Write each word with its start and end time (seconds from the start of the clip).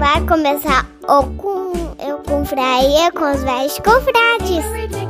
Vai 0.00 0.18
começar 0.26 0.86
o 1.06 1.26
com 1.36 1.94
eu 2.02 2.16
confraria 2.26 3.12
com 3.12 3.30
os 3.32 3.42
velhos 3.42 3.78
confrades. 3.80 5.09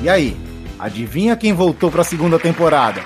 E 0.00 0.08
aí, 0.08 0.36
adivinha 0.78 1.36
quem 1.36 1.52
voltou 1.52 1.90
pra 1.90 2.04
segunda 2.04 2.38
temporada? 2.38 3.02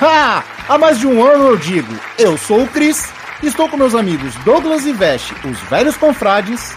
Ha! 0.00 0.44
Há 0.68 0.78
mais 0.78 0.98
de 0.98 1.06
um 1.06 1.24
ano 1.24 1.48
eu 1.48 1.56
digo, 1.56 1.92
eu 2.16 2.38
sou 2.38 2.62
o 2.62 2.68
Cris, 2.68 3.08
estou 3.42 3.68
com 3.68 3.76
meus 3.76 3.94
amigos 3.94 4.34
Douglas 4.44 4.86
e 4.86 4.92
Veste, 4.92 5.34
os 5.44 5.58
velhos 5.68 5.96
confrades. 5.96 6.74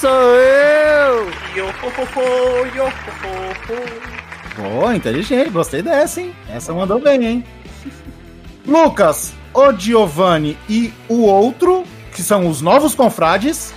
Sou 0.00 0.10
eu! 0.10 1.30
Pô, 4.56 4.90
inteligente, 4.90 5.50
gostei 5.50 5.82
dessa, 5.82 6.22
hein? 6.22 6.34
Essa 6.48 6.72
mandou 6.72 6.98
bem, 6.98 7.24
hein? 7.24 7.44
Lucas, 8.66 9.34
o 9.52 9.72
Giovanni 9.72 10.56
e 10.68 10.92
o 11.08 11.22
outro, 11.22 11.84
que 12.12 12.22
são 12.22 12.48
os 12.48 12.62
novos 12.62 12.94
confrades. 12.94 13.74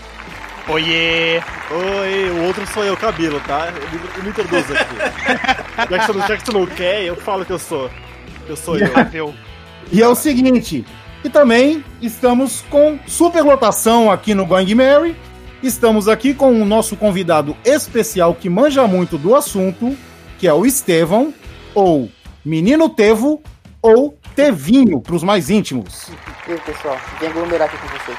Oiê! 0.69 1.41
Oi, 1.71 2.29
o 2.31 2.43
outro 2.45 2.65
sou 2.67 2.83
eu, 2.83 2.95
Cabelo, 2.95 3.39
tá? 3.41 3.69
Eu 3.75 3.99
me, 3.99 4.05
eu 4.17 4.23
me 4.23 4.29
introduzo 4.29 4.73
aqui. 4.73 4.95
já, 5.89 5.99
que 5.99 6.05
você, 6.05 6.13
não- 6.13 6.27
já 6.27 6.37
que 6.37 6.45
você 6.45 6.51
não 6.51 6.65
quer, 6.67 7.03
eu 7.03 7.15
falo 7.15 7.43
que 7.45 7.51
eu 7.51 7.59
sou. 7.59 7.89
Eu 8.47 8.55
sou 8.55 8.77
eu. 8.77 8.87
Eu. 9.13 9.33
E 9.91 10.01
é 10.01 10.07
o 10.07 10.13
seguinte, 10.15 10.85
e 11.23 11.29
também 11.29 11.83
estamos 12.01 12.61
com 12.69 12.99
superlotação 13.07 14.11
aqui 14.11 14.35
no 14.35 14.45
Going 14.45 14.73
Mary. 14.75 15.15
Estamos 15.63 16.07
aqui 16.07 16.33
com 16.33 16.51
o 16.61 16.65
nosso 16.65 16.95
convidado 16.95 17.57
especial 17.65 18.33
que 18.35 18.49
manja 18.49 18.87
muito 18.87 19.17
do 19.17 19.35
assunto, 19.35 19.97
que 20.37 20.47
é 20.47 20.53
o 20.53 20.65
Estevão, 20.65 21.33
ou 21.73 22.09
Menino 22.45 22.87
Tevo, 22.89 23.41
ou 23.81 24.17
Tevinho, 24.35 25.01
para 25.01 25.15
os 25.15 25.23
mais 25.23 25.49
íntimos. 25.49 26.09
E 26.47 26.51
aí, 26.53 26.59
pessoal, 26.61 26.97
vim 27.19 27.25
aglomerar 27.27 27.67
aqui 27.67 27.77
com 27.77 27.87
vocês. 27.87 28.17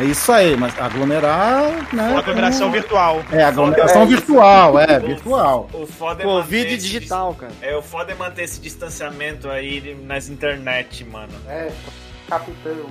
É 0.00 0.04
isso 0.04 0.32
aí, 0.32 0.56
mas 0.56 0.72
aglomerar, 0.80 1.94
né? 1.94 2.16
Aglomeração 2.16 2.68
como- 2.68 2.72
virtual. 2.72 3.22
É, 3.30 3.44
aglomeração 3.44 4.02
É 4.02 4.06
virtual, 4.06 4.78
é, 4.78 4.98
virtual. 4.98 5.68
O 5.74 5.86
foda 5.86 6.22
é 6.22 6.24
Covid 6.24 6.62
manter 6.62 6.74
esse 6.74 6.88
digital, 6.88 7.34
cara. 7.34 7.52
É, 7.60 7.76
o 7.76 7.82
foda 7.82 8.10
é 8.10 8.14
manter 8.14 8.44
esse 8.44 8.58
distanciamento 8.62 9.50
aí 9.50 9.94
nas 10.06 10.30
internet, 10.30 11.04
mano. 11.04 11.34
É, 11.46 11.70
capitão. 12.30 12.86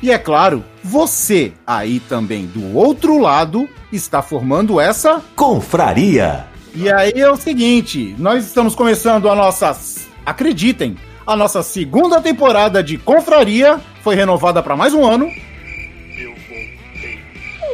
E 0.00 0.12
é 0.12 0.18
claro, 0.18 0.62
você 0.84 1.52
aí 1.66 1.98
também 1.98 2.46
do 2.46 2.76
outro 2.76 3.18
lado 3.18 3.68
está 3.90 4.22
formando 4.22 4.80
essa 4.80 5.20
Confraria. 5.34 6.44
E 6.72 6.88
aí 6.92 7.14
é 7.16 7.28
o 7.28 7.36
seguinte, 7.36 8.14
nós 8.20 8.46
estamos 8.46 8.76
começando 8.76 9.28
a 9.28 9.34
nossa, 9.34 9.76
acreditem, 10.24 10.96
a 11.26 11.34
nossa 11.34 11.60
segunda 11.64 12.20
temporada 12.20 12.84
de 12.84 12.98
Confraria 12.98 13.80
foi 14.04 14.14
renovada 14.14 14.62
para 14.62 14.76
mais 14.76 14.94
um 14.94 15.04
ano. 15.04 15.28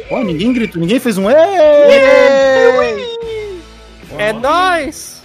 Pô, 0.09 0.21
ninguém 0.23 0.53
gritou, 0.53 0.81
ninguém 0.81 0.99
fez 0.99 1.17
um 1.17 1.29
"Ê!" 1.29 1.33
É 4.17 4.33
nóis! 4.33 5.21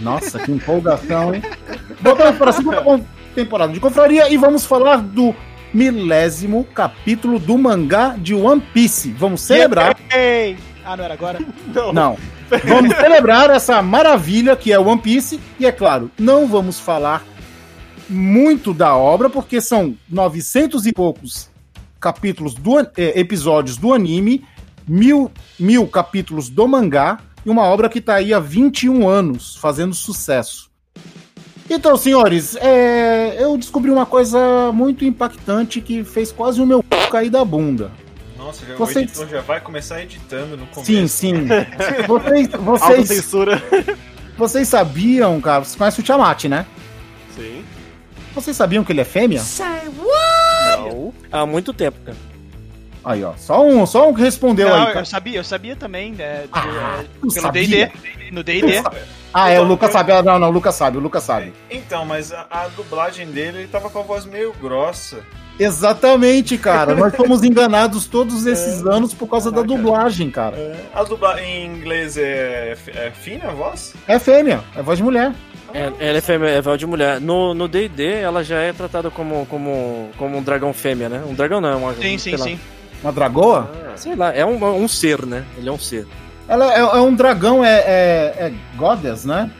Nossa, 0.00 0.38
que 0.38 0.52
empolgação, 0.52 1.34
hein? 1.34 1.42
Voltamos 2.00 2.36
para 2.36 2.50
a 2.50 2.52
segunda 2.52 3.04
temporada 3.34 3.72
de 3.72 3.80
Confraria 3.80 4.30
e 4.30 4.36
vamos 4.36 4.64
falar 4.66 4.98
do 5.00 5.34
milésimo 5.72 6.64
capítulo 6.74 7.38
do 7.38 7.56
mangá 7.56 8.14
de 8.18 8.34
One 8.34 8.60
Piece. 8.72 9.10
Vamos 9.12 9.40
celebrar 9.42 9.96
Ei! 10.14 10.56
Ah, 10.84 10.96
não 10.96 11.04
era 11.04 11.14
agora? 11.14 11.38
Não. 11.74 11.92
Não. 11.92 12.16
Vamos 12.64 12.96
celebrar 12.96 13.50
essa 13.50 13.82
maravilha 13.82 14.56
que 14.56 14.72
é 14.72 14.78
One 14.78 15.00
Piece. 15.00 15.38
E 15.60 15.66
é 15.66 15.72
claro, 15.72 16.10
não 16.18 16.46
vamos 16.46 16.80
falar 16.80 17.22
muito 18.08 18.72
da 18.72 18.96
obra, 18.96 19.28
porque 19.28 19.60
são 19.60 19.94
900 20.08 20.86
e 20.86 20.92
poucos 20.92 21.50
capítulos 22.00 22.54
do 22.54 22.78
eh, 22.80 22.86
episódios 23.18 23.76
do 23.76 23.92
anime, 23.92 24.44
mil, 24.86 25.30
mil 25.58 25.86
capítulos 25.86 26.48
do 26.48 26.66
mangá, 26.68 27.18
e 27.44 27.50
uma 27.50 27.62
obra 27.62 27.88
que 27.88 27.98
está 27.98 28.14
aí 28.16 28.32
há 28.34 28.40
21 28.40 29.08
anos 29.08 29.56
fazendo 29.56 29.94
sucesso. 29.94 30.68
Então, 31.70 31.96
senhores, 31.98 32.56
é, 32.56 33.36
eu 33.38 33.56
descobri 33.58 33.90
uma 33.90 34.06
coisa 34.06 34.38
muito 34.72 35.04
impactante 35.04 35.80
que 35.82 36.02
fez 36.02 36.32
quase 36.32 36.60
o 36.62 36.66
meu 36.66 36.78
c- 36.82 37.10
cair 37.10 37.28
da 37.28 37.44
bunda. 37.44 37.90
Nossa, 38.38 38.64
já, 38.64 38.74
Vocês- 38.76 38.96
o 38.96 39.00
editor 39.00 39.28
já 39.28 39.40
vai 39.42 39.60
começar 39.60 40.02
editando 40.02 40.56
no 40.56 40.66
começo. 40.68 40.86
Sim, 40.86 41.06
sim. 41.06 41.34
Vocês, 42.08 42.48
vocês, 42.52 42.82
Autocensura. 42.82 43.62
vocês 44.38 44.66
sabiam, 44.68 45.38
cara, 45.42 45.64
vocês 45.64 45.76
conhecem 45.76 46.00
o 46.02 46.04
Tiamat, 46.04 46.44
né? 46.44 46.64
Sim. 47.36 47.62
Vocês 48.34 48.56
sabiam 48.56 48.82
que 48.82 48.92
ele 48.92 49.00
é 49.02 49.04
fêmea? 49.04 49.40
Não. 50.80 51.14
Há 51.32 51.44
muito 51.46 51.72
tempo, 51.72 51.98
cara. 52.04 52.16
Aí, 53.04 53.22
ó. 53.24 53.32
Só 53.38 53.64
um, 53.64 53.86
só 53.86 54.08
um 54.08 54.12
que 54.14 54.20
respondeu 54.20 54.68
Não, 54.68 54.74
aí. 54.76 54.86
eu 54.88 54.92
cara. 54.92 55.04
sabia, 55.04 55.38
eu 55.38 55.44
sabia 55.44 55.76
também, 55.76 56.12
né? 56.12 56.42
de- 56.42 56.48
Ah, 56.52 56.98
é, 57.00 57.02
tu 57.20 57.20
pelo 57.20 57.30
sabia? 57.30 57.86
D&D. 57.86 58.30
No 58.32 58.42
D&D. 58.42 58.82
Ah, 59.32 59.48
é, 59.48 59.52
o 59.52 59.56
Então, 59.62 59.68
Lucas 59.68 59.88
eu- 59.88 59.92
sabe. 59.92 60.12
Ah, 60.12 60.22
Não, 60.22 60.38
não, 60.38 60.48
o 60.48 60.50
Lucas 60.50 60.74
sabe, 60.74 60.96
o 60.98 61.00
Lucas 61.00 61.22
sabe. 61.22 61.52
Então, 61.70 62.04
mas 62.04 62.32
a, 62.32 62.46
a 62.50 62.68
dublagem 62.68 63.26
dele, 63.30 63.58
ele 63.58 63.68
tava 63.68 63.88
com 63.88 64.00
a 64.00 64.02
voz 64.02 64.26
meio 64.26 64.52
grossa. 64.60 65.18
Exatamente, 65.58 66.56
cara. 66.58 66.94
Nós 66.94 67.14
fomos 67.14 67.42
enganados 67.44 68.06
todos 68.06 68.46
esses 68.46 68.84
anos 68.86 69.14
por 69.14 69.28
causa 69.28 69.50
da 69.50 69.62
Caraca. 69.62 69.74
dublagem, 69.76 70.30
cara. 70.30 70.56
A 70.94 71.02
dublagem 71.04 71.46
em 71.64 71.76
inglês 71.76 72.16
é, 72.16 72.76
é 72.94 73.10
fina 73.10 73.48
a 73.50 73.52
voz? 73.54 73.94
É 74.06 74.18
fêmea, 74.18 74.60
é 74.76 74.82
voz 74.82 74.98
de 74.98 75.04
mulher. 75.04 75.32
É, 75.72 76.08
ela 76.08 76.18
é 76.18 76.20
fêmea, 76.20 76.48
é 76.48 76.60
véu 76.60 76.76
de 76.76 76.86
mulher. 76.86 77.20
No 77.20 77.54
no 77.54 77.68
D&D, 77.68 78.20
ela 78.20 78.42
já 78.42 78.58
é 78.60 78.72
tratada 78.72 79.10
como, 79.10 79.46
como, 79.46 80.10
como 80.16 80.38
um 80.38 80.42
dragão 80.42 80.72
fêmea, 80.72 81.08
né? 81.08 81.22
Um 81.26 81.34
dragão 81.34 81.60
não, 81.60 81.68
é 81.68 81.76
uma... 81.76 81.94
Sim, 81.94 82.18
sim, 82.18 82.32
lá. 82.32 82.38
sim. 82.38 82.60
Uma 83.02 83.12
dragoa? 83.12 83.70
Sei 83.96 84.14
lá, 84.14 84.32
é 84.34 84.44
um, 84.44 84.82
um 84.82 84.88
ser, 84.88 85.24
né? 85.26 85.44
Ele 85.56 85.68
é 85.68 85.72
um 85.72 85.78
ser. 85.78 86.06
Ela 86.48 86.74
é, 86.74 86.80
é 86.80 87.00
um 87.00 87.14
dragão, 87.14 87.64
é, 87.64 87.78
é, 87.78 88.34
é 88.46 88.52
goddess, 88.76 89.24
né? 89.24 89.50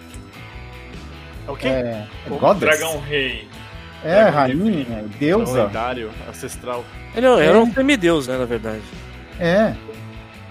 É 1.47 1.51
o 1.51 1.57
quê? 1.57 1.69
É, 1.69 2.07
é 2.27 2.31
O 2.31 2.39
goddess? 2.39 2.61
Dragão 2.61 3.01
Rei. 3.01 3.47
É, 4.05 4.23
rainha, 4.23 5.05
deusa. 5.19 5.65
lendário, 5.65 6.11
ancestral. 6.29 6.85
Ele 7.15 7.27
é, 7.27 7.31
ele 7.31 7.59
é 7.59 7.59
um 7.59 7.73
semideus, 7.73 8.29
né, 8.29 8.39
na 8.39 8.45
verdade. 8.45 8.83
É. 9.41 9.75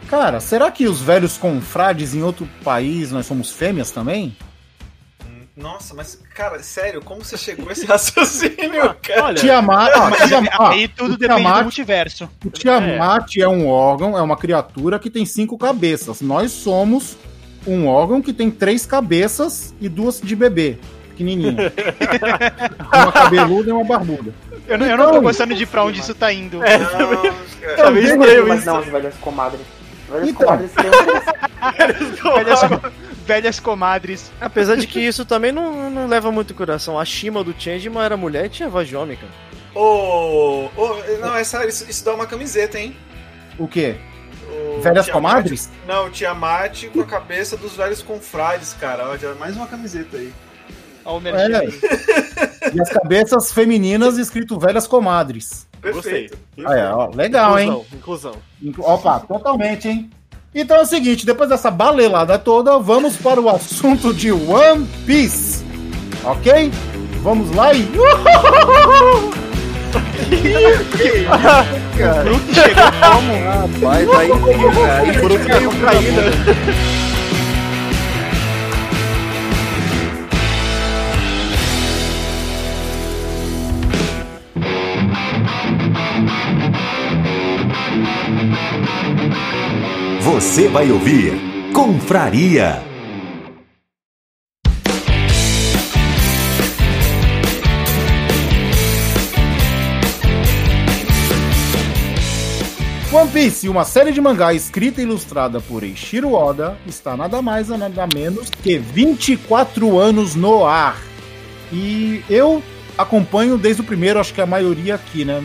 Cara, 0.10 0.40
será 0.40 0.70
que 0.70 0.86
os 0.86 1.02
velhos 1.02 1.38
confrades 1.38 2.14
em 2.14 2.24
outro 2.24 2.48
país 2.64 3.12
nós 3.12 3.26
somos 3.26 3.52
fêmeas 3.52 3.92
também? 3.92 4.36
Nossa, 5.58 5.96
mas, 5.96 6.20
cara, 6.36 6.62
sério, 6.62 7.02
como 7.02 7.26
você 7.26 7.36
chegou 7.36 7.68
a 7.68 7.72
esse 7.72 7.84
raciocínio, 7.88 8.96
cara? 9.02 9.24
Olha, 9.24 9.36
Tiamat, 9.36 9.92
ó, 9.96 10.10
Mas 10.12 10.28
Tiamat, 10.28 10.52
aí 10.60 10.88
tudo 10.88 11.16
o 11.16 11.18
depende 11.18 11.40
do 11.40 11.44
Tiamat- 11.46 11.64
multiverso. 11.64 12.30
O 12.46 12.50
Tiamat 12.52 13.38
é. 13.38 13.48
um 13.48 13.68
órgão, 13.68 14.16
é 14.18 14.22
uma 14.22 14.38
criatura 14.38 15.00
que 15.00 15.10
tem 15.10 15.26
cinco 15.26 15.58
cabeças. 15.58 16.22
Nós 16.22 16.52
somos 16.52 17.18
um 17.66 17.88
órgão 17.88 18.22
que 18.22 18.32
tem 18.32 18.52
três 18.52 18.86
cabeças 18.86 19.74
e 19.82 19.90
duas 19.90 20.22
de 20.22 20.36
bebê, 20.36 20.78
pequenininha. 21.10 21.74
uma 22.94 23.12
cabeluda 23.12 23.70
e 23.70 23.74
uma 23.74 23.84
barbuda. 23.84 24.32
Eu, 24.68 24.78
não- 24.78 24.86
eu 24.86 24.96
não 24.98 25.12
tô 25.12 25.22
gostando 25.22 25.56
de 25.56 25.66
pra 25.66 25.84
onde 25.84 26.02
isso 26.02 26.14
tá 26.14 26.32
indo. 26.32 26.58
Não, 26.60 26.64
cara. 26.66 27.76
Tá 27.78 27.90
meio 27.90 28.06
estranho 28.06 28.48
Mas 28.48 28.60
isso. 28.60 28.68
não, 28.68 28.78
as 28.78 28.86
velhas 28.86 29.16
comadres. 29.16 29.62
Velhas 30.10 30.30
Então. 30.30 30.46
comadres 30.46 30.72
Velhas, 32.38 32.60
co- 32.64 32.92
velhas 33.28 33.60
comadres. 33.60 34.32
Apesar 34.42 34.76
de 34.78 34.88
que 34.88 35.00
isso 35.06 35.26
também 35.26 35.52
não, 35.52 35.90
não 35.90 36.08
leva 36.08 36.32
muito 36.32 36.54
coração. 36.56 36.98
A 37.00 37.06
Shima 37.06 37.44
do 37.44 37.54
Changeman 37.58 38.04
era 38.04 38.16
mulher 38.18 38.46
e 38.46 38.50
tinha 38.50 38.70
voz 38.70 38.88
de 38.88 38.96
homem, 38.96 39.18
cara. 39.18 39.32
Ô, 39.76 40.70
ô, 40.76 40.96
não, 41.22 41.36
é 41.36 41.44
sério, 41.44 41.70
isso, 41.70 41.86
isso 41.90 42.04
dá 42.04 42.14
uma 42.16 42.26
camiseta, 42.26 42.80
hein? 42.80 42.96
O 43.60 43.68
quê? 43.68 43.96
O 44.78 44.82
Velhas 44.82 45.06
Tiamat- 45.06 45.12
comadres? 45.34 45.70
Não, 45.86 46.08
o 46.08 46.10
Tiamat 46.10 46.86
com 46.94 47.02
a 47.02 47.06
cabeça 47.06 47.56
dos 47.58 47.76
velhos 47.76 48.02
confrades, 48.02 48.74
cara. 48.80 49.08
Olha, 49.10 49.36
mais 49.36 49.56
uma 49.56 49.68
camiseta 49.68 50.18
aí. 50.18 50.34
Olha 51.06 51.34
o 51.34 51.38
É. 51.38 51.62
E 52.74 52.82
as 52.82 52.90
cabeças 52.90 53.52
femininas 53.54 54.18
escrito 54.18 54.60
velhas 54.60 54.86
comadres. 54.88 55.66
Perfeito. 55.82 56.38
Aí, 56.66 56.82
ó, 56.84 57.10
legal, 57.16 57.58
hein? 57.58 57.70
Inclusão, 57.70 57.86
inclusão. 57.98 58.36
Inclu- 58.62 58.86
Opa, 58.86 59.20
totalmente, 59.22 59.88
hein? 59.88 60.10
Então 60.60 60.78
é 60.78 60.82
o 60.82 60.86
seguinte, 60.86 61.24
depois 61.24 61.48
dessa 61.50 61.70
balelada 61.70 62.40
toda, 62.40 62.80
vamos 62.80 63.16
para 63.16 63.40
o 63.40 63.48
assunto 63.48 64.12
de 64.12 64.32
One 64.32 64.88
Piece. 65.06 65.64
Ok? 66.24 66.72
Vamos 67.22 67.56
lá 67.56 67.72
e. 67.76 67.88
Vai, 73.80 74.06
vai. 74.06 74.26
Aí, 74.26 75.20
por 75.20 75.32
último, 75.32 75.48
caiu 75.48 75.72
caída. 75.80 76.24
Você 90.38 90.68
vai 90.68 90.92
ouvir 90.92 91.34
Confraria. 91.74 92.84
One 103.12 103.32
Piece, 103.32 103.68
uma 103.68 103.84
série 103.84 104.12
de 104.12 104.22
mangá 104.22 104.54
escrita 104.54 105.02
e 105.02 105.06
ilustrada 105.06 105.60
por 105.60 105.82
Eiichiro 105.82 106.34
Oda, 106.34 106.78
está 106.86 107.18
nada 107.18 107.42
mais 107.42 107.70
nada 107.70 108.06
menos 108.06 108.52
que 108.52 108.78
24 108.78 109.98
anos 109.98 110.36
no 110.36 110.68
ar. 110.68 111.02
E 111.74 112.24
eu 112.30 112.62
acompanho 112.96 113.58
desde 113.58 113.82
o 113.82 113.86
primeiro, 113.86 114.20
acho 114.20 114.36
que 114.36 114.42
a 114.42 114.46
maioria 114.46 114.94
aqui, 114.94 115.26
né? 115.26 115.44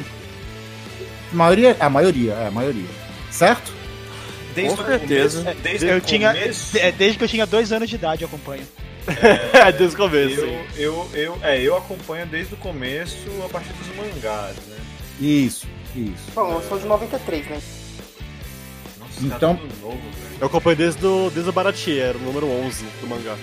Maioria, 1.32 1.78
a 1.80 1.88
maioria, 1.88 2.34
é 2.34 2.48
a 2.48 2.50
maioria. 2.50 2.90
Certo? 3.30 3.80
Desde 4.54 4.76
Com 4.76 4.84
certeza. 4.84 5.38
começo- 5.43 5.60
desde 5.62 5.87
Eu 5.87 5.96
o 5.96 6.00
tinha. 6.00 6.32
começo, 6.34 6.78
é, 6.78 6.93
Desde 6.93 7.19
que 7.19 7.25
eu 7.25 7.28
tinha 7.28 7.46
dois 7.46 7.72
anos 7.72 7.88
de 7.88 7.94
idade, 7.96 8.22
eu 8.22 8.28
acompanho. 8.28 8.66
É, 9.52 9.72
desde 9.72 9.96
o 9.96 9.99
começo. 9.99 10.40
eu, 10.40 10.66
eu, 10.76 11.10
eu, 11.14 11.38
é, 11.43 11.60
eu 11.60 11.76
acompanho 11.76 12.25
desde 12.26 12.54
o 12.54 12.56
começo 12.56 13.16
a 13.44 13.49
partir 13.49 13.72
dos 13.72 13.88
mangás, 13.96 14.56
né? 14.69 14.76
Isso, 15.20 15.66
isso. 15.96 16.31
Bom, 16.34 16.52
eu 16.52 16.62
sou 16.69 16.78
de 16.78 16.87
93, 16.87 17.46
né? 17.46 17.60
Nossa, 19.00 19.20
Então- 19.25 19.56
tá 19.56 19.60
tudo 19.62 19.81
novo, 19.81 19.96
velho. 19.96 20.37
Eu 20.40 20.46
acompanhei 20.46 20.76
desde 20.76 21.04
o, 21.04 21.31
desde 21.31 21.50
o 21.50 21.52
Baratie, 21.52 21.99
era 21.99 22.16
o 22.16 22.20
número 22.20 22.46
11 22.49 22.84
do 23.00 23.06
mangá. 23.08 23.37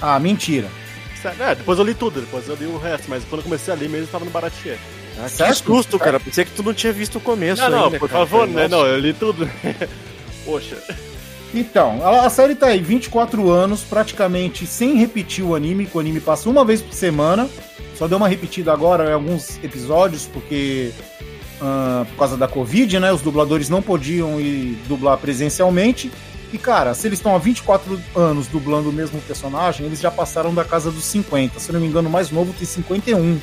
Ah, 0.00 0.18
mentira. 0.18 0.68
É, 1.40 1.54
depois 1.54 1.78
eu 1.78 1.84
li 1.84 1.94
tudo, 1.94 2.20
depois 2.20 2.48
eu 2.48 2.54
li 2.54 2.66
o 2.66 2.78
resto, 2.78 3.06
mas 3.08 3.24
quando 3.24 3.40
eu 3.40 3.44
comecei 3.44 3.72
a 3.74 3.76
ler 3.76 3.88
mesmo 3.88 4.06
tava 4.06 4.24
no 4.24 4.30
Baratie. 4.30 4.78
Ah, 5.20 5.24
Que 5.24 5.30
certo? 5.30 5.64
susto, 5.64 5.98
cara. 5.98 6.20
Pensei 6.20 6.44
que 6.44 6.50
tu 6.52 6.62
não 6.62 6.72
tinha 6.74 6.92
visto 6.92 7.18
o 7.18 7.20
começo 7.20 7.60
Não, 7.62 7.70
não, 7.70 7.84
ainda, 7.86 7.98
por 7.98 8.08
cara. 8.08 8.26
favor, 8.26 8.46
né? 8.46 8.68
Não, 8.68 8.86
eu 8.86 8.98
li 8.98 9.12
tudo. 9.12 9.48
Poxa. 10.44 10.76
Então, 11.54 12.06
a, 12.06 12.28
série 12.28 12.54
tá 12.54 12.66
aí 12.66 12.80
24 12.80 13.50
anos, 13.50 13.82
praticamente 13.82 14.66
sem 14.66 14.96
repetir 14.96 15.42
o 15.44 15.54
anime, 15.54 15.86
que 15.86 15.96
o 15.96 16.00
anime 16.00 16.20
passa 16.20 16.48
uma 16.48 16.64
vez 16.64 16.82
por 16.82 16.92
semana. 16.92 17.48
Só 17.96 18.06
deu 18.06 18.18
uma 18.18 18.28
repetida 18.28 18.72
agora 18.72 19.10
em 19.10 19.12
alguns 19.14 19.58
episódios, 19.64 20.26
porque 20.32 20.92
ah, 21.60 22.04
por 22.10 22.16
causa 22.18 22.36
da 22.36 22.46
Covid, 22.46 22.98
né? 23.00 23.12
Os 23.12 23.22
dubladores 23.22 23.68
não 23.68 23.82
podiam 23.82 24.38
ir 24.40 24.78
dublar 24.86 25.16
presencialmente. 25.18 26.10
E, 26.52 26.56
cara, 26.58 26.94
se 26.94 27.06
eles 27.06 27.18
estão 27.18 27.34
há 27.34 27.38
24 27.38 28.00
anos 28.14 28.46
dublando 28.46 28.88
o 28.88 28.92
mesmo 28.92 29.20
personagem, 29.22 29.84
eles 29.84 30.00
já 30.00 30.10
passaram 30.10 30.54
da 30.54 30.64
casa 30.64 30.90
dos 30.90 31.04
50. 31.04 31.58
Se 31.60 31.68
eu 31.70 31.74
não 31.74 31.80
me 31.80 31.86
engano, 31.86 32.08
o 32.08 32.12
mais 32.12 32.30
novo 32.30 32.54
tem 32.54 32.66
51 32.66 33.38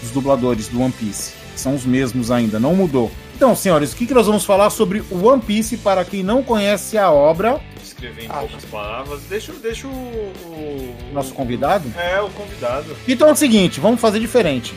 dos 0.00 0.10
dubladores 0.10 0.68
do 0.68 0.80
One 0.80 0.92
Piece. 0.92 1.32
São 1.56 1.74
os 1.74 1.84
mesmos 1.84 2.30
ainda, 2.30 2.58
não 2.58 2.74
mudou. 2.74 3.10
Então, 3.36 3.54
senhores, 3.54 3.92
o 3.92 3.96
que, 3.96 4.06
que 4.06 4.14
nós 4.14 4.26
vamos 4.26 4.44
falar 4.44 4.70
sobre 4.70 5.02
o 5.10 5.26
One 5.26 5.40
Piece 5.42 5.76
para 5.78 6.04
quem 6.04 6.22
não 6.22 6.42
conhece 6.42 6.96
a 6.98 7.10
obra? 7.10 7.60
Escrever 7.82 8.24
em 8.24 8.28
Ah, 8.28 8.38
poucas 8.40 8.64
palavras. 8.66 9.20
Deixa, 9.28 9.52
deixa 9.62 9.86
o, 9.86 9.90
o. 9.90 10.94
Nosso 11.12 11.32
convidado? 11.34 11.90
É, 11.98 12.20
o 12.20 12.28
convidado. 12.30 12.96
Então 13.08 13.28
é 13.28 13.32
o 13.32 13.36
seguinte, 13.36 13.80
vamos 13.80 14.00
fazer 14.00 14.20
diferente. 14.20 14.74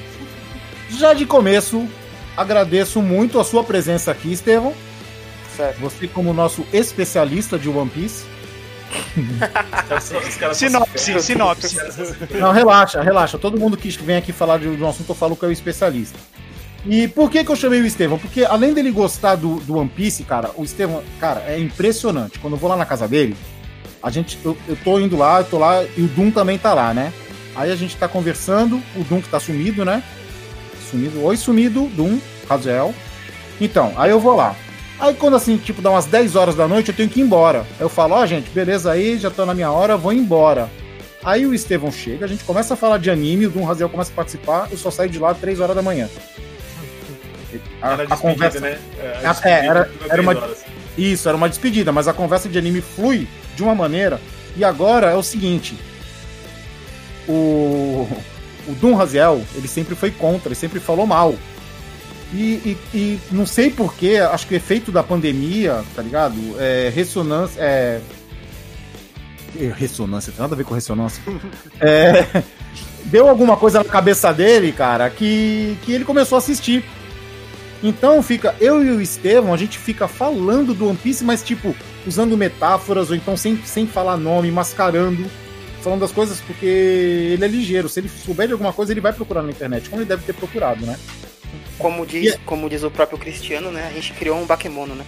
Já 0.90 1.14
de 1.14 1.26
começo, 1.26 1.88
agradeço 2.36 3.02
muito 3.02 3.40
a 3.40 3.44
sua 3.44 3.64
presença 3.64 4.12
aqui, 4.12 4.32
Estevão. 4.32 4.74
Certo. 5.56 5.80
Você 5.80 6.08
como 6.08 6.34
nosso 6.34 6.66
especialista 6.74 7.58
de 7.60 7.70
One 7.70 7.90
Piece. 7.90 8.26
Sinopse, 10.54 11.22
sinopse. 11.22 11.78
Não, 12.40 12.52
relaxa, 12.52 13.02
relaxa. 13.02 13.38
Todo 13.38 13.60
mundo 13.60 13.78
que 13.78 13.90
vem 13.90 14.18
aqui 14.18 14.32
falar 14.32 14.60
de, 14.60 14.68
um 14.68 14.88
assunto, 14.88 15.10
eu 15.10 15.16
falo 15.16 15.36
que 15.36 15.46
é 15.46 15.48
o 15.48 15.52
especialista. 15.52 16.18
E 16.86 17.08
por 17.08 17.32
que, 17.32 17.44
que 17.44 17.52
eu 17.52 17.56
chamei 17.56 17.82
o 17.82 17.86
Estevão? 17.86 18.20
Porque 18.20 18.44
além 18.44 18.74
dele 18.74 18.92
gostar 18.92 19.36
do, 19.36 19.56
do 19.62 19.78
One 19.78 19.90
Piece, 19.90 20.24
cara, 20.24 20.52
o 20.58 20.64
Estevão, 20.64 21.02
cara, 21.20 21.44
é 21.48 21.58
impressionante. 21.58 22.40
Quando 22.40 22.54
eu 22.54 22.60
vou 22.60 22.70
lá 22.70 22.76
na 22.76 22.86
casa 22.86 23.08
dele, 23.08 23.38
a 24.02 24.10
gente, 24.10 24.38
eu, 24.44 24.58
eu 24.68 24.76
tô 24.84 25.00
indo 25.00 25.16
lá, 25.16 25.40
eu 25.40 25.46
tô 25.46 25.58
lá, 25.58 25.82
e 25.84 26.02
o 26.02 26.08
Doom 26.08 26.30
também 26.32 26.58
tá 26.58 26.74
lá, 26.74 26.94
né? 26.94 27.14
Aí 27.56 27.72
a 27.72 27.76
gente 27.76 27.96
tá 27.96 28.08
conversando, 28.08 28.82
o 28.96 29.04
Doom 29.04 29.22
que 29.22 29.30
tá 29.30 29.40
sumido, 29.40 29.86
né? 29.86 30.04
Sumido, 30.90 31.24
oi 31.24 31.38
sumido, 31.38 31.88
Doom, 31.96 32.20
Raziel. 32.50 32.94
Então, 33.62 33.94
aí 33.96 34.12
eu 34.12 34.20
vou 34.20 34.36
lá. 34.36 34.56
Aí 35.04 35.14
quando 35.16 35.36
assim, 35.36 35.58
tipo, 35.58 35.82
dá 35.82 35.90
umas 35.92 36.06
10 36.06 36.36
horas 36.38 36.56
da 36.56 36.66
noite, 36.68 36.90
eu 36.90 36.96
tenho 36.96 37.10
que 37.10 37.20
ir 37.20 37.24
embora. 37.24 37.66
Eu 37.80 37.90
falo, 37.90 38.16
ó, 38.16 38.26
gente, 38.26 38.50
beleza 38.52 38.90
aí, 38.92 39.18
já 39.18 39.30
tô 39.30 39.46
na 39.46 39.54
minha 39.54 39.70
hora, 39.70 39.98
vou 39.98 40.14
embora. 40.14 40.70
Aí 41.24 41.46
o 41.46 41.54
Estevão 41.54 41.92
chega, 41.92 42.24
a 42.26 42.28
gente 42.28 42.44
começa 42.46 42.74
a 42.74 42.78
falar 42.78 43.00
de 43.00 43.10
anime, 43.12 43.48
o 43.48 43.50
Doom 43.50 43.66
Raziel 43.66 43.90
começa 43.90 44.12
a 44.12 44.16
participar, 44.16 44.68
eu 44.72 44.78
só 44.78 44.90
saio 44.90 45.10
de 45.10 45.20
lá 45.20 45.32
às 45.32 45.38
3 45.40 45.60
horas 45.60 45.76
da 45.76 45.82
manhã. 45.82 46.10
A, 47.82 47.92
Era 47.94 48.04
a 48.04 48.06
despedida, 48.06 48.18
conversa. 48.18 48.60
né? 48.62 48.80
É, 48.98 49.06
É, 49.24 49.28
despedida 49.28 49.66
era- 49.66 49.92
era 50.10 50.22
uma- 50.22 50.32
horas. 50.36 50.64
Isso, 50.98 51.28
era 51.28 51.36
uma 51.36 51.50
despedida, 51.50 51.92
mas 51.92 52.08
a 52.08 52.14
conversa 52.14 52.48
de 52.48 52.58
anime 52.58 52.80
flui 52.82 53.28
de 53.58 53.62
uma 53.64 53.76
maneira. 53.76 54.22
E 54.56 54.64
agora 54.64 55.12
é 55.12 55.16
o 55.16 55.24
seguinte: 55.24 55.76
o, 57.28 58.08
o 58.68 58.72
Doom 58.80 58.96
Raziel, 58.96 59.42
ele 59.56 59.68
sempre 59.68 59.96
foi 59.96 60.12
contra, 60.12 60.48
ele 60.50 60.56
sempre 60.56 60.80
falou 60.80 61.06
mal. 61.06 61.36
E, 62.34 62.76
e- 62.94 62.98
e 62.98 63.20
não 63.32 63.46
sei 63.46 63.70
porquê, 63.70 64.18
acho 64.18 64.48
que 64.48 64.56
o 64.56 64.58
efeito 64.58 64.92
da 64.92 65.04
pandemia, 65.04 65.84
tá 65.96 66.02
ligado? 66.02 66.36
É, 66.60 66.92
ressonância. 66.94 67.62
É, 67.62 68.02
ressonância, 69.78 70.32
tem 70.32 70.42
nada 70.42 70.56
a 70.56 70.58
ver 70.58 70.64
com 70.64 70.74
ressonância. 70.74 71.22
É, 71.80 72.44
deu 73.06 73.28
alguma 73.28 73.58
coisa 73.58 73.80
na 73.80 73.86
cabeça 73.86 74.34
dele, 74.34 74.72
cara, 74.72 75.10
que, 75.10 75.78
que 75.84 75.92
ele 75.92 76.06
começou 76.06 76.38
a 76.38 76.40
assistir. 76.40 76.84
Então 77.84 78.24
fica, 78.24 78.56
eu 78.62 78.82
e 78.84 78.90
o 78.92 79.02
Estevão, 79.02 79.54
a 79.54 79.58
gente 79.58 79.78
fica 79.78 80.08
falando 80.08 80.74
do 80.74 80.88
One 80.88 80.98
Piece, 80.98 81.24
mas 81.24 81.44
tipo, 81.44 81.76
usando 82.08 82.38
metáforas, 82.38 83.10
ou 83.10 83.16
então 83.16 83.36
sem, 83.36 83.58
sem 83.66 83.86
falar 83.86 84.16
nome, 84.16 84.50
mascarando, 84.50 85.26
falando 85.82 86.00
das 86.00 86.12
coisas, 86.14 86.40
porque 86.40 86.66
ele 86.66 87.44
é 87.44 87.48
ligeiro. 87.48 87.90
Se 87.90 88.00
ele 88.00 88.08
souber 88.10 88.48
de 88.48 88.54
alguma 88.54 88.72
coisa, 88.72 88.94
ele 88.94 89.02
vai 89.02 89.12
procurar 89.12 89.44
na 89.44 89.50
internet, 89.52 89.90
como 89.90 90.02
ele 90.02 90.08
deve 90.08 90.24
ter 90.24 90.34
procurado, 90.34 90.86
né? 90.86 90.98
Como 91.84 92.06
diz, 92.06 92.40
como 92.46 92.70
diz 92.70 92.82
o 92.84 92.90
próprio 92.90 93.18
Cristiano, 93.20 93.70
né? 93.72 93.88
A 93.90 93.94
gente 93.94 94.14
criou 94.14 94.38
um 94.40 94.46
bakemono, 94.46 94.96
né? 94.96 95.06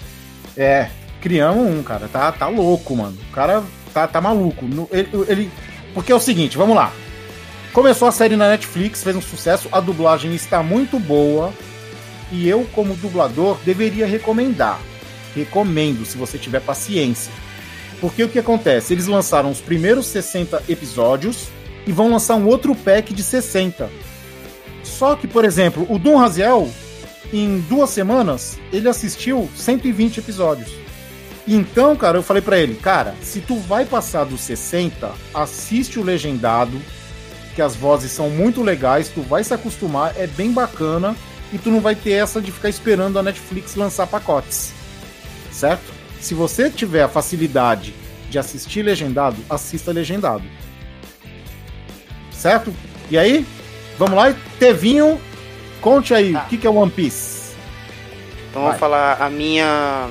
É, 0.57 0.89
criamos 1.21 1.65
um, 1.65 1.81
cara. 1.81 2.07
Tá, 2.07 2.31
tá 2.31 2.47
louco, 2.47 2.95
mano. 2.95 3.17
O 3.29 3.33
cara 3.33 3.63
tá, 3.93 4.05
tá 4.07 4.19
maluco. 4.21 4.65
Ele, 4.91 5.09
ele- 5.27 5.51
Porque 5.93 6.11
é 6.11 6.15
o 6.15 6.19
seguinte, 6.19 6.57
vamos 6.57 6.75
lá. 6.75 6.91
Começou 7.73 8.07
a 8.07 8.11
série 8.11 8.35
na 8.35 8.49
Netflix, 8.49 9.03
fez 9.03 9.15
um 9.15 9.21
sucesso, 9.21 9.67
a 9.71 9.79
dublagem 9.79 10.33
está 10.35 10.61
muito 10.61 10.99
boa. 10.99 11.51
E 12.31 12.47
eu, 12.47 12.67
como 12.73 12.95
dublador, 12.95 13.57
deveria 13.65 14.05
recomendar. 14.05 14.79
Recomendo, 15.35 16.05
se 16.05 16.17
você 16.17 16.37
tiver 16.37 16.59
paciência. 16.61 17.31
Porque 18.01 18.23
o 18.23 18.29
que 18.29 18.39
acontece? 18.39 18.93
Eles 18.93 19.07
lançaram 19.07 19.49
os 19.51 19.61
primeiros 19.61 20.07
60 20.07 20.63
episódios 20.67 21.47
e 21.87 21.91
vão 21.91 22.09
lançar 22.11 22.35
um 22.35 22.45
outro 22.47 22.75
pack 22.75 23.13
de 23.13 23.23
60. 23.23 23.89
Só 24.97 25.15
que, 25.15 25.27
por 25.27 25.43
exemplo, 25.43 25.85
o 25.89 25.99
Dom 25.99 26.15
Raziel, 26.15 26.69
em 27.33 27.59
duas 27.67 27.89
semanas, 27.89 28.57
ele 28.71 28.87
assistiu 28.87 29.49
120 29.53 30.19
episódios. 30.19 30.71
Então, 31.45 31.95
cara, 31.97 32.17
eu 32.17 32.23
falei 32.23 32.41
pra 32.41 32.57
ele, 32.57 32.75
cara, 32.75 33.13
se 33.21 33.41
tu 33.41 33.57
vai 33.57 33.83
passar 33.83 34.23
dos 34.23 34.39
60, 34.39 35.11
assiste 35.33 35.99
o 35.99 36.03
legendado, 36.03 36.81
que 37.53 37.61
as 37.61 37.75
vozes 37.75 38.11
são 38.11 38.29
muito 38.29 38.63
legais, 38.63 39.09
tu 39.09 39.21
vai 39.21 39.43
se 39.43 39.53
acostumar, 39.53 40.13
é 40.17 40.27
bem 40.27 40.51
bacana, 40.51 41.13
e 41.51 41.57
tu 41.57 41.69
não 41.69 41.81
vai 41.81 41.93
ter 41.93 42.11
essa 42.11 42.41
de 42.41 42.51
ficar 42.51 42.69
esperando 42.69 43.19
a 43.19 43.23
Netflix 43.23 43.75
lançar 43.75 44.07
pacotes. 44.07 44.73
certo? 45.51 45.93
Se 46.21 46.33
você 46.33 46.69
tiver 46.69 47.03
a 47.03 47.09
facilidade 47.09 47.93
de 48.29 48.39
assistir 48.39 48.81
legendado, 48.81 49.37
assista 49.49 49.91
legendado. 49.91 50.43
Certo? 52.31 52.73
E 53.11 53.17
aí, 53.17 53.45
vamos 53.97 54.15
lá, 54.15 54.35
Tevinho, 54.59 55.19
conte 55.81 56.13
aí, 56.13 56.33
Tá. 56.33 56.43
o 56.43 56.47
que, 56.47 56.57
que 56.57 56.67
é 56.67 56.69
One 56.69 56.91
Piece? 56.91 57.53
Então 58.49 58.63
eu 58.63 58.69
vou 58.69 58.79
falar 58.79 59.21
a 59.21 59.29
minha, 59.29 60.09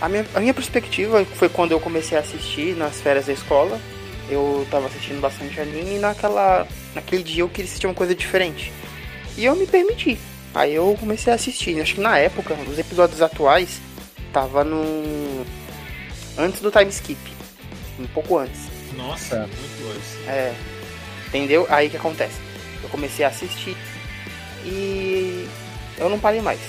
a 0.00 0.08
minha. 0.08 0.24
A 0.34 0.40
minha 0.40 0.54
perspectiva 0.54 1.24
foi 1.34 1.48
quando 1.48 1.72
eu 1.72 1.80
comecei 1.80 2.16
a 2.16 2.20
assistir 2.20 2.76
nas 2.76 3.00
férias 3.00 3.26
da 3.26 3.32
escola. 3.32 3.80
Eu 4.28 4.64
tava 4.70 4.86
assistindo 4.86 5.20
bastante 5.20 5.58
anime 5.60 5.96
e 5.96 5.98
naquela. 5.98 6.66
Naquele 6.94 7.24
dia 7.24 7.42
eu 7.42 7.48
queria 7.48 7.64
assistir 7.68 7.86
uma 7.88 7.94
coisa 7.94 8.14
diferente. 8.14 8.72
E 9.36 9.44
eu 9.44 9.56
me 9.56 9.66
permiti. 9.66 10.16
Aí 10.54 10.72
eu 10.74 10.96
comecei 11.00 11.32
a 11.32 11.36
assistir. 11.36 11.80
Acho 11.80 11.96
que 11.96 12.00
na 12.00 12.16
época, 12.18 12.54
os 12.68 12.78
episódios 12.78 13.20
atuais, 13.20 13.80
tava 14.32 14.62
no. 14.62 15.44
Antes 16.38 16.60
do 16.60 16.70
time 16.70 16.88
skip. 16.90 17.18
Um 17.98 18.06
pouco 18.06 18.38
antes. 18.38 18.60
Nossa, 18.96 19.34
É. 19.34 19.38
muito 19.40 19.96
antes. 19.96 20.28
É. 20.28 20.54
Entendeu? 21.26 21.66
Aí 21.68 21.88
o 21.88 21.90
que 21.90 21.96
acontece? 21.96 22.34
Eu 22.82 22.88
comecei 22.88 23.24
a 23.24 23.28
assistir 23.28 23.76
e 24.64 25.46
eu 25.98 26.08
não 26.08 26.18
parei 26.18 26.40
mais. 26.40 26.60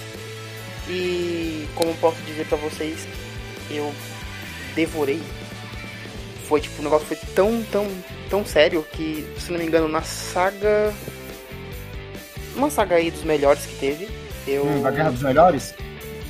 E 0.88 1.68
como 1.76 1.94
posso 1.96 2.22
dizer 2.24 2.46
pra 2.48 2.58
vocês, 2.58 3.08
eu 3.70 3.94
devorei. 4.76 5.22
Foi 6.48 6.60
tipo, 6.60 6.82
o 6.82 6.84
negócio 6.84 7.08
foi 7.08 7.18
tão, 7.34 7.64
tão, 7.72 7.88
tão 8.30 8.46
sério 8.46 8.86
que, 8.92 9.26
se 9.40 9.52
não 9.52 9.60
me 9.60 9.66
engano, 9.66 9.88
na 9.88 10.02
saga. 10.02 10.94
Uma 12.56 12.70
saga 12.70 12.96
aí 12.96 13.10
dos 13.10 13.24
melhores 13.24 13.66
que 13.66 13.76
teve. 13.76 14.10
Eu. 14.46 14.66
Hum, 14.66 14.82
da 14.82 14.92
Guerra 14.92 15.12
dos 15.12 15.22
Melhores? 15.22 15.74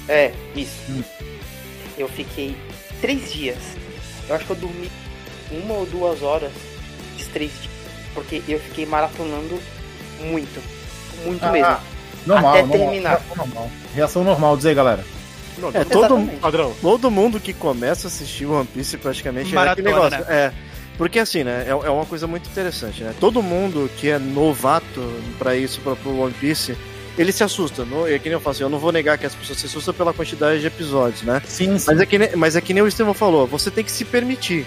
É, 0.08 0.32
isso. 0.56 0.80
Hum. 0.90 1.04
Eu 1.98 2.08
fiquei 2.08 2.56
três 3.00 3.34
dias. 3.34 3.58
Eu 4.30 4.36
acho 4.36 4.46
que 4.46 4.52
eu 4.52 4.56
dormi 4.58 4.92
uma 5.52 5.74
ou 5.74 5.86
duas 5.86 6.22
horas 6.22 6.52
esses 7.16 7.28
três 7.32 7.52
dias. 7.52 7.71
Porque 8.14 8.42
eu 8.48 8.60
fiquei 8.60 8.86
maratonando 8.86 9.60
muito. 10.20 10.62
Muito 11.26 11.44
Ah, 11.46 11.52
mesmo. 11.52 11.68
ah, 11.68 11.80
Normal, 12.26 12.52
Até 12.52 12.62
normal, 12.62 12.78
terminar. 12.80 13.10
Reação 13.10 13.36
normal. 13.38 13.72
Reação 13.96 14.24
normal, 14.24 14.58
diz 14.58 14.66
aí, 14.68 14.76
galera. 14.76 15.04
Não, 15.58 15.70
É, 15.74 15.84
todo, 15.84 16.40
padrão, 16.40 16.74
todo 16.82 17.12
mundo 17.12 17.40
que 17.40 17.54
começa 17.54 18.08
a 18.08 18.10
assistir 18.10 18.46
One 18.46 18.66
Piece 18.68 18.98
praticamente 18.98 19.56
é 19.56 19.60
aquele 19.60 19.90
Maratona, 19.90 20.18
negócio. 20.18 20.32
É. 20.34 20.52
Porque 20.98 21.18
assim, 21.20 21.44
né? 21.44 21.66
É, 21.68 21.72
é 21.72 21.90
uma 21.90 22.06
coisa 22.06 22.28
muito 22.28 22.48
interessante, 22.48 23.04
né? 23.04 23.14
Todo 23.20 23.42
mundo 23.42 23.90
que 23.98 24.10
é 24.10 24.20
novato 24.20 25.02
pra 25.40 25.56
isso, 25.56 25.82
pra, 25.82 25.96
pro 25.96 26.20
One 26.20 26.34
Piece, 26.34 26.78
ele 27.18 27.32
se 27.32 27.44
assusta. 27.44 27.84
Não, 27.86 28.06
é 28.08 28.18
que 28.20 28.26
nem 28.26 28.34
eu 28.34 28.40
falo 28.40 28.52
assim, 28.56 28.64
eu 28.64 28.70
não 28.70 28.78
vou 28.80 28.92
negar 28.92 29.18
que 29.18 29.26
as 29.26 29.34
pessoas 29.34 29.60
se 29.60 29.66
assustam 29.66 29.94
pela 29.94 30.14
quantidade 30.14 30.62
de 30.62 30.68
episódios, 30.68 31.24
né? 31.24 31.42
Sim, 31.46 31.78
sim. 31.80 31.86
Mas 31.88 32.00
é 32.00 32.06
que 32.06 32.18
nem, 32.20 32.36
mas 32.36 32.56
é 32.56 32.62
que 32.62 32.74
nem 32.74 32.84
o 32.84 32.88
Estevão 32.88 33.14
falou, 33.14 33.48
você 33.48 33.70
tem 33.72 33.84
que 33.84 33.92
se 33.92 34.06
permitir. 34.06 34.66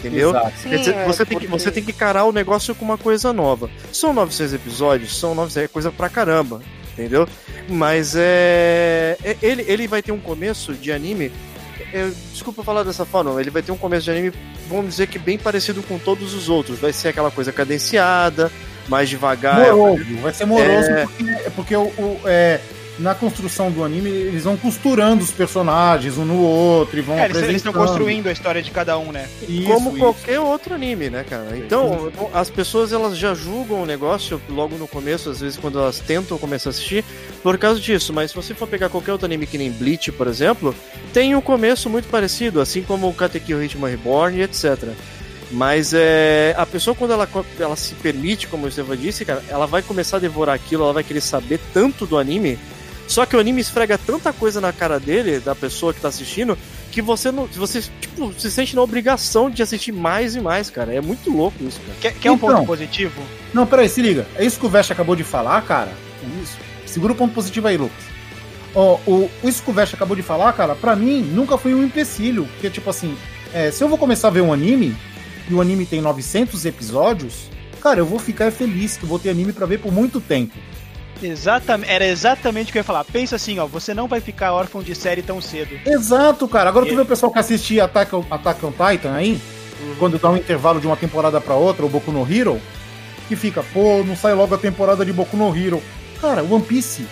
Entendeu? 0.00 0.30
Exato. 0.30 0.52
Sim, 0.62 0.74
é, 0.74 1.04
você, 1.06 1.24
tem 1.26 1.38
que, 1.38 1.46
você 1.46 1.70
tem 1.70 1.82
que 1.84 1.90
encarar 1.92 2.24
o 2.24 2.32
negócio 2.32 2.74
com 2.74 2.84
uma 2.84 2.98
coisa 2.98 3.32
nova. 3.32 3.70
São 3.92 4.12
900 4.12 4.54
episódios, 4.54 5.16
são 5.16 5.34
900, 5.34 5.56
é 5.64 5.68
coisa 5.68 5.92
pra 5.92 6.08
caramba, 6.08 6.60
entendeu? 6.92 7.28
Mas 7.68 8.14
é. 8.16 9.16
é- 9.22 9.36
Ele, 9.42 9.64
ele 9.68 9.86
vai 9.86 10.02
ter 10.02 10.12
um 10.12 10.18
começo 10.20 10.72
de 10.74 10.90
anime. 10.90 11.30
é, 11.92 12.10
desculpa 12.32 12.62
falar 12.64 12.82
dessa 12.82 13.04
forma, 13.04 13.38
ele 13.40 13.50
vai 13.50 13.62
ter 13.62 13.72
um 13.72 13.76
começo 13.76 14.04
de 14.04 14.10
anime, 14.10 14.32
vamos 14.68 14.86
dizer 14.90 15.06
que 15.08 15.18
bem 15.18 15.36
parecido 15.38 15.82
com 15.82 15.98
todos 15.98 16.34
os 16.34 16.48
outros. 16.48 16.78
Vai 16.78 16.92
ser 16.92 17.08
aquela 17.08 17.30
coisa 17.30 17.52
cadenciada, 17.52 18.50
mais 18.88 19.08
devagar. 19.08 19.60
Moroso, 19.74 20.04
vai 20.22 20.32
ser 20.32 20.44
moroso 20.46 20.90
É. 20.90 21.04
porque, 21.06 21.50
porque 21.56 21.76
o, 21.76 21.82
o- 21.82 22.20
é, 22.24 22.58
na 23.00 23.14
construção 23.14 23.70
do 23.70 23.82
anime 23.82 24.10
eles 24.10 24.44
vão 24.44 24.56
costurando 24.56 25.22
os 25.24 25.30
personagens 25.30 26.18
um 26.18 26.24
no 26.24 26.38
outro 26.40 26.98
e 26.98 27.02
vão 27.02 27.18
É, 27.18 27.24
eles 27.24 27.36
eles 27.38 27.56
estão 27.56 27.70
apresentando. 27.70 27.98
construindo 27.98 28.28
a 28.28 28.32
história 28.32 28.62
de 28.62 28.70
cada 28.70 28.98
um, 28.98 29.10
né? 29.10 29.28
Isso, 29.48 29.68
como 29.68 29.90
isso. 29.90 29.98
qualquer 29.98 30.38
outro 30.38 30.74
anime, 30.74 31.08
né, 31.10 31.24
cara? 31.28 31.56
Então, 31.56 32.12
as 32.32 32.50
pessoas 32.50 32.92
elas 32.92 33.16
já 33.16 33.34
julgam 33.34 33.82
o 33.82 33.86
negócio 33.86 34.40
logo 34.48 34.76
no 34.76 34.86
começo, 34.86 35.30
às 35.30 35.40
vezes 35.40 35.58
quando 35.58 35.78
elas 35.78 35.98
tentam 35.98 36.38
começar 36.38 36.68
a 36.68 36.72
assistir, 36.72 37.04
por 37.42 37.56
causa 37.58 37.80
disso. 37.80 38.12
Mas 38.12 38.30
se 38.30 38.36
você 38.36 38.54
for 38.54 38.68
pegar 38.68 38.88
qualquer 38.88 39.12
outro 39.12 39.26
anime 39.26 39.46
que 39.46 39.58
nem 39.58 39.70
Bleach, 39.70 40.12
por 40.12 40.26
exemplo, 40.26 40.74
tem 41.12 41.34
um 41.34 41.40
começo 41.40 41.88
muito 41.88 42.08
parecido, 42.08 42.60
assim 42.60 42.82
como 42.82 43.08
o 43.08 43.14
Katekyo 43.14 43.62
Hitman 43.62 43.90
Reborn 43.90 44.38
e 44.38 44.42
etc. 44.42 44.90
Mas 45.50 45.92
é, 45.92 46.54
a 46.56 46.64
pessoa, 46.64 46.94
quando 46.94 47.12
ela, 47.12 47.28
ela 47.58 47.74
se 47.74 47.94
permite, 47.96 48.46
como 48.46 48.66
o 48.66 48.68
Estevam 48.68 48.94
disse, 48.94 49.24
cara, 49.24 49.42
ela 49.48 49.66
vai 49.66 49.82
começar 49.82 50.18
a 50.18 50.20
devorar 50.20 50.54
aquilo, 50.54 50.84
ela 50.84 50.92
vai 50.92 51.02
querer 51.02 51.20
saber 51.20 51.58
tanto 51.72 52.06
do 52.06 52.16
anime. 52.18 52.58
Só 53.10 53.26
que 53.26 53.34
o 53.34 53.40
anime 53.40 53.60
esfrega 53.60 53.98
tanta 53.98 54.32
coisa 54.32 54.60
na 54.60 54.72
cara 54.72 55.00
dele, 55.00 55.40
da 55.40 55.52
pessoa 55.52 55.92
que 55.92 56.00
tá 56.00 56.06
assistindo, 56.06 56.56
que 56.92 57.02
você 57.02 57.32
não. 57.32 57.46
Você, 57.46 57.82
tipo, 58.00 58.32
se 58.38 58.48
sente 58.52 58.76
na 58.76 58.82
obrigação 58.82 59.50
de 59.50 59.64
assistir 59.64 59.90
mais 59.90 60.36
e 60.36 60.40
mais, 60.40 60.70
cara. 60.70 60.94
É 60.94 61.00
muito 61.00 61.28
louco 61.28 61.56
isso, 61.64 61.80
cara. 61.80 61.98
Quer, 62.00 62.14
quer 62.14 62.30
um 62.30 62.34
Então. 62.34 62.54
ponto 62.54 62.66
positivo? 62.66 63.20
Não, 63.52 63.66
peraí, 63.66 63.88
se 63.88 64.00
liga. 64.00 64.28
É 64.36 64.44
isso 64.44 64.60
que 64.60 64.64
o 64.66 64.68
Vest 64.68 64.92
acabou 64.92 65.16
de 65.16 65.24
falar, 65.24 65.60
cara. 65.62 65.92
Isso. 66.40 66.56
Segura 66.86 67.12
o 67.12 67.16
ponto 67.16 67.34
positivo 67.34 67.66
aí, 67.66 67.76
Lucas. 67.76 68.04
Ó, 68.76 69.00
o, 69.04 69.28
isso 69.42 69.64
que 69.64 69.70
o 69.70 69.74
Vest 69.74 69.92
acabou 69.92 70.14
de 70.16 70.22
falar, 70.22 70.52
cara, 70.52 70.76
pra 70.76 70.94
mim 70.94 71.20
nunca 71.20 71.58
foi 71.58 71.74
um 71.74 71.82
empecilho. 71.82 72.44
Porque, 72.52 72.70
tipo 72.70 72.88
assim, 72.90 73.16
é, 73.52 73.72
se 73.72 73.82
eu 73.82 73.88
vou 73.88 73.98
começar 73.98 74.28
a 74.28 74.30
ver 74.30 74.42
um 74.42 74.52
anime, 74.52 74.96
e 75.48 75.52
o 75.54 75.60
anime 75.60 75.84
tem 75.84 76.00
900 76.00 76.64
episódios, 76.64 77.48
cara, 77.80 77.98
eu 77.98 78.06
vou 78.06 78.20
ficar 78.20 78.52
feliz 78.52 78.96
que 78.96 79.02
eu 79.02 79.08
vou 79.08 79.18
ter 79.18 79.30
anime 79.30 79.52
pra 79.52 79.66
ver 79.66 79.80
por 79.80 79.92
muito 79.92 80.20
tempo. 80.20 80.56
Exatamente, 81.22 81.90
era 81.92 82.06
exatamente 82.06 82.68
o 82.68 82.72
que 82.72 82.78
eu 82.78 82.80
ia 82.80 82.84
falar. 82.84 83.04
Pensa 83.04 83.36
assim, 83.36 83.58
ó, 83.58 83.66
você 83.66 83.92
não 83.94 84.06
vai 84.08 84.20
ficar 84.20 84.52
órfão 84.52 84.82
de 84.82 84.94
série 84.94 85.22
tão 85.22 85.40
cedo. 85.40 85.78
Exato, 85.86 86.46
cara. 86.48 86.68
Agora 86.68 86.86
tu 86.86 86.94
vê 86.94 87.02
o 87.02 87.06
pessoal 87.06 87.32
que 87.32 87.38
assistia 87.38 87.84
Attack, 87.84 88.14
on- 88.14 88.24
Attack 88.30 88.64
on 88.64 88.72
Titan 88.72 89.14
aí, 89.14 89.40
quando 89.98 90.18
dá 90.18 90.30
um 90.30 90.36
intervalo 90.36 90.80
de 90.80 90.86
uma 90.86 90.96
temporada 90.96 91.40
pra 91.40 91.54
outra, 91.54 91.82
ou 91.84 91.88
Boku 91.90 92.10
no 92.12 92.26
Hero, 92.30 92.60
que 93.28 93.36
fica, 93.36 93.62
pô, 93.72 94.02
não 94.04 94.16
sai 94.16 94.34
logo 94.34 94.54
a 94.54 94.58
temporada 94.58 95.04
de 95.04 95.12
Boku 95.12 95.36
no 95.36 95.56
Hero. 95.56 95.82
Cara, 96.20 96.42
One 96.42 96.62
Piece 96.64 97.06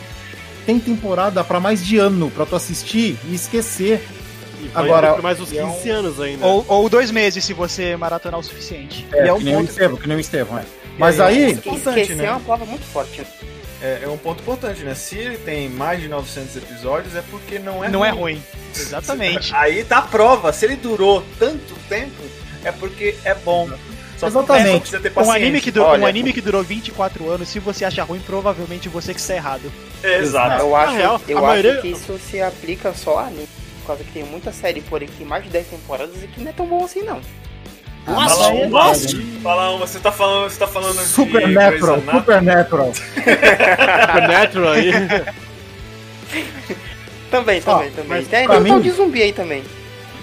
tem 0.67 0.79
temporada 0.79 1.43
pra 1.43 1.59
mais 1.61 1.85
de 1.85 1.97
ano 1.99 2.31
pra 2.31 2.45
tu 2.45 2.55
assistir 2.57 3.19
e 3.29 3.35
esquecer. 3.35 4.07
E 4.61 4.67
vai 4.69 4.85
Agora- 4.85 5.13
por 5.15 5.23
mais 5.23 5.41
uns 5.41 5.51
15 5.51 5.89
anos 5.89 6.21
ainda. 6.21 6.45
Ou, 6.45 6.65
ou 6.67 6.89
dois 6.89 7.11
meses, 7.13 7.45
se 7.45 7.53
você 7.55 7.97
maratonar 7.97 8.41
o 8.41 8.43
suficiente. 8.43 9.07
É, 9.13 9.27
E 9.27 9.29
é 9.29 9.33
um 9.33 9.39
que 9.39 9.45
nem 9.45 9.55
o 9.55 9.59
ponto- 9.59 9.71
Estevão, 9.71 9.97
que 9.97 10.09
nem 10.09 10.17
o 10.17 10.21
Estevão, 10.21 10.59
é. 10.59 10.65
Mas 10.99 11.19
E 11.19 11.23
aí, 11.23 11.53
Esquecer 11.53 12.17
né? 12.17 12.25
é 12.25 12.31
uma 12.33 12.41
palavra 12.41 12.67
muito 12.67 12.85
forte. 12.87 13.23
É, 13.81 14.01
é 14.03 14.09
um 14.09 14.19
ponto 14.19 14.41
importante, 14.43 14.83
né? 14.83 14.95
Se 14.95 15.17
ele 15.17 15.39
tem 15.39 15.69
mais 15.69 16.01
de 16.01 16.09
900 16.09 16.57
episódios, 16.57 17.15
é 17.15 17.23
porque 17.31 17.59
não 17.61 17.85
é 17.85 17.89
não 17.89 18.05
é 18.05 18.11
ruim. 18.11 18.43
Exatamente. 18.75 19.55
Aí 19.55 19.85
tá 19.85 19.99
a 19.99 20.03
prova. 20.03 20.53
Se 20.53 20.65
ele 20.65 20.77
durou 20.77 21.25
tanto 21.39 21.75
tempo, 21.89 22.21
é 22.65 22.73
porque 22.73 23.15
é 23.25 23.35
bom. 23.35 23.69
Só 24.17 24.27
Exatamente. 24.27 24.73
só 24.73 24.79
precisa 24.81 25.01
ter 25.01 25.13
Um 25.21 25.31
anime, 25.31 25.61
que 25.61 25.71
durou, 25.71 25.91
um 25.91 25.93
Olha- 25.93 26.09
anime 26.09 26.33
que 26.33 26.41
durou 26.41 26.61
24 26.65 27.31
anos, 27.31 27.49
se 27.49 27.61
você 27.61 27.85
acha 27.85 28.03
ruim, 28.03 28.19
provavelmente 28.19 28.89
você 28.89 29.15
que 29.15 29.21
está 29.21 29.35
errado. 29.37 29.73
Exato. 30.03 30.61
Eu 30.61 30.75
acho, 30.75 30.93
real, 30.97 31.21
eu 31.29 31.39
acho 31.39 31.47
maioria- 31.47 31.81
que 31.81 31.89
isso 31.89 32.19
se 32.19 32.41
aplica 32.43 32.93
só 32.95 33.19
a 33.21 33.27
anime. 33.29 33.49
Por 33.83 33.87
causa 33.87 34.03
que 34.03 34.11
tem 34.11 34.25
muita 34.25 34.53
série 34.53 34.81
por 34.81 35.01
aí 35.01 35.07
que 35.07 35.19
tem 35.19 35.27
mais 35.27 35.45
de 35.45 35.51
10 35.51 35.69
temporadas 35.69 36.17
e 36.23 36.27
que 36.27 36.41
não 36.41 36.51
é 36.51 36.53
tão 36.53 36.67
bom 36.67 36.85
assim, 36.85 37.03
não. 37.03 37.21
Fala 38.05 38.33
é 38.33 38.37
uma, 38.49 38.55
verdade. 38.61 39.23
fala 39.43 39.71
uma. 39.71 39.87
Você 39.87 39.99
tá 39.99 40.11
falando, 40.13 40.51
você 40.51 40.59
tá 40.59 40.67
falando 40.67 40.99
de 40.99 41.05
Supernatural, 41.05 41.95
Anatomy? 41.97 42.19
Supernatural. 42.21 42.93
Supernatural 42.95 44.73
aí. 44.73 44.93
Também, 47.31 47.63
Ó, 47.67 47.75
também, 47.77 47.91
também. 47.91 48.25
Tem, 48.25 48.45
um 48.45 48.49
tal 48.49 48.61
mim- 48.61 48.81
de 48.81 48.91
zumbi 48.91 49.23
aí 49.23 49.33
também. 49.35 49.63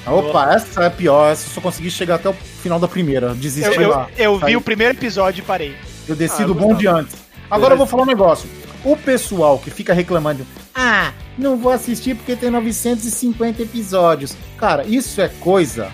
Opa, 0.07 0.53
essa 0.55 0.85
é 0.85 0.89
pior. 0.89 1.31
Essa 1.31 1.47
eu 1.47 1.53
só 1.53 1.61
consegui 1.61 1.91
chegar 1.91 2.15
até 2.15 2.29
o 2.29 2.33
final 2.33 2.79
da 2.79 2.87
primeira. 2.87 3.27
Eu, 3.27 3.35
Desisti 3.35 3.79
eu, 3.79 3.89
lá. 3.89 4.07
eu 4.17 4.39
vi 4.39 4.45
Aí. 4.47 4.55
o 4.55 4.61
primeiro 4.61 4.93
episódio 4.95 5.41
e 5.41 5.45
parei. 5.45 5.75
Eu 6.07 6.15
desci 6.15 6.41
Ah, 6.41 6.45
do 6.45 6.51
eu 6.51 6.55
bonde 6.55 6.85
gostava. 6.85 6.99
antes. 6.99 7.15
Agora 7.49 7.73
eu 7.73 7.77
vou 7.77 7.85
falar 7.85 8.03
um 8.03 8.07
negócio. 8.07 8.49
O 8.83 8.95
pessoal 8.97 9.59
que 9.59 9.69
fica 9.69 9.93
reclamando, 9.93 10.45
ah, 10.73 11.11
não 11.37 11.57
vou 11.57 11.71
assistir 11.71 12.15
porque 12.15 12.35
tem 12.35 12.49
950 12.49 13.61
episódios. 13.61 14.35
Cara, 14.57 14.83
isso 14.85 15.21
é 15.21 15.29
coisa 15.39 15.91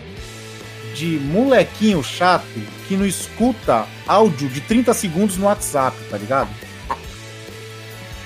de 0.94 1.20
molequinho 1.20 2.04
chato 2.04 2.46
que 2.88 2.96
não 2.96 3.06
escuta 3.06 3.86
áudio 4.08 4.50
de 4.50 4.62
30 4.62 4.94
segundos 4.94 5.38
no 5.38 5.46
WhatsApp, 5.46 5.96
tá 6.10 6.18
ligado? 6.18 6.50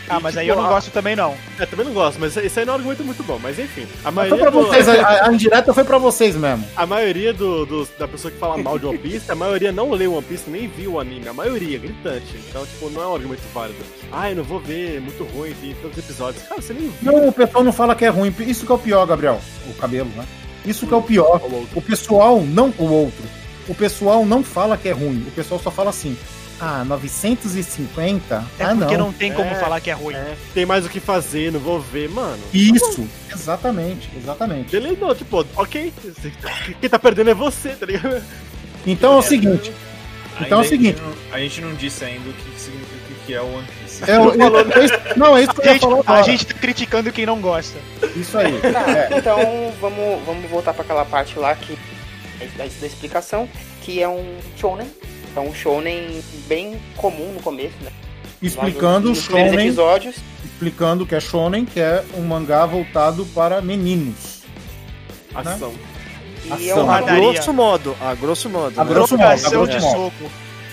Ah, 0.07 0.19
E, 0.19 0.21
mas 0.21 0.33
tipo, 0.33 0.39
aí 0.41 0.47
eu 0.49 0.55
não 0.55 0.65
a- 0.65 0.69
gosto 0.69 0.91
também 0.91 1.15
não. 1.15 1.35
É, 1.57 1.65
também 1.65 1.83
não 1.83 1.91
gosto, 1.93 2.19
mas 2.19 2.37
esse 2.37 2.59
aí 2.59 2.63
não 2.65 2.73
é 2.73 2.75
um 2.75 2.79
argumento 2.79 3.03
muito 3.03 3.23
bom. 3.23 3.39
Mas 3.41 3.57
enfim, 3.57 3.87
a 4.03 4.11
Mas 4.11 4.29
maioria, 4.29 4.37
foi 4.37 4.51
pra 4.51 4.61
do- 4.61 4.67
vocês, 4.67 4.87
a, 4.87 5.25
a 5.27 5.33
indireta 5.33 5.73
foi 5.73 5.83
pra 5.83 5.97
vocês 5.97 6.35
mesmo. 6.35 6.63
a 6.75 6.85
maioria 6.85 7.33
do, 7.33 7.65
do- 7.65 7.89
da 7.97 8.07
pessoa 8.07 8.31
que 8.31 8.37
fala 8.37 8.55
mal 8.55 8.77
de 8.77 8.85
One 8.85 8.99
Piece, 8.99 9.31
a 9.31 9.35
maioria 9.35 9.71
não 9.71 9.89
leu 9.89 10.13
One 10.13 10.23
Piece, 10.23 10.47
nem 10.47 10.67
viu 10.67 10.91
o 10.93 10.99
anime. 10.99 11.27
A 11.27 11.33
maioria, 11.33 11.79
gritante. 11.79 12.37
Então, 12.47 12.63
tipo, 12.67 12.87
não 12.91 13.01
é 13.01 13.07
um 13.07 13.15
argumento 13.15 13.41
válido. 13.51 13.79
Ah, 14.11 14.29
eu 14.29 14.35
não 14.35 14.43
vou 14.43 14.59
ver, 14.59 14.97
é 14.97 14.99
muito 14.99 15.23
ruim, 15.23 15.55
tem 15.59 15.73
tantos 15.81 15.97
episódios. 15.97 16.43
Cara, 16.43 16.61
você 16.61 16.73
nem 16.73 16.87
viu 17.01 17.11
Não, 17.11 17.27
o 17.27 17.31
pessoal 17.31 17.63
não 17.63 17.73
fala 17.73 17.95
que 17.95 18.05
é 18.05 18.09
ruim. 18.09 18.31
Isso 18.41 18.63
que 18.63 18.71
é 18.71 18.75
o 18.75 18.77
pior, 18.77 19.07
Gabriel. 19.07 19.41
O 19.67 19.73
cabelo, 19.73 20.09
né? 20.15 20.23
Isso 20.65 20.87
que 20.87 20.93
é 20.93 20.97
o 20.97 21.01
pior. 21.01 21.41
o 21.75 21.81
pessoal 21.81 22.41
não. 22.41 22.73
O 22.77 22.85
outro. 22.85 23.23
O 23.67 23.73
pessoal 23.73 24.25
não 24.25 24.43
fala 24.43 24.77
que 24.77 24.87
é 24.87 24.91
ruim. 24.91 25.25
O 25.27 25.31
pessoal 25.31 25.59
só 25.59 25.71
fala 25.71 25.89
assim. 25.89 26.15
Ah, 26.59 26.85
950? 26.85 28.45
É 28.57 28.63
ah, 28.63 28.75
porque 28.75 28.97
não. 28.97 29.07
não 29.07 29.13
tem 29.13 29.33
como 29.33 29.49
É, 29.49 29.55
falar 29.55 29.81
que 29.81 29.89
é 29.89 29.93
ruim. 29.93 30.15
É, 30.15 30.35
tem 30.53 30.65
mais 30.65 30.85
o 30.85 30.89
que 30.89 31.01
fazer, 31.01 31.51
não 31.51 31.59
vou 31.59 31.81
ver, 31.81 32.09
mano. 32.09 32.41
Isso, 32.53 33.05
exatamente, 33.29 34.09
exatamente. 34.15 34.73
Ele 34.73 34.95
não, 34.95 35.13
tipo, 35.13 35.45
ok, 35.55 35.93
quem 36.79 36.89
tá 36.89 36.97
perdendo 36.97 37.29
é 37.29 37.33
você, 37.33 37.69
tá 37.69 37.85
ligado? 37.85 38.23
Então 38.87 39.15
é 39.15 39.17
o 39.17 39.21
seguinte, 39.21 39.73
então 40.39 40.59
é 40.59 40.61
o 40.61 40.67
seguinte. 40.67 41.01
A 41.01 41.05
gente, 41.05 41.17
não, 41.27 41.35
a 41.35 41.39
gente 41.39 41.61
não 41.61 41.73
disse 41.75 42.05
ainda 42.05 42.29
o 42.29 42.33
que 42.33 42.59
significa 42.59 42.95
o 43.11 43.25
que 43.25 43.33
é 43.33 43.41
o 43.41 43.45
One 43.45 43.67
Piece. 43.67 43.84
É, 44.07 44.19
o- 44.19 44.31
é 44.31 44.85
isso- 44.85 44.99
não, 45.17 45.37
é 45.37 45.43
isso 45.43 45.53
que 45.53 45.67
eu 45.67 45.73
ia 45.73 45.79
falar 45.79 46.03
a 46.19 46.21
gente 46.23 46.45
tá 46.45 46.53
criticando 46.55 47.11
quem 47.11 47.25
não 47.25 47.39
gosta. 47.41 47.77
Isso 48.15 48.37
aí. 48.37 48.59
Tá, 48.59 48.85
É, 48.89 49.17
então 49.17 49.37
vamos, 49.81 50.23
vamos 50.25 50.49
voltar 50.49 50.73
para 50.73 50.83
aquela 50.83 51.05
parte 51.05 51.37
lá 51.39 51.55
que 51.55 51.77
é 52.41 52.45
da, 52.57 52.65
da 52.65 52.85
explicação, 52.87 53.47
que 53.81 54.01
é 54.01 54.07
um 54.09 54.37
shonen. 54.57 54.87
É 55.35 55.39
um 55.39 55.53
shonen 55.53 56.23
bem 56.47 56.79
comum 56.95 57.33
no 57.33 57.41
começo, 57.41 57.75
né? 57.81 57.91
explicando 58.41 59.07
o 59.07 59.09
Nos 59.09 59.19
shonen, 59.23 59.53
episódios. 59.67 60.15
explicando 60.43 61.05
que 61.05 61.15
é 61.15 61.19
shonen, 61.19 61.65
que 61.65 61.79
é 61.79 62.03
um 62.15 62.21
mangá 62.21 62.65
voltado 62.65 63.25
para 63.33 63.61
meninos. 63.61 64.43
Ação. 65.33 65.73
E 66.45 66.69
é 66.69 66.71
Ação. 66.71 66.85
um 66.85 66.91
A 66.91 67.01
grosso 67.01 67.53
modo, 67.53 67.97
a 67.99 68.13
grosso 68.13 68.49
modo. 68.49 68.79
A 68.79 68.83
né? 68.85 68.93
grosso 68.93 69.17
modo, 69.17 69.45
a 69.45 69.49
grosso 69.49 69.79
modo. 69.81 70.13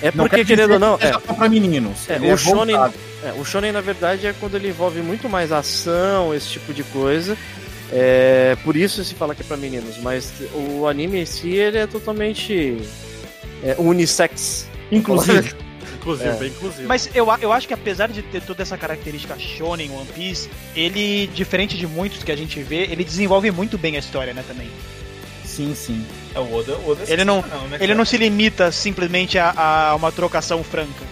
É 0.03 0.11
porque, 0.11 0.37
quer 0.37 0.45
querendo 0.45 0.73
ou 0.75 0.79
não, 0.79 0.95
é, 1.01 1.13
para 1.13 1.49
meninos. 1.49 2.11
É, 2.11 2.17
Ele 2.17 2.27
o 2.27 2.33
é 2.33 2.37
shonen-. 2.37 2.77
É, 3.25 3.33
o 3.39 3.45
shonen, 3.45 3.73
na 3.73 3.81
verdade, 3.81 4.27
é 4.27 4.35
quando 4.39 4.57
ele 4.57 4.69
envolve 4.69 5.01
muito 5.01 5.29
mais 5.29 5.53
ação, 5.53 6.35
esse 6.35 6.49
tipo 6.49 6.75
de 6.75 6.83
coisa. 6.85 7.37
É, 7.93 8.57
por 8.65 8.75
isso 8.77 9.05
se 9.05 9.15
fala 9.15 9.35
que 9.35 9.43
é 9.43 9.45
pra 9.45 9.57
meninos, 9.57 9.99
mas 9.99 10.33
o 10.55 10.87
anime 10.89 11.21
em 11.21 11.27
si, 11.27 11.51
ele 11.51 11.79
é 11.79 11.87
totalmente 11.87 12.79
é, 13.63 13.77
unissex. 13.79 14.67
Inclusive, 14.91 15.55
Inclusive, 16.03 16.29
É. 16.29 16.33
bem 16.33 16.49
inclusive. 16.49 16.87
Mas 16.87 17.09
eu, 17.15 17.29
eu 17.41 17.53
acho 17.53 17.69
que 17.69 17.75
apesar 17.75 18.09
de 18.09 18.23
ter 18.23 18.43
toda 18.43 18.63
essa 18.63 18.77
característica 18.77 19.39
shonen 19.39 19.91
One 19.93 20.07
Piece, 20.13 20.49
ele, 20.75 21.29
diferente 21.29 21.77
de 21.77 21.87
muitos 21.87 22.25
que 22.25 22.33
a 22.33 22.37
gente 22.37 22.61
vê, 22.63 22.89
ele 22.91 23.05
desenvolve 23.05 23.51
muito 23.53 23.79
bem 23.79 23.95
a 23.97 24.01
história, 24.01 24.35
né, 24.35 24.43
também. 24.49 24.69
Sim, 25.57 25.75
sim. 25.75 26.07
É 26.35 26.39
o 26.39 26.55
Oda, 26.55 26.75
o 26.77 26.91
Oda 26.91 27.03
é 27.07 27.13
Ele 27.13 27.25
não- 27.25 27.43
sensacional, 27.43 27.69
né, 27.69 27.79
Ele 27.81 27.95
não 27.95 28.05
se 28.05 28.17
limita 28.17 28.73
simplesmente 28.73 29.39
a, 29.39 29.53
a 29.91 29.95
uma 29.95 30.11
trocação 30.11 30.63
franca. 30.65 31.05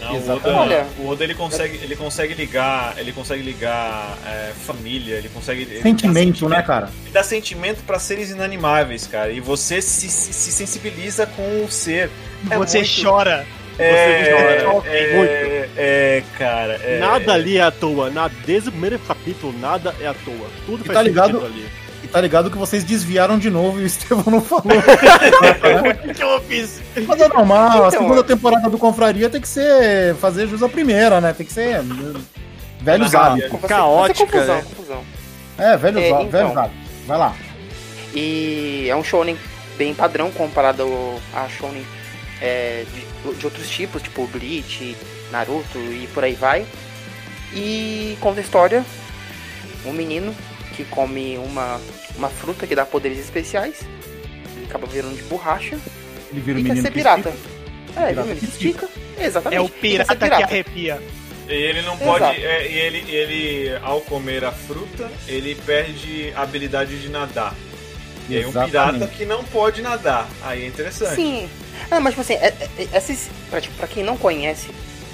Não, 0.00 0.16
o. 0.16 0.30
Oda, 0.32 0.48
Olha- 0.54 0.86
o 0.98 1.08
Oda 1.08 1.24
ele 1.24 1.34
consegue, 1.34 1.78
ele 1.82 1.94
consegue 1.94 2.32
ligar, 2.34 2.94
ele 2.98 3.12
consegue 3.12 3.42
ligar 3.42 4.16
é, 4.26 4.52
família, 4.66 5.16
ele 5.16 5.28
consegue 5.28 5.62
ele 5.62 5.82
Sentimento, 5.82 6.48
dá 6.48 6.56
né, 6.56 6.62
cara? 6.62 6.90
Ele 7.04 7.12
dá 7.12 7.22
sentimento 7.22 7.82
pra 7.86 7.98
seres 7.98 8.30
inanimáveis, 8.30 9.06
cara. 9.06 9.30
E 9.30 9.40
você 9.40 9.80
se, 9.82 10.08
se, 10.08 10.32
se 10.32 10.52
sensibiliza 10.52 11.26
com 11.26 11.64
o 11.64 11.70
ser. 11.70 12.10
É 12.50 12.56
Você 12.56 12.78
muito- 12.78 13.02
chora. 13.02 13.46
É, 13.78 14.30
chora. 14.66 14.90
é, 14.90 15.16
Muito. 15.16 15.70
é, 15.76 16.22
cara. 16.38 16.74
é- 16.82 16.98
Nada 16.98 17.32
ali 17.32 17.56
é 17.58 17.62
à 17.62 17.70
toa. 17.70 18.10
Nada, 18.10 18.34
desde 18.46 18.68
o 18.68 18.72
primeiro 18.72 18.98
capítulo, 19.00 19.54
nada 19.58 19.94
é 20.00 20.06
à 20.06 20.14
toa. 20.14 20.48
Tudo 20.66 20.82
E 20.82 20.86
faz 20.86 20.98
tá 20.98 21.02
ligado? 21.02 21.40
sentido 21.40 21.46
ali. 21.46 21.66
Tá 22.12 22.20
ligado 22.20 22.50
que 22.50 22.58
vocês 22.58 22.82
desviaram 22.82 23.38
de 23.38 23.48
novo 23.50 23.78
e 23.80 23.84
o 23.84 23.86
Estevão 23.86 24.24
não 24.26 24.40
falou. 24.40 24.64
O 24.66 26.14
que 26.14 26.22
eu 26.22 26.40
fiz? 26.42 26.80
Mas 27.06 27.20
é 27.20 27.28
normal, 27.28 27.84
a 27.84 27.88
Então, 27.88 27.90
segunda 27.90 28.20
ó. 28.20 28.24
temporada 28.24 28.68
do 28.68 28.78
Confraria 28.78 29.30
tem 29.30 29.40
que 29.40 29.48
ser. 29.48 30.14
fazer 30.16 30.46
jus 30.48 30.62
à 30.62 30.68
primeira, 30.68 31.20
né? 31.20 31.32
Tem 31.32 31.46
que 31.46 31.52
ser. 31.52 31.80
Velhos 32.80 33.14
Ah, 33.14 33.26
hábitos. 33.26 33.50
Você- 33.60 33.66
Caótica, 33.68 34.26
com 34.26 34.32
confusão, 34.32 34.62
confusão. 34.62 35.04
É, 35.58 35.76
velhos, 35.76 36.02
É, 36.02 36.08
então. 36.08 36.28
velhos 36.30 36.56
hábitos. 36.56 36.78
Vai 37.06 37.18
lá. 37.18 37.34
E 38.14 38.86
é 38.88 38.96
um 38.96 39.04
shonen 39.04 39.36
bem 39.78 39.94
padrão 39.94 40.30
comparado 40.32 40.82
ao- 40.82 41.20
a 41.34 41.48
shonen 41.48 41.84
é, 42.40 42.84
de, 42.92 43.34
de 43.34 43.44
outros 43.44 43.68
tipos, 43.68 44.02
tipo 44.02 44.26
Bleach, 44.26 44.96
Naruto 45.30 45.78
e 45.78 46.08
por 46.12 46.24
aí 46.24 46.34
vai. 46.34 46.64
E 47.52 48.16
conta 48.20 48.40
a 48.40 48.42
história, 48.42 48.84
um 49.84 49.92
menino 49.92 50.34
que 50.84 50.90
come 50.90 51.36
uma, 51.38 51.80
uma 52.16 52.28
fruta 52.28 52.66
que 52.66 52.74
dá 52.74 52.84
poderes 52.86 53.18
especiais, 53.18 53.80
ele 54.56 54.66
acaba 54.66 54.86
virando 54.86 55.14
de 55.16 55.22
borracha 55.24 55.78
Ele 56.30 56.40
vira 56.40 56.58
e 56.60 56.62
quer 56.62 56.68
menino 56.70 56.82
ser 56.86 56.88
que 56.92 56.98
pirata. 56.98 57.28
estica. 57.30 58.00
É, 58.00 58.08
Pirata 58.08 58.30
ele 58.30 58.40
que 58.40 58.46
estica. 58.46 58.88
Exatamente. 59.18 59.58
É 59.58 59.60
o 59.60 59.66
ser 59.68 59.74
pirata 59.74 60.14
que 60.16 60.20
pirata. 60.24 60.44
arrepia. 60.44 61.02
E 61.48 61.52
ele 61.52 61.82
não 61.82 61.96
pode. 61.98 62.24
É, 62.24 62.70
e 62.70 62.78
ele, 62.78 63.10
ele, 63.10 63.76
ao 63.82 64.00
comer 64.02 64.44
a 64.44 64.52
fruta, 64.52 65.10
ele 65.26 65.54
perde 65.66 66.32
a 66.36 66.42
habilidade 66.42 67.00
de 67.00 67.08
nadar. 67.08 67.54
E 68.28 68.36
aí 68.36 68.46
um 68.46 68.52
pirata 68.52 69.06
que 69.08 69.24
não 69.26 69.42
pode 69.44 69.82
nadar. 69.82 70.28
Aí 70.42 70.62
é 70.62 70.66
interessante. 70.66 71.16
Sim. 71.16 71.48
Ah, 71.90 71.98
mas 71.98 72.12
tipo 72.14 72.20
assim, 72.20 72.34
é, 72.34 72.54
é, 72.78 72.88
é, 72.92 72.96
esses- 72.96 73.28
pra, 73.50 73.60
tipo, 73.60 73.74
pra 73.74 73.88
quem 73.88 74.04
não 74.04 74.16
conhece, 74.16 74.68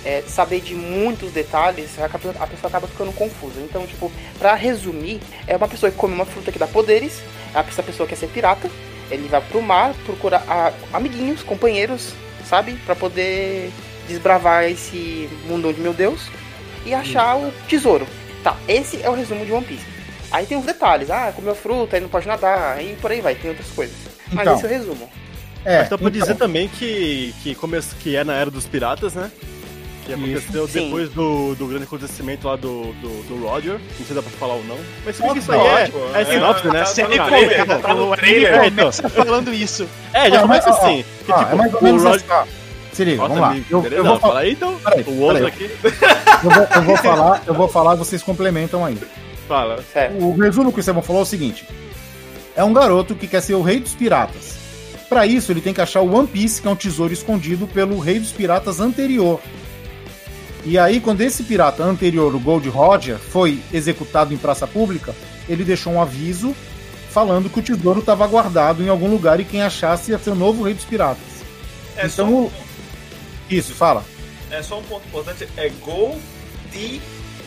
é, 0.06 0.22
saber 0.26 0.60
de 0.60 0.74
muitos 0.74 1.32
detalhes, 1.32 1.98
a 1.98 2.08
pessoa, 2.08 2.34
a 2.38 2.46
pessoa 2.46 2.68
acaba 2.68 2.86
ficando 2.86 3.12
confusa. 3.12 3.60
Então, 3.60 3.84
tipo, 3.86 4.10
pra 4.38 4.54
resumir, 4.54 5.20
é 5.46 5.56
uma 5.56 5.66
pessoa 5.68 5.90
que 5.90 5.98
come 5.98 6.14
uma 6.14 6.24
fruta 6.24 6.52
que 6.52 6.58
dá 6.58 6.66
poderes, 6.68 7.20
essa 7.54 7.82
pessoa 7.82 8.08
quer 8.08 8.16
ser 8.16 8.28
pirata, 8.28 8.70
ele 9.10 9.26
vai 9.28 9.40
pro 9.40 9.60
mar 9.60 9.92
procurar 10.04 10.44
a- 10.48 10.72
amiguinhos, 10.92 11.42
companheiros, 11.42 12.12
sabe? 12.48 12.74
Pra 12.86 12.94
poder 12.94 13.70
desbravar 14.06 14.64
esse 14.64 15.28
mundão 15.48 15.72
de 15.72 15.80
meu 15.80 15.92
Deus 15.92 16.28
e 16.84 16.94
achar 16.94 17.36
o 17.36 17.52
tesouro. 17.68 18.06
Tá, 18.44 18.56
esse 18.68 19.02
é 19.02 19.10
o 19.10 19.14
resumo 19.14 19.44
de 19.44 19.50
One 19.52 19.66
Piece. 19.66 19.84
Aí 20.30 20.46
tem 20.46 20.56
os 20.58 20.64
detalhes, 20.64 21.10
ah, 21.10 21.32
comeu 21.34 21.54
fruta, 21.54 21.96
aí 21.96 22.02
não 22.02 22.08
pode 22.08 22.26
nadar, 22.28 22.76
aí 22.76 22.96
por 23.00 23.10
aí 23.10 23.20
vai, 23.20 23.34
tem 23.34 23.50
outras 23.50 23.70
coisas. 23.70 23.96
Mas 24.32 24.42
Então. 24.42 24.54
esse 24.56 24.64
é 24.64 24.68
o 24.68 24.70
resumo. 24.70 25.10
É, 25.64 25.78
Mas 25.80 25.88
dá 25.88 25.98
pra 25.98 26.08
então, 26.08 26.20
dizer 26.20 26.34
também 26.36 26.68
que, 26.68 27.34
que, 27.42 27.54
come, 27.56 27.80
que 28.00 28.14
é 28.14 28.22
na 28.22 28.34
era 28.34 28.50
dos 28.50 28.66
piratas, 28.66 29.14
né? 29.14 29.30
Que 30.06 30.12
aconteceu 30.14 30.68
Sim. 30.68 30.84
depois 30.84 31.10
do, 31.10 31.54
do 31.56 31.66
grande 31.66 31.84
acontecimento 31.84 32.46
lá 32.46 32.56
do, 32.56 32.92
do, 32.94 33.22
do 33.28 33.46
Roger. 33.46 33.72
Não 33.74 33.96
sei 33.96 34.06
se 34.06 34.14
dá 34.14 34.22
pra 34.22 34.30
falar 34.32 34.54
ou 34.54 34.64
não. 34.64 34.78
Mas 35.04 35.16
se 35.16 35.22
bem 35.22 35.32
que 35.32 35.38
isso 35.40 35.52
aí 35.52 35.58
é, 35.60 35.90
é 36.14 36.22
É, 36.22 36.24
sinopse, 36.24 36.66
né? 36.68 36.78
tá- 36.80 36.84
Você 36.86 37.02
tá 37.04 37.26
trailer, 37.26 37.60
é, 37.60 37.64
tá 37.64 37.94
no 37.94 38.12
o 38.12 38.16
trailer. 38.16 38.64
Começa 38.70 39.08
falando 39.08 39.52
isso. 39.52 39.88
É, 40.12 40.30
já 40.30 40.42
começa 40.42 40.70
assim. 40.70 41.04
Que, 41.18 41.32
tipo, 41.32 41.40
é 41.40 41.54
mais 41.54 41.74
ou 41.74 41.80
o 41.80 41.84
menos 41.84 42.02
Roger... 42.04 42.16
assim, 42.32 42.50
ó. 42.52 42.66
Se 42.92 43.04
liga, 43.04 43.28
Nossa, 43.28 43.34
vamos 43.34 43.48
lá. 43.48 43.64
Eu, 43.70 43.84
eu 43.84 44.04
vou, 44.04 44.18
falar, 44.18 44.20
fala 44.20 44.40
aí 44.40 44.52
então. 44.52 44.74
Peraí, 44.78 45.04
o 45.06 45.20
outro 45.20 45.50
peraí. 45.50 45.66
aqui. 45.66 45.70
eu, 46.44 46.50
vou, 46.50 46.66
eu 46.76 46.82
vou 46.82 46.96
falar, 46.96 47.42
eu 47.46 47.54
vou 47.54 47.68
falar, 47.68 47.94
vocês 47.94 48.22
complementam 48.22 48.84
aí. 48.84 48.96
Fala. 49.46 49.82
Certo. 49.92 50.16
O 50.24 50.34
resumo 50.38 50.72
que 50.72 50.78
o 50.78 50.80
Estevão 50.80 51.02
falou 51.02 51.20
é 51.20 51.24
o 51.24 51.26
seguinte: 51.26 51.66
é 52.56 52.64
um 52.64 52.72
garoto 52.72 53.14
que 53.14 53.26
quer 53.26 53.42
ser 53.42 53.54
o 53.54 53.60
rei 53.62 53.80
dos 53.80 53.94
piratas. 53.94 54.56
Pra 55.10 55.26
isso, 55.26 55.52
ele 55.52 55.60
tem 55.60 55.74
que 55.74 55.80
achar 55.80 56.00
o 56.00 56.12
One 56.16 56.26
Piece, 56.26 56.60
que 56.62 56.66
é 56.66 56.70
um 56.70 56.74
tesouro 56.74 57.12
escondido 57.12 57.66
pelo 57.66 57.98
rei 57.98 58.18
dos 58.18 58.32
piratas 58.32 58.80
anterior. 58.80 59.40
E 60.68 60.76
aí, 60.78 61.00
quando 61.00 61.20
esse 61.20 61.44
pirata 61.44 61.84
anterior, 61.84 62.34
o 62.34 62.40
Gold 62.40 62.68
Roger, 62.68 63.16
foi 63.18 63.60
executado 63.72 64.34
em 64.34 64.36
praça 64.36 64.66
pública, 64.66 65.14
ele 65.48 65.62
deixou 65.64 65.92
um 65.92 66.02
aviso 66.02 66.54
falando 67.10 67.48
que 67.48 67.60
o 67.60 67.62
tesouro 67.62 68.00
estava 68.00 68.26
guardado 68.26 68.82
em 68.82 68.88
algum 68.88 69.08
lugar 69.08 69.38
e 69.38 69.44
quem 69.44 69.62
achasse 69.62 70.10
ia 70.10 70.18
ser 70.18 70.30
o 70.30 70.34
novo 70.34 70.64
rei 70.64 70.74
dos 70.74 70.84
piratas. 70.84 71.22
É, 71.96 72.06
então, 72.06 72.10
só, 72.10 72.24
o- 72.26 72.52
isso, 73.48 73.72
fala. 73.74 74.04
é 74.50 74.60
só 74.60 74.78
um 74.80 74.82
ponto 74.82 75.06
importante: 75.06 75.48
é 75.56 75.70
Gold 75.80 76.18
de 76.72 77.00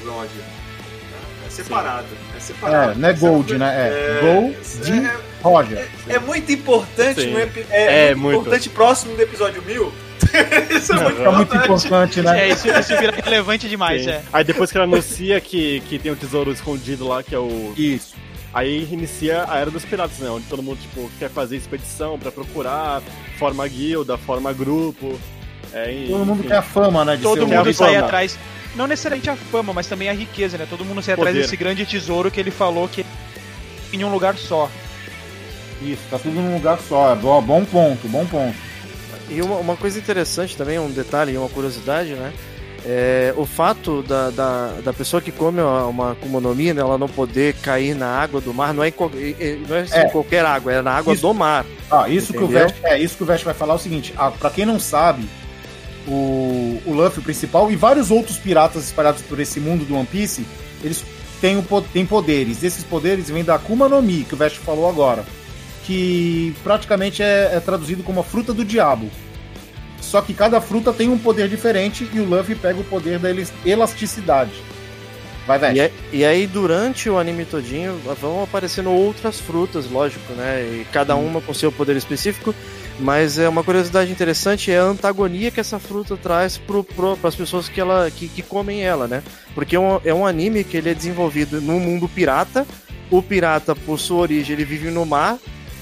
Roger. 0.06 0.30
tá? 0.42 1.46
É 1.46 1.50
separado. 1.50 2.08
É 2.36 2.40
separado. 2.40 2.92
É, 2.94 2.96
não 2.96 3.10
é 3.10 3.14
Gold, 3.14 3.58
né? 3.58 3.76
É, 3.90 4.20
Gold 4.22 4.58
de 4.86 5.06
é, 5.06 5.18
Roger. 5.44 5.88
é 6.08 6.20
muito 6.20 6.52
importante 6.54 7.22
Sim. 7.22 7.32
no 7.34 7.40
epi- 7.42 7.66
é, 7.70 7.84
É, 8.12 8.16
muito, 8.16 8.22
muito. 8.22 8.40
importante 8.40 8.70
próximo 8.70 9.14
do 9.16 9.22
episódio 9.22 9.62
1000. 9.62 9.92
Isso 10.70 10.94
é 10.94 10.96
muito 11.04 11.22
É 11.22 11.32
muito 11.32 11.56
importante. 11.56 12.22
né? 12.22 12.48
É, 12.48 12.50
isso, 12.50 12.68
isso 12.68 12.98
vira 12.98 13.14
relevante 13.24 13.68
demais, 13.68 14.04
Sim. 14.04 14.12
é. 14.12 14.22
Aí 14.32 14.44
depois 14.44 14.72
que 14.72 14.78
ela 14.78 14.86
anuncia 14.86 15.40
que, 15.42 15.82
que 15.90 15.98
tem 16.00 16.12
um 16.12 16.16
tesouro 16.16 16.52
escondido 16.52 17.08
lá, 17.08 17.22
que 17.24 17.34
é 17.36 17.40
o. 17.40 17.74
Isso. 17.78 18.16
Aí 18.54 18.88
inicia 18.92 19.46
a 19.48 19.58
era 19.58 19.70
dos 19.70 19.86
piratas, 19.86 20.18
né? 20.20 20.30
Onde 20.30 20.46
todo 20.46 20.64
mundo, 20.64 20.80
tipo, 20.82 21.10
quer 21.20 21.30
fazer 21.30 21.56
expedição 21.58 22.18
pra 22.18 22.32
procurar, 22.32 23.02
forma 23.38 23.68
guilda, 23.68 24.18
forma 24.18 24.52
grupo. 24.54 25.20
É, 25.74 25.92
e- 25.92 26.08
Todo 26.08 26.26
mundo 26.26 26.40
enfim. 26.40 26.48
quer 26.50 26.58
a 26.58 26.62
fama, 26.64 27.06
né? 27.06 27.16
De 27.16 27.22
Todo 27.22 27.46
mundo 27.48 27.74
sai 27.74 27.94
fama. 27.94 28.06
atrás. 28.06 28.40
Não 28.76 28.88
necessariamente 28.88 29.30
a 29.30 29.36
fama, 29.36 29.72
mas 29.74 29.88
também 29.88 30.10
a 30.10 30.14
riqueza, 30.14 30.58
né? 30.58 30.66
Todo 30.70 30.84
mundo 30.86 31.02
sai 31.02 31.14
atrás 31.16 31.36
desse 31.36 31.56
grande 31.56 31.86
tesouro 31.86 32.32
que 32.32 32.40
ele 32.40 32.52
falou 32.52 32.88
que 32.88 33.06
em 33.94 34.04
um 34.04 34.12
lugar 34.12 34.36
só. 34.36 34.70
Isso, 35.82 36.02
tá 36.10 36.18
tudo 36.20 36.36
num 36.36 36.54
lugar 36.56 36.80
só. 36.80 37.14
É 37.14 37.16
bom 37.16 37.66
ponto, 37.66 38.08
bom 38.08 38.26
ponto. 38.26 38.56
E 39.30 39.42
uma, 39.42 39.58
uma 39.58 39.76
coisa 39.78 40.00
interessante 40.00 40.58
também, 40.58 40.80
um 40.80 40.90
detalhe 40.90 41.34
e 41.34 41.38
uma 41.38 41.50
curiosidade, 41.50 42.14
né? 42.14 42.34
É, 42.86 43.34
o 43.36 43.46
fato 43.46 44.02
da, 44.04 44.30
da, 44.30 44.68
da 44.84 44.94
pessoa 44.94 45.22
que 45.22 45.32
come 45.34 45.60
uma, 45.62 45.86
uma 45.88 46.12
Akuma 46.14 46.40
no 46.40 46.56
Mi, 46.56 46.72
né, 46.74 46.80
ela 46.82 46.98
não 46.98 47.10
poder 47.10 47.54
cair 47.56 47.94
na 47.94 48.08
água 48.08 48.40
do 48.40 48.54
mar, 48.54 48.74
não 48.74 48.82
é 48.82 48.88
em, 48.88 48.94
não 49.68 49.76
é 49.76 49.82
em 49.84 49.88
É. 49.92 50.10
qualquer 50.10 50.46
água, 50.46 50.72
é 50.74 50.82
na 50.82 50.94
água 50.94 51.14
Isso. 51.14 51.22
do 51.22 51.34
mar. 51.34 51.66
Ah, 51.92 52.08
isso 52.08 52.32
que 52.32 52.40
o? 52.42 52.48
Vest, 52.48 52.76
é 52.84 52.98
isso 52.98 53.18
que 53.18 53.24
o 53.24 53.26
Vest 53.26 53.44
vai 53.44 53.54
falar 53.54 53.74
é 53.74 53.76
o 53.76 53.80
seguinte, 53.80 54.14
ah, 54.18 54.32
para 54.32 54.50
quem 54.50 54.66
não 54.66 54.80
sabe, 54.80 55.28
o, 56.08 56.82
o 56.86 56.94
Luffy 56.94 57.20
o 57.20 57.22
principal 57.22 57.70
e 57.70 57.76
vários 57.76 58.12
outros 58.12 58.38
piratas 58.38 58.86
espalhados 58.86 59.22
por 59.24 59.40
esse 59.42 59.60
mundo 59.60 59.84
do 59.86 59.96
One 59.96 60.06
Piece, 60.06 60.46
eles 60.82 61.04
têm, 61.42 61.58
o, 61.58 61.82
têm 61.82 62.06
poderes. 62.06 62.64
Esses 62.64 62.84
poderes 62.86 63.30
vêm 63.30 63.44
da 63.44 63.56
Akuma 63.56 63.90
no 63.90 64.02
Mi, 64.02 64.24
que 64.24 64.34
o 64.34 64.38
Vest 64.38 64.58
falou 64.58 64.88
agora, 64.90 65.26
que 65.90 66.54
praticamente 66.64 67.24
é, 67.24 67.56
é 67.56 67.60
traduzido 67.60 68.04
como 68.04 68.20
a 68.20 68.24
fruta 68.24 68.54
do 68.54 68.64
diabo. 68.64 69.10
Só 70.00 70.22
que 70.22 70.36
cada 70.36 70.62
fruta 70.62 70.94
tem 70.94 71.10
um 71.10 71.18
poder 71.18 71.50
diferente 71.50 72.08
e 72.14 72.20
o 72.20 72.26
Luffy 72.26 72.54
pega 72.54 72.80
o 72.80 72.84
poder 72.84 73.18
da 73.18 73.30
elasticidade. 73.66 74.52
Vai, 75.48 75.58
velho. 75.58 75.92
e 76.14 76.24
aí, 76.24 76.46
durante 76.46 77.10
o 77.10 77.18
anime 77.18 77.44
todinho, 77.44 78.00
vão 78.22 78.44
aparecendo 78.44 78.92
outras 78.92 79.40
frutas, 79.40 79.90
lógico, 79.90 80.32
né? 80.34 80.62
E 80.62 80.86
cada 80.94 81.16
uma 81.16 81.42
com 81.42 81.56
seu 81.56 81.72
poder 81.72 81.98
específico. 81.98 82.54
Mas 83.00 83.40
é 83.40 83.50
uma 83.50 83.64
curiosidade 83.64 84.12
interessante 84.12 84.72
é 84.72 84.78
a 84.78 84.84
antagonia 84.84 85.50
que 85.50 85.60
essa 85.60 85.80
fruta 85.80 86.16
traz 86.16 86.60
para 86.60 87.28
as 87.28 87.36
pessoas 87.36 87.68
que, 87.68 87.82
ela, 87.82 88.12
que, 88.12 88.28
que 88.28 88.44
comem 88.44 88.84
ela, 88.84 89.08
né? 89.08 89.24
Porque 89.56 89.76
é 89.76 89.80
um, 89.80 90.00
é 90.06 90.14
um 90.14 90.24
anime 90.24 90.64
que 90.64 90.78
ele 90.78 90.92
é 90.92 90.94
desenvolvido 90.94 91.60
no 91.60 91.80
mundo 91.80 92.08
pirata. 92.08 92.68
O 93.10 93.24
pirata, 93.24 93.76
por 93.76 93.98
sua 93.98 94.20
origem, 94.20 94.54
ele 94.54 94.66
vive 94.66 94.92
no 94.92 95.04
mar. 95.04 95.40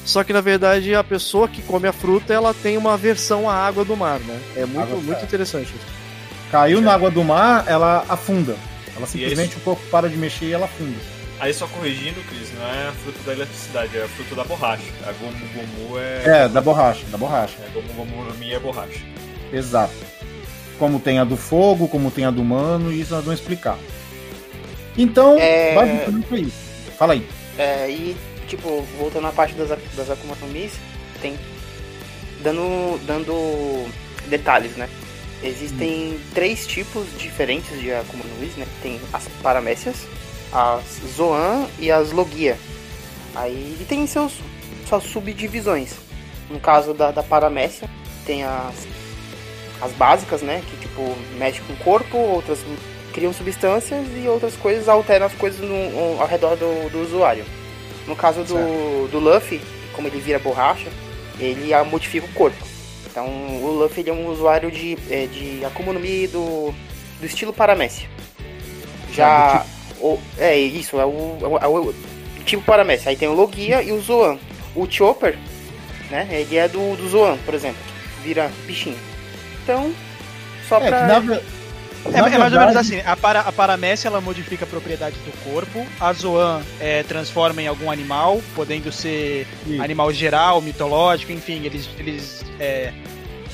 Só 0.07 0.23
que 0.23 0.31
na 0.31 0.39
verdade 0.39 0.95
a 0.95 1.03
pessoa 1.03 1.49
que 1.49 1.61
come 1.61 1.85
a 1.85 1.91
fruta, 1.91 2.33
ela 2.33 2.53
tem 2.53 2.77
uma 2.77 2.93
aversão 2.93 3.49
à 3.49 3.53
água 3.53 3.83
do 3.83 3.95
mar, 3.97 4.19
né? 4.21 4.39
É 4.55 4.65
muito, 4.65 4.79
Água 4.79 4.97
muito 5.01 5.21
interessante. 5.23 5.65
isso. 5.75 5.85
Caiu 6.49 6.79
na 6.79 6.93
água 6.93 7.11
do 7.11 7.21
mar, 7.25 7.65
ela 7.67 8.05
afunda. 8.07 8.55
Ela 8.95 9.05
simplesmente 9.05 9.49
isso? 9.49 9.59
o 9.59 9.61
corpo 9.63 9.81
para 9.91 10.09
de 10.09 10.15
mexer 10.15 10.45
e 10.45 10.53
ela 10.53 10.63
afunda. 10.65 10.95
Aí 11.41 11.53
só 11.53 11.67
corrigindo, 11.67 12.19
Cris, 12.29 12.51
não 12.57 12.65
é 12.65 12.87
a 12.87 12.91
fruta 12.93 13.19
da 13.25 13.33
eletricidade, 13.33 13.97
é 13.97 14.03
a 14.03 14.07
fruta 14.07 14.33
da 14.33 14.43
borracha. 14.45 14.85
A 15.05 15.11
Gomu 15.11 15.37
Gomu 15.53 15.99
é. 15.99 16.23
É, 16.45 16.47
da 16.47 16.61
borracha, 16.61 17.05
da 17.11 17.17
borracha. 17.17 17.57
A 17.67 17.69
Gomu 17.73 17.93
Gomu 17.93 18.23
no 18.23 18.33
Mi 18.35 18.53
é 18.53 18.59
borracha. 18.59 19.01
Exato. 19.51 19.93
Como 20.79 20.99
tem 21.01 21.19
a 21.19 21.25
do 21.25 21.35
fogo, 21.35 21.87
como 21.89 22.09
tem 22.09 22.23
a 22.25 22.31
do 22.31 22.41
humano, 22.41 22.93
e 22.93 23.01
isso 23.01 23.13
nós 23.13 23.25
vamos 23.25 23.41
explicar. 23.41 23.77
Então, 24.97 25.37
É. 25.37 25.75
basicamente 25.75 26.33
é 26.33 26.39
isso. 26.39 26.57
Fala 26.97 27.13
aí. 27.13 27.27
É, 27.57 27.89
e, 27.89 28.15
tipo, 28.47 28.81
voltando 28.97 29.27
à 29.27 29.31
parte 29.31 29.53
das, 29.55 29.69
das 29.95 30.09
Akuma 30.09 30.35
no 30.41 30.47
Mis, 30.47 30.73
tem. 31.21 31.37
Dando, 32.41 32.99
dando 33.05 33.89
detalhes, 34.27 34.75
né? 34.75 34.89
Existem 35.43 36.19
três 36.33 36.65
tipos 36.65 37.05
diferentes 37.17 37.79
de 37.79 37.93
Akuma 37.93 38.23
no 38.23 38.35
Mis, 38.35 38.55
né? 38.55 38.65
Tem 38.81 38.99
as 39.13 39.27
Paramécias, 39.41 40.07
as 40.51 40.83
Zoan 41.15 41.67
e 41.79 41.91
as 41.91 42.11
Logia. 42.11 42.57
Aí 43.35 43.77
e 43.79 43.85
tem 43.85 44.05
seus, 44.07 44.33
suas 44.87 45.03
subdivisões. 45.03 45.93
No 46.49 46.59
caso 46.59 46.93
da, 46.93 47.11
da 47.11 47.21
Paramécia, 47.21 47.89
tem 48.25 48.43
as, 48.43 48.87
as 49.81 49.91
básicas, 49.93 50.41
né? 50.41 50.63
Que, 50.67 50.77
tipo, 50.77 51.01
mexe 51.37 51.61
com 51.61 51.73
o 51.73 51.77
corpo, 51.77 52.17
outras 52.17 52.59
criam 53.13 53.33
substâncias 53.33 54.05
e 54.15 54.27
outras 54.27 54.55
coisas 54.55 54.87
alteram 54.87 55.25
as 55.25 55.33
coisas 55.33 55.59
no, 55.59 56.21
ao 56.21 56.27
redor 56.27 56.55
do, 56.55 56.89
do 56.89 57.01
usuário. 57.01 57.43
No 58.07 58.15
caso 58.15 58.43
do, 58.43 59.07
do 59.09 59.19
Luffy, 59.19 59.61
como 59.93 60.07
ele 60.07 60.19
vira 60.19 60.39
borracha, 60.39 60.87
ele 61.39 61.71
modifica 61.89 62.25
o 62.25 62.33
corpo. 62.33 62.57
Então 63.09 63.27
o 63.61 63.79
Luffy 63.79 64.01
ele 64.01 64.09
é 64.09 64.13
um 64.13 64.27
usuário 64.29 64.71
de, 64.71 64.97
é, 65.09 65.25
de 65.27 65.63
Akuma 65.65 65.91
no 65.91 65.99
Mi 65.99 66.27
do, 66.27 66.73
do 67.19 67.25
estilo 67.25 67.51
Paramécia. 67.51 68.07
Já. 69.11 69.65
o, 69.99 70.19
é 70.37 70.57
isso, 70.57 70.99
é 70.99 71.05
o, 71.05 71.37
é 71.41 71.47
o, 71.47 71.57
é 71.57 71.67
o 71.67 71.93
tipo 72.45 72.63
Paramécia. 72.63 73.09
Aí 73.09 73.15
tem 73.15 73.27
o 73.27 73.33
Logia 73.33 73.81
e 73.81 73.91
o 73.91 73.99
Zoan. 73.99 74.37
O 74.75 74.89
Chopper, 74.89 75.37
né? 76.11 76.27
Ele 76.31 76.55
é 76.55 76.67
do, 76.67 76.95
do 76.95 77.07
Zoan, 77.09 77.37
por 77.37 77.53
exemplo. 77.53 77.81
Vira 78.23 78.51
bichinho. 78.65 78.97
Então, 79.63 79.91
só 80.69 80.77
É, 80.77 80.87
pra. 80.87 81.07
É, 82.13 82.21
na 82.21 82.27
é 82.27 82.37
mais 82.37 82.53
ou 82.53 82.59
menos 82.59 82.73
verdade- 82.73 82.77
assim, 82.79 83.01
a, 83.05 83.15
para, 83.15 83.41
a 83.41 83.51
paramécia 83.51 84.07
ela 84.07 84.21
modifica 84.21 84.65
propriedades 84.65 85.19
do 85.21 85.31
corpo, 85.43 85.85
a 85.99 86.13
Zoan 86.13 86.61
é, 86.79 87.03
transforma 87.03 87.61
em 87.61 87.67
algum 87.67 87.89
animal, 87.91 88.41
podendo 88.55 88.91
ser 88.91 89.47
Isso. 89.65 89.81
animal 89.81 90.11
geral, 90.13 90.61
mitológico, 90.61 91.31
enfim, 91.31 91.65
eles, 91.65 91.87
eles 91.97 92.43
é, 92.59 92.91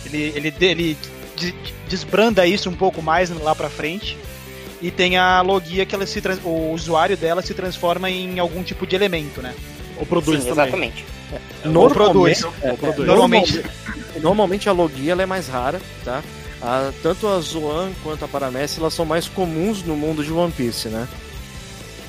ele, 0.05 0.33
ele, 0.35 0.53
ele 0.61 0.97
de- 1.35 1.55
desbranda 1.87 2.45
isso 2.45 2.69
um 2.69 2.75
pouco 2.75 3.01
mais 3.01 3.29
lá 3.29 3.53
pra 3.55 3.69
frente. 3.69 4.17
E 4.81 4.91
tem 4.91 5.17
a 5.17 5.39
Logia 5.41 5.85
que 5.85 5.95
ela 5.95 6.05
se 6.05 6.19
trans- 6.19 6.41
o 6.43 6.71
usuário 6.73 7.15
dela 7.15 7.41
se 7.41 7.53
transforma 7.53 8.09
em 8.09 8.37
algum 8.39 8.61
tipo 8.63 8.85
de 8.85 8.95
elemento, 8.95 9.41
né? 9.41 9.53
Ou 9.97 10.05
produz 10.05 10.43
Sim, 10.43 10.49
também. 10.49 10.63
exatamente. 10.65 11.05
Ou 11.73 11.89
produz. 11.89 12.43
é, 12.61 12.71
Ou 12.71 12.77
produz. 12.77 13.07
Normalmente, 13.07 13.63
Normalmente 14.21 14.67
a 14.69 14.71
Logia 14.73 15.13
ela 15.13 15.23
é 15.23 15.25
mais 15.25 15.47
rara, 15.47 15.81
tá? 16.03 16.21
A- 16.63 16.91
tanto 17.01 17.27
a 17.27 17.39
Zoan 17.41 17.91
quanto 18.03 18.23
a 18.23 18.27
Paramécia 18.27 18.79
elas 18.79 18.93
são 18.93 19.05
mais 19.05 19.27
comuns 19.27 19.83
no 19.83 19.95
mundo 19.95 20.23
de 20.23 20.31
One 20.31 20.51
Piece, 20.51 20.87
né? 20.87 21.07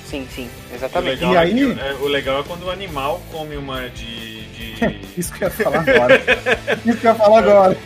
Sim, 0.09 0.29
sim, 0.33 0.49
O 0.71 0.75
exatamente. 0.77 1.15
legal, 1.25 1.33
E 1.33 1.37
é 1.37 1.39
aí- 1.41 1.77
é, 1.81 1.95
o 2.01 2.07
legal 2.07 2.41
é 2.41 2.43
quando 2.45 2.65
o 2.67 2.71
animal 2.71 3.21
come 3.33 3.57
uma 3.57 3.89
de. 3.89 4.43
de- 4.49 5.01
Isso 5.19 5.33
que 5.33 5.43
eu 5.43 5.49
ia 5.49 5.51
falar 5.55 5.81
agora. 5.81 6.23
isso 6.87 6.99
que 6.99 7.07
eu 7.07 7.11
ia 7.11 7.15
falar 7.17 7.39
agora. 7.41 7.77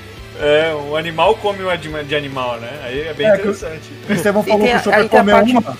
é, 0.40 0.74
o 0.74 0.94
animal 0.96 1.34
come 1.36 1.62
uma 1.62 1.78
de, 1.78 1.88
de 2.04 2.14
animal, 2.14 2.58
né? 2.60 2.68
Aí 2.84 3.00
é 3.08 3.14
bem 3.14 3.26
É, 3.28 3.34
interessante. 3.34 3.90
O 4.08 4.12
Estevão 4.12 4.42
E 4.42 4.46
falou 4.50 4.60
tem 4.66 4.70
que 4.74 4.76
o 4.76 4.84
Chopper 4.84 5.08
comeu 5.08 5.36
parte- 5.36 5.50
uma. 5.52 5.78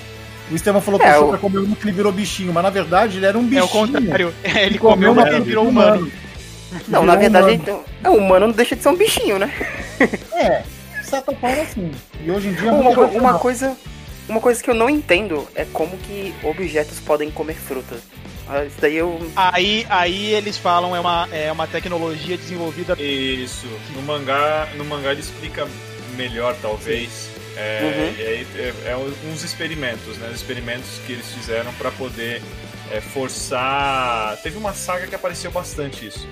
O 0.51 0.55
Estevão 0.55 0.81
falou 0.81 0.99
que 1.01 1.07
É, 1.07 1.11
o 1.11 1.19
o- 1.19 1.25
Chopper 1.27 1.41
comeu 1.41 1.65
uma 1.65 1.77
que 1.77 1.85
ele 1.85 1.93
virou 1.93 2.13
bichinho, 2.13 2.53
mas 2.53 2.63
na 2.63 2.71
verdade 2.71 3.19
ele 3.19 3.27
era 3.27 3.37
um 3.37 3.43
é 3.43 3.45
bichinho. 3.45 3.65
o 3.65 3.69
contrário. 3.69 4.35
É, 4.43 4.65
ele 4.65 4.79
comeu 4.79 5.13
uma 5.13 5.25
que 5.25 5.35
que 5.35 5.41
virou 5.41 5.69
humano. 5.69 6.11
Não, 6.87 7.01
Virou 7.01 7.05
na 7.07 7.17
verdade, 7.17 7.45
humano. 7.47 7.61
então, 7.63 7.85
é, 8.05 8.09
o 8.11 8.15
humano 8.19 8.47
não 8.47 8.55
deixa 8.55 8.75
de 8.77 8.83
ser 8.83 8.89
um 8.91 8.97
bichinho, 8.97 9.39
né? 9.39 9.53
É, 10.33 10.63
certa 11.09 11.33
forma 11.35 11.63
assim. 11.63 11.91
E 12.25 12.31
hoje 12.31 12.49
em 12.49 12.55
dia 12.55 12.69
é 12.69 12.73
Uma, 12.73 13.07
uma 13.07 13.39
coisa, 13.39 13.77
uma 14.29 14.41
coisa 14.41 14.63
que 14.63 14.71
eu 14.71 14.75
não 14.75 14.89
entendo 14.91 15.47
é 15.55 15.65
como 15.65 15.97
que 15.99 16.35
objetos 16.43 17.01
podem 17.01 17.31
comer 17.31 17.55
frutas. 17.55 18.01
Ah, 18.49 18.65
Isso 18.65 18.77
daí 18.81 18.97
eu. 18.97 19.21
Aí, 19.37 19.87
aí 19.91 20.33
eles 20.35 20.57
falam 20.57 20.97
é 20.97 21.01
uma, 21.01 21.29
é 21.33 21.53
uma 21.53 21.67
tecnologia 21.67 22.37
desenvolvida 22.37 22.95
Isso. 22.99 23.67
No 23.95 24.01
mangá, 24.03 24.69
no 24.77 24.85
mangá 24.85 25.13
ele 25.13 25.21
explica 25.21 25.69
melhor, 26.17 26.57
talvez. 26.63 27.29
É, 27.57 27.81
Uhum. 27.83 28.15
e 28.23 28.27
aí 28.27 28.47
é, 28.87 28.91
é 28.93 28.97
uns 29.31 29.43
experimentos, 29.43 30.17
né? 30.19 30.29
Os 30.29 30.37
experimentos 30.37 30.89
que 31.05 31.13
eles 31.13 31.27
fizeram 31.27 31.73
para 31.75 31.91
poder 31.91 32.41
é, 32.91 33.01
forçar. 33.01 34.37
Teve 34.43 34.57
uma 34.57 34.73
saga 34.73 35.07
que 35.07 35.15
apareceu 35.15 35.51
bastante 35.51 36.07
isso. 36.07 36.27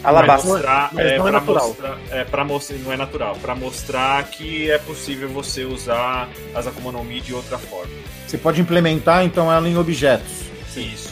Pra 0.00 0.10
Alabasta. 0.10 0.48
mostrar, 0.48 0.90
Mas 0.92 1.06
é, 1.06 1.18
não 1.18 1.28
é 1.28 1.30
natural. 1.30 1.68
mostrar, 1.68 1.98
é, 2.10 2.24
pra 2.24 2.44
mostrar, 2.44 2.76
não 2.78 2.92
é 2.92 2.96
natural, 2.96 3.36
para 3.40 3.54
mostrar 3.54 4.24
que 4.24 4.70
é 4.70 4.78
possível 4.78 5.28
você 5.28 5.64
usar 5.64 6.28
as 6.54 6.66
Akuma 6.66 6.90
no 6.92 7.04
Mi 7.04 7.20
de 7.20 7.34
outra 7.34 7.58
forma. 7.58 7.92
Você 8.26 8.38
pode 8.38 8.60
implementar 8.60 9.24
então 9.24 9.52
ela 9.52 9.68
em 9.68 9.76
objetos. 9.76 10.30
Isso. 10.76 11.10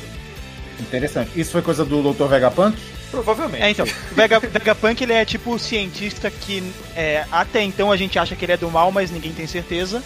Interessante. 0.80 1.30
Isso 1.38 1.50
foi 1.50 1.60
coisa 1.62 1.84
do 1.84 2.12
Dr. 2.12 2.24
Vegapunk? 2.26 2.78
Provavelmente. 3.10 3.62
É, 3.64 3.70
então, 3.70 3.86
o 3.86 4.14
Vega, 4.14 4.38
Vegapunk 4.38 5.02
ele 5.02 5.12
é 5.14 5.24
tipo 5.24 5.52
o 5.54 5.58
cientista 5.58 6.30
que 6.30 6.62
é, 6.94 7.24
até 7.32 7.62
então 7.62 7.90
a 7.90 7.96
gente 7.96 8.18
acha 8.18 8.36
que 8.36 8.44
ele 8.44 8.52
é 8.52 8.56
do 8.56 8.70
mal, 8.70 8.92
mas 8.92 9.10
ninguém 9.10 9.32
tem 9.32 9.46
certeza. 9.46 10.02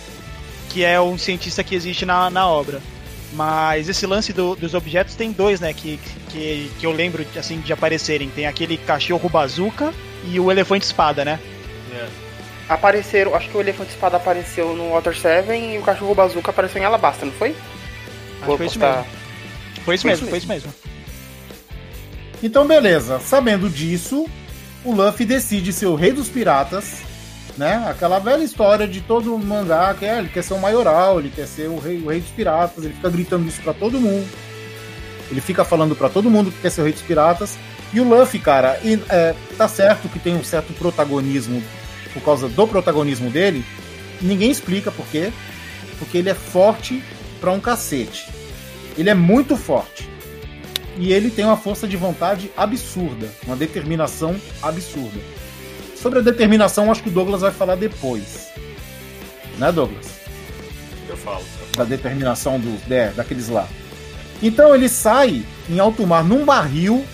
Que 0.70 0.84
é 0.84 0.98
um 1.00 1.18
cientista 1.18 1.62
que 1.62 1.74
existe 1.74 2.06
na, 2.06 2.30
na 2.30 2.48
obra. 2.48 2.80
Mas 3.32 3.88
esse 3.88 4.06
lance 4.06 4.32
do- 4.32 4.54
dos 4.54 4.74
objetos 4.74 5.14
tem 5.14 5.32
dois, 5.32 5.58
né? 5.60 5.72
Que, 5.72 5.98
que, 6.30 6.70
que 6.78 6.86
eu 6.86 6.92
lembro 6.92 7.24
assim, 7.36 7.60
de 7.60 7.72
aparecerem. 7.72 8.28
Tem 8.28 8.46
aquele 8.46 8.76
cachorro 8.76 9.28
bazuca 9.28 9.92
e 10.30 10.38
o 10.38 10.50
elefante 10.50 10.84
espada, 10.84 11.24
né? 11.24 11.40
É. 11.94 12.06
Apareceram, 12.68 13.34
acho 13.34 13.48
que 13.48 13.56
o 13.56 13.60
elefante 13.60 13.90
espada 13.90 14.16
apareceu 14.16 14.74
no 14.76 14.90
Water 14.92 15.16
7 15.16 15.50
e 15.52 15.78
o 15.78 15.82
cachorro 15.82 16.14
bazuca 16.14 16.50
apareceu 16.50 16.80
em 16.80 16.84
Alabasta, 16.84 17.24
não 17.26 17.32
foi? 17.32 17.50
Acho 17.50 18.46
Vou 18.46 18.56
foi 18.56 18.66
isso 18.66 18.78
mesmo. 18.78 19.04
Foi 19.84 19.94
isso 19.94 20.02
Foi 20.02 20.10
mesmo, 20.10 20.22
isso 20.24 20.30
foi 20.30 20.38
isso 20.38 20.48
mesmo. 20.48 20.74
Então, 22.42 22.66
beleza. 22.66 23.18
Sabendo 23.20 23.68
disso, 23.70 24.26
o 24.84 24.92
Luffy 24.92 25.24
decide 25.24 25.72
ser 25.72 25.86
o 25.86 25.94
rei 25.94 26.12
dos 26.12 26.28
piratas, 26.28 27.02
né? 27.62 27.86
Aquela 27.88 28.18
velha 28.18 28.42
história 28.42 28.88
de 28.88 29.00
todo 29.00 29.38
mangá 29.38 29.94
que 29.94 30.04
é, 30.04 30.18
ele 30.18 30.28
quer 30.28 30.42
ser 30.42 30.54
o 30.54 30.58
maioral, 30.58 31.20
ele 31.20 31.30
quer 31.30 31.46
ser 31.46 31.68
o 31.68 31.78
rei, 31.78 32.02
o 32.02 32.08
rei 32.08 32.20
dos 32.20 32.30
piratas, 32.30 32.84
ele 32.84 32.92
fica 32.92 33.08
gritando 33.08 33.46
isso 33.46 33.62
pra 33.62 33.72
todo 33.72 34.00
mundo. 34.00 34.28
Ele 35.30 35.40
fica 35.40 35.64
falando 35.64 35.94
pra 35.94 36.08
todo 36.08 36.28
mundo 36.28 36.50
que 36.50 36.60
quer 36.60 36.70
ser 36.70 36.80
o 36.80 36.84
rei 36.84 36.92
dos 36.92 37.02
piratas. 37.02 37.56
E 37.92 38.00
o 38.00 38.04
Luffy, 38.04 38.40
cara, 38.40 38.80
e, 38.82 39.00
é, 39.08 39.32
tá 39.56 39.68
certo 39.68 40.08
que 40.08 40.18
tem 40.18 40.34
um 40.34 40.42
certo 40.42 40.72
protagonismo 40.72 41.62
por 42.12 42.20
causa 42.24 42.48
do 42.48 42.66
protagonismo 42.66 43.30
dele. 43.30 43.64
Ninguém 44.20 44.50
explica 44.50 44.90
por 44.90 45.06
quê. 45.06 45.32
Porque 46.00 46.18
ele 46.18 46.30
é 46.30 46.34
forte 46.34 47.00
pra 47.40 47.52
um 47.52 47.60
cacete. 47.60 48.28
Ele 48.98 49.08
é 49.08 49.14
muito 49.14 49.56
forte. 49.56 50.10
E 50.98 51.12
ele 51.12 51.30
tem 51.30 51.44
uma 51.44 51.56
força 51.56 51.86
de 51.86 51.96
vontade 51.96 52.50
absurda, 52.56 53.30
uma 53.46 53.54
determinação 53.54 54.34
absurda. 54.60 55.20
Sobre 56.02 56.18
a 56.18 56.22
determinação, 56.22 56.90
acho 56.90 57.00
que 57.00 57.08
o 57.08 57.12
Douglas 57.12 57.42
vai 57.42 57.52
falar 57.52 57.76
depois. 57.76 58.48
Né, 59.56 59.70
Douglas? 59.70 60.06
Eu 61.08 61.16
falo. 61.16 61.44
Da 61.76 61.84
determinação 61.84 62.58
dos 62.58 62.90
é, 62.90 63.10
daqueles 63.10 63.48
lá. 63.48 63.68
Então 64.42 64.74
ele 64.74 64.88
sai 64.88 65.44
em 65.70 65.78
alto 65.78 66.04
mar 66.04 66.24
num 66.24 66.44
barril. 66.44 67.04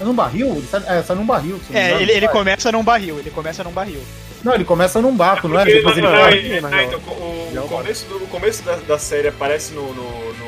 É 0.00 0.04
num 0.04 0.12
barril? 0.12 0.48
Ele 0.56 0.66
sai, 0.66 0.82
é, 0.88 1.02
sai 1.02 1.14
num 1.14 1.24
barril. 1.24 1.60
É, 1.72 1.92
ele, 2.02 2.10
ele 2.10 2.26
começa 2.26 2.72
num 2.72 2.82
barril, 2.82 3.20
ele 3.20 3.30
começa 3.30 3.62
num 3.62 3.70
barril. 3.70 4.02
Não, 4.42 4.52
ele 4.52 4.64
começa 4.64 5.00
num 5.00 5.16
barco, 5.16 5.46
não 5.46 5.60
é? 5.60 5.64
Depois 5.64 5.96
ele 5.96 6.06
não, 6.06 6.12
vai. 6.12 6.34
é, 6.34 6.56
é, 6.56 6.58
então, 6.58 7.00
é 7.54 7.60
o 7.60 7.64
o 7.64 7.68
começo, 7.68 8.04
do, 8.06 8.16
o 8.16 8.26
começo 8.26 8.62
da, 8.64 8.76
da 8.76 8.98
série 8.98 9.28
aparece 9.28 9.72
no. 9.72 9.94
no, 9.94 10.34
no, 10.34 10.43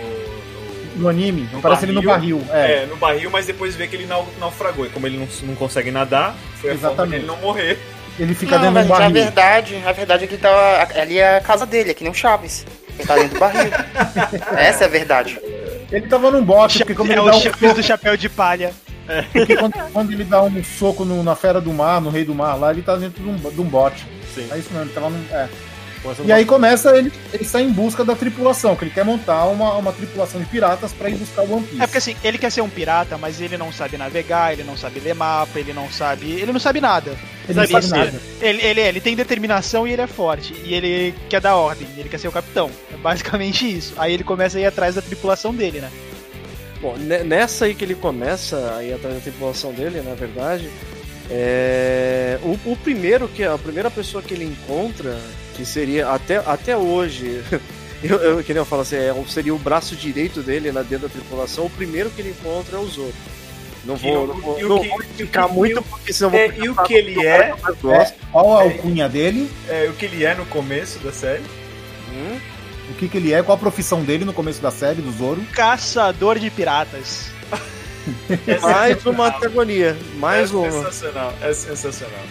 no- 0.97 1.09
anime, 1.09 1.49
no 1.53 1.61
parece 1.61 1.85
ele 1.85 1.93
no 1.93 2.03
barril. 2.03 2.43
É, 2.51 2.83
É, 2.83 2.87
no 2.87 2.97
barril, 2.97 3.31
mas 3.31 3.47
depois 3.47 3.75
vê 3.77 3.87
que 3.87 3.97
ele 3.97 4.07
nau- 4.07 4.29
naufragou. 4.41 4.87
E 4.87 4.89
como 4.91 5.07
ele 5.07 5.17
não, 5.19 5.29
não 5.49 5.55
consegue 5.55 5.91
nadar, 5.91 6.35
foi 6.61 6.71
a 6.71 6.75
forma 6.75 6.89
Exatamente. 6.89 7.11
dele 7.21 7.27
não 7.27 7.37
morrer. 7.39 7.79
Ele 8.19 8.35
fica 8.35 8.59
Não, 8.59 8.73
dentro 8.73 8.81
de 8.81 8.87
um 8.87 8.89
mas 8.89 8.99
a 8.99 9.03
barril. 9.03 9.15
verdade, 9.25 9.83
a 9.87 9.93
verdade 9.93 10.25
é 10.25 10.27
que 10.27 10.35
ele 10.35 10.43
tá, 10.43 10.89
ali 10.97 11.19
é 11.19 11.37
a 11.37 11.41
casa 11.41 11.67
dele, 11.67 11.91
é 11.91 11.95
que 11.95 12.03
nem 12.03 12.11
o 12.11 12.15
Chaves. 12.15 12.65
Ele 12.99 13.07
tá 13.07 13.15
dentro 13.15 13.35
do 13.35 13.41
barril. 13.41 13.71
Essa 14.57 14.85
é 14.85 14.87
a 14.87 14.91
verdade. 14.91 15.39
Ele 15.93 16.07
tava 16.09 16.31
num 16.31 16.43
bote, 16.43 16.79
porque 16.79 16.95
quando 16.95 17.11
É 17.11 17.13
ele 17.13 17.21
o 17.21 17.25
dá 17.27 17.37
um 17.37 17.41
Chaves 17.41 17.61
soco, 17.61 17.75
do 17.75 17.83
chapéu 17.83 18.17
de 18.17 18.29
palha. 18.29 18.73
porque 19.33 19.57
quando, 19.57 19.75
quando 19.93 20.13
ele 20.13 20.25
dá 20.25 20.43
um 20.43 20.65
soco 20.65 21.05
no- 21.05 21.23
na 21.23 21.37
fera 21.37 21.61
do 21.61 21.73
mar, 21.73 22.01
no 22.01 22.11
rei 22.11 22.25
do 22.25 22.35
mar 22.35 22.55
lá, 22.59 22.71
ele 22.73 22.83
tá 22.83 22.97
dentro 22.97 23.23
de 23.23 23.29
um, 23.29 23.37
de 23.37 23.61
um 23.61 23.65
bote. 23.65 24.05
Sim. 24.35 24.49
É 24.51 24.59
isso 24.59 24.71
mesmo, 24.73 24.87
ele 24.87 24.93
tava 24.95 25.11
num. 25.11 25.23
É. 25.31 25.49
E 26.25 26.33
aí 26.33 26.45
começa 26.45 26.97
ele, 26.97 27.13
ele 27.33 27.45
sai 27.45 27.63
em 27.63 27.73
busca 27.73 28.05
da 28.05 28.15
tripulação, 28.15 28.77
que 28.77 28.85
ele 28.85 28.91
quer 28.91 29.05
montar 29.05 29.45
uma, 29.47 29.75
uma 29.75 29.93
tripulação 29.93 30.41
de 30.41 30.47
piratas 30.47 30.93
pra 30.93 31.09
ir 31.09 31.15
buscar 31.17 31.43
o 31.43 31.57
One 31.57 31.67
Piece. 31.67 31.83
É 31.83 31.87
porque 31.87 31.99
assim, 31.99 32.17
ele 32.23 32.39
quer 32.39 32.51
ser 32.51 32.61
um 32.61 32.69
pirata, 32.69 33.17
mas 33.19 33.41
ele 33.41 33.57
não 33.57 33.73
sabe 33.73 33.97
navegar, 33.97 34.53
ele 34.53 34.65
não 34.65 34.77
sabe 34.77 35.01
ler 35.01 35.15
mapa, 35.15 35.59
ele 35.59 35.73
não 35.73 35.91
sabe. 35.91 36.33
Ele 36.33 36.53
não 36.53 36.61
sabe 36.61 36.81
nada. 36.81 37.17
ele 37.49 37.59
não 37.59 37.67
sabe 37.67 37.89
nada. 37.89 38.21
Ele, 38.41 38.63
ele, 38.63 38.81
ele 38.81 39.01
tem 39.01 39.17
determinação 39.17 39.87
e 39.87 39.93
ele 39.93 40.03
é 40.03 40.07
forte. 40.07 40.55
E 40.65 40.75
ele 40.75 41.15
quer 41.29 41.41
dar 41.41 41.57
ordem, 41.57 41.87
ele 41.97 42.09
quer 42.09 42.19
ser 42.19 42.29
o 42.29 42.33
capitão. 42.33 42.71
É 42.93 42.97
basicamente 42.97 43.67
isso. 43.71 43.95
Aí 43.97 44.13
ele 44.13 44.25
começa 44.25 44.59
a 44.59 44.61
ir 44.61 44.67
atrás 44.67 44.95
da 44.95 45.03
tripulação 45.03 45.55
dele, 45.55 45.81
né? 45.81 45.91
Bom, 46.81 46.97
ne- 46.99 47.25
nessa 47.25 47.65
aí 47.65 47.75
que 47.75 47.85
ele 47.85 47.95
começa 47.95 48.77
a 48.77 48.85
ir 48.85 48.93
atrás 48.93 49.15
da 49.15 49.21
tripulação 49.21 49.73
dele, 49.73 50.03
na 50.03 50.15
verdade, 50.15 50.69
é... 51.31 52.39
o, 52.43 52.73
o 52.73 52.77
primeiro 52.77 53.29
que 53.29 53.43
a 53.43 53.57
primeira 53.59 53.91
pessoa 53.91 54.23
que 54.23 54.35
ele 54.35 54.45
encontra, 54.45 55.19
que 55.57 55.65
seria 55.65 56.09
até, 56.11 56.37
até 56.37 56.77
hoje, 56.77 57.43
eu, 58.03 58.17
eu, 58.19 58.45
que 58.45 58.53
nem 58.53 58.61
eu 58.61 58.67
falo 58.67 58.83
assim, 58.83 58.97
é, 58.97 59.15
seria 59.29 59.55
o 59.55 59.59
braço 59.59 59.97
direito 59.97 60.43
dele 60.43 60.71
lá 60.71 60.83
dentro 60.83 61.09
da 61.09 61.13
tripulação, 61.13 61.67
o 61.67 61.71
primeiro 61.71 62.11
que 62.11 62.21
ele 62.21 62.31
encontra 62.31 62.77
é 62.77 62.81
o 62.81 62.87
Zoro. 62.87 63.13
Não 63.85 63.95
E 63.95 63.99
vou, 63.99 64.25
o- 64.25 64.27
não 64.27 64.35
vou, 64.41 64.59
não 64.69 64.81
que- 64.81 64.89
vou 64.89 65.01
explicar 65.03 65.49
muito, 65.49 65.79
o- 65.81 65.83
porque 65.85 66.13
senão 66.13 66.31
eu 66.35 66.39
É, 66.39 66.49
vou 66.49 66.65
e 66.65 66.69
o 66.69 66.77
que 66.83 66.95
ele 66.95 67.27
é, 67.27 67.55
gosto. 67.81 68.15
Qual 68.33 68.57
a 68.59 68.63
alcunha 68.63 69.09
dele? 69.09 69.49
é, 69.69 69.89
o 69.89 69.93
que 69.93 70.05
ele 70.07 70.25
é 70.25 70.35
no 70.35 70.45
começo 70.47 70.99
da 70.99 71.13
série. 71.13 71.43
Hum? 72.13 72.39
O 72.91 72.95
que, 72.95 73.09
que 73.09 73.17
ele 73.17 73.33
é? 73.33 73.43
Qual 73.43 73.57
a 73.57 73.61
profissão 73.61 74.03
dele 74.03 74.25
no 74.25 74.33
começo 74.33 74.61
da 74.61 74.71
série, 74.71 75.01
do 75.03 75.11
Zoro? 75.13 75.41
Caçador 75.53 76.39
de 76.39 76.51
piratas. 76.51 77.31
É 78.47 78.59
Mais 78.61 79.05
uma 79.05 79.27
antagonia, 79.27 79.97
mais 80.19 80.53
é 80.53 80.55
uma. 80.57 80.71
sensacional, 80.71 81.35
é 81.43 81.53
sensacional. 81.53 82.23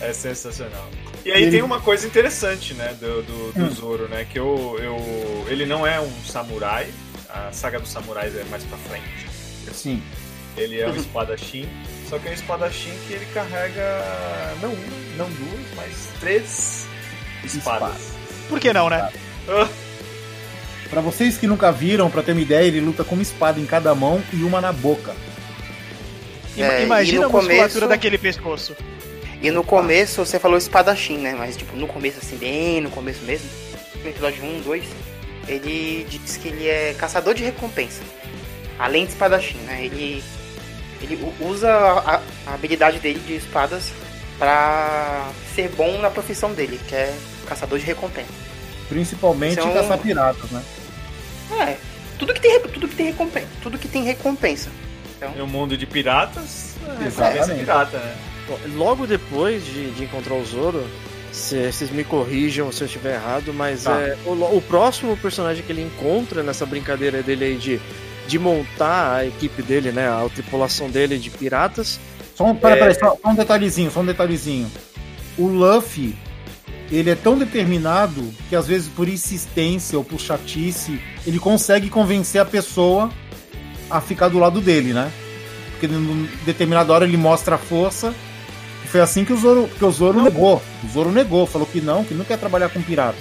É 0.00 0.12
sensacional. 0.12 0.88
E 1.24 1.30
aí 1.32 1.42
Ele- 1.42 1.50
tem 1.52 1.62
uma 1.62 1.80
coisa 1.80 2.06
interessante, 2.06 2.74
né, 2.74 2.94
do, 3.00 3.22
do, 3.22 3.52
do 3.52 3.64
Hum. 3.64 3.70
Zoro, 3.74 4.08
né, 4.08 4.26
que 4.30 4.38
eu, 4.38 4.76
eu, 4.80 5.46
ele 5.48 5.66
não 5.66 5.86
é 5.86 6.00
um 6.00 6.10
samurai, 6.24 6.88
a 7.28 7.50
saga 7.52 7.78
dos 7.80 7.90
samurais 7.90 8.34
é 8.36 8.44
mais 8.44 8.62
pra 8.64 8.78
frente. 8.78 9.26
Sim. 9.72 10.02
Ele 10.56 10.80
é 10.80 10.88
um 10.88 10.94
espadachim, 10.96 11.68
só 12.08 12.18
que 12.18 12.28
é 12.28 12.30
um 12.30 12.34
espadachim 12.34 12.92
que 13.06 13.12
ele 13.12 13.26
carrega 13.34 14.02
não 14.62 14.70
uma, 14.72 14.96
não 15.18 15.30
duas, 15.30 15.60
mas 15.76 16.08
três 16.20 16.86
espadas. 17.44 18.12
Por 18.48 18.58
que 18.58 18.72
não, 18.72 18.88
né? 18.88 19.10
Ah, 19.48 19.68
Pra 20.88 21.00
vocês 21.00 21.36
que 21.36 21.48
nunca 21.48 21.72
viram, 21.72 22.08
pra 22.08 22.22
ter 22.22 22.30
uma 22.32 22.40
ideia, 22.40 22.64
ele 22.64 22.80
luta 22.80 23.02
com 23.02 23.16
uma 23.16 23.22
espada 23.22 23.58
em 23.58 23.66
cada 23.66 23.92
mão 23.94 24.22
e 24.32 24.44
uma 24.44 24.60
na 24.60 24.72
boca. 24.72 25.14
É, 26.62 26.80
e 26.80 26.84
Imagina 26.84 27.20
no 27.22 27.26
a 27.26 27.28
musculatura 27.32 27.68
começo- 27.68 27.88
daquele 27.88 28.18
pescoço. 28.18 28.76
E 29.42 29.50
no 29.50 29.62
começo 29.62 30.24
você 30.24 30.38
falou 30.38 30.56
espadachim, 30.56 31.18
né? 31.18 31.34
Mas 31.36 31.56
tipo, 31.56 31.76
no 31.76 31.86
começo 31.86 32.18
assim, 32.18 32.36
bem 32.36 32.80
no 32.80 32.90
começo 32.90 33.22
mesmo, 33.24 33.48
no 34.02 34.08
episódio 34.08 34.42
1, 34.44 34.60
2, 34.62 34.84
ele 35.46 36.06
diz 36.08 36.36
que 36.36 36.48
ele 36.48 36.66
é 36.66 36.94
caçador 36.98 37.34
de 37.34 37.44
recompensa. 37.44 38.02
Além 38.78 39.04
de 39.04 39.12
espadachim, 39.12 39.58
né? 39.58 39.84
Ele, 39.84 40.22
ele 41.02 41.32
usa 41.40 41.70
a, 41.70 42.22
a 42.46 42.54
habilidade 42.54 42.98
dele 42.98 43.20
de 43.26 43.34
espadas 43.36 43.92
pra 44.38 45.28
ser 45.54 45.68
bom 45.70 45.98
na 45.98 46.10
profissão 46.10 46.52
dele, 46.52 46.80
que 46.88 46.94
é 46.94 47.14
caçador 47.46 47.78
de 47.78 47.84
recompensa. 47.84 48.28
Principalmente 48.88 49.58
é 49.58 49.64
um- 49.64 49.72
caçar 49.74 49.98
piratas, 49.98 50.50
né? 50.50 50.62
É, 51.60 51.76
tudo 52.18 52.32
que 52.34 52.40
tem, 52.40 52.58
tudo 52.60 52.88
que 52.88 52.96
tem 52.96 53.06
recompensa. 53.06 53.46
Tudo 53.62 53.78
que 53.78 53.88
tem 53.88 54.02
recompensa. 54.04 54.70
É 55.20 55.42
um 55.42 55.46
mundo 55.46 55.76
de 55.76 55.86
piratas, 55.86 56.74
é, 57.00 57.06
Exatamente. 57.06 57.38
recompensa 57.38 57.54
pirata, 57.54 57.98
né? 57.98 58.14
Bom, 58.48 58.58
Logo 58.76 59.06
depois 59.06 59.64
de, 59.64 59.90
de 59.92 60.04
encontrar 60.04 60.34
o 60.34 60.44
Zoro, 60.44 60.84
se- 61.32 61.72
vocês 61.72 61.90
me 61.90 62.04
corrijam 62.04 62.70
se 62.70 62.82
eu 62.82 62.86
estiver 62.86 63.14
errado, 63.14 63.52
mas 63.54 63.84
Tá. 63.84 63.98
é, 63.98 64.16
o, 64.26 64.32
o 64.32 64.62
próximo 64.62 65.16
personagem 65.16 65.62
que 65.64 65.72
ele 65.72 65.82
encontra 65.82 66.42
nessa 66.42 66.66
brincadeira 66.66 67.22
dele 67.22 67.44
aí 67.46 67.56
de, 67.56 67.80
de 68.28 68.38
montar 68.38 69.16
a 69.16 69.26
equipe 69.26 69.62
dele, 69.62 69.90
né, 69.90 70.06
a 70.08 70.28
tripulação 70.32 70.90
dele 70.90 71.18
de 71.18 71.30
piratas, 71.30 71.98
Só 72.34 72.44
um, 72.44 72.54
pera, 72.54 72.74
É. 72.76 72.78
pera, 72.78 72.94
só, 72.94 73.16
só 73.20 73.28
um 73.30 73.34
detalhezinho, 73.34 73.90
só 73.90 74.00
um 74.00 74.06
detalhezinho. 74.06 74.70
O 75.38 75.46
Luffy, 75.46 76.14
ele 76.92 77.08
é 77.10 77.14
tão 77.14 77.38
determinado 77.38 78.32
que 78.50 78.54
às 78.54 78.66
vezes 78.66 78.88
por 78.88 79.08
insistência 79.08 79.96
ou 79.96 80.04
por 80.04 80.20
chatice, 80.20 81.00
ele 81.26 81.38
consegue 81.38 81.88
convencer 81.88 82.40
a 82.40 82.44
pessoa 82.44 83.10
a 83.90 84.00
ficar 84.00 84.28
do 84.28 84.38
lado 84.38 84.60
dele, 84.60 84.92
né? 84.92 85.10
Porque 85.72 85.86
em 85.86 86.28
determinada 86.44 86.92
hora 86.92 87.04
ele 87.04 87.16
mostra 87.16 87.56
a 87.56 87.58
força. 87.58 88.14
E 88.84 88.88
foi 88.88 89.00
assim 89.00 89.24
que 89.24 89.32
o 89.32 89.36
Zoro, 89.36 89.68
que 89.78 89.84
o 89.84 89.90
Zoro 89.90 90.22
negou. 90.22 90.62
O 90.84 90.88
Zoro 90.88 91.10
negou, 91.10 91.46
falou 91.46 91.66
que 91.66 91.80
não, 91.80 92.04
que 92.04 92.14
não 92.14 92.24
quer 92.24 92.38
trabalhar 92.38 92.68
com 92.68 92.80
pirata. 92.80 93.18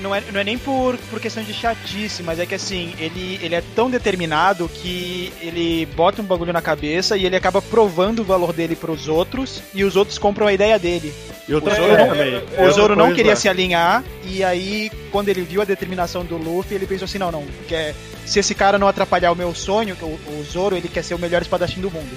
Não 0.00 0.12
é, 0.12 0.20
não 0.32 0.40
é 0.40 0.44
nem 0.44 0.58
por, 0.58 0.96
por 1.10 1.20
questão 1.20 1.44
de 1.44 1.54
chatice, 1.54 2.24
mas 2.24 2.40
é 2.40 2.44
que 2.46 2.56
assim, 2.56 2.92
ele, 2.98 3.38
ele 3.40 3.54
é 3.54 3.62
tão 3.76 3.88
determinado 3.88 4.68
que 4.68 5.32
ele 5.40 5.86
bota 5.94 6.20
um 6.20 6.24
bagulho 6.24 6.52
na 6.52 6.60
cabeça 6.60 7.16
e 7.16 7.24
ele 7.24 7.36
acaba 7.36 7.62
provando 7.62 8.20
o 8.20 8.24
valor 8.24 8.52
dele 8.52 8.74
pros 8.74 9.06
outros 9.06 9.62
e 9.72 9.84
os 9.84 9.94
outros 9.94 10.18
compram 10.18 10.48
a 10.48 10.52
ideia 10.52 10.76
dele. 10.76 11.14
E 11.48 11.54
O 11.54 11.60
Zoro- 11.60 11.70
também. 12.08 12.34
é 12.34 12.38
O 12.38 12.40
outra 12.62 12.70
Zoro 12.72 12.96
não 12.96 13.14
queria 13.14 13.36
se 13.36 13.48
alinhar 13.48 14.02
e 14.24 14.42
aí, 14.42 14.90
quando 15.12 15.28
ele 15.28 15.42
viu 15.42 15.62
a 15.62 15.64
determinação 15.64 16.24
do 16.24 16.36
Luffy, 16.36 16.74
ele 16.74 16.86
pensou 16.86 17.04
assim, 17.04 17.18
não, 17.18 17.30
não, 17.30 17.44
quer, 17.68 17.94
se 18.24 18.38
esse 18.38 18.54
cara 18.54 18.78
não 18.78 18.88
atrapalhar 18.88 19.32
o 19.32 19.36
meu 19.36 19.54
sonho, 19.54 19.96
o, 20.00 20.06
o 20.06 20.44
Zoro, 20.50 20.76
ele 20.76 20.88
quer 20.88 21.02
ser 21.02 21.14
o 21.14 21.18
melhor 21.18 21.42
espadachim 21.42 21.80
do 21.80 21.90
mundo. 21.90 22.16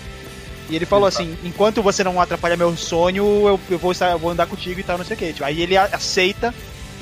E 0.69 0.75
ele 0.75 0.85
falou 0.85 1.07
assim, 1.07 1.37
enquanto 1.43 1.81
você 1.83 2.03
não 2.03 2.19
atrapalhar 2.19 2.57
meu 2.57 2.75
sonho, 2.75 3.23
eu, 3.47 3.59
eu 3.69 3.77
vou, 3.77 3.91
estar- 3.91 4.11
eu 4.11 4.17
vou 4.19 4.31
andar 4.31 4.47
contigo 4.47 4.79
e 4.79 4.83
tal, 4.83 4.97
não 4.97 5.05
sei 5.05 5.15
o 5.15 5.19
que. 5.19 5.43
Aí 5.43 5.61
ele 5.61 5.77
aceita, 5.77 6.53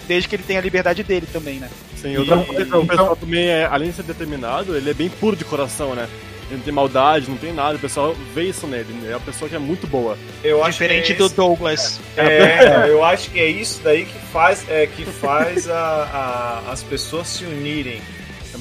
desde 0.08 0.28
que 0.28 0.36
ele 0.36 0.44
tenha 0.44 0.60
a 0.60 0.62
liberdade 0.62 1.02
dele 1.04 1.28
também, 1.32 1.60
né? 1.60 1.70
Sim, 1.96 2.18
outra 2.18 2.36
Então- 2.36 2.46
coisa, 2.46 2.78
o 2.78 2.86
pessoal 2.88 3.06
então- 3.08 3.16
também, 3.16 3.48
é, 3.48 3.66
além 3.66 3.90
de 3.90 3.96
ser 3.96 4.04
determinado, 4.04 4.76
ele 4.76 4.90
é 4.90 4.94
bem 4.94 5.10
puro 5.10 5.36
de 5.38 5.46
coração, 5.46 5.96
né? 5.96 6.10
Ele 6.50 6.58
não 6.58 6.64
tem 6.66 6.74
maldade, 6.74 7.30
não 7.30 7.38
tem 7.38 7.54
nada, 7.54 7.78
o 7.78 7.80
pessoal 7.80 8.14
vê 8.36 8.44
isso 8.44 8.68
nele, 8.68 8.92
né? 9.02 9.12
é 9.12 9.16
uma 9.16 9.22
pessoa 9.22 9.48
que 9.48 9.56
é 9.56 9.60
muito 9.60 9.88
boa. 9.88 10.18
Eu 10.44 10.62
acho 10.62 10.74
Diferente 10.74 11.08
que 11.08 11.14
é 11.14 11.16
do 11.16 11.26
esse- 11.28 11.36
Douglas. 11.36 12.00
É, 12.18 12.90
eu 12.90 13.02
acho 13.04 13.30
que 13.32 13.40
é 13.40 13.48
isso 13.48 13.80
daí 13.82 14.04
que 14.06 14.20
faz, 14.34 14.66
é, 14.70 14.86
que 14.88 15.06
faz 15.06 15.70
a- 15.70 16.62
a- 16.68 16.72
as 16.72 16.84
pessoas 16.84 17.28
se 17.30 17.46
unirem 17.46 18.02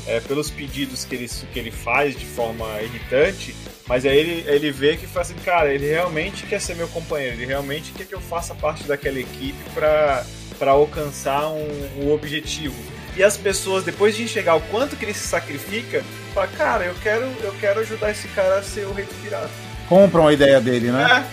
é, 0.07 0.21
pelos 0.21 0.51
pedidos 0.51 1.05
que 1.05 1.15
ele, 1.15 1.29
que 1.29 1.59
ele 1.59 1.71
faz 1.71 2.17
de 2.17 2.25
forma 2.25 2.67
irritante, 2.81 3.55
mas 3.87 4.05
aí 4.05 4.17
ele, 4.17 4.45
ele 4.47 4.71
vê 4.71 4.97
que 4.97 5.07
faz 5.07 5.31
assim, 5.31 5.41
cara, 5.41 5.73
ele 5.73 5.87
realmente 5.87 6.47
quer 6.47 6.61
ser 6.61 6.75
meu 6.75 6.89
companheiro, 6.89 7.37
ele 7.37 7.47
realmente 7.47 7.93
quer 7.93 8.07
que 8.07 8.15
eu 8.15 8.21
faça 8.21 8.55
parte 8.55 8.85
daquela 8.85 9.19
equipe 9.19 9.59
para 9.75 10.25
alcançar 10.71 11.49
um, 11.49 12.05
um 12.05 12.13
objetivo. 12.13 12.75
E 13.15 13.23
as 13.23 13.37
pessoas, 13.37 13.85
depois 13.85 14.17
de 14.17 14.23
enxergar 14.23 14.55
o 14.55 14.61
quanto 14.63 14.97
que 14.97 15.05
ele 15.05 15.13
se 15.13 15.29
sacrifica, 15.29 16.03
falam, 16.33 16.49
cara, 16.57 16.85
eu 16.85 16.95
quero, 17.03 17.27
eu 17.43 17.53
quero 17.61 17.81
ajudar 17.81 18.11
esse 18.11 18.27
cara 18.29 18.59
a 18.59 18.63
ser 18.63 18.87
o 18.87 18.93
rei 18.93 19.05
dos 19.05 19.17
piratas. 19.17 19.51
Compram 19.89 20.29
a 20.29 20.33
ideia 20.33 20.61
dele, 20.61 20.91
né? 20.91 21.27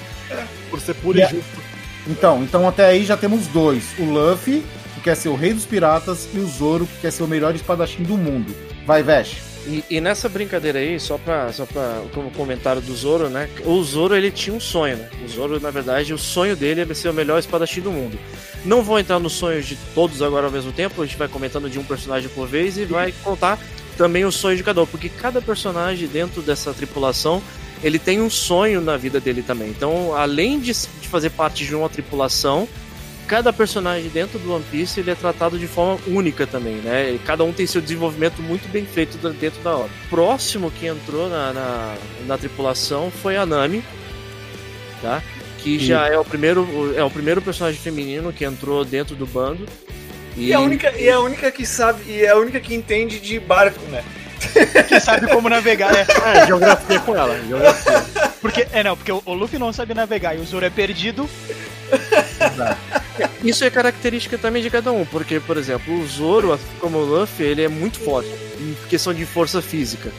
Por 0.70 0.82
ser 0.82 0.94
puro 0.96 1.18
E 1.18 1.22
e 1.22 1.26
justo. 1.26 1.70
Então, 2.06 2.44
então 2.44 2.68
até 2.68 2.88
aí 2.88 3.06
já 3.06 3.16
temos 3.16 3.48
dois. 3.48 3.84
O 3.98 4.04
Luffy, 4.04 4.66
que 5.00 5.06
quer 5.06 5.16
ser 5.16 5.30
o 5.30 5.36
rei 5.36 5.54
dos 5.54 5.66
piratas, 5.66 6.28
e 6.34 6.40
o 6.40 6.46
Zoro, 6.46 6.86
que 6.86 7.02
quer 7.02 7.12
ser 7.12 7.24
o 7.24 7.28
melhor 7.28 7.56
espadachim 7.56 8.04
do 8.04 8.18
mundo. 8.18 8.54
Vai, 8.86 9.02
Vesh. 9.02 9.38
E, 9.66 9.84
e 9.90 10.02
nessa 10.02 10.30
brincadeira 10.30 10.80
aí, 10.80 11.00
só 11.00 11.18
pra, 11.18 11.52
só 11.52 11.66
pra 11.66 12.02
como 12.14 12.32
comentário 12.32 12.82
do 12.82 12.96
Zoro, 12.96 13.30
né? 13.30 13.50
O 13.66 13.82
Zoro 13.84 14.16
ele 14.16 14.32
tinha 14.32 14.56
um 14.56 14.60
sonho, 14.60 14.98
né? 14.98 15.10
O 15.24 15.28
Zoro, 15.28 15.60
na 15.60 15.72
verdade, 15.72 16.14
o 16.14 16.18
sonho 16.18 16.56
dele 16.56 16.82
é 16.82 16.94
ser 16.94 17.10
o 17.10 17.14
melhor 17.14 17.40
espadachim 17.40 17.82
do 17.82 17.92
mundo. 17.92 18.18
Não 18.66 18.82
vou 18.82 19.00
entrar 19.00 19.20
nos 19.20 19.34
sonhos 19.34 19.66
de 19.66 19.78
todos 19.94 20.22
agora 20.22 20.48
ao 20.48 20.52
mesmo 20.52 20.72
tempo, 20.72 21.02
a 21.02 21.06
gente 21.06 21.18
vai 21.18 21.28
comentando 21.28 21.70
de 21.70 21.80
um 21.80 21.84
personagem 21.84 22.30
por 22.30 22.48
vez 22.48 22.78
e 22.78 22.86
vai 22.86 23.14
contar 23.24 23.60
também 23.98 24.26
o 24.26 24.32
sonho 24.32 24.58
de 24.58 24.64
cada 24.64 24.82
um, 24.82 24.86
porque 24.86 25.10
cada 25.10 25.42
personagem 25.42 26.08
dentro 26.08 26.42
dessa 26.42 26.74
tripulação 26.74 27.42
ele 27.84 28.00
tem 28.00 28.22
um 28.22 28.30
sonho 28.30 28.82
na 28.82 28.98
vida 28.98 29.20
dele 29.20 29.42
também. 29.42 29.70
Então, 29.70 30.16
além 30.16 30.60
de 30.60 30.74
fazer 30.74 31.30
parte 31.30 31.66
de 31.66 31.76
uma 31.76 31.90
tripulação, 31.90 32.68
cada 33.30 33.54
personagem 33.54 34.10
dentro 34.10 34.40
do 34.40 34.52
One 34.52 34.66
Piece 34.72 35.00
ele 35.00 35.12
é 35.12 35.16
tratado 35.16 35.60
de 35.60 35.68
forma 35.68 36.00
única 36.08 36.48
também, 36.48 36.78
né? 36.78 37.12
E 37.12 37.20
cada 37.20 37.44
um 37.44 37.54
tem 37.54 37.68
seu 37.68 37.80
desenvolvimento 37.80 38.42
muito 38.42 38.68
bem 38.70 38.84
feito 38.86 39.18
dentro 39.34 39.62
da 39.62 39.78
obra. 39.78 39.92
O 40.08 40.10
próximo 40.10 40.72
que 40.72 40.88
entrou 40.88 41.30
na, 41.30 41.54
na, 41.54 41.96
na 42.26 42.38
tripulação 42.40 43.12
foi 43.12 43.38
a 43.38 43.46
Nami, 43.46 43.84
tá? 45.00 45.22
Que 45.60 45.78
já 45.78 46.08
é 46.08 46.18
o 46.18 46.26
primeiro 46.26 46.94
é 46.96 47.04
o 47.04 47.12
primeiro 47.12 47.40
personagem 47.40 47.80
feminino 47.80 48.34
que 48.34 48.44
entrou 48.44 48.84
dentro 48.84 49.16
do 49.16 49.28
bando. 49.28 49.64
E, 50.36 50.52
é 50.52 50.56
a 50.56 50.60
única, 50.60 50.92
e 50.98 51.08
é 51.08 51.12
a 51.12 51.20
única 51.20 51.52
que 51.52 51.66
sabe, 51.66 52.02
e 52.08 52.24
é 52.24 52.30
a 52.30 52.38
única 52.38 52.60
que 52.60 52.74
entende 52.74 53.20
de 53.20 53.40
barco, 53.40 53.84
né? 53.92 54.04
Que 54.88 55.00
sabe 55.00 55.28
como 55.28 55.50
navegar, 55.50 55.94
né? 55.94 56.08
É, 56.26 56.48
geografia 56.48 57.00
com 57.02 57.16
ela, 57.16 57.40
geografia. 57.46 58.04
Porque, 58.42 58.68
é, 58.72 58.84
não, 58.84 58.96
porque 58.96 59.12
o, 59.12 59.22
o 59.26 59.34
Luffy 59.34 59.60
não 59.60 59.74
sabe 59.74 59.94
navegar 59.94 60.36
e 60.36 60.40
o 60.40 60.46
Zoro 60.46 60.66
é 60.66 60.70
perdido. 60.70 61.30
Isso 63.44 63.64
é 63.64 63.70
característica 63.70 64.38
também 64.38 64.62
de 64.62 64.70
cada 64.70 64.92
um, 64.92 65.06
porque, 65.06 65.40
por 65.40 65.58
exemplo, 65.58 65.94
o 66.00 66.06
Zoro, 66.08 66.54
assim 66.54 66.64
como 66.80 66.98
o 67.00 67.06
Luffy, 67.06 67.46
ele 67.46 67.64
é 67.64 67.68
muito 67.68 68.00
forte 68.00 68.30
em 68.60 68.76
questão 68.90 69.14
de 69.14 69.26
força 69.26 69.62
física, 69.62 70.12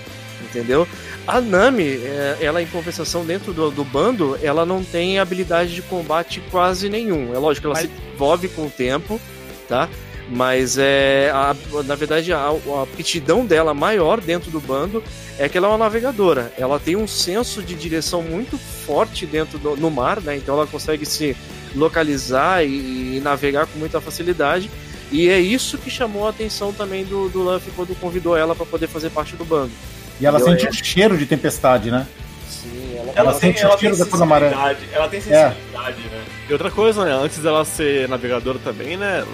entendeu? 0.43 0.87
A 1.27 1.41
Nami, 1.41 1.85
é, 2.03 2.39
ela 2.41 2.63
em 2.63 2.67
compensação 2.67 3.25
dentro 3.25 3.53
do, 3.53 3.71
do 3.71 3.85
bando, 3.85 4.39
ela 4.43 4.65
não 4.67 4.83
tem 4.83 5.19
habilidade 5.19 5.75
de 5.75 5.83
combate 5.83 6.43
quase 6.51 6.89
nenhum. 6.89 7.35
É 7.35 7.39
lógico, 7.39 7.67
ela 7.67 7.75
Mas- 7.75 7.83
se 7.85 7.89
desenvolve 7.89 8.49
com 8.49 8.67
o 8.67 8.71
tempo, 8.71 9.21
tá? 9.69 9.89
Mas 10.33 10.79
é, 10.79 11.31
a- 11.35 11.57
na 11.85 11.97
verdade 11.97 12.33
a, 12.33 12.39
a 12.39 12.83
aptidão 12.85 13.45
dela 13.45 13.75
maior 13.75 14.21
dentro 14.21 14.49
do 14.51 14.61
bando 14.61 15.03
é 15.39 15.49
que 15.49 15.59
ela 15.59 15.67
é 15.67 15.71
uma 15.71 15.79
navegadora. 15.79 16.53
Ela 16.57 16.79
tem 16.79 16.95
um 16.95 17.07
senso 17.09 17.61
de 17.63 17.75
direção 17.75 18.23
muito 18.23 18.57
forte 18.57 19.27
dentro 19.27 19.59
do 19.59 19.77
no 19.77 19.91
mar, 19.91 20.21
né? 20.21 20.37
Então 20.37 20.55
ela 20.55 20.67
consegue 20.69 21.05
se 21.05 21.37
localizar 21.75 22.65
e, 22.65 23.17
e 23.17 23.21
navegar 23.21 23.67
com 23.67 23.79
muita 23.79 24.01
facilidade. 24.01 24.71
E 25.11 25.29
é 25.29 25.41
isso 25.41 25.77
que 25.79 25.91
chamou 25.91 26.27
a 26.27 26.31
atenção 26.31 26.73
também 26.73 27.05
do, 27.05 27.29
do 27.29 27.43
Luffy 27.43 27.73
quando 27.75 27.99
convidou 27.99 28.37
ela 28.37 28.55
para 28.55 28.65
poder 28.67 28.87
fazer 28.87 29.11
parte 29.11 29.35
do 29.35 29.45
bando. 29.45 29.73
E 30.21 30.27
ela 30.27 30.39
Eu 30.39 30.45
sente 30.45 30.67
é. 30.67 30.71
o 30.71 30.73
cheiro 30.73 31.19
de 31.19 31.27
tempestade, 31.27 31.91
né? 31.91 32.07
Sim, 32.49 32.95
ela, 32.97 33.11
Ela, 33.17 33.31
Ela 33.31 33.33
tem, 33.33 33.41
sente 33.53 33.65
ela 33.65 33.75
o 33.75 33.79
cheiro 33.79 33.97
tem 33.97 34.05
da 34.05 34.11
cor 34.11 34.23
amarela. 34.23 34.77
Ela 34.93 35.09
tem 35.09 35.21
sensibilidade, 35.21 35.99
né? 36.03 36.25
E 36.49 36.53
outra 36.53 36.71
coisa, 36.71 37.05
né? 37.05 37.13
Antes 37.13 37.39
dela 37.39 37.65
ser 37.65 38.09
navegadora 38.09 38.61
também, 38.63 38.97
né? 38.97 39.25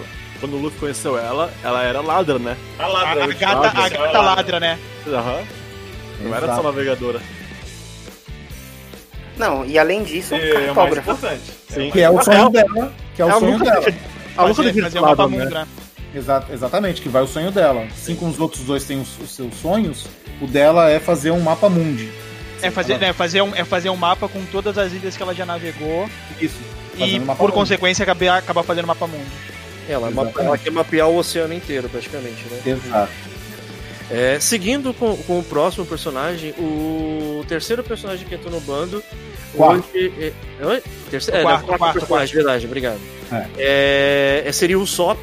Quando 0.46 0.59
o 0.59 0.62
Luffy 0.62 0.78
conheceu 0.78 1.18
ela, 1.18 1.50
ela 1.64 1.82
era 1.82 2.00
ladra, 2.00 2.38
né? 2.38 2.56
A 2.78 2.85
A, 2.85 2.87
ladra, 2.87 3.24
a 3.24 3.26
eu 3.26 3.37
gata, 3.37 3.66
a 3.68 3.88
gata 3.88 4.20
ladra, 4.20 4.61
né? 4.61 4.78
Aham. 5.09 5.42
Não 6.20 6.32
era 6.37 6.46
Exato. 6.46 6.62
só 6.62 6.68
navegadora. 6.68 7.20
Não, 9.37 9.66
e 9.66 9.76
além 9.76 10.04
disso, 10.04 10.37
um 10.37 10.38
É, 10.38 10.48
é 10.50 10.52
o 10.52 10.54
mais 10.54 10.66
cartógrafo. 10.76 11.11
importante. 11.11 11.42
Sim. 11.68 11.90
Que 11.90 12.00
é 12.00 12.09
o 12.09 12.22
sonho 12.22 12.37
Ela- 12.38 12.50
dela. 12.50 12.92
Que 13.16 13.22
é 13.22 13.24
o 13.24 13.28
ela 13.30 13.40
sonho 13.40 13.59
dela. 13.59 13.74
nunca 13.74 13.92
Fazer, 14.37 14.62
devia 14.62 14.82
fazer 14.85 14.92
ser 14.92 14.98
um 15.00 15.02
ladra, 15.02 15.28
mundo, 15.28 15.44
né? 15.46 15.50
né? 15.50 15.66
Exa- 16.14 16.46
exatamente, 16.52 17.02
que 17.02 17.09
vai 17.09 17.22
o 17.22 17.26
sonho 17.26 17.50
dela. 17.50 17.85
Assim 17.92 18.14
como 18.14 18.30
os 18.30 18.38
outros 18.38 18.62
dois 18.62 18.85
têm 18.85 19.00
os, 19.00 19.18
os 19.18 19.30
seus 19.35 19.52
sonhos, 19.56 20.06
o 20.40 20.46
dela 20.46 20.88
é 20.88 21.00
fazer 21.00 21.32
um 21.32 21.40
mapa 21.40 21.68
mundi. 21.68 22.09
É 22.62 22.70
fazer, 22.70 22.92
ela- 22.92 23.00
né, 23.09 23.12
fazer, 23.12 23.42
um, 23.42 23.52
é 23.52 23.64
fazer 23.64 23.90
um 23.90 23.96
mapa 23.96 24.28
com 24.28 24.44
todas 24.46 24.78
as 24.78 24.92
ilhas 24.92 25.16
que 25.16 25.22
ela 25.24 25.35
já 25.35 25.44
navegou 25.44 26.09
Isso. 26.40 26.56
e, 26.96 27.18
um 27.18 27.26
por 27.26 27.40
mundi. 27.40 27.52
consequência, 27.52 28.04
acabar, 28.04 28.38
acabar 28.38 28.62
fazendo 28.62 28.87
mapa 28.87 29.09
mundo. 29.09 29.26
Ela, 29.88 30.11
mapa- 30.11 30.42
ela 30.42 30.59
quer 30.59 30.70
mapear 30.70 31.09
o 31.09 31.16
oceano 31.16 31.55
inteiro, 31.55 31.88
praticamente, 31.88 32.44
né? 32.51 32.61
Exato. 32.66 33.12
É, 34.11 34.38
seguindo 34.38 34.94
com, 34.94 35.16
com 35.16 35.40
o 35.40 35.42
próximo 35.42 35.85
personagem, 35.85 36.53
o 36.59 37.44
terceiro 37.49 37.83
personagem 37.83 38.25
que 38.27 38.35
entrou 38.37 38.53
no 38.53 38.61
bando. 38.61 39.03
Quarto. 39.55 39.85
Hoje, 39.94 40.33
é, 40.61 40.64
oi? 40.66 40.83
Terceiro, 41.11 41.38
O 41.38 41.40
é, 41.40 41.42
quarto, 41.44 41.66
não, 41.66 41.75
o 41.75 41.79
quarto, 41.79 41.99
personagem, 41.99 42.35
verdade, 42.37 42.66
obrigado. 42.66 43.01
É. 43.33 43.46
É, 43.59 44.42
é, 44.46 44.53
seria 44.53 44.79
o 44.79 44.87
Sop. 44.87 45.18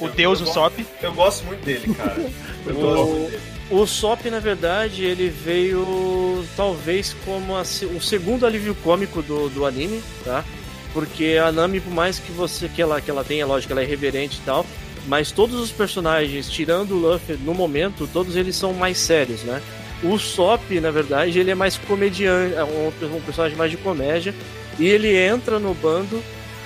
O 0.00 0.08
deus, 0.08 0.40
o 0.42 0.46
Sop. 0.46 0.74
Eu 1.02 1.12
gosto 1.14 1.44
muito 1.46 1.64
dele, 1.64 1.94
cara. 1.94 2.16
Eu 2.66 2.76
O, 2.78 3.14
dele. 3.30 3.38
o 3.70 3.86
Sop, 3.86 4.26
na 4.26 4.38
verdade, 4.38 5.02
ele 5.04 5.28
veio 5.30 6.44
talvez 6.56 7.16
como 7.24 7.56
a 7.56 7.62
o 7.62 8.00
segundo 8.02 8.44
alívio 8.44 8.74
cômico 8.82 9.22
do, 9.22 9.48
do 9.48 9.64
anime, 9.64 10.02
tá? 10.24 10.44
Porque 10.92 11.38
a 11.42 11.52
Nami, 11.52 11.80
por 11.80 11.92
mais 11.92 12.18
que 12.18 12.32
você 12.32 12.68
que 12.68 12.82
ela, 12.82 13.00
que 13.00 13.10
ela 13.10 13.22
tenha, 13.22 13.46
lógico, 13.46 13.72
ela 13.72 13.82
é 13.82 13.86
reverente 13.86 14.38
e 14.38 14.44
tal, 14.44 14.66
mas 15.06 15.30
todos 15.30 15.58
os 15.60 15.70
personagens, 15.70 16.48
tirando 16.50 16.92
o 16.92 16.98
Luffy 16.98 17.36
no 17.44 17.54
momento, 17.54 18.08
todos 18.12 18.36
eles 18.36 18.56
são 18.56 18.72
mais 18.72 18.98
sérios, 18.98 19.42
né? 19.42 19.62
O 20.02 20.18
Sop, 20.18 20.70
na 20.80 20.90
verdade, 20.90 21.38
ele 21.38 21.50
é 21.50 21.54
mais 21.54 21.76
comediante, 21.76 22.54
é 22.54 22.64
um, 22.64 23.16
um 23.16 23.20
personagem 23.20 23.56
mais 23.56 23.70
de 23.70 23.76
comédia, 23.76 24.34
e 24.78 24.86
ele 24.88 25.14
entra 25.16 25.58
no 25.58 25.74
bando 25.74 26.22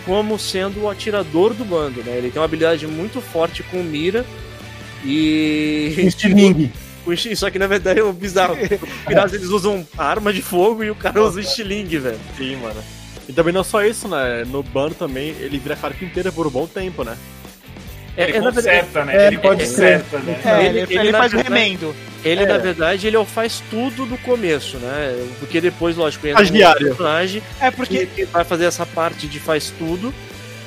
como 0.06 0.38
sendo 0.38 0.82
o 0.82 0.90
atirador 0.90 1.54
do 1.54 1.64
bando, 1.64 2.02
né? 2.02 2.16
Ele 2.16 2.30
tem 2.30 2.38
uma 2.40 2.44
habilidade 2.44 2.86
muito 2.86 3.20
forte 3.20 3.62
com 3.62 3.82
mira 3.82 4.24
e 5.04 5.94
Estilingue. 5.98 6.72
Só 7.36 7.50
que 7.50 7.58
na 7.58 7.66
verdade 7.66 8.00
é 8.00 8.02
o 8.02 8.12
bizarro. 8.12 8.54
Os 8.60 9.04
piratas 9.06 9.34
eles 9.34 9.48
usam 9.48 9.86
arma 9.96 10.32
de 10.32 10.40
fogo 10.40 10.82
e 10.82 10.90
o 10.90 10.94
cara 10.94 11.22
usa 11.22 11.40
estilingue, 11.40 11.98
velho. 11.98 12.20
Sim, 12.36 12.56
mano. 12.56 12.82
E 13.28 13.32
também 13.32 13.52
não 13.54 13.64
só 13.64 13.82
isso, 13.84 14.06
né? 14.08 14.44
No 14.46 14.62
bando 14.62 14.94
também 14.94 15.28
ele 15.40 15.58
vira 15.58 15.76
carpinteiro 15.76 16.32
por 16.32 16.46
um 16.46 16.50
bom 16.50 16.66
tempo, 16.66 17.04
né? 17.04 17.16
É, 18.16 18.28
Ele 18.28 18.36
é, 18.36 18.40
conserta, 18.40 19.04
né? 19.04 19.16
é, 19.16 19.26
ele 19.26 19.38
pode 19.38 19.66
ser. 19.66 20.02
conserta, 20.02 20.18
né? 20.20 20.40
É, 20.44 20.58
Ele- 20.66 20.78
ele, 20.80 20.92
ele, 20.94 20.98
ele 21.08 21.12
faz 21.12 21.32
o 21.32 21.36
verdade- 21.36 21.42
remendo. 21.60 21.96
ele 22.24 22.42
É. 22.42 22.46
na 22.46 22.58
verdade 22.58 23.06
ele 23.08 23.24
faz 23.24 23.60
tudo 23.70 24.06
do 24.06 24.16
começo, 24.18 24.76
né? 24.76 25.26
Porque 25.40 25.60
depois, 25.60 25.96
lógico, 25.96 26.24
entra 26.26 26.40
um 26.40 26.44
Estagiário. 26.44 26.86
personagem 26.88 27.42
É 27.60 27.70
porque 27.72 28.06
que 28.06 28.24
vai 28.26 28.44
fazer 28.44 28.66
essa 28.66 28.86
parte 28.86 29.26
de 29.26 29.40
faz 29.40 29.72
tudo. 29.78 30.14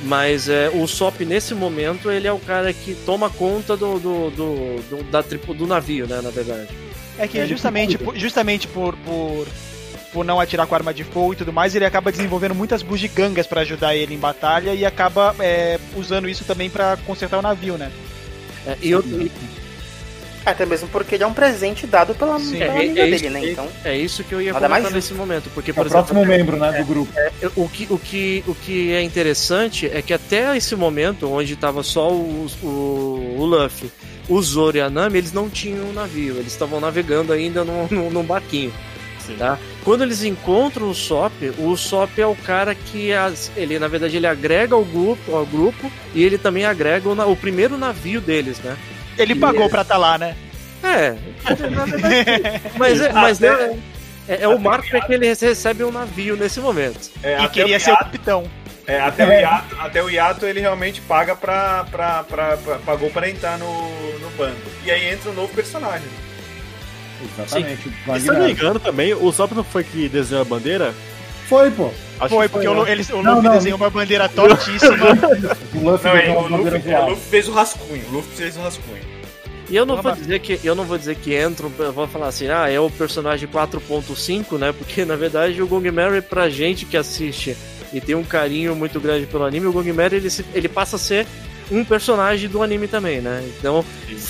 Mas 0.04 0.48
é, 0.48 0.70
o 0.76 0.86
Sop, 0.88 1.22
nesse 1.26 1.56
momento, 1.56 2.12
ele 2.12 2.28
é 2.28 2.32
o 2.32 2.38
cara 2.38 2.72
que 2.72 2.93
toma 3.06 3.30
conta 3.32 3.76
do, 3.76 3.98
do, 3.98 4.30
do, 4.30 4.82
do- 4.89 5.04
da 5.10 5.24
tripo, 5.24 5.54
do 5.56 5.65
navio, 5.65 6.06
né? 6.06 6.20
Na 6.22 6.30
verdade. 6.30 6.67
É 7.17 7.28
que 7.28 7.38
É, 7.39 7.41
ele 7.41 7.50
justamente, 7.50 7.98
por, 7.98 8.15
justamente 8.15 8.67
por, 8.67 8.96
por, 8.98 9.48
por 10.12 10.26
não 10.26 10.39
atirar 10.39 10.65
com 10.67 10.76
arma 10.76 10.93
de 10.93 11.04
fogo 11.04 11.34
e 11.34 11.36
tudo 11.36 11.52
mais, 11.54 11.76
ele 11.76 11.86
acaba 11.86 12.12
desenvolvendo 12.12 12.56
muitas 12.56 12.82
bugigangas 12.82 13.46
pra 13.48 13.62
ajudar 13.62 13.96
ele 13.96 14.13
em 14.15 14.20
batalha 14.20 14.74
e 14.74 14.86
acaba 14.86 15.36
é, 15.39 15.80
usando 15.96 16.28
isso 16.30 16.43
também 16.43 16.70
pra 16.70 16.98
consertar 17.06 17.38
o 17.38 17.41
navio, 17.41 17.78
né? 17.78 17.91
É, 18.65 18.78
e 18.82 18.93
outro, 18.96 19.30
Até 20.46 20.65
mesmo 20.65 20.88
porque 20.88 21.15
ele 21.15 21.24
é 21.24 21.28
um 21.28 21.34
presente 21.34 21.86
dado 21.86 22.15
pela, 22.15 22.39
Sim. 22.39 22.58
pela 22.58 22.74
É, 22.74 22.78
amiga 22.78 23.02
é 23.02 23.04
dele, 23.04 23.15
isso 23.15 23.30
né? 23.30 23.52
Então, 23.52 23.67
é 23.84 23.98
isso 23.98 24.24
que 24.24 24.34
eu 24.34 24.41
ia 24.41 24.54
comentar 24.54 24.70
mais 24.70 24.93
nesse 24.93 25.13
momento. 25.13 25.50
Porque, 25.54 25.72
É 25.72 25.74
por 25.74 25.86
o 25.86 25.88
exemplo, 25.89 26.06
próximo 26.06 26.26
membro, 26.26 26.58
né, 26.58 26.72
do 26.72 26.86
grupo. 26.86 27.12
O 27.56 27.67
que, 27.67 27.88
o, 27.89 28.00
que, 28.00 28.43
o 28.48 28.56
que 28.56 28.93
é 28.93 29.02
interessante 29.02 29.89
é 29.93 30.02
que 30.02 30.13
até 30.13 30.56
esse 30.56 30.76
momento, 30.76 31.30
onde 31.30 31.54
estava 31.54 31.84
só 31.84 32.10
o, 32.12 32.48
o, 32.63 33.36
o 33.39 33.46
Luffy, 33.46 33.91
o 34.30 34.41
Zoro 34.41 34.78
e 34.78 34.82
a 34.82 34.89
Nami, 34.89 35.17
eles 35.17 35.34
não 35.34 35.50
tinham 35.50 35.86
um 35.86 35.93
navio, 35.93 36.36
eles 36.36 36.52
estavam 36.54 36.80
navegando 36.80 37.34
ainda 37.34 37.63
num, 37.65 37.88
num, 37.91 38.10
num 38.10 38.24
barquinho. 38.24 38.74
Sim. 39.20 39.36
Tá? 39.36 39.58
Quando 39.88 40.04
eles 40.04 40.21
encontram 40.21 40.89
o 40.89 40.93
Sop, 40.93 41.32
o 41.58 41.78
Sop 41.78 42.19
é 42.19 42.26
o 42.26 42.36
cara 42.36 42.76
que 42.76 43.13
as- 43.13 43.50
ele 43.56 43.80
na 43.80 43.88
verdade 43.88 44.17
ele 44.17 44.28
agrega 44.28 44.76
ao 44.76 44.84
grupo, 44.84 45.34
ao 45.34 45.45
grupo 45.45 45.89
e 46.13 46.21
ele 46.26 46.38
também 46.38 46.65
agrega 46.65 47.08
o, 47.08 47.32
o 47.32 47.36
primeiro 47.38 47.78
navio 47.78 48.19
deles, 48.19 48.60
né? 48.60 48.76
Ele 49.17 49.34
pagou 49.34 49.69
pra 49.69 49.84
estar 49.84 49.95
lá, 49.97 50.17
né? 50.17 50.36
É, 50.84 51.15
na 51.69 51.86
verdade, 51.86 52.62
mas 52.78 53.00
é, 53.02 53.13
mas 53.13 53.41
é, 53.41 53.78
é, 54.28 54.41
é 54.41 54.47
o 54.50 54.60
marco 54.60 54.93
é 54.93 55.00
que 55.00 55.13
ele 55.13 55.26
recebe 55.26 55.86
um 55.86 55.91
navio 55.91 56.36
nesse 56.36 56.60
momento. 56.60 57.10
É, 57.23 57.32
E 57.32 57.36
até 57.36 57.47
queria 57.47 57.78
o 57.78 57.80
ser 57.80 57.93
o 57.93 57.97
capitão. 57.97 58.43
É, 58.86 59.00
até, 59.00 59.26
o 59.26 59.32
Yato, 59.32 59.76
até 59.80 60.04
o 60.04 60.10
Yato 60.10 60.45
ele 60.45 60.60
realmente 60.60 61.00
paga 61.00 61.34
pra, 61.34 61.86
pra, 61.89 62.23
pra, 62.26 62.58
pra- 62.58 62.80
pagou 62.80 63.10
pra 63.10 63.30
entrar 63.30 63.58
no, 63.58 63.69
no 64.19 64.30
bando. 64.32 64.58
E 64.86 64.91
aí 64.91 65.13
entra 65.13 65.32
um 65.32 65.34
novo 65.34 65.54
personagem. 65.54 66.08
Exatamente. 67.24 67.90
E 68.16 68.20
se 68.20 68.28
eu 68.28 68.34
não 68.34 68.46
me 68.46 68.52
engano 68.52 68.80
também, 68.80 69.14
o 69.14 69.32
Sop 69.32 69.52
não 69.54 69.64
foi 69.64 69.84
que 69.84 70.08
desenhou 70.10 70.42
a 70.42 70.46
bandeira? 70.46 70.94
Foi, 71.48 71.72
pô. 71.72 71.90
Acho 72.20 72.36
Foi, 72.36 72.48
que 72.48 72.52
porque 72.54 72.68
o, 72.68 72.84
né? 72.84 72.92
Eles, 72.92 73.10
o 73.10 73.22
Não, 73.22 73.36
Luffy 73.36 73.48
não. 73.50 73.56
desenhou 73.58 73.78
uma 73.78 73.90
bandeira 73.90 74.28
tortíssima. 74.28 74.98
O 75.76 75.90
Luffy 75.92 76.10
Não, 76.10 76.18
é, 76.18 76.30
o 76.38 76.48
Luffy, 76.48 76.92
é, 76.92 77.00
o. 77.00 77.10
Luffy 77.10 77.30
fez 77.30 77.48
o 77.48 77.52
rascunho. 77.54 78.04
O 78.10 78.12
Luffy 78.12 78.36
fez 78.36 78.58
o 78.58 78.60
rascunho. 78.62 79.02
E 79.70 79.76
eu 79.76 79.86
não 79.86 80.02
vou 80.02 80.12
dizer 80.14 80.40
que 80.40 80.60
eu 80.64 80.76
não 80.76 80.84
vou 80.86 80.98
dizer 80.98 81.16
que 81.16 81.34
entra, 81.34 81.68
eu 81.80 81.92
vou 81.94 82.08
falar 82.08 82.28
assim, 82.28 82.48
ah, 82.50 82.70
é 82.70 82.80
o 82.80 82.90
personagem 82.90 83.48
4.5, 83.50 84.58
né? 84.58 84.72
Porque 84.72 85.04
na 85.06 85.16
verdade 85.18 85.62
o 85.62 85.68
Gong 85.68 85.90
Mary 85.92 86.22
pra 86.22 86.50
gente 86.50 86.86
que 86.86 86.96
assiste 86.98 87.56
e 87.94 88.00
tem 88.02 88.16
um 88.16 88.24
carinho 88.24 88.74
muito 88.76 88.98
grande 89.00 89.26
pelo 89.26 89.44
anime, 89.44 89.66
o 89.68 89.72
Gong 89.74 89.92
Mary 89.92 90.16
ele, 90.18 90.30
se- 90.30 90.46
ele 90.54 90.70
passa 90.70 90.96
a 90.96 91.00
ser 91.00 91.28
um 91.72 91.84
personagem 91.84 92.50
do 92.50 92.62
anime 92.62 92.88
também, 92.88 93.22
né? 93.22 93.44
Então, 93.58 93.84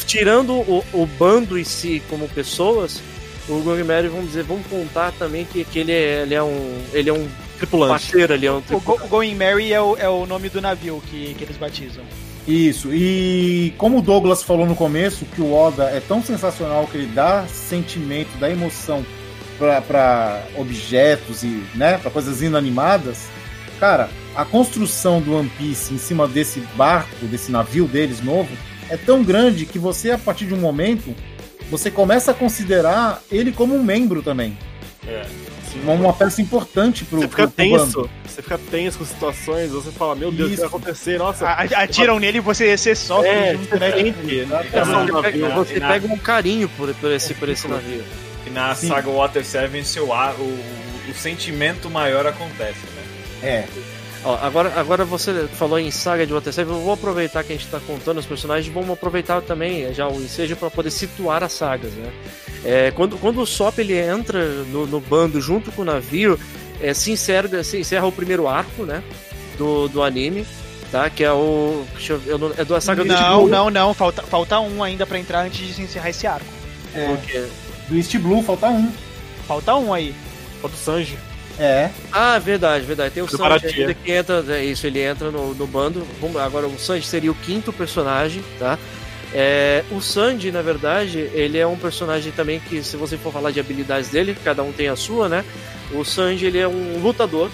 tirando 0.06 0.54
o, 0.54 0.84
o 0.94 1.06
bando 1.06 1.58
em 1.58 1.64
si 1.64 2.02
como 2.10 2.28
pessoas, 2.28 3.02
o 3.48 3.60
Gong 3.62 3.84
Mary, 3.84 4.08
vamos 4.08 4.28
dizer, 4.28 4.44
vamos 4.44 4.66
contar 4.68 5.12
também 5.14 5.46
que, 5.46 5.64
que 5.64 5.80
ele, 5.80 5.92
é, 5.92 6.24
ele 6.24 6.36
é 6.36 6.44
um 6.44 6.82
ele 6.92 7.10
é 7.10 7.14
um 7.14 7.28
tripulante. 7.58 7.92
parceiro, 7.92 8.34
ele 8.34 8.46
é 8.46 8.52
um 8.52 8.58
o, 8.58 8.62
tripulante. 8.62 9.02
Go, 9.02 9.06
o 9.06 9.10
Going 9.10 9.36
Mary 9.36 9.72
é 9.72 9.82
o, 9.82 9.96
é 9.98 10.10
o 10.10 10.26
nome 10.26 10.50
do 10.50 10.62
navio 10.62 11.02
que, 11.10 11.34
que 11.36 11.44
eles 11.44 11.58
batizam. 11.58 12.04
Isso, 12.48 12.94
e 12.94 13.74
como 13.78 13.98
o 13.98 14.02
Douglas 14.02 14.42
falou 14.42 14.66
no 14.66 14.76
começo, 14.76 15.26
que 15.26 15.42
o 15.42 15.54
Oda 15.54 15.84
é 15.86 16.00
tão 16.00 16.24
sensacional 16.24 16.88
que 16.88 16.98
ele 16.98 17.08
dá 17.08 17.46
sentimento, 17.48 18.30
dá 18.40 18.50
emoção 18.50 19.06
para 19.58 20.44
objetos 20.56 21.44
e 21.44 21.62
né, 21.76 21.98
para 21.98 22.10
coisas 22.10 22.42
inanimadas. 22.42 23.28
Cara, 23.82 24.10
a 24.38 24.46
construção 24.46 25.20
do 25.20 25.36
One 25.36 25.50
Piece 25.58 25.94
em 25.94 25.98
cima 25.98 26.28
desse 26.28 26.60
barco, 26.76 27.26
desse 27.26 27.52
navio 27.52 27.88
deles 27.88 28.22
novo, 28.24 28.50
é 28.90 28.96
tão 28.96 29.24
grande 29.24 29.66
que 29.66 29.78
você, 29.80 30.12
a 30.12 30.18
partir 30.18 30.46
de 30.46 30.54
um 30.54 30.58
momento, 30.58 31.14
você 31.70 31.92
começa 31.92 32.32
a 32.32 32.34
considerar 32.34 33.22
ele 33.32 33.52
como 33.52 33.76
um 33.76 33.84
membro 33.84 34.22
também. 34.22 34.58
É. 35.08 35.26
Uma, 35.84 35.94
uma 35.94 36.14
peça 36.14 36.42
importante 36.42 37.04
pro, 37.06 37.20
Você 37.20 37.28
fica 37.28 37.48
pro, 37.48 37.52
pro 37.52 37.70
bando. 37.70 37.84
tenso, 37.86 38.10
você 38.26 38.42
fica 38.42 38.58
tenso 38.58 38.98
com 39.00 39.06
situações, 39.06 39.70
você 39.72 39.92
fala, 39.92 40.16
meu 40.16 40.32
Deus, 40.32 40.46
o 40.46 40.48
que 40.48 40.54
Isso. 40.54 40.62
vai 40.62 40.68
acontecer? 40.70 41.18
Nossa, 41.20 41.46
A- 41.48 41.62
Atiram 41.84 42.20
nele 42.20 42.38
e 42.38 42.42
você, 42.42 42.76
você 42.78 42.96
sofre 42.96 43.30
é, 43.30 43.54
junto, 43.56 43.78
né? 43.80 43.92
Você 43.92 44.46
navio. 44.46 45.22
pega, 45.22 45.50
você 45.50 45.80
na- 45.80 45.88
pega 45.90 46.08
um 46.08 46.18
carinho 46.18 46.70
por, 46.70 46.94
por 46.96 47.12
esse, 47.12 47.34
por 47.36 47.50
esse 47.50 47.68
navio. 47.68 48.04
E 48.46 48.50
na 48.50 48.74
Sim. 48.74 48.88
saga 48.88 49.10
Water 49.10 49.44
7 49.46 49.84
seu 49.84 50.14
ar, 50.14 50.34
o, 50.40 50.44
o 50.44 51.14
sentimento 51.14 51.90
maior 51.90 52.26
acontece, 52.26 52.80
né? 52.96 53.04
É. 53.44 53.66
Ó, 54.24 54.36
agora, 54.42 54.74
agora 54.76 55.06
você 55.06 55.48
falou 55.54 55.80
em 55.80 55.90
saga 55.92 56.26
de 56.26 56.34
Water 56.34 56.52
7, 56.52 56.68
eu 56.68 56.80
vou 56.82 56.94
aproveitar 56.94 57.44
que 57.44 57.54
a 57.54 57.56
gente 57.56 57.68
tá 57.70 57.80
contando 57.80 58.18
os 58.20 58.26
personagens, 58.26 58.74
vamos 58.74 58.90
aproveitar 58.92 59.42
também 59.42 59.94
já 59.94 60.08
o 60.08 60.16
ensejo 60.22 60.56
para 60.56 60.70
poder 60.70 60.92
situar 60.92 61.44
as 61.44 61.54
sagas, 61.54 61.92
né? 61.94 62.12
É, 62.66 62.92
quando, 62.92 63.18
quando 63.18 63.40
o 63.42 63.46
Sop 63.46 63.78
ele 63.80 63.96
entra 63.98 64.44
no, 64.66 64.86
no 64.88 65.00
bando 65.00 65.40
junto 65.40 65.72
com 65.72 65.84
o 65.84 65.86
navio, 65.86 66.38
é, 66.82 66.94
se, 66.94 67.12
encerra, 67.12 67.64
se 67.64 67.78
encerra 67.80 68.06
o 68.08 68.12
primeiro 68.12 68.48
arco, 68.48 68.84
né? 68.84 69.02
Do, 69.58 69.88
do 69.88 70.04
anime, 70.04 70.46
tá? 70.92 71.10
Que 71.10 71.24
é 71.24 71.32
o. 71.32 71.86
Deixa 71.94 72.14
eu, 72.14 72.22
eu 72.26 72.38
não- 72.38 72.52
é 72.58 72.66
da 72.66 72.82
saga 72.82 73.04
do 73.04 73.08
Não, 73.14 73.40
Blue. 73.42 73.50
não, 73.50 73.70
não. 73.70 73.94
Falta, 73.94 74.22
falta 74.24 74.60
um 74.60 74.84
ainda 74.84 75.06
pra 75.06 75.18
entrar 75.18 75.46
antes 75.46 75.66
de 75.66 75.74
se 75.74 75.82
encerrar 75.82 76.10
esse 76.10 76.28
arco. 76.28 76.46
é. 76.94 77.08
Do 77.88 77.96
East 77.96 78.16
Blue 78.18 78.44
falta 78.44 78.68
um. 78.68 78.92
Falta 79.48 79.76
um 79.76 79.94
aí. 79.94 80.14
Falta 80.62 80.76
o 80.76 80.80
Sanji. 80.80 81.18
É. 81.60 81.90
Ah, 82.12 82.38
verdade, 82.40 82.86
verdade. 82.86 83.14
Tem 83.14 83.24
o 83.24 83.26
Do 83.26 83.32
Sanji 83.36 83.66
ainda 83.82 83.94
que 83.94 84.12
entra, 84.12 84.46
é 84.50 84.64
isso, 84.64 84.86
ele 84.86 85.02
entra 85.02 85.32
no, 85.32 85.54
no 85.54 85.66
bando. 85.68 86.06
Agora 86.40 86.68
o 86.68 86.78
Sanji 86.80 87.06
seria 87.08 87.32
o 87.32 87.36
quinto 87.36 87.74
personagem, 87.74 88.44
tá? 88.60 88.78
É, 89.34 89.84
o 89.92 90.00
Sanji, 90.00 90.52
na 90.52 90.62
verdade, 90.62 91.20
ele 91.34 91.58
é 91.58 91.68
um 91.68 91.76
personagem 91.78 92.32
também 92.32 92.60
que, 92.60 92.84
se 92.84 92.96
você 92.96 93.18
for 93.18 93.34
falar 93.34 93.52
de 93.52 93.60
habilidades 93.60 94.10
dele, 94.10 94.38
cada 94.44 94.64
um 94.64 94.72
tem 94.72 94.88
a 94.88 94.96
sua, 94.96 95.28
né? 95.28 95.44
O 95.92 96.04
Sanji, 96.06 96.46
ele 96.46 96.60
é 96.60 96.68
um 96.68 97.00
lutador, 97.02 97.50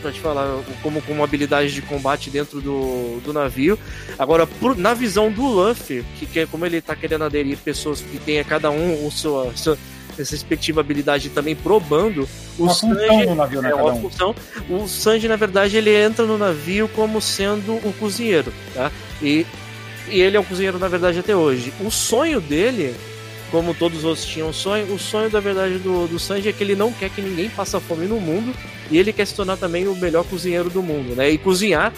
pra 0.00 0.10
te 0.12 0.20
falar, 0.20 0.62
como 0.82 1.02
com 1.02 1.12
uma 1.12 1.24
habilidade 1.24 1.72
de 1.74 1.82
combate 1.82 2.30
dentro 2.30 2.60
do, 2.60 3.20
do 3.24 3.32
navio. 3.32 3.78
Agora, 4.18 4.46
por- 4.46 4.76
na 4.76 4.94
visão 4.94 5.30
do 5.30 5.42
Luffy, 5.46 6.04
que, 6.18 6.26
que 6.26 6.40
é 6.40 6.46
como 6.46 6.64
ele 6.64 6.80
tá 6.80 6.94
querendo 6.96 7.24
aderir 7.24 7.58
pessoas 7.58 8.00
que 8.00 8.18
tenha 8.18 8.44
cada 8.44 8.70
um 8.70 9.06
o 9.06 9.10
sua, 9.10 9.52
sua 9.54 9.76
essa 10.22 10.32
respectiva 10.32 10.80
habilidade 10.80 11.28
também 11.30 11.54
pro 11.54 11.78
bando, 11.80 12.28
o 12.58 12.64
Uma 12.64 12.74
Sanji 12.74 13.26
no 13.26 13.34
navio, 13.34 13.62
né, 13.62 13.70
é 13.70 13.74
uma 13.74 13.92
um. 13.92 14.02
função. 14.02 14.34
O 14.68 14.86
Sanji, 14.86 15.28
na 15.28 15.36
verdade, 15.36 15.76
ele 15.76 15.94
entra 15.94 16.24
no 16.24 16.38
navio 16.38 16.88
como 16.88 17.20
sendo 17.20 17.74
o 17.74 17.94
cozinheiro, 17.98 18.52
tá? 18.74 18.90
E, 19.22 19.46
e 20.08 20.20
ele 20.20 20.36
é 20.36 20.40
um 20.40 20.44
cozinheiro, 20.44 20.78
na 20.78 20.88
verdade, 20.88 21.18
até 21.18 21.34
hoje. 21.34 21.72
O 21.80 21.90
sonho 21.90 22.40
dele, 22.40 22.94
como 23.50 23.74
todos 23.74 23.98
os 23.98 24.04
outros 24.04 24.26
tinham 24.26 24.52
sonho, 24.52 24.92
o 24.92 24.98
sonho, 24.98 25.30
da 25.30 25.40
verdade, 25.40 25.78
do, 25.78 26.06
do 26.06 26.18
Sanji 26.18 26.48
é 26.48 26.52
que 26.52 26.62
ele 26.62 26.74
não 26.74 26.92
quer 26.92 27.10
que 27.10 27.20
ninguém 27.20 27.48
passe 27.50 27.78
fome 27.80 28.06
no 28.06 28.20
mundo 28.20 28.54
e 28.90 28.98
ele 28.98 29.12
quer 29.12 29.26
se 29.26 29.34
tornar 29.34 29.56
também 29.56 29.86
o 29.86 29.94
melhor 29.94 30.24
cozinheiro 30.24 30.70
do 30.70 30.82
mundo, 30.82 31.14
né? 31.14 31.30
E 31.30 31.38
cozinhar, 31.38 31.92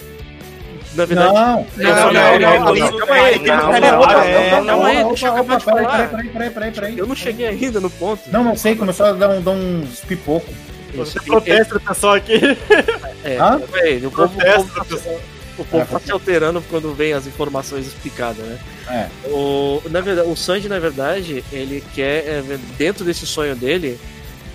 na 0.94 1.04
verdade... 1.04 1.32
Não. 1.32 1.66
Não, 1.76 2.12
não, 2.12 2.98
Calma 2.98 3.14
aí, 3.14 3.38
calma 3.40 4.86
aí, 4.88 5.04
deixa 5.04 5.26
eu 5.26 5.32
acabar 5.32 5.58
de 5.58 5.64
falar. 5.64 6.08
peraí, 6.08 6.28
peraí, 6.28 6.50
peraí, 6.50 6.70
peraí. 6.72 6.98
Eu 6.98 7.06
não 7.06 7.14
cheguei 7.14 7.46
ainda 7.46 7.80
no 7.80 7.90
ponto. 7.90 8.22
Não, 8.30 8.42
não 8.44 8.56
sei, 8.56 8.74
começou 8.74 9.06
a 9.06 9.12
dar, 9.12 9.30
um, 9.30 9.40
dar 9.42 9.52
uns 9.52 10.00
pipoco. 10.00 10.52
Isso. 10.92 11.22
Protesta, 11.24 11.78
pessoal, 11.78 12.14
aqui. 12.14 12.40
É, 13.24 13.38
o 14.06 14.10
povo, 14.10 14.36
o 14.38 14.56
povo 14.56 14.74
tá- 14.74 14.84
pessoal. 14.84 15.20
o 15.58 15.64
povo 15.64 15.82
É, 15.82 15.84
tá 15.84 16.00
se 16.00 16.10
alterando 16.10 16.62
quando 16.68 16.92
vem 16.94 17.12
as 17.12 17.26
informações 17.26 17.86
explicadas, 17.86 18.44
né? 18.44 18.58
É. 18.88 19.28
O, 19.28 19.80
na 19.88 20.00
verdade, 20.00 20.28
o 20.28 20.34
Sanji, 20.34 20.68
na 20.68 20.80
verdade, 20.80 21.44
ele 21.52 21.84
quer, 21.94 22.24
é, 22.26 22.58
dentro 22.76 23.04
desse 23.04 23.24
sonho 23.24 23.54
dele, 23.54 24.00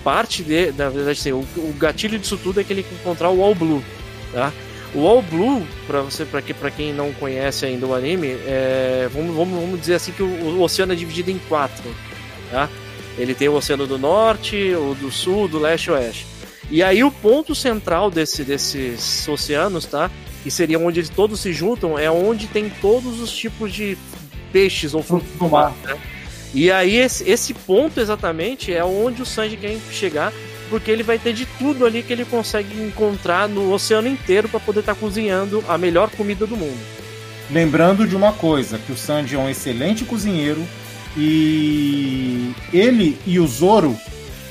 parte 0.04 0.42
de, 0.42 0.72
na 0.72 0.90
verdade, 0.90 1.18
assim, 1.18 1.32
o, 1.32 1.38
o 1.56 1.74
gatilho 1.78 2.18
disso 2.18 2.36
tudo 2.36 2.60
é 2.60 2.64
que 2.64 2.72
ele 2.72 2.82
quer 2.82 2.94
encontrar 2.96 3.30
o 3.30 3.42
All 3.42 3.54
Blue, 3.54 3.82
tá? 4.32 4.52
O 4.96 5.06
All 5.06 5.20
Blue, 5.20 5.66
pra 5.86 6.00
você, 6.00 6.24
para 6.24 6.40
que, 6.40 6.54
pra 6.54 6.70
quem 6.70 6.92
não 6.92 7.12
conhece 7.12 7.66
ainda 7.66 7.86
o 7.86 7.94
anime, 7.94 8.28
é, 8.46 9.08
vamos, 9.12 9.36
vamos, 9.36 9.60
vamos 9.60 9.80
dizer 9.80 9.94
assim 9.94 10.10
que 10.10 10.22
o, 10.22 10.26
o 10.26 10.62
oceano 10.62 10.94
é 10.94 10.96
dividido 10.96 11.30
em 11.30 11.38
quatro, 11.48 11.84
tá? 12.50 12.68
Ele 13.18 13.34
tem 13.34 13.48
o 13.48 13.54
Oceano 13.54 13.86
do 13.86 13.98
Norte, 13.98 14.74
o 14.74 14.94
do 14.94 15.10
Sul, 15.10 15.48
do 15.48 15.58
Leste 15.58 15.86
e 15.86 15.90
Oeste. 15.90 16.26
E 16.70 16.82
aí 16.82 17.04
o 17.04 17.10
ponto 17.10 17.54
central 17.54 18.10
desse, 18.10 18.42
desses 18.42 19.26
oceanos, 19.28 19.86
tá? 19.86 20.10
Que 20.42 20.50
seria 20.50 20.78
onde 20.78 21.00
eles 21.00 21.08
todos 21.08 21.40
se 21.40 21.52
juntam, 21.52 21.98
é 21.98 22.10
onde 22.10 22.46
tem 22.46 22.68
todos 22.80 23.20
os 23.20 23.30
tipos 23.30 23.72
de 23.72 23.96
peixes 24.52 24.94
ou 24.94 25.02
frutos 25.02 25.28
do 25.38 25.48
mar. 25.48 25.74
né? 25.84 25.96
E 26.54 26.70
aí 26.70 26.96
esse, 26.96 27.28
esse 27.28 27.52
ponto 27.52 28.00
exatamente 28.00 28.72
é 28.72 28.84
onde 28.84 29.22
o 29.22 29.26
Sanji 29.26 29.56
quer 29.56 29.78
chegar, 29.90 30.32
porque 30.68 30.90
ele 30.90 31.02
vai 31.02 31.18
ter 31.18 31.32
de 31.32 31.46
tudo 31.46 31.86
ali 31.86 32.02
que 32.02 32.12
ele 32.12 32.24
consegue 32.24 32.80
encontrar 32.80 33.48
no 33.48 33.72
oceano 33.72 34.08
inteiro 34.08 34.48
para 34.48 34.60
poder 34.60 34.80
estar 34.80 34.94
cozinhando 34.94 35.64
a 35.68 35.78
melhor 35.78 36.10
comida 36.10 36.46
do 36.46 36.56
mundo. 36.56 36.78
Lembrando 37.50 38.06
de 38.06 38.16
uma 38.16 38.32
coisa, 38.32 38.78
que 38.78 38.92
o 38.92 38.96
Sanji 38.96 39.36
é 39.36 39.38
um 39.38 39.48
excelente 39.48 40.04
cozinheiro 40.04 40.66
e 41.16 42.52
ele 42.72 43.18
e 43.24 43.38
o 43.38 43.46
Zoro 43.46 43.96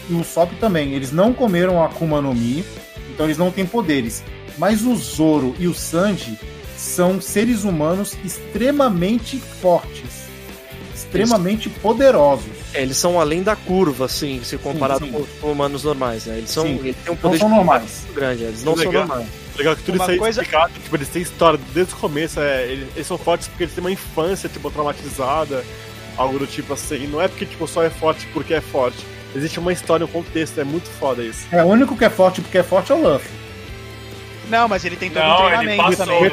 e 0.09 0.13
o 0.13 0.23
Sop 0.23 0.51
também, 0.59 0.93
eles 0.93 1.11
não 1.11 1.33
comeram 1.33 1.81
a 1.81 1.87
Akuma 1.87 2.21
no 2.21 2.33
Mi, 2.33 2.63
então 3.13 3.25
eles 3.25 3.37
não 3.37 3.51
têm 3.51 3.65
poderes. 3.65 4.23
Mas 4.57 4.83
o 4.83 4.95
Zoro 4.95 5.55
e 5.59 5.67
o 5.67 5.73
Sanji 5.73 6.39
são 6.77 7.19
seres 7.19 7.63
humanos 7.63 8.17
extremamente 8.23 9.37
fortes, 9.37 10.27
extremamente 10.93 11.69
poderosos. 11.69 12.64
É, 12.73 12.81
eles 12.81 12.97
são 12.97 13.19
além 13.19 13.41
da 13.41 13.55
curva, 13.55 14.05
assim, 14.05 14.41
se 14.43 14.57
comparado 14.57 15.05
sim. 15.05 15.11
com, 15.11 15.23
com 15.39 15.51
humanos 15.51 15.83
normais, 15.83 16.25
né? 16.25 16.37
Eles 16.39 16.49
são, 16.49 16.63
Sim. 16.65 16.79
eles 16.83 16.95
têm 16.97 17.11
um 17.13 17.15
Não 17.15 17.21
poder 17.21 17.37
são 17.39 17.49
de 17.49 17.55
normais. 17.55 18.01
muito 18.03 18.13
grande, 18.13 18.43
eles 18.43 18.63
não 18.63 18.75
são 18.75 18.85
Legal. 18.85 19.07
normais. 19.07 19.27
Legal 19.57 19.75
que 19.77 19.83
tudo 19.83 19.95
Uma 19.95 20.03
isso 20.03 20.11
aí 20.11 20.17
coisa- 20.19 20.41
explicado, 20.41 20.73
tipo, 20.83 20.95
eles 20.97 21.07
têm 21.07 21.21
história 21.21 21.59
desde 21.73 21.93
o 21.93 21.97
começo, 21.97 22.39
é, 22.41 22.65
eles, 22.67 22.87
eles 22.95 23.07
são 23.07 23.17
fortes 23.17 23.47
porque 23.47 23.63
eles 23.63 23.73
têm 23.73 23.81
uma 23.81 23.91
infância, 23.91 24.49
tipo, 24.49 24.69
traumatizada, 24.69 25.63
algo 26.17 26.37
do 26.37 26.45
tipo 26.47 26.73
assim. 26.73 27.07
Não 27.07 27.21
é 27.21 27.27
porque, 27.29 27.45
tipo, 27.45 27.65
só 27.67 27.81
é 27.83 27.89
forte 27.89 28.27
porque 28.33 28.53
é 28.53 28.59
forte. 28.61 28.97
Existe 29.33 29.59
uma 29.59 29.71
história, 29.71 30.05
um 30.05 30.09
contexto, 30.09 30.59
é 30.59 30.63
muito 30.65 30.89
foda 30.99 31.23
isso. 31.23 31.45
É, 31.51 31.63
o 31.63 31.67
único 31.67 31.95
que 31.97 32.03
é 32.05 32.09
forte 32.09 32.41
porque 32.41 32.57
é 32.57 32.63
forte 32.63 32.91
é 32.91 32.95
o 32.95 33.01
Luffy. 33.01 33.29
Não, 34.49 34.67
mas 34.67 34.85
ele 34.85 34.95
tem 34.95 35.09
todo 35.09 35.23
um 35.23 35.27
Não, 35.27 35.47
ele 35.47 35.55
treinamento 35.57 35.97
passou. 35.97 36.05
também. 36.05 36.23
É, 36.23 36.27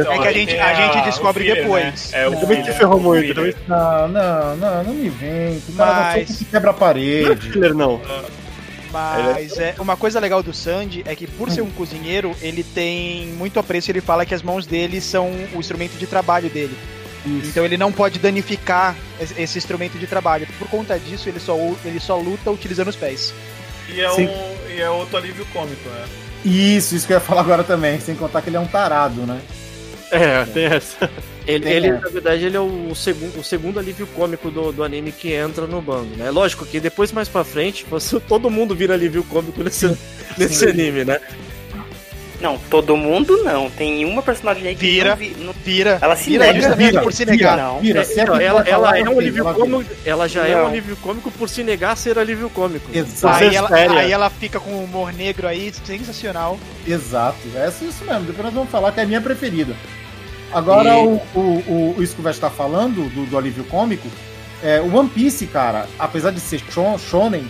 então, 0.00 0.12
É 0.12 0.18
que 0.18 0.28
a 0.28 0.32
gente- 0.32 0.48
tem 0.50 0.60
a 0.60 0.74
gente 0.74 1.04
descobre 1.04 1.42
o 1.42 1.46
filler, 1.46 1.62
depois. 1.62 2.10
Né? 2.12 2.22
É, 2.22 2.28
o 2.28 2.40
também 2.40 2.64
se 2.64 2.72
ferrou 2.72 2.96
o 2.98 3.02
muito, 3.02 3.34
também 3.34 3.54
Não, 3.66 4.08
não, 4.08 4.56
não, 4.56 4.84
não 4.84 4.94
me 4.94 5.08
vem. 5.08 5.62
O 5.68 5.72
cara 5.76 6.14
Mas- 6.16 6.42
quebra 6.50 6.70
a 6.70 6.74
parede. 6.74 7.50
filler 7.50 7.74
não. 7.74 8.00
Mas 8.90 9.58
é, 9.58 9.74
uma 9.78 9.96
coisa 9.96 10.18
legal 10.18 10.42
do 10.42 10.54
Sandy 10.54 11.02
é 11.06 11.14
que 11.14 11.26
por 11.26 11.50
ser 11.50 11.60
um 11.60 11.70
cozinheiro, 11.70 12.34
ele 12.40 12.62
tem 12.62 13.26
muito 13.36 13.60
apreço, 13.60 13.90
ele 13.90 14.00
fala 14.00 14.24
que 14.24 14.34
as 14.34 14.42
mãos 14.42 14.66
dele 14.66 15.00
são 15.00 15.30
o 15.54 15.58
instrumento 15.60 15.98
de 15.98 16.06
trabalho 16.06 16.48
dele. 16.48 16.76
Então 17.26 17.64
ele 17.64 17.76
não 17.76 17.92
pode 17.92 18.18
danificar 18.18 18.96
es- 19.20 19.34
esse 19.36 19.58
instrumento 19.58 19.98
de 19.98 20.06
trabalho. 20.06 20.46
Por 20.58 20.68
conta 20.68 20.98
disso, 20.98 21.28
ele 21.28 21.38
só, 21.38 21.54
ele 21.84 22.00
só 22.00 22.16
luta 22.16 22.50
utilizando 22.50 22.88
os 22.88 22.96
pés. 22.96 23.34
E 23.90 24.00
é, 24.00 24.08
Sim. 24.10 24.26
um, 24.28 24.70
e 24.74 24.80
é 24.80 24.88
outro 24.88 25.18
alívio 25.18 25.44
cômico, 25.52 25.86
né? 25.90 26.04
Isso, 26.44 26.94
isso 26.94 27.06
que 27.06 27.12
eu 27.12 27.16
ia 27.16 27.20
falar 27.20 27.40
agora 27.40 27.64
também, 27.64 28.00
sem 28.00 28.14
contar 28.14 28.42
que 28.42 28.48
ele 28.48 28.56
é 28.56 28.60
um 28.60 28.66
tarado, 28.66 29.22
né? 29.22 29.40
É, 30.10 30.44
tem 30.44 30.64
essa. 30.64 31.10
Ele, 31.46 31.64
Tem, 31.64 31.72
ele, 31.72 31.92
né? 31.92 32.00
na 32.02 32.08
verdade, 32.08 32.44
ele 32.44 32.56
é 32.56 32.60
o 32.60 32.94
segundo, 32.94 33.40
o 33.40 33.44
segundo 33.44 33.78
alívio 33.78 34.06
cômico 34.08 34.50
do, 34.50 34.70
do 34.70 34.84
anime 34.84 35.12
que 35.12 35.32
entra 35.32 35.66
no 35.66 35.80
bando, 35.80 36.14
né? 36.16 36.30
Lógico 36.30 36.66
que 36.66 36.78
depois, 36.78 37.10
mais 37.10 37.26
pra 37.26 37.42
frente, 37.42 37.86
você, 37.88 38.20
todo 38.28 38.50
mundo 38.50 38.74
vira 38.74 38.92
alívio 38.94 39.24
cômico 39.24 39.62
nesse, 39.62 39.96
nesse 40.36 40.66
anime, 40.68 41.04
né? 41.04 41.20
Não, 42.40 42.56
todo 42.70 42.96
mundo 42.96 43.42
não. 43.42 43.68
Tem 43.68 44.04
uma 44.04 44.22
personagem 44.22 44.66
aí 44.68 44.74
que 44.76 44.80
Vira. 44.86 45.10
não 45.10 45.16
vi- 45.16 45.36
não- 45.40 45.52
Vira. 45.64 45.98
Ela 46.00 46.14
se 46.14 46.30
vira 46.30 46.46
nega. 46.46 46.60
justamente 46.60 46.90
Vira, 46.90 47.02
por 47.02 47.12
se 47.12 47.24
vira. 47.24 47.36
negar. 47.36 47.56
Não. 47.56 47.80
Vira, 47.80 48.00
É, 48.00 48.02
é 48.04 48.22
então, 48.22 48.40
ela, 48.40 48.62
vai 48.62 48.72
ela 48.72 48.98
é 48.98 49.02
um 49.08 49.18
alívio 49.18 49.44
vira. 49.44 49.54
cômico, 49.54 49.84
ela 50.04 50.28
já 50.28 50.46
é 50.46 50.54
um 50.56 50.60
Não. 50.60 50.66
alívio 50.68 50.96
cômico 50.98 51.30
por 51.32 51.48
se 51.48 51.64
negar 51.64 51.92
a 51.92 51.96
ser 51.96 52.18
alívio 52.18 52.48
cômico. 52.50 52.88
Exato, 52.96 53.44
Aí 53.44 53.54
ela, 53.56 53.74
aí 53.74 54.12
ela 54.12 54.30
fica 54.30 54.60
com 54.60 54.70
o 54.70 54.84
humor 54.84 55.12
negro 55.12 55.48
aí, 55.48 55.72
sensacional. 55.84 56.58
exato. 56.86 57.38
É 57.56 57.68
isso 57.68 58.04
mesmo. 58.04 58.20
Depois 58.22 58.44
nós 58.44 58.54
vamos 58.54 58.70
falar 58.70 58.92
que 58.92 59.00
é 59.00 59.02
a 59.02 59.06
minha 59.06 59.20
preferida. 59.20 59.74
Agora, 60.52 60.90
E- 60.90 60.92
o, 61.06 61.20
o, 61.34 61.94
o, 61.98 62.02
isso 62.02 62.14
que 62.14 62.20
o 62.20 62.24
Vest 62.24 62.40
tá 62.40 62.48
falando, 62.48 63.08
do, 63.10 63.26
do 63.26 63.36
alívio 63.36 63.64
cômico, 63.64 64.08
é, 64.62 64.80
o 64.80 64.94
One 64.96 65.08
Piece, 65.08 65.46
cara, 65.46 65.86
apesar 65.98 66.30
de 66.30 66.40
ser 66.40 66.60
shon- 66.72 66.98
shonen 66.98 67.44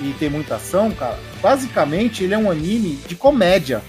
e 0.00 0.12
ter 0.18 0.30
muita 0.30 0.56
ação, 0.56 0.90
cara, 0.92 1.18
basicamente 1.42 2.24
ele 2.24 2.34
é 2.34 2.38
um 2.38 2.50
anime 2.50 2.98
de 3.06 3.14
comédia. 3.16 3.82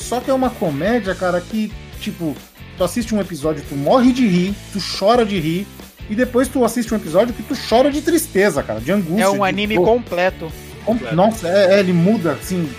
Só 0.00 0.20
que 0.20 0.30
é 0.30 0.34
uma 0.34 0.50
comédia, 0.50 1.14
cara, 1.14 1.40
que, 1.40 1.72
tipo, 2.00 2.36
tu 2.76 2.84
assiste 2.84 3.14
um 3.14 3.20
episódio, 3.20 3.62
tu 3.68 3.74
morre 3.74 4.12
de 4.12 4.26
rir, 4.26 4.54
tu 4.72 4.78
chora 4.98 5.24
de 5.24 5.38
rir, 5.38 5.66
e 6.08 6.14
depois 6.14 6.48
tu 6.48 6.64
assiste 6.64 6.92
um 6.94 6.96
episódio 6.96 7.34
que 7.34 7.42
tu 7.42 7.54
chora 7.68 7.90
de 7.90 8.00
tristeza, 8.00 8.62
cara, 8.62 8.80
de 8.80 8.90
angústia. 8.92 9.24
É 9.24 9.28
um 9.28 9.38
de 9.38 9.42
anime 9.48 9.74
completo. 9.76 10.50
Com- 10.84 10.94
Nossa, 11.12 11.48
é, 11.48 11.74
é, 11.74 11.80
ele 11.80 11.92
muda, 11.92 12.32
assim, 12.32 12.70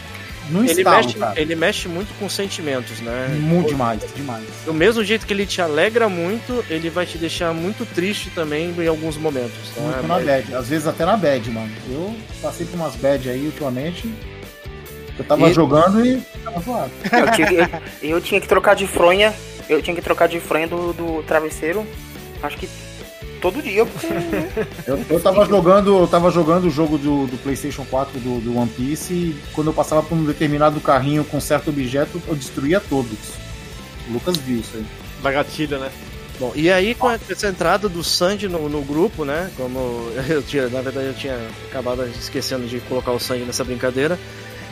no 0.49 0.61
Ele 0.63 0.71
estalo, 0.71 1.05
mexe, 1.05 1.13
cara. 1.19 1.39
ele 1.39 1.55
mexe 1.55 1.87
muito 1.87 2.11
com 2.17 2.27
sentimentos, 2.27 2.99
né? 3.01 3.27
Muito 3.39 3.67
demais, 3.67 4.01
demais. 4.15 4.43
Do 4.65 4.73
mesmo 4.73 5.03
jeito 5.03 5.27
que 5.27 5.33
ele 5.33 5.45
te 5.45 5.61
alegra 5.61 6.09
muito, 6.09 6.65
ele 6.71 6.89
vai 6.89 7.05
te 7.05 7.19
deixar 7.19 7.53
muito 7.53 7.85
triste 7.85 8.31
também 8.31 8.73
em 8.75 8.87
alguns 8.87 9.15
momentos. 9.15 9.51
Tá? 9.75 9.81
Muito 9.81 10.01
na 10.01 10.07
Mas- 10.07 10.25
bad. 10.25 10.55
Às 10.55 10.67
vezes 10.69 10.87
até 10.87 11.05
na 11.05 11.15
bad, 11.15 11.47
mano. 11.51 11.69
Eu 11.87 12.15
passei 12.41 12.65
por 12.65 12.77
umas 12.77 12.95
bad 12.95 13.29
aí 13.29 13.45
ultimamente. 13.45 14.09
Eu 15.19 15.25
tava 15.25 15.49
E- 15.49 15.53
jogando 15.53 16.03
e 16.05 16.19
tava 16.43 16.59
zoado. 16.61 16.91
Eu, 17.11 17.31
tive- 17.33 17.55
eu- 17.57 17.69
eu 18.09 18.21
tinha 18.21 18.39
que 18.41 18.47
trocar 18.47 18.75
de 18.75 18.87
fronha. 18.87 19.33
Eu 19.67 19.81
tinha 19.81 19.95
que 19.95 20.01
trocar 20.01 20.27
de 20.27 20.39
fronha 20.39 20.67
do, 20.67 20.93
do 20.93 21.23
travesseiro. 21.23 21.85
Acho 22.41 22.57
que 22.57 22.67
todo 23.41 23.61
dia, 23.61 23.85
porque. 23.85 24.07
Eu, 24.87 24.99
eu 25.09 25.19
tava 25.19 25.45
jogando, 25.45 25.97
eu 25.99 26.07
tava 26.07 26.31
jogando 26.31 26.65
o 26.65 26.69
jogo 26.71 26.97
do, 26.97 27.27
do 27.27 27.37
PlayStation 27.43 27.85
4 27.85 28.19
do, 28.19 28.39
do 28.39 28.57
One 28.57 28.69
Piece 28.69 29.13
e 29.13 29.35
quando 29.53 29.67
eu 29.67 29.73
passava 29.73 30.01
por 30.01 30.15
um 30.17 30.23
determinado 30.23 30.79
carrinho 30.79 31.23
com 31.25 31.39
certo 31.39 31.69
objeto, 31.69 32.21
eu 32.27 32.35
destruía 32.35 32.79
todos. 32.79 33.17
O 34.09 34.13
Lucas 34.13 34.37
viu 34.37 34.59
isso 34.59 34.71
aí. 34.75 34.85
Da 35.21 35.31
gatilha, 35.31 35.77
né? 35.77 35.91
Bom, 36.39 36.53
e 36.55 36.71
aí 36.71 36.95
com 36.95 37.11
essa 37.11 37.47
entrada 37.49 37.89
do 37.89 38.01
Sanji 38.01 38.47
no, 38.47 38.69
no 38.69 38.81
grupo, 38.81 39.25
né? 39.25 39.51
Como 39.57 40.09
eu 40.29 40.41
tinha, 40.41 40.69
na 40.69 40.81
verdade 40.81 41.07
eu 41.07 41.13
tinha 41.13 41.37
acabado 41.69 42.05
esquecendo 42.17 42.65
de 42.65 42.79
colocar 42.79 43.11
o 43.11 43.19
Sanji 43.19 43.43
nessa 43.43 43.63
brincadeira. 43.65 44.17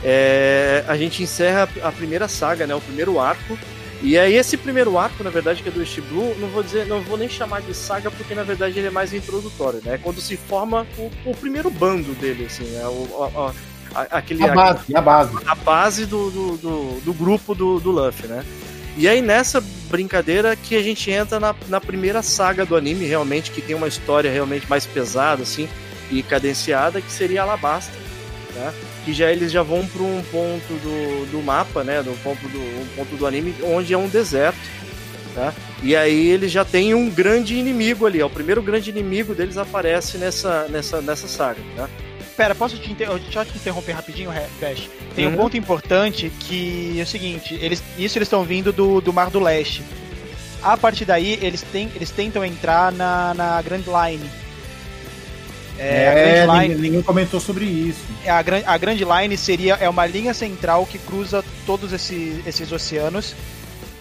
É, 0.04 0.84
a 0.88 0.96
gente 0.98 1.24
encerra 1.24 1.68
a 1.82 1.92
primeira 1.92 2.28
saga, 2.28 2.66
né? 2.68 2.76
O 2.76 2.82
primeiro 2.82 3.20
arco. 3.20 3.58
E 4.02 4.16
aí 4.18 4.36
esse 4.36 4.56
primeiro 4.58 4.96
arco, 4.98 5.24
na 5.24 5.32
verdade, 5.32 5.64
que 5.64 5.70
é 5.70 5.72
do 5.72 5.82
East 5.82 6.00
Blue, 6.02 6.36
não 6.40 6.50
vou 6.50 6.62
dizer, 6.62 6.86
não 6.86 7.02
vou 7.02 7.18
nem 7.18 7.28
chamar 7.28 7.62
de 7.62 7.74
saga 7.74 8.12
porque 8.12 8.36
na 8.36 8.44
verdade 8.44 8.78
ele 8.78 8.88
é 8.88 8.92
mais 8.92 9.12
introdutório, 9.12 9.82
né? 9.84 9.96
É 9.96 9.98
quando 9.98 10.22
se 10.22 10.38
forma 10.38 10.86
o, 11.00 11.12
o 11.26 11.36
primeiro 11.36 11.72
bando 11.72 12.14
dele, 12.14 12.46
assim, 12.46 12.66
né? 12.66 12.86
O, 12.86 13.24
a- 13.36 13.48
a- 13.48 14.02
a- 14.02 14.18
aquele, 14.20 14.44
A 14.48 14.54
base, 14.54 14.96
a 14.96 15.02
base. 15.02 15.36
a 15.48 15.56
base 15.56 16.06
do, 16.06 16.30
do, 16.30 16.58
do, 16.58 17.02
do 17.06 17.14
grupo 17.14 17.56
do, 17.56 17.80
do 17.80 17.90
Luffy, 17.90 18.28
né? 18.28 18.46
E 18.96 19.08
aí 19.08 19.20
nessa 19.22 19.64
brincadeira 19.90 20.56
que 20.56 20.76
a 20.76 20.82
gente 20.84 21.10
entra 21.10 21.40
na, 21.40 21.56
na 21.68 21.82
primeira 21.82 22.22
saga 22.22 22.66
do 22.68 22.76
anime, 22.76 23.06
realmente, 23.06 23.50
que 23.50 23.62
tem 23.62 23.76
uma 23.76 23.88
história 23.88 24.32
realmente 24.32 24.70
mais 24.70 24.86
pesada, 24.86 25.42
assim, 25.42 25.68
e 26.12 26.22
cadenciada, 26.22 27.02
que 27.02 27.12
seria 27.12 27.42
Alabasta, 27.42 27.94
tá? 28.54 28.74
Que 29.08 29.14
já 29.14 29.32
eles 29.32 29.54
já 29.54 29.64
vão 29.64 29.88
para 29.88 30.04
um 30.04 30.22
ponto 30.30 30.74
do, 30.84 31.32
do 31.32 31.42
mapa, 31.42 31.82
né? 31.82 32.04
Do 32.04 32.12
ponto 32.22 32.46
do, 32.50 32.60
um 32.60 32.88
ponto 32.94 33.16
do 33.16 33.26
anime, 33.26 33.56
onde 33.64 33.94
é 33.94 33.98
um 33.98 34.10
deserto, 34.10 34.58
tá? 35.34 35.54
E 35.82 35.96
aí 35.96 36.28
eles 36.28 36.52
já 36.52 36.66
tem 36.66 36.94
um 36.94 37.10
grande 37.10 37.56
inimigo 37.56 38.06
ali, 38.06 38.22
ó, 38.22 38.28
o 38.28 38.30
primeiro 38.30 38.62
grande 38.62 38.90
inimigo 38.90 39.34
deles 39.34 39.56
aparece 39.58 40.18
nessa, 40.18 40.68
nessa, 40.68 41.02
nessa 41.02 41.26
saga, 41.26 41.62
tá? 41.78 41.88
Pera, 42.36 42.54
posso 42.54 42.78
te, 42.78 42.92
inter... 42.92 43.08
só 43.32 43.46
te 43.46 43.56
interromper 43.56 43.94
rapidinho, 43.94 44.30
Bash? 44.60 44.90
Tem 45.16 45.26
um 45.26 45.32
Uhum. 45.32 45.38
ponto 45.38 45.56
importante 45.56 46.30
que 46.42 47.00
é 47.00 47.04
o 47.04 47.08
seguinte, 47.08 47.58
eles, 47.62 47.82
isso 47.98 48.18
eles 48.18 48.28
estão 48.28 48.44
vindo 48.44 48.74
do, 48.74 49.00
do 49.00 49.14
Mar 49.14 49.30
do 49.30 49.40
Leste. 49.40 49.84
A 50.62 50.76
partir 50.76 51.06
daí, 51.06 51.40
eles, 51.42 51.62
tem, 51.62 51.90
eles 51.96 52.12
tentam 52.12 52.44
entrar 52.44 52.92
na, 52.92 53.34
na 53.34 53.62
Grand 53.62 53.84
Line. 53.88 54.30
É, 55.80 56.08
a 56.08 56.12
É, 56.12 56.46
Grand 56.46 56.54
ninguém, 56.54 56.70
Line, 56.70 56.82
ninguém 56.82 57.02
comentou 57.02 57.40
sobre 57.40 57.66
isso. 57.66 58.00
a, 58.28 58.42
Gran- 58.42 58.64
a 58.66 58.78
Grand 58.78 58.96
Line 58.98 59.38
seria 59.38 59.76
é 59.76 59.88
uma 59.90 60.06
linha 60.06 60.34
central 60.34 60.86
que 60.86 60.98
cruza 60.98 61.44
todos 61.66 61.94
esses, 61.94 62.46
esses 62.48 62.72
oceanos. 62.72 63.36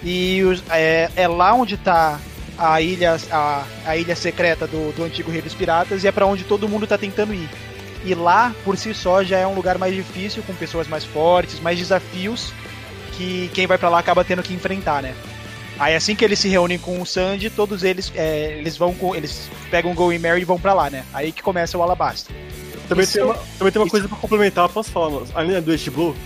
E 0.03 0.43
os- 0.45 0.63
é, 0.71 1.11
é 1.17 1.29
lá 1.29 1.53
onde 1.55 1.75
está 1.75 2.19
a 2.59 2.81
ilha, 2.81 3.17
a, 3.31 3.65
a 3.85 3.97
ilha 3.97 4.17
secreta 4.17 4.67
do, 4.67 4.93
do 4.95 5.05
antigo 5.05 5.31
Rei 5.31 5.43
dos 5.43 5.53
Piratas 5.55 6.05
e 6.05 6.09
é 6.09 6.13
para 6.13 6.25
onde 6.27 6.45
todo 6.45 6.69
mundo 6.69 6.87
tá 6.87 6.97
tentando 6.97 7.35
ir. 7.35 7.49
E 8.05 8.15
lá, 8.15 8.55
por 8.65 8.77
si 8.79 8.95
só, 8.95 9.23
já 9.25 9.39
é 9.39 9.47
um 9.47 9.55
lugar 9.55 9.77
mais 9.79 9.95
difícil, 9.95 10.43
com 10.47 10.55
pessoas 10.55 10.87
mais 10.87 11.05
fortes, 11.05 11.59
mais 11.61 11.79
desafios 11.79 12.53
que 13.17 13.51
quem 13.53 13.67
vai 13.67 13.77
pra 13.79 13.89
lá 13.89 13.99
acaba 13.99 14.25
tendo 14.25 14.43
que 14.43 14.55
enfrentar, 14.55 15.03
né? 15.03 15.13
Aí 15.79 15.95
assim 15.95 16.15
que 16.17 16.25
eles 16.25 16.39
se 16.39 16.49
reúnem 16.49 16.79
com 16.79 17.01
o 17.01 17.07
Sandy, 17.07 17.51
todos 17.51 17.83
eles 17.83 18.11
é, 18.15 18.57
eles 18.59 18.77
vão 18.77 18.95
com, 18.95 19.15
eles 19.15 19.49
pegam 19.71 19.91
o 19.93 19.95
Going 19.95 20.19
Mary 20.19 20.41
e 20.41 20.45
vão 20.45 20.59
pra 20.59 20.73
lá, 20.73 20.89
né? 20.89 21.05
Aí 21.13 21.33
que 21.33 21.43
começa 21.43 21.77
o 21.77 21.83
Alabasta. 21.83 22.33
Também, 22.89 23.05
Isso- 23.05 23.15
tem 23.15 23.23
uma, 23.25 23.35
também 23.59 23.73
tem 23.73 23.81
uma 23.83 23.87
isso- 23.87 23.91
coisa 23.91 24.09
pra 24.09 24.17
complementar, 24.17 24.69
posso 24.69 24.91
falar, 24.91 25.11
mano? 25.11 25.27
além 25.35 25.61
do 25.61 25.73
East 25.73 25.89
Blue, 25.91 26.17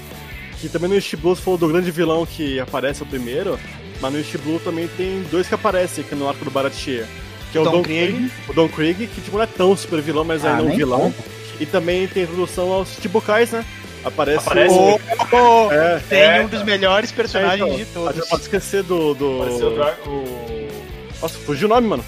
que 0.61 0.69
também 0.69 0.89
no 0.89 0.95
East 0.95 1.17
Blue 1.17 1.35
você 1.35 1.43
falou 1.43 1.59
do 1.59 1.69
grande 1.69 1.91
vilão 1.91 2.25
que 2.27 2.61
aparece 2.61 3.03
o 3.03 3.07
primeiro, 3.07 3.59
mas 4.01 4.13
no 4.13 4.19
East 4.19 4.37
Blue 4.39 4.61
também 4.61 4.87
tem 4.97 5.23
dois 5.31 5.49
que 5.49 5.55
aparecem 5.55 6.05
aqui 6.05 6.15
no 6.15 6.29
arco 6.29 6.45
do 6.45 6.51
Baratie. 6.51 7.05
Que 7.51 7.59
é 7.59 7.61
o 7.61 7.65
Don 7.65 7.73
Don, 7.73 7.83
Krieg. 7.83 8.13
Krieg, 8.13 8.33
o 8.49 8.53
Don 8.53 8.69
Krieg, 8.69 9.07
que 9.09 9.21
tipo, 9.21 9.37
não 9.37 9.43
é 9.43 9.47
tão 9.47 9.77
super 9.77 10.01
vilão, 10.01 10.23
mas 10.25 10.45
Ah, 10.45 10.51
ainda 10.57 10.71
é 10.71 10.73
um 10.73 10.77
vilão. 10.77 11.13
E 11.59 11.67
também 11.67 12.07
tem 12.07 12.23
introdução 12.23 12.71
aos 12.73 12.91
Chibukais, 13.03 13.51
né? 13.51 13.65
Aparece, 14.05 14.49
Aparece 14.49 14.75
o... 14.75 15.01
Oh, 15.33 15.73
É, 15.73 16.01
tem 16.09 16.21
É, 16.21 16.41
um 16.43 16.47
dos 16.49 16.63
melhores 16.63 17.13
personagens 17.13 17.61
então, 17.61 17.69
de 17.69 17.75
A 17.75 17.79
gente 17.85 17.93
todos. 17.93 18.29
pode 18.29 18.43
esquecer 18.43 18.83
do. 18.83 19.15
do... 19.15 19.43
Apareceu 19.43 19.69
o, 19.69 19.75
Dra- 19.75 19.97
o... 20.07 20.69
Nossa, 21.21 21.39
fugiu 21.41 21.67
o 21.67 21.71
nome, 21.71 21.87
mano. 21.89 22.05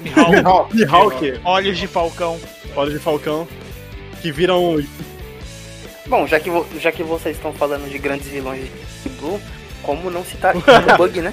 Mihawk. 0.00 0.74
Mihawk, 0.76 1.40
Olhos 1.44 1.78
de 1.78 1.86
Falcão. 1.86 2.38
Olho 2.76 2.90
de 2.92 2.98
Falcão, 2.98 3.46
que 4.22 4.32
viram. 4.32 4.82
Bom, 6.06 6.26
já 6.26 6.38
que, 6.40 6.50
vo- 6.50 6.66
já 6.80 6.90
que 6.92 7.02
vocês 7.02 7.36
estão 7.36 7.52
falando 7.52 7.88
de 7.90 7.98
grandes 7.98 8.26
vilões 8.28 8.64
de 9.02 9.08
Blue, 9.10 9.40
como 9.82 10.10
não 10.10 10.24
citar 10.24 10.54
o 10.56 10.62
Bug, 10.96 11.20
né? 11.20 11.32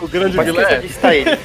O 0.00 0.06
grande 0.08 0.36
vilão. 0.38 0.62
É, 0.68 0.78
de 0.78 0.88
citar 0.88 1.14
ele. 1.14 1.30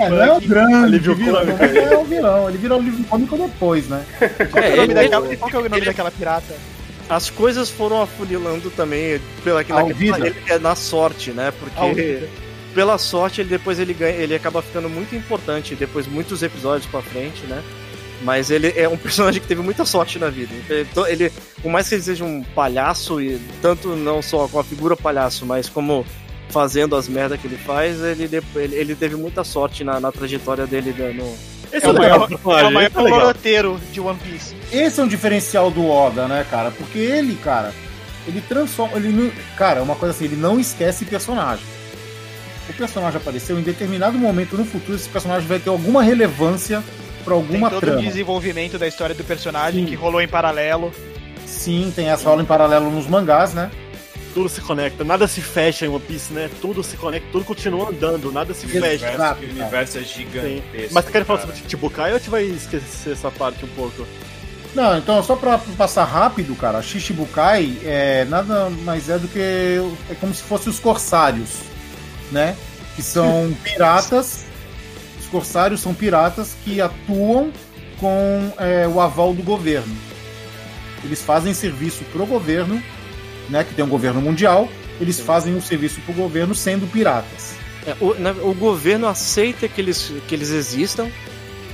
É, 0.00 0.08
não 0.08 0.22
é 0.22 0.32
o 0.32 0.40
grande 0.40 0.98
vilão, 1.00 1.42
mas 1.44 1.76
é 1.76 1.96
o 1.98 2.04
vilão. 2.04 2.48
Ele 2.48 2.56
virou 2.56 2.78
alívio 2.78 3.04
cômico 3.04 3.36
depois, 3.36 3.88
né? 3.88 4.02
Qual 4.50 4.62
que 4.62 4.68
é 4.68 4.72
o 4.72 4.76
nome 4.76 4.82
ele- 4.84 4.94
daquela, 4.94 5.36
qual 5.36 5.50
que 5.50 5.56
é 5.56 5.58
o 5.58 5.62
nome 5.64 5.76
ele- 5.76 5.84
daquela 5.86 6.10
pirata? 6.10 6.54
As 7.12 7.28
coisas 7.28 7.68
foram 7.68 8.00
afunilando 8.00 8.70
também 8.70 9.20
pela 9.44 9.58
naquela, 9.58 9.82
ele, 9.90 10.34
é 10.48 10.58
na 10.58 10.74
sorte, 10.74 11.30
né? 11.30 11.52
Porque 11.60 11.78
Alvida. 11.78 12.28
pela 12.74 12.96
sorte 12.96 13.42
ele 13.42 13.50
depois 13.50 13.78
ele 13.78 13.92
ganha, 13.92 14.16
ele 14.16 14.34
acaba 14.34 14.62
ficando 14.62 14.88
muito 14.88 15.14
importante 15.14 15.74
depois 15.74 16.06
muitos 16.06 16.42
episódios 16.42 16.90
pra 16.90 17.02
frente, 17.02 17.44
né? 17.44 17.62
Mas 18.22 18.50
ele 18.50 18.72
é 18.74 18.88
um 18.88 18.96
personagem 18.98 19.42
que 19.42 19.46
teve 19.46 19.60
muita 19.60 19.84
sorte 19.84 20.18
na 20.18 20.30
vida. 20.30 20.54
Então, 20.70 21.06
ele, 21.06 21.30
por 21.60 21.70
mais 21.70 21.86
que 21.86 21.96
ele 21.96 22.02
seja 22.02 22.24
um 22.24 22.42
palhaço 22.42 23.20
e 23.20 23.38
tanto 23.60 23.88
não 23.94 24.22
só 24.22 24.48
com 24.48 24.58
a 24.58 24.64
figura 24.64 24.96
palhaço, 24.96 25.44
mas 25.44 25.68
como 25.68 26.06
fazendo 26.52 26.94
as 26.94 27.08
merdas 27.08 27.40
que 27.40 27.46
ele 27.46 27.56
faz, 27.56 28.00
ele, 28.02 28.24
ele, 28.54 28.76
ele 28.76 28.94
teve 28.94 29.16
muita 29.16 29.42
sorte 29.42 29.82
na, 29.82 29.98
na 29.98 30.12
trajetória 30.12 30.66
dele 30.66 30.94
né, 30.96 31.12
no, 31.12 31.34
Esse 31.72 31.86
É 31.86 31.88
o 31.88 31.92
legal, 31.92 32.28
maior, 32.44 32.62
é 32.62 32.68
o 32.68 32.72
maior 32.72 33.22
é 33.22 33.24
roteiro 33.24 33.80
de 33.90 34.00
One 34.00 34.18
Piece. 34.18 34.54
Esse 34.70 35.00
é 35.00 35.02
um 35.02 35.08
diferencial 35.08 35.70
do 35.70 35.88
Oda, 35.88 36.28
né, 36.28 36.46
cara? 36.48 36.70
Porque 36.70 36.98
ele, 36.98 37.34
cara, 37.36 37.72
ele 38.26 38.42
transforma. 38.42 38.96
Ele 38.96 39.08
não, 39.08 39.32
cara, 39.56 39.80
é 39.80 39.82
uma 39.82 39.96
coisa 39.96 40.14
assim, 40.14 40.26
ele 40.26 40.36
não 40.36 40.60
esquece 40.60 41.06
personagem. 41.06 41.64
O 42.68 42.72
personagem 42.74 43.16
apareceu 43.16 43.58
em 43.58 43.62
determinado 43.62 44.16
momento 44.16 44.56
no 44.56 44.64
futuro, 44.64 44.94
esse 44.94 45.08
personagem 45.08 45.48
vai 45.48 45.58
ter 45.58 45.70
alguma 45.70 46.02
relevância 46.02 46.82
pra 47.24 47.34
Tem 47.34 47.42
alguma 47.42 47.70
todo 47.70 47.80
trama. 47.80 47.98
o 47.98 48.02
desenvolvimento 48.02 48.78
da 48.78 48.86
história 48.86 49.14
do 49.14 49.24
personagem 49.24 49.84
Sim. 49.84 49.90
que 49.90 49.94
rolou 49.96 50.20
em 50.20 50.28
paralelo. 50.28 50.92
Sim, 51.46 51.92
tem 51.94 52.08
essa 52.08 52.28
aula 52.28 52.42
em 52.42 52.46
paralelo 52.46 52.90
nos 52.90 53.06
mangás, 53.06 53.52
né? 53.54 53.70
Tudo 54.34 54.48
se 54.48 54.60
conecta, 54.62 55.04
nada 55.04 55.28
se 55.28 55.42
fecha 55.42 55.84
em 55.84 55.88
One 55.88 56.00
Piece, 56.00 56.32
né? 56.32 56.50
Tudo 56.60 56.82
se 56.82 56.96
conecta, 56.96 57.28
tudo 57.30 57.44
continua 57.44 57.90
andando, 57.90 58.32
nada 58.32 58.54
se 58.54 58.64
Exato. 58.64 58.80
fecha. 58.80 59.04
universo, 59.04 59.14
Exato, 59.14 59.38
o 59.38 59.46
cara. 59.46 59.52
universo 59.60 59.98
é 59.98 60.00
Sim. 60.00 60.06
gigantesco. 60.06 60.94
Mas 60.94 61.04
você 61.04 61.12
quer 61.12 61.24
falar 61.24 61.38
cara. 61.40 61.50
sobre 61.52 61.62
Chichibukai 61.64 62.10
ou 62.10 62.16
a 62.16 62.18
gente 62.18 62.30
vai 62.30 62.44
esquecer 62.44 63.12
essa 63.12 63.30
parte 63.30 63.64
um 63.64 63.68
pouco? 63.68 64.06
Não, 64.74 64.96
então 64.96 65.22
só 65.22 65.36
pra 65.36 65.58
passar 65.76 66.04
rápido, 66.04 66.54
cara, 66.56 66.80
Shichibukai 66.80 67.78
é 67.84 68.24
nada 68.24 68.70
mais 68.70 69.10
é 69.10 69.18
do 69.18 69.28
que 69.28 69.38
é 70.10 70.14
como 70.18 70.32
se 70.32 70.42
fossem 70.42 70.70
os 70.70 70.78
corsários, 70.80 71.50
né? 72.30 72.56
Que 72.96 73.02
são 73.02 73.54
piratas. 73.62 74.44
Os 75.20 75.26
corsários 75.26 75.80
são 75.80 75.92
piratas 75.92 76.56
que 76.64 76.80
atuam 76.80 77.52
com 78.00 78.52
é, 78.58 78.88
o 78.88 78.98
aval 78.98 79.34
do 79.34 79.42
governo. 79.42 79.94
Eles 81.04 81.20
fazem 81.22 81.52
serviço 81.52 82.02
pro 82.12 82.24
governo, 82.24 82.82
né? 83.48 83.64
Que 83.64 83.74
tem 83.74 83.84
um 83.84 83.88
governo 83.88 84.20
mundial. 84.20 84.68
Eles 85.00 85.18
fazem 85.20 85.54
um 85.54 85.60
serviço 85.60 86.00
pro 86.02 86.12
governo 86.14 86.54
sendo 86.54 86.86
piratas. 86.90 87.54
É, 87.86 87.94
o, 88.00 88.14
na- 88.14 88.30
o 88.30 88.54
governo 88.54 89.08
aceita 89.08 89.66
que 89.66 89.80
eles, 89.80 90.12
que 90.28 90.34
eles 90.34 90.50
existam, 90.50 91.08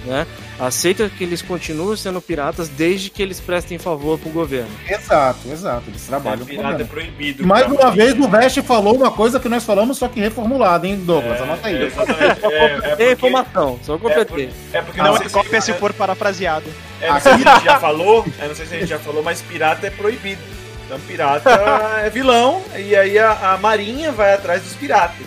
né? 0.07 0.27
Aceita 0.59 1.09
que 1.09 1.23
eles 1.23 1.41
continuem 1.41 1.97
sendo 1.97 2.21
piratas 2.21 2.69
desde 2.69 3.11
que 3.11 3.23
eles 3.23 3.39
prestem 3.39 3.79
favor 3.79 4.19
pro 4.19 4.29
governo. 4.31 4.71
Exato, 4.89 5.41
exato. 5.53 5.85
Eles 5.89 6.05
É, 6.05 6.09
trabalham 6.09 6.39
pro 6.39 6.47
pirata 6.47 6.69
é 6.69 6.71
governo. 6.73 6.89
proibido. 6.91 7.47
Mais 7.47 7.67
uma 7.71 7.91
vez 7.93 8.15
o 8.19 8.27
Vest 8.29 8.61
falou 8.63 8.97
uma 8.97 9.11
coisa 9.11 9.39
que 9.39 9.49
nós 9.49 9.63
falamos, 9.63 9.99
só 9.99 10.09
que 10.09 10.19
reformulada, 10.19 10.87
hein, 10.89 10.97
Douglas? 11.05 11.41
Anota 11.43 11.69
aí. 11.69 11.77
É, 11.77 11.87
exatamente. 11.87 12.41
É, 12.47 12.97
é 13.05 13.13
informação, 13.13 13.79
só 13.85 13.95
é, 13.95 13.99
completei. 13.99 14.47
por- 14.49 14.55
é 14.79 14.83
porque 14.83 14.99
Não 15.01 15.09
não 15.09 15.15
é 15.17 15.19
sei 15.19 15.29
cópia 15.29 15.61
se 15.61 15.71
é- 15.71 15.75
for 15.75 15.93
parafraseado. 15.93 16.67
É, 17.01 17.09
não 17.13 17.21
sei 17.21 17.35
se 17.39 17.47
a 17.49 17.55
gente 17.55 17.65
já 17.67 17.79
falou, 17.79 18.27
é, 18.41 18.49
não 18.49 18.55
sei 18.57 18.67
se 18.67 18.75
a 18.75 18.79
gente 18.81 18.89
já 18.89 18.99
falou, 18.99 19.23
mas 19.23 19.41
pirata 19.43 19.87
é 19.87 19.91
proibido. 19.91 20.41
Então 20.89 20.99
pirata 21.01 21.51
é 22.03 22.09
vilão, 22.11 22.63
e 22.77 22.97
aí 22.97 23.19
a, 23.19 23.53
a 23.53 23.59
marinha 23.59 24.11
vai 24.11 24.33
atrás 24.35 24.63
dos 24.63 24.73
piratas. 24.75 25.27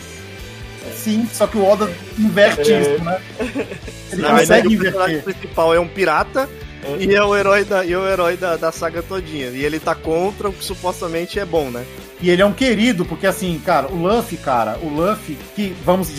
Sim, 0.96 1.28
só 1.32 1.46
que 1.46 1.58
o 1.58 1.64
Oda 1.66 1.90
inverte 2.18 2.74
É. 2.74 2.82
isso, 2.82 3.04
né? 3.04 3.22
Ele 4.12 4.22
verdade, 4.24 4.40
consegue 4.40 4.68
o 4.76 4.80
personagem 4.80 5.16
inverter. 5.18 5.36
principal 5.36 5.74
é 5.74 5.80
um 5.80 5.88
pirata 5.88 6.50
É. 6.84 7.04
e 7.04 7.16
é 7.16 7.24
o 7.24 7.36
herói, 7.36 7.64
da, 7.64 7.86
e 7.86 7.94
é 7.94 7.98
o 7.98 8.08
herói 8.08 8.36
da, 8.36 8.58
da 8.58 8.72
saga 8.72 9.02
todinha. 9.04 9.50
E 9.50 9.64
ele 9.64 9.80
tá 9.80 9.94
contra 9.96 10.50
o 10.50 10.54
que 10.54 10.66
supostamente 10.66 11.40
é 11.40 11.46
bom, 11.46 11.70
né? 11.70 11.86
E 12.20 12.30
ele 12.30 12.42
é 12.42 12.46
um 12.46 12.52
querido, 12.54 13.06
porque 13.06 13.26
assim, 13.28 13.60
cara, 13.64 13.88
o 13.88 13.96
Luffy, 13.96 14.38
cara, 14.38 14.78
o 14.82 14.90
Luffy, 14.90 15.38
que 15.56 15.76
vamos. 15.86 16.10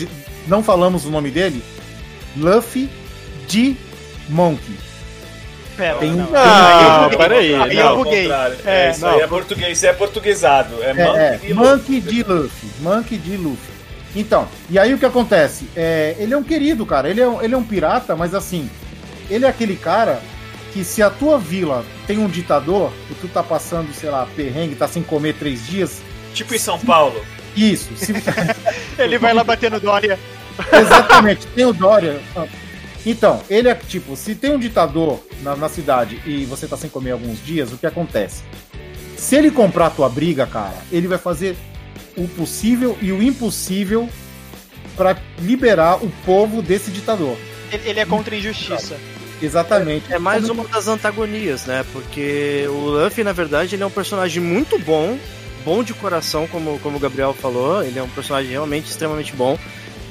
Não 0.47 0.63
falamos 0.63 1.05
o 1.05 1.09
nome 1.11 1.29
dele. 1.29 1.61
Luffy 2.35 2.89
de 3.47 3.75
Monkey. 4.29 4.75
Pera, 5.75 5.97
Tem 5.97 6.11
um- 6.11 6.15
não. 6.17 6.29
Ah, 6.35 7.09
peraí. 7.17 7.55
aí 7.55 7.75
Não, 7.75 7.89
eu 7.91 7.95
buguei. 7.97 8.21
contrário. 8.23 8.57
É, 8.65 8.87
É, 8.87 8.91
isso 8.91 9.01
não. 9.01 9.09
aí 9.09 9.21
é 9.21 9.27
português, 9.27 9.77
isso 9.77 9.85
é 9.87 9.93
portuguesado. 9.93 10.75
É, 10.83 10.91
É, 10.91 10.91
é, 10.91 11.53
Monkey 11.53 11.53
D. 11.53 11.53
Monkey 11.53 11.99
de 12.01 12.23
Luffy. 12.23 12.69
Monkey 12.79 13.17
de 13.17 13.37
Luffy. 13.37 13.73
Então, 14.15 14.47
e 14.69 14.77
aí 14.77 14.93
o 14.93 14.99
que 14.99 15.05
acontece? 15.05 15.67
É, 15.75 16.15
ele 16.19 16.33
é 16.33 16.37
um 16.37 16.43
querido, 16.43 16.85
cara. 16.85 17.09
Ele 17.09 17.19
é, 17.21 17.27
um- 17.27 17.41
ele 17.41 17.55
é 17.55 17.57
um 17.57 17.63
pirata, 17.63 18.15
mas 18.15 18.35
assim, 18.35 18.69
ele 19.29 19.45
é 19.45 19.47
aquele 19.49 19.75
cara 19.75 20.21
que 20.71 20.83
se 20.83 21.01
a 21.01 21.09
tua 21.09 21.39
vila 21.39 21.83
tem 22.05 22.19
um 22.19 22.27
ditador, 22.27 22.91
e 23.09 23.13
tu 23.15 23.27
tá 23.27 23.41
passando, 23.41 23.91
sei 23.93 24.09
lá, 24.11 24.27
perrengue, 24.35 24.75
tá 24.75 24.87
sem 24.87 25.01
comer 25.03 25.33
três 25.33 25.65
dias, 25.65 25.99
Tipo 26.33 26.53
em 26.55 26.59
São 26.59 26.79
Paulo. 26.79 27.23
isso. 27.55 27.89
se- 27.95 28.13
Ele 28.97 29.17
vai 29.17 29.33
lá 29.33 29.43
bater 29.43 29.69
no 29.71 29.79
Dória. 29.79 30.17
Exatamente, 30.71 31.47
tem 31.47 31.65
o 31.65 31.73
Dória. 31.73 32.19
Então, 33.05 33.41
ele 33.49 33.67
é 33.67 33.75
tipo, 33.75 34.15
se 34.15 34.33
tem 34.33 34.51
um 34.51 34.59
ditador 34.59 35.19
na, 35.41 35.55
na 35.55 35.67
cidade 35.67 36.21
e 36.25 36.45
você 36.45 36.67
tá 36.67 36.77
sem 36.77 36.89
comer 36.89 37.11
alguns 37.11 37.43
dias, 37.43 37.71
o 37.73 37.77
que 37.77 37.85
acontece? 37.85 38.43
Se 39.17 39.35
ele 39.35 39.51
comprar 39.51 39.87
a 39.87 39.89
tua 39.89 40.09
briga, 40.09 40.45
cara, 40.47 40.77
ele 40.91 41.07
vai 41.07 41.17
fazer 41.17 41.55
o 42.15 42.27
possível 42.27 42.97
e 43.01 43.11
o 43.11 43.21
impossível 43.21 44.07
pra 44.95 45.17
liberar 45.39 46.03
o 46.03 46.09
povo 46.25 46.61
desse 46.61 46.91
ditador. 46.91 47.35
Ele, 47.71 47.89
ele 47.89 47.99
é 47.99 48.05
contra 48.05 48.35
a 48.35 48.37
injustiça. 48.37 48.97
Exatamente. 49.41 50.13
É 50.13 50.19
mais 50.19 50.47
uma 50.49 50.63
das 50.65 50.87
antagonias, 50.87 51.65
né? 51.65 51.85
Porque 51.91 52.65
o 52.69 52.89
Luffy, 52.89 53.23
na 53.23 53.33
verdade, 53.33 53.75
ele 53.75 53.83
é 53.83 53.85
um 53.85 53.91
personagem 53.91 54.41
muito 54.41 54.79
bom, 54.79 55.17
bom 55.65 55.83
de 55.83 55.93
coração, 55.93 56.47
como, 56.47 56.79
como 56.79 56.97
o 56.97 56.99
Gabriel 56.99 57.33
falou. 57.33 57.83
Ele 57.83 57.99
é 57.99 58.03
um 58.03 58.09
personagem 58.09 58.51
realmente 58.51 58.89
extremamente 58.89 59.33
bom. 59.35 59.57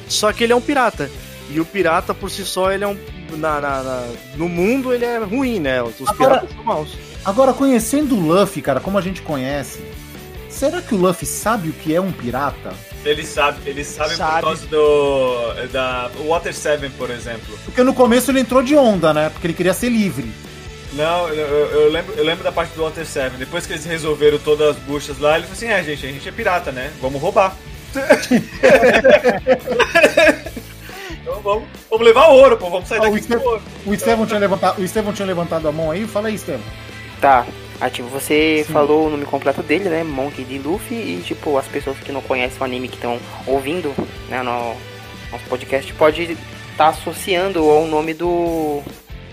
Só 0.09 0.33
que 0.33 0.45
ele 0.45 0.53
é 0.53 0.57
um 0.57 0.61
pirata. 0.61 1.11
E 1.51 1.61
o 1.61 1.65
pirata, 1.65 2.15
por 2.15 2.31
si 2.31 2.45
só, 2.45 2.73
ele 2.73 2.85
é 2.85 2.89
um. 2.89 2.97
Na, 3.37 3.61
na- 3.61 3.83
na- 3.83 4.07
no 4.37 4.49
mundo, 4.49 4.93
ele 4.93 5.05
é 5.05 5.19
ruim, 5.19 5.59
né? 5.61 5.83
Os 5.83 5.95
Agora- 6.09 6.39
piratas 6.41 6.51
são 6.55 6.65
maus. 6.65 6.91
Agora, 7.25 7.53
conhecendo 7.53 8.17
o 8.17 8.21
Luffy, 8.21 8.61
cara, 8.63 8.81
como 8.81 8.99
a 8.99 9.01
gente 9.01 9.23
conhece, 9.23 9.81
será 10.51 10.81
que 10.83 10.95
o 10.95 10.99
Luffy 10.99 11.27
sabe 11.27 11.69
o 11.69 11.73
que 11.73 11.95
é 11.95 12.01
um 12.01 12.13
pirata? 12.13 12.73
Ele 13.05 13.25
sabe, 13.27 13.59
ele 13.69 13.85
sabe, 13.85 14.15
Sabe. 14.17 14.41
por 14.41 14.47
causa 14.47 14.67
do. 14.67 15.67
Da 15.73 16.11
o 16.21 16.29
Water 16.29 16.55
7, 16.55 16.89
por 16.91 17.11
exemplo. 17.11 17.59
Porque 17.65 17.83
no 17.83 17.93
começo 17.95 18.31
ele 18.31 18.41
entrou 18.41 18.63
de 18.63 18.77
onda, 18.77 19.13
né? 19.13 19.29
Porque 19.31 19.47
ele 19.47 19.55
queria 19.55 19.75
ser 19.75 19.89
livre. 19.89 20.31
Não, 20.93 21.29
eu, 21.29 21.35
eu- 21.47 21.81
eu 21.83 21.91
lembro, 21.91 22.15
eu 22.17 22.25
lembro 22.25 22.45
da 22.45 22.53
parte 22.53 22.75
do 22.75 22.83
Water 22.85 23.05
7. 23.07 23.37
Depois 23.37 23.67
que 23.67 23.73
eles 23.73 23.85
resolveram 23.85 24.39
todas 24.39 24.77
as 24.77 24.83
buchas 24.83 25.19
lá, 25.19 25.35
ele 25.37 25.47
falou 25.47 25.57
assim: 25.57 25.67
é, 25.69 25.83
gente, 25.83 26.07
a 26.07 26.13
gente 26.13 26.29
é 26.29 26.33
pirata, 26.33 26.71
né? 26.71 26.93
Vamos 27.01 27.21
roubar. 27.21 27.57
então 31.23 31.41
vamos, 31.41 31.65
vamos 31.91 32.05
levar 32.07 32.27
ouro, 32.29 32.57
pô, 32.57 32.69
vamos 32.69 32.89
sair 32.89 32.99
Ah, 32.99 33.03
o 33.03 33.05
daqui 33.05 33.13
com 33.13 33.19
Estevão- 33.19 33.47
ouro. 33.47 33.63
O 33.87 33.95
Estevão 33.95 34.27
tinha 34.27 34.39
levantado, 34.41 34.81
o 34.81 34.85
Estevão 34.85 35.13
tinha 35.13 35.27
levantado 35.27 35.69
a 35.69 35.73
mão 35.73 35.91
aí? 35.91 36.07
Fala 36.07 36.29
aí, 36.29 36.35
Estevão. 36.35 36.61
Tá. 37.21 37.47
Ah, 37.81 37.91
tipo, 37.91 38.09
você 38.09 38.65
Sim. 38.67 38.73
falou 38.73 39.07
o 39.07 39.11
nome 39.11 39.25
completo 39.25 39.63
dele, 39.63 39.89
né? 39.89 40.05
Monkey 40.05 40.45
D. 40.45 40.59
Luffy. 40.59 40.95
E, 40.97 41.23
tipo, 41.25 41.57
as 41.59 41.67
pessoas 41.67 41.99
que 41.99 42.13
não 42.13 42.21
conhecem 42.21 42.59
o 42.61 42.65
anime 42.65 42.89
que 42.89 42.95
estão 42.95 43.19
ouvindo, 43.47 43.93
né, 44.29 44.41
no 44.43 44.75
nosso 45.33 45.45
podcast, 45.49 45.93
pode 45.95 46.37
estar 46.71 46.89
associando 46.89 47.59
ao 47.69 47.87
nome 47.87 48.15
do, 48.15 48.83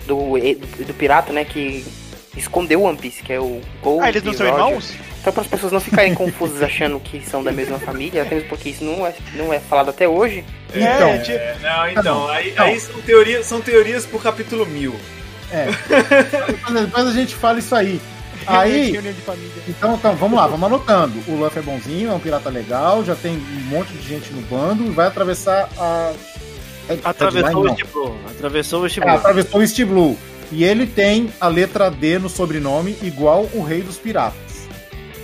do, 0.06 0.16
do, 0.16 0.84
do 0.86 0.94
pirata, 0.94 1.32
né? 1.32 1.44
Que 1.44 1.84
escondeu 2.40 2.80
o 2.80 2.84
One 2.84 2.96
Piece, 2.98 3.22
que 3.22 3.32
é 3.32 3.38
o 3.40 3.60
Gold 3.82 4.02
Ah, 4.04 4.08
eles 4.08 4.22
não 4.22 4.32
são 4.32 4.46
Roger. 4.50 4.64
irmãos? 4.66 4.94
Então, 5.20 5.32
para 5.32 5.42
as 5.42 5.48
pessoas 5.48 5.70
não 5.72 5.80
ficarem 5.80 6.14
confusas 6.14 6.62
achando 6.62 6.98
que 6.98 7.20
são 7.24 7.42
da 7.44 7.52
mesma 7.52 7.78
família, 7.78 8.22
até 8.22 8.34
mesmo 8.36 8.48
porque 8.48 8.70
isso 8.70 8.82
não 8.82 9.06
é, 9.06 9.14
não 9.34 9.52
é 9.52 9.60
falado 9.60 9.90
até 9.90 10.08
hoje. 10.08 10.44
Então, 10.74 10.82
É, 11.08 11.16
É, 11.32 11.56
não, 11.62 11.88
então, 11.88 12.02
Tá 12.02 12.14
bom. 12.14 12.28
aí, 12.28 12.54
aí 12.56 12.80
são, 12.80 13.00
teorias, 13.02 13.46
são 13.46 13.60
teorias 13.60 14.06
pro 14.06 14.18
capítulo 14.18 14.64
1000. 14.66 14.94
É. 15.52 15.66
depois, 16.72 17.06
a 17.06 17.12
gente 17.12 17.34
fala 17.34 17.58
isso 17.58 17.74
aí. 17.74 18.00
Aí, 18.46 18.96
então, 19.68 19.94
então, 19.94 20.16
vamos 20.16 20.38
lá, 20.38 20.46
vamos 20.46 20.64
anotando. 20.66 21.12
O 21.28 21.36
Luffy 21.36 21.58
é 21.58 21.62
bonzinho, 21.62 22.10
é 22.10 22.14
um 22.14 22.18
pirata 22.18 22.48
legal, 22.48 23.04
já 23.04 23.14
tem 23.14 23.36
um 23.36 23.60
monte 23.68 23.92
de 23.92 24.08
gente 24.08 24.32
no 24.32 24.40
bando 24.40 24.86
e 24.86 24.88
vai 24.90 25.06
atravessar 25.08 25.68
a. 25.76 26.12
é- 26.88 26.98
Atravessou 27.04 27.66
é 27.68 27.70
o. 27.70 27.72
East 27.74 27.84
Blue. 27.92 28.16
Atravessou 28.30 28.80
o 28.80 28.86
East 28.86 28.96
É, 28.96 29.00
Blue. 29.02 29.10
atravessou 29.10 29.60
o 29.60 29.62
East 29.62 29.82
Blue. 29.84 30.18
E 30.52 30.64
ele 30.64 30.86
tem 30.86 31.30
a 31.40 31.48
letra 31.48 31.90
D 31.90 32.18
no 32.18 32.28
sobrenome, 32.28 32.96
igual 33.02 33.48
o 33.54 33.62
rei 33.62 33.82
dos 33.82 33.96
piratas. 33.96 34.50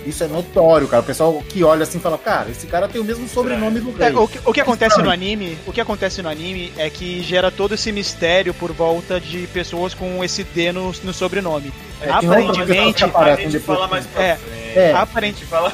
Isso 0.05 0.23
é 0.23 0.27
notório, 0.27 0.87
cara. 0.87 1.03
O 1.03 1.05
pessoal 1.05 1.43
que 1.49 1.61
olha 1.65 1.83
assim 1.83 1.99
fala, 1.99 2.17
cara, 2.17 2.49
esse 2.49 2.65
cara 2.65 2.87
tem 2.87 3.01
o 3.01 3.03
mesmo 3.03 3.27
sobrenome 3.27 3.81
do 3.81 3.93
É, 4.01 4.09
o, 4.17 4.25
que, 4.25 4.39
o 4.45 4.53
que 4.53 4.61
acontece 4.61 4.91
Estranho. 4.91 5.07
no 5.07 5.11
anime, 5.11 5.57
o 5.67 5.73
que 5.73 5.81
acontece 5.81 6.21
no 6.21 6.29
anime 6.29 6.71
é 6.77 6.89
que 6.89 7.21
gera 7.21 7.51
todo 7.51 7.73
esse 7.75 7.91
mistério 7.91 8.53
por 8.53 8.71
volta 8.71 9.19
de 9.19 9.47
pessoas 9.47 9.93
com 9.93 10.23
esse 10.23 10.45
D 10.45 10.71
no, 10.71 10.93
no 11.03 11.13
sobrenome. 11.13 11.73
É, 12.01 12.09
aparentemente, 12.09 13.03
A 13.03 13.35
gente 13.35 13.59
fala 13.59 13.87
mais 13.89 14.05
pra 14.05 14.23
É, 14.23 14.35
frente. 14.37 14.66
É. 14.77 14.93
A 14.93 15.01
Aparente, 15.01 15.39
gente 15.39 15.49
fala 15.49 15.71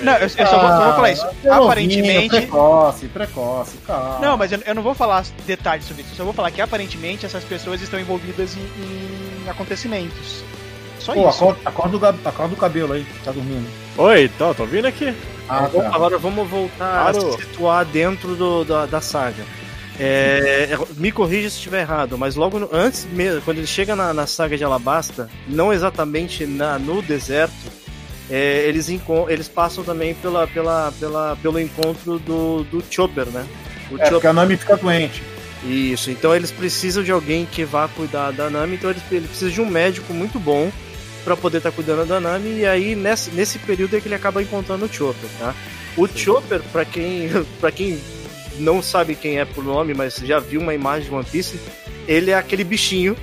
não, 0.00 0.12
eu, 0.14 0.20
eu 0.22 0.28
só, 0.28 0.44
vou, 0.44 0.68
só 0.68 0.84
vou 0.84 0.94
falar 0.94 1.10
isso. 1.12 1.24
Ah, 1.26 1.28
é 1.28 1.48
novinho, 1.48 1.64
Aparentemente, 1.64 2.28
Precoce, 2.36 3.06
precoce, 3.08 3.76
calma. 3.86 4.18
não, 4.20 4.36
mas 4.36 4.52
eu, 4.52 4.60
eu 4.66 4.74
não 4.74 4.82
vou 4.82 4.94
falar 4.94 5.24
detalhes 5.46 5.84
sobre 5.86 6.02
isso. 6.02 6.12
Eu 6.12 6.16
só 6.16 6.24
vou 6.24 6.32
falar 6.32 6.50
que 6.50 6.60
aparentemente 6.60 7.24
essas 7.26 7.44
pessoas 7.44 7.80
estão 7.80 7.98
envolvidas 8.00 8.56
em, 8.56 8.60
em 9.44 9.48
acontecimentos. 9.48 10.42
Só 10.98 11.14
Pô, 11.14 11.28
isso. 11.28 11.38
acorda, 11.44 11.60
acorda, 11.64 11.96
o 11.96 12.28
acorda 12.28 12.54
o 12.54 12.56
cabelo 12.58 12.92
aí, 12.92 13.06
tá 13.24 13.32
dormindo. 13.32 13.66
Oi, 13.96 14.24
então, 14.24 14.52
tô 14.54 14.66
vindo 14.66 14.86
aqui. 14.86 15.14
Ah, 15.48 15.66
tá. 15.72 15.88
Agora 15.94 16.18
vamos 16.18 16.48
voltar 16.48 17.12
Claro. 17.12 17.16
a 17.16 17.32
se 17.32 17.38
situar 17.38 17.84
dentro 17.86 18.36
do- 18.36 18.64
da, 18.64 18.84
da 18.86 19.00
saga. 19.00 19.42
É, 19.98 20.78
me 20.96 21.12
corrija 21.12 21.50
se 21.50 21.56
estiver 21.56 21.80
errado, 21.80 22.16
mas 22.16 22.34
logo 22.34 22.58
no- 22.58 22.68
antes 22.72 23.06
mesmo, 23.12 23.42
quando 23.42 23.58
ele 23.58 23.66
chega 23.66 23.94
na, 23.94 24.14
na 24.14 24.26
saga 24.26 24.56
de 24.56 24.64
Alabasta, 24.64 25.28
não 25.46 25.70
exatamente 25.72 26.46
na, 26.46 26.78
no 26.78 27.02
deserto, 27.02 27.52
é, 28.30 28.68
eles, 28.68 28.88
eles 29.28 29.48
passam 29.48 29.82
também 29.82 30.14
pela, 30.14 30.46
pela, 30.46 30.92
pela, 30.98 31.36
pelo 31.42 31.58
encontro 31.58 32.18
do, 32.20 32.62
do 32.64 32.82
Chopper, 32.88 33.26
né? 33.26 33.44
O 33.90 34.00
É, 34.00 34.08
porque 34.08 34.26
a 34.26 34.32
Nami 34.32 34.56
fica 34.56 34.76
doente. 34.76 35.20
Isso, 35.64 36.10
então 36.10 36.34
eles 36.34 36.50
precisam 36.50 37.02
de 37.02 37.10
alguém 37.10 37.44
que 37.44 37.64
vá 37.64 37.88
cuidar 37.88 38.30
da 38.30 38.48
Nami, 38.48 38.76
então 38.76 38.88
eles, 38.88 39.02
eles 39.10 39.28
precisam 39.28 39.52
de 39.52 39.60
um 39.60 39.66
médico 39.66 40.14
muito 40.14 40.38
bom 40.38 40.70
para 41.24 41.36
poder 41.36 41.58
estar 41.58 41.72
cuidando 41.72 42.06
da 42.06 42.20
Nami, 42.20 42.60
e 42.60 42.66
aí 42.66 42.94
nesse, 42.94 43.30
nesse 43.32 43.58
período 43.58 43.96
é 43.96 44.00
que 44.00 44.08
ele 44.08 44.14
acaba 44.14 44.42
encontrando 44.42 44.86
o 44.86 44.92
Chopper, 44.92 45.28
tá? 45.38 45.54
O 45.96 46.06
Chopper, 46.06 46.62
para 46.72 46.84
quem, 46.84 47.28
pra 47.60 47.70
quem 47.70 48.00
não 48.58 48.80
sabe 48.80 49.14
quem 49.14 49.38
é 49.38 49.44
por 49.44 49.64
nome, 49.64 49.92
mas 49.92 50.16
já 50.16 50.38
viu 50.38 50.60
uma 50.60 50.72
imagem 50.72 51.08
de 51.08 51.14
One 51.14 51.24
Piece, 51.24 51.60
ele 52.06 52.30
é 52.30 52.34
aquele 52.34 52.64
bichinho. 52.64 53.16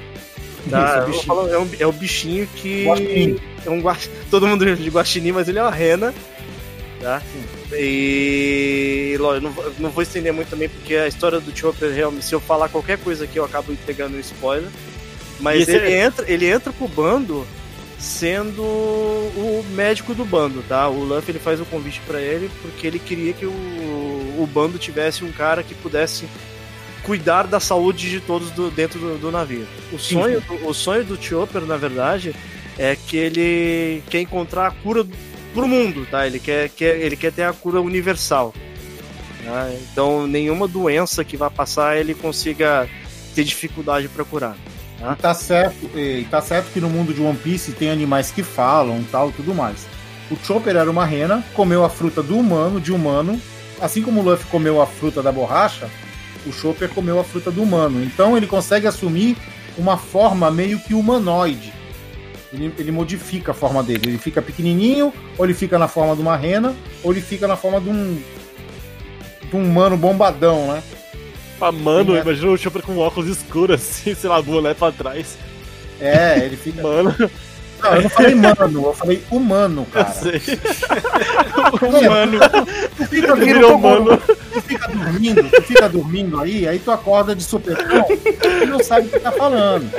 Tá? 0.70 1.08
Isso, 1.10 1.26
vou 1.26 1.44
bichinho. 1.46 1.56
é, 1.56 1.60
um, 1.60 1.70
é 1.80 1.88
um 1.88 1.92
bichinho 1.92 2.48
que. 2.56 2.86
É 3.68 3.70
um 3.70 3.82
guax... 3.82 4.10
Todo 4.32 4.48
mundo 4.48 4.66
de 4.76 4.90
guaxinim, 4.90 5.34
mas 5.34 5.48
ele 5.48 5.60
é 5.60 5.62
uma 5.62 5.70
rena. 5.72 6.14
Tá? 7.02 7.22
E 8.02 9.16
lógico, 9.20 9.44
não, 9.48 9.52
vou- 9.54 9.74
não 9.80 9.90
vou 9.90 10.02
estender 10.02 10.34
muito 10.34 10.50
também, 10.50 10.68
porque 10.70 10.96
a 10.96 11.08
história 11.08 11.40
do 11.40 11.56
Chopper, 11.56 11.92
realmente, 11.94 12.26
se 12.26 12.34
eu 12.34 12.40
falar 12.40 12.70
qualquer 12.70 12.98
coisa 12.98 13.26
aqui, 13.26 13.38
eu 13.38 13.46
acabo 13.46 13.76
pegando 13.86 14.18
um 14.18 14.20
spoiler. 14.20 14.70
Mas 15.40 15.68
ele, 15.68 15.86
é- 15.94 16.06
entra, 16.06 16.26
ele 16.32 16.48
entra 16.48 16.74
pro 16.74 16.88
bando 16.88 17.46
sendo 18.00 18.62
o 18.64 19.66
médico 19.72 20.14
do 20.16 20.24
bando, 20.26 20.64
tá? 20.68 20.88
O 20.88 21.04
Luffy 21.04 21.32
ele 21.32 21.40
faz 21.40 21.60
o 21.60 21.66
convite 21.66 22.00
pra 22.08 22.22
ele 22.22 22.50
porque 22.62 22.86
ele 22.88 23.00
queria 23.00 23.34
que 23.34 23.46
o, 23.46 23.50
o 23.52 24.50
bando 24.52 24.78
tivesse 24.78 25.24
um 25.24 25.32
cara 25.32 25.64
que 25.64 25.74
pudesse 25.76 26.26
cuidar 27.04 27.44
da 27.48 27.60
saúde 27.60 28.10
de 28.10 28.20
todos 28.20 28.52
do- 28.52 28.70
dentro 28.70 29.00
do, 29.00 29.18
do 29.18 29.32
navio. 29.32 29.66
O 29.92 29.98
sonho, 29.98 30.42
do- 30.42 30.68
o 30.68 30.74
sonho 30.74 31.04
do 31.04 31.22
Chopper, 31.22 31.62
na 31.64 31.78
verdade, 31.78 32.36
é 32.78 32.96
que 32.96 33.18
ele 33.18 34.04
quer 34.10 34.22
encontrar 34.22 34.68
a 34.68 34.72
cura 34.72 35.06
pro 35.54 35.68
mundo, 35.68 36.08
tá? 36.10 36.28
Ele 36.28 36.40
quer, 36.40 36.70
quer, 36.70 37.00
ele 37.00 37.16
quer 37.16 37.32
ter 37.32 37.44
a 37.44 37.54
cura 37.54 37.82
universal. 37.82 38.54
tá? 39.44 39.70
Então, 39.92 40.28
nenhuma 40.28 40.68
doença 40.68 41.24
que 41.24 41.36
vai 41.36 41.50
passar 41.50 41.98
ele 41.98 42.14
consiga 42.14 42.88
ter 43.34 43.44
dificuldade 43.44 44.08
para 44.08 44.24
curar. 44.24 44.56
E 45.00 45.16
tá 45.16 45.34
certo, 45.34 45.90
e 45.96 46.26
tá 46.30 46.42
certo 46.42 46.72
que 46.72 46.82
no 46.82 46.90
mundo 46.90 47.14
de 47.14 47.22
One 47.22 47.38
Piece 47.38 47.72
tem 47.72 47.90
animais 47.90 48.32
que 48.32 48.42
falam 48.42 49.04
tal 49.12 49.32
tudo 49.32 49.54
mais. 49.54 49.86
O 50.30 50.36
Chopper 50.36 50.76
era 50.76 50.90
uma 50.90 51.06
rena, 51.06 51.44
comeu 51.54 51.86
a 51.86 51.90
fruta 51.90 52.22
do 52.24 52.38
humano, 52.38 52.82
de 52.82 52.92
humano, 52.92 53.40
assim 53.80 54.02
como 54.02 54.22
o 54.22 54.24
Luffy 54.24 54.48
comeu 54.48 54.82
a 54.82 54.88
fruta 54.88 55.22
da 55.22 55.32
borracha, 55.32 55.88
o 56.46 56.52
Chopper 56.52 56.90
comeu 56.90 57.20
a 57.20 57.24
fruta 57.24 57.52
do 57.52 57.62
humano. 57.62 58.04
Então 58.04 58.36
ele 58.36 58.48
consegue 58.48 58.88
assumir 58.88 59.38
uma 59.78 59.98
forma 59.98 60.50
meio 60.50 60.80
que 60.80 60.94
humanoide. 60.94 61.72
Ele, 62.54 62.74
ele 62.78 62.92
modifica 62.92 63.52
a 63.52 63.54
forma 63.54 63.84
dele. 63.84 64.10
Ele 64.10 64.18
fica 64.18 64.42
pequenininho, 64.42 65.12
ou 65.38 65.46
ele 65.46 65.54
fica 65.54 65.78
na 65.78 65.88
forma 65.88 66.16
de 66.16 66.22
uma 66.22 66.36
rena, 66.38 66.74
ou 67.04 67.12
ele 67.12 67.22
fica 67.22 67.48
na 67.48 67.56
forma 67.58 67.80
de 67.82 67.90
um 67.90 68.22
de 69.50 69.56
um 69.56 69.64
humano 69.64 69.96
bombadão, 69.96 70.74
né? 70.74 70.84
Ah, 71.60 71.72
mano, 71.72 72.16
é. 72.16 72.22
imagina 72.22 72.52
o 72.52 72.58
Chopper 72.58 72.82
com 72.84 72.98
óculos 72.98 73.30
escuros 73.30 73.76
assim, 73.82 74.14
sei 74.14 74.30
lá, 74.30 74.42
boné 74.42 74.74
pra 74.74 74.92
trás. 74.92 75.38
É, 76.00 76.40
ele 76.44 76.56
fica. 76.58 76.82
Mano, 76.84 77.16
Não, 77.82 77.96
eu 77.96 78.02
não 78.04 78.10
falei 78.10 78.36
mano, 78.36 78.86
eu 78.88 78.94
falei 78.94 79.24
humano, 79.32 79.82
eu 79.82 80.04
cara. 80.04 80.12
sei. 80.14 80.42
Mano, 82.10 82.40
Tu 82.98 83.06
fica, 83.08 83.36
Virou 83.36 83.72
tu- 83.74 83.80
mano. 83.80 84.22
Tu 84.62 84.68
fica 84.68 84.88
dormindo, 84.88 85.50
tu 85.50 85.62
fica 85.64 85.90
dormindo 85.90 86.40
aí, 86.42 86.68
aí 86.68 86.80
tu 86.80 86.92
acorda 86.92 87.36
de 87.36 87.44
supetão 87.44 88.06
e 88.62 88.66
não 88.66 88.82
sabe 88.84 89.08
o 89.08 89.10
que 89.10 89.20
tá 89.20 89.32
falando. 89.32 89.90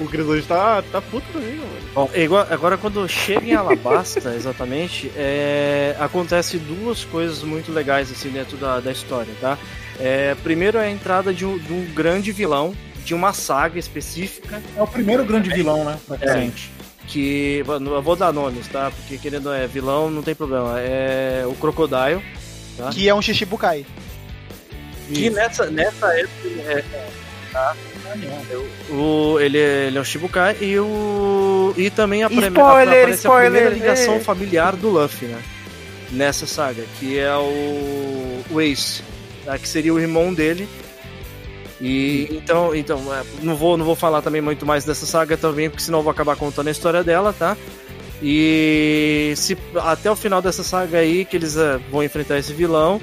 O 0.00 0.06
Cris 0.06 0.26
hoje 0.26 0.42
tá, 0.46 0.82
tá 0.90 1.00
puto 1.00 1.26
comigo, 1.32 1.58
mano. 1.62 1.82
Bom, 1.94 2.10
igual- 2.14 2.46
agora 2.50 2.76
quando 2.76 3.06
chega 3.08 3.44
em 3.46 3.54
Alabasta, 3.54 4.32
exatamente, 4.36 5.10
é, 5.16 5.94
acontece 6.00 6.58
duas 6.58 7.04
coisas 7.04 7.42
muito 7.42 7.70
legais 7.72 8.10
assim 8.10 8.30
dentro 8.30 8.56
da, 8.56 8.80
da 8.80 8.90
história, 8.92 9.32
tá? 9.40 9.58
É, 10.00 10.34
primeiro 10.42 10.78
é 10.78 10.86
a 10.86 10.90
entrada 10.90 11.32
de 11.32 11.44
um, 11.44 11.58
de 11.58 11.72
um 11.72 11.84
grande 11.94 12.32
vilão 12.32 12.74
de 13.04 13.14
uma 13.14 13.32
saga 13.32 13.78
específica 13.80 14.62
É 14.76 14.80
o 14.82 14.86
primeiro 14.86 15.24
grande 15.24 15.50
vilão, 15.50 15.84
né? 15.84 15.98
Praticamente. 16.06 16.70
que 17.08 17.62
eu 17.66 18.00
vou 18.02 18.14
dar 18.16 18.32
nomes, 18.32 18.66
tá? 18.68 18.90
Porque 18.90 19.18
querendo 19.18 19.52
é 19.52 19.66
vilão 19.66 20.08
não 20.10 20.22
tem 20.22 20.34
problema. 20.34 20.78
É 20.80 21.42
o 21.46 21.52
Crocodile, 21.54 22.22
tá? 22.76 22.90
Que 22.90 23.08
é 23.08 23.14
um 23.14 23.22
Shishibukai. 23.22 23.84
que 25.12 25.30
nessa 25.30 25.66
nessa 25.66 26.06
época 26.18 26.48
é, 26.66 26.84
tá? 27.52 27.76
o, 28.90 29.38
ele, 29.40 29.58
é- 29.58 29.86
ele 29.86 29.98
é 29.98 30.00
o 30.00 30.04
Shibukai 30.04 30.56
e 30.60 30.78
o 30.78 31.74
e 31.76 31.90
também 31.90 32.22
a 32.22 32.26
Spoiler, 32.28 32.50
aparece 32.52 33.26
a 33.26 33.30
primeira 33.30 33.58
spoiler, 33.58 33.72
ligação 33.72 34.20
familiar 34.20 34.76
do 34.76 34.90
Luffy, 34.90 35.28
né? 35.28 35.42
Nessa 36.10 36.46
saga, 36.46 36.84
que 37.00 37.18
é 37.18 37.34
o, 37.36 38.42
o 38.50 38.60
Ace, 38.60 39.02
tá? 39.44 39.58
que 39.58 39.66
seria 39.66 39.94
o 39.94 39.98
irmão 40.00 40.32
dele. 40.34 40.68
E 41.80 42.28
então, 42.30 42.74
então 42.74 43.12
é, 43.14 43.22
não 43.42 43.56
vou 43.56 43.76
não 43.76 43.84
vou 43.84 43.96
falar 43.96 44.22
também 44.22 44.40
muito 44.40 44.64
mais 44.66 44.84
dessa 44.84 45.04
saga 45.06 45.36
também, 45.36 45.68
porque 45.70 45.82
senão 45.82 45.98
eu 45.98 46.02
vou 46.02 46.10
acabar 46.12 46.36
contando 46.36 46.68
a 46.68 46.70
história 46.70 47.02
dela, 47.02 47.32
tá? 47.36 47.56
E 48.22 49.32
se 49.36 49.58
até 49.84 50.10
o 50.10 50.14
final 50.16 50.40
dessa 50.40 50.62
saga 50.62 50.98
aí 50.98 51.24
que 51.24 51.36
eles 51.36 51.56
eh, 51.56 51.78
vão 51.90 52.02
enfrentar 52.04 52.38
esse 52.38 52.52
vilão, 52.52 53.00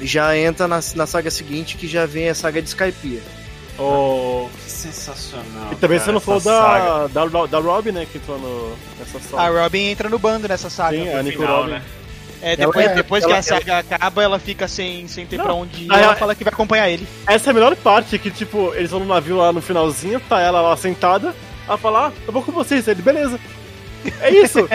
já 0.00 0.36
entra 0.36 0.68
na, 0.68 0.80
na 0.94 1.06
saga 1.06 1.30
seguinte 1.30 1.76
que 1.76 1.88
já 1.88 2.06
vem 2.06 2.28
a 2.28 2.34
saga 2.34 2.62
de 2.62 2.68
Skypiea. 2.68 3.20
Oh, 3.80 4.48
Que 4.64 4.70
sensacional. 4.70 5.68
e 5.72 5.76
também 5.76 5.98
cara, 5.98 6.06
você 6.06 6.12
não 6.12 6.20
falou 6.20 6.40
da, 6.40 7.06
da, 7.08 7.24
da 7.46 7.58
Robin, 7.58 7.92
né? 7.92 8.06
Que 8.10 8.18
entrou 8.18 8.38
no, 8.38 8.76
nessa 8.98 9.18
A 9.18 9.20
saga. 9.20 9.62
Robin 9.62 9.78
entra 9.90 10.08
no 10.08 10.18
bando 10.18 10.48
nessa 10.48 10.70
saga. 10.70 10.96
Sim, 10.96 11.10
a 11.12 11.16
No 11.18 11.22
Nico 11.24 11.40
final, 11.42 11.56
Robin. 11.62 11.70
né? 11.72 11.82
É, 12.40 12.54
depois, 12.56 12.84
Ela 12.84 12.92
é- 12.92 12.96
depois 12.96 13.24
ela- 13.24 13.32
que 13.32 13.38
a 13.40 13.42
saga 13.42 13.78
acaba, 13.78 14.22
ela 14.22 14.38
fica 14.38 14.68
sem, 14.68 15.08
sem 15.08 15.26
ter 15.26 15.36
Não, 15.36 15.44
pra 15.44 15.54
onde 15.54 15.82
ir. 15.82 15.86
na 15.88 15.94
Ela 15.96 16.06
real- 16.06 16.16
fala 16.16 16.34
que 16.36 16.44
vai 16.44 16.52
acompanhar 16.52 16.88
ele. 16.88 17.06
Essa 17.26 17.50
é 17.50 17.52
a 17.52 17.54
melhor 17.54 17.74
parte, 17.76 18.16
que 18.18 18.30
tipo, 18.30 18.72
eles 18.74 18.90
vão 18.92 19.00
no 19.00 19.06
navio 19.06 19.36
lá 19.36 19.52
no 19.52 19.60
finalzinho, 19.60 20.20
tá 20.28 20.40
ela 20.40 20.60
lá 20.60 20.76
sentada, 20.76 21.34
ela 21.66 21.76
fala, 21.76 22.08
ah, 22.08 22.12
eu 22.26 22.32
vou 22.32 22.42
com 22.42 22.52
vocês, 22.52 22.86
ele, 22.86 23.02
beleza. 23.02 23.40
É 24.20 24.30
isso! 24.30 24.68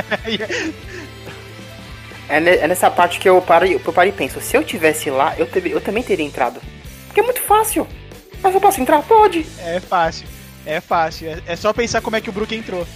É, 2.29 2.39
ne- 2.39 2.55
é 2.57 2.67
nessa 2.67 2.89
parte 2.89 3.19
que 3.19 3.27
eu 3.27 3.41
paro, 3.41 3.65
e- 3.65 3.73
eu 3.73 3.93
paro 3.93 4.07
e 4.07 4.11
penso, 4.11 4.39
se 4.41 4.55
eu 4.55 4.63
tivesse 4.63 5.09
lá, 5.09 5.33
eu, 5.37 5.45
teve- 5.45 5.71
eu 5.71 5.81
também 5.81 6.01
teria 6.03 6.25
entrado. 6.25 6.59
Porque 7.07 7.19
é 7.19 7.23
muito 7.23 7.41
fácil. 7.41 7.85
Mas 8.41 8.53
eu 8.55 8.61
posso 8.61 8.81
entrar? 8.81 9.01
Pode. 9.03 9.45
É 9.59 9.79
fácil. 9.79 10.25
É 10.65 10.79
fácil. 10.81 11.29
É, 11.29 11.41
é 11.47 11.55
só 11.55 11.71
pensar 11.73 12.01
como 12.01 12.15
é 12.15 12.21
que 12.21 12.29
o 12.29 12.33
Brook 12.33 12.55
entrou. 12.55 12.87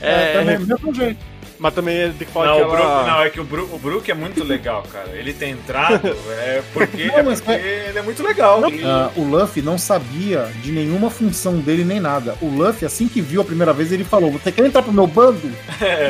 É, 0.00 0.10
É, 0.10 0.32
também 0.34 0.58
mesmo 0.58 0.94
jeito. 0.94 1.18
Mas 1.58 1.74
também 1.74 2.12
tem 2.12 2.26
que 2.26 2.32
falar 2.32 2.46
Não, 2.46 2.56
que 2.56 2.62
o 2.62 2.68
Brook, 2.68 2.82
ela... 2.82 3.06
não, 3.06 3.22
é 3.22 3.30
que 3.30 3.40
o 3.40 3.44
Brook, 3.44 3.74
o 3.74 3.78
Brook 3.78 4.10
é 4.10 4.14
muito 4.14 4.44
legal, 4.44 4.82
cara. 4.92 5.10
Ele 5.12 5.32
ter 5.32 5.48
entrado 5.48 6.08
é 6.38 6.62
porque, 6.72 7.04
Não, 7.06 7.18
é 7.18 7.22
mas 7.22 7.40
porque 7.40 7.60
ele 7.60 7.98
é 7.98 8.02
muito 8.02 8.22
legal. 8.22 8.64
Ele- 8.66 8.84
Ah, 8.84 9.10
o 9.16 9.22
Luffy 9.24 9.62
não 9.62 9.76
sabia 9.76 10.48
de 10.62 10.70
nenhuma 10.72 11.10
função 11.10 11.58
dele 11.58 11.84
nem 11.84 11.98
nada. 12.00 12.36
O 12.40 12.46
Luffy, 12.48 12.86
assim 12.86 13.08
que 13.08 13.20
viu 13.20 13.40
a 13.40 13.44
primeira 13.44 13.72
vez, 13.72 13.90
ele 13.92 14.04
falou: 14.04 14.30
Você 14.32 14.52
quer 14.52 14.64
entrar 14.64 14.82
pro 14.82 14.92
meu 14.92 15.06
bando? 15.06 15.40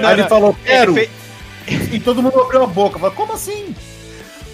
Não, 0.00 0.08
Aí 0.08 0.14
ele 0.14 0.22
não. 0.22 0.28
falou: 0.28 0.56
Quero. 0.64 0.96
Ele 0.98 1.10
E 1.92 2.00
todo 2.00 2.22
mundo 2.22 2.40
abriu 2.40 2.62
a 2.62 2.66
boca. 2.66 2.98
Falou, 2.98 3.14
Como 3.14 3.32
assim? 3.32 3.74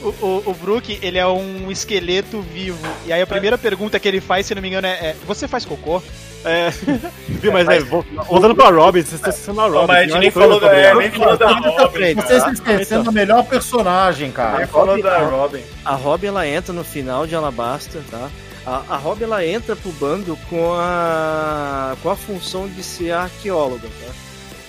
O, 0.02 0.08
o, 0.08 0.42
o 0.46 0.54
Brook, 0.54 0.98
ele 1.00 1.16
é 1.18 1.26
um 1.26 1.70
esqueleto 1.70 2.40
vivo. 2.40 2.78
E 3.06 3.12
aí 3.12 3.22
a 3.22 3.26
primeira 3.26 3.56
pergunta 3.56 3.98
que 3.98 4.06
ele 4.06 4.20
faz, 4.20 4.44
se 4.46 4.54
não 4.54 4.60
me 4.60 4.68
engano, 4.68 4.86
é, 4.86 4.90
é, 4.90 5.16
Você 5.26 5.48
faz 5.48 5.64
cocô? 5.64 6.02
É, 6.44 6.70
viu, 7.28 7.52
mas, 7.52 7.68
é, 7.68 7.80
vol- 7.80 8.04
voltando 8.28 8.54
pra 8.54 8.68
Robin, 8.70 9.00
vocês 9.02 9.14
estão 9.14 9.30
esquecendo 9.30 9.60
a 9.60 9.64
Robin. 9.64 9.78
Não, 9.78 9.86
mas 9.86 9.96
a 9.96 10.02
gente 10.02 10.16
é 10.16 10.18
nem 10.20 10.30
falou 10.30 10.60
da, 10.60 10.66
é, 10.76 10.94
nem 10.94 11.10
falou 11.10 11.36
da 11.36 11.48
Robin. 11.52 12.14
Você 12.14 12.20
está 12.20 12.38
cara. 12.40 12.52
esquecendo 12.52 13.08
a 13.08 13.12
melhor 13.12 13.44
personagem, 13.44 14.30
cara. 14.30 14.58
Nem 14.58 14.66
falou 14.66 15.02
da 15.02 15.18
Robin. 15.18 15.62
A 15.84 15.94
Robin 15.94 16.26
ela 16.26 16.46
entra 16.46 16.72
no 16.72 16.84
final 16.84 17.26
de 17.26 17.34
Alabasta, 17.34 18.02
tá? 18.10 18.28
A, 18.66 18.82
a 18.94 18.96
Robin 18.96 19.24
ela 19.24 19.44
entra 19.46 19.74
pro 19.76 19.90
bando 19.92 20.38
com 20.48 20.72
a 20.74 21.96
com 22.02 22.10
a 22.10 22.16
função 22.16 22.66
de 22.68 22.82
ser 22.82 23.12
arqueóloga, 23.12 23.88
tá? 23.88 24.12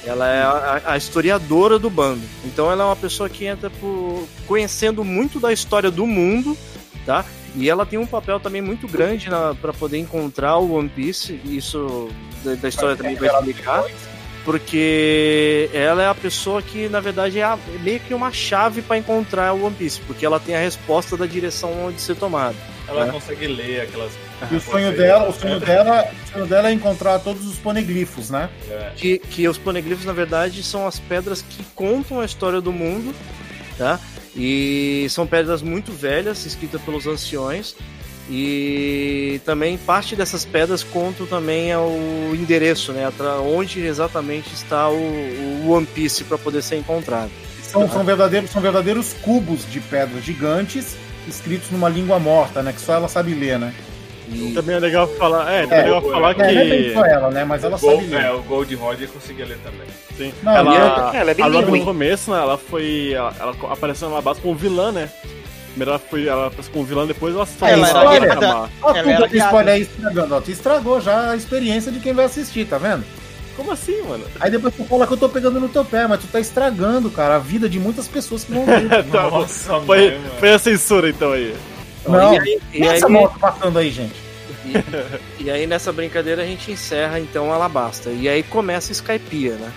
Ela 0.06 0.28
é 0.30 0.42
a, 0.44 0.82
a 0.94 0.98
historiadora 0.98 1.80
do 1.80 1.90
bando. 1.90 2.22
Então 2.44 2.72
ela 2.72 2.84
é 2.84 2.86
uma 2.88 2.96
pessoa 2.96 3.28
que 3.28 3.46
entra 3.46 3.70
por, 3.70 4.28
conhecendo 4.48 5.04
muito 5.04 5.40
da 5.40 5.52
história 5.52 5.90
do 5.90 6.06
mundo, 6.06 6.56
tá? 7.06 7.26
E 7.56 7.70
ela 7.70 7.86
tem 7.86 7.98
um 7.98 8.06
papel 8.06 8.40
também 8.40 8.62
muito 8.62 8.88
grande 8.88 9.28
para 9.62 9.72
poder 9.74 9.98
encontrar 9.98 10.58
o 10.58 10.74
One 10.74 10.90
Piece. 10.90 11.40
e 11.46 11.58
Isso 11.58 12.10
da, 12.44 12.56
da 12.56 12.68
história 12.68 12.96
também 12.96 13.16
vai 13.16 13.30
explicar. 13.30 13.84
Porque 14.44 15.70
ela 15.74 16.04
é 16.04 16.08
a 16.08 16.14
pessoa 16.16 16.62
que, 16.62 16.88
na 16.88 17.00
verdade, 17.00 17.40
é 17.40 17.44
a- 17.44 17.58
é 17.76 17.78
meio 17.80 18.00
que 18.00 18.14
uma 18.14 18.32
chave 18.32 18.82
para 18.82 18.98
encontrar 18.98 19.54
o 19.54 19.66
One 19.66 19.76
Piece, 19.76 20.00
porque 20.02 20.26
ela 20.26 20.40
tem 20.40 20.56
a 20.56 20.60
resposta 20.60 21.18
da 21.18 21.26
direção 21.26 21.72
onde 21.88 22.00
ser 22.00 22.16
tomada. 22.16 22.56
Ela 22.88 23.08
É. 23.08 23.12
consegue 23.12 23.48
ler 23.48 23.82
aquelas. 23.82 24.12
E 24.52 24.56
o 24.56 24.60
sonho 24.62 24.96
dela, 24.96 25.30
o 25.30 25.34
sonho 25.34 25.60
dela, 25.60 26.08
o 26.28 26.32
sonho 26.32 26.46
dela 26.46 26.70
é 26.70 26.74
encontrar 26.74 27.18
todos 27.20 27.46
os 27.48 27.58
poneglifos, 27.58 28.30
né? 28.30 28.50
É. 28.70 28.92
Que, 28.96 29.18
que 29.18 29.48
os 29.48 29.58
poneglifos, 29.58 30.06
na 30.06 30.14
verdade, 30.14 30.62
são 30.62 30.86
as 30.86 31.00
pedras 31.00 31.42
que 31.42 31.64
contam 31.74 32.20
a 32.20 32.26
história 32.26 32.62
do 32.62 32.72
mundo, 32.72 33.16
tá? 33.78 34.00
E 34.36 35.08
são 35.10 35.26
pedras 35.26 35.62
muito 35.62 35.92
velhas, 35.92 36.46
escritas 36.46 36.82
pelos 36.82 37.08
anciões. 37.08 37.76
E 38.30 39.40
também 39.46 39.78
parte 39.78 40.16
dessas 40.16 40.44
pedras 40.44 40.84
contam 40.84 41.28
também 41.28 41.76
o 41.76 42.36
endereço, 42.36 42.92
né? 42.92 43.08
Onde 43.56 43.82
exatamente 43.82 44.52
está 44.54 44.90
o, 44.90 44.96
o 44.96 45.70
One 45.70 45.86
Piece 45.86 46.24
para 46.24 46.38
poder 46.38 46.64
ser 46.64 46.78
encontrado. 46.78 47.30
São, 47.62 47.90
são 47.90 48.04
verdadeiros, 48.04 48.50
são 48.50 48.62
verdadeiros 48.62 49.14
cubos 49.22 49.70
de 49.70 49.80
pedras 49.80 50.24
gigantes 50.24 50.98
escritos 51.28 51.70
numa 51.72 51.90
língua 51.90 52.20
morta, 52.20 52.62
né? 52.62 52.74
Que 52.74 52.82
só 52.82 52.94
ela 52.94 53.08
sabe 53.08 53.34
ler, 53.34 53.60
né? 53.60 53.74
Também 54.54 54.76
é 54.76 54.80
legal 54.80 55.08
falar, 55.08 55.52
é, 55.54 55.64
é 55.64 55.66
legal 55.66 56.00
É, 56.00 56.12
falar 56.12 56.32
É, 56.32 56.38
não 56.38 56.46
é 56.46 56.54
bem 56.70 56.84
que... 56.84 56.94
só 56.94 57.06
ela, 57.06 57.30
né? 57.32 57.44
Mas 57.46 57.64
ela 57.64 57.76
o, 57.76 57.80
sabe 57.80 57.94
Gold, 57.94 58.08
ler. 58.10 58.24
é, 58.24 58.32
o 58.32 58.42
Gold 58.44 58.76
Roger 58.76 59.10
conseguia 59.10 59.46
ler 59.46 59.58
também. 59.60 59.88
Sim. 60.18 60.34
Não, 60.44 60.52
ela, 60.56 60.72
e 60.74 61.18
ela 61.18 61.32
é 61.32 61.42
a 61.42 61.46
Robin 61.46 61.60
bilíngue. 61.62 61.80
no 61.80 61.86
começo, 61.86 62.32
né, 62.32 62.38
ela 62.40 62.58
foi. 62.58 63.14
Ela, 63.14 63.34
ela 63.40 63.56
apareceu 63.72 64.10
na 64.10 64.22
base 64.22 64.42
como 64.42 64.56
vilã, 64.56 64.92
né? 64.92 65.10
Primeiro 65.70 65.92
ela 65.92 66.00
foi. 66.00 66.28
Ela 66.28 66.48
apareceu 66.48 66.72
como 66.74 66.86
vilã, 66.86 67.06
depois 67.06 67.36
ela 67.36 67.46
saiu. 67.46 67.86
Ela 67.86 68.16
era 68.16 68.26
reclamar. 68.34 68.70
Ó, 68.82 68.90
Ela 68.96 69.04
tudo 69.04 69.26
era 69.36 69.38
spoiler 69.46 69.74
aí 69.76 69.82
estragando, 69.82 70.36
ó. 70.36 70.42
Tu 70.42 70.52
estragou 70.52 71.02
já 71.02 71.32
a 71.32 71.36
experiência 71.36 71.92
de 71.92 72.00
quem 72.00 72.14
vai 72.14 72.26
assistir, 72.26 72.66
tá 72.66 72.78
vendo? 72.78 73.04
Como 73.58 73.72
assim, 73.72 74.02
mano? 74.02 74.26
Aí 74.40 74.52
depois 74.52 74.74
tu 74.76 74.84
fala 74.84 75.08
que 75.08 75.14
eu 75.14 75.18
tô 75.18 75.30
pegando 75.30 75.60
no 75.62 75.70
teu 75.70 75.86
pé, 75.86 76.06
mas 76.08 76.20
tu 76.20 76.28
tá 76.28 76.42
estragando, 76.42 77.10
cara, 77.10 77.36
a 77.38 77.40
vida 77.40 77.70
de 77.70 77.80
muitas 77.80 78.06
pessoas 78.08 78.44
que 78.44 78.52
vão 78.52 78.66
ver. 78.66 78.86
Tá, 79.12 79.30
Nossa, 79.30 79.80
foi, 79.82 80.10
mãe, 80.10 80.18
mano. 80.20 80.32
foi 80.40 80.52
a 80.54 80.60
censura 80.60 81.10
então 81.10 81.32
aí. 81.32 81.56
Não, 82.08 82.34
e 82.34 82.40
aí, 82.40 82.60
e 82.74 82.80
e 82.80 82.84
essa 82.88 83.08
aí- 83.08 83.12
moto 83.12 83.40
passando 83.40 83.78
aí, 83.80 83.90
gente? 83.92 84.16
E 85.40 85.50
aí 85.50 85.68
nessa 85.68 85.92
brincadeira 85.94 86.42
a 86.42 86.46
gente 86.46 86.72
encerra 86.72 87.20
então 87.20 87.52
Alabasta. 87.54 88.10
E 88.10 88.28
aí 88.28 88.42
começa 88.44 88.92
Skypiea, 88.92 89.56
né? 89.56 89.72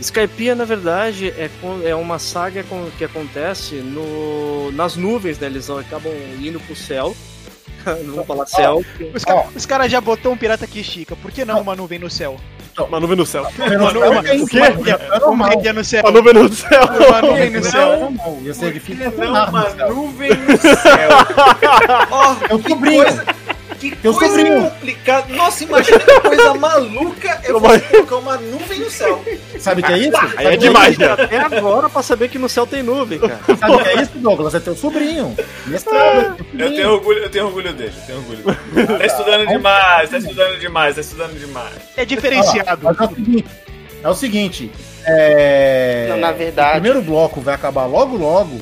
Skypiea, 0.00 0.54
na 0.54 0.64
verdade, 0.64 1.28
é, 1.36 1.50
é 1.84 1.94
uma 1.94 2.18
saga 2.18 2.62
com- 2.64 2.88
que 2.96 3.04
acontece 3.04 3.76
no, 3.76 4.70
nas 4.72 4.96
nuvens, 4.96 5.38
né? 5.38 5.46
Eles 5.46 5.68
acabam 5.70 6.12
indo 6.40 6.60
pro 6.60 6.76
céu. 6.76 7.16
Não 8.04 8.16
vou 8.16 8.24
falar 8.24 8.46
céu. 8.46 8.84
Os, 9.14 9.24
os 9.56 9.66
caras 9.66 9.90
já 9.90 10.00
botou 10.00 10.32
um 10.32 10.36
pirata 10.36 10.66
que 10.66 10.80
estica. 10.80 11.16
Por 11.16 11.30
que 11.32 11.44
não 11.44 11.60
uma 11.60 11.74
nuvem 11.74 11.98
no 11.98 12.10
céu? 12.10 12.36
Uma 12.86 13.00
nuvem 13.00 13.16
no 13.16 13.26
céu. 13.26 13.46
Uma 13.58 13.92
nuvem- 13.92 14.36
isso, 14.36 14.44
o 14.44 14.48
quê? 14.48 14.60
mas 14.60 14.86
é 14.86 15.24
Uma 15.26 15.54
ilha 15.54 15.72
no 15.72 15.84
céu. 15.84 16.02
Uma 16.02 16.10
nuvem 16.12 16.34
no 16.34 16.52
céu. 16.52 16.82
Uma 17.08 17.22
nuvem 17.22 17.50
no 17.50 17.60
Não, 17.60 17.70
céu. 17.70 18.12
Ia 18.42 18.54
ser 18.54 18.72
difícil 18.72 19.12
não 19.16 19.28
uma 19.32 19.46
no 19.62 19.70
céu. 19.76 19.94
nuvem 19.94 20.30
no 20.30 20.56
céu? 20.58 20.78
Eu 22.50 22.58
que 22.58 22.68
sobrinho. 22.70 23.04
Coisa, 23.78 23.96
que 23.96 24.06
Eu 24.06 24.14
coisa 24.14 24.34
sobrinho. 24.36 24.70
complicada. 24.70 25.34
Nossa, 25.34 25.64
imagina 25.64 25.98
que 26.00 26.20
coisa 26.20 26.54
maluca 26.54 27.40
eu 27.44 27.60
vou 27.60 27.80
colocar 27.80 28.16
uma 28.16 28.36
nuvem 28.36 28.80
no 28.80 28.90
céu. 28.90 29.24
Sabe 29.58 29.80
o 29.80 29.84
que 29.84 29.92
é 29.92 29.98
isso? 29.98 30.18
Aí 30.36 30.46
é 30.46 30.50
que 30.52 30.56
demais, 30.58 30.98
né? 30.98 31.06
Até 31.12 31.38
agora 31.38 31.88
pra 31.88 32.02
saber 32.02 32.28
que 32.28 32.38
no 32.38 32.48
céu 32.48 32.66
tem 32.66 32.82
nuvem, 32.82 33.18
cara. 33.18 33.40
Sabe 33.58 33.72
o 33.74 33.78
que 33.82 33.88
é 33.88 34.02
isso, 34.02 34.12
Douglas? 34.16 34.54
É 34.54 34.60
teu 34.60 34.76
sobrinho. 34.76 35.36
Mestrado, 35.66 36.36
é 36.58 36.62
Eu 36.62 36.70
tenho 36.74 36.90
orgulho, 36.92 37.18
eu 37.20 37.30
tenho 37.30 37.46
orgulho 37.46 37.72
dele, 37.72 37.92
eu 37.96 38.06
tenho 38.06 38.18
orgulho 38.18 38.42
dele. 38.74 38.98
Tá 38.98 39.06
estudando 39.06 39.46
demais, 39.46 40.10
tá 40.10 40.18
estudando 40.18 40.58
demais, 40.58 40.94
tá 40.94 41.00
estudando 41.00 41.38
demais. 41.38 41.74
É 41.96 42.04
diferenciado. 42.04 42.80
Mas 42.82 42.98
é 43.00 43.04
o 43.04 43.08
seguinte, 43.14 43.44
é 44.02 44.08
o 44.08 44.14
seguinte, 44.14 44.72
é... 45.04 46.06
Não, 46.10 46.16
na 46.18 46.32
verdade- 46.32 46.68
o 46.68 46.72
primeiro 46.80 47.02
bloco 47.02 47.40
vai 47.40 47.54
acabar 47.54 47.86
logo 47.86 48.16
logo, 48.16 48.60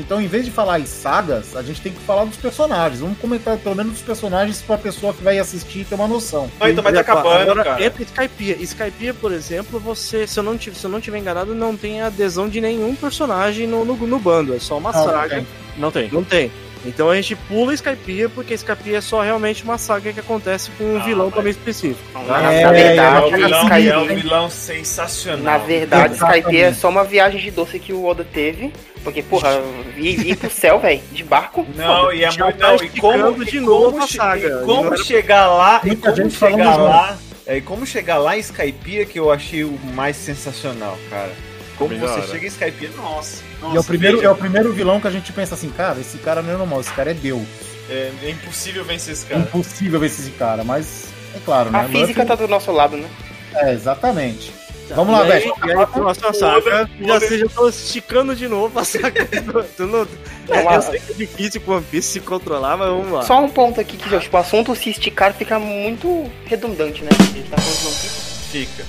então 0.00 0.20
em 0.20 0.26
vez 0.26 0.44
de 0.44 0.50
falar 0.50 0.80
em 0.80 0.86
sagas, 0.86 1.54
a 1.56 1.62
gente 1.62 1.80
tem 1.80 1.92
que 1.92 2.00
falar 2.00 2.24
dos 2.24 2.36
personagens. 2.36 3.00
Vamos 3.00 3.18
comentar 3.18 3.56
pelo 3.58 3.74
menos 3.74 3.92
dos 3.92 4.02
personagens 4.02 4.60
pra 4.62 4.76
pessoa 4.78 5.12
que 5.14 5.22
vai 5.22 5.38
assistir 5.38 5.84
ter 5.84 5.94
uma 5.94 6.08
noção. 6.08 6.50
Não, 6.60 6.68
então, 6.68 6.82
mas 6.82 6.94
tá 6.94 7.00
acabando, 7.00 7.42
Agora, 7.50 7.64
cara. 7.64 7.84
entra 7.84 8.02
Skypiea. 8.02 8.56
Skypiea, 8.60 9.14
por 9.14 9.32
exemplo, 9.32 9.78
você, 9.80 10.26
se 10.26 10.38
eu 10.38 10.42
não 10.42 10.56
tiver, 10.56 10.76
se 10.76 10.84
eu 10.84 10.90
não 10.90 11.00
tiver 11.00 11.18
enganado, 11.18 11.54
não 11.54 11.76
tem 11.76 12.00
adesão 12.02 12.48
de 12.48 12.60
nenhum 12.60 12.94
personagem 12.94 13.66
no, 13.66 13.84
no, 13.84 13.94
no 13.96 14.18
bando. 14.18 14.54
É 14.54 14.58
só 14.58 14.78
uma 14.78 14.92
Não, 14.92 14.98
não 15.04 15.12
saga. 15.12 15.34
tem. 15.36 15.46
Não 15.76 15.90
tem. 15.90 16.10
Não 16.10 16.24
tem. 16.24 16.50
Então 16.86 17.10
a 17.10 17.16
gente 17.16 17.34
pula 17.34 17.74
Skypiea 17.74 18.28
porque 18.28 18.54
Skypiea 18.54 18.98
é 18.98 19.00
só 19.00 19.20
realmente 19.22 19.64
uma 19.64 19.76
saga 19.76 20.12
que 20.12 20.20
acontece 20.20 20.70
com 20.78 20.84
um 20.84 20.96
Ah, 21.00 21.02
vilão 21.04 21.26
mas- 21.26 21.34
também 21.34 21.50
específico. 21.50 22.00
Na, 22.14 22.20
tá? 22.20 22.40
na 22.42 22.52
É, 22.52 22.62
É 22.62 22.70
verdade, 22.72 23.26
um 23.26 23.36
vilão, 23.36 23.68
é 23.72 23.98
um 23.98 24.06
vilão 24.06 24.50
sensacional. 24.50 25.42
Na 25.42 25.58
verdade. 25.58 26.14
Skypiea 26.14 26.66
é 26.68 26.72
só 26.72 26.88
uma 26.88 27.04
viagem 27.04 27.40
de 27.40 27.50
doce 27.50 27.78
que 27.78 27.92
o 27.92 28.04
Oda 28.04 28.24
teve. 28.24 28.72
Porque, 29.02 29.22
porra, 29.22 29.60
ir, 29.96 30.26
ir 30.26 30.36
pro 30.36 30.50
céu, 30.50 30.80
velho, 30.80 31.00
de 31.12 31.22
barco. 31.22 31.64
Não, 31.76 32.12
e 32.12 32.24
é 32.24 32.26
muito. 32.26 32.58
tá 32.58 32.68
Não, 32.72 32.74
e 32.76 32.88
como, 33.00 33.44
de 33.44 33.60
novo 33.60 33.90
como 33.92 34.02
a 34.02 34.06
saga. 34.08 34.48
e 34.48 34.64
como 34.64 34.96
chegar 34.98 35.46
lá. 35.46 35.80
E 35.84 35.94
como 35.94 36.28
chegar 36.30 36.76
lá. 36.76 37.16
É, 37.46 37.56
e 37.58 37.60
como 37.60 37.86
chegar 37.86 38.18
lá 38.18 38.36
em 38.36 38.40
Skypiea 38.40 39.06
que 39.06 39.16
eu 39.20 39.30
achei 39.30 39.62
o 39.62 39.78
mais 39.94 40.16
sensacional, 40.16 40.98
cara. 41.08 41.30
Como 41.76 41.96
você 41.98 42.22
chega 42.28 42.44
em 42.44 42.48
Skypiea, 42.48 42.90
nossa. 42.96 43.42
nossa 43.60 43.74
E 43.74 43.76
é 43.76 43.80
o, 43.80 43.84
primeiro, 43.84 44.16
veja, 44.18 44.28
é 44.28 44.30
o 44.32 44.36
primeiro 44.36 44.72
vilão 44.72 45.00
que 45.00 45.06
a 45.06 45.10
gente 45.10 45.32
pensa 45.32 45.54
assim, 45.54 45.68
cara, 45.70 46.00
esse 46.00 46.18
cara 46.18 46.42
não 46.42 46.54
é 46.54 46.56
normal, 46.56 46.80
esse 46.80 46.92
cara 46.92 47.10
é 47.10 47.14
Deus. 47.14 47.46
é, 47.90 48.10
é 48.22 48.30
impossível 48.30 48.84
vencer 48.84 49.12
esse 49.12 49.26
É 49.26 49.28
cara. 49.30 49.40
impossível 49.42 50.00
ver 50.00 50.06
esse 50.06 50.30
cara, 50.32 50.64
mas 50.64 51.04
é 51.34 51.38
claro, 51.44 51.70
né? 51.70 51.80
A 51.80 51.84
física 51.84 52.22
Luffy- 52.22 52.26
tá 52.26 52.34
do 52.34 52.48
nosso 52.48 52.72
lado, 52.72 52.96
né? 52.96 53.08
É, 53.54 53.72
exatamente. 53.72 54.52
Vamos 54.90 55.12
lá, 55.12 55.24
velho. 55.24 55.52
E 55.66 55.70
aí, 55.72 55.82
a 55.82 55.86
próxima 55.86 56.32
saga, 56.32 56.88
já, 57.00 57.18
vocês 57.18 57.40
já 57.40 57.46
estão 57.46 57.68
esticando 57.68 58.36
de 58.36 58.46
novo 58.46 58.78
a 58.78 58.84
saga. 58.84 59.24
do- 59.24 59.62
do- 60.04 60.08
É, 60.48 60.76
eu 60.76 60.82
sei 60.82 61.00
que 61.00 61.10
é 61.12 61.14
difícil 61.16 61.60
com 61.62 61.72
One 61.72 61.84
Piece 61.90 62.08
se 62.12 62.20
controlar, 62.20 62.76
mas 62.76 62.88
vamos 62.88 63.10
lá. 63.10 63.22
Só 63.22 63.40
um 63.42 63.48
ponto 63.48 63.80
aqui 63.80 63.96
que, 63.96 64.08
tipo, 64.20 64.36
o 64.36 64.40
assunto 64.40 64.76
se 64.76 64.90
esticar 64.90 65.34
fica 65.34 65.58
muito 65.58 66.30
redundante, 66.44 67.02
né? 67.02 67.10
A 67.18 67.22
gente 67.24 67.50
tá 67.50 67.56
falando 67.56 67.80
de 67.80 67.86
One 67.86 67.96
Piece, 67.96 68.48
fica. 68.52 68.84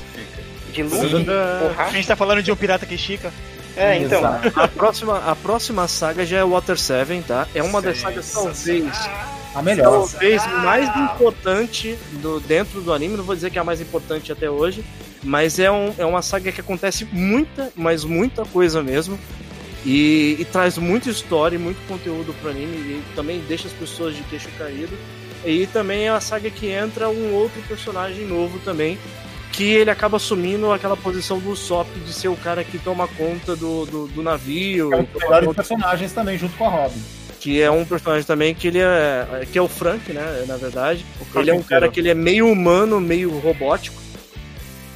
De 0.83 0.95
Luffy, 0.95 1.25
A 1.77 1.89
gente 1.89 2.07
tá 2.07 2.15
falando 2.15 2.41
de 2.43 2.51
um 2.51 2.55
pirata 2.55 2.85
que 2.85 2.95
estica. 2.95 3.31
É, 3.75 3.97
então. 3.99 4.19
Exato. 4.19 4.59
A 4.59 4.67
próxima, 4.67 5.17
a 5.19 5.35
próxima 5.35 5.87
saga 5.87 6.25
já 6.25 6.37
é 6.37 6.43
Water 6.43 6.77
7, 6.77 7.23
tá? 7.27 7.47
É 7.53 7.61
uma 7.61 7.81
das 7.81 7.99
sagas 7.99 8.31
talvez 8.31 8.85
A 9.53 9.61
melhor. 9.61 10.09
talvez 10.09 10.45
mais 10.63 10.89
importante 10.97 11.97
do, 12.13 12.39
dentro 12.39 12.81
do 12.81 12.91
anime. 12.91 13.15
Não 13.15 13.23
vou 13.23 13.35
dizer 13.35 13.51
que 13.51 13.57
é 13.57 13.61
a 13.61 13.63
mais 13.63 13.79
importante 13.79 14.31
até 14.31 14.49
hoje, 14.49 14.83
mas 15.23 15.59
é, 15.59 15.69
um, 15.69 15.93
é 15.97 16.05
uma 16.05 16.23
saga 16.23 16.51
que 16.51 16.59
acontece 16.59 17.05
muita, 17.05 17.71
mas 17.75 18.03
muita 18.03 18.43
coisa 18.45 18.81
mesmo. 18.81 19.17
E, 19.85 20.35
e 20.39 20.45
traz 20.45 20.77
muita 20.77 21.09
história 21.09 21.55
e 21.55 21.59
muito 21.59 21.77
conteúdo 21.87 22.33
pro 22.41 22.49
anime 22.49 22.75
e 22.75 23.03
também 23.15 23.39
deixa 23.47 23.67
as 23.67 23.73
pessoas 23.73 24.15
de 24.15 24.23
queixo 24.23 24.49
caído. 24.57 24.97
E 25.45 25.67
também 25.67 26.07
é 26.07 26.09
a 26.09 26.19
saga 26.19 26.49
que 26.49 26.67
entra 26.67 27.07
um 27.09 27.33
outro 27.33 27.61
personagem 27.67 28.25
novo 28.25 28.59
também, 28.59 28.97
que 29.57 29.63
ele 29.73 29.89
acaba 29.89 30.17
assumindo 30.17 30.71
aquela 30.71 30.95
posição 30.95 31.39
do 31.39 31.55
Sop 31.55 31.87
de 32.05 32.13
ser 32.13 32.27
o 32.27 32.35
cara 32.35 32.63
que 32.63 32.77
toma 32.77 33.07
conta 33.07 33.55
do, 33.55 33.85
do, 33.87 34.07
do 34.07 34.21
navio. 34.21 34.93
É 34.93 34.97
um 34.97 35.01
e 35.01 35.05
dos 35.07 35.21
melhores 35.23 35.47
conta- 35.47 35.55
personagens 35.63 36.11
também, 36.13 36.37
junto 36.37 36.55
com 36.55 36.65
a 36.65 36.69
Robin. 36.69 37.01
que 37.39 37.59
é 37.59 37.71
um 37.71 37.83
personagem 37.83 38.23
também 38.23 38.53
que 38.53 38.67
ele 38.67 38.77
é 38.79 39.47
que 39.51 39.57
é 39.57 39.61
o 39.61 39.67
Frank, 39.67 40.13
né, 40.13 40.45
na 40.47 40.57
verdade. 40.57 41.03
O 41.33 41.39
Ele 41.39 41.49
é 41.49 41.53
um 41.55 41.63
cara 41.63 41.89
que 41.89 41.99
ele 41.99 42.09
é 42.09 42.13
meio 42.13 42.47
humano, 42.51 43.01
meio 43.01 43.35
robótico, 43.39 43.99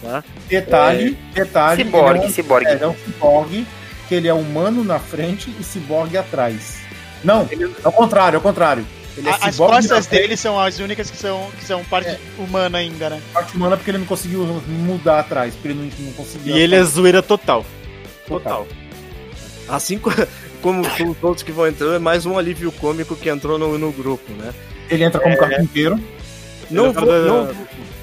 tá? 0.04 0.24
Detalhe, 0.48 1.18
detalhe. 1.34 1.84
Ciborgue, 1.84 2.20
ele 2.20 2.26
é 2.26 2.28
um, 2.28 2.32
ciborgue. 2.32 2.68
é, 2.68 2.74
ele 2.74 2.84
é 2.84 2.88
um 2.88 2.96
ciborgue, 2.96 3.68
que 4.08 4.14
ele 4.16 4.28
é 4.28 4.34
humano 4.34 4.84
na 4.84 5.00
frente 5.00 5.52
e 5.60 5.64
ciborgue 5.64 6.18
atrás. 6.18 6.82
Não, 7.24 7.48
é 7.84 7.88
o 7.88 7.92
contrário, 7.92 8.36
é 8.38 8.40
o 8.40 8.42
contrário. 8.42 8.86
Ele 9.18 9.28
é 9.28 9.32
A- 9.32 9.36
as 9.42 9.58
costas 9.58 10.08
frente, 10.08 10.22
dele 10.22 10.38
são 10.38 10.60
as 10.60 10.80
únicas 10.80 11.12
que 11.12 11.18
são, 11.18 11.50
que 11.60 11.66
são 11.66 11.84
parte 11.84 12.18
humana 12.38 12.78
ainda, 12.78 13.10
né? 13.10 13.22
parte 13.34 13.56
humana 13.56 13.76
porque 13.76 13.92
ele 13.92 13.98
não 13.98 14.06
conseguiu 14.06 14.46
mudar 14.68 15.20
atrás, 15.20 15.54
porque 15.54 15.68
ele 15.70 15.80
não, 16.00 16.06
não 16.08 16.14
conseguiu. 16.14 16.56
E 16.56 16.60
ele 16.60 16.76
é 16.76 16.84
zoeira 16.84 17.22
total. 17.22 17.66
Total. 18.28 18.66
Assim 19.68 19.98
co- 19.98 20.12
como 20.62 20.82
os 20.82 21.24
outros 21.24 21.44
que 21.44 21.52
vão 21.52 21.68
entrando, 21.68 21.96
é 21.96 22.00
mais 22.00 22.26
um 22.26 22.38
alívio 22.38 22.72
cômico 22.72 23.16
que 23.16 23.30
entrou 23.30 23.58
no, 23.58 23.78
no 23.78 23.92
grupo, 23.92 24.32
né? 24.34 24.54
Ele 24.90 25.04
entra 25.04 25.20
como 25.20 25.38
carpinteiro. 25.38 26.00
Não 26.70 26.88
Ele 26.88 26.98
é 26.98 27.02
vou, 27.02 27.06
da- 27.06 27.20
não, 27.20 27.56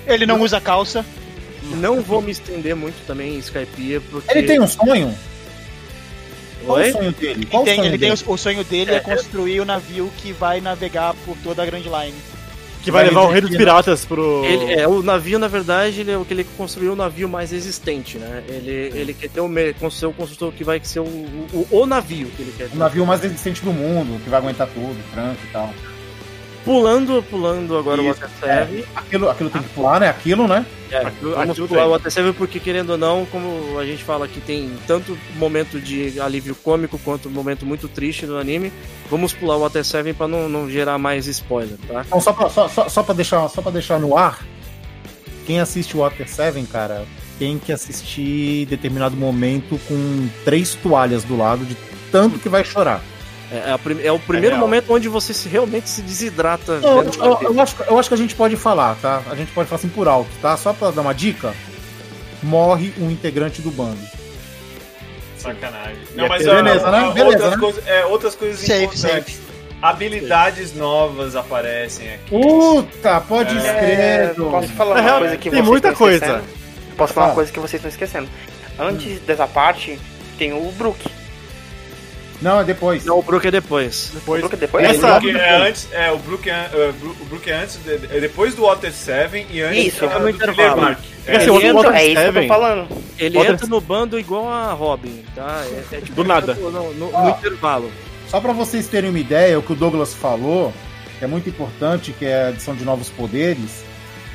Ele 0.06 0.26
não 0.26 0.40
usa 0.42 0.60
calça. 0.60 1.04
não 1.76 2.02
vou 2.02 2.20
me 2.20 2.30
estender 2.32 2.76
muito 2.76 2.96
também 3.06 3.34
em 3.36 3.38
Skypiea, 3.38 4.00
porque... 4.10 4.30
Ele 4.36 4.46
tem 4.46 4.60
um 4.60 4.66
sonho? 4.68 5.14
Qual 6.64 6.78
Oi? 6.78 6.90
o 6.90 6.92
sonho 6.92 7.12
dele? 7.12 7.46
Qual 7.46 7.64
Tem- 7.64 7.72
o 7.72 7.76
sonho 7.76 7.86
ele 7.88 7.98
tem 7.98 8.10
dele? 8.10 8.22
o, 8.26 8.32
o 8.32 8.36
sonho 8.38 8.64
dele 8.64 8.90
é, 8.92 8.96
É, 8.96 9.00
construir 9.00 9.60
o 9.60 9.64
navio 9.64 10.10
que 10.18 10.32
vai 10.32 10.60
navegar 10.60 11.14
por 11.24 11.36
toda 11.38 11.62
a 11.62 11.66
Grand 11.66 11.78
Line. 11.82 12.14
Que 12.82 12.92
vai 12.92 13.04
Vai 13.04 13.10
levar 13.12 13.26
o 13.26 13.30
rei 13.32 13.40
dos 13.40 13.50
piratas 13.56 14.04
pro. 14.04 14.44
Ele, 14.44 14.72
é, 14.74 14.86
o 14.88 15.02
navio, 15.02 15.38
na 15.38 15.48
verdade, 15.48 16.00
ele 16.00 16.12
é 16.12 16.16
o 16.16 16.24
que 16.24 16.32
ele 16.32 16.44
construiu 16.56 16.92
o 16.92 16.96
navio 16.96 17.28
mais 17.28 17.52
existente, 17.52 18.18
né? 18.18 18.42
Ele, 18.48 18.70
ele 18.98 19.14
quer 19.14 19.28
ter 19.28 19.40
o, 19.40 19.48
me- 19.48 19.72
construir 19.74 20.10
o 20.10 20.14
construtor 20.14 20.52
que 20.52 20.62
vai 20.62 20.80
ser 20.82 21.00
o, 21.00 21.04
o, 21.04 21.66
o 21.70 21.86
navio 21.86 22.28
que 22.36 22.40
ele 22.42 22.54
quer 22.56 22.68
ter. 22.68 22.76
O 22.76 22.78
navio 22.78 23.04
mais 23.04 23.20
resistente 23.20 23.62
do 23.64 23.72
mundo, 23.72 24.20
que 24.22 24.30
vai 24.30 24.38
aguentar 24.38 24.68
tudo, 24.68 24.96
tranco 25.12 25.38
e 25.44 25.52
tal. 25.52 25.74
Pulando, 26.64 27.24
pulando 27.30 27.76
agora 27.78 28.02
o 28.02 28.10
Isso, 28.10 28.20
Water 28.20 28.66
7. 28.68 28.84
Aquilo, 28.94 29.30
aquilo 29.30 29.48
tem 29.50 29.62
que 29.62 29.68
pular, 29.70 30.00
né? 30.00 30.08
Aquilo, 30.10 30.46
né? 30.46 30.66
É, 30.90 30.98
Aquilo- 30.98 31.32
vamos 31.34 31.50
aquilo 31.50 31.68
pular 31.68 31.80
tem. 31.82 31.88
o 31.88 31.92
Water 31.92 32.10
7 32.12 32.32
porque, 32.36 32.60
querendo 32.60 32.90
ou 32.90 32.98
não, 32.98 33.24
como 33.26 33.78
a 33.78 33.84
gente 33.86 34.02
fala 34.04 34.28
que 34.28 34.40
tem 34.40 34.70
tanto 34.86 35.16
momento 35.36 35.80
de 35.80 36.20
alívio 36.20 36.54
cômico 36.54 36.98
quanto 36.98 37.30
momento 37.30 37.64
muito 37.64 37.88
triste 37.88 38.26
no 38.26 38.36
anime, 38.36 38.72
vamos 39.10 39.32
pular 39.32 39.56
o 39.56 39.60
Water 39.60 39.84
7 39.84 40.12
pra 40.12 40.28
não, 40.28 40.48
não 40.48 40.68
gerar 40.70 40.98
mais 40.98 41.26
spoiler, 41.26 41.76
tá? 41.86 42.02
Então, 42.06 42.20
só 42.20 42.32
pra, 42.32 42.50
só, 42.50 42.68
só, 42.68 42.88
só 42.88 43.02
pra 43.02 43.14
deixar, 43.14 43.48
só 43.48 43.62
pra 43.62 43.70
deixar 43.72 43.98
no 43.98 44.16
ar, 44.16 44.38
quem 45.46 45.60
assiste 45.60 45.96
Water 45.96 46.28
7, 46.28 46.62
cara, 46.70 47.04
tem 47.38 47.58
que 47.58 47.72
assistir 47.72 48.66
determinado 48.66 49.16
momento 49.16 49.80
com 49.88 50.28
três 50.44 50.74
toalhas 50.74 51.24
do 51.24 51.36
lado, 51.36 51.64
de 51.64 51.76
tanto 52.12 52.38
que 52.38 52.48
vai 52.48 52.64
chorar. 52.64 53.00
É, 53.50 53.70
é 53.70 53.72
a 53.72 53.78
prim- 53.78 54.00
é 54.02 54.12
o 54.12 54.18
primeiro 54.18 54.56
real. 54.56 54.60
momento 54.60 54.92
onde 54.92 55.08
você 55.08 55.32
se- 55.32 55.48
realmente 55.48 55.88
se 55.88 56.02
desidrata. 56.02 56.72
Eu, 56.82 57.02
eu- 57.04 57.38
eu 57.54 57.60
acho, 57.60 57.76
eu 57.88 57.98
acho 57.98 58.08
que 58.08 58.14
a 58.14 58.18
gente 58.18 58.34
pode 58.34 58.56
falar, 58.56 58.94
tá? 59.00 59.22
A 59.30 59.34
gente 59.34 59.50
pode 59.52 59.68
falar 59.68 59.78
assim 59.78 59.88
por 59.88 60.06
alto, 60.06 60.28
tá? 60.42 60.56
Só 60.56 60.72
pra 60.74 60.90
dar 60.90 61.00
uma 61.00 61.14
dica, 61.14 61.54
morre 62.42 62.92
um 62.98 63.10
integrante 63.10 63.62
do 63.62 63.70
bando. 63.70 63.98
Sacanagem. 65.38 65.98
Não, 66.14 66.24
é 66.24 66.28
mas 66.28 66.44
beleza, 66.44 66.88
ó, 66.88 66.90
né? 66.90 67.12
Beleza, 67.14 67.24
outras, 67.36 67.50
né? 67.52 67.56
Coisas, 67.58 67.86
é, 67.86 68.04
outras 68.06 68.34
coisas 68.34 68.60
Safe, 68.60 68.84
importantes. 68.84 69.40
Habilidades 69.80 70.74
novas 70.74 71.36
aparecem 71.36 72.12
aqui. 72.14 72.30
Puta, 72.30 73.20
pode 73.20 73.56
É, 73.56 73.58
escrever. 73.58 74.34
Posso 74.34 74.68
falar 74.72 74.94
uma 74.96 75.00
real, 75.00 75.18
coisa 75.20 75.36
que 75.36 75.42
tem 75.44 75.52
vocês 75.60 75.66
muita 75.66 75.88
estão 75.88 75.98
coisa. 76.06 76.24
esquecendo? 76.26 76.44
Posso 76.96 77.12
falar 77.14 77.26
Ah. 77.26 77.28
uma 77.30 77.34
coisa 77.36 77.52
que 77.52 77.60
vocês 77.60 77.74
estão 77.74 77.88
esquecendo? 77.88 78.28
Antes 78.78 79.20
dessa 79.20 79.46
parte, 79.46 79.98
tem 80.36 80.52
o 80.52 80.72
Brook. 80.72 81.08
Não, 82.40 82.60
é 82.60 82.64
depois. 82.64 83.04
Não, 83.04 83.18
o 83.18 83.22
Brook 83.22 83.46
é 83.46 83.50
depois. 83.50 84.10
O 84.10 84.14
Depois. 84.14 84.40
Brook 84.42 84.54
é 84.54 84.58
depois? 84.58 84.84
Essa- 84.88 85.16
O 85.16 85.20
Brook 85.20 85.28
é 85.28 85.32
depois. 85.32 85.68
antes, 85.68 85.88
é, 85.92 86.12
o 86.12 86.18
Brook 86.18 86.48
é, 86.48 86.52
é, 86.52 86.92
o 87.20 87.24
Brook 87.24 87.50
é 87.50 87.54
antes, 87.54 87.76
de- 87.84 88.16
é 88.16 88.20
depois 88.20 88.54
do 88.54 88.62
Water 88.62 88.92
7 88.92 89.46
e 89.50 89.60
antes 89.60 89.86
Isso, 89.94 90.04
no 90.06 90.20
do 90.20 90.30
intervalo. 90.30 90.54
Thriller 90.56 90.76
Bark. 90.76 91.00
Fica 91.02 91.36
assim, 91.36 91.44
Ele 91.44 91.50
Water 91.50 91.68
entra- 91.68 91.98
É 92.00 92.04
isso 92.06 92.14
que 92.14 92.18
eu 92.20 92.26
tô 92.26 92.32
Seven. 92.32 92.48
falando. 92.48 92.88
Ele 93.18 93.36
Water- 93.38 93.52
entra 93.54 93.66
no 93.66 93.80
bando 93.80 94.18
igual 94.20 94.48
a 94.48 94.72
Robin, 94.72 95.24
tá? 95.34 95.64
É, 95.92 95.96
é 95.96 96.00
tipo, 96.00 96.14
Do 96.14 96.24
nada. 96.24 96.54
No, 96.54 96.70
no- 96.70 96.94
no 96.94 97.10
Ó. 97.12 97.28
intervalo. 97.30 97.90
Só 98.28 98.40
pra 98.40 98.52
vocês 98.52 98.86
terem 98.86 99.10
uma 99.10 99.18
ideia, 99.18 99.58
o 99.58 99.62
que 99.62 99.72
o 99.72 99.76
Douglas 99.76 100.14
falou, 100.14 100.72
que 101.18 101.24
é 101.24 101.28
muito 101.28 101.48
importante, 101.48 102.12
que 102.16 102.24
é 102.24 102.44
a 102.44 102.48
adição 102.48 102.74
de 102.76 102.84
novos 102.84 103.08
poderes, 103.08 103.82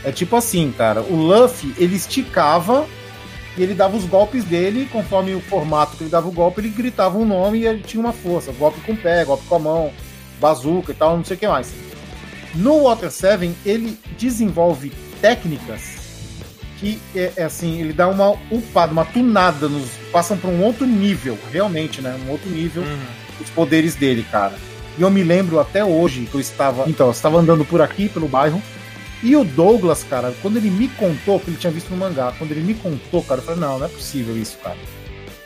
é 0.04 0.12
tipo 0.12 0.36
assim, 0.36 0.74
cara, 0.78 1.01
o 1.01 1.16
Luffy, 1.16 1.74
ele 1.78 1.95
esticava 1.95 2.86
e 3.58 3.64
ele 3.64 3.74
dava 3.74 3.95
os 3.95 4.06
golpes 4.06 4.43
dele, 4.43 4.88
conforme 4.91 5.36
o 5.36 5.41
formato 5.41 5.95
que 5.97 6.04
ele 6.04 6.10
dava 6.10 6.28
o 6.28 6.32
golpe, 6.32 6.62
ele 6.62 6.70
gritava 6.70 7.18
um 7.18 7.26
nome 7.26 7.60
e 7.60 7.68
ele 7.68 7.84
tinha 7.84 8.01
uma 8.01 8.14
força, 8.14 8.51
golpe 8.51 8.82
com 8.82 8.93
o 8.93 8.97
pé, 8.97 9.24
golpe 9.26 9.45
com 9.45 9.56
a 9.56 9.60
mão, 9.60 9.91
bazuca 10.39 10.91
e 10.91 10.95
tal, 10.95 11.18
não 11.18 11.24
sei 11.24 11.36
o 11.36 11.39
que 11.39 11.47
mais. 11.47 11.74
No 12.56 12.84
Water 12.84 13.12
7, 13.12 13.51
ele 13.66 13.97
desenvolve 14.18 14.91
técnicas 15.22 16.04
que 16.78 16.99
é, 17.16 17.32
é 17.38 17.43
assim, 17.43 17.80
ele 17.80 17.93
dá 17.93 18.10
uma 18.10 18.32
upada, 18.51 18.91
uma 18.91 19.06
tunada, 19.06 19.70
nos, 19.70 19.89
passam 20.12 20.38
para 20.38 20.49
um 20.49 20.62
outro 20.62 20.86
nível, 20.86 21.38
realmente, 21.51 22.01
né? 22.01 22.20
Um 22.28 22.32
outro 22.32 22.49
nível 22.49 22.84
os 23.39 23.49
poderes 23.49 23.95
dele, 23.95 24.26
cara. 24.30 24.54
E 24.97 25.01
eu 25.01 25.10
me 25.10 25.24
lembro 25.24 25.60
até 25.60 25.84
hoje 25.84 26.28
que 26.30 26.36
eu 26.36 26.41
estava. 26.41 26.88
Então, 26.88 27.08
eu 27.08 27.12
estava 27.12 27.39
andando 27.39 27.66
por 27.66 27.82
aqui, 27.82 28.10
pelo 28.10 28.28
bairro. 28.28 28.62
E 29.24 29.36
o 29.38 29.43
Douglas, 29.45 30.03
cara, 30.03 30.34
quando 30.41 30.57
ele 30.57 30.69
me 30.69 30.89
contou, 30.89 31.39
que 31.39 31.49
ele 31.49 31.57
tinha 31.57 31.71
visto 31.71 31.89
no 31.89 31.95
mangá, 31.97 32.34
quando 32.38 32.51
ele 32.51 32.61
me 32.61 32.74
contou, 32.74 33.24
cara, 33.24 33.39
eu 33.39 33.45
falei, 33.45 33.61
não, 33.61 33.80
não 33.80 33.86
é 33.86 33.89
possível 33.89 34.38
isso, 34.38 34.57
cara. 34.61 34.76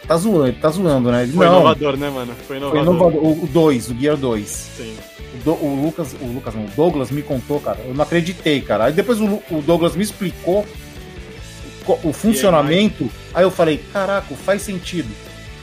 Tá 0.07 0.17
zoando, 0.17 0.47
ele 0.47 0.57
tá 0.59 0.69
zoando, 0.69 1.11
né? 1.11 1.23
Ele, 1.23 1.33
Foi 1.33 1.45
não, 1.45 1.55
inovador, 1.55 1.97
né, 1.97 2.09
mano? 2.09 2.33
Foi 2.33 2.45
foi 2.45 2.57
inovador. 2.57 2.81
inovador. 2.81 3.43
O 3.43 3.47
2, 3.47 3.89
o 3.91 3.95
Gear 3.99 4.17
2. 4.17 4.47
Sim. 4.77 4.95
O, 5.35 5.43
Do- 5.43 5.63
o 5.65 5.81
Lucas, 5.83 6.15
o 6.19 6.25
Lucas 6.25 6.55
não, 6.55 6.63
o 6.65 6.69
Douglas 6.75 7.11
me 7.11 7.21
contou, 7.21 7.59
cara. 7.59 7.79
Eu 7.85 7.93
não 7.93 8.03
acreditei, 8.03 8.61
cara. 8.61 8.85
Aí 8.85 8.93
depois 8.93 9.19
o, 9.21 9.25
o 9.51 9.61
Douglas 9.61 9.95
me 9.95 10.03
explicou 10.03 10.61
o, 10.61 11.85
co- 11.85 11.99
o 12.03 12.13
funcionamento. 12.13 13.11
Aí 13.33 13.43
eu 13.43 13.51
falei, 13.51 13.77
caraca, 13.93 14.33
faz 14.35 14.61
sentido. 14.61 15.09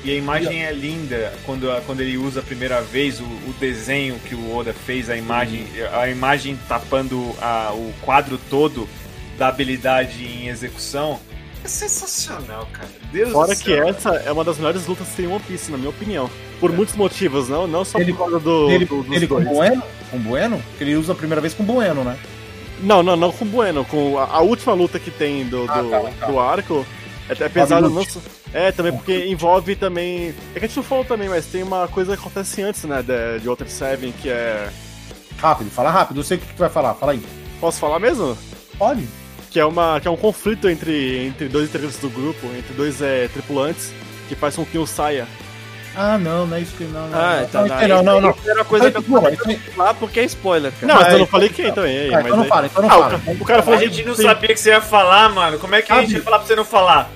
E 0.04 0.10
a 0.10 0.14
imagem 0.14 0.64
é 0.64 0.70
linda 0.72 1.32
quando, 1.46 1.66
quando 1.86 2.00
ele 2.02 2.18
usa 2.18 2.40
a 2.40 2.42
primeira 2.42 2.82
vez 2.82 3.20
o, 3.20 3.24
o 3.24 3.54
desenho 3.58 4.16
que 4.18 4.34
o 4.34 4.54
Oda 4.54 4.74
fez, 4.74 5.08
a 5.08 5.16
imagem, 5.16 5.66
a 5.94 6.08
imagem 6.10 6.58
tapando 6.68 7.34
a- 7.40 7.72
o 7.72 7.92
quadro 8.02 8.38
todo 8.50 8.86
da 9.38 9.48
habilidade 9.48 10.22
em 10.24 10.48
execução. 10.48 11.18
é 11.64 11.68
sensacional, 11.68 12.68
cara. 12.70 12.88
Deus 13.10 13.32
Fora 13.32 13.54
do 13.54 13.58
que 13.58 13.74
céu. 13.74 13.88
essa 13.88 14.10
é 14.16 14.30
uma 14.30 14.44
das 14.44 14.58
melhores 14.58 14.86
lutas 14.86 15.08
que 15.08 15.16
tem 15.16 15.24
em 15.24 15.28
One 15.28 15.40
Piece, 15.40 15.70
na 15.72 15.78
minha 15.78 15.88
opinião. 15.88 16.30
Por 16.60 16.70
muitos 16.70 16.94
motivos, 16.94 17.48
não, 17.48 17.66
não 17.66 17.82
só 17.84 17.98
Ele- 17.98 18.12
por 18.12 18.18
causa 18.18 18.38
do, 18.40 18.70
ele 18.70 18.84
do- 18.84 19.02
dos 19.02 19.16
ele 19.16 19.26
com 19.26 19.36
dois. 19.36 19.48
Bueno? 19.48 19.82
Com 20.10 20.18
Bueno? 20.18 20.62
Porque 20.68 20.84
ele 20.84 20.96
usa 20.96 21.12
a 21.12 21.16
primeira 21.16 21.40
vez 21.40 21.54
com 21.54 21.64
Bueno, 21.64 22.04
né? 22.04 22.18
Não, 22.82 23.02
não, 23.02 23.16
não 23.16 23.32
com 23.32 23.44
o 23.46 23.48
Bueno, 23.48 23.84
com 23.86 24.18
a, 24.18 24.24
a 24.24 24.40
última 24.42 24.74
luta 24.74 24.98
que 24.98 25.10
tem 25.10 25.46
do, 25.46 25.64
Ah, 25.70 25.80
do, 25.80 25.88
tá, 25.90 26.00
tá. 26.20 26.26
do 26.26 26.38
arco. 26.38 26.86
É, 27.28 27.44
é 27.44 27.48
pesado, 27.48 27.88
Lute. 27.88 28.12
só- 28.12 28.20
É, 28.52 28.70
também 28.70 28.92
porque 28.92 29.26
envolve 29.26 29.74
também. 29.76 30.34
É 30.54 30.58
que 30.58 30.64
a 30.64 30.68
gente 30.68 30.76
não 30.76 30.82
falou 30.84 31.04
também, 31.04 31.28
mas 31.28 31.46
tem 31.46 31.62
uma 31.62 31.88
coisa 31.88 32.14
que 32.16 32.20
acontece 32.22 32.62
antes, 32.62 32.84
né, 32.84 33.02
de, 33.02 33.40
de 33.40 33.48
Water 33.48 33.68
Seven, 33.68 34.12
que 34.12 34.28
é. 34.28 34.68
Rápido, 35.38 35.70
fala 35.70 35.90
rápido. 35.90 36.20
Eu 36.20 36.24
sei 36.24 36.36
o 36.36 36.40
que 36.40 36.46
que 36.46 36.54
tu 36.54 36.58
vai 36.58 36.70
falar. 36.70 36.94
Fala 36.94 37.12
aí. 37.12 37.22
Posso 37.60 37.78
falar 37.78 37.98
mesmo? 37.98 38.36
Pode. 38.78 39.06
Que 39.50 39.58
é, 39.60 39.64
uma, 39.64 40.00
que 40.00 40.08
é 40.08 40.10
um 40.10 40.16
conflito 40.16 40.68
entre, 40.68 41.26
entre 41.26 41.48
dois 41.48 41.68
integrantes 41.68 41.98
do 41.98 42.08
grupo, 42.10 42.46
entre 42.56 42.72
dois 42.74 43.00
é, 43.02 43.28
tripulantes, 43.28 43.92
que 44.28 44.34
faz 44.34 44.54
com 44.56 44.64
que 44.64 44.78
um 44.78 44.86
saia. 44.86 45.26
Ah, 45.96 46.18
não, 46.18 46.46
não 46.46 46.56
é 46.56 46.60
isso 46.60 46.74
que 46.76 46.84
não. 46.84 47.08
não 47.08 47.18
Ah, 47.18 47.36
não, 47.36 47.42
então 47.44 47.66
não, 47.68 47.88
não, 47.88 48.02
não, 48.02 48.20
não. 48.20 48.34
Era 48.46 48.64
coisa 48.64 48.90
que 48.90 48.96
eu 48.98 49.02
Porra, 49.02 49.32
falei 49.36 49.60
lá 49.76 49.94
porque 49.94 50.20
é 50.20 50.24
spoiler, 50.24 50.72
cara. 50.72 50.86
Não, 50.92 51.00
mas 51.00 51.12
eu 51.12 51.18
não 51.18 51.24
é, 51.24 51.28
falei 51.28 51.48
então- 51.48 51.64
quem 51.64 51.72
também. 51.74 52.08
Ah, 52.08 52.12
mas 52.16 52.24
então 52.26 52.36
não 52.36 52.42
aí- 52.42 52.48
fala, 52.48 52.66
então 52.66 52.82
não 52.82 52.90
Ah, 52.90 52.96
o 52.96 53.02
fala. 53.02 53.20
o 53.40 53.44
cara 53.44 53.60
A 53.60 53.62
falou 53.62 53.80
gente 53.80 54.02
não 54.04 54.14
sabia 54.14 54.48
que 54.48 54.56
você 54.56 54.70
ia 54.70 54.80
falar, 54.80 55.28
mano. 55.28 55.58
Como 55.58 55.74
é 55.74 55.82
que 55.82 55.92
a 55.92 56.00
gente 56.00 56.14
ia 56.14 56.22
falar 56.22 56.38
pra 56.38 56.46
você 56.48 56.56
não 56.56 56.64
falar? 56.64 57.10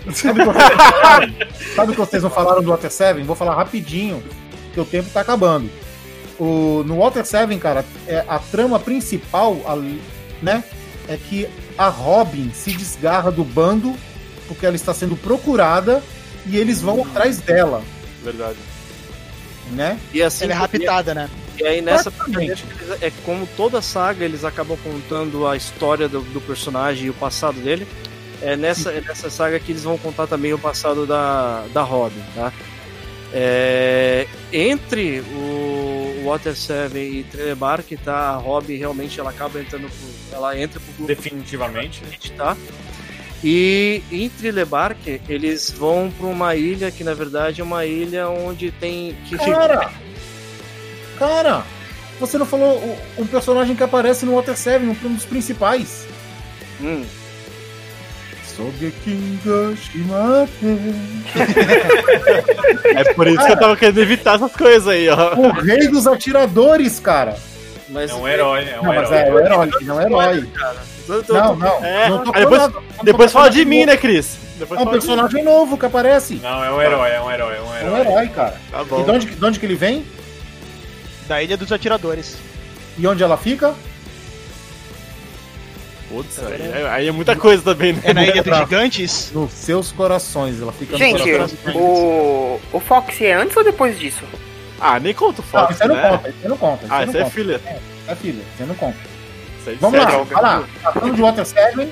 Sabe 1.75 1.93
o 1.93 1.95
que 1.95 2.01
vocês 2.01 2.23
não 2.23 2.31
falaram 2.31 2.63
do 2.63 2.71
Water 2.71 2.91
7? 2.91 3.23
Vou 3.23 3.37
falar 3.37 3.55
rapidinho, 3.55 4.23
que 4.73 4.81
o 4.81 4.85
tempo 4.85 5.11
tá 5.11 5.21
acabando. 5.21 5.69
O, 6.39 6.85
no 6.87 6.99
Water 6.99 7.25
7, 7.25 7.57
cara, 7.59 7.85
é, 8.07 8.25
a 8.29 8.39
trama 8.39 8.79
principal, 8.79 9.57
ali, 9.67 10.01
né, 10.41 10.63
é 11.09 11.17
que 11.17 11.49
a 11.77 11.89
Robin 11.89 12.51
se 12.55 12.71
desgarra 12.73 13.31
do 13.33 13.43
bando 13.43 13.95
porque 14.47 14.65
ela 14.65 14.77
está 14.77 14.95
sendo 14.95 15.17
procurada 15.17 16.03
e 16.47 16.57
eles 16.57 16.81
vão 16.81 17.03
atrás 17.03 17.39
dela, 17.39 17.83
Verdade. 18.23 18.57
Né? 19.73 19.99
E 20.13 20.23
assim, 20.23 20.45
Ela 20.45 20.55
é 20.55 20.57
raptada, 20.57 21.15
né? 21.15 21.31
E 21.59 21.67
aí 21.67 21.81
nessa 21.81 22.13
é 23.01 23.11
como 23.25 23.47
toda 23.57 23.83
saga 23.83 24.25
eles 24.25 24.45
acabam 24.45 24.79
contando 24.83 25.47
a 25.47 25.57
história 25.57 26.09
do, 26.09 26.21
do 26.21 26.41
personagem 26.41 27.07
e 27.07 27.11
o 27.11 27.15
passado 27.15 27.61
dele. 27.61 27.87
É 28.41 28.57
nessa, 28.57 28.93
é 28.93 29.01
nessa 29.01 29.29
saga 29.29 29.59
que 29.59 29.73
eles 29.73 29.83
vão 29.83 29.99
contar 29.99 30.29
também 30.29 30.53
o 30.53 30.59
passado 30.59 31.05
da, 31.05 31.65
da 31.75 31.83
Robin, 31.83 32.23
tá? 32.35 32.53
É, 33.33 34.27
entre 34.53 35.21
o 35.21 36.23
Water 36.25 36.55
7 36.55 36.97
e 36.97 37.25
Thriller 37.25 37.57
Bark, 37.57 37.91
tá? 38.05 38.31
A 38.31 38.37
Robin 38.37 38.77
realmente 38.77 39.19
ela 39.19 39.31
acaba 39.31 39.61
entrando 39.61 39.89
pro, 39.89 40.37
ela 40.37 40.59
entra 40.59 40.79
pro 40.81 40.93
grupo 40.93 41.09
Definitivamente. 41.09 42.03
tá? 42.37 42.57
E 43.45 44.03
em 44.11 44.29
Thriller 44.29 44.67
Bark 44.67 45.21
eles 45.29 45.71
vão 45.71 46.11
para 46.11 46.27
uma 46.27 46.57
ilha 46.57 46.91
que 46.91 47.05
na 47.05 47.15
verdade 47.15 47.61
é 47.61 47.65
uma 47.65 47.85
ilha 47.87 48.29
onde 48.29 48.71
tem 48.73 49.17
que 49.29 49.37
Cara! 49.39 49.91
Cara! 51.19 51.63
Você 52.19 52.37
não 52.37 52.45
falou 52.47 52.79
o- 52.79 53.23
um 53.23 53.27
personagem 53.27 53.77
que 53.77 53.83
aparece 53.83 54.27
no 54.27 54.35
Water 54.35 54.57
7, 54.57 54.85
um 54.85 55.15
dos 55.15 55.25
principais. 55.25 56.05
Hum. 56.81 57.05
É 62.97 63.15
por 63.15 63.27
isso 63.27 63.45
que 63.45 63.53
eu 63.53 63.57
tava 63.59 63.77
querendo 63.77 63.99
evitar 64.01 64.35
essas 64.37 64.53
coisas 64.53 64.89
aí, 64.89 65.09
ó. 65.09 65.35
O 65.37 65.51
rei 65.53 65.89
dos 65.89 66.07
atiradores, 66.07 66.99
cara. 67.01 67.37
mas 67.89 68.11
É 68.11 68.15
um 68.15 68.27
herói, 68.29 68.69
é 68.69 68.81
um 68.81 68.85
Não, 68.85 68.95
mas 68.95 69.11
herói. 69.11 69.21
é 69.21 69.33
o 69.33 69.39
herói, 69.39 69.71
ele 69.77 69.85
não 69.87 70.01
é 70.01 70.05
herói. 70.05 70.49
Tô- 71.27 71.33
Não, 71.33 71.57
não. 71.57 71.85
É, 71.85 72.09
não 72.11 72.23
depois- 72.23 72.61
não 72.63 72.71
tô 72.71 72.83
Depois 73.03 73.33
fala 73.33 73.49
de 73.49 73.65
mim, 73.65 73.81
novo. 73.81 73.91
né, 73.93 73.97
Cris? 73.97 74.37
Depois 74.59 74.79
É 74.79 74.83
um 74.83 74.87
de 74.87 74.93
personagem 74.93 75.43
novo 75.43 75.79
que 75.79 75.87
aparece. 75.87 76.35
Não, 76.37 76.63
é 76.65 76.71
um 76.71 76.83
herói, 76.83 77.11
é 77.13 77.21
um 77.23 77.31
herói, 77.31 77.57
é 77.57 77.61
um 77.63 77.75
É 77.75 77.81
herói. 77.81 77.93
um 77.93 77.97
herói, 78.01 78.29
cara. 78.29 78.61
Tá 78.71 78.83
E 78.83 78.85
bom. 78.85 79.03
de 79.05 79.11
onde, 79.11 79.27
de 79.27 79.45
onde 79.45 79.59
que 79.61 79.67
ele 79.67 79.75
vem? 79.77 80.05
Da 81.27 81.43
Ilha 81.43 81.57
dos 81.57 81.73
Atiradores. 81.73 82.37
E 82.99 83.07
onde 83.07 83.23
ela 83.23 83.37
fica? 83.37 83.75
Putz, 86.11 86.39
aí, 86.43 86.63
é- 86.83 86.89
aí 86.89 87.09
é 87.09 87.13
muita 87.13 87.37
coisa 87.37 87.63
também, 87.63 87.93
né? 87.93 88.01
É 88.03 88.15
na 88.15 88.25
Ilha 88.25 88.43
dos 88.43 88.57
Gigantes? 88.59 89.31
Nos 89.33 89.53
seus 89.53 89.93
corações. 89.93 90.61
Ela 90.61 90.73
fica 90.73 90.97
Gente, 90.97 91.19
no 91.25 91.33
coração. 91.33 91.59
o, 91.75 92.61
o 92.73 92.81
Fox 92.81 93.21
é 93.21 93.33
antes 93.35 93.55
ou 93.57 93.63
depois 93.63 93.99
disso? 93.99 94.25
Ah, 94.81 94.99
nem 94.99 95.13
conta 95.13 95.43
o 95.43 95.45
Não, 95.45 95.61
Fox, 95.61 95.75
isso 95.75 95.83
aí 95.83 95.89
não 95.89 95.97
né? 95.97 96.09
conta, 96.11 96.29
isso 96.31 96.49
não 96.49 96.57
conta. 96.57 96.85
Isso 96.85 96.95
Ah, 96.95 97.03
isso 97.05 97.13
não 97.13 97.21
é 97.21 97.23
conta. 97.25 97.35
filha. 97.35 97.61
É 98.09 98.15
filha, 98.15 98.41
isso 98.41 98.63
aí 98.63 98.67
não 98.67 98.75
conta. 98.75 98.97
Vamos 99.81 99.99
sério. 100.01 100.19
lá, 100.19 100.25
vai 100.25 100.43
lá. 100.43 100.69
Falando 100.93 101.15
de 101.17 101.23
Water 101.23 101.45
7. 101.47 101.89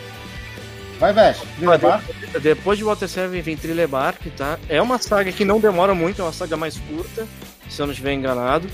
Vai, 0.98 1.12
Veste. 1.12 1.46
Levar. 1.60 2.02
Depois 2.40 2.78
de 2.78 2.84
Water 2.84 3.06
7 3.08 3.40
vem 3.42 3.56
Thriller 3.56 3.86
Bark, 3.86 4.18
tá? 4.36 4.58
É 4.68 4.80
uma 4.80 4.98
saga 4.98 5.30
que 5.30 5.44
não 5.44 5.60
demora 5.60 5.94
muito, 5.94 6.22
é 6.22 6.24
uma 6.24 6.32
saga 6.32 6.56
mais 6.56 6.78
curta, 6.78 7.26
se 7.68 7.80
eu 7.82 7.86
não 7.86 7.92
estiver 7.92 8.12
enganado, 8.14 8.66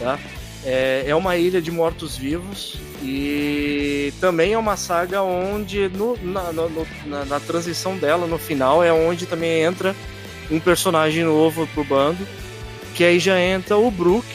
tá? 0.00 0.18
É, 0.64 1.04
é 1.06 1.14
uma 1.14 1.36
ilha 1.36 1.62
de 1.62 1.70
mortos-vivos 1.70 2.78
e 3.00 4.12
também 4.20 4.54
é 4.54 4.58
uma 4.58 4.76
saga 4.76 5.22
onde 5.22 5.88
no- 5.88 6.18
na, 6.20 6.52
no- 6.52 6.86
na- 7.06 7.24
na 7.24 7.38
transição 7.40 7.96
dela, 7.96 8.26
no 8.26 8.38
final, 8.38 8.82
é 8.82 8.92
onde 8.92 9.24
também 9.24 9.62
entra 9.62 9.94
um 10.50 10.58
personagem 10.58 11.22
novo 11.22 11.64
pro 11.68 11.84
bando, 11.84 12.26
que 12.94 13.04
aí 13.04 13.20
já 13.20 13.38
entra 13.40 13.76
o 13.76 13.88
Brook, 13.88 14.26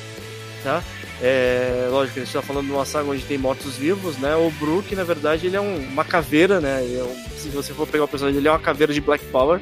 tá? 0.64 0.82
É, 1.26 1.88
lógico, 1.90 2.20
a 2.20 2.24
gente 2.26 2.34
tá 2.34 2.42
falando 2.42 2.66
de 2.66 2.74
uma 2.74 2.84
saga 2.84 3.10
onde 3.10 3.24
tem 3.24 3.38
mortos-vivos, 3.38 4.18
né? 4.18 4.36
O 4.36 4.52
Brook, 4.52 4.94
na 4.94 5.06
verdade, 5.06 5.48
ele 5.48 5.56
é 5.56 5.62
um- 5.62 5.78
uma 5.88 6.04
caveira, 6.04 6.60
né? 6.60 6.84
É 6.84 7.02
um- 7.02 7.38
se 7.38 7.48
você 7.48 7.74
for 7.74 7.88
pegar 7.88 8.04
o 8.04 8.08
personagem, 8.10 8.40
ele 8.40 8.48
é 8.50 8.52
uma 8.52 8.60
caveira 8.60 8.94
de 8.94 9.00
Black 9.00 9.24
Power. 9.28 9.62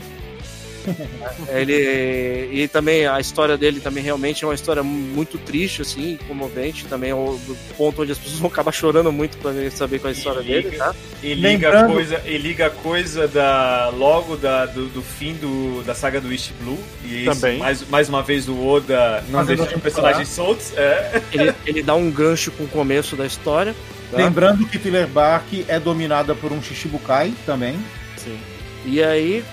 ele 1.50 2.50
e 2.52 2.68
também 2.68 3.06
a 3.06 3.20
história 3.20 3.58
dele 3.58 3.80
também 3.80 4.04
realmente 4.04 4.44
é 4.44 4.48
uma 4.48 4.54
história 4.56 4.84
muito 4.84 5.38
triste 5.38 5.82
assim, 5.82 6.18
comovente, 6.28 6.86
também 6.86 7.12
é 7.12 7.16
o 7.16 7.40
ponto 7.78 8.02
onde 8.02 8.12
as 8.12 8.18
pessoas 8.18 8.40
vão 8.40 8.50
acabar 8.50 8.72
chorando 8.72 9.12
muito 9.12 9.38
para 9.38 9.52
saber 9.72 10.00
qual 10.00 10.12
é 10.12 10.16
a 10.16 10.18
história 10.18 10.42
dele, 10.42 10.72
tá? 10.78 10.94
E 11.22 11.34
liga 11.34 11.68
a 11.68 11.72
Lembrando- 11.72 11.94
coisa, 11.94 12.22
e 12.26 12.38
liga 12.38 12.68
a 12.68 12.70
coisa 12.70 13.28
da 13.28 13.90
logo 13.90 14.36
da, 14.38 14.66
do, 14.66 14.88
do 14.88 15.02
fim 15.02 15.34
do, 15.34 15.84
da 15.84 15.94
saga 15.94 16.20
do 16.20 16.32
East 16.32 16.52
Blue. 16.62 16.78
E 17.06 17.26
isso, 17.26 17.40
Também. 17.40 17.60
mais, 17.60 17.88
mais 17.90 18.10
uma 18.10 18.24
vez 18.24 18.48
o 18.48 18.66
Oda 18.68 19.24
não 19.30 19.46
deixa 19.46 19.64
a 19.64 19.80
personagens 19.80 20.30
soltos. 20.30 20.74
É. 20.76 21.22
Ele, 21.32 21.54
ele 21.66 21.84
dá 21.84 21.96
um 21.96 22.10
gancho 22.10 22.52
com 22.52 22.64
o 22.64 22.68
começo 22.68 23.16
da 23.16 23.26
história, 23.26 23.76
tá? 24.10 24.18
Lembrando 24.18 24.66
que 24.68 24.80
Thriller 24.80 25.08
Bark 25.08 25.66
é 25.68 25.80
dominada 25.80 26.34
por 26.36 26.52
um 26.52 26.62
Shishibukai 26.62 27.34
também. 27.46 27.76
Sim. 28.18 28.38
E 28.86 29.04
aí, 29.04 29.44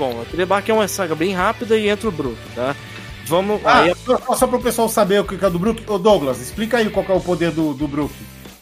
bom, 0.00 0.20
a 0.22 0.24
Telebark 0.24 0.68
é 0.68 0.74
uma 0.74 0.88
saga 0.88 1.14
bem 1.14 1.32
rápida 1.34 1.76
e 1.76 1.88
entra 1.88 2.08
o 2.08 2.12
Brook, 2.12 2.38
tá? 2.54 2.74
Vamos. 3.26 3.60
Ah, 3.64 3.82
aí, 3.82 3.94
só, 4.04 4.34
só 4.34 4.46
para 4.46 4.56
o 4.56 4.62
pessoal 4.62 4.88
saber 4.88 5.20
o 5.20 5.24
que 5.24 5.44
é 5.44 5.50
do 5.50 5.58
Brook. 5.58 5.84
Ô 5.86 5.98
Douglas, 5.98 6.40
explica 6.40 6.78
aí 6.78 6.88
qual 6.90 7.06
é 7.08 7.12
o 7.12 7.20
poder 7.20 7.50
do, 7.52 7.74
do 7.74 7.86
Brook. 7.86 8.12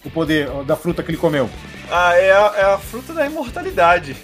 O 0.05 0.11
poder 0.11 0.49
da 0.65 0.77
fruta 0.77 1.03
que 1.03 1.11
ele 1.11 1.17
comeu. 1.17 1.49
Ah, 1.91 2.15
é 2.15 2.33
a, 2.33 2.53
é 2.57 2.63
a 2.75 2.79
fruta 2.79 3.15
da 3.15 3.25
imortalidade. 3.25 4.15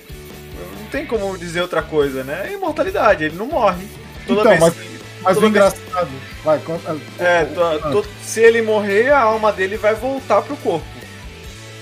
Não 0.80 0.86
tem 0.90 1.06
como 1.06 1.36
dizer 1.38 1.62
outra 1.62 1.82
coisa, 1.82 2.22
né? 2.24 2.48
É 2.50 2.52
imortalidade, 2.54 3.24
ele 3.24 3.36
não 3.36 3.46
morre. 3.46 3.86
Toda 4.26 4.40
Então, 4.40 4.50
vez 4.52 4.60
mas- 4.60 4.74
Mas 5.22 5.34
toda 5.34 5.46
o 5.46 5.50
vez- 5.50 5.72
engraçado. 5.74 6.08
Vai, 6.44 6.58
conta. 6.58 6.96
É, 7.18 7.44
to- 7.44 8.02
to- 8.02 8.08
se 8.22 8.40
ele 8.40 8.60
morrer, 8.60 9.10
a 9.10 9.20
alma 9.20 9.50
dele 9.52 9.76
vai 9.78 9.94
voltar 9.94 10.42
pro 10.42 10.56
corpo. 10.58 10.84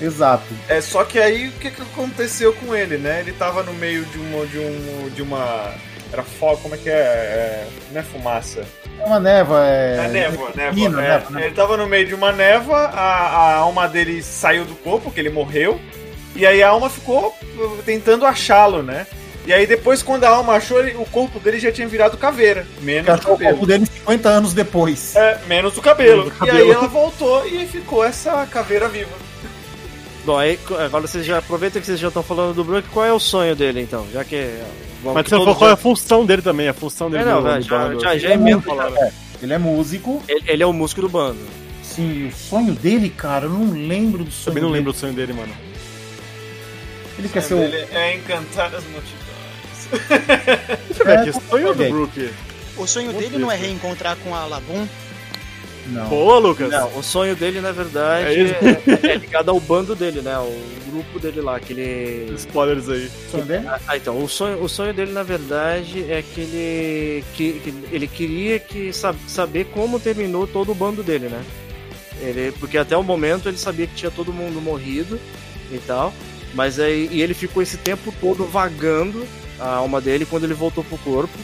Exato. 0.02 0.44
É 0.68 0.80
só 0.80 1.04
que 1.04 1.18
aí 1.18 1.48
o 1.48 1.52
que, 1.52 1.70
que 1.70 1.82
aconteceu 1.82 2.52
com 2.54 2.74
ele, 2.74 2.96
né? 2.98 3.20
Ele 3.20 3.32
tava 3.32 3.62
no 3.62 3.72
meio 3.74 4.04
de 4.06 4.18
uma. 4.18 4.46
de 4.46 4.58
um. 4.58 5.10
de 5.14 5.22
uma. 5.22 5.72
Era 6.12 6.22
fogo, 6.22 6.58
como 6.58 6.74
é 6.74 6.78
que 6.78 6.90
é? 6.90 6.92
é? 6.92 7.68
Não 7.90 8.00
é 8.00 8.04
fumaça. 8.04 8.64
É 9.00 9.04
uma 9.04 9.18
névoa. 9.18 9.64
É, 9.66 9.96
É 10.04 10.08
névoa, 10.08 10.50
névoa. 10.54 10.66
neblina, 10.66 11.02
é. 11.04 11.08
névoa, 11.10 11.30
né? 11.30 11.46
Ele 11.46 11.54
tava 11.54 11.76
no 11.76 11.86
meio 11.86 12.06
de 12.06 12.14
uma 12.14 12.32
névoa, 12.32 12.78
a, 12.92 13.00
a 13.28 13.54
alma 13.56 13.88
dele 13.88 14.22
saiu 14.22 14.64
do 14.66 14.74
corpo, 14.74 15.04
porque 15.04 15.20
ele 15.20 15.30
morreu. 15.30 15.80
E 16.36 16.46
aí 16.46 16.62
a 16.62 16.68
alma 16.68 16.90
ficou 16.90 17.34
tentando 17.86 18.26
achá-lo, 18.26 18.82
né? 18.82 19.06
E 19.46 19.52
aí 19.52 19.66
depois, 19.66 20.02
quando 20.02 20.24
a 20.24 20.28
alma 20.28 20.52
achou, 20.54 20.80
o 20.80 21.04
corpo 21.06 21.40
dele 21.40 21.58
já 21.58 21.72
tinha 21.72 21.88
virado 21.88 22.16
caveira. 22.16 22.66
Menos 22.80 23.04
Que 23.06 23.10
o 23.10 23.14
achou 23.14 23.32
o 23.32 23.36
cabelo. 23.38 23.50
corpo 23.56 23.66
dele 23.66 23.86
50 23.86 24.28
anos 24.28 24.52
depois. 24.54 25.16
É, 25.16 25.38
menos 25.46 25.76
o 25.78 25.82
cabelo. 25.82 26.24
Menos 26.24 26.40
o 26.40 26.44
E 26.44 26.50
aí 26.50 26.56
cabelo. 26.58 26.72
ela 26.72 26.88
voltou 26.88 27.46
e 27.46 27.66
ficou 27.66 28.04
essa 28.04 28.46
caveira 28.46 28.86
viva. 28.88 29.10
Bom, 30.24 30.38
aí 30.38 30.58
agora 30.84 31.06
vocês 31.06 31.24
já 31.26 31.38
aproveitam 31.38 31.80
que 31.80 31.86
vocês 31.86 31.98
já 32.00 32.08
estão 32.08 32.22
falando 32.22 32.54
do 32.54 32.64
Brook, 32.64 32.88
qual 32.88 33.04
é 33.06 33.12
o 33.12 33.18
sonho 33.18 33.54
dele 33.56 33.80
então? 33.82 34.06
Já 34.12 34.24
que. 34.24 34.58
Bom, 35.02 35.14
Mas 35.14 35.24
que 35.24 35.30
você 35.30 35.36
falou 35.36 35.54
qual 35.56 35.70
é 35.70 35.72
a 35.72 35.76
função 35.76 36.24
dele 36.24 36.42
também, 36.42 36.68
a 36.68 36.72
função 36.74 37.10
dele 37.10 37.24
É, 37.24 37.26
não, 37.26 37.42
velho, 37.42 37.62
já, 37.62 37.94
já, 37.94 38.16
já 38.18 38.28
Ele 38.30 38.34
é 38.34 38.36
músico, 38.36 38.62
falando. 38.76 38.96
é. 38.98 39.12
Ele 39.42 39.52
é 39.52 39.58
músico. 39.58 40.22
Ele, 40.28 40.44
ele 40.46 40.62
é 40.62 40.66
o 40.66 40.72
músico 40.72 41.00
do 41.00 41.08
bando. 41.08 41.40
Sim, 41.82 42.28
o 42.28 42.32
sonho 42.32 42.72
dele, 42.74 43.10
cara, 43.10 43.46
eu 43.46 43.50
não 43.50 43.72
lembro 43.72 44.22
do 44.24 44.30
sonho 44.30 44.44
Também 44.46 44.62
não 44.62 44.70
dele. 44.70 44.78
lembro 44.78 44.92
o 44.92 44.94
sonho 44.94 45.12
dele, 45.12 45.32
mano. 45.32 45.52
Ele 47.18 47.28
quer 47.28 47.42
ser 47.42 47.54
o. 47.54 47.58
Ele 47.62 47.76
é 47.92 48.14
encantar 48.16 48.66
as 48.74 48.84
multidões. 48.84 49.18
Deixa 50.88 51.02
eu 51.02 51.06
ver 51.06 51.12
É, 51.12 51.20
aqui, 51.20 51.32
sonho 51.50 51.66
do 51.66 51.72
ok. 51.72 51.90
Brook. 51.90 52.30
O 52.78 52.86
sonho 52.86 53.12
dele 53.12 53.36
não 53.38 53.50
é 53.52 53.56
reencontrar 53.56 54.16
com 54.16 54.34
a 54.34 54.44
Labum? 54.46 54.86
Não. 55.86 56.08
Boa, 56.08 56.38
Lucas. 56.38 56.70
Não, 56.70 56.96
o 56.96 57.02
sonho 57.02 57.34
dele, 57.34 57.60
na 57.60 57.72
verdade, 57.72 58.26
É 58.26 59.08
é, 59.08 59.12
é 59.12 59.16
ligado 59.16 59.50
ao 59.50 59.58
bando 59.58 59.94
dele, 59.94 60.20
né? 60.20 60.38
O 60.38 60.90
grupo 60.90 61.18
dele 61.18 61.40
lá, 61.40 61.58
que 61.58 61.72
ele. 61.72 62.32
Spoilers 62.34 62.88
aí. 62.88 63.10
Dele? 63.44 63.66
Ah, 63.66 63.96
então, 63.96 64.22
o 64.22 64.28
sonho, 64.28 64.62
o 64.62 64.68
sonho 64.68 64.94
dele, 64.94 65.12
na 65.12 65.22
verdade, 65.22 66.10
é 66.10 66.22
que 66.22 66.40
ele, 66.40 67.24
que, 67.34 67.52
que 67.60 67.74
ele 67.90 68.06
queria 68.06 68.58
que 68.58 68.92
sab, 68.92 69.16
saber 69.26 69.66
como 69.66 69.98
terminou 69.98 70.46
todo 70.46 70.72
o 70.72 70.74
bando 70.74 71.02
dele, 71.02 71.28
né? 71.28 71.42
Ele, 72.20 72.52
porque 72.52 72.78
até 72.78 72.96
o 72.96 73.02
momento 73.02 73.48
ele 73.48 73.58
sabia 73.58 73.86
que 73.86 73.94
tinha 73.94 74.10
todo 74.10 74.32
mundo 74.32 74.60
morrido 74.60 75.18
e 75.72 75.78
tal, 75.78 76.14
mas 76.54 76.78
aí 76.78 77.08
e 77.10 77.20
ele 77.20 77.34
ficou 77.34 77.62
esse 77.62 77.76
tempo 77.76 78.14
todo 78.20 78.44
vagando 78.44 79.26
a 79.58 79.76
alma 79.76 80.00
dele 80.00 80.24
quando 80.24 80.44
ele 80.44 80.54
voltou 80.54 80.84
pro 80.84 80.98
corpo. 80.98 81.36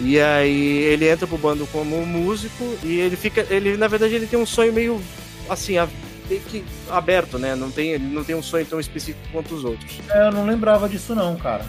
E 0.00 0.20
aí 0.20 0.78
ele 0.84 1.08
entra 1.08 1.26
pro 1.26 1.38
bando 1.38 1.66
como 1.68 2.04
músico 2.04 2.76
e 2.82 3.00
ele 3.00 3.16
fica, 3.16 3.46
ele 3.48 3.76
na 3.76 3.88
verdade 3.88 4.14
ele 4.14 4.26
tem 4.26 4.38
um 4.38 4.44
sonho 4.44 4.72
meio 4.72 5.00
assim, 5.48 5.78
a- 5.78 5.88
meio 6.28 6.40
que 6.42 6.62
aberto, 6.90 7.38
né? 7.38 7.54
Não 7.54 7.70
tem, 7.70 7.92
ele 7.92 8.04
não 8.04 8.22
tem 8.22 8.34
um 8.36 8.42
sonho 8.42 8.66
tão 8.66 8.78
específico 8.78 9.26
quanto 9.32 9.54
os 9.54 9.64
outros. 9.64 9.98
É, 10.10 10.26
eu 10.28 10.32
não 10.32 10.44
lembrava 10.44 10.88
disso 10.88 11.14
não, 11.14 11.36
cara. 11.36 11.64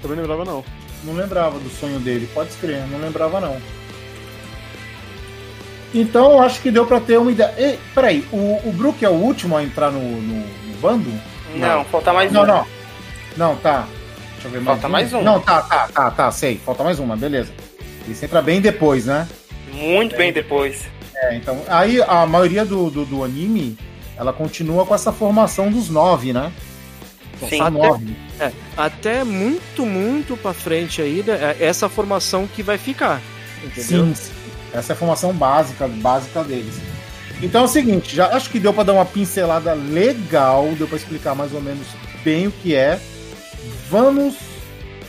Também 0.00 0.16
não 0.16 0.22
lembrava, 0.24 0.44
não. 0.44 0.64
Não 1.04 1.14
lembrava 1.14 1.58
do 1.58 1.68
sonho 1.68 1.98
dele, 2.00 2.28
pode 2.32 2.50
escrever, 2.50 2.86
não 2.88 3.00
lembrava 3.00 3.38
não. 3.40 3.60
Então 5.94 6.32
eu 6.32 6.40
acho 6.42 6.60
que 6.62 6.70
deu 6.70 6.86
pra 6.86 7.00
ter 7.00 7.18
uma 7.18 7.30
ideia. 7.30 7.52
Ei, 7.58 7.78
peraí, 7.94 8.26
o, 8.32 8.60
o 8.66 8.72
Brook 8.72 9.04
é 9.04 9.08
o 9.10 9.12
último 9.12 9.56
a 9.56 9.62
entrar 9.62 9.90
no, 9.90 10.00
no, 10.00 10.36
no 10.46 10.76
bando? 10.80 11.10
Não, 11.54 11.84
falta 11.84 12.12
mais 12.14 12.32
Não, 12.32 12.44
um. 12.44 12.46
não. 12.46 12.66
Não, 13.36 13.56
tá. 13.56 13.86
Deixa 14.42 14.48
eu 14.48 14.60
ver 14.60 14.64
Falta 14.64 14.88
mais 14.88 15.12
um. 15.12 15.22
Não, 15.22 15.40
tá, 15.40 15.62
tá, 15.62 15.88
tá, 15.88 16.10
tá, 16.10 16.30
sei. 16.32 16.60
Falta 16.64 16.82
mais 16.82 16.98
uma, 16.98 17.16
beleza. 17.16 17.52
Isso 18.08 18.24
entra 18.24 18.42
bem 18.42 18.60
depois, 18.60 19.06
né? 19.06 19.28
Muito 19.72 20.16
bem 20.16 20.32
depois. 20.32 20.82
É, 21.14 21.36
então. 21.36 21.62
Aí 21.68 22.02
a 22.02 22.26
maioria 22.26 22.64
do, 22.64 22.90
do, 22.90 23.04
do 23.04 23.22
anime, 23.22 23.78
ela 24.16 24.32
continua 24.32 24.84
com 24.84 24.94
essa 24.94 25.12
formação 25.12 25.70
dos 25.70 25.88
nove, 25.88 26.32
né? 26.32 26.52
Sim. 27.48 27.58
São 27.58 27.70
nove. 27.70 28.16
É, 28.40 28.50
até 28.76 29.22
muito, 29.22 29.86
muito 29.86 30.36
pra 30.36 30.52
frente 30.52 31.00
aí, 31.00 31.22
né, 31.24 31.56
é 31.60 31.64
essa 31.64 31.88
formação 31.88 32.48
que 32.48 32.64
vai 32.64 32.78
ficar. 32.78 33.20
Entendeu? 33.64 34.06
Sim, 34.06 34.14
sim. 34.14 34.32
Essa 34.74 34.92
é 34.92 34.94
a 34.94 34.96
formação 34.96 35.32
básica, 35.32 35.86
básica 35.86 36.42
deles. 36.42 36.74
Então 37.40 37.62
é 37.62 37.64
o 37.64 37.68
seguinte, 37.68 38.16
já 38.16 38.28
acho 38.28 38.50
que 38.50 38.58
deu 38.58 38.72
pra 38.72 38.82
dar 38.82 38.92
uma 38.92 39.04
pincelada 39.04 39.72
legal, 39.72 40.68
deu 40.76 40.88
pra 40.88 40.96
explicar 40.96 41.34
mais 41.34 41.52
ou 41.52 41.60
menos 41.60 41.86
bem 42.24 42.48
o 42.48 42.52
que 42.52 42.74
é. 42.74 43.00
Vamos 43.92 44.36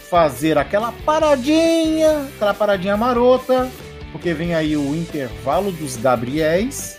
fazer 0.10 0.58
aquela 0.58 0.92
paradinha, 0.92 2.28
aquela 2.36 2.54
paradinha 2.54 2.98
marota, 2.98 3.72
porque 4.12 4.34
vem 4.34 4.54
aí 4.54 4.76
o 4.76 4.94
intervalo 4.94 5.72
dos 5.72 5.96
Gabriéis. 5.96 6.98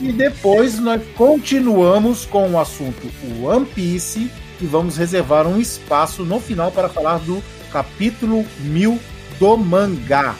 E 0.00 0.10
depois 0.10 0.80
nós 0.80 1.00
continuamos 1.14 2.24
com 2.24 2.50
o 2.50 2.58
assunto 2.58 3.08
One 3.40 3.64
Piece 3.66 4.28
e 4.60 4.66
vamos 4.66 4.96
reservar 4.96 5.46
um 5.46 5.60
espaço 5.60 6.24
no 6.24 6.40
final 6.40 6.72
para 6.72 6.88
falar 6.88 7.18
do 7.20 7.40
capítulo 7.70 8.44
1000 8.58 8.98
do 9.38 9.56
mangá. 9.56 10.34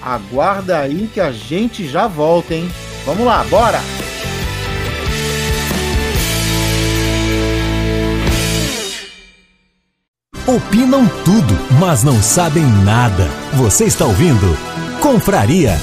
Aguarda 0.00 0.78
aí 0.78 1.10
que 1.12 1.20
a 1.20 1.32
gente 1.32 1.88
já 1.88 2.06
volta, 2.06 2.54
hein? 2.54 2.70
Vamos 3.04 3.26
lá, 3.26 3.42
bora! 3.50 3.80
Opinam 10.46 11.08
tudo, 11.24 11.54
mas 11.80 12.04
não 12.04 12.22
sabem 12.22 12.64
nada. 12.84 13.24
Você 13.54 13.86
está 13.86 14.04
ouvindo 14.04 14.46
Confraria. 15.00 15.74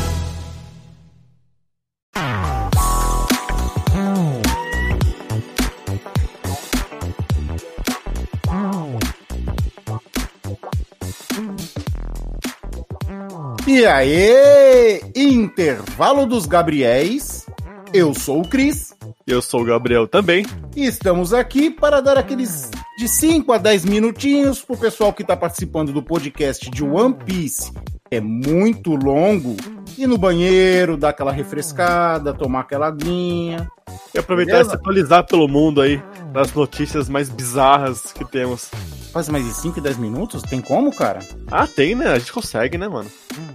E 13.67 13.83
aí, 13.87 15.01
intervalo 15.15 16.27
dos 16.27 16.45
Gabriéis. 16.45 17.47
Eu 17.91 18.13
sou 18.13 18.41
o 18.41 18.47
Cris 18.47 18.93
Eu 19.25 19.41
sou 19.41 19.61
o 19.61 19.65
Gabriel 19.65 20.07
também. 20.07 20.45
e 20.75 20.85
estamos 20.85 21.33
aqui 21.33 21.71
para 21.71 21.99
dar 21.99 22.15
aqueles 22.15 22.69
de 23.01 23.07
5 23.07 23.51
a 23.51 23.57
10 23.57 23.85
minutinhos 23.85 24.61
pro 24.61 24.77
pessoal 24.77 25.11
que 25.11 25.23
está 25.23 25.35
participando 25.35 25.91
do 25.91 26.03
podcast 26.03 26.69
de 26.69 26.83
One 26.83 27.15
Piece. 27.15 27.73
É 28.11 28.21
muito 28.21 28.95
longo. 28.95 29.57
Ir 29.97 30.05
no 30.05 30.19
banheiro, 30.19 30.95
dar 30.95 31.09
aquela 31.09 31.31
refrescada, 31.31 32.31
tomar 32.31 32.59
aquela 32.59 32.89
aguinha. 32.89 33.67
E 34.13 34.19
aproveitar 34.19 34.51
Beleza? 34.51 34.69
e 34.69 34.71
se 34.73 34.75
atualizar 34.75 35.25
pelo 35.25 35.47
mundo 35.47 35.81
aí, 35.81 35.99
das 36.31 36.53
notícias 36.53 37.09
mais 37.09 37.27
bizarras 37.27 38.13
que 38.13 38.23
temos. 38.23 38.69
Faz 39.11 39.27
mais 39.29 39.45
de 39.45 39.53
5 39.55 39.79
e 39.79 39.81
10 39.81 39.97
minutos? 39.97 40.43
Tem 40.43 40.61
como, 40.61 40.95
cara? 40.95 41.21
Ah, 41.49 41.65
tem, 41.65 41.95
né? 41.95 42.11
A 42.11 42.19
gente 42.19 42.31
consegue, 42.31 42.77
né, 42.77 42.87
mano? 42.87 43.09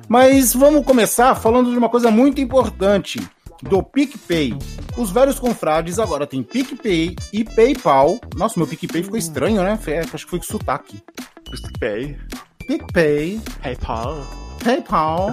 Mas 0.08 0.54
vamos 0.54 0.84
começar 0.84 1.36
falando 1.36 1.70
de 1.70 1.78
uma 1.78 1.88
coisa 1.88 2.10
muito 2.10 2.40
importante. 2.40 3.20
Do 3.62 3.82
PicPay. 3.82 4.56
Os 4.96 5.10
velhos 5.10 5.38
confrades 5.38 5.98
agora 5.98 6.26
tem 6.26 6.42
PicPay 6.42 7.16
e 7.32 7.44
PayPal. 7.44 8.18
Nossa, 8.36 8.58
meu 8.58 8.66
PicPay 8.66 9.02
ficou 9.02 9.18
estranho, 9.18 9.62
né? 9.62 9.78
Acho 10.12 10.24
que 10.24 10.30
foi 10.30 10.38
com 10.38 10.44
sotaque. 10.44 11.02
Pay, 11.78 12.16
PicPay, 12.66 13.40
PayPal. 13.62 14.45
PayPal. 14.62 15.32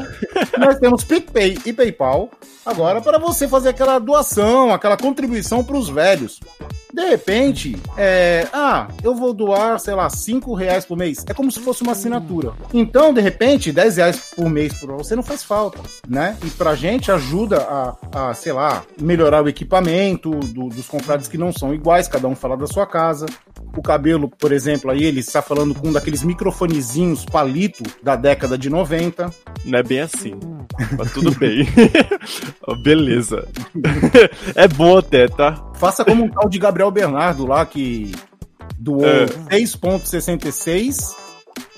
Nós 0.57 0.77
temos 0.79 1.03
PicPay 1.03 1.59
e 1.65 1.73
PayPal 1.73 2.29
agora 2.65 3.01
para 3.01 3.17
você 3.17 3.47
fazer 3.47 3.69
aquela 3.69 3.99
doação, 3.99 4.73
aquela 4.73 4.95
contribuição 4.97 5.63
para 5.63 5.75
os 5.77 5.89
velhos. 5.89 6.39
De 6.93 7.03
repente, 7.09 7.75
é, 7.97 8.47
ah, 8.53 8.87
eu 9.03 9.15
vou 9.15 9.33
doar, 9.33 9.79
sei 9.79 9.95
lá, 9.95 10.07
5 10.11 10.53
reais 10.53 10.85
por 10.85 10.95
mês. 10.95 11.25
É 11.27 11.33
como 11.33 11.51
se 11.51 11.59
fosse 11.59 11.81
uma 11.81 11.93
assinatura. 11.93 12.53
Então, 12.71 13.11
de 13.11 13.19
repente, 13.19 13.71
10 13.71 13.97
reais 13.97 14.31
por 14.35 14.47
mês 14.47 14.79
para 14.79 14.93
você 14.93 15.15
não 15.15 15.23
faz 15.23 15.43
falta, 15.43 15.79
né? 16.07 16.37
E 16.45 16.49
pra 16.51 16.75
gente 16.75 17.11
ajuda 17.11 17.57
a, 18.13 18.29
a 18.29 18.33
sei 18.35 18.53
lá, 18.53 18.83
melhorar 19.01 19.43
o 19.43 19.49
equipamento 19.49 20.29
do- 20.29 20.69
dos 20.69 20.87
confrades 20.87 21.27
que 21.27 21.37
não 21.37 21.51
são 21.51 21.73
iguais, 21.73 22.07
cada 22.07 22.27
um 22.27 22.35
fala 22.35 22.55
da 22.55 22.67
sua 22.67 22.85
casa. 22.85 23.25
O 23.75 23.81
cabelo, 23.81 24.29
por 24.29 24.51
exemplo, 24.51 24.91
aí 24.91 25.03
ele 25.03 25.21
está 25.21 25.41
falando 25.41 25.73
com 25.73 25.87
um 25.87 25.91
daqueles 25.91 26.21
microfonezinhos 26.21 27.25
palito 27.25 27.81
da 28.03 28.15
década 28.15 28.55
de 28.55 28.69
90. 28.69 29.12
Não 29.65 29.79
é 29.79 29.83
bem 29.83 29.99
assim. 30.01 30.33
Mas 30.97 31.11
tudo 31.13 31.31
bem. 31.37 31.67
Beleza. 32.83 33.47
é 34.55 34.67
bom 34.67 34.97
até, 34.97 35.27
tá? 35.27 35.63
Faça 35.75 36.03
como 36.03 36.23
um 36.25 36.29
tal 36.29 36.49
de 36.49 36.57
Gabriel 36.59 36.91
Bernardo 36.91 37.45
lá, 37.45 37.65
que 37.65 38.11
doou 38.77 39.05
É. 39.05 39.25
6,66 39.51 41.15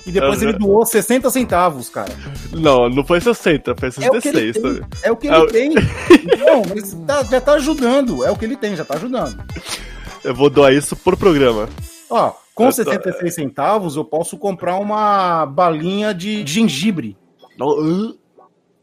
e 0.05 0.11
depois 0.11 0.41
ele 0.41 0.53
doou 0.53 0.85
60 0.85 1.29
centavos, 1.31 1.89
cara. 1.89 2.11
Não, 2.51 2.87
não 2.89 3.03
foi 3.03 3.19
60, 3.19 3.75
foi 3.75 3.89
É 4.03 4.07
o 4.09 4.21
que 4.21 4.27
ele 4.27 4.53
66. 4.53 4.53
tem. 4.53 4.61
sabe? 4.73 4.85
É 5.03 5.11
o 5.11 5.15
que 5.17 5.27
ele 5.27 5.35
o- 5.37 5.47
tem. 5.47 5.69
Não, 6.39 6.61
mas 6.73 6.93
tá- 7.07 7.23
já 7.23 7.41
tá 7.41 7.53
ajudando. 7.53 8.23
É 8.23 8.29
o 8.31 8.35
que 8.35 8.45
ele 8.45 8.55
tem, 8.55 8.75
já 8.75 8.85
tá 8.85 8.95
ajudando. 8.95 9.43
Eu 10.23 10.33
vou 10.35 10.49
doar 10.49 10.73
isso 10.73 10.95
por 10.95 11.17
programa. 11.17 11.67
Ó, 12.09 12.31
com 12.53 12.65
Eu 12.65 12.69
tô- 12.69 12.75
66 12.75 13.33
centavos 13.33 13.95
eu 13.95 14.05
posso 14.05 14.37
comprar 14.37 14.75
uma 14.77 15.45
balinha 15.47 16.13
de 16.13 16.45
gengibre. 16.45 17.17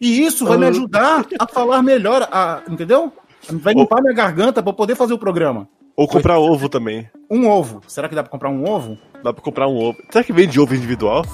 E 0.01 0.25
isso 0.25 0.45
vai 0.47 0.59
me 0.59 0.67
ajudar 0.67 1.25
a 1.39 1.47
falar 1.47 1.83
melhor, 1.83 2.29
a- 2.33 2.63
entendeu? 2.69 3.13
Vai 3.49 3.75
limpar 3.75 4.01
minha 4.03 4.15
garganta 4.15 4.63
pra 4.63 4.71
eu 4.71 4.75
poder 4.75 4.95
fazer 4.97 5.13
o 5.13 5.19
programa. 5.19 5.69
Ou 5.97 6.09
comprar 6.09 6.39
ovo 6.39 6.69
também. 6.69 7.09
Um 7.31 7.49
ovo. 7.49 7.81
Será 7.87 8.09
que 8.09 8.15
dá 8.15 8.23
pra 8.23 8.31
comprar 8.31 8.51
um 8.51 8.69
ovo? 8.69 8.97
Dá 9.23 9.33
pra 9.33 9.43
comprar 9.43 9.69
um 9.69 9.77
ovo. 9.77 9.99
Será 10.11 10.25
que 10.25 10.33
vende 10.33 10.59
ovo 10.59 10.75
individual? 10.75 11.25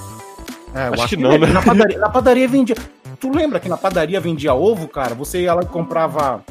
É, 0.75 0.89
eu 0.89 0.93
Acho 0.93 1.03
acho, 1.03 1.15
que 1.15 1.21
não, 1.21 1.37
né? 1.37 1.47
Na 1.47 1.61
padaria, 1.61 1.97
na 1.97 2.09
padaria 2.09 2.47
vendia. 2.47 2.75
Tu 3.19 3.29
lembra 3.31 3.59
que 3.59 3.67
na 3.69 3.77
padaria 3.77 4.19
vendia 4.19 4.53
ovo, 4.53 4.87
cara? 4.87 5.15
Você 5.15 5.41
ia 5.43 5.53
lá 5.53 5.61
e 5.63 5.65
comprava. 5.65 6.43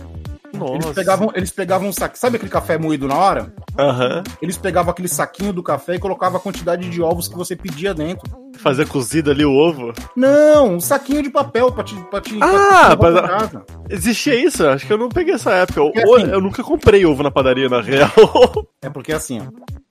Eles 0.52 0.60
Nossa. 0.84 0.94
pegavam, 0.94 1.30
eles 1.34 1.50
pegavam 1.50 1.88
um 1.88 1.92
saco. 1.92 2.16
Sabe 2.18 2.36
aquele 2.36 2.50
café 2.50 2.78
moído 2.78 3.06
na 3.06 3.14
hora? 3.16 3.52
Aham. 3.78 4.22
Eles 4.40 4.56
pegavam 4.56 4.90
aquele 4.90 5.08
saquinho 5.08 5.52
do 5.52 5.62
café 5.62 5.96
e 5.96 5.98
colocavam 5.98 6.38
a 6.38 6.42
quantidade 6.42 6.88
de 6.88 7.02
ovos 7.02 7.28
que 7.28 7.36
você 7.36 7.54
pedia 7.54 7.92
dentro. 7.92 8.28
Fazer 8.58 8.88
cozido 8.88 9.30
ali 9.30 9.44
o 9.44 9.52
ovo. 9.52 9.92
Não, 10.16 10.74
um 10.74 10.80
saquinho 10.80 11.22
de 11.22 11.30
papel 11.30 11.70
pra 11.70 11.84
te. 11.84 11.94
Pra 12.10 12.20
te 12.20 12.38
Ah, 12.42 12.96
pra 12.96 13.10
te 13.10 13.14
mas- 13.14 13.30
casa. 13.30 13.64
Existia 13.90 14.34
isso? 14.34 14.66
Acho 14.66 14.86
que 14.86 14.92
eu 14.92 14.98
não 14.98 15.08
peguei 15.08 15.34
essa 15.34 15.52
época. 15.52 15.82
Ou 15.82 15.92
assim- 16.16 16.30
eu 16.30 16.40
nunca 16.40 16.62
comprei 16.64 17.04
ovo 17.06 17.22
na 17.22 17.30
padaria, 17.30 17.68
na 17.68 17.80
real. 17.80 18.08
É 18.80 18.88
porque 18.88 19.12
assim, 19.12 19.40
ó, 19.40 19.44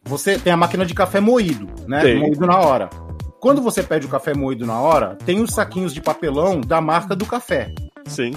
você 0.03 0.39
tem 0.39 0.51
a 0.51 0.57
máquina 0.57 0.85
de 0.85 0.93
café 0.93 1.19
moído, 1.19 1.67
né? 1.87 2.01
Tem. 2.01 2.19
Moído 2.19 2.45
na 2.47 2.57
hora. 2.57 2.89
Quando 3.39 3.61
você 3.61 3.83
pede 3.83 4.05
o 4.05 4.09
café 4.09 4.33
moído 4.33 4.65
na 4.65 4.79
hora, 4.79 5.17
tem 5.25 5.41
os 5.41 5.51
saquinhos 5.53 5.93
de 5.93 6.01
papelão 6.01 6.59
da 6.59 6.81
marca 6.81 7.15
do 7.15 7.25
café. 7.25 7.69
Sim. 8.07 8.31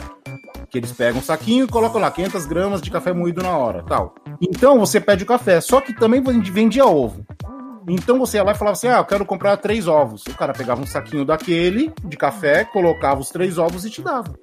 Que 0.71 0.79
eles 0.79 0.93
pegam 0.93 1.21
um 1.21 1.23
saquinho 1.23 1.65
e 1.65 1.69
colocam 1.69 2.01
lá 2.01 2.11
500 2.11 2.47
gramas 2.47 2.81
de 2.81 2.91
café 2.91 3.13
moído 3.13 3.43
na 3.43 3.57
hora, 3.57 3.83
tal. 3.83 4.15
Então 4.41 4.79
você 4.79 5.01
pede 5.01 5.25
o 5.25 5.27
café, 5.27 5.61
só 5.61 5.81
que 5.81 5.93
também 5.93 6.23
vendia 6.23 6.87
ovo. 6.87 7.27
Então 7.89 8.19
você 8.19 8.37
ia 8.37 8.45
lá 8.45 8.53
e 8.53 8.57
falava 8.57 8.75
assim: 8.75 8.89
ah, 8.89 8.99
eu 8.99 9.05
quero 9.05 9.25
comprar 9.25 9.57
três 9.57 9.89
ovos. 9.89 10.25
O 10.27 10.37
cara 10.37 10.53
pegava 10.53 10.81
um 10.81 10.87
saquinho 10.87 11.25
daquele, 11.25 11.93
de 12.05 12.17
café, 12.17 12.65
colocava 12.65 13.21
os 13.21 13.31
três 13.31 13.59
ovos 13.59 13.85
e 13.85 13.91
te 13.91 14.01
dava. 14.01 14.39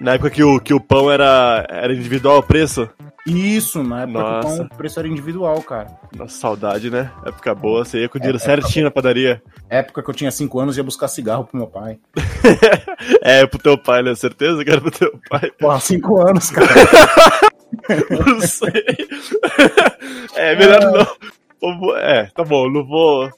Na 0.00 0.14
época 0.14 0.30
que 0.30 0.42
o, 0.42 0.60
que 0.60 0.74
o 0.74 0.80
pão 0.80 1.10
era, 1.10 1.66
era 1.70 1.94
individual 1.94 2.38
o 2.38 2.42
preço? 2.42 2.88
Isso, 3.24 3.84
na 3.84 4.02
época 4.02 4.18
que 4.18 4.24
o 4.24 4.32
Nossa. 4.32 4.56
pão, 4.56 4.66
o 4.72 4.76
preço 4.76 4.98
era 4.98 5.06
individual, 5.08 5.62
cara. 5.62 5.86
Nossa, 6.16 6.36
saudade, 6.38 6.90
né? 6.90 7.10
Época 7.24 7.54
boa, 7.54 7.84
você 7.84 8.00
ia 8.00 8.08
com 8.08 8.18
o 8.18 8.20
dinheiro 8.20 8.38
certinho 8.40 8.84
na 8.86 8.90
padaria. 8.90 9.40
Época 9.70 10.02
que 10.02 10.10
eu 10.10 10.14
tinha 10.14 10.30
cinco 10.32 10.58
anos, 10.58 10.76
ia 10.76 10.82
buscar 10.82 11.06
cigarro 11.06 11.44
pro 11.44 11.56
meu 11.56 11.66
pai. 11.68 11.98
É, 13.20 13.44
pro 13.46 13.58
teu 13.58 13.76
pai, 13.76 14.02
né? 14.02 14.14
Certeza 14.14 14.64
que 14.64 14.70
era 14.70 14.80
pro 14.80 14.90
teu 14.90 15.18
pai. 15.28 15.50
Porra, 15.58 15.78
cinco 15.80 16.20
anos, 16.26 16.50
cara. 16.52 16.68
Não 18.26 18.40
sei. 18.40 18.84
É, 20.36 20.54
melhor 20.56 20.80
não. 20.80 21.06
Eu 21.70 21.78
vou- 21.78 21.96
É, 21.96 22.26
tá 22.34 22.44
bom, 22.44 22.68
não 22.70 22.84
vou. 22.84 23.30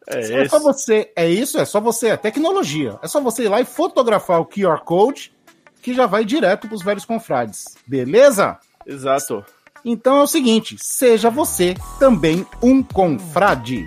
É, 0.06 0.42
É 0.42 0.48
só 0.48 0.58
você, 0.58 1.10
é 1.16 1.26
isso, 1.28 1.58
é 1.58 1.64
só 1.64 1.80
você, 1.80 2.08
é 2.08 2.16
tecnologia. 2.16 2.98
É 3.02 3.08
só 3.08 3.20
você 3.20 3.44
ir 3.44 3.48
lá 3.48 3.60
e 3.60 3.64
fotografar 3.64 4.40
o 4.40 4.46
QR 4.46 4.80
Code 4.84 5.32
que 5.80 5.94
já 5.94 6.06
vai 6.06 6.24
direto 6.24 6.66
para 6.66 6.74
os 6.74 6.82
Velhos 6.82 7.04
Confrades. 7.04 7.76
Beleza? 7.86 8.58
Exato. 8.86 9.44
Então 9.84 10.18
é 10.18 10.22
o 10.22 10.26
seguinte, 10.26 10.76
seja 10.78 11.28
você 11.28 11.74
também 11.98 12.46
um 12.62 12.82
confrade. 12.82 13.86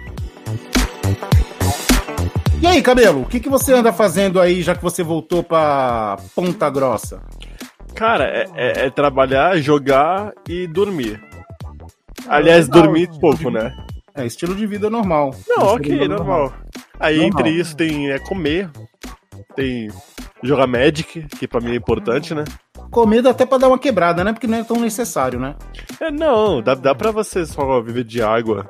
E 2.62 2.66
aí, 2.66 2.82
Cabelo, 2.82 3.22
o 3.22 3.26
que, 3.26 3.40
que 3.40 3.50
você 3.50 3.74
anda 3.74 3.94
fazendo 3.94 4.40
aí, 4.42 4.62
já 4.62 4.76
que 4.76 4.82
você 4.82 5.04
voltou 5.04 5.44
pra 5.44 6.18
Ponta 6.36 6.70
Grossa? 6.70 7.22
Cara, 7.96 8.26
é, 8.26 8.46
é- 8.56 8.86
é 8.86 8.90
trabalhar, 8.90 9.58
jogar 9.58 10.32
e 10.48 10.68
dormir. 10.68 11.22
Aliás, 12.28 12.68
legal, 12.68 12.84
dormir 12.84 13.10
pouco, 13.20 13.50
né? 13.50 13.76
É 14.16 14.26
estilo 14.26 14.56
de 14.56 14.66
vida 14.66 14.90
normal. 14.90 15.36
Não, 15.48 15.68
ok, 15.76 15.92
vida 16.00 16.08
normal. 16.08 16.52
Aí 17.00 17.18
Normal. 17.20 17.42
entre 17.42 17.52
isso 17.60 17.76
tem 17.76 18.10
é, 18.12 18.18
comer, 18.20 18.70
tem 19.56 19.90
jogar 20.44 20.66
Magic, 20.68 21.28
que 21.38 21.48
pra 21.48 21.62
mim 21.62 21.72
é 21.72 21.76
importante, 21.76 22.34
né? 22.34 22.44
Comida 22.90 23.30
até 23.30 23.46
pra 23.46 23.60
dar 23.60 23.68
uma 23.68 23.78
quebrada, 23.78 24.24
né? 24.24 24.34
Porque 24.34 24.48
não 24.48 24.58
é 24.58 24.64
tão 24.64 24.78
necessário, 24.80 25.40
né? 25.40 25.56
É, 26.00 26.10
não, 26.10 26.62
dá, 26.62 26.74
dá 26.74 26.96
pra 26.96 27.12
você 27.12 27.46
só 27.46 27.80
viver 27.82 28.04
de 28.04 28.22
água 28.22 28.68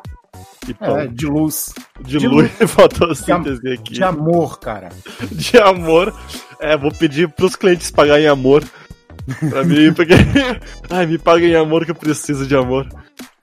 É, 0.80 1.08
de 1.08 1.26
luz. 1.26 1.74
de, 2.02 2.18
de 2.18 2.28
luz 2.28 2.52
e 2.60 2.66
fotossíntese 2.68 3.74
aqui. 3.74 3.94
De 3.94 4.04
amor, 4.04 4.60
cara. 4.60 4.90
de 5.32 5.58
amor. 5.58 6.14
É, 6.60 6.78
vou 6.78 6.92
pedir 6.92 7.30
pros 7.30 7.56
clientes 7.56 7.92
pagarem 7.92 8.28
amor. 8.28 8.64
Pra 9.50 9.64
mim, 9.64 9.92
porque. 9.96 10.14
Ai, 10.90 11.06
me 11.06 11.18
paguem 11.18 11.56
amor 11.56 11.86
que 11.86 11.92
eu 11.92 11.96
preciso 11.96 12.46
de 12.48 12.56
amor. 12.56 12.88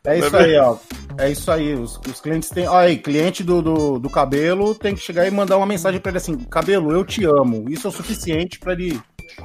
É 0.06 0.18
isso 0.18 0.36
aí, 0.36 0.56
ó. 0.58 0.76
É 1.18 1.30
isso 1.30 1.50
aí. 1.50 1.74
Os, 1.74 1.98
os 2.10 2.20
clientes 2.20 2.50
têm. 2.50 2.66
Olha 2.66 2.88
aí, 2.88 2.98
cliente 2.98 3.42
do, 3.42 3.62
do, 3.62 3.98
do 3.98 4.10
cabelo 4.10 4.74
tem 4.74 4.94
que 4.94 5.00
chegar 5.00 5.26
e 5.26 5.30
mandar 5.30 5.56
uma 5.56 5.66
mensagem 5.66 6.00
pra 6.00 6.10
ele 6.10 6.18
assim: 6.18 6.36
Cabelo, 6.36 6.92
eu 6.92 7.04
te 7.04 7.24
amo. 7.24 7.66
Isso 7.68 7.86
é 7.86 7.90
o 7.90 7.92
suficiente 7.92 8.58
pra 8.58 8.72
ele 8.72 9.00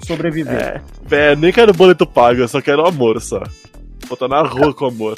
sobreviver. 0.06 0.82
É, 1.12 1.32
é, 1.32 1.36
nem 1.36 1.52
quero 1.52 1.74
boleto 1.74 2.06
pago, 2.06 2.42
eu 2.42 2.48
só 2.48 2.62
quero 2.62 2.86
amor 2.86 3.22
só. 3.22 3.42
Vou 4.08 4.16
estar 4.16 4.28
na 4.28 4.42
rua 4.42 4.74
com 4.74 4.86
amor. 4.86 5.18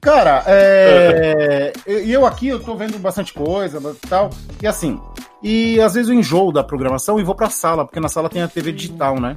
Cara, 0.00 0.44
é. 0.46 1.72
E 1.86 2.12
eu 2.12 2.24
aqui, 2.26 2.48
eu 2.48 2.60
tô 2.60 2.74
vendo 2.76 2.98
bastante 2.98 3.32
coisa 3.32 3.78
e 3.78 4.08
tal. 4.08 4.30
E 4.62 4.66
assim. 4.66 5.00
E 5.42 5.80
às 5.80 5.94
vezes 5.94 6.08
eu 6.08 6.16
enjoo 6.16 6.52
da 6.52 6.64
programação 6.64 7.20
e 7.20 7.22
vou 7.22 7.34
pra 7.34 7.48
sala, 7.48 7.84
porque 7.84 8.00
na 8.00 8.08
sala 8.08 8.28
tem 8.28 8.42
a 8.42 8.48
TV 8.48 8.72
digital, 8.72 9.20
né? 9.20 9.36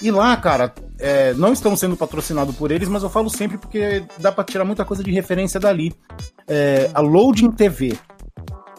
E 0.00 0.10
lá, 0.10 0.34
cara, 0.36 0.72
é, 0.98 1.34
não 1.34 1.52
estamos 1.52 1.78
sendo 1.80 1.96
patrocinados 1.96 2.54
por 2.56 2.70
eles, 2.70 2.88
mas 2.88 3.02
eu 3.02 3.10
falo 3.10 3.28
sempre 3.28 3.58
porque 3.58 4.02
dá 4.18 4.32
pra 4.32 4.44
tirar 4.44 4.64
muita 4.64 4.84
coisa 4.84 5.02
de 5.02 5.10
referência 5.10 5.60
dali. 5.60 5.92
É, 6.48 6.90
a 6.94 7.00
Loading 7.00 7.50
TV. 7.50 7.96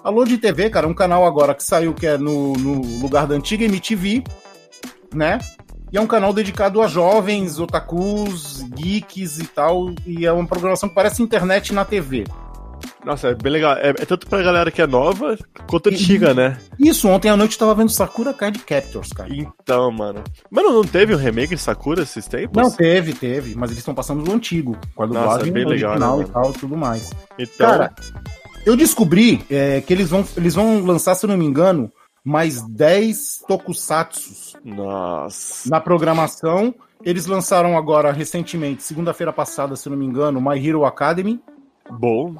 A 0.03 0.09
Loading 0.09 0.37
TV, 0.37 0.69
cara, 0.69 0.87
é 0.87 0.89
um 0.89 0.95
canal 0.95 1.25
agora 1.25 1.53
que 1.53 1.63
saiu 1.63 1.93
que 1.93 2.07
é 2.07 2.17
no, 2.17 2.53
no 2.53 2.81
lugar 2.99 3.27
da 3.27 3.35
antiga 3.35 3.65
MTV, 3.65 4.23
né? 5.13 5.37
E 5.91 5.97
é 5.97 6.01
um 6.01 6.07
canal 6.07 6.33
dedicado 6.33 6.81
a 6.81 6.87
jovens, 6.87 7.59
otakus, 7.59 8.63
geeks 8.75 9.39
e 9.39 9.45
tal. 9.45 9.93
E 10.05 10.25
é 10.25 10.31
uma 10.31 10.47
programação 10.47 10.87
que 10.87 10.95
parece 10.95 11.21
internet 11.21 11.73
na 11.73 11.83
TV. 11.83 12.23
Nossa, 13.03 13.29
é 13.29 13.35
bem 13.35 13.51
legal. 13.51 13.73
É, 13.73 13.89
é 13.89 14.05
tanto 14.05 14.27
pra 14.27 14.41
galera 14.41 14.71
que 14.71 14.81
é 14.81 14.87
nova 14.87 15.37
quanto 15.67 15.89
antiga, 15.89 16.33
né? 16.33 16.57
Isso, 16.79 17.07
ontem 17.07 17.29
à 17.29 17.35
noite 17.35 17.53
eu 17.53 17.59
tava 17.59 17.75
vendo 17.75 17.89
Sakura 17.89 18.33
Card 18.33 18.59
Captors, 18.59 19.09
cara. 19.11 19.29
Então, 19.33 19.91
mano. 19.91 20.23
Mano, 20.49 20.71
não 20.71 20.83
teve 20.83 21.13
um 21.13 21.17
remake 21.17 21.55
de 21.55 21.61
Sakura 21.61 22.03
esses 22.03 22.27
tempos? 22.27 22.61
Não, 22.61 22.71
teve, 22.71 23.13
teve, 23.13 23.55
mas 23.55 23.71
eles 23.71 23.79
estão 23.79 23.93
passando 23.93 24.23
do 24.23 24.31
antigo, 24.31 24.77
com 24.95 25.03
a 25.03 25.05
dublagem 25.07 25.51
bem 25.51 25.65
legal, 25.65 25.91
original 25.91 26.17
né, 26.19 26.25
e 26.27 26.31
tal, 26.31 26.53
tudo 26.53 26.77
mais. 26.77 27.11
Então, 27.39 27.67
Cara, 27.67 27.93
eu 28.65 28.75
descobri 28.75 29.43
é, 29.49 29.81
que 29.81 29.91
eles 29.91 30.09
vão, 30.09 30.25
eles 30.37 30.53
vão 30.53 30.85
lançar, 30.85 31.15
se 31.15 31.25
eu 31.25 31.29
não 31.29 31.37
me 31.37 31.45
engano, 31.45 31.91
mais 32.23 32.61
10 32.61 33.43
tokusatsus 33.47 34.55
nossa. 34.63 35.69
na 35.69 35.79
programação. 35.79 36.73
Eles 37.03 37.25
lançaram 37.25 37.75
agora, 37.75 38.11
recentemente, 38.11 38.83
segunda-feira 38.83 39.33
passada, 39.33 39.75
se 39.75 39.89
não 39.89 39.97
me 39.97 40.05
engano, 40.05 40.39
My 40.39 40.63
Hero 40.63 40.85
Academy. 40.85 41.41
Bom. 41.89 42.35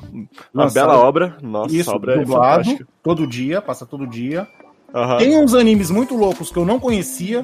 Uma 0.53 0.63
Lançaram 0.65 0.91
bela 0.91 1.03
obra. 1.03 1.37
Nossa, 1.41 1.75
Isso, 1.75 1.91
obra 1.91 2.13
é 2.13 2.19
dublado, 2.19 2.63
fantástica. 2.63 2.87
todo 3.01 3.27
dia, 3.27 3.61
passa 3.61 3.85
todo 3.85 4.07
dia. 4.07 4.47
Tem 5.17 5.37
uns 5.37 5.53
animes 5.53 5.89
muito 5.89 6.15
loucos 6.15 6.51
que 6.51 6.57
eu 6.57 6.65
não 6.65 6.79
conhecia. 6.79 7.43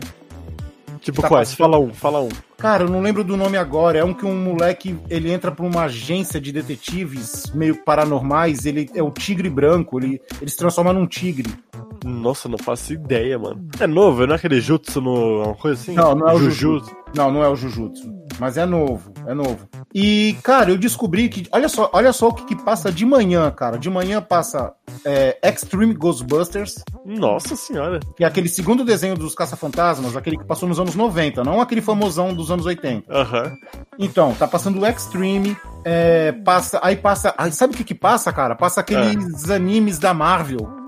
Tipo 0.99 1.21
tá 1.21 1.29
quais? 1.29 1.53
Fala 1.53 1.79
um, 1.79 1.93
fala 1.93 2.19
um. 2.21 2.29
Cara, 2.57 2.83
eu 2.83 2.89
não 2.89 3.01
lembro 3.01 3.23
do 3.23 3.37
nome 3.37 3.55
agora. 3.57 3.99
É 3.99 4.03
um 4.03 4.13
que 4.13 4.25
um 4.25 4.35
moleque 4.35 4.97
ele 5.09 5.31
entra 5.31 5.51
pra 5.51 5.65
uma 5.65 5.83
agência 5.83 6.39
de 6.41 6.51
detetives 6.51 7.51
meio 7.53 7.83
paranormais. 7.83 8.65
Ele 8.65 8.89
é 8.93 9.01
o 9.01 9.11
tigre 9.11 9.49
branco. 9.49 9.99
Ele, 9.99 10.21
ele 10.41 10.51
se 10.51 10.57
transforma 10.57 10.91
num 10.91 11.07
tigre. 11.07 11.49
Nossa, 12.07 12.47
não 12.47 12.57
faço 12.57 12.93
ideia, 12.93 13.37
mano. 13.37 13.67
É 13.79 13.85
novo, 13.85 14.25
não 14.25 14.33
é 14.33 14.37
aquele 14.37 14.61
jutsu 14.61 15.01
no. 15.01 15.43
uma 15.43 15.55
coisa 15.55 15.81
assim? 15.81 15.93
Não, 15.93 16.15
não 16.15 16.29
é 16.29 16.33
o 16.33 16.39
Jujutsu. 16.39 16.95
Não, 17.15 17.31
não 17.31 17.43
é 17.43 17.49
o 17.49 17.55
Jujutsu. 17.55 18.15
Mas 18.39 18.57
é 18.57 18.65
novo, 18.65 19.11
é 19.25 19.33
novo. 19.33 19.67
E, 19.93 20.37
cara, 20.43 20.69
eu 20.69 20.77
descobri 20.77 21.27
que. 21.27 21.47
Olha 21.51 21.67
só, 21.67 21.89
olha 21.91 22.13
só 22.13 22.29
o 22.29 22.33
que, 22.33 22.45
que 22.45 22.63
passa 22.63 22.91
de 22.91 23.05
manhã, 23.05 23.49
cara. 23.51 23.77
De 23.77 23.89
manhã 23.89 24.21
passa 24.21 24.73
é, 25.03 25.37
Extreme 25.43 25.93
Ghostbusters, 25.93 26.83
Nossa 27.05 27.55
senhora. 27.55 27.99
que 28.15 28.23
é 28.23 28.27
aquele 28.27 28.47
segundo 28.47 28.85
desenho 28.85 29.15
dos 29.15 29.35
Caça-Fantasmas, 29.35 30.15
aquele 30.15 30.37
que 30.37 30.45
passou 30.45 30.69
nos 30.69 30.79
anos 30.79 30.95
90, 30.95 31.43
não 31.43 31.59
aquele 31.59 31.81
famosão 31.81 32.33
dos 32.33 32.51
anos 32.51 32.65
80. 32.65 33.11
Aham. 33.11 33.53
Então, 33.97 34.33
tá 34.35 34.47
passando 34.47 34.79
o 34.79 34.85
Extreme, 34.85 35.57
é, 35.83 36.31
passa, 36.31 36.79
aí 36.83 36.95
passa, 36.95 37.33
aí 37.37 37.51
sabe 37.51 37.73
o 37.73 37.77
que 37.77 37.83
que 37.83 37.95
passa, 37.95 38.31
cara? 38.31 38.55
Passa 38.55 38.81
aqueles 38.81 39.49
animes 39.49 39.97
da 39.97 40.13
Marvel, 40.13 40.86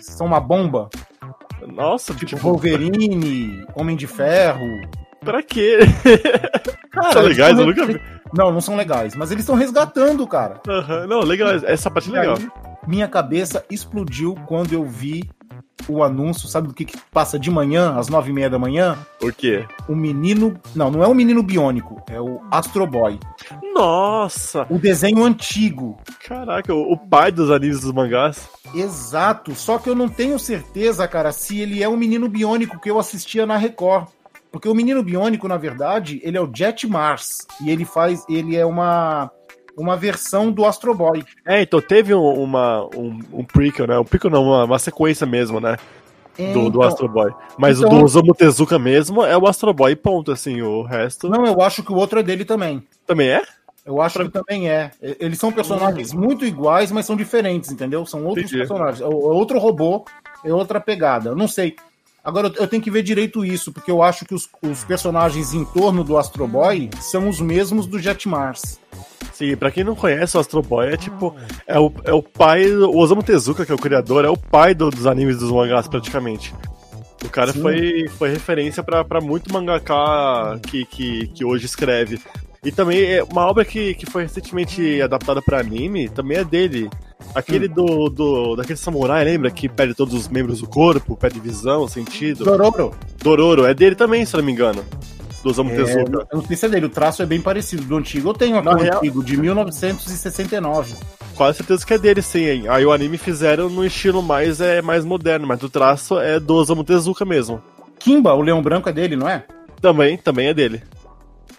são 0.00 0.26
uma 0.26 0.40
bomba, 0.40 0.88
Nossa, 1.66 2.12
tipo 2.14 2.26
tipo, 2.26 2.42
Wolverine, 2.42 3.64
Homem 3.74 3.96
de 3.96 4.06
Ferro. 4.06 4.66
pra 5.20 5.42
quê? 5.42 5.78
Cara, 6.90 7.12
São 7.12 7.22
legais, 7.22 7.58
eu 7.58 7.66
nunca 7.66 7.86
vi. 7.86 8.00
Não, 8.36 8.50
não 8.52 8.60
são 8.60 8.76
legais, 8.76 9.14
mas 9.16 9.30
eles 9.30 9.42
estão 9.42 9.54
resgatando, 9.56 10.26
cara. 10.26 10.60
Aham. 10.68 11.06
Não, 11.06 11.20
legal, 11.20 11.50
essa 11.50 11.90
parte 11.90 12.08
é 12.14 12.20
legal. 12.20 12.36
Aí, 12.36 12.48
minha 12.86 13.06
cabeça 13.08 13.64
explodiu 13.70 14.36
quando 14.46 14.72
eu 14.72 14.84
vi 14.84 15.28
o 15.88 16.02
anúncio, 16.02 16.48
sabe 16.48 16.68
do 16.68 16.74
que, 16.74 16.84
que 16.84 16.98
passa 17.12 17.38
de 17.38 17.50
manhã, 17.50 17.96
às 17.96 18.08
nove 18.08 18.30
e 18.30 18.32
meia 18.32 18.50
da 18.50 18.58
manhã? 18.58 18.98
O 19.22 19.32
quê? 19.32 19.66
O 19.88 19.94
menino. 19.94 20.58
Não, 20.74 20.90
não 20.90 21.02
é 21.02 21.06
o 21.06 21.14
menino 21.14 21.42
biônico, 21.42 22.02
é 22.08 22.20
o 22.20 22.40
Astro 22.50 22.86
Boy. 22.86 23.18
Nossa! 23.74 24.66
O 24.70 24.78
desenho 24.78 25.24
antigo. 25.24 25.98
Caraca, 26.26 26.74
o, 26.74 26.92
o 26.92 26.96
pai 26.96 27.30
dos 27.32 27.50
animes 27.50 27.80
dos 27.80 27.92
mangás. 27.92 28.48
Exato, 28.74 29.54
só 29.54 29.78
que 29.78 29.88
eu 29.88 29.94
não 29.94 30.08
tenho 30.08 30.38
certeza, 30.38 31.06
cara, 31.08 31.32
se 31.32 31.60
ele 31.60 31.82
é 31.82 31.88
o 31.88 31.96
menino 31.96 32.28
biônico 32.28 32.80
que 32.80 32.90
eu 32.90 32.98
assistia 32.98 33.46
na 33.46 33.56
Record. 33.56 34.08
Porque 34.50 34.68
o 34.68 34.74
menino 34.74 35.02
biônico, 35.02 35.46
na 35.46 35.56
verdade, 35.56 36.20
ele 36.24 36.36
é 36.36 36.40
o 36.40 36.50
Jet 36.52 36.86
Mars. 36.86 37.46
E 37.64 37.70
ele 37.70 37.84
faz. 37.84 38.24
Ele 38.28 38.56
é 38.56 38.66
uma. 38.66 39.30
Uma 39.76 39.96
versão 39.96 40.50
do 40.50 40.64
Astro 40.66 40.94
Boy. 40.94 41.24
É, 41.46 41.62
então 41.62 41.80
teve 41.80 42.14
um, 42.14 42.42
uma, 42.42 42.84
um, 42.96 43.18
um 43.32 43.44
prequel, 43.44 43.86
né? 43.86 43.98
Um 43.98 44.04
prequel 44.04 44.30
não, 44.30 44.44
uma, 44.44 44.64
uma 44.64 44.78
sequência 44.78 45.26
mesmo, 45.26 45.60
né? 45.60 45.76
Do, 46.38 46.52
do 46.52 46.68
Então, 46.68 46.82
Astro 46.82 47.08
Boy. 47.08 47.32
Mas 47.58 47.78
então- 47.78 47.92
o 47.92 47.98
do 47.98 48.04
Osamu 48.04 48.34
Tezuka 48.34 48.78
mesmo 48.78 49.24
é 49.24 49.36
o 49.36 49.46
Astro 49.46 49.74
Boy, 49.74 49.94
ponto, 49.96 50.32
assim. 50.32 50.62
O 50.62 50.82
resto 50.82 51.28
Não, 51.28 51.44
eu 51.44 51.60
acho 51.60 51.82
que 51.82 51.92
o 51.92 51.96
outro 51.96 52.18
é 52.20 52.22
dele 52.22 52.44
também. 52.44 52.82
também 53.06 53.28
é? 53.28 53.42
Eu 53.84 54.00
acho 54.00 54.18
que 54.20 54.28
também 54.28 54.68
é. 54.70 54.90
Eles 55.02 55.38
são 55.38 55.50
personagens 55.50 56.12
muito 56.12 56.44
iguais, 56.44 56.92
mas 56.92 57.06
são 57.06 57.16
diferentes, 57.16 57.70
entendeu? 57.72 58.04
São 58.06 58.24
outros 58.24 58.44
Entendi. 58.46 58.58
personagens. 58.58 59.00
É 59.00 59.04
é 59.04 59.08
outro 59.08 59.58
robô, 59.58 60.04
é 60.44 60.52
outra 60.52 60.78
pegada. 60.80 61.30
Eu 61.30 61.36
não 61.36 61.48
sei. 61.48 61.74
Agora 62.22 62.52
eu- 62.56 62.66
tenho 62.68 62.82
que 62.82 62.90
ver 62.90 63.02
direito 63.02 63.44
isso, 63.44 63.72
porque 63.72 63.90
eu 63.90 64.02
acho 64.02 64.24
que 64.24 64.34
os, 64.34 64.48
os 64.62 64.84
personagens 64.84 65.54
em 65.54 65.64
torno 65.64 66.04
do 66.04 66.18
Astro 66.18 66.46
Boy 66.46 66.90
são 67.00 67.28
os 67.28 67.40
mesmos 67.40 67.86
do 67.86 67.98
Jet 67.98 68.28
Mars. 68.28 68.78
Sim, 69.32 69.56
pra 69.56 69.70
quem 69.70 69.82
não 69.84 69.94
conhece, 69.94 70.36
o 70.36 70.40
Astro 70.40 70.60
Boy 70.60 70.92
é 70.92 70.96
tipo. 70.98 71.34
É 71.66 71.78
o, 71.80 71.90
é 72.04 72.12
o 72.12 72.22
pai. 72.22 72.70
O 72.70 72.96
Osamu 72.98 73.22
Tezuka, 73.22 73.64
que 73.64 73.72
é 73.72 73.74
o 73.74 73.78
criador, 73.78 74.24
é 74.24 74.28
o 74.28 74.36
pai 74.36 74.74
do- 74.74 74.90
dos 74.90 75.06
animes 75.06 75.38
dos 75.38 75.50
mangás, 75.50 75.88
praticamente. 75.88 76.54
O 77.24 77.28
cara 77.28 77.52
Sim. 77.52 77.60
foi, 77.62 78.08
foi 78.18 78.30
referência 78.30 78.82
pra, 78.82 79.02
pra 79.04 79.20
muito 79.20 79.52
mangaka 79.52 80.58
que, 80.66 80.84
que, 80.84 81.26
que 81.28 81.44
hoje 81.44 81.64
escreve. 81.66 82.20
E 82.64 82.70
também 82.70 83.02
é 83.02 83.22
uma 83.22 83.46
obra 83.46 83.64
que, 83.64 83.94
que 83.94 84.04
foi 84.04 84.24
recentemente 84.24 85.00
adaptada 85.00 85.40
pra 85.40 85.60
anime, 85.60 86.08
também 86.10 86.36
é 86.38 86.44
dele. 86.44 86.90
Aquele 87.34 87.68
do, 87.68 88.08
do. 88.08 88.56
daquele 88.56 88.78
samurai, 88.78 89.24
lembra? 89.24 89.50
Que 89.50 89.68
perde 89.68 89.94
todos 89.94 90.14
os 90.14 90.28
membros 90.28 90.60
do 90.60 90.66
corpo, 90.68 91.16
perde 91.16 91.38
visão, 91.40 91.86
sentido. 91.86 92.44
Dororo. 92.44 92.92
Dororo, 93.22 93.64
é 93.66 93.72
dele 93.74 93.94
também, 93.94 94.24
se 94.26 94.34
eu 94.34 94.38
não 94.38 94.44
me 94.46 94.52
engano. 94.52 94.84
Do 95.42 95.48
Osamu 95.50 95.70
É, 95.70 95.76
Tezuka. 95.76 96.26
eu 96.30 96.38
não 96.38 96.44
sei 96.44 96.54
se 96.56 96.66
é 96.66 96.68
dele, 96.68 96.86
o 96.86 96.90
traço 96.90 97.22
é 97.22 97.26
bem 97.26 97.40
parecido 97.40 97.82
do 97.84 97.96
antigo. 97.96 98.28
Eu 98.28 98.34
tenho 98.34 98.58
aqui 98.58 98.68
o 98.68 98.94
antigo, 98.96 99.24
de 99.24 99.36
1969. 99.38 100.94
Quase 101.34 101.58
certeza 101.58 101.86
que 101.86 101.94
é 101.94 101.98
dele, 101.98 102.20
sim, 102.20 102.44
hein? 102.44 102.64
Aí 102.68 102.84
o 102.84 102.92
anime 102.92 103.16
fizeram 103.16 103.70
no 103.70 103.84
estilo 103.84 104.22
mais, 104.22 104.60
é, 104.60 104.82
mais 104.82 105.04
moderno, 105.04 105.46
mas 105.46 105.62
o 105.62 105.70
traço 105.70 106.18
é 106.18 106.38
do 106.38 106.54
Osamu 106.54 106.84
Tezuka 106.84 107.24
mesmo. 107.24 107.62
Kimba, 107.98 108.34
o 108.34 108.42
leão 108.42 108.60
branco 108.60 108.88
é 108.88 108.92
dele, 108.92 109.16
não 109.16 109.28
é? 109.28 109.44
Também, 109.80 110.18
também 110.18 110.48
é 110.48 110.54
dele. 110.54 110.82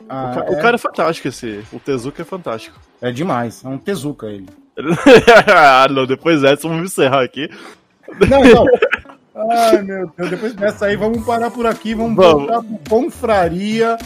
Ah, 0.07 0.31
o, 0.31 0.35
ca- 0.35 0.45
é, 0.45 0.51
o 0.51 0.61
cara 0.61 0.75
é 0.75 0.77
fantástico, 0.77 1.27
esse. 1.27 1.61
O 1.73 1.79
Tezuka 1.79 2.21
é 2.21 2.25
fantástico. 2.25 2.79
é 3.01 3.11
demais, 3.11 3.63
é 3.65 3.67
um 3.67 3.77
Tezuka 3.79 4.27
ele. 4.27 4.47
Ah, 5.47 5.87
não, 5.89 6.05
depois 6.05 6.41
dessa, 6.41 6.67
vamos 6.67 6.91
encerrar 6.91 7.23
aqui. 7.23 7.49
Não, 8.29 8.43
não. 8.43 8.65
Ai, 9.49 9.81
meu 9.81 10.11
Deus, 10.17 10.29
depois 10.29 10.53
dessa 10.53 10.85
aí, 10.87 10.95
vamos 10.95 11.25
parar 11.25 11.49
por 11.49 11.65
aqui, 11.65 11.93
vamos, 11.93 12.15
Vamos. 12.15 12.47
voltar 12.47 12.61
pro 12.61 12.79
Confraria 12.89 13.97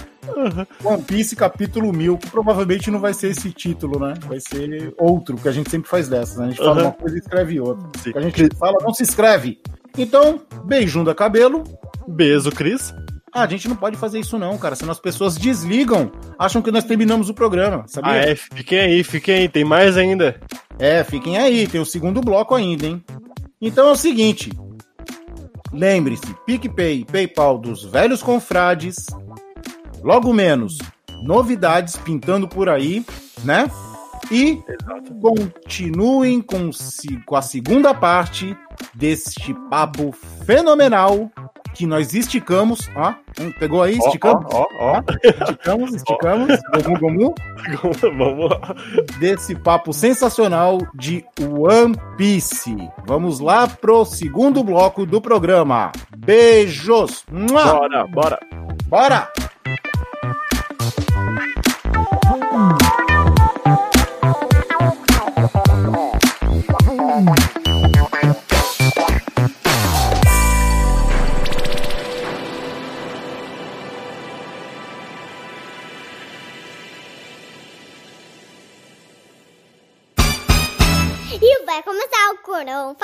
One 0.83 1.01
Piece 1.03 1.35
capítulo 1.35 1.91
1000, 1.91 2.17
que 2.17 2.29
provavelmente 2.29 2.89
não 2.91 2.99
vai 2.99 3.13
ser 3.13 3.29
esse 3.29 3.51
título, 3.51 3.99
né? 3.99 4.13
Vai 4.27 4.39
ser 4.39 4.93
outro, 4.97 5.37
que 5.37 5.47
a 5.47 5.51
gente 5.51 5.69
sempre 5.69 5.89
faz 5.89 6.07
dessas, 6.07 6.37
né? 6.37 6.45
A 6.45 6.49
gente 6.49 6.57
fala 6.57 6.71
Aham. 6.71 6.83
uma 6.83 6.91
coisa 6.91 7.15
e 7.15 7.19
escreve 7.19 7.59
outra. 7.59 7.87
Sim. 8.01 8.11
A 8.15 8.21
gente 8.21 8.55
fala 8.55 8.77
não 8.81 8.93
se 8.93 9.03
escreve. 9.03 9.59
Então, 9.97 10.41
beijão 10.65 11.03
da 11.03 11.15
cabelo. 11.15 11.63
Beijo, 12.07 12.51
Cris. 12.51 12.93
Ah, 13.35 13.43
a 13.43 13.47
gente 13.47 13.67
não 13.67 13.75
pode 13.75 13.97
fazer 13.97 14.17
isso 14.17 14.39
não, 14.39 14.57
cara, 14.57 14.77
senão 14.77 14.93
as 14.93 14.99
pessoas 14.99 15.35
desligam, 15.35 16.09
acham 16.39 16.61
que 16.61 16.71
nós 16.71 16.85
terminamos 16.85 17.27
o 17.27 17.33
programa, 17.33 17.83
sabia? 17.85 18.13
Ah, 18.13 18.15
é, 18.15 18.33
fiquem 18.33 18.79
aí, 18.79 19.03
fiquem 19.03 19.35
aí, 19.35 19.49
tem 19.49 19.65
mais 19.65 19.97
ainda. 19.97 20.39
É, 20.79 21.03
fiquem 21.03 21.37
aí, 21.37 21.67
tem 21.67 21.81
o 21.81 21.85
segundo 21.85 22.21
bloco 22.21 22.55
ainda, 22.55 22.85
hein? 22.85 23.03
Então 23.59 23.89
é 23.89 23.91
o 23.91 23.95
seguinte. 23.97 24.53
Lembre-se, 25.73 26.33
PicPay, 26.45 27.03
PayPal 27.03 27.57
dos 27.57 27.83
velhos 27.83 28.23
confrades. 28.23 29.05
Logo 30.01 30.31
menos, 30.31 30.77
novidades 31.21 31.97
pintando 31.97 32.47
por 32.47 32.69
aí, 32.69 33.05
né? 33.43 33.69
E 34.31 34.63
continuem 35.21 36.41
com, 36.41 36.69
com 37.25 37.35
a 37.35 37.41
segunda 37.41 37.93
parte 37.93 38.57
deste 38.93 39.53
papo 39.69 40.13
fenomenal 40.45 41.29
que 41.75 41.85
nós 41.85 42.13
esticamos. 42.13 42.89
Ó, 42.95 43.13
pegou 43.59 43.83
aí? 43.83 43.97
Esticamos? 43.97 44.45
ó, 44.51 44.65
ó, 44.79 44.97
ó. 44.97 45.03
Esticamos, 45.43 45.93
esticamos. 45.93 46.59
Gomu, 46.83 46.99
gomu 46.99 47.35
Vamos 48.17 48.49
lá. 48.51 48.75
desse 49.19 49.55
papo 49.55 49.93
sensacional 49.93 50.79
de 50.95 51.23
One 51.41 51.95
Piece. 52.17 52.75
Vamos 53.05 53.39
lá 53.39 53.67
pro 53.67 54.05
segundo 54.05 54.63
bloco 54.63 55.05
do 55.05 55.19
programa. 55.21 55.91
Beijos! 56.17 57.23
Mua! 57.31 57.65
Bora, 57.65 58.07
bora. 58.07 58.39
Bora! 58.87 59.29
Começar 82.65 82.89
o 82.89 82.95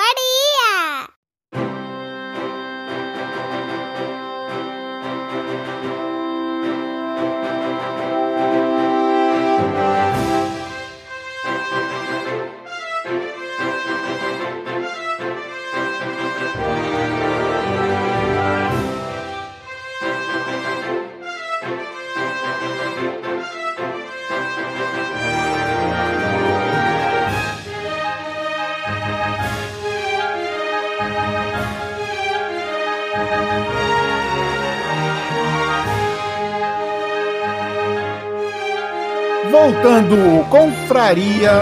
Voltando 39.73 40.45
com 40.49 40.69
Fraria, 40.85 41.61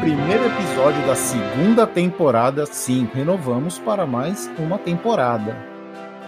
primeiro 0.00 0.46
episódio 0.46 1.06
da 1.06 1.14
segunda 1.14 1.86
temporada. 1.86 2.64
Sim, 2.64 3.06
renovamos 3.14 3.78
para 3.78 4.06
mais 4.06 4.50
uma 4.58 4.78
temporada. 4.78 5.54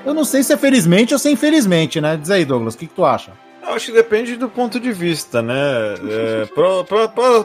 Eu 0.04 0.12
não 0.12 0.26
sei 0.26 0.42
se 0.42 0.52
é 0.52 0.59
felizmente 0.59 1.14
ou 1.14 1.18
se 1.18 1.30
é 1.30 1.32
infelizmente, 1.32 2.02
né? 2.02 2.18
Diz 2.20 2.30
aí, 2.30 2.44
Douglas, 2.44 2.74
o 2.74 2.78
que, 2.78 2.86
que 2.86 2.92
tu 2.94 3.02
acha? 3.02 3.32
Eu 3.66 3.72
acho 3.72 3.86
que 3.86 3.92
depende 3.92 4.36
do 4.36 4.46
ponto 4.46 4.78
de 4.78 4.92
vista, 4.92 5.40
né? 5.40 5.54
É, 6.06 6.46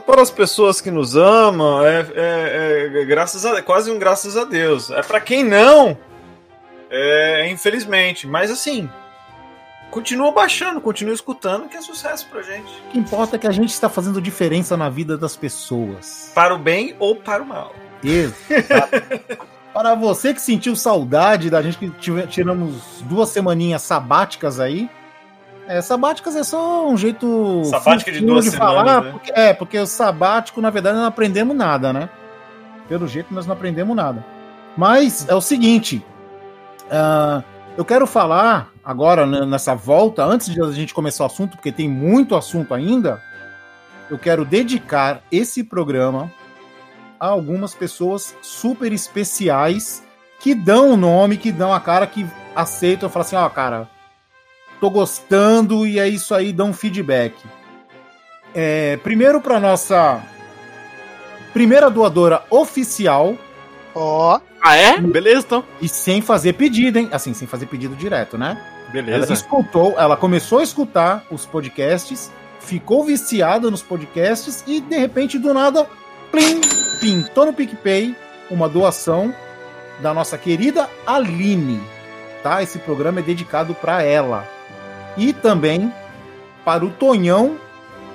para 0.05 0.21
as 0.21 0.31
pessoas 0.31 0.81
que 0.81 0.91
nos 0.91 1.15
amam, 1.15 1.81
é, 1.87 2.05
é- 2.13 2.91
é 2.93 3.05
graças 3.05 3.45
a, 3.45 3.61
quase 3.61 3.89
um 3.89 3.97
graças 3.97 4.35
a 4.35 4.43
Deus. 4.43 4.91
É 4.91 5.01
para 5.01 5.21
quem 5.21 5.45
não, 5.45 5.97
é, 6.91 7.49
infelizmente. 7.49 8.27
Mas 8.27 8.51
assim, 8.51 8.89
continua 9.91 10.31
baixando, 10.31 10.79
continua 10.81 11.13
escutando, 11.13 11.67
que 11.67 11.77
é 11.77 11.81
sucesso 11.81 12.27
pra 12.29 12.41
gente. 12.41 12.71
O 12.87 12.91
que 12.91 12.99
importa 12.99 13.35
é 13.35 13.39
que 13.39 13.47
a 13.47 13.51
gente 13.51 13.69
está 13.69 13.89
fazendo 13.89 14.21
diferença 14.21 14.75
na 14.77 14.89
vida 14.89 15.17
das 15.17 15.35
pessoas. 15.35 16.31
Para 16.35 16.53
o 16.53 16.57
bem 16.57 16.95
ou 16.99 17.15
para 17.15 17.41
o 17.41 17.45
mal. 17.45 17.73
Exato. 18.03 19.39
Para 19.73 19.93
você 19.95 20.33
que 20.33 20.41
sentiu 20.41 20.75
saudade 20.75 21.49
da 21.49 21.61
gente 21.61 21.77
que 21.77 21.89
tive- 21.91 22.27
tiramos 22.27 23.01
duas 23.01 23.29
semaninhas 23.29 23.81
sabáticas 23.81 24.59
aí. 24.59 24.89
É, 25.67 25.81
sabáticas 25.81 26.35
é 26.35 26.43
só 26.43 26.87
um 26.87 26.95
jeito 26.97 27.63
Sabática 27.65 28.11
de 28.11 28.21
duas 28.25 28.45
semanas, 28.45 29.03
né? 29.05 29.11
porque- 29.11 29.31
é, 29.35 29.53
porque 29.53 29.77
o 29.77 29.85
sabático, 29.85 30.61
na 30.61 30.69
verdade, 30.69 30.97
não 30.97 31.05
aprendemos 31.05 31.55
nada, 31.55 31.91
né? 31.91 32.09
Pelo 32.87 33.05
jeito, 33.07 33.33
nós 33.33 33.45
não 33.45 33.53
aprendemos 33.53 33.95
nada. 33.95 34.25
Mas 34.77 35.27
é 35.27 35.35
o 35.35 35.41
seguinte, 35.41 36.05
ah, 36.89 37.43
eu 37.77 37.85
quero 37.85 38.07
falar 38.07 38.71
agora 38.83 39.25
né, 39.27 39.45
nessa 39.45 39.75
volta, 39.75 40.23
antes 40.23 40.51
de 40.51 40.59
a 40.61 40.71
gente 40.71 40.93
começar 40.93 41.23
o 41.23 41.27
assunto, 41.27 41.55
porque 41.55 41.71
tem 41.71 41.87
muito 41.87 42.35
assunto 42.35 42.73
ainda, 42.73 43.21
eu 44.09 44.17
quero 44.17 44.43
dedicar 44.43 45.21
esse 45.31 45.63
programa 45.63 46.31
a 47.19 47.27
algumas 47.27 47.75
pessoas 47.75 48.35
super 48.41 48.91
especiais 48.91 50.03
que 50.39 50.55
dão 50.55 50.91
o 50.93 50.97
nome, 50.97 51.37
que 51.37 51.51
dão 51.51 51.71
a 51.71 51.79
cara, 51.79 52.07
que 52.07 52.25
aceitam 52.55 53.09
falam 53.09 53.25
assim, 53.25 53.35
ó, 53.35 53.47
cara, 53.49 53.87
tô 54.79 54.89
gostando 54.89 55.85
e 55.85 55.99
é 55.99 56.07
isso 56.07 56.33
aí, 56.33 56.51
dão 56.51 56.73
feedback. 56.73 57.35
É, 58.55 58.97
primeiro 58.97 59.39
para 59.39 59.59
nossa 59.59 60.23
primeira 61.53 61.89
doadora 61.91 62.43
oficial 62.49 63.35
Ó, 63.99 64.39
Ah, 64.67 64.75
é? 64.75 64.99
Beleza, 64.99 65.45
então. 65.45 65.63
e 65.81 65.87
sem 65.87 66.21
fazer 66.21 66.51
pedido, 66.53 66.99
hein? 66.99 67.07
Assim, 67.13 67.33
sem 67.33 67.47
fazer 67.47 67.67
pedido 67.67 67.95
direto, 67.95 68.37
né? 68.37 68.61
Ela 68.93 69.01
Beleza. 69.01 69.31
escutou, 69.31 69.95
ela 69.97 70.17
começou 70.17 70.59
a 70.59 70.63
escutar 70.63 71.23
os 71.31 71.45
podcasts, 71.45 72.29
ficou 72.59 73.05
viciada 73.05 73.71
nos 73.71 73.81
podcasts 73.81 74.65
e 74.67 74.81
de 74.81 74.97
repente 74.97 75.39
do 75.39 75.53
nada, 75.53 75.87
plim, 76.29 76.59
pintou 76.99 77.45
no 77.45 77.53
PicPay 77.53 78.13
uma 78.51 78.67
doação 78.67 79.33
da 80.01 80.13
nossa 80.13 80.37
querida 80.37 80.89
Aline, 81.05 81.79
tá? 82.43 82.61
Esse 82.61 82.77
programa 82.79 83.19
é 83.21 83.23
dedicado 83.23 83.73
para 83.73 84.03
ela. 84.03 84.45
E 85.15 85.31
também 85.31 85.93
para 86.65 86.83
o 86.83 86.89
Tonhão 86.89 87.57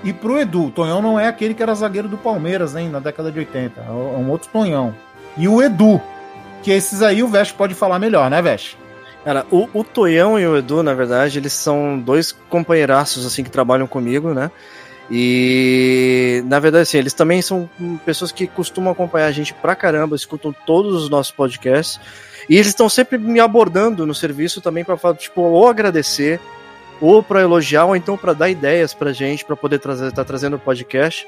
e 0.04 0.12
pro 0.12 0.38
Edu. 0.38 0.66
O 0.66 0.70
Tonhão 0.70 1.00
não 1.00 1.18
é 1.18 1.28
aquele 1.28 1.54
que 1.54 1.62
era 1.62 1.74
zagueiro 1.74 2.08
do 2.08 2.18
Palmeiras, 2.18 2.76
hein, 2.76 2.90
na 2.90 3.00
década 3.00 3.32
de 3.32 3.38
80. 3.38 3.80
É 3.80 3.90
um 3.90 4.28
outro 4.28 4.50
Tonhão. 4.50 4.94
E 5.36 5.48
o 5.48 5.62
Edu, 5.62 6.00
que 6.62 6.70
esses 6.70 7.02
aí 7.02 7.22
o 7.22 7.28
Veste 7.28 7.54
pode 7.54 7.74
falar 7.74 7.98
melhor, 7.98 8.30
né, 8.30 8.40
Veste? 8.40 8.78
Cara, 9.24 9.46
o, 9.50 9.68
o 9.72 9.84
Toyão 9.84 10.38
e 10.38 10.46
o 10.46 10.56
Edu, 10.56 10.82
na 10.82 10.94
verdade, 10.94 11.38
eles 11.38 11.52
são 11.52 11.98
dois 11.98 12.32
companheiraços, 12.48 13.24
assim, 13.24 13.44
que 13.44 13.50
trabalham 13.50 13.86
comigo, 13.86 14.34
né? 14.34 14.50
E 15.10 16.42
na 16.46 16.58
verdade, 16.58 16.82
assim, 16.82 16.98
eles 16.98 17.12
também 17.12 17.42
são 17.42 17.68
pessoas 18.04 18.32
que 18.32 18.46
costumam 18.46 18.92
acompanhar 18.92 19.26
a 19.26 19.32
gente 19.32 19.52
pra 19.52 19.76
caramba, 19.76 20.16
escutam 20.16 20.54
todos 20.66 21.02
os 21.02 21.10
nossos 21.10 21.30
podcasts. 21.30 22.00
E 22.48 22.54
eles 22.56 22.68
estão 22.68 22.88
sempre 22.88 23.18
me 23.18 23.38
abordando 23.38 24.06
no 24.06 24.14
serviço 24.14 24.60
também 24.60 24.84
para 24.84 24.96
falar, 24.96 25.16
tipo, 25.16 25.42
ou 25.42 25.68
agradecer, 25.68 26.40
ou 27.00 27.22
para 27.22 27.42
elogiar, 27.42 27.84
ou 27.84 27.94
então 27.94 28.16
para 28.16 28.32
dar 28.32 28.48
ideias 28.48 28.94
pra 28.94 29.12
gente, 29.12 29.44
para 29.44 29.54
poder 29.54 29.78
trazer, 29.78 30.12
tá 30.12 30.24
trazendo 30.24 30.56
o 30.56 30.58
podcast. 30.58 31.26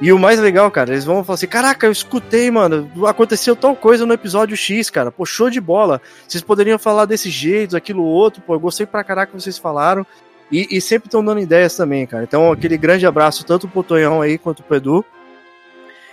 E 0.00 0.12
o 0.12 0.18
mais 0.18 0.38
legal, 0.38 0.70
cara, 0.70 0.90
eles 0.90 1.04
vão 1.04 1.24
falar 1.24 1.34
assim: 1.34 1.46
caraca, 1.46 1.86
eu 1.86 1.92
escutei, 1.92 2.50
mano, 2.50 2.90
aconteceu 3.06 3.56
tal 3.56 3.74
coisa 3.74 4.04
no 4.04 4.12
episódio 4.12 4.56
X, 4.56 4.90
cara, 4.90 5.10
pô, 5.10 5.24
show 5.24 5.48
de 5.48 5.60
bola. 5.60 6.00
Vocês 6.26 6.42
poderiam 6.42 6.78
falar 6.78 7.06
desse 7.06 7.30
jeito, 7.30 7.76
aquilo 7.76 8.04
outro, 8.04 8.42
pô, 8.42 8.54
eu 8.54 8.60
gostei 8.60 8.84
pra 8.84 9.04
caraca 9.04 9.32
que 9.32 9.40
vocês 9.40 9.58
falaram. 9.58 10.06
E, 10.52 10.76
e 10.76 10.80
sempre 10.80 11.08
estão 11.08 11.24
dando 11.24 11.40
ideias 11.40 11.76
também, 11.76 12.06
cara. 12.06 12.22
Então, 12.22 12.52
aquele 12.52 12.76
grande 12.76 13.06
abraço 13.06 13.44
tanto 13.44 13.66
pro 13.66 13.82
Tonhão 13.82 14.22
aí 14.22 14.38
quanto 14.38 14.62
pro 14.62 14.76
Edu. 14.76 15.04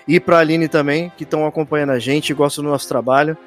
E 0.08 0.20
pra 0.20 0.40
Aline 0.40 0.68
também, 0.68 1.12
que 1.16 1.24
estão 1.24 1.46
acompanhando 1.46 1.92
a 1.92 2.00
gente, 2.00 2.34
gostam 2.34 2.64
do 2.64 2.70
nosso 2.70 2.88
trabalho. 2.88 3.38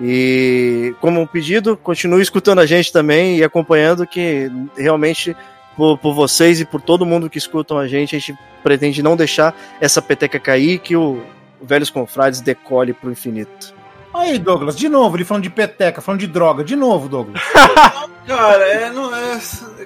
E 0.00 0.94
como 1.00 1.20
um 1.20 1.26
pedido, 1.26 1.76
continue 1.76 2.22
escutando 2.22 2.58
a 2.60 2.66
gente 2.66 2.92
também 2.92 3.38
e 3.38 3.44
acompanhando, 3.44 4.06
que 4.06 4.50
realmente 4.76 5.34
por, 5.76 5.98
por, 5.98 6.14
vocês 6.14 6.60
e 6.60 6.64
por 6.64 6.80
todo 6.80 7.06
mundo 7.06 7.28
que 7.28 7.38
escutam 7.38 7.78
a 7.78 7.86
gente, 7.86 8.16
a 8.16 8.18
gente 8.18 8.38
pretende 8.62 9.02
não 9.02 9.16
deixar 9.16 9.54
essa 9.80 10.00
peteca 10.00 10.38
cair, 10.38 10.78
que 10.78 10.96
o, 10.96 11.22
Velhos 11.60 11.90
Confrades 11.90 12.40
decole 12.40 12.92
pro 12.92 13.10
infinito. 13.10 13.74
Aí, 14.12 14.38
Douglas, 14.38 14.76
de 14.76 14.88
novo, 14.88 15.16
ele 15.16 15.24
falando 15.24 15.42
de 15.42 15.50
peteca, 15.50 16.00
falando 16.00 16.20
de 16.20 16.26
droga, 16.26 16.64
de 16.64 16.74
novo, 16.74 17.06
Douglas. 17.06 17.42
cara, 18.26 18.64
é, 18.64 18.90
não 18.90 19.14
é. 19.14 19.38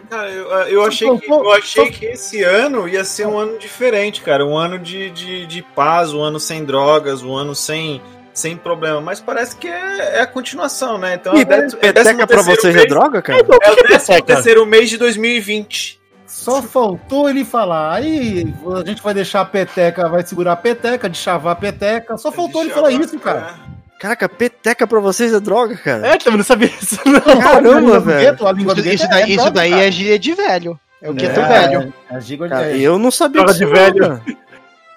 Cara, 0.09 0.31
eu, 0.31 0.49
eu 0.69 0.85
achei, 0.85 1.19
que, 1.19 1.31
eu 1.31 1.53
achei 1.53 1.91
que 1.91 2.07
esse 2.07 2.43
ano 2.45 2.89
ia 2.89 3.05
ser 3.05 3.27
um 3.27 3.37
ano 3.37 3.59
diferente, 3.59 4.21
cara. 4.21 4.47
Um 4.47 4.57
ano 4.57 4.79
de, 4.79 5.11
de, 5.11 5.47
de 5.47 5.63
paz, 5.63 6.13
um 6.13 6.21
ano 6.21 6.39
sem 6.39 6.65
drogas, 6.65 7.25
um 7.25 7.35
ano 7.35 7.57
sem, 7.57 8.01
sem 8.33 8.57
problema. 8.57 9.01
Mas 9.01 9.21
parece 9.21 9.57
que 9.57 9.69
é, 9.69 10.19
é 10.19 10.21
a 10.21 10.27
continuação, 10.27 10.99
né? 10.99 11.15
Então, 11.15 11.35
e 11.37 11.43
é, 11.43 11.45
peteca 11.45 12.27
pra 12.27 12.43
vocês 12.43 12.75
mês, 12.75 12.87
é 12.87 12.89
droga, 12.89 13.23
cara? 13.23 13.39
É, 13.39 13.69
é 13.69 13.73
o 13.73 13.89
décimo 13.89 14.23
terceiro 14.23 14.67
mês 14.67 14.89
de 14.91 14.97
2020. 14.99 16.01
Só 16.27 16.63
faltou 16.63 17.29
ele 17.29 17.45
falar. 17.45 17.95
Aí 17.95 18.55
a 18.83 18.87
gente 18.87 19.03
vai 19.03 19.13
deixar 19.13 19.41
a 19.41 19.45
peteca, 19.45 20.09
vai 20.09 20.25
segurar 20.25 20.53
a 20.53 20.57
peteca, 20.57 21.09
de 21.09 21.19
chavar 21.19 21.53
a 21.53 21.57
peteca. 21.57 22.17
Só 22.17 22.31
faltou 22.31 22.63
ele 22.63 22.71
falar 22.71 22.91
isso, 22.93 23.19
cara. 23.19 23.55
Caraca, 24.01 24.27
peteca 24.31 24.87
pra 24.87 24.99
vocês 25.01 25.35
é 25.35 25.39
droga, 25.41 25.77
cara. 25.77 26.07
É, 26.07 26.17
também 26.17 26.39
não 26.39 26.45
sabia 26.45 26.69
isso. 26.69 26.99
Não. 27.05 27.21
Caramba, 27.21 28.01
velho. 28.01 28.35
Isso, 28.35 28.89
isso 28.89 29.09
daí, 29.11 29.35
isso 29.35 29.51
daí 29.51 29.73
é 29.75 29.91
gíria 29.91 30.19
de 30.19 30.33
velho. 30.33 30.81
É 31.03 31.11
o 31.11 31.13
gueto 31.15 31.41
É, 31.41 31.49
velho. 31.49 31.95
É, 32.11 32.17
é 32.17 32.49
Cara, 32.49 32.73
de, 32.73 32.83
eu 32.83 32.99
não 32.99 33.11
sabia 33.11 33.43
Droga 33.43 33.53
disso, 33.53 33.67
de 33.67 33.73
velho. 33.73 34.23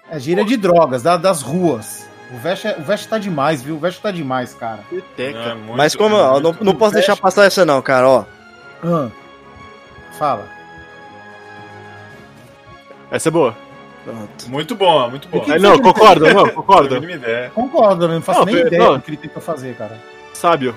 é 0.09 0.19
gíria 0.19 0.45
de 0.45 0.55
drogas, 0.55 1.03
da- 1.03 1.17
das 1.17 1.41
ruas. 1.41 2.07
O 2.33 2.37
Vest, 2.37 2.65
é- 2.65 2.75
o 2.79 2.81
Vest 2.81 3.07
tá 3.07 3.17
demais, 3.19 3.61
viu? 3.61 3.75
O 3.75 3.79
Vest 3.79 4.01
tá 4.01 4.09
demais, 4.11 4.53
cara. 4.55 4.79
Peteca. 4.89 5.37
É 5.39 5.53
muito- 5.53 5.77
Mas 5.77 5.95
como, 5.95 6.15
é 6.15 6.19
ó, 6.21 6.39
não, 6.39 6.55
não 6.61 6.75
posso 6.75 6.95
deixar 6.95 7.15
passar 7.15 7.45
essa 7.45 7.63
não, 7.63 7.81
cara, 7.81 8.09
ó. 8.09 8.25
Ah. 8.83 9.09
Fala. 10.17 10.45
Essa 13.11 13.29
é 13.29 13.31
boa. 13.31 13.55
Pronto. 14.03 14.49
Muito 14.49 14.75
bom, 14.75 15.09
muito 15.09 15.27
bom. 15.29 15.39
que 15.39 15.57
não, 15.59 15.79
concordo, 15.79 16.25
não, 16.33 16.49
concordo. 16.49 17.01
Concordo, 17.53 18.07
não 18.07 18.21
faço 18.21 18.39
Não, 18.39 18.45
nem 18.47 18.57
ideia 18.57 18.83
não. 18.83 18.93
do 18.95 19.01
que 19.01 19.11
ele 19.11 19.17
tenta 19.17 19.39
fazer, 19.39 19.75
cara. 19.75 19.97
Sábio. 20.33 20.75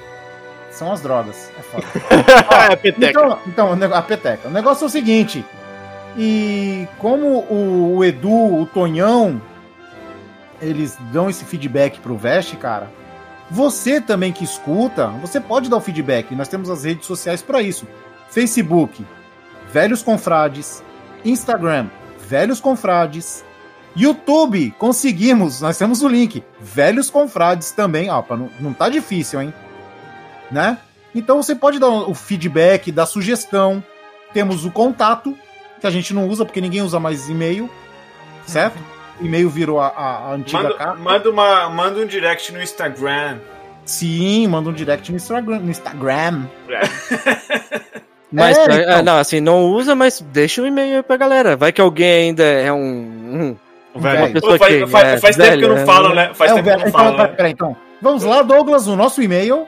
São 0.70 0.92
as 0.92 1.00
drogas. 1.00 1.50
É 1.58 1.62
foda. 1.62 1.86
é, 2.72 2.76
peteca. 2.76 3.38
Então, 3.46 3.72
então, 3.72 3.94
a 3.94 4.02
peteca. 4.02 4.48
O 4.48 4.50
negócio 4.50 4.84
é 4.84 4.86
o 4.86 4.90
seguinte. 4.90 5.44
E 6.16 6.86
como 6.98 7.26
o, 7.50 7.96
o 7.96 8.04
Edu, 8.04 8.60
o 8.60 8.66
Tonhão, 8.66 9.40
eles 10.66 10.96
dão 11.12 11.30
esse 11.30 11.44
feedback 11.44 12.00
pro 12.00 12.16
Vest, 12.16 12.54
cara. 12.56 12.90
Você 13.50 14.00
também 14.00 14.32
que 14.32 14.44
escuta, 14.44 15.08
você 15.20 15.40
pode 15.40 15.70
dar 15.70 15.76
o 15.76 15.80
feedback. 15.80 16.34
Nós 16.34 16.48
temos 16.48 16.68
as 16.68 16.84
redes 16.84 17.06
sociais 17.06 17.42
para 17.42 17.62
isso. 17.62 17.86
Facebook, 18.28 19.06
Velhos 19.72 20.02
Confrades, 20.02 20.82
Instagram, 21.24 21.86
Velhos 22.28 22.60
Confrades, 22.60 23.44
YouTube, 23.94 24.74
conseguimos, 24.78 25.60
nós 25.60 25.78
temos 25.78 26.02
o 26.02 26.08
link. 26.08 26.44
Velhos 26.60 27.08
Confrades 27.08 27.70
também, 27.70 28.10
ó, 28.10 28.22
não, 28.30 28.50
não 28.60 28.72
tá 28.72 28.88
difícil, 28.88 29.40
hein? 29.40 29.54
Né? 30.50 30.78
Então 31.14 31.42
você 31.42 31.54
pode 31.54 31.78
dar 31.78 31.88
o 31.88 32.14
feedback, 32.14 32.92
dar 32.92 33.06
sugestão. 33.06 33.82
Temos 34.34 34.64
o 34.64 34.70
contato, 34.70 35.36
que 35.80 35.86
a 35.86 35.90
gente 35.90 36.12
não 36.12 36.28
usa 36.28 36.44
porque 36.44 36.60
ninguém 36.60 36.82
usa 36.82 37.00
mais 37.00 37.28
e-mail, 37.28 37.70
certo? 38.46 38.78
E-mail 39.20 39.48
virou 39.48 39.80
a, 39.80 39.86
a- 39.88 40.18
a 40.28 40.32
antiga 40.34 40.62
Manda, 40.62 40.74
carta. 40.74 40.94
manda, 40.98 41.30
uma, 41.30 41.68
manda 41.70 42.00
um 42.00 42.06
direct 42.06 42.52
no 42.52 42.62
Instagram. 42.62 43.38
Sim, 43.84 44.48
manda 44.48 44.70
um 44.70 44.72
direct 44.72 45.10
no 45.10 45.16
Instagram. 45.16 45.60
No 45.60 45.70
Instagram. 45.70 46.44
Mas, 48.32 48.58
É, 48.58 48.62
é, 48.62 48.82
então. 48.82 49.02
não, 49.04 49.18
assim, 49.18 49.40
não 49.40 49.64
usa, 49.66 49.94
mas 49.94 50.20
deixa 50.20 50.60
um 50.60 50.66
e-mail 50.66 50.96
aí 50.96 51.02
pra 51.02 51.16
galera. 51.16 51.56
Vai 51.56 51.72
que 51.72 51.80
alguém 51.80 52.28
ainda 52.30 52.42
é 52.42 52.72
um. 52.72 53.56
um 53.94 54.00
Velho. 54.00 54.18
uma 54.18 54.28
pessoa 54.30 54.52
Pô, 54.52 54.58
faz, 54.58 54.74
que, 54.74 54.86
faz- 54.88 55.08
é, 55.08 55.18
faz 55.18 55.36
tempo 55.36 55.58
que 55.58 55.64
eu 55.64 55.76
não 55.76 55.86
falo, 55.86 56.12
né? 56.14 56.30
Faz 56.34 56.50
É, 56.50 56.54
o 56.54 56.56
tempo 56.56 56.68
que 56.68 56.74
eu 56.74 56.78
velho- 56.78 56.82
não 56.82 56.88
então, 56.88 57.00
falo, 57.14 57.16
né? 57.16 57.26
peraí, 57.28 57.52
então. 57.52 57.76
Vamos 58.02 58.24
lá, 58.24 58.42
Douglas, 58.42 58.86
o 58.88 58.96
nosso 58.96 59.22
e-mail. 59.22 59.66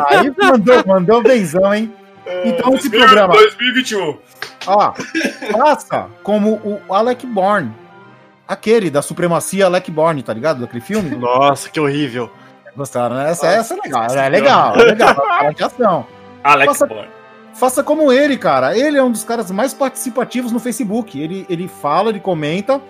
Aí 0.07 0.31
mandou, 0.37 0.83
mandou 0.85 1.23
benzão, 1.23 1.73
hein? 1.73 1.93
Então 2.45 2.73
esse 2.75 2.89
programa, 2.89 3.33
2021. 3.33 4.17
ó, 4.67 4.93
faça 5.51 6.07
como 6.23 6.53
o 6.63 6.93
Alec 6.93 7.25
Bourne. 7.25 7.73
Aquele 8.47 8.89
da 8.89 9.01
supremacia 9.01 9.65
Alec 9.65 9.91
Bourne, 9.91 10.23
tá 10.23 10.33
ligado? 10.33 10.61
Daquele 10.61 10.81
filme? 10.81 11.15
Nossa, 11.15 11.69
que 11.69 11.79
horrível. 11.79 12.31
Gostaram, 12.75 13.15
né? 13.15 13.31
Essa, 13.31 13.47
essa 13.47 13.73
é 13.73 13.77
legal, 13.81 14.03
é 14.03 14.29
legal, 14.29 14.75
é 14.75 14.83
legal. 14.83 15.15
Fala 15.15 15.53
de 15.53 15.63
ação. 15.63 16.07
Alex 16.43 16.67
Nossa. 16.67 16.85
Bourne. 16.85 17.14
Faça 17.55 17.81
como 17.81 18.11
ele, 18.11 18.37
cara. 18.37 18.77
Ele 18.77 18.97
é 18.97 19.03
um 19.03 19.11
dos 19.11 19.23
caras 19.23 19.49
mais 19.49 19.73
participativos 19.73 20.51
no 20.51 20.59
Facebook. 20.59 21.19
Ele, 21.19 21.45
ele 21.49 21.67
fala, 21.67 22.09
ele 22.09 22.19
comenta. 22.19 22.81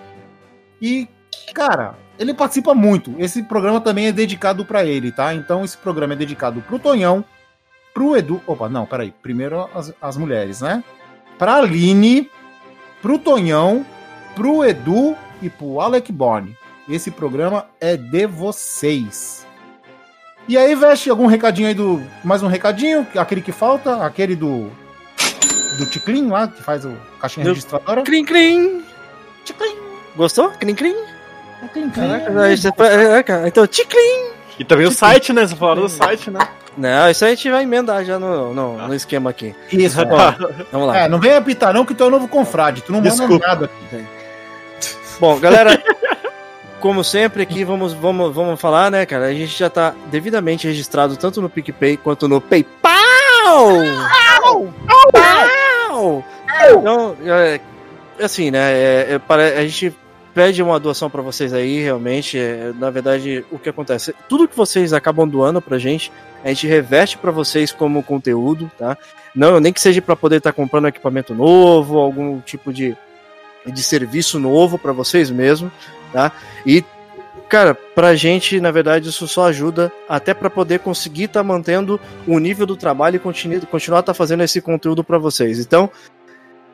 E, 0.82 1.08
cara, 1.54 1.94
ele 2.18 2.34
participa 2.34 2.74
muito. 2.74 3.14
Esse 3.18 3.44
programa 3.44 3.80
também 3.80 4.08
é 4.08 4.12
dedicado 4.12 4.64
pra 4.64 4.84
ele, 4.84 5.12
tá? 5.12 5.32
Então, 5.32 5.64
esse 5.64 5.78
programa 5.78 6.14
é 6.14 6.16
dedicado 6.16 6.60
pro 6.62 6.80
Tonhão, 6.80 7.24
pro 7.94 8.16
Edu. 8.16 8.42
Opa, 8.44 8.68
não, 8.68 8.84
peraí. 8.86 9.14
Primeiro 9.22 9.68
as, 9.72 9.94
as 10.02 10.16
mulheres, 10.16 10.60
né? 10.60 10.82
Pra 11.38 11.56
Aline, 11.56 12.28
pro 13.00 13.20
Tonhão, 13.20 13.86
pro 14.34 14.64
Edu 14.64 15.16
e 15.40 15.48
pro 15.48 15.80
Alec 15.80 16.10
Borne. 16.10 16.56
Esse 16.88 17.12
programa 17.12 17.66
é 17.80 17.96
de 17.96 18.26
vocês. 18.26 19.45
E 20.48 20.56
aí, 20.56 20.74
Veste, 20.74 21.10
algum 21.10 21.26
recadinho 21.26 21.68
aí 21.68 21.74
do. 21.74 22.02
Mais 22.22 22.42
um 22.42 22.46
recadinho? 22.46 23.06
Aquele 23.16 23.40
que 23.40 23.52
falta? 23.52 24.04
Aquele 24.04 24.36
do. 24.36 24.70
Do 25.78 25.86
Ticlin 25.90 26.28
lá, 26.30 26.48
que 26.48 26.62
faz 26.62 26.84
o 26.84 26.92
caixinha 27.20 27.44
Do- 27.44 27.50
registradora? 27.50 28.02
Crim, 28.02 28.24
crim. 28.24 28.82
Ticlin. 29.44 29.76
Costou? 30.16 30.50
Crim, 30.52 30.74
crim. 30.74 30.96
Ticlin, 31.62 31.90
Caraca, 31.90 32.40
aí 32.42 32.56
você- 32.56 32.68
é, 32.68 33.22
cara, 33.22 33.48
então, 33.48 33.66
ticlin. 33.66 34.30
E 34.58 34.64
também 34.64 34.86
o 34.86 34.90
site, 34.90 35.32
né? 35.34 35.46
Você 35.46 35.54
falaram 35.56 35.82
do 35.82 35.88
site, 35.88 36.30
né? 36.30 36.40
Não, 36.78 37.10
isso 37.10 37.24
aí 37.24 37.32
a 37.32 37.34
gente 37.34 37.50
vai 37.50 37.62
emendar 37.64 38.04
já 38.04 38.18
no, 38.18 38.54
no, 38.54 38.88
no 38.88 38.94
esquema 38.94 39.30
aqui. 39.30 39.54
Isso, 39.72 39.98
ó. 40.00 40.04
Vamos 40.72 40.88
lá. 40.88 40.98
É, 40.98 41.08
não 41.08 41.18
vem 41.18 41.34
apitar 41.34 41.74
não, 41.74 41.84
que 41.84 41.94
tu 41.94 42.04
é 42.04 42.06
o 42.06 42.10
novo 42.10 42.28
confrade. 42.28 42.82
Tu 42.82 42.92
não 42.92 43.00
manda 43.00 43.10
Desculpa. 43.10 43.46
nada 43.46 43.64
aqui. 43.66 44.04
Bom, 45.20 45.38
galera, 45.38 45.82
como 46.86 47.02
sempre 47.02 47.42
aqui, 47.42 47.64
vamos, 47.64 47.92
vamos, 47.92 48.32
vamos 48.32 48.60
falar, 48.60 48.92
né, 48.92 49.04
cara? 49.04 49.26
A 49.26 49.34
gente 49.34 49.58
já 49.58 49.68
tá 49.68 49.92
devidamente 50.08 50.68
registrado 50.68 51.16
tanto 51.16 51.42
no 51.42 51.50
PicPay 51.50 51.96
quanto 51.96 52.28
no 52.28 52.40
PayPal! 52.40 52.92
Pau! 55.12 56.24
Então, 56.78 57.16
é, 57.26 57.60
assim, 58.22 58.52
né, 58.52 58.72
é, 58.72 59.06
é, 59.14 59.18
para- 59.18 59.58
a 59.58 59.62
gente 59.66 59.92
pede 60.32 60.62
uma 60.62 60.78
doação 60.78 61.10
pra 61.10 61.22
vocês 61.22 61.52
aí, 61.52 61.82
realmente, 61.82 62.38
é, 62.38 62.72
na 62.78 62.88
verdade, 62.88 63.44
o 63.50 63.58
que 63.58 63.68
acontece? 63.68 64.14
Tudo 64.28 64.46
que 64.46 64.56
vocês 64.56 64.92
acabam 64.92 65.28
doando 65.28 65.60
pra 65.60 65.78
gente, 65.78 66.12
a 66.44 66.48
gente 66.48 66.68
reveste 66.68 67.18
pra 67.18 67.32
vocês 67.32 67.72
como 67.72 68.00
conteúdo, 68.00 68.70
tá? 68.78 68.96
Não, 69.34 69.58
nem 69.58 69.72
que 69.72 69.80
seja 69.80 70.00
pra 70.00 70.14
poder 70.14 70.36
estar 70.36 70.52
comprando 70.52 70.86
equipamento 70.86 71.34
novo, 71.34 71.98
algum 71.98 72.38
tipo 72.40 72.72
de, 72.72 72.96
de 73.66 73.82
serviço 73.82 74.38
novo 74.38 74.78
pra 74.78 74.92
vocês 74.92 75.30
mesmo, 75.30 75.70
tá? 76.12 76.32
E 76.64 76.84
cara, 77.48 77.74
pra 77.74 78.14
gente, 78.16 78.60
na 78.60 78.70
verdade, 78.72 79.08
isso 79.08 79.28
só 79.28 79.46
ajuda 79.46 79.92
até 80.08 80.34
pra 80.34 80.50
poder 80.50 80.80
conseguir 80.80 81.24
estar 81.24 81.44
mantendo 81.44 82.00
o 82.26 82.38
nível 82.40 82.66
do 82.66 82.76
trabalho 82.76 83.16
e 83.16 83.20
continu- 83.20 83.64
continuar 83.66 84.02
tá 84.02 84.12
fazendo 84.12 84.42
esse 84.42 84.60
conteúdo 84.60 85.04
pra 85.04 85.18
vocês. 85.18 85.58
Então, 85.58 85.90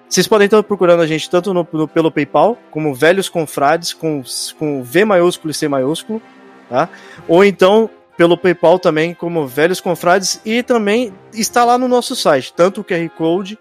Vocês 0.09 0.29
podem 0.29 0.45
estar 0.45 0.63
procurando 0.63 1.01
a 1.03 1.07
gente 1.07 1.31
tanto 1.31 1.55
no, 1.55 1.67
no- 1.73 1.89
pelo 1.89 2.11
PayPal, 2.13 2.59
como 2.71 2.95
Velhos 2.95 3.31
Confrades, 3.31 3.95
com, 3.95 4.23
com 4.59 4.83
V 4.83 5.07
maiúsculo 5.07 5.51
e 5.51 5.55
C 5.55 5.67
maiúsculo, 5.69 6.21
tá? 6.69 6.87
Ou 7.27 7.43
então 7.43 7.89
pelo 8.15 8.37
PayPal 8.37 8.79
também, 8.79 9.15
como 9.15 9.47
Velhos 9.47 9.81
Confrades, 9.81 10.39
e 10.45 10.63
também 10.63 11.15
está 11.33 11.65
lá 11.65 11.79
no 11.79 11.89
nosso 11.89 12.15
site, 12.15 12.53
tanto 12.53 12.83
o 12.83 12.85
QR 12.85 13.09
Code 13.17 13.59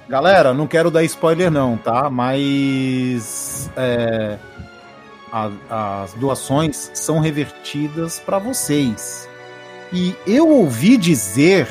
Galera, 0.09 0.53
não 0.53 0.65
quero 0.67 0.89
dar 0.89 1.03
spoiler 1.03 1.51
não, 1.51 1.75
tá? 1.77 2.09
Mas 2.09 3.69
é, 3.75 4.37
a- 5.31 6.01
as 6.03 6.13
doações 6.13 6.89
são 6.93 7.19
revertidas 7.19 8.19
para 8.19 8.39
vocês. 8.39 9.27
E 9.93 10.15
eu 10.25 10.49
ouvi 10.49 10.97
dizer 10.97 11.67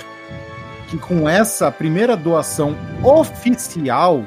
que 0.88 0.96
com 0.98 1.28
essa 1.28 1.70
primeira 1.72 2.16
doação 2.16 2.76
oficial, 3.02 4.22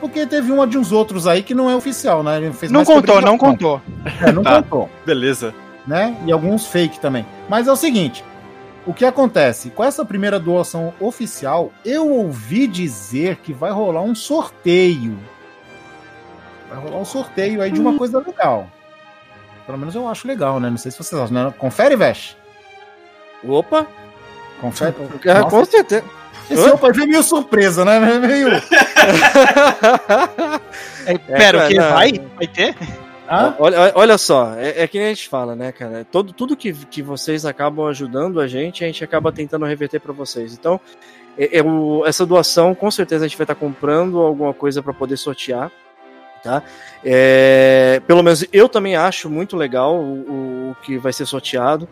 porque 0.00 0.24
teve 0.26 0.50
uma 0.50 0.66
de 0.66 0.78
uns 0.78 0.92
outros 0.92 1.26
aí 1.26 1.42
que 1.42 1.54
não 1.54 1.68
é 1.68 1.76
oficial, 1.76 2.22
né? 2.22 2.40
Não 2.70 2.84
contou, 2.84 3.20
não 3.20 3.36
contou. 3.36 3.82
É, 4.22 4.32
não 4.32 4.42
Tá. 4.44 4.62
contou. 4.62 4.88
Beleza. 5.04 5.52
Né? 5.86 6.16
E 6.26 6.32
alguns 6.32 6.66
fake 6.66 7.00
também. 7.00 7.26
Mas 7.48 7.66
é 7.66 7.72
o 7.72 7.76
seguinte: 7.76 8.24
o 8.86 8.94
que 8.94 9.04
acontece? 9.04 9.70
Com 9.70 9.84
essa 9.84 10.04
primeira 10.04 10.38
doação 10.38 10.94
oficial, 10.98 11.72
eu 11.84 12.10
ouvi 12.10 12.66
dizer 12.66 13.36
que 13.36 13.52
vai 13.52 13.70
rolar 13.70 14.02
um 14.02 14.14
sorteio. 14.14 15.18
Vai 16.68 16.78
rolar 16.78 16.98
um 16.98 17.04
sorteio 17.04 17.60
aí 17.60 17.70
de 17.70 17.80
uma 17.80 17.96
coisa 17.96 18.18
legal. 18.18 18.68
Pelo 19.66 19.78
menos 19.78 19.94
eu 19.94 20.08
acho 20.08 20.26
legal, 20.26 20.58
né? 20.58 20.70
Não 20.70 20.78
sei 20.78 20.90
se 20.90 20.98
vocês 20.98 21.20
acham. 21.20 21.44
Né? 21.44 21.54
Confere, 21.58 21.94
Vesh. 21.94 22.36
Opa! 23.46 23.86
Confere. 24.60 24.94
Nossa, 25.24 25.50
com 25.50 25.64
certeza. 25.64 26.04
esse 26.50 26.68
opa 26.70 26.92
veio 26.92 27.08
meio 27.08 27.22
surpresa, 27.22 27.84
né? 27.84 28.00
Meio. 28.18 28.48
É, 31.06 31.16
pera, 31.16 31.56
o 31.56 31.60
cara, 31.60 31.68
que? 31.68 31.80
Vai? 31.80 32.12
Vai 32.36 32.46
ter? 32.46 32.76
Olha, 33.58 33.92
olha 33.94 34.18
só, 34.18 34.54
é, 34.56 34.82
é 34.82 34.88
que 34.88 34.98
nem 34.98 35.06
a 35.06 35.10
gente 35.10 35.28
fala, 35.28 35.54
né, 35.54 35.70
cara? 35.70 36.04
Todo, 36.10 36.32
tudo 36.32 36.56
que, 36.56 36.72
que 36.72 37.00
vocês 37.00 37.46
acabam 37.46 37.86
ajudando 37.86 38.40
a 38.40 38.48
gente, 38.48 38.82
a 38.82 38.86
gente 38.88 39.04
acaba 39.04 39.30
tentando 39.30 39.64
reverter 39.64 40.00
para 40.00 40.12
vocês. 40.12 40.52
Então, 40.52 40.80
é- 41.38 41.58
é 41.58 41.62
essa 42.06 42.26
doação, 42.26 42.74
com 42.74 42.90
certeza 42.90 43.24
a 43.24 43.28
gente 43.28 43.36
vai 43.36 43.44
estar 43.44 43.54
comprando 43.54 44.18
alguma 44.20 44.52
coisa 44.52 44.82
para 44.82 44.92
poder 44.92 45.16
sortear, 45.16 45.70
tá? 46.42 46.62
É, 47.04 48.02
pelo 48.06 48.22
menos 48.22 48.44
eu 48.52 48.68
também 48.68 48.96
acho 48.96 49.30
muito 49.30 49.56
legal 49.56 49.94
o, 49.96 50.70
o 50.72 50.76
que 50.82 50.98
vai 50.98 51.12
ser 51.12 51.24
sorteado. 51.24 51.88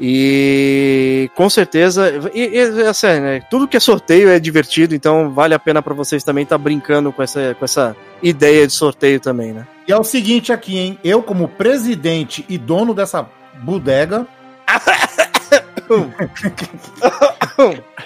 E 0.00 1.30
com 1.34 1.48
certeza, 1.48 2.30
e, 2.34 2.42
e, 2.58 2.94
sério, 2.94 3.22
né? 3.22 3.40
Tudo 3.50 3.68
que 3.68 3.76
é 3.76 3.80
sorteio 3.80 4.28
é 4.28 4.38
divertido, 4.40 4.94
então 4.94 5.30
vale 5.30 5.54
a 5.54 5.58
pena 5.58 5.80
para 5.80 5.94
vocês 5.94 6.24
também 6.24 6.42
estar 6.44 6.58
brincando 6.58 7.12
com 7.12 7.22
essa, 7.22 7.54
com 7.58 7.64
essa 7.64 7.96
ideia 8.22 8.66
de 8.66 8.72
sorteio 8.72 9.20
também, 9.20 9.52
né? 9.52 9.66
E 9.86 9.92
é 9.92 9.96
o 9.96 10.04
seguinte 10.04 10.52
aqui, 10.52 10.78
hein? 10.78 10.98
Eu, 11.04 11.22
como 11.22 11.46
presidente 11.48 12.44
e 12.48 12.58
dono 12.58 12.92
dessa 12.94 13.28
bodega, 13.62 14.26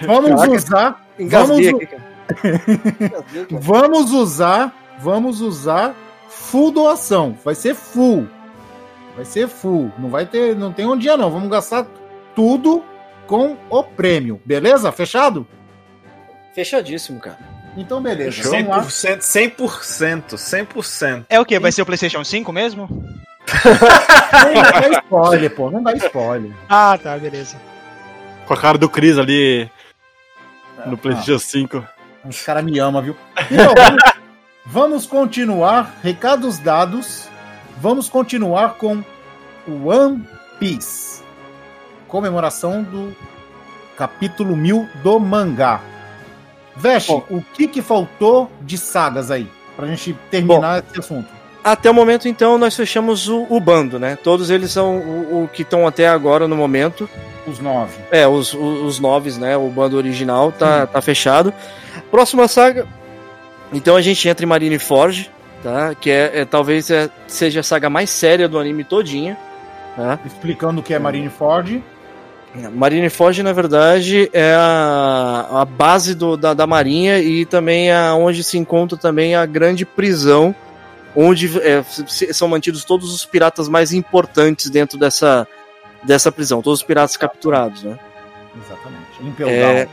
vamos 0.06 0.30
Caraca. 0.40 0.50
usar. 0.56 1.04
Vamos- 1.18 1.66
aqui. 1.66 1.88
Vamos 3.50 4.12
usar, 4.12 4.74
vamos 5.00 5.40
usar 5.40 5.94
full 6.28 6.70
doação. 6.70 7.36
Vai 7.42 7.54
ser 7.54 7.74
full. 7.74 8.28
Vai 9.18 9.24
ser 9.24 9.48
full. 9.48 9.90
Não 9.98 10.08
vai 10.08 10.24
ter, 10.26 10.54
não 10.54 10.72
tem 10.72 10.86
um 10.86 10.96
dia 10.96 11.16
não. 11.16 11.28
Vamos 11.28 11.50
gastar 11.50 11.84
tudo 12.36 12.84
com 13.26 13.56
o 13.68 13.82
prêmio. 13.82 14.40
Beleza? 14.44 14.92
Fechado? 14.92 15.44
Fechadíssimo, 16.54 17.18
cara. 17.18 17.40
Então 17.76 18.00
beleza. 18.00 18.48
Vamos 18.48 18.68
lá. 18.68 18.84
100%, 18.84 19.18
100%, 19.56 20.34
100%. 20.36 21.26
É 21.28 21.40
o 21.40 21.44
quê? 21.44 21.58
Vai 21.58 21.72
ser 21.72 21.82
o 21.82 21.86
PlayStation 21.86 22.22
5 22.22 22.52
mesmo? 22.52 22.88
Não 22.88 24.62
dá 24.62 25.00
spoiler, 25.00 25.50
pô. 25.52 25.68
Não 25.68 25.82
dá 25.82 25.94
spoiler. 25.94 26.52
Ah, 26.68 26.96
tá, 27.02 27.18
beleza. 27.18 27.56
Com 28.46 28.54
a 28.54 28.56
cara 28.56 28.78
do 28.78 28.88
Chris 28.88 29.18
ali 29.18 29.68
no 30.86 30.94
Ah, 30.94 30.96
PlayStation 30.96 31.40
5. 31.40 31.84
Os 32.24 32.40
caras 32.42 32.62
me 32.62 32.78
amam, 32.78 33.02
viu? 33.02 33.16
Então, 33.50 33.74
vamos, 33.74 34.02
vamos 34.64 35.06
continuar. 35.06 35.96
Recados 36.04 36.60
dados. 36.60 37.27
Vamos 37.80 38.08
continuar 38.08 38.74
com 38.74 39.04
One 39.68 40.26
Piece. 40.58 41.22
Comemoração 42.08 42.82
do 42.82 43.14
capítulo 43.96 44.56
1000 44.56 44.88
do 45.02 45.20
mangá. 45.20 45.80
Veste, 46.74 47.12
o 47.12 47.42
que, 47.54 47.68
que 47.68 47.82
faltou 47.82 48.50
de 48.62 48.76
sagas 48.76 49.30
aí? 49.30 49.48
Pra 49.76 49.86
gente 49.86 50.16
terminar 50.30 50.82
esse 50.88 50.98
assunto. 50.98 51.28
Até 51.62 51.90
o 51.90 51.94
momento, 51.94 52.28
então, 52.28 52.58
nós 52.58 52.74
fechamos 52.74 53.28
o, 53.28 53.46
o 53.48 53.60
bando, 53.60 53.98
né? 53.98 54.16
Todos 54.16 54.50
eles 54.50 54.72
são 54.72 54.96
o, 54.96 55.44
o 55.44 55.48
que 55.48 55.62
estão 55.62 55.86
até 55.86 56.08
agora 56.08 56.48
no 56.48 56.56
momento. 56.56 57.08
Os 57.46 57.60
nove. 57.60 57.94
É, 58.10 58.26
os, 58.26 58.54
os, 58.54 58.82
os 58.82 58.98
noves, 58.98 59.38
né? 59.38 59.56
O 59.56 59.68
bando 59.68 59.96
original 59.96 60.50
tá, 60.50 60.86
tá 60.86 61.00
fechado. 61.00 61.52
Próxima 62.10 62.48
saga. 62.48 62.86
Então 63.72 63.96
a 63.96 64.00
gente 64.00 64.28
entra 64.28 64.44
em 64.44 64.48
Marineford, 64.48 65.30
tá? 65.62 65.94
Que 65.94 66.10
é, 66.10 66.40
é- 66.40 66.44
talvez 66.44 66.90
é- 66.90 67.08
seja 67.26 67.60
a 67.60 67.62
saga 67.62 67.88
mais 67.90 68.10
séria 68.10 68.48
do 68.48 68.58
anime 68.58 68.84
todinha. 68.84 69.36
Tá? 69.96 70.18
Explicando 70.24 70.80
o 70.80 70.82
que 70.84 70.94
é 70.94 70.98
Marineford. 70.98 71.82
Marineford, 72.72 73.42
na 73.42 73.52
verdade, 73.52 74.30
é 74.32 74.54
a, 74.56 75.60
a 75.60 75.64
base 75.64 76.14
do- 76.14 76.36
da, 76.36 76.54
da 76.54 76.66
marinha 76.66 77.18
e 77.18 77.44
também 77.44 77.90
é 77.90 78.10
onde 78.12 78.42
se 78.42 78.56
encontra 78.56 78.96
também 78.96 79.34
a 79.34 79.44
grande 79.44 79.84
prisão, 79.84 80.54
onde 81.14 81.50
é, 81.60 81.82
são 82.32 82.48
mantidos 82.48 82.84
todos 82.84 83.12
os 83.14 83.24
piratas 83.24 83.68
mais 83.68 83.92
importantes 83.92 84.70
dentro 84.70 84.98
dessa, 84.98 85.46
dessa 86.02 86.32
prisão, 86.32 86.62
todos 86.62 86.80
os 86.80 86.86
piratas 86.86 87.16
capturados, 87.16 87.82
né? 87.82 87.98
Exatamente. 88.64 89.06
Impel 89.22 89.48
É, 89.48 89.84
Down. 89.84 89.92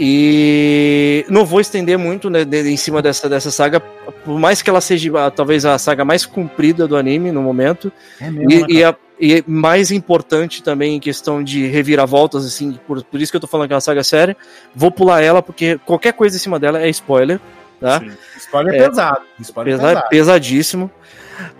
E 0.00 1.24
não 1.28 1.44
vou 1.44 1.60
estender 1.60 1.98
muito 1.98 2.30
né, 2.30 2.44
de- 2.44 2.68
em 2.70 2.76
cima 2.76 3.02
dessa, 3.02 3.28
dessa 3.28 3.50
saga, 3.50 3.80
por 3.80 4.38
mais 4.38 4.62
que 4.62 4.70
ela 4.70 4.80
seja 4.80 5.10
ah, 5.26 5.30
talvez 5.30 5.64
a 5.64 5.76
saga 5.78 6.04
mais 6.04 6.24
comprida 6.24 6.86
do 6.86 6.96
anime 6.96 7.32
no 7.32 7.42
momento, 7.42 7.92
É 8.20 8.30
mesmo, 8.30 8.48
né, 8.48 8.66
e, 8.68 8.76
e, 8.78 8.82
cara? 8.82 8.94
a- 8.94 9.08
e 9.20 9.44
mais 9.46 9.90
importante 9.90 10.62
também 10.62 10.94
em 10.96 11.00
questão 11.00 11.42
de 11.42 11.66
reviravoltas, 11.66 12.46
assim, 12.46 12.78
por, 12.86 13.02
por 13.02 13.20
isso 13.20 13.32
que 13.32 13.36
eu 13.36 13.40
tô 13.40 13.48
falando 13.48 13.66
que 13.66 13.72
é 13.72 13.76
uma 13.76 13.80
saga 13.80 14.04
séria. 14.04 14.36
Vou 14.74 14.92
pular 14.92 15.20
ela, 15.22 15.42
porque 15.42 15.76
qualquer 15.84 16.12
coisa 16.12 16.36
em 16.36 16.38
cima 16.38 16.56
dela 16.58 16.80
é 16.80 16.88
spoiler, 16.88 17.40
tá? 17.80 17.98
Sim. 17.98 18.12
Spoiler 18.36 18.74
é- 18.80 18.88
pesado. 18.88 19.20
Spoiler 19.40 19.74
Pesa- 19.76 19.88
pesado. 19.88 20.08
pesadíssimo. 20.08 20.90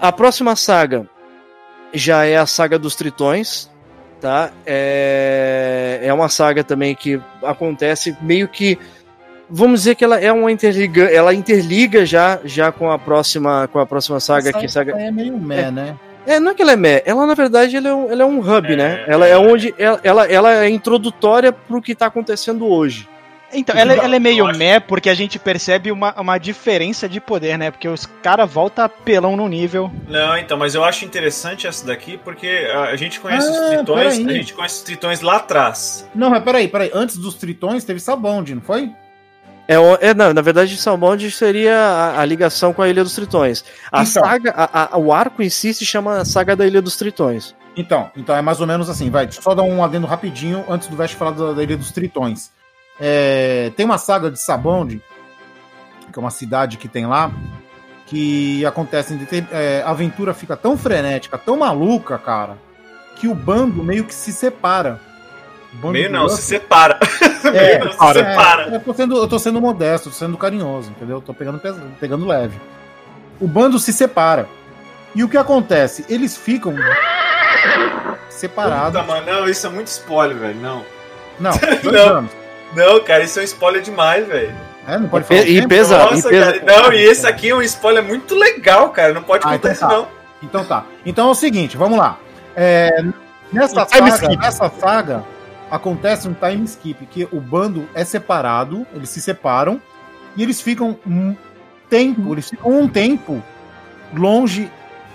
A 0.01 0.12
próxima 0.12 0.55
saga 0.55 1.09
já 1.93 2.24
é 2.24 2.36
a 2.36 2.47
saga 2.47 2.78
dos 2.78 2.94
Tritões, 2.94 3.69
tá? 4.20 4.50
É, 4.66 6.00
é 6.02 6.12
uma 6.12 6.28
saga 6.28 6.62
também 6.64 6.94
que 6.94 7.20
acontece 7.42 8.16
meio 8.20 8.48
que 8.48 8.78
vamos 9.48 9.80
dizer 9.80 9.94
que 9.94 10.04
ela 10.04 10.20
é 10.20 10.30
uma 10.30 10.52
interliga, 10.52 11.04
ela 11.04 11.32
interliga 11.32 12.04
já 12.04 12.38
já 12.44 12.70
com 12.70 12.90
a 12.90 12.98
próxima 12.98 13.68
com 13.72 13.78
a 13.78 13.86
próxima 13.86 14.20
saga 14.20 14.50
Essa 14.50 14.58
que 14.58 14.68
saga 14.68 14.92
é 15.00 15.10
meio 15.10 15.38
meh, 15.38 15.70
né? 15.70 15.96
É, 16.26 16.38
não 16.38 16.50
é 16.50 16.54
que 16.54 16.60
ela 16.60 16.72
é 16.72 16.76
meh, 16.76 17.02
ela 17.06 17.26
na 17.26 17.34
verdade 17.34 17.74
ela 17.74 17.88
é 17.88 17.94
um, 17.94 18.10
ela 18.10 18.22
é 18.22 18.26
um 18.26 18.38
hub, 18.40 18.76
né? 18.76 19.02
Ela 19.06 19.26
é 19.26 19.38
onde. 19.38 19.74
Ela, 19.78 19.98
ela, 20.04 20.26
ela 20.26 20.64
é 20.64 20.68
introdutória 20.68 21.50
pro 21.50 21.80
que 21.80 21.94
tá 21.94 22.04
acontecendo 22.04 22.66
hoje. 22.66 23.08
Então, 23.52 23.74
ela, 23.74 23.94
ela 23.94 24.16
é 24.16 24.18
meio 24.18 24.46
meh 24.56 24.78
porque 24.78 25.08
a 25.08 25.14
gente 25.14 25.38
percebe 25.38 25.90
uma, 25.90 26.12
uma 26.20 26.36
diferença 26.38 27.08
de 27.08 27.18
poder, 27.20 27.56
né? 27.56 27.70
Porque 27.70 27.88
os 27.88 28.04
caras 28.22 28.50
voltam 28.50 28.88
pelão 28.88 29.36
no 29.36 29.48
nível. 29.48 29.90
Não, 30.06 30.36
então, 30.36 30.58
mas 30.58 30.74
eu 30.74 30.84
acho 30.84 31.04
interessante 31.06 31.66
essa 31.66 31.86
daqui 31.86 32.18
porque 32.18 32.68
a, 32.72 32.84
a 32.90 32.96
gente 32.96 33.18
conhece 33.18 33.48
os 33.50 33.56
Ah, 33.56 33.68
tritões, 33.76 34.18
peraí. 34.18 34.30
a 34.30 34.38
gente 34.38 34.52
conhece 34.54 34.74
os 34.76 34.82
tritões 34.82 35.20
lá 35.22 35.36
atrás. 35.36 36.06
Não, 36.14 36.28
mas 36.28 36.42
peraí, 36.44 36.68
peraí. 36.68 36.90
Antes 36.92 37.16
dos 37.16 37.34
tritões 37.36 37.84
teve 37.84 38.00
Sabonde, 38.00 38.54
não 38.54 38.60
foi? 38.62 38.90
É, 39.66 39.74
é 40.08 40.14
não, 40.14 40.32
na 40.32 40.40
verdade, 40.42 40.76
Salmond 40.76 41.30
seria 41.30 41.76
a, 41.76 42.20
a 42.20 42.24
ligação 42.24 42.72
com 42.72 42.80
a 42.82 42.88
Ilha 42.88 43.02
dos 43.04 43.14
Tritões. 43.14 43.64
A 43.92 44.02
Então. 44.02 44.22
saga, 44.24 44.50
a- 44.56 44.94
a- 44.94 44.98
o 44.98 45.12
arco 45.12 45.42
em 45.42 45.50
si 45.50 45.74
se 45.74 45.84
chama 45.84 46.24
Saga 46.24 46.56
da 46.56 46.66
Ilha 46.66 46.80
dos 46.80 46.96
Tritões. 46.96 47.54
Então, 47.76 48.10
então 48.16 48.34
é 48.34 48.40
mais 48.42 48.60
ou 48.62 48.66
menos 48.66 48.88
assim, 48.90 49.10
vai. 49.10 49.26
Deixa 49.26 49.38
eu 49.40 49.42
só 49.42 49.54
dar 49.54 49.62
um 49.62 49.84
adendo 49.84 50.06
rapidinho 50.06 50.64
antes 50.68 50.88
do 50.88 50.96
Vest 50.96 51.14
falar 51.16 51.32
da, 51.32 51.52
da 51.52 51.62
Ilha 51.62 51.76
dos 51.76 51.92
Tritões. 51.92 52.50
É, 53.00 53.72
tem 53.76 53.86
uma 53.86 53.98
saga 53.98 54.30
de 54.30 54.40
Sabonde, 54.40 55.02
que 56.12 56.18
é 56.18 56.20
uma 56.20 56.30
cidade 56.30 56.76
que 56.76 56.88
tem 56.88 57.06
lá, 57.06 57.30
que 58.06 58.64
acontece 58.64 59.16
é, 59.52 59.82
a 59.84 59.90
aventura 59.90 60.32
fica 60.34 60.56
tão 60.56 60.76
frenética, 60.76 61.36
tão 61.36 61.58
maluca, 61.58 62.18
cara, 62.18 62.56
que 63.16 63.28
o 63.28 63.34
bando 63.34 63.82
meio 63.82 64.04
que 64.04 64.14
se 64.14 64.32
separa. 64.32 65.00
Meio 65.82 66.10
não, 66.10 66.28
se 66.28 66.42
separa. 66.42 66.98
É, 67.44 67.78
Meio 67.78 67.84
não, 67.84 67.92
se 67.92 67.98
separa. 68.18 68.62
é, 68.68 68.74
eu, 68.74 68.80
tô 68.80 68.92
sendo, 68.92 69.16
eu 69.16 69.28
tô 69.28 69.38
sendo 69.38 69.60
modesto, 69.60 70.10
tô 70.10 70.14
sendo 70.14 70.36
carinhoso, 70.36 70.90
entendeu? 70.90 71.20
Tô 71.20 71.32
pegando, 71.32 71.60
pegando 72.00 72.26
leve. 72.26 72.60
O 73.40 73.46
bando 73.46 73.78
se 73.78 73.92
separa. 73.92 74.46
E 75.14 75.22
o 75.22 75.28
que 75.28 75.36
acontece? 75.36 76.04
Eles 76.08 76.36
ficam 76.36 76.74
separados. 78.28 79.00
Puta, 79.00 79.12
mano, 79.12 79.26
não, 79.26 79.48
isso 79.48 79.66
é 79.66 79.70
muito 79.70 79.86
spoiler, 79.86 80.36
velho. 80.36 80.60
Não. 80.60 80.84
Não, 81.38 81.52
dois 81.82 81.96
Não. 81.96 82.16
anos. 82.18 82.30
Não, 82.74 83.00
cara, 83.02 83.24
isso 83.24 83.38
é 83.38 83.42
um 83.42 83.44
spoiler 83.44 83.82
demais, 83.82 84.26
velho. 84.26 84.54
É, 84.86 84.98
não 84.98 85.08
pode 85.08 85.24
E 85.24 85.28
falar. 85.28 85.40
e 85.42 85.54
tempo? 85.56 85.68
pesa- 85.68 85.98
Nossa, 85.98 86.28
pesa- 86.28 86.60
cara. 86.60 86.82
Não, 86.82 86.92
e 86.92 87.02
esse 87.02 87.26
aqui 87.26 87.50
é 87.50 87.54
um 87.54 87.62
spoiler 87.62 88.02
muito 88.02 88.34
legal, 88.34 88.90
cara. 88.90 89.12
Não 89.12 89.22
pode 89.22 89.44
Ah, 89.46 89.50
contar 89.52 89.56
então 89.58 89.70
isso, 89.72 89.80
tá. 89.80 89.88
não. 89.88 90.08
Então 90.42 90.64
tá. 90.64 90.84
Então 91.04 91.28
é 91.28 91.30
o 91.30 91.34
seguinte, 91.34 91.76
vamos 91.76 91.98
lá. 91.98 92.18
É, 92.56 93.02
nessa, 93.52 93.84
Time 93.86 94.10
saga, 94.10 94.24
skip. 94.24 94.36
nessa 94.42 94.68
saga 94.70 95.24
acontece 95.70 96.26
um 96.28 96.34
time 96.34 96.64
skip, 96.64 97.04
que 97.06 97.28
o 97.30 97.40
bando 97.40 97.86
é 97.94 98.04
separado, 98.04 98.86
eles 98.94 99.10
se 99.10 99.20
separam 99.20 99.80
e 100.36 100.42
eles 100.42 100.60
ficam 100.60 100.98
um 101.06 101.34
tempo, 101.90 102.32
eles 102.32 102.48
ficam 102.48 102.70
um 102.80 102.88
tempo 102.88 103.42
longe 104.14 104.70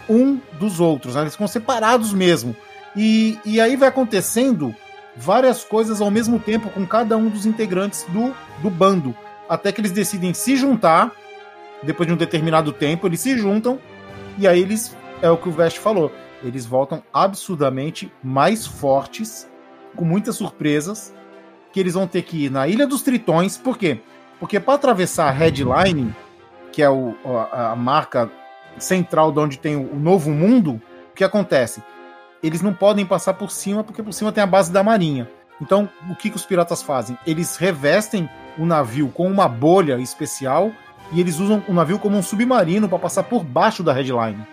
um 0.09 0.39
dos 0.59 0.79
outros, 0.79 1.15
né? 1.15 1.21
eles 1.21 1.33
ficam 1.33 1.47
separados 1.47 2.13
mesmo. 2.13 2.55
E, 2.95 3.39
e 3.45 3.59
aí 3.59 3.75
vai 3.75 3.89
acontecendo 3.89 4.75
várias 5.15 5.63
coisas 5.63 6.01
ao 6.01 6.11
mesmo 6.11 6.39
tempo 6.39 6.69
com 6.69 6.85
cada 6.85 7.17
um 7.17 7.29
dos 7.29 7.45
integrantes 7.45 8.05
do, 8.09 8.33
do 8.61 8.69
bando, 8.69 9.15
até 9.47 9.71
que 9.71 9.81
eles 9.81 9.91
decidem 9.91 10.33
se 10.33 10.55
juntar. 10.55 11.11
Depois 11.81 12.07
de 12.07 12.13
um 12.13 12.17
determinado 12.17 12.71
tempo, 12.71 13.07
eles 13.07 13.19
se 13.19 13.37
juntam 13.37 13.79
e 14.37 14.47
aí 14.47 14.61
eles, 14.61 14.95
é 15.21 15.29
o 15.29 15.37
que 15.37 15.49
o 15.49 15.51
Vest 15.51 15.77
falou, 15.77 16.11
eles 16.43 16.65
voltam 16.65 17.03
absurdamente 17.13 18.11
mais 18.23 18.65
fortes, 18.65 19.49
com 19.95 20.03
muitas 20.03 20.35
surpresas, 20.35 21.13
que 21.71 21.79
eles 21.79 21.93
vão 21.93 22.07
ter 22.07 22.23
que 22.23 22.45
ir 22.45 22.51
na 22.51 22.67
Ilha 22.67 22.87
dos 22.87 23.01
Tritões, 23.01 23.57
por 23.57 23.77
quê? 23.77 23.99
Porque 24.39 24.59
para 24.59 24.73
atravessar 24.73 25.27
a 25.27 25.31
Headline, 25.31 26.15
que 26.71 26.81
é 26.81 26.89
o, 26.89 27.15
a, 27.25 27.71
a 27.71 27.75
marca 27.75 28.29
central 28.77 29.31
de 29.31 29.39
onde 29.39 29.59
tem 29.59 29.75
o, 29.75 29.93
o 29.93 29.99
novo 29.99 30.31
mundo, 30.31 30.81
o 31.11 31.15
que 31.15 31.23
acontece? 31.23 31.83
Eles 32.43 32.61
não 32.61 32.73
podem 32.73 33.05
passar 33.05 33.33
por 33.35 33.49
cima, 33.49 33.83
porque 33.83 34.03
por 34.03 34.13
cima 34.13 34.31
tem 34.31 34.43
a 34.43 34.47
base 34.47 34.71
da 34.71 34.83
marinha. 34.83 35.29
Então, 35.61 35.89
o 36.09 36.15
que, 36.15 36.29
que 36.29 36.35
os 36.35 36.45
piratas 36.45 36.81
fazem? 36.83 37.17
Eles 37.25 37.55
revestem 37.55 38.29
o 38.57 38.65
navio 38.65 39.07
com 39.07 39.25
uma 39.27 39.47
bolha 39.47 39.97
especial 39.99 40.71
e 41.11 41.19
eles 41.21 41.39
usam 41.39 41.63
o 41.67 41.73
navio 41.73 41.97
como 41.99 42.17
um 42.17 42.23
submarino 42.23 42.89
para 42.89 42.99
passar 42.99 43.23
por 43.23 43.43
baixo 43.43 43.81
da 43.81 43.93
headline. 43.93 44.45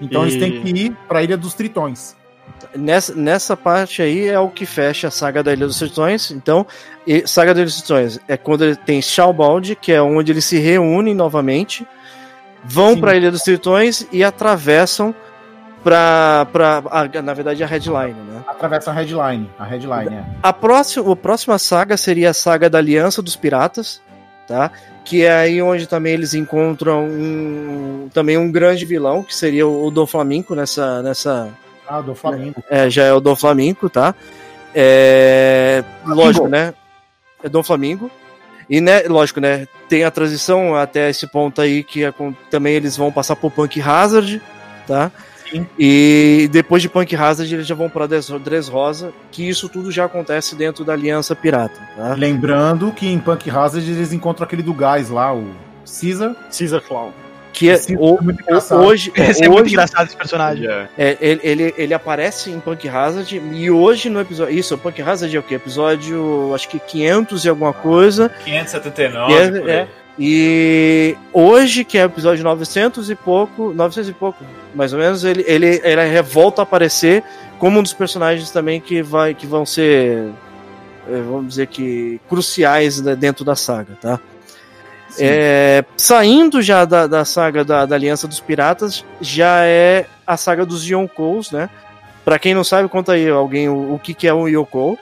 Então 0.00 0.22
E- 0.24 0.30
eles 0.30 0.40
têm 0.40 0.62
que 0.62 0.68
ir 0.70 0.96
para 1.06 1.18
a 1.18 1.22
Ilha 1.22 1.36
dos 1.36 1.52
Tritões. 1.54 2.16
Nessa, 2.74 3.14
nessa 3.14 3.56
parte 3.56 4.00
aí 4.00 4.26
é 4.26 4.38
o 4.38 4.48
que 4.48 4.64
fecha 4.64 5.08
a 5.08 5.10
saga 5.10 5.42
da 5.42 5.52
Ilha 5.52 5.66
dos 5.66 5.78
Tritões. 5.78 6.30
Então, 6.30 6.66
e- 7.06 7.26
saga 7.26 7.52
da 7.52 7.60
Ilha 7.60 7.66
dos 7.66 7.76
Tritões 7.82 8.18
é 8.26 8.36
quando 8.36 8.64
ele 8.64 8.76
tem 8.76 9.02
Shawbound, 9.02 9.76
que 9.76 9.92
é 9.92 10.00
onde 10.00 10.32
eles 10.32 10.44
se 10.44 10.58
reúnem 10.58 11.14
novamente, 11.14 11.86
vão 12.64 12.98
para 12.98 13.12
a 13.12 13.16
Ilha 13.16 13.30
dos 13.30 13.42
Tritões 13.42 14.06
e 14.10 14.24
atravessam 14.24 15.14
para, 15.88 17.22
na 17.22 17.34
verdade, 17.34 17.62
a 17.62 17.66
Headline, 17.66 18.14
né? 18.14 18.42
Atravessam 18.46 18.92
a 18.92 18.96
headline. 18.96 19.50
A 19.58 19.64
headline, 19.64 20.14
é. 20.14 20.24
A 20.42 20.52
próxima, 20.52 21.12
a 21.12 21.16
próxima 21.16 21.58
saga 21.58 21.96
seria 21.96 22.30
a 22.30 22.34
saga 22.34 22.68
da 22.70 22.78
Aliança 22.78 23.20
dos 23.22 23.36
Piratas, 23.36 24.00
tá? 24.46 24.70
Que 25.04 25.24
é 25.24 25.32
aí 25.32 25.62
onde 25.62 25.86
também 25.86 26.12
eles 26.14 26.34
encontram 26.34 27.04
um, 27.06 28.08
também 28.12 28.36
um 28.36 28.50
grande 28.52 28.84
vilão, 28.84 29.22
que 29.22 29.34
seria 29.34 29.66
o 29.66 29.90
Dom 29.90 30.06
Flamenco 30.06 30.54
nessa, 30.54 31.02
nessa, 31.02 31.48
Ah, 31.88 32.00
do 32.00 32.14
Flamengo. 32.14 32.62
é, 32.70 32.90
já 32.90 33.04
é 33.04 33.12
o 33.12 33.20
Dom 33.20 33.34
Flamenco, 33.36 33.88
tá? 33.88 34.14
É, 34.74 35.82
lógico, 36.06 36.46
né? 36.48 36.74
É 37.42 37.48
Dom 37.48 37.62
Flamingo. 37.62 38.10
E, 38.68 38.80
né, 38.82 39.02
lógico, 39.08 39.40
né? 39.40 39.66
Tem 39.88 40.04
a 40.04 40.10
transição 40.10 40.74
até 40.76 41.08
esse 41.08 41.26
ponto 41.26 41.60
aí 41.62 41.82
que 41.82 42.04
é 42.04 42.12
com- 42.12 42.34
também 42.50 42.74
eles 42.74 42.96
vão 42.96 43.10
passar 43.10 43.34
por 43.34 43.50
Punk 43.50 43.80
Hazard, 43.80 44.42
tá? 44.86 45.10
Sim. 45.50 45.66
E 45.78 46.48
depois 46.52 46.82
de 46.82 46.88
Punk 46.88 47.14
Hazard 47.16 47.52
eles 47.54 47.66
já 47.66 47.74
vão 47.74 47.88
pra 47.88 48.06
Dres- 48.06 48.28
Dressrosa, 48.28 49.12
que 49.30 49.48
isso 49.48 49.68
tudo 49.68 49.90
já 49.90 50.04
acontece 50.04 50.54
dentro 50.54 50.84
da 50.84 50.92
Aliança 50.92 51.34
Pirata, 51.34 51.80
tá? 51.96 52.14
Lembrando 52.14 52.92
que 52.92 53.06
em 53.06 53.18
Punk 53.18 53.48
Hazard 53.50 53.90
eles 53.90 54.12
encontram 54.12 54.44
aquele 54.44 54.62
do 54.62 54.74
gás 54.74 55.08
lá, 55.10 55.34
o 55.34 55.46
Caesar. 56.00 56.34
Caesar 56.56 56.80
Clown. 56.82 57.12
Que 57.50 57.70
é, 57.70 57.72
Esse 57.72 57.96
o- 57.96 58.18
é 58.18 58.22
muito 58.22 58.38
o- 58.38 58.42
engraçado. 58.42 58.80
hoje, 58.84 59.10
é, 59.16 59.22
Esse 59.30 59.42
é 59.44 59.48
muito 59.48 59.62
hoje 59.64 59.72
engraçado 59.74 60.06
esse 60.06 60.16
personagem. 60.16 60.64
É, 60.96 61.16
ele, 61.20 61.40
ele, 61.42 61.74
ele 61.76 61.94
aparece 61.94 62.50
em 62.50 62.60
Punk 62.60 62.88
Hazard 62.88 63.34
e 63.52 63.70
hoje 63.70 64.08
no 64.08 64.20
episódio. 64.20 64.54
Isso, 64.56 64.74
o 64.74 64.78
Punk 64.78 65.00
Hazard 65.02 65.34
é 65.34 65.40
o 65.40 65.42
quê? 65.42 65.54
Episódio, 65.56 66.52
acho 66.54 66.68
que 66.68 66.78
500 66.78 67.44
e 67.44 67.48
alguma 67.48 67.72
coisa. 67.72 68.28
579. 68.44 69.32
É, 69.34 69.50
por 69.50 69.68
aí. 69.70 69.76
é. 69.76 69.88
E 70.18 71.16
hoje, 71.32 71.84
que 71.84 71.96
é 71.96 72.02
o 72.02 72.06
episódio 72.06 72.42
900 72.42 73.08
e 73.08 73.14
pouco, 73.14 73.72
900 73.72 74.10
e 74.10 74.12
pouco, 74.12 74.44
mais 74.74 74.92
ou 74.92 74.98
menos, 74.98 75.22
ele, 75.24 75.44
ele, 75.46 75.80
ele 75.84 76.22
volta 76.22 76.62
a 76.62 76.64
aparecer 76.64 77.22
como 77.58 77.78
um 77.78 77.82
dos 77.82 77.92
personagens 77.92 78.50
também 78.50 78.80
que, 78.80 79.00
vai, 79.00 79.32
que 79.32 79.46
vão 79.46 79.64
ser, 79.64 80.30
eh, 81.08 81.22
vamos 81.22 81.48
dizer 81.48 81.68
que, 81.68 82.20
cruciais 82.28 83.00
dentro 83.00 83.44
da 83.44 83.54
saga, 83.54 83.96
tá? 84.00 84.20
É, 85.20 85.84
saindo 85.96 86.60
já 86.60 86.84
da, 86.84 87.06
da 87.06 87.24
saga 87.24 87.64
da, 87.64 87.86
da 87.86 87.94
Aliança 87.94 88.28
dos 88.28 88.40
Piratas, 88.40 89.04
já 89.20 89.64
é 89.64 90.06
a 90.26 90.36
saga 90.36 90.66
dos 90.66 90.84
Yonkous, 90.84 91.50
né? 91.50 91.70
Pra 92.24 92.38
quem 92.38 92.54
não 92.54 92.64
sabe, 92.64 92.88
conta 92.88 93.12
aí 93.12 93.28
alguém 93.28 93.68
o, 93.68 93.94
o 93.94 93.98
que, 93.98 94.12
que 94.12 94.28
é 94.28 94.34
um 94.34 94.48
Yonkou. 94.48 94.98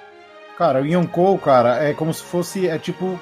Cara, 0.57 0.81
o 0.81 0.87
Yonkou, 0.87 1.37
cara, 1.39 1.83
é 1.83 1.93
como 1.93 2.15
se 2.15 2.23
fosse, 2.23 2.69
é 2.69 2.79
tipo, 2.79 3.19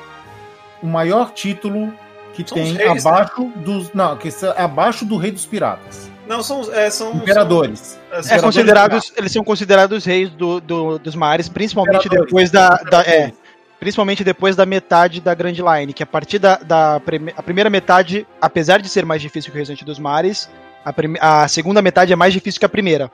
o 0.84 0.86
maior 0.86 1.32
título 1.32 1.92
que 2.34 2.46
São 2.46 2.56
tem 2.58 2.74
reis, 2.74 3.02
né? 3.04 3.10
abaixo 3.10 3.50
dos. 3.56 3.92
Não, 3.94 4.16
que 4.16 4.28
é 4.28 4.62
abaixo 4.62 5.04
do 5.04 5.16
rei 5.16 5.30
dos 5.30 5.46
piratas. 5.46 6.10
Não, 6.28 6.42
são. 6.42 6.72
É, 6.72 6.90
são 6.90 7.12
Imperadores. 7.14 7.98
são- 8.10 8.18
É 8.18 8.22
são- 8.22 8.40
considerados, 8.40 9.12
eles 9.16 9.32
são 9.32 9.42
considerados 9.44 10.04
reis 10.04 10.30
do, 10.30 10.60
do- 10.60 10.98
dos 10.98 11.14
mares, 11.14 11.48
principalmente 11.48 12.08
depois 12.08 12.50
da, 12.50 12.70
da- 12.90 13.02
é, 13.02 13.32
principalmente 13.80 14.22
depois 14.24 14.56
da 14.56 14.66
metade 14.66 15.20
da 15.20 15.34
Grand 15.34 15.52
Line, 15.54 15.92
que 15.92 16.02
a 16.02 16.06
partir 16.06 16.38
da, 16.38 16.56
da 16.56 16.96
a 17.36 17.42
primeira 17.42 17.70
metade, 17.70 18.26
apesar 18.40 18.80
de 18.80 18.88
ser 18.88 19.04
mais 19.06 19.22
difícil 19.22 19.50
que 19.52 19.56
o 19.56 19.60
restante 19.60 19.84
dos 19.84 19.98
mares, 19.98 20.50
a, 20.84 21.42
a 21.44 21.48
segunda 21.48 21.80
metade 21.80 22.12
é 22.12 22.16
mais 22.16 22.32
difícil 22.32 22.58
que 22.58 22.66
a 22.66 22.68
primeira. 22.68 23.10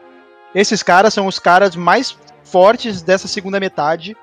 Esses 0.54 0.82
caras 0.82 1.12
são 1.14 1.26
os 1.26 1.38
caras 1.38 1.76
mais 1.76 2.16
fortes 2.42 3.02
dessa 3.02 3.28
segunda 3.28 3.60
metade 3.60 4.16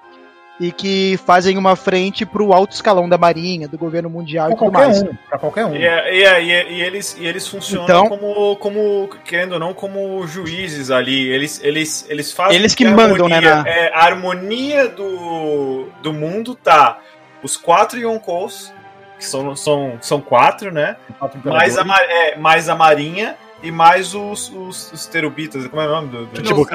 e 0.59 0.71
que 0.71 1.19
fazem 1.25 1.57
uma 1.57 1.75
frente 1.75 2.25
pro 2.25 2.51
alto 2.51 2.71
escalão 2.73 3.07
da 3.07 3.17
marinha, 3.17 3.67
do 3.67 3.77
governo 3.77 4.09
mundial 4.09 4.47
Pra 4.47 4.55
e 4.55 4.57
tudo 4.57 4.71
qualquer 4.71 4.87
mais. 4.87 5.03
um. 5.03 5.13
Pra 5.29 5.37
qualquer 5.37 5.65
um. 5.65 5.75
E, 5.75 5.85
é- 5.85 6.15
e, 6.15 6.23
é- 6.23 6.43
e, 6.43 6.51
é- 6.51 6.71
e 6.71 6.81
eles, 6.81 7.17
e 7.19 7.25
eles 7.27 7.47
funcionam 7.47 7.85
Então- 7.85 8.09
como, 8.09 8.55
como, 8.55 9.09
querendo 9.23 9.53
ou 9.53 9.59
não, 9.59 9.73
como 9.73 10.25
juízes 10.25 10.89
ali. 10.89 11.27
Eles, 11.29 11.61
eles, 11.63 12.05
eles 12.09 12.31
fazem. 12.31 12.55
Eles 12.57 12.73
que 12.73 12.85
mandam, 12.85 13.27
né, 13.27 13.35
harmonia- 13.35 13.55
na- 13.63 13.69
é, 13.69 13.91
a 13.93 13.99
harmonia 14.03 14.87
do, 14.87 15.87
do 16.01 16.11
mundo 16.11 16.55
tá 16.55 16.99
os 17.43 17.55
quatro 17.55 17.99
Yonkous, 17.99 18.73
que 19.19 19.25
são, 19.25 19.55
são, 19.55 19.97
são 20.01 20.19
quatro, 20.21 20.71
né? 20.71 20.95
Quatro 21.19 21.39
Mais 21.43 21.77
a, 21.77 21.83
é, 22.09 22.35
mais 22.37 22.67
a 22.67 22.75
marinha 22.75 23.35
e 23.61 23.71
mais 23.71 24.15
os, 24.15 24.49
os, 24.51 24.91
os 24.91 25.05
terubitas. 25.05 25.67
Como 25.67 25.81
é 25.81 25.87
o 25.87 25.89
nome 25.91 26.07
do. 26.09 26.25
do 26.25 26.65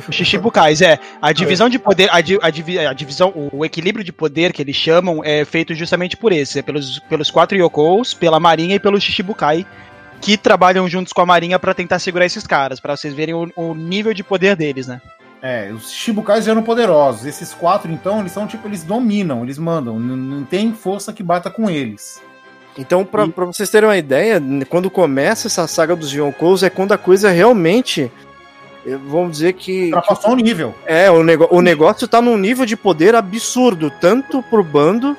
Chichibukais. 0.00 0.16
Shichibukais, 0.16 0.80
é. 0.82 0.98
A 1.20 1.32
divisão 1.32 1.68
de 1.68 1.78
poder, 1.78 2.08
a, 2.12 2.20
di- 2.20 2.38
a 2.42 2.50
divi- 2.50 2.78
a 2.78 2.92
divisão, 2.92 3.32
o 3.52 3.64
equilíbrio 3.64 4.04
de 4.04 4.12
poder 4.12 4.52
que 4.52 4.62
eles 4.62 4.76
chamam 4.76 5.22
é 5.24 5.44
feito 5.44 5.74
justamente 5.74 6.16
por 6.16 6.32
esse, 6.32 6.58
é 6.58 6.62
pelos, 6.62 6.98
pelos 7.00 7.30
quatro 7.30 7.56
Yokous, 7.56 8.14
pela 8.14 8.38
Marinha 8.40 8.74
e 8.76 8.80
pelo 8.80 9.00
Shichibukai, 9.00 9.66
que 10.20 10.36
trabalham 10.36 10.88
juntos 10.88 11.12
com 11.12 11.20
a 11.20 11.26
Marinha 11.26 11.58
pra 11.58 11.74
tentar 11.74 11.98
segurar 11.98 12.24
esses 12.26 12.46
caras, 12.46 12.80
pra 12.80 12.96
vocês 12.96 13.12
verem 13.14 13.34
o, 13.34 13.50
o 13.56 13.74
nível 13.74 14.14
de 14.14 14.22
poder 14.24 14.56
deles, 14.56 14.86
né? 14.86 15.00
É, 15.42 15.70
os 15.72 15.92
Shibukais 15.92 16.48
eram 16.48 16.62
poderosos. 16.62 17.26
Esses 17.26 17.52
quatro, 17.52 17.92
então, 17.92 18.20
eles 18.20 18.32
são 18.32 18.46
tipo, 18.46 18.66
eles 18.66 18.82
dominam, 18.82 19.42
eles 19.44 19.58
mandam. 19.58 19.98
Não 20.00 20.42
tem 20.42 20.72
força 20.72 21.12
que 21.12 21.22
bata 21.22 21.50
com 21.50 21.68
eles. 21.68 22.22
Então, 22.78 23.04
pra, 23.04 23.26
E- 23.26 23.30
pra 23.30 23.44
vocês 23.44 23.68
terem 23.68 23.86
uma 23.88 23.96
ideia, 23.98 24.42
quando 24.70 24.88
começa 24.90 25.46
essa 25.46 25.66
saga 25.66 25.94
dos 25.94 26.10
Yonkous 26.14 26.62
é 26.62 26.70
quando 26.70 26.92
a 26.92 26.98
coisa 26.98 27.30
realmente. 27.30 28.10
Vamos 29.06 29.32
dizer 29.32 29.52
que. 29.54 29.84
Ultrapassou 29.86 30.32
o 30.32 30.36
nível. 30.36 30.74
É, 30.84 31.10
o, 31.10 31.22
nego 31.22 31.48
o 31.50 31.60
negócio 31.62 32.06
tá 32.06 32.20
num 32.20 32.36
nível 32.36 32.66
de 32.66 32.76
poder 32.76 33.14
absurdo, 33.14 33.90
tanto 34.00 34.42
pro 34.42 34.62
bando 34.62 35.16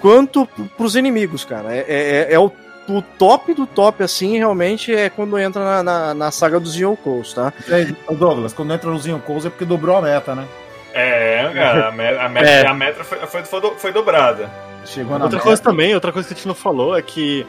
quanto 0.00 0.46
pros 0.76 0.96
inimigos, 0.96 1.44
cara. 1.44 1.74
É, 1.74 1.84
é, 1.88 2.34
é 2.34 2.38
o, 2.38 2.50
o 2.88 3.02
top 3.02 3.52
do 3.54 3.66
top, 3.66 4.02
assim, 4.02 4.36
realmente 4.38 4.94
é 4.94 5.10
quando 5.10 5.38
entra 5.38 5.62
na, 5.64 5.82
na, 5.82 6.14
na 6.14 6.30
saga 6.30 6.58
dos 6.60 6.76
Yonkous, 6.76 7.34
tá? 7.34 7.52
É, 7.68 7.86
Douglas, 8.14 8.52
quando 8.52 8.72
entra 8.72 8.90
nos 8.90 9.04
Yonkous 9.06 9.46
é 9.46 9.50
porque 9.50 9.64
dobrou 9.64 9.96
a 9.96 10.02
meta, 10.02 10.34
né? 10.34 10.46
É, 10.94 11.50
cara, 11.54 11.88
a, 11.88 11.92
me- 11.92 12.08
a 12.08 12.28
meta, 12.28 12.46
É. 12.48 12.66
a 12.66 12.74
meta 12.74 13.04
foi, 13.04 13.18
foi, 13.26 13.44
foi, 13.44 13.60
do- 13.60 13.74
foi 13.76 13.92
dobrada. 13.92 14.50
Chegou 14.84 15.18
na 15.18 15.24
Outra 15.24 15.38
meta. 15.38 15.48
coisa 15.48 15.62
também, 15.62 15.94
outra 15.94 16.12
coisa 16.12 16.28
que 16.28 16.34
a 16.34 16.36
gente 16.36 16.46
não 16.48 16.54
falou 16.54 16.96
é 16.96 17.02
que 17.02 17.44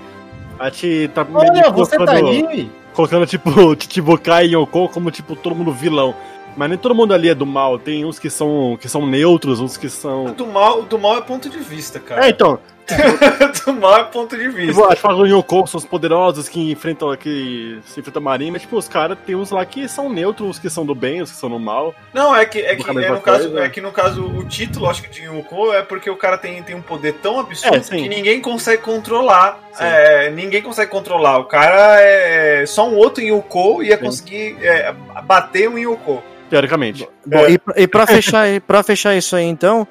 a 0.60 0.70
gente 0.70 1.10
tá 1.14 1.24
meio 1.24 1.38
Olha, 1.38 1.64
que 1.64 1.72
você 1.72 1.98
tá 1.98 2.06
colocando- 2.06 2.48
aí? 2.50 2.72
colocando, 2.94 3.26
tipo, 3.28 3.50
Chichibukai 3.80 4.48
e 4.48 4.54
Yonkou 4.56 4.90
como, 4.90 5.12
tipo, 5.12 5.36
todo 5.36 5.56
mundo 5.56 5.72
vilão. 5.72 6.16
Mas 6.56 6.70
nem 6.70 6.78
todo 6.78 6.96
mundo 6.96 7.14
ali 7.14 7.30
é 7.30 7.36
do 7.36 7.46
mal. 7.46 7.78
Tem 7.78 8.04
uns 8.04 8.18
que 8.18 8.30
são, 8.32 8.76
que 8.82 8.90
são 8.90 9.06
neutros, 9.06 9.60
uns 9.60 9.78
que 9.78 9.88
são. 9.90 10.26
Do 10.34 10.48
mal, 10.48 10.82
do 10.82 10.98
mal 10.98 11.18
é 11.18 11.22
ponto 11.22 11.48
de 11.50 11.60
vista, 11.60 12.00
cara. 12.00 12.26
É, 12.26 12.30
então. 12.30 12.58
do 13.66 13.74
mal 13.74 14.00
é 14.00 14.04
ponto 14.06 14.38
de 14.38 14.48
vista. 14.50 14.72
Tipo, 14.74 14.86
a 14.86 14.90
gente 14.92 15.02
fala 15.02 15.16
do 15.18 15.26
Yonkou, 15.26 15.68
são 15.68 15.78
os 15.78 15.86
poderosos 15.86 16.48
que 16.48 16.72
enfrentam 16.72 17.16
que 17.18 17.80
se 17.86 18.00
enfrentam 18.00 18.22
a 18.22 18.24
marinha, 18.26 18.52
mas, 18.52 18.62
tipo, 18.62 18.78
os 18.78 18.88
caras 18.88 19.18
tem 19.26 19.36
uns 19.36 19.52
lá 19.52 19.66
que 19.66 19.88
são 19.88 20.10
neutros, 20.10 20.50
uns 20.50 20.60
que 20.60 20.70
são 20.70 20.86
do 20.86 20.96
bem, 20.96 21.22
os 21.22 21.32
que 21.32 21.38
são 21.38 21.50
do 21.50 21.60
mal. 21.60 21.94
Não, 22.14 22.36
é 22.36 22.46
que, 22.46 22.60
é 22.60 22.76
que, 22.76 22.90
é 22.90 23.10
no 23.10 23.22
caso, 23.22 23.50
coisa. 23.50 23.66
é 23.66 23.70
que 23.70 23.82
no 23.82 23.92
caso 23.92 24.24
o 24.26 24.44
título, 24.46 24.90
acho 24.90 25.02
que 25.02 25.10
de 25.10 25.24
Yoko 25.24 25.74
é 25.74 25.82
porque 25.82 26.10
o 26.10 26.16
cara 26.16 26.38
tem, 26.38 26.62
tem 26.64 26.76
um 26.76 26.82
poder 26.82 27.14
tão 27.16 27.40
absurdo 27.40 27.76
É, 27.78 27.80
que 27.80 28.08
ninguém 28.10 28.42
consegue 28.42 28.82
controlar. 28.82 29.60
É, 29.80 30.30
ninguém 30.32 30.62
consegue 30.62 30.90
controlar. 30.90 31.38
O 31.40 31.46
cara 31.46 31.98
é 32.02 32.66
só 32.66 32.88
um 32.90 32.96
outro 32.96 33.24
Yoko 33.24 33.84
ia 33.84 33.98
Sim. 33.98 34.04
conseguir 34.04 34.58
é, 34.62 34.94
bater 35.24 35.70
um 35.70 35.78
Yoko. 35.78 36.24
Teoricamente. 36.50 37.08
Bom, 37.26 37.46
e, 37.48 37.58
pra- 37.60 37.74
e 37.76 37.88
pra 37.88 38.08
fechar, 38.08 38.46
para 38.62 38.82
fechar 38.82 39.16
isso 39.16 39.36
aí, 39.36 39.44
então, 39.44 39.86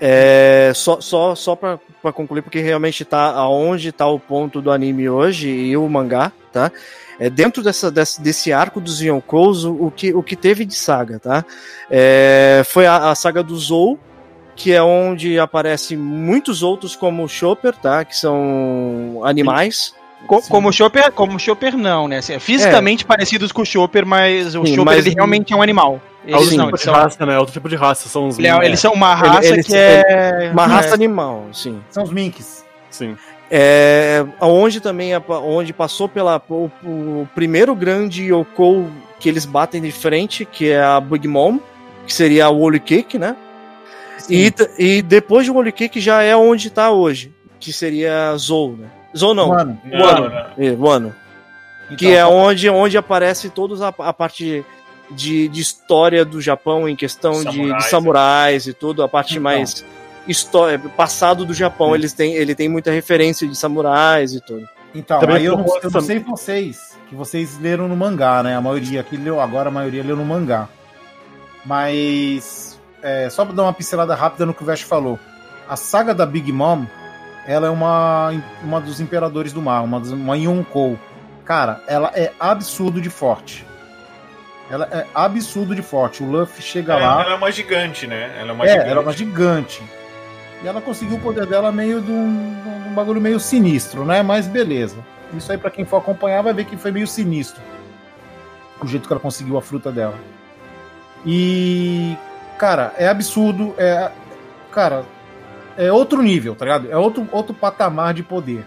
é, 0.00 0.72
só, 0.74 1.00
só, 1.00 1.34
só 1.34 1.54
pra 1.54 1.78
concluir, 2.12 2.42
porque 2.42 2.60
realmente 2.60 3.04
tá 3.04 3.30
aonde 3.32 3.92
tá 3.92 4.06
o 4.06 4.18
ponto 4.18 4.60
do 4.62 4.70
anime 4.70 5.08
hoje 5.08 5.48
e 5.48 5.76
o 5.76 5.88
mangá, 5.88 6.32
tá? 6.52 6.70
É, 7.18 7.28
dentro 7.28 7.62
dessa, 7.62 7.90
desse, 7.90 8.20
desse 8.22 8.50
arco 8.52 8.80
dos 8.80 9.02
Yonkous, 9.02 9.64
o, 9.64 9.86
o 9.86 9.90
que, 9.90 10.14
o 10.14 10.22
que 10.22 10.34
teve 10.34 10.64
de 10.64 10.74
saga, 10.74 11.18
tá? 11.18 11.44
É, 11.90 12.62
foi 12.64 12.86
a, 12.86 13.10
a 13.10 13.14
saga 13.14 13.42
do 13.42 13.54
Zou, 13.58 13.98
que 14.56 14.72
é 14.72 14.82
onde 14.82 15.38
aparecem 15.38 15.96
muitos 15.98 16.62
outros 16.62 16.96
como 16.96 17.22
o 17.24 17.28
Chopper, 17.28 17.74
tá? 17.76 18.04
Que 18.04 18.16
são 18.16 19.20
animais. 19.24 19.94
Co- 20.26 20.42
como 20.42 20.68
o 20.68 20.72
Chopper, 20.72 21.12
como 21.12 21.36
o 21.36 21.38
Chopper 21.38 21.76
não, 21.76 22.06
né? 22.08 22.18
Assim, 22.18 22.38
fisicamente 22.38 23.04
parecidos 23.04 23.52
com 23.52 23.62
o 23.62 23.66
Chopper, 23.66 24.04
mas 24.06 24.54
o 24.54 24.64
Sim, 24.66 24.76
Chopper 24.76 24.84
mas- 24.96 25.06
ele 25.06 25.14
realmente 25.14 25.52
é 25.52 25.56
um 25.56 25.62
animal. 25.62 26.00
É 26.26 26.32
outro 26.32 26.48
Eles 26.48 26.56
não, 26.56 26.64
tipo 26.66 26.70
eles 26.76 26.80
de 26.80 26.84
são, 26.84 26.94
raça, 26.94 27.26
né? 27.26 27.38
Outro 27.38 27.52
tipo 27.52 27.68
de 27.68 27.76
raça. 27.76 28.08
São 28.08 28.28
os. 28.28 28.38
é- 28.38 28.64
eles 28.64 28.78
são 28.80 28.92
uma 28.92 29.14
raça 29.14 29.46
eles- 29.48 29.66
que 29.66 29.74
é 29.74 30.50
Uma 30.52 30.64
é, 30.64 30.66
raça 30.66 30.94
animal, 30.94 31.46
sim. 31.52 31.80
São 31.90 32.02
os 32.04 32.10
Minks. 32.12 32.64
Sim. 32.90 33.16
É, 33.50 34.24
onde 34.40 34.80
também 34.80 35.10
onde 35.28 35.72
passou 35.72 36.08
pela 36.08 36.40
o, 36.48 36.70
o 36.84 37.28
primeiro 37.34 37.74
grande 37.74 38.32
Yoko 38.32 38.88
que 39.18 39.28
eles 39.28 39.44
batem 39.44 39.80
de 39.82 39.90
frente, 39.90 40.44
que 40.44 40.70
é 40.70 40.80
a 40.82 41.00
Big 41.00 41.26
Mom, 41.26 41.58
que 42.06 42.14
seria 42.14 42.48
o 42.48 42.60
Holy 42.60 42.80
Cake, 42.80 43.18
né? 43.18 43.34
E, 44.28 44.50
t- 44.50 44.70
e 44.78 45.02
depois 45.02 45.46
do 45.46 45.54
Holy 45.56 45.72
Cake 45.72 46.00
já 46.00 46.22
é 46.22 46.36
onde 46.36 46.70
tá 46.70 46.90
hoje, 46.90 47.34
que 47.58 47.72
seria 47.72 48.34
Zou, 48.36 48.76
né? 48.76 48.86
Zou 49.16 49.34
não, 49.34 49.48
Wano. 49.48 49.78
não. 49.84 50.00
é, 50.58 50.70
Wano. 50.78 51.14
que 51.98 52.06
então, 52.06 52.18
é 52.18 52.24
onde, 52.26 52.70
onde 52.70 52.96
aparece 52.96 53.50
toda 53.50 53.74
a, 53.88 53.92
a 54.08 54.12
parte 54.12 54.64
de, 55.10 55.48
de 55.48 55.60
história 55.60 56.24
do 56.24 56.40
Japão 56.40 56.88
em 56.88 56.94
questão 56.96 57.32
de- 57.44 57.50
de, 57.50 57.56
Samurais. 57.56 57.84
samurais 57.86 58.66
e 58.66 58.72
tudo, 58.72 59.02
a 59.02 59.08
parte 59.08 59.32
Então. 59.32 59.42
mais 59.42 59.84
história, 60.28 60.78
passado 60.78 61.44
do 61.44 61.52
Japão, 61.54 61.94
eles 61.94 62.12
têm, 62.12 62.34
ele 62.34 62.54
tem 62.54 62.68
muita 62.68 62.90
referência 62.90 63.46
de 63.48 63.56
samurais 63.56 64.32
e 64.34 64.40
tudo. 64.40 64.68
Então, 64.94 65.18
Também 65.20 65.36
aí 65.36 65.44
eu 65.44 65.56
não, 65.56 65.64
eu 65.82 65.90
não 65.90 66.00
sei 66.00 66.18
vocês, 66.18 66.96
que 67.08 67.14
vocês 67.14 67.58
leram 67.60 67.86
no 67.88 67.96
mangá, 67.96 68.42
né? 68.42 68.56
A 68.56 68.60
maioria 68.60 69.00
aqui 69.00 69.16
leu, 69.16 69.40
agora 69.40 69.68
a 69.68 69.72
maioria 69.72 70.02
leu 70.02 70.16
no 70.16 70.24
mangá. 70.24 70.68
Mas, 71.64 72.78
é, 73.02 73.28
só 73.30 73.44
pra 73.44 73.54
dar 73.54 73.62
uma 73.64 73.72
pincelada 73.72 74.14
rápida 74.14 74.46
no 74.46 74.54
que 74.54 74.62
o 74.62 74.66
Vesh 74.66 74.82
falou. 74.82 75.18
A 75.68 75.76
saga 75.76 76.14
da 76.14 76.26
Big 76.26 76.50
Mom, 76.52 76.84
ela 77.46 77.66
é 77.66 77.70
uma, 77.70 78.32
uma 78.62 78.80
dos 78.80 79.00
imperadores 79.00 79.52
do 79.52 79.62
mar, 79.62 79.82
uma, 79.82 79.98
uma 79.98 80.36
Yonkou. 80.36 80.98
Cara, 81.44 81.82
ela 81.86 82.10
é 82.14 82.32
absurdo 82.38 83.00
de 83.00 83.10
forte. 83.10 83.64
Ela 84.70 84.88
é 84.92 85.06
absurdo 85.14 85.74
de 85.74 85.82
forte. 85.82 86.22
O 86.22 86.26
Luffy 86.30 86.62
chega 86.62 86.92
Ela, 86.94 87.16
lá. 87.16 87.22
ela 87.24 87.32
é 87.32 87.36
uma 87.36 87.50
gigante, 87.50 88.06
né? 88.06 88.36
Ela 88.38 88.50
é 88.50 88.52
uma 88.52 88.64
É, 88.64 88.68
gigante. 88.68 88.88
ela 88.90 89.00
é 89.00 89.02
uma 89.02 89.12
gigante. 89.12 89.82
E 90.62 90.68
ela 90.68 90.80
conseguiu 90.80 91.16
o 91.16 91.20
poder 91.20 91.46
dela 91.46 91.72
meio 91.72 92.00
de 92.00 92.10
um, 92.12 92.54
de 92.62 92.88
um 92.90 92.94
bagulho 92.94 93.20
meio 93.20 93.40
sinistro, 93.40 94.04
né? 94.04 94.22
Mas 94.22 94.46
beleza. 94.46 94.96
Isso 95.34 95.50
aí, 95.50 95.58
pra 95.58 95.70
quem 95.70 95.84
for 95.84 95.96
acompanhar, 95.96 96.42
vai 96.42 96.52
ver 96.52 96.64
que 96.66 96.76
foi 96.76 96.90
meio 96.92 97.06
sinistro. 97.06 97.60
O 98.82 98.86
jeito 98.86 99.06
que 99.06 99.12
ela 99.12 99.20
conseguiu 99.20 99.56
a 99.58 99.62
fruta 99.62 99.90
dela. 99.90 100.14
E. 101.26 102.16
Cara, 102.58 102.92
é 102.96 103.08
absurdo. 103.08 103.74
É. 103.78 104.10
Cara, 104.70 105.04
é 105.76 105.90
outro 105.90 106.22
nível, 106.22 106.54
tá 106.54 106.64
ligado? 106.64 106.90
É 106.90 106.96
outro, 106.96 107.26
outro 107.32 107.54
patamar 107.54 108.14
de 108.14 108.22
poder. 108.22 108.64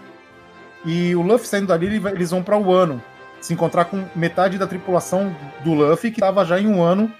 E 0.84 1.14
o 1.14 1.22
Luffy 1.22 1.46
saindo 1.48 1.68
dali, 1.68 1.86
eles 1.86 2.30
vão 2.30 2.42
pra 2.42 2.56
Wano. 2.58 3.02
Se 3.44 3.52
encontrar 3.52 3.84
com 3.84 4.02
metade 4.16 4.56
da 4.56 4.66
tripulação 4.66 5.36
do 5.62 5.74
Luffy, 5.74 6.10
que 6.10 6.18
tava 6.18 6.46
já 6.46 6.58
em 6.58 6.66
um 6.66 6.82
ano 6.82 7.12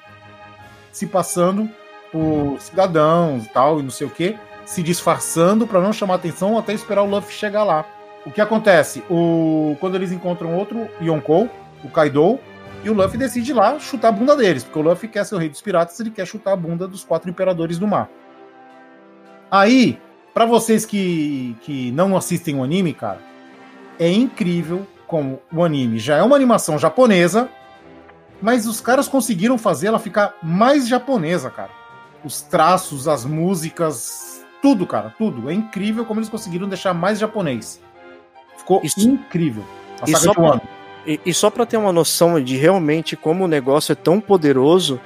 se 0.91 1.07
passando 1.07 1.69
por 2.11 2.57
cidadãos 2.61 3.45
e 3.45 3.49
tal, 3.51 3.79
e 3.79 3.83
não 3.83 3.91
sei 3.91 4.07
o 4.07 4.11
que, 4.11 4.35
se 4.65 4.83
disfarçando 4.83 5.67
pra 5.67 5.83
não 5.83 5.93
chamar 5.93 6.15
atenção 6.15 6.57
até 6.57 6.73
esperar 6.73 7.03
o 7.03 7.07
Luffy 7.07 7.35
chegar 7.35 7.63
lá. 7.63 7.85
O 8.25 8.31
que 8.31 8.41
acontece? 8.41 9.05
O... 9.11 9.77
Quando 9.81 9.97
eles 9.97 10.13
encontram 10.13 10.55
outro 10.55 10.89
Yonkou, 10.99 11.47
o 11.85 11.91
Kaido, 11.91 12.41
e 12.83 12.89
o 12.89 12.95
Luffy 12.95 13.19
decide 13.19 13.53
lá 13.53 13.79
chutar 13.79 14.09
a 14.09 14.13
bunda 14.13 14.35
deles, 14.35 14.65
porque 14.65 14.79
o 14.79 14.83
Luffy 14.83 15.11
quer 15.11 15.27
ser 15.27 15.35
o 15.35 15.39
rei 15.39 15.51
dos 15.51 15.61
piratas, 15.61 16.01
ele 16.01 16.11
quer 16.11 16.27
chutar 16.27 16.53
a 16.53 16.57
bunda 16.57 16.89
dos 16.89 17.05
quatro 17.05 17.29
imperadores 17.29 17.79
do 17.79 17.87
mar. 17.87 18.09
Aí, 19.51 20.01
pra 20.33 20.47
vocês 20.47 20.87
que, 20.87 21.55
que 21.61 21.93
não 21.93 22.17
assistem 22.17 22.59
o 22.59 22.65
anime, 22.65 22.95
cara, 22.95 23.21
é 23.99 24.11
incrível 24.11 24.87
como 25.15 25.39
o 25.53 25.63
anime 25.63 25.97
já 26.01 26.17
é 26.17 26.23
uma 26.25 26.35
animação 26.35 26.77
japonesa, 26.77 27.49
mas 28.43 28.67
os 28.67 28.81
caras 28.81 29.07
conseguiram 29.07 29.57
fazer 29.57 29.87
ela 29.87 30.01
ficar 30.01 30.35
mais 30.43 30.89
japonesa, 30.89 31.51
cara. 31.51 31.71
Os 32.25 32.41
traços, 32.41 33.07
as 33.07 33.25
músicas, 33.25 34.45
tudo, 34.61 34.85
cara, 34.85 35.15
tudo. 35.17 35.49
É 35.49 35.55
incrível 35.55 36.05
como 36.05 36.19
eles 36.19 36.29
conseguiram 36.29 36.69
deixar 36.69 36.93
mais 36.93 37.21
japonês. 37.21 37.81
Ficou 38.57 38.81
Isso- 38.83 39.09
incrível. 39.09 39.65
A 40.03 40.11
e 40.11 40.11
saga 40.11 40.25
só 40.25 40.33
de 40.33 40.41
Wano. 40.41 40.63
E, 41.07 41.21
e 41.25 41.33
só 41.33 41.49
pra 41.49 41.65
ter 41.65 41.77
uma 41.77 41.93
noção 41.93 42.43
de 42.43 42.57
realmente 42.57 43.15
como 43.15 43.45
o 43.45 43.49
negócio 43.49 43.93
é 43.93 43.95
tão 43.95 44.21
poderoso, 44.21 45.01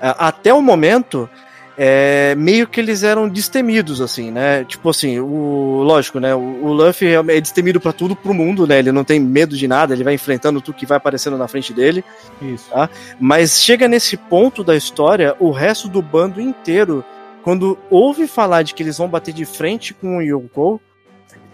até 0.00 0.52
o 0.52 0.60
momento, 0.60 1.30
é, 1.76 2.34
meio 2.34 2.66
que 2.66 2.80
eles 2.80 3.02
eram 3.02 3.28
destemidos, 3.28 4.00
assim, 4.00 4.30
né? 4.30 4.64
Tipo 4.64 4.90
assim, 4.90 5.18
o 5.18 5.82
lógico, 5.82 6.20
né? 6.20 6.34
O, 6.34 6.64
o 6.64 6.72
Luffy 6.72 7.08
é 7.08 7.40
destemido 7.40 7.80
pra 7.80 7.92
tudo 7.92 8.14
pro 8.14 8.34
mundo, 8.34 8.66
né? 8.66 8.78
Ele 8.78 8.92
não 8.92 9.04
tem 9.04 9.18
medo 9.18 9.56
de 9.56 9.66
nada, 9.66 9.94
ele 9.94 10.04
vai 10.04 10.14
enfrentando 10.14 10.60
tudo 10.60 10.76
que 10.76 10.86
vai 10.86 10.96
aparecendo 10.96 11.38
na 11.38 11.48
frente 11.48 11.72
dele. 11.72 12.04
Isso. 12.40 12.70
Mas 13.18 13.62
chega 13.62 13.88
nesse 13.88 14.16
ponto 14.16 14.62
da 14.62 14.76
história, 14.76 15.34
o 15.38 15.50
resto 15.50 15.88
do 15.88 16.02
bando 16.02 16.40
inteiro, 16.40 17.04
quando 17.42 17.78
ouve 17.90 18.26
falar 18.26 18.62
de 18.62 18.74
que 18.74 18.82
eles 18.82 18.98
vão 18.98 19.08
bater 19.08 19.32
de 19.32 19.44
frente 19.44 19.94
com 19.94 20.18
o 20.18 20.22
Yonkou, 20.22 20.80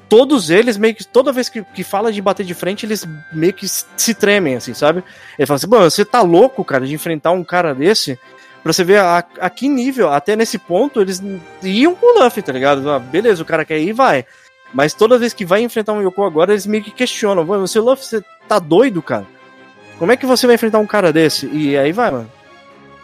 todos 0.09 0.51
eles 0.51 0.77
meio 0.77 0.95
que, 0.95 1.07
toda 1.07 1.33
vez 1.33 1.49
que, 1.49 1.63
que 1.63 1.85
fala 1.85 2.13
de 2.13 2.21
bater 2.21 2.45
de 2.45 2.55
frente, 2.55 2.87
eles 2.87 3.07
meio 3.33 3.53
que 3.53 3.67
se 3.69 4.15
tremem, 4.15 4.57
assim, 4.57 4.75
sabe? 4.75 5.05
Ele 5.39 5.47
fala 5.47 5.57
assim, 5.57 5.67
mano, 5.67 5.91
você 5.91 6.05
tá 6.05 6.23
louco, 6.23 6.65
cara, 6.65 6.87
de 6.87 6.95
enfrentar 6.95 7.31
um 7.33 7.45
cara 7.45 7.75
desse? 7.75 8.19
Pra 8.63 8.73
você 8.73 8.85
ver 8.85 9.01
a, 9.01 9.25
a 9.41 9.51
que 9.51 9.69
nível, 9.69 10.13
até 10.13 10.37
nesse 10.37 10.59
ponto, 10.59 11.01
eles 11.01 11.23
iam 11.63 11.95
com 11.95 12.19
o 12.19 12.23
Luffy, 12.23 12.43
tá 12.43 12.53
ligado? 12.53 12.91
Ah, 12.91 12.99
beleza, 12.99 13.43
o 13.43 13.47
cara 13.47 13.65
quer 13.65 13.79
ir, 13.79 13.93
vai. 13.93 14.25
Mas 14.73 14.93
toda 14.93 15.19
vez 15.19 15.33
que 15.33 15.45
vai 15.45 15.63
enfrentar 15.63 15.93
um 15.93 16.03
Yoko 16.03 16.25
agora, 16.25 16.53
eles 16.53 16.67
meio 16.67 16.83
que 16.83 16.91
questionam, 16.91 17.45
você, 17.45 17.81
Luffy, 17.81 18.05
você 18.05 18.25
tá 18.47 18.59
doido, 18.59 19.01
cara? 19.01 19.27
Como 19.99 20.13
é 20.13 20.17
que 20.17 20.27
você 20.27 20.47
vai 20.47 20.55
enfrentar 20.55 20.79
um 20.79 20.87
cara 20.87 21.13
desse? 21.13 21.47
E 21.47 21.77
aí 21.77 21.93
vai, 21.93 22.11
mano. 22.11 22.31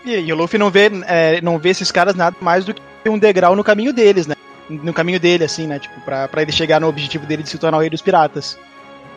E, 0.05 0.17
e 0.17 0.33
o 0.33 0.37
Luffy 0.37 0.59
não 0.59 0.71
vê, 0.71 0.91
é, 1.07 1.41
não 1.41 1.59
vê 1.59 1.71
esses 1.71 1.91
caras 1.91 2.15
nada 2.15 2.37
mais 2.41 2.65
do 2.65 2.75
que 2.75 2.83
um 3.09 3.19
degrau 3.19 3.57
no 3.57 3.65
caminho 3.65 3.93
deles, 3.93 4.27
né? 4.27 4.35
No 4.69 4.93
caminho 4.93 5.19
dele, 5.19 5.45
assim, 5.45 5.67
né? 5.67 5.79
Tipo, 5.79 6.01
pra, 6.03 6.29
pra 6.29 6.43
ele 6.43 6.53
chegar 6.53 6.81
no 6.81 6.89
objetivo 6.89 7.27
dele 7.27 7.43
de 7.43 7.49
se 7.49 7.59
tornar 7.59 7.79
o 7.79 7.81
rei 7.81 7.91
dos 7.91 8.03
piratas. 8.03 8.59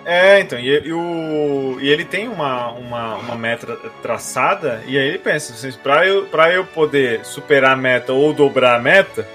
É, 0.09 0.39
então, 0.39 0.57
e, 0.57 0.87
e 0.87 0.93
o, 0.93 1.77
e 1.81 1.89
ele 1.89 2.05
tem 2.05 2.29
uma, 2.29 2.71
uma, 2.71 3.15
uma 3.15 3.35
meta 3.35 3.75
traçada, 4.01 4.81
e 4.87 4.97
aí 4.97 5.05
ele 5.05 5.19
pensa, 5.19 5.51
assim, 5.51 5.77
pra, 5.83 6.07
eu, 6.07 6.27
pra 6.27 6.49
eu 6.49 6.63
poder 6.63 7.25
superar 7.25 7.73
a 7.73 7.75
meta 7.75 8.13
ou 8.13 8.31
dobrar 8.31 8.77
a 8.77 8.79
meta, 8.79 9.27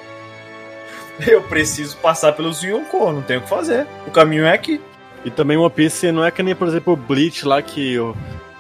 eu 1.29 1.43
preciso 1.43 1.99
passar 1.99 2.33
pelos 2.33 2.63
Yonkou, 2.63 3.13
não 3.13 3.21
tenho 3.21 3.41
o 3.41 3.43
que 3.43 3.51
fazer. 3.51 3.87
O 4.07 4.11
caminho 4.11 4.47
é 4.47 4.55
aqui. 4.55 4.81
E 5.27 5.31
também 5.31 5.59
One 5.59 5.71
Piece 5.71 6.11
não 6.11 6.25
é 6.25 6.31
que 6.31 6.43
nem, 6.43 6.55
por 6.55 6.67
exemplo, 6.67 6.95
o 6.95 6.97
Bleach 6.97 7.47
lá 7.47 7.61
que 7.61 7.97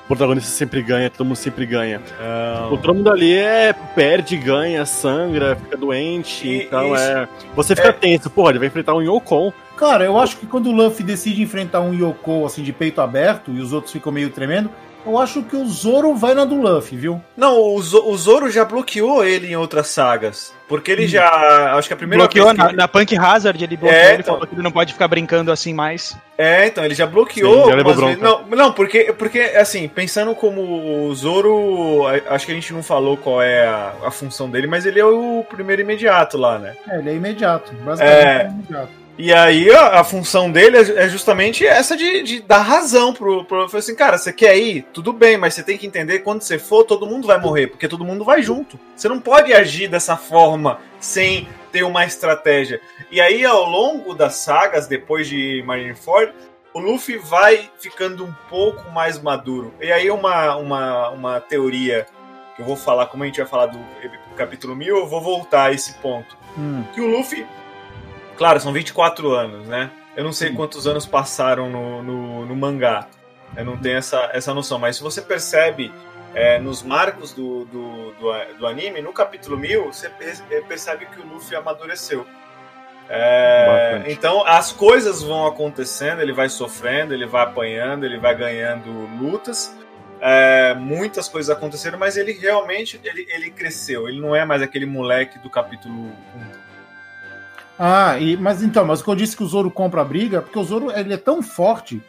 o 0.05 0.07
protagonista 0.09 0.51
sempre 0.51 0.83
ganha, 0.83 1.09
todo 1.11 1.25
mundo 1.27 1.37
sempre 1.37 1.65
ganha. 1.67 2.01
Não. 2.21 2.73
O 2.75 2.79
todo 2.79 2.95
mundo 2.95 3.11
ali 3.11 3.35
é 3.35 3.73
perde, 3.73 4.37
ganha, 4.37 4.85
sangra, 4.85 5.57
fica 5.57 5.77
doente, 5.77 6.47
E- 6.47 6.63
então 6.65 6.95
isso- 6.95 7.05
é. 7.05 7.29
Você 7.55 7.75
fica 7.77 7.89
é- 7.89 7.93
tenso, 7.93 8.29
porra, 8.31 8.51
ele 8.51 8.59
vai 8.59 8.69
enfrentar 8.69 8.95
um 8.95 9.03
Yokon. 9.03 9.53
Cara, 9.77 10.05
eu 10.05 10.19
acho 10.19 10.37
que 10.37 10.47
quando 10.47 10.67
o 10.69 10.73
Luffy 10.73 11.05
decide 11.05 11.43
enfrentar 11.43 11.81
um 11.81 11.95
Yoko 11.95 12.45
assim 12.45 12.63
de 12.63 12.73
peito 12.73 13.01
aberto 13.01 13.51
e 13.51 13.61
os 13.61 13.73
outros 13.73 13.93
ficam 13.93 14.13
meio 14.13 14.31
tremendo, 14.31 14.71
eu 15.07 15.19
acho 15.19 15.43
que 15.43 15.57
o 15.57 15.67
Zoro 15.67 16.15
vai 16.15 16.35
na 16.35 16.45
do 16.45 16.55
Luffy, 16.61 16.97
viu? 16.97 17.21
Não, 17.37 17.57
o, 17.59 17.77
o 17.77 18.17
Zoro 18.17 18.51
já 18.51 18.65
bloqueou 18.65 19.25
ele 19.25 19.49
em 19.53 19.57
outras 19.57 19.89
sagas. 19.89 20.53
Porque 20.69 20.91
ele 20.91 21.07
já. 21.07 21.75
Acho 21.77 21.89
que 21.89 21.93
a 21.93 21.97
primeira 21.97 22.25
Bloqueou 22.25 22.47
vez. 22.47 22.57
que 22.57 22.65
na, 22.65 22.73
na 22.73 22.89
Punk 22.89 23.15
Hazard, 23.15 23.63
ele 23.63 23.77
bloqueou, 23.77 24.01
É, 24.01 24.13
ele 24.15 24.23
então. 24.23 24.35
falou 24.35 24.47
que 24.49 24.55
ele 24.55 24.63
não 24.63 24.71
pode 24.73 24.95
ficar 24.95 25.07
brincando 25.07 25.53
assim 25.53 25.75
mais. 25.75 26.17
É, 26.39 26.67
então, 26.67 26.83
ele 26.83 26.95
já 26.95 27.07
bloqueou. 27.07 27.65
Sim, 27.65 27.71
já 27.71 27.77
levou 27.77 27.95
vezes. 27.95 28.19
Não, 28.23 28.43
não 28.47 28.73
porque, 28.73 29.13
porque, 29.13 29.39
assim, 29.41 29.87
pensando 29.87 30.35
como 30.35 30.63
o 31.09 31.15
Zoro. 31.15 32.07
Acho 32.31 32.47
que 32.47 32.53
a 32.53 32.55
gente 32.55 32.73
não 32.73 32.83
falou 32.83 33.19
qual 33.19 33.43
é 33.43 33.67
a, 33.67 33.93
a 34.07 34.11
função 34.11 34.49
dele, 34.49 34.67
mas 34.67 34.87
ele 34.87 34.99
é 34.99 35.05
o 35.05 35.45
primeiro 35.51 35.83
imediato 35.83 36.39
lá, 36.39 36.59
né? 36.59 36.75
É, 36.89 36.99
ele 37.01 37.11
é 37.11 37.15
imediato. 37.15 37.71
Basicamente 37.85 38.27
É. 38.27 38.43
é 38.43 38.49
imediato. 38.49 39.02
E 39.19 39.33
aí 39.33 39.71
a, 39.71 40.01
a 40.01 40.05
função 40.05 40.51
dele 40.51 40.79
é, 40.79 41.05
é 41.05 41.09
justamente 41.09 41.67
essa 41.67 41.97
de, 41.97 42.23
de 42.23 42.41
dar 42.41 42.63
razão 42.63 43.13
pro, 43.13 43.45
pro. 43.45 43.65
Assim, 43.65 43.95
cara, 43.95 44.17
você 44.17 44.33
quer 44.33 44.57
ir? 44.57 44.87
Tudo 44.93 45.13
bem, 45.13 45.37
mas 45.37 45.55
você 45.55 45.63
tem 45.63 45.77
que 45.77 45.87
entender 45.87 46.19
que 46.19 46.25
quando 46.25 46.43
você 46.43 46.59
for, 46.59 46.85
todo 46.85 47.07
mundo 47.07 47.27
vai 47.27 47.39
morrer, 47.39 47.67
porque 47.69 47.89
todo 47.89 48.05
mundo 48.05 48.25
vai 48.25 48.43
junto. 48.43 48.79
Você 48.97 49.09
não 49.09 49.21
pode 49.21 49.53
agir 49.53 49.89
dessa 49.89 50.17
forma 50.17 50.81
sem 50.99 51.47
ter 51.71 51.83
uma 51.83 52.05
estratégia. 52.05 52.81
E 53.11 53.21
aí, 53.21 53.45
ao 53.45 53.69
longo 53.69 54.15
das 54.15 54.37
sagas, 54.37 54.87
depois 54.87 55.29
de 55.29 55.63
Marineford, 55.67 56.33
o 56.75 56.81
Luffy 56.81 57.19
vai 57.19 57.71
ficando 57.79 58.25
um 58.25 58.35
pouco 58.49 58.91
mais 58.91 59.21
maduro. 59.21 59.75
E 59.81 59.93
aí, 59.93 60.11
uma, 60.11 60.57
uma, 60.57 61.11
uma 61.11 61.41
teoria 61.41 62.07
que 62.57 62.63
eu 62.63 62.67
vou 62.67 62.77
falar, 62.77 63.07
como 63.07 63.23
a 63.23 63.27
gente 63.27 63.41
vai 63.41 63.47
falar 63.47 63.67
do 63.67 63.79
capítulo 64.37 64.75
1000, 64.75 64.97
eu 64.97 65.07
vou 65.07 65.21
voltar 65.21 65.65
a 65.65 65.73
esse 65.73 65.95
ponto 65.95 66.37
Hum. 66.57 66.85
que 66.95 67.01
o 67.01 67.07
Luffy. 67.07 67.47
Claro, 68.43 68.59
são 68.59 68.73
24 68.73 69.31
anos, 69.31 69.69
né? 69.69 69.89
Eu 70.17 70.25
não 70.25 70.33
sei 70.33 70.49
Sim. 70.49 70.57
quantos 70.57 70.85
anos 70.89 71.07
passaram 71.07 71.71
no, 71.71 72.03
no, 72.03 72.45
no 72.45 72.57
mangá. 72.57 73.07
Eu 73.57 73.65
não 73.65 73.77
tenho 73.77 73.99
essa, 73.99 74.31
essa 74.33 74.53
noção. 74.53 74.81
Mas 74.81 74.97
se 74.97 75.03
você 75.05 75.23
percebe 75.23 75.93
é, 76.35 76.59
nos 76.59 76.83
marcos 76.83 77.33
do, 77.33 77.65
do, 77.67 78.11
do, 78.15 78.59
do 78.59 78.67
anime, 78.67 79.01
no 79.01 79.13
capítulo 79.13 79.57
1000, 79.57 79.93
você 79.93 80.11
é, 80.51 80.61
percebe 80.61 81.07
que 81.07 81.21
o 81.21 81.25
Luffy 81.25 81.55
amadureceu. 81.55 82.27
É, 83.09 84.03
então 84.09 84.45
as 84.45 84.73
coisas 84.73 85.23
vão 85.23 85.47
acontecendo, 85.47 86.21
ele 86.21 86.33
vai 86.33 86.49
sofrendo, 86.49 87.15
ele 87.15 87.27
vai 87.27 87.45
apanhando, 87.45 88.05
ele 88.05 88.19
vai 88.19 88.35
ganhando 88.35 88.91
lutas. 89.21 89.79
É, 90.21 90.75
muitas 90.75 91.29
coisas 91.29 91.49
aconteceram, 91.49 91.97
mas 91.97 92.17
ele 92.17 92.33
realmente 92.33 93.01
ele, 93.05 93.25
ele 93.31 93.53
cresceu. 93.53 94.09
Ele 94.09 94.21
não 94.21 94.35
é 94.35 94.45
mais 94.45 94.63
aquele 94.63 94.85
moleque 94.85 95.39
do 95.39 95.49
capítulo 95.49 95.95
1. 95.95 96.62
Ah, 97.79 98.19
e, 98.19 98.37
mas 98.37 98.63
então, 98.63 98.85
mas 98.85 99.01
o 99.01 99.05
que 99.05 99.11
eu 99.11 99.15
disse 99.15 99.37
que 99.37 99.43
o 99.43 99.47
Zoro 99.47 99.71
compra 99.71 100.03
a 100.03 100.05
briga, 100.05 100.43
porque 100.43 100.59
o 100.59 100.65
Zoro 100.65 100.91
ele 100.91 101.15
é 101.15 101.17
tão 101.17 101.43
forte 101.43 102.01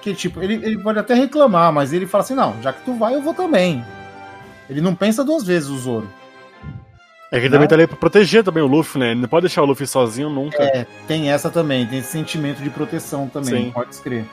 que, 0.00 0.14
tipo, 0.14 0.40
ele, 0.40 0.54
ele 0.54 0.78
pode 0.78 0.98
até 0.98 1.14
reclamar, 1.14 1.72
mas 1.72 1.92
ele 1.92 2.06
fala 2.06 2.24
assim: 2.24 2.34
não, 2.34 2.54
já 2.62 2.72
que 2.72 2.84
tu 2.84 2.94
vai, 2.94 3.14
eu 3.14 3.22
vou 3.22 3.34
também. 3.34 3.84
Ele 4.70 4.80
não 4.80 4.94
pensa 4.94 5.24
duas 5.24 5.44
vezes, 5.44 5.68
o 5.68 5.78
Zoro. 5.78 6.08
É 7.30 7.40
que 7.40 7.46
ele 7.46 7.48
Não. 7.48 7.52
também 7.56 7.68
tá 7.68 7.74
ali 7.74 7.86
pra 7.86 7.96
proteger 7.96 8.44
também 8.44 8.62
o 8.62 8.66
Luffy, 8.66 9.00
né? 9.00 9.10
Ele 9.10 9.20
não 9.20 9.28
pode 9.28 9.46
deixar 9.46 9.62
o 9.62 9.64
Luffy 9.64 9.86
sozinho 9.86 10.30
nunca. 10.30 10.62
É, 10.62 10.86
tem 11.08 11.30
essa 11.30 11.50
também, 11.50 11.84
tem 11.86 11.98
esse 11.98 12.10
sentimento 12.10 12.62
de 12.62 12.70
proteção 12.70 13.28
também, 13.28 13.66
Sim. 13.66 13.70
pode 13.72 13.90
escrever. 13.90 14.26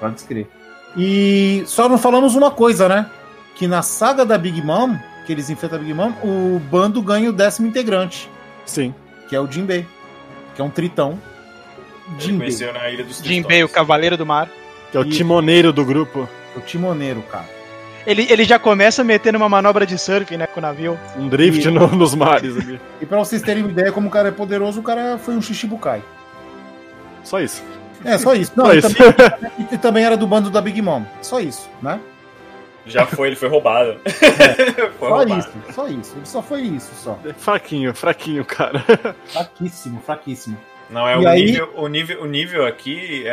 Pode 0.00 0.16
escrever. 0.16 0.48
E 0.96 1.62
só 1.66 1.88
não 1.88 1.98
falamos 1.98 2.34
uma 2.34 2.50
coisa, 2.50 2.88
né? 2.88 3.06
Que 3.54 3.66
na 3.68 3.80
saga 3.80 4.24
da 4.24 4.36
Big 4.36 4.60
Mom, 4.60 4.96
que 5.24 5.32
eles 5.32 5.48
enfrentam 5.50 5.78
a 5.78 5.82
Big 5.82 5.94
Mom, 5.94 6.12
o 6.22 6.60
bando 6.70 7.00
ganha 7.00 7.30
o 7.30 7.32
décimo 7.32 7.68
integrante, 7.68 8.28
Sim. 8.64 8.92
Que 9.28 9.34
é 9.36 9.40
o 9.40 9.50
Jinbei, 9.50 9.86
que 10.54 10.60
é 10.60 10.64
um 10.64 10.70
tritão. 10.70 11.18
Jinbei, 12.18 12.38
conheceu 12.48 12.72
na 12.72 12.88
Ilha 12.90 13.04
dos 13.04 13.18
Jinbei, 13.22 13.64
o. 13.64 13.68
Cavaleiro 13.68 14.16
do 14.16 14.24
Mar. 14.26 14.48
Que 14.92 14.96
é 14.96 15.00
o 15.00 15.04
E- 15.04 15.10
timoneiro 15.10 15.72
do 15.72 15.84
grupo. 15.84 16.28
o 16.56 16.60
timoneiro, 16.60 17.22
cara. 17.22 17.56
Ele, 18.06 18.24
ele 18.30 18.44
já 18.44 18.56
começa 18.58 19.02
metendo 19.02 19.36
uma 19.36 19.48
manobra 19.48 19.84
de 19.84 19.98
surf, 19.98 20.36
né, 20.36 20.46
com 20.46 20.60
o 20.60 20.62
navio. 20.62 20.96
Um 21.18 21.28
drift 21.28 21.66
E- 21.66 21.70
no- 21.72 21.88
nos 21.88 22.14
mares 22.14 22.54
ali. 22.58 22.80
E 23.00 23.06
pra 23.06 23.18
vocês 23.18 23.42
terem 23.42 23.64
uma 23.64 23.72
ideia 23.72 23.90
como 23.90 24.06
o 24.06 24.10
cara 24.10 24.28
é 24.28 24.30
poderoso, 24.30 24.78
o 24.78 24.82
cara 24.82 25.18
foi 25.18 25.34
um 25.34 25.42
Shichibukai. 25.42 26.00
Só 27.24 27.40
isso. 27.40 27.62
É, 28.04 28.16
só 28.18 28.34
isso. 28.34 28.52
Não, 28.54 28.66
Só 28.66 28.74
e, 28.74 28.78
isso. 28.78 28.94
Também, 28.94 29.50
e 29.72 29.78
também 29.78 30.04
era 30.04 30.16
do 30.16 30.26
bando 30.26 30.48
da 30.50 30.60
Big 30.60 30.80
Mom. 30.80 31.02
Só 31.20 31.40
isso, 31.40 31.68
né? 31.82 31.98
Já 32.86 33.04
foi, 33.06 33.28
ele 33.28 33.36
foi 33.36 33.48
roubado. 33.48 33.98
foi 34.98 35.08
Só 35.08 35.16
roubado. 35.16 35.38
isso, 35.40 35.52
só 35.72 35.88
isso. 35.88 36.16
Ele 36.16 36.26
só 36.26 36.42
foi 36.42 36.60
isso, 36.62 36.94
só. 36.94 37.18
É 37.24 37.32
fraquinho, 37.32 37.92
fraquinho, 37.94 38.44
cara. 38.44 38.84
Fraquíssimo, 39.26 40.00
fraquíssimo. 40.00 40.56
Não, 40.88 41.06
é 41.08 41.14
E 41.16 41.24
o, 41.24 41.28
aí- 41.28 41.44
nível, 41.46 41.70
o, 41.74 41.88
nível, 41.88 42.22
o 42.22 42.26
nível 42.26 42.64
aqui 42.66 43.26
é, 43.26 43.30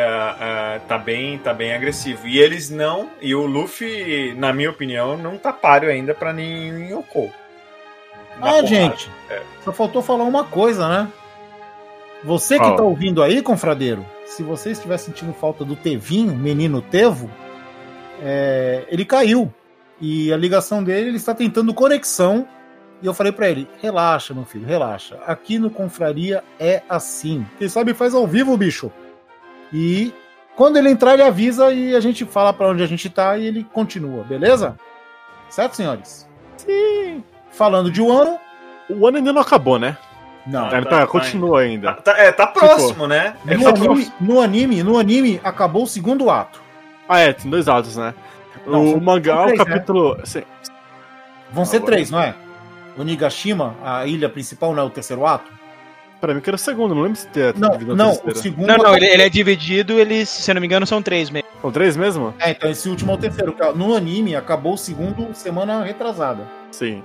é, 0.75 0.79
tá, 0.87 0.97
bem, 0.97 1.37
tá 1.37 1.53
bem 1.53 1.71
agressivo. 1.73 2.27
E 2.27 2.39
eles 2.39 2.71
não. 2.71 3.11
E 3.21 3.35
o 3.35 3.45
Luffy, 3.45 4.33
na 4.35 4.51
minha 4.51 4.71
opinião, 4.71 5.15
não 5.17 5.37
tá 5.37 5.53
páreo 5.53 5.89
ainda 5.91 6.15
pra 6.15 6.33
nenhum 6.33 6.79
Yoko. 6.99 7.31
Na 8.39 8.47
Ah, 8.47 8.49
porrada. 8.53 8.67
gente, 8.67 9.11
só 9.63 9.71
faltou 9.71 10.01
falar 10.01 10.23
uma 10.23 10.43
coisa, 10.45 10.87
né? 10.89 11.07
Você 12.23 12.55
que 12.57 12.63
Fala. 12.63 12.77
tá 12.77 12.83
ouvindo 12.83 13.21
aí, 13.21 13.41
confradeiro, 13.41 14.03
se 14.25 14.41
você 14.41 14.71
estiver 14.71 14.97
sentindo 14.97 15.33
falta 15.33 15.63
do 15.65 15.75
Tevinho, 15.75 16.33
menino 16.33 16.81
Tevo, 16.81 17.29
é, 18.21 18.85
ele 18.89 19.05
caiu. 19.05 19.51
E 20.01 20.33
a 20.33 20.37
ligação 20.37 20.83
dele, 20.83 21.09
ele 21.09 21.17
está 21.17 21.33
tentando 21.33 21.73
conexão. 21.73 22.47
E 23.01 23.05
eu 23.05 23.13
falei 23.13 23.31
pra 23.31 23.49
ele: 23.49 23.67
relaxa, 23.81 24.33
meu 24.33 24.45
filho, 24.45 24.65
relaxa. 24.65 25.17
Aqui 25.25 25.57
no 25.59 25.69
Confraria 25.69 26.43
é 26.59 26.81
assim. 26.89 27.45
Quem 27.57 27.67
sabe 27.69 27.93
faz 27.93 28.13
ao 28.13 28.27
vivo, 28.27 28.55
bicho. 28.57 28.91
E 29.71 30.13
quando 30.55 30.77
ele 30.77 30.89
entrar, 30.89 31.13
ele 31.13 31.23
avisa 31.23 31.71
e 31.73 31.95
a 31.95 31.99
gente 31.99 32.25
fala 32.25 32.53
pra 32.53 32.67
onde 32.69 32.83
a 32.83 32.87
gente 32.87 33.09
tá 33.09 33.37
e 33.37 33.45
ele 33.45 33.63
continua, 33.73 34.23
beleza? 34.23 34.77
Certo, 35.49 35.75
senhores? 35.75 36.27
Sim. 36.57 37.23
Falando 37.51 37.91
de 37.91 38.01
Wano, 38.01 38.39
O 38.89 39.07
ano 39.07 39.17
ainda 39.17 39.31
não 39.33 39.41
acabou, 39.41 39.77
né? 39.79 39.97
não. 40.45 40.69
Tá, 40.69 40.81
tá, 40.81 40.89
tá 40.99 41.07
continua 41.07 41.59
Tá, 41.59 41.63
ainda. 41.65 41.93
tá- 41.93 42.17
é, 42.17 42.31
tá 42.31 42.45
próximo, 42.47 43.07
né? 43.07 43.35
É, 43.47 43.55
No 43.55 43.63
tá 43.63 43.69
anime, 43.69 43.85
próximo. 43.85 44.13
no 44.19 44.41
anime, 44.41 44.83
no 44.83 44.97
anime, 44.99 45.39
acabou 45.43 45.83
o 45.83 45.87
segundo 45.87 46.29
ato. 46.29 46.61
Ah, 47.07 47.19
é, 47.19 47.33
tem 47.33 47.49
dois 47.49 47.67
atos, 47.67 47.97
né? 47.97 48.13
Não, 48.65 48.93
o 48.95 49.01
mangá, 49.01 49.45
três, 49.45 49.59
o 49.59 49.65
capítulo. 49.65 50.17
sim, 50.23 50.43
Vão 51.51 51.65
ser 51.65 51.77
Agora- 51.77 51.91
três, 51.93 52.09
não 52.11 52.19
é? 52.19 52.35
O 52.97 53.03
Nigashima, 53.03 53.75
a 53.83 54.05
ilha 54.05 54.29
principal, 54.29 54.73
não 54.73 54.83
é 54.83 54.85
o 54.85 54.89
terceiro 54.89 55.25
ato? 55.25 55.51
Pra 56.21 56.33
mim 56.33 56.39
que 56.39 56.49
era 56.49 56.55
o 56.55 56.59
segundo, 56.59 56.95
não 56.95 57.01
lembro 57.01 57.17
se 57.17 57.27
tem 57.27 57.51
Não, 57.57 57.69
não, 57.95 58.11
o 58.11 58.35
segundo. 58.35 58.65
Não, 58.67 58.75
não, 58.77 58.85
acabou. 58.85 58.95
ele, 58.95 59.07
ele 59.07 59.23
é 59.23 59.29
dividido, 59.29 59.99
ele, 59.99 60.25
se 60.25 60.49
eu 60.49 60.55
não 60.55 60.61
me 60.61 60.67
engano, 60.67 60.85
são 60.87 61.01
três 61.01 61.29
mesmo. 61.29 61.47
São 61.61 61.71
três 61.71 61.97
mesmo? 61.97 62.33
É, 62.39 62.51
então 62.51 62.69
esse 62.69 62.87
último 62.87 63.11
é 63.11 63.15
o 63.15 63.17
terceiro. 63.17 63.55
No 63.75 63.93
anime, 63.95 64.35
acabou 64.35 64.73
o 64.73 64.77
segundo 64.77 65.33
semana 65.33 65.83
retrasada. 65.83 66.47
Sim. 66.71 67.03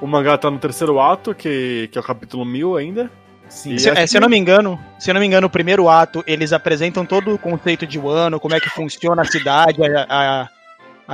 O 0.00 0.06
mangá 0.06 0.38
tá 0.38 0.50
no 0.50 0.58
terceiro 0.58 0.98
ato, 1.00 1.34
que, 1.34 1.88
que 1.92 1.98
é 1.98 2.00
o 2.00 2.04
capítulo 2.04 2.44
1000 2.44 2.76
ainda. 2.76 3.10
Sim. 3.48 3.78
Se, 3.78 3.88
é, 3.90 4.06
se 4.06 4.16
eu 4.16 4.20
não 4.20 4.28
me 4.28 4.36
engano, 4.36 4.78
se 4.98 5.10
eu 5.10 5.14
não 5.14 5.20
me 5.20 5.26
engano, 5.26 5.46
o 5.46 5.50
primeiro 5.50 5.88
ato, 5.88 6.22
eles 6.26 6.52
apresentam 6.52 7.04
todo 7.04 7.34
o 7.34 7.38
conceito 7.38 7.86
de 7.86 7.98
Wano, 7.98 8.38
como 8.38 8.54
é 8.54 8.60
que 8.60 8.68
funciona 8.68 9.22
a 9.22 9.24
cidade, 9.24 9.78
a- 9.82 10.06
a- 10.08 10.48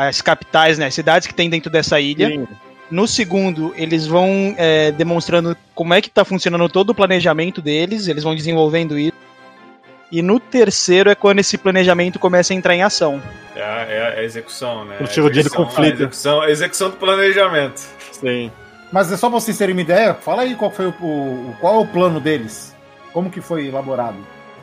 as 0.09 0.21
capitais, 0.21 0.77
né? 0.79 0.87
As 0.87 0.95
cidades 0.95 1.27
que 1.29 1.35
tem 1.35 1.49
dentro 1.49 1.71
dessa 1.71 2.01
ilha. 2.01 2.29
Sim. 2.29 2.49
No 2.91 3.07
segundo, 3.09 3.73
eles 3.77 4.07
vão 4.07 4.55
é, 4.59 4.93
demonstrando 4.93 5.57
como 5.75 5.95
é 5.95 6.01
que 6.01 6.11
tá 6.11 6.25
funcionando 6.25 6.69
todo 6.69 6.91
o 6.91 6.95
planejamento 6.95 7.63
deles, 7.63 8.09
eles 8.09 8.23
vão 8.23 8.35
desenvolvendo 8.35 8.99
isso. 8.99 9.15
E 10.13 10.21
no 10.23 10.39
terceiro 10.39 11.11
é 11.11 11.15
quando 11.15 11.41
esse 11.41 11.57
planejamento 11.59 12.19
começa 12.19 12.53
a 12.53 12.57
entrar 12.57 12.75
em 12.75 12.83
ação. 12.83 13.21
É, 13.57 13.63
a, 13.63 13.67
é 13.89 14.19
a 14.21 14.23
execução, 14.23 14.85
né? 14.85 14.97
O 15.01 15.05
dia 15.05 15.23
do 15.23 15.31
Execução, 15.31 15.65
conflito. 15.65 15.93
A 15.93 15.95
execução, 15.97 16.41
a 16.43 16.51
execução 16.51 16.91
do 16.91 16.97
planejamento. 16.97 17.81
Sim. 18.13 18.53
Mas 18.95 19.11
é 19.11 19.17
só 19.17 19.29
pra 19.29 19.41
vocês 19.41 19.59
terem 19.59 19.75
uma 19.75 19.81
ideia, 19.83 20.15
fala 20.15 20.43
aí 20.43 20.55
qual 20.55 20.71
foi 20.71 20.87
o, 20.87 20.91
o- 21.01 21.57
qual 21.61 21.75
é 21.75 21.79
o 21.81 21.87
plano 21.87 22.21
deles. 22.21 22.73
Como 23.13 23.29
que 23.29 23.41
foi 23.41 23.67
elaborado. 23.67 24.17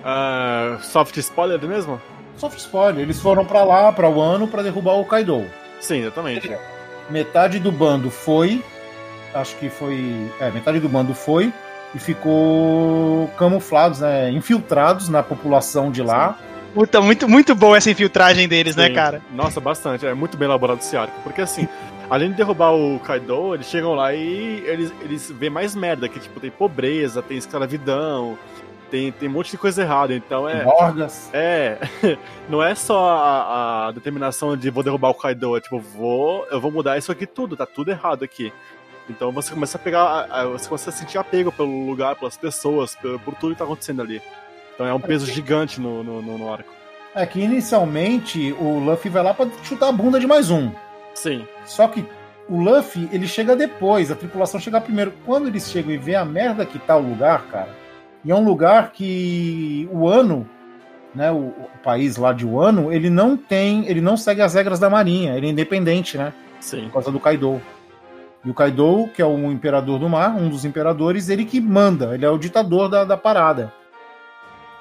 Ah, 0.06 0.78
soft 0.82 1.18
spoiler 1.18 1.60
mesmo? 1.68 2.02
Soft 2.38 2.58
spoiler, 2.58 3.02
eles 3.04 3.20
foram 3.20 3.44
pra 3.44 3.66
lá, 3.66 3.92
pra 3.92 4.08
Wano, 4.08 4.48
pra 4.48 4.64
derrubar 4.64 4.94
o 4.94 5.04
Kaido. 5.04 5.46
Sim, 5.82 6.00
exatamente. 6.04 6.50
Metade 7.10 7.60
do 7.60 7.74
bando 7.74 8.10
foi, 8.10 8.64
acho 9.34 9.54
que 9.58 9.70
foi, 9.70 10.32
é, 10.40 10.50
metade 10.50 10.80
do 10.80 10.88
bando 10.88 11.14
foi 11.14 11.52
e 11.94 12.00
ficou 12.00 13.28
camuflados, 13.38 14.00
né, 14.00 14.32
infiltrados 14.32 15.10
na 15.10 15.22
população 15.22 15.92
de 15.92 16.02
lá 16.02 16.38
Puta, 16.74 17.02
muito, 17.02 17.28
muito 17.28 17.54
boa 17.54 17.76
essa 17.76 17.92
infiltragem 17.92 18.48
deles, 18.48 18.78
né, 18.78 18.88
Sim. 18.88 18.94
cara? 18.94 19.22
Nossa, 19.36 19.60
bastante. 19.60 20.06
É 20.06 20.14
muito 20.14 20.38
bem 20.38 20.48
elaborado 20.48 20.80
esse 20.80 20.96
arco. 20.96 21.14
Porque 21.22 21.42
assim, 21.42 21.68
além 22.12 22.30
de 22.30 22.36
derrubar 22.36 22.72
o 22.76 23.00
Kaido, 23.00 23.56
eles 23.56 23.66
chegam 23.68 23.96
lá 23.96 24.14
e 24.14 24.62
eles, 24.68 24.94
eles 25.02 25.32
veem 25.32 25.50
mais 25.50 25.74
merda. 25.76 26.08
Que 26.08 26.20
tipo, 26.20 26.40
tem 26.40 26.52
pobreza, 26.52 27.22
tem 27.24 27.38
escravidão, 27.38 28.38
tem, 28.92 29.12
tem 29.12 29.30
um 29.30 29.32
monte 29.32 29.50
de 29.52 29.58
coisa 29.58 29.82
errada. 29.82 30.14
Então 30.14 30.48
é. 30.48 30.64
Borgas. 30.64 31.30
É. 31.34 31.78
Não 32.50 32.62
é 32.62 32.76
só 32.76 33.10
a, 33.10 33.88
a 33.88 33.92
determinação 33.94 34.56
de 34.58 34.70
vou 34.70 34.84
derrubar 34.84 35.10
o 35.10 35.16
Kaido. 35.16 35.56
É 35.58 35.62
tipo, 35.62 35.80
vou. 35.80 36.46
Eu 36.52 36.60
vou 36.62 36.70
mudar 36.70 36.98
isso 36.98 37.12
aqui 37.12 37.26
tudo, 37.26 37.56
tá 37.56 37.66
tudo 37.66 37.90
errado 37.90 38.24
aqui. 38.24 38.52
Então 39.10 39.32
você 39.32 39.54
começa 39.54 39.78
a 39.78 39.82
pegar. 39.82 40.28
Você 40.52 40.68
começa 40.70 40.90
a 40.90 40.94
sentir 40.94 41.18
apego 41.18 41.52
pelo 41.52 41.86
lugar, 41.88 42.16
pelas 42.16 42.38
pessoas, 42.38 42.94
por, 42.96 43.20
por 43.22 43.36
tudo 43.36 43.54
que 43.54 43.58
tá 43.60 43.64
acontecendo 43.66 44.02
ali. 44.02 44.22
Então 44.76 44.86
é 44.86 44.94
um 44.94 45.00
peso 45.00 45.26
gigante 45.26 45.80
no, 45.82 46.04
no, 46.04 46.22
no- 46.22 46.38
no 46.38 46.54
arco. 46.54 46.72
É 47.14 47.26
que 47.26 47.42
inicialmente 47.42 48.54
o 48.60 48.80
Luffy 48.80 49.10
vai 49.12 49.22
lá 49.24 49.34
pra 49.34 49.46
chutar 49.64 49.90
a 49.90 49.92
bunda 49.92 50.20
de 50.20 50.26
mais 50.28 50.50
um. 50.50 50.72
Sim. 51.22 51.46
Só 51.66 51.88
que 51.88 52.04
o 52.50 52.60
Luffy, 52.60 53.08
ele 53.12 53.28
chega 53.28 53.56
depois, 53.56 54.10
a 54.10 54.16
tripulação 54.16 54.60
chega 54.60 54.82
primeiro. 54.82 55.14
Quando 55.24 55.48
eles 55.48 55.70
chegam 55.70 55.92
e 55.92 55.98
vê 55.98 56.16
a 56.16 56.26
merda 56.26 56.66
que 56.66 56.80
tá 56.80 56.98
o 56.98 57.02
lugar, 57.02 57.44
cara, 57.44 57.70
e 58.26 58.32
é 58.32 58.36
um 58.36 58.44
lugar 58.44 58.92
que 58.92 59.88
o 59.92 60.08
ano, 60.08 60.50
né, 61.14 61.32
o, 61.32 61.50
o 61.50 61.70
país 61.84 62.18
lá 62.18 62.34
de 62.34 62.44
Wano, 62.44 62.92
ele 62.92 63.08
não 63.08 63.38
tem, 63.38 63.88
ele 63.88 64.02
não 64.02 64.18
segue 64.18 64.42
as 64.42 64.56
regras 64.56 64.80
da 64.80 64.90
marinha, 64.90 65.38
ele 65.38 65.46
é 65.46 65.50
independente, 65.52 66.18
né, 66.18 66.34
Sim. 66.60 66.86
por 66.86 66.94
causa 66.94 67.12
do 67.12 67.20
Kaido. 67.20 67.62
E 68.44 68.50
o 68.50 68.54
Kaido, 68.56 69.08
que 69.14 69.22
é 69.22 69.26
o 69.26 69.52
imperador 69.52 70.00
do 70.00 70.10
mar, 70.10 70.36
um 70.36 70.50
dos 70.50 70.66
imperadores, 70.66 71.30
ele 71.30 71.46
que 71.46 71.62
manda, 71.62 72.16
ele 72.16 72.26
é 72.26 72.30
o 72.32 72.40
ditador 72.40 72.90
da, 72.90 73.06
da 73.06 73.16
parada. 73.16 73.72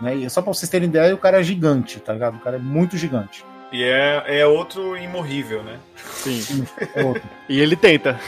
Né? 0.00 0.16
E 0.16 0.30
só 0.30 0.40
pra 0.40 0.54
vocês 0.54 0.70
terem 0.70 0.88
ideia, 0.88 1.14
o 1.14 1.18
cara 1.18 1.40
é 1.40 1.42
gigante, 1.42 2.00
tá 2.00 2.14
ligado? 2.14 2.36
O 2.36 2.40
cara 2.40 2.56
é 2.56 2.58
muito 2.58 2.96
gigante. 2.96 3.44
E 3.72 3.84
é, 3.84 4.40
é 4.40 4.47
outro 4.47 4.97
imorrível, 4.97 5.62
né? 5.62 5.76
Sim. 5.97 6.66
É 6.94 7.05
outro. 7.05 7.22
E 7.48 7.60
ele 7.60 7.76
tenta. 7.76 8.18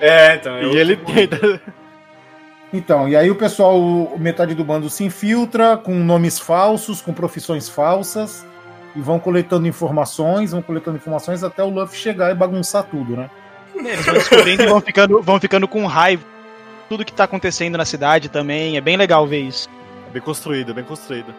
É, 0.00 0.36
então. 0.36 0.56
É 0.56 0.62
E 0.62 0.64
outro 0.66 0.78
ele 0.78 0.92
imorrível. 0.94 1.40
tenta. 1.40 1.62
Então, 2.72 3.08
e 3.08 3.14
aí 3.14 3.30
o 3.30 3.36
pessoal, 3.36 4.16
metade 4.18 4.52
do 4.54 4.64
bando 4.64 4.90
se 4.90 5.04
infiltra 5.04 5.76
com 5.76 5.94
nomes 5.94 6.40
falsos, 6.40 7.00
com 7.00 7.12
profissões 7.12 7.68
falsas, 7.68 8.44
e 8.96 9.00
vão 9.00 9.20
coletando 9.20 9.68
informações, 9.68 10.50
vão 10.50 10.60
coletando 10.60 10.96
informações 10.96 11.44
até 11.44 11.62
o 11.62 11.68
Luffy 11.68 11.96
chegar 11.96 12.32
e 12.32 12.34
bagunçar 12.34 12.82
tudo, 12.84 13.16
né? 13.16 13.30
Eles 13.76 14.04
vão 14.04 14.14
descobrindo 14.14 14.62
e 14.64 14.66
vão 14.66 14.80
ficando, 14.80 15.22
vão 15.22 15.38
ficando 15.40 15.68
com 15.68 15.86
raiva. 15.86 16.24
Tudo 16.88 17.04
que 17.04 17.12
tá 17.12 17.24
acontecendo 17.24 17.78
na 17.78 17.84
cidade 17.84 18.28
também. 18.28 18.76
É 18.76 18.80
bem 18.80 18.96
legal 18.96 19.26
ver 19.26 19.40
isso. 19.40 19.68
Bem 20.12 20.22
construído, 20.22 20.74
bem 20.74 20.84
construído. 20.84 21.32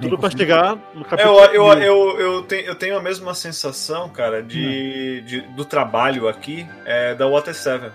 Tudo 0.00 0.16
pra 0.18 0.30
chegar 0.30 0.76
no 0.94 1.04
capítulo. 1.04 1.40
eu, 1.46 1.64
eu, 1.64 1.82
eu, 1.82 2.20
eu, 2.20 2.42
tenho, 2.42 2.66
eu 2.66 2.74
tenho 2.74 2.96
a 2.96 3.02
mesma 3.02 3.34
sensação, 3.34 4.08
cara, 4.08 4.42
de, 4.42 5.20
Hum. 5.22 5.26
de- 5.26 5.40
do 5.56 5.64
trabalho 5.64 6.28
aqui 6.28 6.66
é, 6.84 7.14
da 7.14 7.26
Water 7.26 7.54
7. 7.54 7.90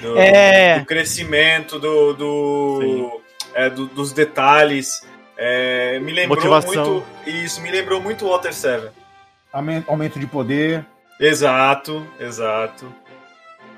Do, 0.00 0.18
É. 0.18 0.78
do 0.78 0.86
crescimento, 0.86 1.78
do, 1.78 2.14
do, 2.14 3.20
é, 3.54 3.68
do- 3.68 3.86
dos 3.86 4.12
detalhes. 4.12 5.06
É, 5.36 5.98
me 6.00 6.12
lembrou 6.12 6.36
Motivação. 6.36 6.84
muito. 6.94 7.06
Isso, 7.26 7.60
me 7.60 7.70
lembrou 7.70 8.00
muito 8.00 8.26
Water 8.28 8.52
7. 8.54 8.88
Aumen- 9.52 9.84
Aumento 9.86 10.18
de 10.18 10.26
poder. 10.26 10.84
Exato, 11.18 12.06
exato. 12.18 12.86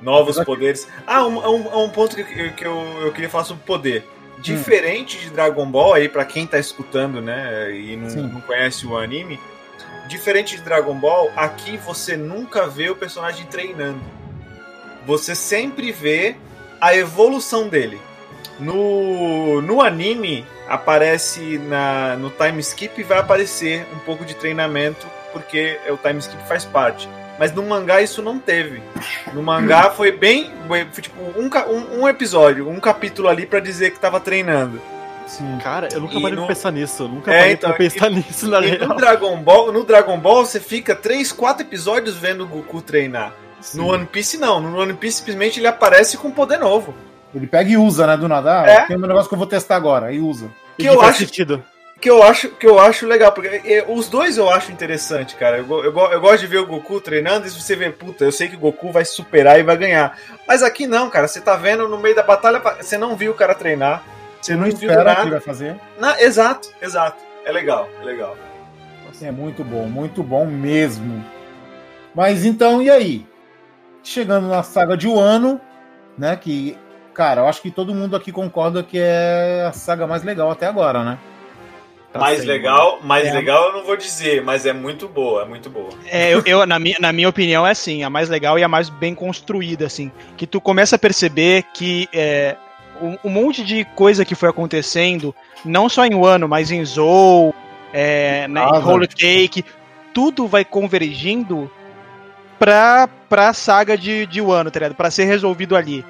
Novos 0.00 0.38
poderes. 0.44 0.88
Ah, 1.06 1.24
um, 1.26 1.38
um, 1.38 1.84
um 1.84 1.88
ponto 1.90 2.14
que, 2.14 2.22
eu- 2.22 2.52
que 2.52 2.64
eu, 2.66 2.80
eu 3.02 3.12
queria 3.12 3.28
falar 3.28 3.44
sobre 3.44 3.64
poder. 3.64 4.04
Diferente 4.38 5.18
de 5.18 5.30
Dragon 5.30 5.66
Ball, 5.66 5.94
aí 5.94 6.08
pra 6.08 6.24
quem 6.24 6.46
tá 6.46 6.58
escutando, 6.58 7.20
né, 7.20 7.72
e 7.72 7.96
não, 7.96 8.08
não 8.24 8.40
conhece 8.40 8.86
o 8.86 8.96
anime, 8.96 9.38
diferente 10.08 10.56
de 10.56 10.62
Dragon 10.62 10.94
Ball, 10.94 11.32
aqui 11.36 11.76
você 11.76 12.16
nunca 12.16 12.66
vê 12.66 12.90
o 12.90 12.96
personagem 12.96 13.46
treinando. 13.46 14.00
Você 15.06 15.34
sempre 15.34 15.90
vê 15.90 16.36
a 16.80 16.94
evolução 16.94 17.68
dele. 17.68 18.00
No, 18.58 19.62
no 19.62 19.80
anime, 19.80 20.46
aparece 20.68 21.58
na, 21.58 22.16
no 22.16 22.30
time 22.30 22.60
skip 22.60 23.00
e 23.00 23.04
vai 23.04 23.18
aparecer 23.18 23.86
um 23.94 23.98
pouco 24.00 24.24
de 24.24 24.34
treinamento, 24.34 25.06
porque 25.32 25.78
o 25.88 25.96
time 25.96 26.18
skip 26.18 26.46
faz 26.46 26.64
parte. 26.64 27.08
Mas 27.38 27.52
no 27.52 27.62
mangá 27.62 28.00
isso 28.00 28.22
não 28.22 28.38
teve. 28.38 28.82
No 29.32 29.42
mangá 29.42 29.90
foi 29.90 30.12
bem. 30.12 30.50
Foi 30.68 30.84
tipo 30.86 31.20
um, 31.20 31.48
um, 31.48 32.02
um 32.02 32.08
episódio, 32.08 32.68
um 32.68 32.78
capítulo 32.78 33.28
ali 33.28 33.46
pra 33.46 33.58
dizer 33.60 33.90
que 33.90 33.98
tava 33.98 34.20
treinando. 34.20 34.80
Sim. 35.26 35.58
Cara, 35.62 35.88
eu 35.92 36.00
nunca 36.00 36.14
E 36.18 36.20
parei 36.22 36.36
no- 36.36 36.46
pra 36.46 36.54
pensar 36.54 36.70
nisso. 36.72 37.04
eu 37.04 37.08
Nunca 37.08 37.32
É, 37.32 37.38
parei 37.38 37.52
então, 37.54 37.70
pra 37.70 37.78
pensar 37.78 38.10
nisso, 38.10 38.48
na 38.50 38.60
E 38.60 38.70
real. 38.76 38.88
no 38.88 38.96
Dragon 38.96 39.36
Ball, 39.38 39.72
no 39.72 39.82
Dragon 39.84 40.18
Ball 40.18 40.44
você 40.44 40.60
fica 40.60 40.94
3, 40.94 41.32
4 41.32 41.62
episódios 41.66 42.16
vendo 42.16 42.44
o 42.44 42.46
Goku 42.46 42.82
treinar. 42.82 43.32
Sim. 43.60 43.78
No 43.78 43.88
One 43.92 44.04
Piece 44.04 44.36
não, 44.36 44.60
no 44.60 44.78
One 44.78 44.92
Piece 44.94 45.18
simplesmente 45.18 45.58
ele 45.58 45.66
aparece 45.68 46.18
com 46.18 46.30
poder 46.30 46.58
novo. 46.58 46.94
Ele 47.34 47.46
pega 47.46 47.70
e 47.70 47.76
usa, 47.78 48.06
né, 48.06 48.14
do 48.16 48.28
nada. 48.28 48.60
Ah, 48.60 48.66
É. 48.66 48.80
Tem 48.86 48.96
um 48.96 49.00
negócio 49.00 49.28
que 49.28 49.34
eu 49.34 49.38
vou 49.38 49.46
testar 49.46 49.76
agora, 49.76 50.12
e 50.12 50.20
usa. 50.20 50.50
E 50.76 50.82
que 50.82 50.88
eu 50.88 50.96
faz 50.98 51.10
acho- 51.10 51.20
sentido. 51.20 51.62
Que 52.02 52.10
eu 52.10 52.20
acho, 52.20 52.48
que 52.48 52.66
eu 52.66 52.80
acho 52.80 53.06
legal, 53.06 53.30
porque 53.30 53.62
é, 53.64 53.84
os 53.86 54.08
dois 54.08 54.36
eu 54.36 54.50
acho 54.50 54.72
interessante, 54.72 55.36
cara. 55.36 55.58
Eu, 55.58 55.84
eu, 55.84 55.96
eu 55.96 56.20
gosto 56.20 56.40
de 56.40 56.48
ver 56.48 56.58
o 56.58 56.66
Goku 56.66 57.00
treinando 57.00 57.46
e 57.46 57.50
você 57.50 57.76
vê, 57.76 57.90
puta, 57.90 58.24
eu 58.24 58.32
sei 58.32 58.48
que 58.48 58.56
o 58.56 58.58
Goku 58.58 58.90
vai 58.90 59.04
superar 59.04 59.60
e 59.60 59.62
vai 59.62 59.76
ganhar. 59.76 60.18
Mas 60.46 60.64
aqui 60.64 60.88
não, 60.88 61.08
cara. 61.08 61.28
Você 61.28 61.40
tá 61.40 61.54
vendo 61.54 61.86
no 61.88 61.98
meio 61.98 62.16
da 62.16 62.24
batalha, 62.24 62.60
você 62.80 62.98
não 62.98 63.14
viu 63.14 63.30
o 63.30 63.36
cara 63.36 63.54
treinar. 63.54 64.02
Você 64.40 64.54
não, 64.54 64.62
Não 64.62 64.68
espera 64.68 65.12
o 65.12 65.24
que 65.24 65.30
vai 65.30 65.40
fazer. 65.40 65.76
Na- 65.96 66.20
exato, 66.20 66.70
exato. 66.82 67.22
É 67.44 67.52
legal, 67.52 67.88
é 68.00 68.04
legal. 68.04 68.36
É 69.22 69.30
muito 69.30 69.62
bom, 69.62 69.86
muito 69.86 70.24
bom 70.24 70.44
mesmo. 70.44 71.24
Mas 72.12 72.44
então, 72.44 72.82
e 72.82 72.90
aí? 72.90 73.24
Chegando 74.02 74.48
na 74.48 74.64
saga 74.64 74.96
de 74.96 75.06
Wano, 75.06 75.60
né? 76.18 76.34
Que, 76.34 76.76
cara, 77.14 77.42
eu 77.42 77.46
acho 77.46 77.62
que 77.62 77.70
todo 77.70 77.94
mundo 77.94 78.16
aqui 78.16 78.32
concorda 78.32 78.82
que 78.82 78.98
é 78.98 79.64
a 79.68 79.72
saga 79.72 80.04
mais 80.04 80.24
legal 80.24 80.50
até 80.50 80.66
agora, 80.66 81.04
né? 81.04 81.18
Tá 82.12 82.18
mais 82.18 82.40
sendo. 82.40 82.48
legal, 82.48 82.98
mais 83.02 83.26
É. 83.26 83.32
legal 83.32 83.68
eu 83.68 83.72
não 83.72 83.84
vou 83.84 83.96
dizer, 83.96 84.42
mas 84.42 84.66
é 84.66 84.72
muito 84.72 85.08
boa, 85.08 85.42
é 85.42 85.44
muito 85.46 85.70
boa. 85.70 85.88
É, 86.06 86.34
eu, 86.34 86.42
eu, 86.44 86.66
na, 86.66 86.78
minha, 86.78 86.96
na 87.00 87.10
minha 87.12 87.28
opinião, 87.28 87.66
é 87.66 87.70
assim, 87.70 88.02
a 88.04 88.10
mais 88.10 88.28
legal 88.28 88.58
e 88.58 88.62
a 88.62 88.68
mais 88.68 88.90
bem 88.90 89.14
construída, 89.14 89.86
assim. 89.86 90.12
Que 90.36 90.46
tu 90.46 90.60
começa 90.60 90.96
a 90.96 90.98
perceber 90.98 91.64
que 91.72 92.06
é, 92.12 92.56
um, 93.00 93.16
um 93.24 93.30
monte 93.30 93.64
de 93.64 93.84
coisa 93.96 94.24
que 94.26 94.34
foi 94.34 94.50
acontecendo, 94.50 95.34
não 95.64 95.88
só 95.88 96.04
em 96.04 96.14
Wano, 96.14 96.46
mas 96.46 96.70
em 96.70 96.84
Zou, 96.84 97.54
é, 97.94 98.46
né, 98.46 98.60
em. 98.62 98.82
Whole 98.82 99.08
Cake, 99.08 99.64
tudo 100.12 100.46
vai 100.46 100.64
convergindo 100.66 101.70
pra, 102.58 103.08
pra 103.28 103.54
saga 103.54 103.96
de, 103.96 104.26
de 104.26 104.40
Wano, 104.40 104.70
tá 104.70 104.80
ligado? 104.80 104.94
Pra 104.94 105.10
ser 105.10 105.24
resolvido 105.24 105.74
ali. 105.74 106.04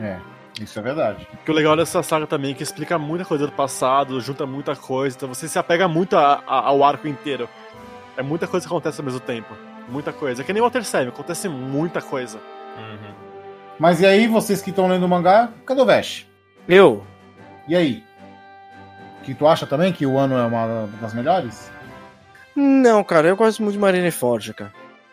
É, 0.00 0.16
isso 0.64 0.78
é 0.78 0.82
verdade. 0.82 1.26
Que 1.44 1.50
o 1.50 1.54
legal 1.54 1.76
dessa 1.76 2.02
saga 2.02 2.26
também 2.26 2.52
é 2.52 2.54
que 2.54 2.62
explica 2.62 2.98
muita 2.98 3.24
coisa 3.24 3.46
do 3.46 3.52
passado, 3.52 4.20
junta 4.20 4.46
muita 4.46 4.74
coisa, 4.76 5.16
então 5.16 5.28
você 5.28 5.48
se 5.48 5.58
apega 5.58 5.86
muito 5.88 6.16
a- 6.16 6.42
a- 6.46 6.66
ao 6.68 6.82
arco 6.84 7.06
inteiro. 7.08 7.48
É 8.16 8.22
muita 8.22 8.46
coisa 8.46 8.66
que 8.66 8.72
acontece 8.72 9.00
ao 9.00 9.04
mesmo 9.04 9.20
tempo. 9.20 9.54
Muita 9.88 10.12
coisa. 10.12 10.42
É 10.42 10.44
que 10.44 10.52
nem 10.52 10.62
Water 10.62 10.84
7, 10.84 11.08
acontece 11.08 11.48
muita 11.48 12.00
coisa. 12.02 12.38
Mas 13.78 14.00
e 14.00 14.06
aí, 14.06 14.26
vocês 14.28 14.60
que 14.60 14.70
estão 14.70 14.86
lendo 14.88 15.04
o 15.04 15.08
mangá, 15.08 15.48
cadê 15.64 15.80
o 15.80 15.86
Vesh? 15.86 16.26
Eu? 16.68 17.04
E 17.66 17.74
aí? 17.74 18.04
Que 19.22 19.34
tu 19.34 19.46
acha 19.46 19.66
também 19.66 19.92
que 19.92 20.04
o 20.06 20.18
ano 20.18 20.36
é 20.36 20.44
uma 20.44 20.88
das 21.00 21.14
melhores? 21.14 21.70
Não, 22.54 23.02
cara, 23.02 23.28
eu 23.28 23.36
gosto 23.36 23.62
muito 23.62 23.74
de 23.74 23.78
Marineford, 23.80 24.52
cara. 24.54 24.72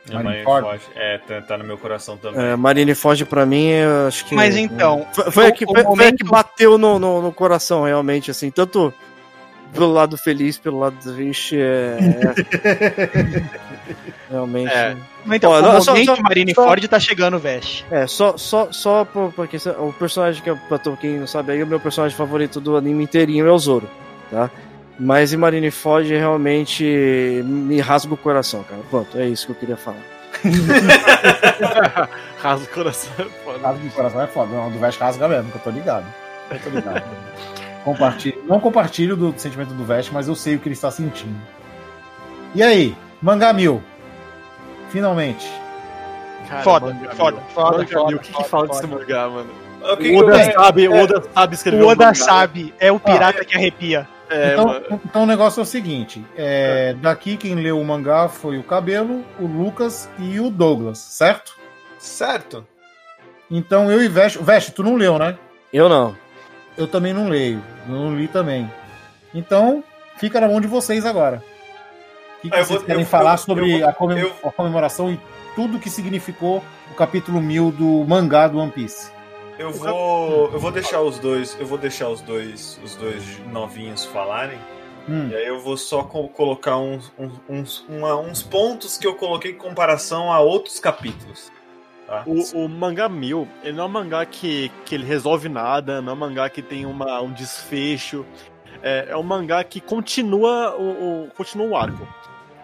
É, 0.10 0.14
Marineford. 0.14 0.80
É, 0.96 1.18
tá, 1.20 1.42
tá 1.42 1.58
no 1.58 1.64
meu 1.64 1.78
coração 1.78 2.16
também. 2.18 2.44
É, 2.44 2.56
Marineford 2.56 3.26
pra 3.26 3.46
mim, 3.46 3.68
eu 3.70 4.08
acho 4.08 4.26
que. 4.26 4.36
Mas 4.36 4.56
então, 4.56 5.06
Foi, 5.14 5.32
foi, 5.32 5.46
a 5.48 5.52
que, 5.52 5.66
o 5.66 5.68
foi, 5.68 5.76
foi 5.76 5.82
a 5.86 5.90
momento- 5.90 6.18
que 6.18 6.24
bateu 6.24 6.78
no, 6.78 6.98
no, 7.00 7.22
no 7.22 7.32
coração, 7.32 7.84
realmente, 7.84 8.32
assim, 8.32 8.50
tanto 8.52 8.94
pelo 9.74 9.92
lado 9.92 10.18
feliz, 10.18 10.58
pelo 10.58 10.80
lado 10.80 10.96
triste, 11.04 11.58
é. 11.60 11.98
é- 12.00 13.44
realmente. 14.30 14.72
É. 14.74 14.96
então 15.34 15.52
Ó, 15.52 15.60
o 15.60 15.62
não, 15.62 15.82
só- 15.82 15.92
momento 15.92 16.16
só- 16.16 16.22
Marineford 16.22 16.88
tá 16.88 17.00
chegando, 17.00 17.38
Vesh. 17.40 17.86
É, 17.92 18.08
só, 18.08 18.38
só, 18.38 18.72
só 18.72 19.06
por- 19.06 19.32
porque 19.34 19.58
o 19.80 19.94
personagem 19.94 20.42
que, 20.42 20.50
eu- 20.50 20.58
pra 20.70 20.80
quem 21.00 21.20
não 21.20 21.28
sabe 21.28 21.52
aí, 21.52 21.64
o 21.64 21.68
meu 21.68 21.80
personagem 21.80 22.18
favorito 22.18 22.60
do 22.60 22.76
anime 22.78 23.04
inteirinho 23.04 23.46
é 23.48 23.52
o 23.52 23.58
Zoro, 23.60 23.90
tá? 24.32 24.50
Mas 25.00 25.32
em 25.32 25.38
Marineford 25.38 26.10
realmente 26.16 26.84
me 27.46 27.80
rasga 27.80 28.14
o 28.14 28.18
coração, 28.18 28.64
cara. 28.64 28.82
Pronto, 28.90 29.18
é 29.18 29.28
isso 29.28 29.46
que 29.46 29.52
eu 29.52 29.56
queria 29.56 29.78
falar. 29.78 30.02
Rasga 32.40 32.66
o 32.66 32.74
coração. 32.74 33.12
é 33.20 33.24
foda. 33.44 33.60
Rasga 33.68 33.84
do 33.84 33.92
coração 33.94 34.22
é 34.22 34.28
foda. 34.28 34.52
Não, 34.56 34.72
do 34.72 34.80
Vesh 34.80 34.98
rasga 34.98 35.28
mesmo, 35.28 35.52
que 35.52 35.58
eu 35.58 35.62
tô 35.62 35.70
ligado. 35.70 36.06
Eu 36.52 36.60
tô 36.60 36.70
ligado. 36.70 37.04
Compartilho, 37.84 38.44
não 38.46 38.60
compartilho 38.60 39.16
do 39.16 39.34
sentimento 39.38 39.74
do 39.74 39.86
Vesh, 39.86 40.10
mas 40.12 40.28
eu 40.28 40.36
sei 40.36 40.56
o 40.56 40.60
que 40.60 40.68
ele 40.68 40.74
está 40.74 40.92
sentindo. 40.92 41.40
E 42.54 42.62
aí, 42.62 42.96
Mangá 43.22 43.54
Mil? 43.54 43.82
Finalmente. 44.90 45.50
Cara, 46.50 46.64
Foda, 46.64 46.94
mangá, 46.94 47.12
foda, 47.16 47.38
foda, 47.54 47.78
Mangá, 47.78 47.88
foda, 47.94 48.16
O 48.16 48.20
que, 48.20 48.32
que 48.32 48.44
fala 48.44 48.68
foda. 48.68 48.68
desse 48.68 48.88
mangá, 48.88 49.30
mano? 49.30 49.50
O 49.82 49.86
que 49.86 49.94
O 49.94 49.98
que 49.98 50.16
Oda 50.24 50.40
é, 50.40 50.52
sabe, 50.52 50.88
o 50.88 50.96
é, 50.96 51.04
Oda 51.04 51.24
sabe 51.34 51.56
escrever 51.56 51.82
O 51.82 51.86
um 51.86 51.90
Oda 51.90 52.06
mangá. 52.06 52.16
sabe, 52.16 52.74
é 52.80 52.92
o 52.92 53.00
pirata 53.00 53.46
que 53.46 53.56
arrepia. 53.56 54.08
É, 54.30 54.54
então, 54.54 54.84
então 55.06 55.24
o 55.24 55.26
negócio 55.26 55.60
é 55.60 55.64
o 55.64 55.66
seguinte: 55.66 56.24
é, 56.36 56.94
daqui 57.02 57.38
quem 57.38 57.56
leu 57.56 57.80
o 57.80 57.86
mangá 57.86 58.28
foi 58.28 58.58
o 58.58 58.64
Cabelo, 58.64 59.24
o 59.40 59.46
Lucas 59.46 60.10
e 60.20 60.40
o 60.40 60.50
Douglas, 60.50 60.98
certo? 60.98 61.56
Certo. 61.98 62.66
Então 63.50 63.90
eu 63.92 64.04
e 64.04 64.08
Veste. 64.08 64.40
Veste, 64.44 64.72
tu 64.72 64.84
não 64.84 64.96
leu, 64.96 65.18
né? 65.18 65.38
Eu 65.72 65.88
não. 65.88 66.16
Eu 66.78 66.88
também 66.88 67.14
não 67.14 67.30
leio. 67.30 67.62
Eu 67.88 67.96
não 67.96 68.16
li 68.16 68.28
também. 68.28 68.70
Então, 69.34 69.84
fica 70.18 70.40
na 70.42 70.48
mão 70.48 70.60
de 70.62 70.68
vocês 70.68 71.06
agora. 71.06 71.42
O 72.38 72.42
que, 72.42 72.50
que 72.50 72.56
Ah, 72.56 72.64
vocês 72.64 72.80
vou- 72.80 72.86
querem 72.86 73.02
eu- 73.02 73.08
falar 73.08 73.34
eu- 73.34 73.38
sobre 73.40 73.82
eu 73.82 73.88
a, 73.90 73.94
comem- 73.94 74.20
eu- 74.20 74.34
a 74.44 74.52
comemoração 74.52 75.12
e 75.12 75.20
tudo 75.56 75.80
que 75.80 75.90
significou 75.90 76.64
o 76.92 76.96
capítulo 76.96 77.42
1000 77.42 77.72
do 77.72 78.06
mangá 78.08 78.48
do 78.48 78.60
One 78.60 78.72
Piece? 78.72 79.12
Eu 79.58 79.72
vou, 79.72 80.52
eu 80.52 80.60
vou 80.60 80.72
deixar 80.72 81.02
os 81.02 81.18
dois, 81.20 81.58
eu 81.60 81.66
vou 81.66 81.78
deixar 81.78 82.10
os 82.10 82.22
dois, 82.22 82.80
os 82.84 82.96
dois 82.96 83.40
novinhos 83.52 84.06
falarem. 84.06 84.60
Hum. 85.10 85.30
E 85.32 85.36
aí 85.36 85.48
eu 85.48 85.60
vou 85.62 85.78
só 85.78 86.04
co- 86.04 86.28
colocar 86.28 86.78
uns, 86.78 87.12
uns, 87.50 87.86
uma- 87.88 88.16
uns 88.18 88.44
pontos 88.44 88.98
que 88.98 89.08
eu 89.08 89.16
coloquei 89.16 89.52
em 89.52 89.56
comparação 89.58 90.32
a 90.32 90.40
outros 90.40 90.80
capítulos. 90.80 91.52
tá? 92.06 92.24
O, 92.26 92.66
o 92.66 92.70
mangá 92.70 93.08
mil, 93.10 93.48
ele 93.64 93.78
não 93.78 93.84
é 93.84 93.88
um 93.88 93.92
mangá 93.92 94.26
que, 94.26 94.70
que 94.86 94.96
ele 94.96 95.06
resolve 95.06 95.48
nada, 95.50 96.02
não 96.02 96.12
é 96.12 96.16
um 96.16 96.20
mangá 96.20 96.50
que 96.50 96.62
tem 96.62 96.86
uma, 96.86 97.20
um 97.22 97.32
desfecho. 97.32 98.26
É, 98.84 99.08
é 99.10 99.18
um 99.18 99.24
mangá 99.24 99.64
que 99.64 99.80
continua 99.82 100.76
o, 100.78 101.26
o- 101.26 101.32
continua 101.36 101.68
o 101.68 101.76
arco. 101.76 102.08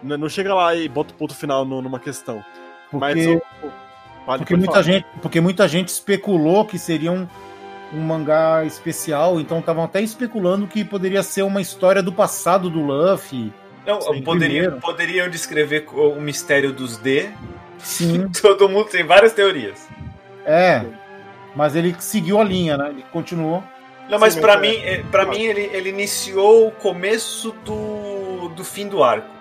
Não, 0.02 0.16
não 0.18 0.28
chega 0.28 0.54
lá 0.54 0.74
e 0.74 0.88
bota 0.88 1.12
o 1.12 1.16
ponto 1.16 1.34
final 1.34 1.64
no- 1.64 1.80
numa 1.82 1.98
questão. 1.98 2.44
Mas 2.92 3.14
Porque, 3.14 3.42
o- 3.62 3.66
o- 3.66 3.72
Vale, 4.26 4.38
porque, 4.38 4.54
pode 4.54 4.64
muita 4.64 4.72
falar. 4.72 4.82
gente, 4.82 5.06
porque 5.20 5.40
muita 5.40 5.68
gente 5.68 5.88
especulou 5.88 6.64
que 6.64 6.78
seria 6.78 7.12
um, 7.12 7.26
um 7.92 8.00
mangá 8.00 8.64
especial, 8.64 9.40
então 9.40 9.58
estavam 9.58 9.84
até 9.84 10.00
especulando 10.00 10.66
que 10.66 10.84
poderia 10.84 11.22
ser 11.22 11.42
uma 11.42 11.60
história 11.60 12.02
do 12.02 12.12
passado 12.12 12.70
do 12.70 12.80
Luffy. 12.80 13.52
Não, 13.86 13.98
poderia, 14.22 14.72
poderiam 14.72 15.28
descrever 15.28 15.86
o 15.92 16.20
mistério 16.20 16.72
dos 16.72 16.96
D. 16.96 17.28
Sim. 17.78 18.28
Todo 18.40 18.68
mundo 18.68 18.86
tem 18.86 19.04
várias 19.04 19.32
teorias. 19.34 19.86
É. 20.46 20.82
Mas 21.54 21.76
ele 21.76 21.94
seguiu 21.98 22.40
a 22.40 22.44
linha, 22.44 22.76
né? 22.76 22.88
Ele 22.88 23.04
continuou. 23.12 23.62
Não, 24.08 24.18
mas 24.18 24.36
mas 24.36 24.60
mim, 24.60 24.74
é- 24.76 24.94
é, 24.94 25.02
para 25.02 25.24
mim 25.24 25.42
ele, 25.42 25.70
ele 25.72 25.90
iniciou 25.90 26.68
o 26.68 26.70
começo 26.70 27.54
do, 27.64 28.48
do 28.50 28.64
fim 28.64 28.88
do 28.88 29.02
arco. 29.02 29.33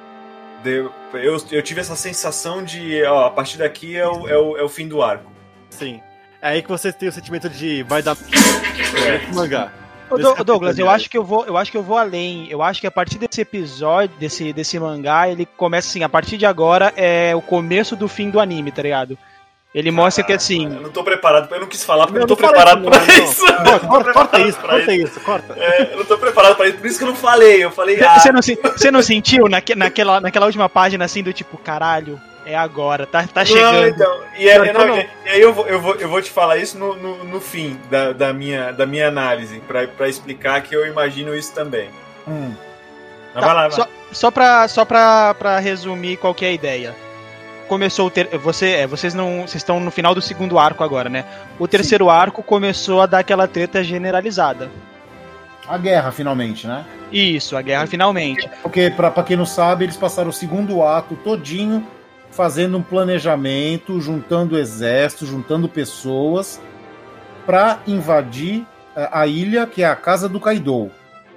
De- 0.63 0.89
eu, 1.13 1.37
eu 1.51 1.61
tive 1.61 1.81
essa 1.81 1.95
sensação 1.95 2.63
de, 2.63 3.03
ó, 3.03 3.25
a 3.27 3.29
partir 3.31 3.57
daqui 3.57 3.95
é 3.97 4.07
o, 4.07 4.27
é 4.27 4.37
o, 4.37 4.57
é 4.57 4.63
o 4.63 4.69
fim 4.69 4.87
do 4.87 5.01
arco. 5.01 5.29
Sim. 5.69 6.01
É 6.41 6.49
aí 6.49 6.61
que 6.61 6.69
você 6.69 6.91
tem 6.91 7.09
o 7.09 7.11
sentimento 7.11 7.49
de 7.49 7.83
vai 7.83 8.01
dar 8.01 8.15
É. 8.17 9.33
mangá. 9.33 9.71
Ô, 10.09 10.17
Do- 10.17 10.43
Douglas, 10.43 10.77
eu 10.77 10.89
acho 10.89 11.09
que 11.09 11.17
eu 11.17 11.23
vou, 11.23 11.45
eu 11.45 11.57
acho 11.57 11.71
que 11.71 11.77
eu 11.77 11.81
vou 11.83 11.97
além. 11.97 12.47
Eu 12.49 12.61
acho 12.61 12.79
que 12.81 12.85
a 12.87 12.91
partir 12.91 13.17
desse 13.17 13.41
episódio, 13.41 14.15
desse, 14.19 14.51
desse 14.53 14.77
mangá, 14.79 15.27
ele 15.29 15.45
começa 15.45 15.87
assim, 15.89 16.03
a 16.03 16.09
partir 16.09 16.37
de 16.37 16.45
agora 16.45 16.93
é 16.95 17.35
o 17.35 17.41
começo 17.41 17.95
do 17.95 18.07
fim 18.07 18.29
do 18.29 18.39
anime, 18.39 18.71
tá 18.71 18.81
ligado? 18.83 19.17
Ele 19.73 19.89
mostra 19.89 20.23
que 20.23 20.31
assim, 20.31 20.65
Eu 20.65 20.81
não 20.81 20.89
tô 20.91 21.03
preparado, 21.03 21.51
eu 21.51 21.59
não 21.61 21.67
quis 21.67 21.83
falar 21.83 22.05
porque 22.05 22.19
eu 22.19 22.21
Não, 22.21 22.27
não 22.27 22.35
tô 22.35 22.41
não 22.43 22.49
preparado 22.49 22.81
isso, 23.23 23.43
pra 23.43 23.53
não, 23.55 23.63
não. 23.63 23.77
isso. 23.77 23.87
Corta, 24.13 24.37
não 24.39 24.47
isso, 24.47 24.59
corta 24.59 24.93
isso, 24.93 25.19
corta. 25.21 25.55
É, 25.57 25.93
eu 25.93 25.97
não 25.97 26.05
tô 26.05 26.17
preparado 26.17 26.55
pra 26.55 26.67
isso, 26.67 26.77
por 26.77 26.85
isso 26.87 26.97
que 26.99 27.03
eu 27.03 27.07
não 27.07 27.15
falei. 27.15 27.63
Eu 27.63 27.71
falei, 27.71 28.03
ah, 28.03 28.19
você 28.19 28.31
não, 28.31 28.41
você 28.41 28.91
não 28.91 29.01
sentiu 29.01 29.47
naque- 29.49 29.73
naquela, 29.73 30.21
naquela 30.21 30.45
última 30.45 30.69
página 30.69 31.05
assim 31.05 31.23
do 31.23 31.33
tipo, 31.33 31.57
caralho, 31.57 32.21
é 32.45 32.55
agora, 32.55 33.07
tá, 33.07 33.23
tá 33.23 33.39
Não, 33.41 33.45
chegando. 33.47 33.87
então, 33.87 34.19
e, 34.37 34.47
é- 34.47 34.59
Não, 34.71 34.79
não, 34.81 34.87
não. 34.89 34.97
e- 34.99 35.09
aí 35.25 35.41
eu 35.41 35.51
vou, 35.51 35.65
eu, 35.67 35.81
vou, 35.81 35.95
eu 35.95 36.07
vou 36.07 36.21
te 36.21 36.29
falar 36.29 36.57
isso 36.57 36.77
no, 36.77 36.93
no, 36.95 37.23
no 37.23 37.41
fim 37.41 37.79
da, 37.89 38.11
da, 38.13 38.31
minha, 38.31 38.71
da 38.71 38.85
minha 38.85 39.07
análise, 39.07 39.59
pra, 39.67 39.87
pra 39.87 40.07
explicar 40.07 40.61
que 40.61 40.75
eu 40.75 40.85
imagino 40.85 41.35
isso 41.35 41.51
também. 41.51 41.89
Hum. 42.27 42.53
Mas 43.33 43.41
Tá, 43.43 43.47
vai 43.47 43.55
lá, 43.55 43.61
vai. 43.69 43.71
Só, 43.71 43.87
só, 44.11 44.29
pra, 44.29 44.67
só 44.67 44.85
pra, 44.85 45.33
pra 45.33 45.57
resumir 45.57 46.17
qual 46.17 46.35
que 46.35 46.45
é 46.45 46.49
a 46.49 46.53
ideia. 46.53 46.95
Começou 47.67 48.07
o 48.07 48.09
ter, 48.09 48.27
você, 48.37 48.71
é, 48.71 48.87
vocês 48.87 49.13
não, 49.13 49.41
vocês 49.41 49.55
estão 49.55 49.79
no 49.79 49.89
final 49.89 50.13
do 50.13 50.21
segundo 50.21 50.59
arco 50.59 50.83
agora, 50.83 51.09
né? 51.09 51.25
O 51.57 51.67
terceiro 51.67 52.09
arco 52.09 52.43
começou 52.43 53.01
a 53.01 53.05
dar 53.05 53.19
aquela 53.19 53.47
treta 53.47 53.83
generalizada. 53.83 54.69
A 55.67 55.77
guerra, 55.77 56.11
finalmente, 56.11 56.67
né? 56.67 56.83
Isso, 57.11 57.55
a 57.55 57.61
guerra 57.61 57.87
finalmente. 57.87 58.49
Porque, 58.61 58.89
pra, 58.89 59.09
pra 59.09 59.23
quem 59.23 59.37
não 59.37 59.45
sabe, 59.45 59.85
eles 59.85 59.95
passaram 59.95 60.29
o 60.29 60.33
segundo 60.33 60.83
ato 60.83 61.15
todinho 61.15 61.87
fazendo 62.31 62.77
um 62.77 62.83
planejamento, 62.83 64.01
juntando 64.01 64.57
exército, 64.57 65.25
juntando 65.25 65.69
pessoas 65.69 66.59
pra 67.45 67.79
invadir 67.87 68.65
eh, 68.95 69.09
a 69.11 69.25
ilha, 69.27 69.65
que 69.67 69.83
é 69.83 69.87
a 69.87 69.95
casa 69.95 70.27
do 70.27 70.39
Kaido. 70.39 70.91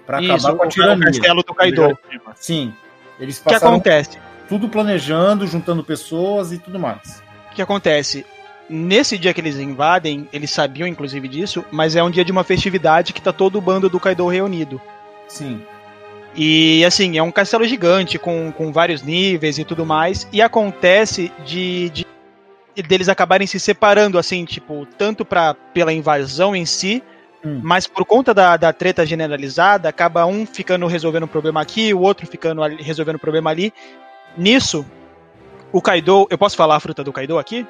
Pra 0.06 0.20
Isso, 0.20 0.32
acabar 0.32 0.56
com 0.56 0.62
a 0.62 0.66
o, 0.66 0.68
o 0.68 0.70
tirania. 0.70 1.04
castelo 1.06 1.42
do 1.42 1.54
Kaido. 1.54 1.98
Sim. 2.34 2.74
Eles 3.20 3.38
O 3.38 3.42
que 3.44 3.50
passaram 3.50 3.74
acontece? 3.74 4.18
Tudo 4.48 4.68
planejando, 4.68 5.46
juntando 5.46 5.82
pessoas 5.84 6.52
e 6.52 6.58
tudo 6.58 6.78
mais. 6.78 7.22
O 7.50 7.54
que 7.54 7.62
acontece? 7.62 8.24
Nesse 8.68 9.16
dia 9.16 9.32
que 9.32 9.40
eles 9.40 9.56
invadem, 9.56 10.28
eles 10.32 10.50
sabiam 10.50 10.88
inclusive 10.88 11.28
disso, 11.28 11.64
mas 11.70 11.94
é 11.94 12.02
um 12.02 12.10
dia 12.10 12.24
de 12.24 12.32
uma 12.32 12.42
festividade 12.44 13.12
que 13.12 13.22
tá 13.22 13.32
todo 13.32 13.56
o 13.56 13.60
bando 13.60 13.88
do 13.88 14.00
Kaido 14.00 14.26
reunido. 14.26 14.80
Sim. 15.28 15.62
E 16.34 16.84
assim, 16.84 17.16
é 17.16 17.22
um 17.22 17.30
castelo 17.30 17.64
gigante 17.64 18.18
com, 18.18 18.52
com 18.52 18.72
vários 18.72 19.02
níveis 19.02 19.58
e 19.58 19.64
tudo 19.64 19.86
mais. 19.86 20.28
E 20.32 20.42
acontece 20.42 21.32
de, 21.46 21.90
de 21.90 22.06
deles 22.82 23.08
acabarem 23.08 23.46
se 23.46 23.58
separando, 23.58 24.18
assim, 24.18 24.44
tipo, 24.44 24.86
tanto 24.98 25.24
pra, 25.24 25.54
pela 25.54 25.92
invasão 25.92 26.54
em 26.54 26.66
si, 26.66 27.02
Hum. 27.44 27.60
mas 27.62 27.86
por 27.86 28.04
conta 28.04 28.34
da, 28.34 28.56
da 28.56 28.72
treta 28.72 29.06
generalizada, 29.06 29.88
acaba 29.88 30.26
um 30.26 30.44
ficando 30.44 30.86
resolvendo 30.86 31.24
um 31.24 31.28
problema 31.28 31.60
aqui, 31.60 31.94
o 31.94 32.00
outro 32.00 32.26
ficando 32.26 32.62
ali- 32.62 32.82
resolvendo 32.82 33.16
um 33.16 33.20
problema 33.20 33.50
ali. 33.50 33.72
Nisso, 34.36 34.84
o 35.72 35.80
Kaido. 35.80 36.26
Eu 36.30 36.38
posso 36.38 36.56
falar 36.56 36.76
a 36.76 36.80
fruta 36.80 37.02
do 37.02 37.12
Kaido 37.12 37.38
aqui? 37.38 37.66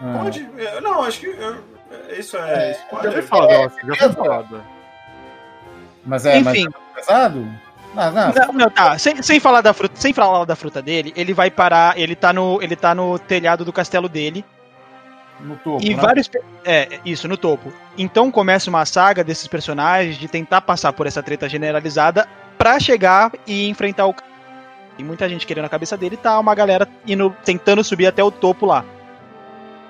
Ah. 0.00 0.20
Pode? 0.22 0.48
eu- 0.56 0.80
Não, 0.80 1.02
acho 1.02 1.20
que. 1.20 1.26
eu- 1.26 1.64
isso 2.18 2.36
é. 2.36 2.70
É, 2.70 2.72
spoiler. 2.72 3.04
Já 3.04 3.12
foi 3.12 3.22
falado, 3.22 3.72
já 3.84 3.94
foi 3.96 4.12
falado. 4.12 4.62
Mas 6.04 6.26
é, 6.26 6.38
Enfim. 6.38 6.64
mas 6.64 6.74
é 6.74 7.00
pesado? 7.00 7.48
Não, 7.94 8.10
não, 8.10 8.32
Não, 8.32 8.52
não, 8.54 8.70
tá. 8.70 8.98
Sem, 8.98 9.22
sem 9.22 9.38
falar 9.38 9.60
da 9.60 9.72
fruta, 9.74 9.94
sem 9.96 10.12
falar 10.14 10.44
da 10.46 10.56
fruta 10.56 10.80
dele, 10.80 11.12
ele 11.14 11.34
vai 11.34 11.50
parar. 11.50 11.98
Ele 11.98 12.16
tá 12.16 12.32
no, 12.32 12.60
ele 12.62 12.74
tá 12.74 12.94
no 12.94 13.18
telhado 13.18 13.64
do 13.64 13.72
castelo 13.72 14.08
dele. 14.08 14.44
no 15.40 15.56
topo. 15.56 15.84
E 15.84 15.94
né? 15.94 16.00
vários. 16.00 16.30
É, 16.64 16.98
isso, 17.04 17.28
no 17.28 17.36
topo. 17.36 17.70
Então 17.98 18.30
começa 18.30 18.70
uma 18.70 18.86
saga 18.86 19.22
desses 19.22 19.46
personagens 19.46 20.16
de 20.16 20.26
tentar 20.26 20.62
passar 20.62 20.92
por 20.94 21.06
essa 21.06 21.22
treta 21.22 21.48
generalizada 21.48 22.26
pra 22.56 22.80
chegar 22.80 23.30
e 23.46 23.68
enfrentar 23.68 24.06
o. 24.06 24.14
Tem 24.96 25.04
muita 25.06 25.28
gente 25.28 25.46
querendo 25.46 25.64
a 25.64 25.68
cabeça 25.68 25.96
dele 25.96 26.14
e 26.14 26.18
tá 26.18 26.38
uma 26.38 26.54
galera 26.54 26.86
indo, 27.06 27.34
tentando 27.44 27.82
subir 27.82 28.06
até 28.06 28.22
o 28.22 28.30
topo 28.30 28.66
lá. 28.66 28.84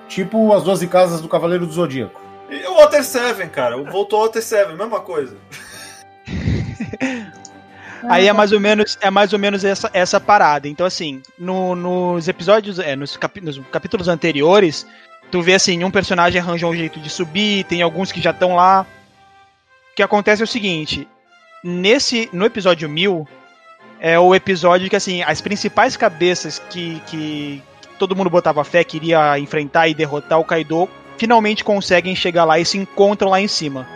Tipo 0.07 0.53
as 0.53 0.63
12 0.63 0.87
casas 0.87 1.21
do 1.21 1.27
Cavaleiro 1.29 1.65
do 1.65 1.71
Zodíaco. 1.73 2.21
E 2.49 2.65
o 2.67 2.75
Water 2.75 3.03
7, 3.03 3.47
cara. 3.49 3.77
Voltou 3.83 4.19
o 4.19 4.23
Water 4.23 4.41
7, 4.41 4.73
mesma 4.73 4.99
coisa. 4.99 5.35
Aí 8.09 8.27
é 8.27 8.33
mais 8.33 8.51
ou 8.51 8.59
menos, 8.59 8.97
é 9.01 9.09
mais 9.09 9.31
ou 9.31 9.39
menos 9.39 9.63
essa, 9.63 9.89
essa 9.93 10.19
parada. 10.19 10.67
Então, 10.67 10.85
assim, 10.85 11.21
no- 11.39 11.73
nos 11.73 12.27
episódios, 12.27 12.77
é, 12.77 12.95
nos, 12.95 13.15
capi- 13.15 13.39
nos 13.39 13.57
capítulos 13.71 14.09
anteriores, 14.09 14.85
tu 15.31 15.41
vê 15.41 15.53
assim, 15.53 15.81
um 15.83 15.91
personagem 15.91 16.39
arranja 16.41 16.67
um 16.67 16.75
jeito 16.75 16.99
de 16.99 17.09
subir, 17.09 17.63
tem 17.63 17.81
alguns 17.81 18.11
que 18.11 18.21
já 18.21 18.31
estão 18.31 18.55
lá. 18.55 18.85
O 19.91 19.95
que 19.95 20.03
acontece 20.03 20.41
é 20.41 20.45
o 20.45 20.47
seguinte: 20.47 21.07
nesse, 21.63 22.29
no 22.33 22.45
episódio 22.45 22.89
1000, 22.89 23.25
é 24.05 24.19
o 24.19 24.35
episódio 24.35 24.89
que, 24.89 24.97
assim, 24.97 25.23
as 25.23 25.39
principais 25.39 25.95
cabeças 25.95 26.61
que, 26.69 27.01
que 27.07 27.63
todo 27.97 28.13
mundo 28.17 28.29
botava 28.29 28.61
fé 28.65 28.83
que 28.83 28.97
iria 28.97 29.39
enfrentar 29.39 29.87
e 29.87 29.93
derrotar 29.93 30.37
o 30.41 30.43
Kaido, 30.43 30.89
finalmente 31.17 31.63
conseguem 31.63 32.13
chegar 32.13 32.43
lá 32.43 32.59
e 32.59 32.65
se 32.65 32.77
encontram 32.77 33.29
lá 33.29 33.39
em 33.39 33.47
cima. 33.47 33.87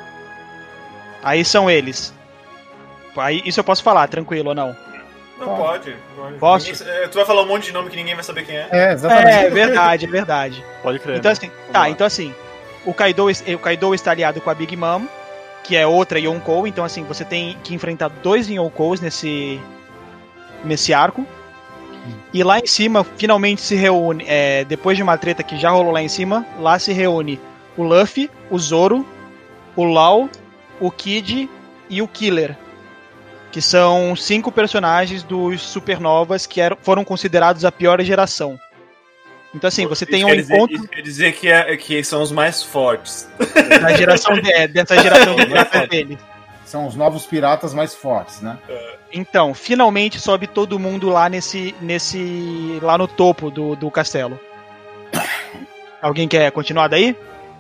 Aí 1.22 1.44
são 1.44 1.70
eles. 1.70 2.14
Aí, 3.18 3.42
isso 3.44 3.60
eu 3.60 3.66
posso 3.66 3.84
falar, 3.84 4.08
tranquilo 4.08 4.50
ou 4.50 4.56
não? 4.56 4.74
Não 5.38 5.58
Pode. 5.58 5.94
pode. 6.16 6.38
Posso? 6.38 6.72
Ninguém- 6.72 7.04
é, 7.04 7.08
tu 7.10 7.16
vai 7.16 7.26
falar 7.26 7.42
um 7.42 7.48
monte 7.48 7.66
de 7.66 7.74
nome 7.74 7.90
que 7.90 7.98
ninguém 7.98 8.16
vai 8.16 8.24
saber 8.24 8.46
quem 8.46 8.56
é. 8.56 8.68
É, 8.72 8.94
exatamente. 8.94 9.28
É, 9.28 9.46
é 9.48 9.50
verdade, 9.50 10.06
é 10.06 10.08
verdade. 10.08 10.66
Pode 10.82 11.00
crer. 11.00 11.18
Então 11.18 11.30
né? 11.30 11.34
assim, 11.34 11.48
Vamos 11.50 11.72
tá, 11.74 11.80
lá. 11.80 11.90
então 11.90 12.08
assim, 12.08 12.34
o 12.86 12.94
Kaido, 12.94 13.28
o 13.30 13.60
Kaido 13.60 13.94
está 13.94 14.12
aliado 14.12 14.40
com 14.40 14.50
a 14.50 14.54
Big 14.56 14.74
Mom, 14.78 15.06
que 15.66 15.76
é 15.76 15.86
outra 15.86 16.18
Yonkou, 16.18 16.66
então 16.66 16.86
assim, 16.86 17.04
você 17.04 17.26
tem 17.26 17.58
que 17.62 17.76
enfrentar 17.76 18.08
dois 18.08 18.48
Yonkous 18.50 19.02
nesse 19.02 19.60
nesse 20.64 20.94
arco. 20.94 21.26
E 22.34 22.44
lá 22.44 22.60
em 22.60 22.66
cima, 22.68 23.04
finalmente 23.18 23.62
se 23.62 23.76
reúne, 23.76 24.24
é, 24.28 24.64
depois 24.66 24.96
de 24.96 25.04
uma 25.04 25.18
treta 25.18 25.44
que 25.44 25.58
já 25.58 25.70
rolou 25.72 25.92
lá 25.92 26.02
em 26.02 26.08
cima, 26.08 26.46
lá 26.60 26.78
se 26.80 26.94
reúne 26.94 27.40
o 27.76 27.84
Luffy, 27.84 28.30
o 28.50 28.58
Zoro, 28.58 29.06
o 29.76 29.84
Lau, 29.84 30.30
o 30.80 30.90
Kid 30.92 31.50
e 31.90 32.02
o 32.02 32.08
Killer. 32.08 32.56
Que 33.52 33.62
são 33.62 34.16
cinco 34.16 34.52
personagens 34.52 35.24
dos 35.24 35.62
Supernovas 35.62 36.46
que 36.46 36.62
eram, 36.62 36.78
foram 36.82 37.04
considerados 37.04 37.66
a 37.66 37.72
pior 37.72 38.02
geração. 38.02 38.60
Então 39.56 39.68
assim, 39.68 39.88
você 39.88 40.06
tem 40.06 40.20
Isso 40.20 40.28
um 40.28 40.30
quer 40.30 40.36
dizer- 40.38 40.56
encontro 40.56 40.88
quer 40.90 41.02
dizer 41.02 41.32
que, 41.34 41.48
é, 41.50 41.76
que 41.78 42.04
são 42.04 42.22
os 42.22 42.32
mais 42.32 42.62
fortes. 42.62 43.28
da 43.82 43.94
geração 43.96 44.34
de- 44.36 44.68
dessa 44.68 45.02
geração 45.02 45.36
de 45.36 45.42
geração 45.48 45.88
dele. 45.88 46.18
São 46.68 46.86
os 46.86 46.96
novos 46.96 47.26
piratas 47.26 47.74
mais 47.74 47.96
fortes, 47.96 48.42
né? 48.42 48.58
Então, 49.12 49.54
finalmente 49.54 50.20
sobe 50.20 50.48
todo 50.48 50.78
mundo 50.78 51.08
lá 51.08 51.30
nesse. 51.30 51.74
nesse. 51.82 52.78
lá 52.82 52.98
no 52.98 53.08
topo 53.08 53.50
do, 53.50 53.74
do 53.74 53.90
castelo. 53.90 54.38
Alguém 56.02 56.28
quer 56.28 56.52
continuar 56.52 56.90
daí? 56.90 57.16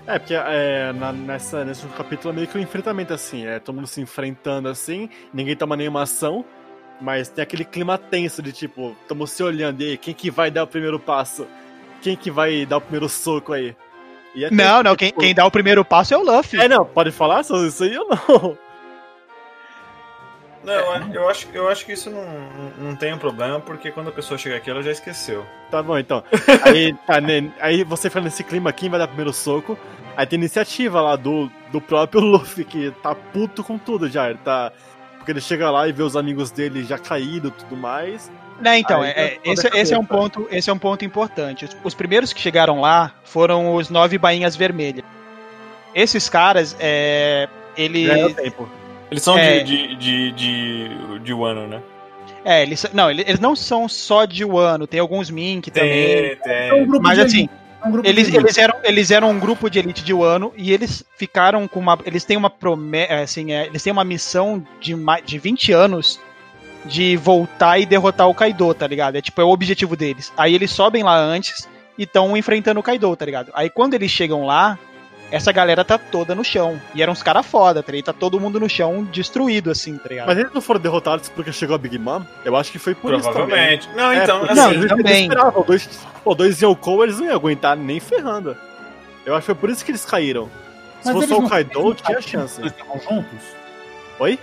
É, 0.05 0.19
porque 0.19 0.33
é, 0.35 0.91
na- 0.93 1.13
nessa, 1.13 1.63
nesse 1.63 1.85
capítulo 1.87 2.33
é 2.33 2.35
meio 2.35 2.47
que 2.47 2.57
um 2.57 2.61
enfrentamento 2.61 3.13
assim, 3.13 3.45
é 3.45 3.59
todo 3.59 3.75
mundo 3.75 3.87
se 3.87 3.99
enfrentando 4.01 4.69
assim, 4.69 5.09
ninguém 5.33 5.55
toma 5.55 5.75
nenhuma 5.75 6.03
ação, 6.03 6.45
mas 7.01 7.27
tem 7.29 7.43
aquele 7.43 7.65
clima 7.65 7.97
tenso 7.97 8.41
de 8.41 8.51
tipo, 8.53 8.95
estamos 9.01 9.31
se 9.31 9.43
olhando, 9.43 9.81
e 9.81 9.91
aí, 9.91 9.97
quem 9.97 10.13
que 10.13 10.29
vai 10.31 10.49
dar 10.51 10.63
o 10.63 10.67
primeiro 10.67 10.99
passo? 10.99 11.45
Quem 12.01 12.15
que 12.15 12.29
vai 12.31 12.65
dar 12.65 12.77
o 12.77 12.81
primeiro 12.81 13.09
soco 13.09 13.51
aí? 13.53 13.75
E 14.35 14.45
é 14.45 14.51
Não, 14.51 14.83
não, 14.83 14.95
quem, 14.95 15.09
tipo, 15.09 15.19
quem 15.21 15.33
dá 15.33 15.45
o 15.45 15.51
primeiro 15.51 15.83
passo 15.83 16.13
é 16.13 16.17
o 16.17 16.23
Luffy. 16.23 16.59
É, 16.59 16.69
não, 16.69 16.85
pode 16.85 17.11
falar 17.11 17.43
sobre 17.43 17.67
isso 17.67 17.83
aí 17.83 17.97
ou 17.97 18.07
não? 18.07 18.57
Não, 20.67 20.73
eu- 21.07 21.13
eu 21.13 21.29
acho, 21.29 21.47
eu 21.53 21.67
acho 21.69 21.85
que 21.85 21.93
isso 21.93 22.09
não, 22.09 22.23
não- 22.77 22.95
tem 22.95 23.13
um 23.13 23.17
problema, 23.17 23.59
porque 23.59 23.89
quando 23.91 24.09
a 24.09 24.11
pessoa 24.11 24.37
chega 24.37 24.57
aqui, 24.57 24.69
ela 24.69 24.83
já 24.83 24.91
esqueceu. 24.91 25.45
Tá 25.71 25.81
bom, 25.81 25.97
então. 25.97 26.23
Aí, 26.63 26.93
tá, 27.07 27.19
né, 27.21 27.49
aí 27.59 27.83
você 27.83 28.09
fica 28.09 28.21
nesse 28.21 28.43
clima, 28.43 28.71
quem 28.73 28.89
vai 28.89 28.99
dar 28.99 29.05
o 29.05 29.07
primeiro 29.09 29.31
soco? 29.33 29.77
Aí 30.15 30.25
tem 30.25 30.37
iniciativa 30.37 30.99
lá 31.01 31.15
do, 31.15 31.49
do 31.71 31.79
próprio 31.79 32.19
Luffy, 32.25 32.65
que 32.65 32.91
tá 33.01 33.15
puto 33.15 33.63
com 33.63 33.77
tudo 33.77 34.09
já. 34.09 34.29
Ele 34.29 34.39
tá. 34.43 34.71
Porque 35.17 35.31
ele 35.31 35.41
chega 35.41 35.69
lá 35.69 35.87
e 35.87 35.91
vê 35.91 36.03
os 36.03 36.15
amigos 36.15 36.51
dele 36.51 36.83
já 36.83 36.97
caídos 36.97 37.51
e 37.51 37.53
tudo 37.53 37.75
mais. 37.77 38.31
Né, 38.59 38.79
então, 38.79 39.01
Aí 39.03 39.11
é- 39.11 39.23
é- 39.35 39.39
esse, 39.43 39.67
esse 39.67 39.93
é 39.93 39.97
um 39.99 40.05
ponto, 40.05 40.47
esse 40.49 40.69
é 40.69 40.73
um 40.73 40.79
ponto 40.79 41.05
importante. 41.05 41.65
Os, 41.65 41.77
os 41.83 41.93
primeiros 41.93 42.33
que 42.33 42.41
chegaram 42.41 42.81
lá 42.81 43.13
foram 43.23 43.75
os 43.75 43.89
nove 43.89 44.17
bainhas 44.17 44.55
vermelhas. 44.55 45.05
Esses 45.93 46.27
caras, 46.29 46.75
é, 46.79 47.47
ele, 47.75 48.09
é 48.09 48.33
tempo. 48.33 48.67
Eles 49.09 49.23
são 49.23 49.37
É. 49.37 49.59
de, 49.59 49.95
de, 49.95 49.95
de, 49.95 50.31
de, 50.31 51.19
de 51.19 51.33
Wano, 51.33 51.67
né? 51.67 51.81
é, 52.43 52.61
eles, 52.61 52.85
não, 52.93 53.09
eles, 53.09 53.25
eles 53.27 53.39
não 53.39 53.55
são 53.55 53.87
só 53.89 54.25
de 54.25 54.45
Wano, 54.45 54.87
tem 54.87 54.99
alguns 54.99 55.29
Mink 55.29 55.69
também. 55.71 56.37
Tem, 56.37 56.69
É 56.69 56.73
um 56.73 56.85
Mas 57.01 57.17
de 57.17 57.23
assim, 57.23 57.49
é 57.83 57.87
um 57.87 57.91
grupo 57.91 58.07
eles, 58.07 58.33
eles, 58.33 58.57
eram, 58.57 58.75
eles 58.83 59.11
eram 59.11 59.29
um 59.31 59.39
grupo 59.39 59.69
de 59.69 59.79
elite 59.79 60.03
de 60.03 60.13
Wano 60.13 60.53
e 60.55 60.71
eles 60.71 61.03
ficaram 61.17 61.67
com 61.67 61.79
uma. 61.79 61.97
Eles 62.05 62.23
têm 62.23 62.37
uma 62.37 62.49
promessa. 62.49 63.15
Assim, 63.15 63.51
é, 63.51 63.65
eles 63.67 63.83
têm 63.83 63.91
uma 63.91 64.03
missão 64.03 64.65
de, 64.79 64.95
mais, 64.95 65.25
de 65.25 65.37
20 65.37 65.71
anos 65.71 66.19
de 66.85 67.17
voltar 67.17 67.79
e 67.79 67.85
derrotar 67.85 68.29
o 68.29 68.33
Kaido, 68.33 68.73
tá 68.73 68.87
ligado? 68.87 69.17
É 69.17 69.21
tipo, 69.21 69.41
é 69.41 69.43
o 69.43 69.49
objetivo 69.49 69.95
deles. 69.95 70.31
Aí 70.37 70.55
eles 70.55 70.71
sobem 70.71 71.03
lá 71.03 71.17
antes 71.17 71.67
e 71.97 72.03
estão 72.03 72.37
enfrentando 72.37 72.79
o 72.79 72.83
Kaido, 72.83 73.13
tá 73.15 73.25
ligado? 73.25 73.51
Aí 73.53 73.69
quando 73.69 73.93
eles 73.93 74.09
chegam 74.09 74.45
lá, 74.45 74.79
essa 75.31 75.51
galera 75.51 75.83
tá 75.83 75.97
toda 75.97 76.33
no 76.33 76.43
chão. 76.43 76.79
E 76.95 77.01
eram 77.01 77.13
uns 77.13 77.21
caras 77.23 77.45
foda, 77.45 77.83
tá 77.83 77.91
ligado? 77.91 78.05
Tá 78.05 78.13
todo 78.13 78.39
mundo 78.39 78.59
no 78.59 78.69
chão 78.69 79.03
destruído, 79.11 79.69
assim, 79.71 79.97
tá 79.97 80.09
ligado? 80.09 80.27
Mas 80.27 80.37
eles 80.37 80.53
não 80.53 80.61
foram 80.61 80.79
derrotados 80.79 81.29
porque 81.29 81.51
chegou 81.51 81.75
a 81.75 81.77
Big 81.77 81.97
Mom? 81.97 82.21
Eu 82.45 82.55
acho 82.55 82.71
que 82.71 82.79
foi 82.79 82.95
por 82.95 83.13
isso 83.13 83.23
também. 83.23 83.45
Provavelmente. 83.45 83.89
Não, 83.95 84.11
É, 84.11 84.23
então, 84.23 84.39
porque 84.39 84.53
não, 84.53 84.69
assim, 84.69 84.75
eles, 84.77 84.89
também. 84.89 85.05
eles 85.05 85.21
esperavam. 85.21 85.63
Dois, 85.63 85.89
pô, 86.23 86.35
dois 86.35 86.61
Yonkou, 86.61 87.03
eles 87.03 87.19
não 87.19 87.25
iam 87.25 87.35
aguentar 87.35 87.75
nem 87.75 87.99
ferrando. 87.99 88.55
Eu 89.25 89.33
acho 89.33 89.41
que 89.41 89.45
foi 89.47 89.55
por 89.55 89.69
isso 89.69 89.83
que 89.83 89.91
eles 89.91 90.05
caíram. 90.05 90.45
Se 91.01 91.11
Mas 91.11 91.13
fosse 91.13 91.25
eles 91.27 91.37
só 91.37 91.45
o 91.45 91.49
Kaido, 91.49 91.95
tinha 91.95 92.21
chance. 92.21 92.59
Eles 92.61 92.71
estavam 92.71 92.99
juntos? 92.99 93.39
Oi? 94.19 94.39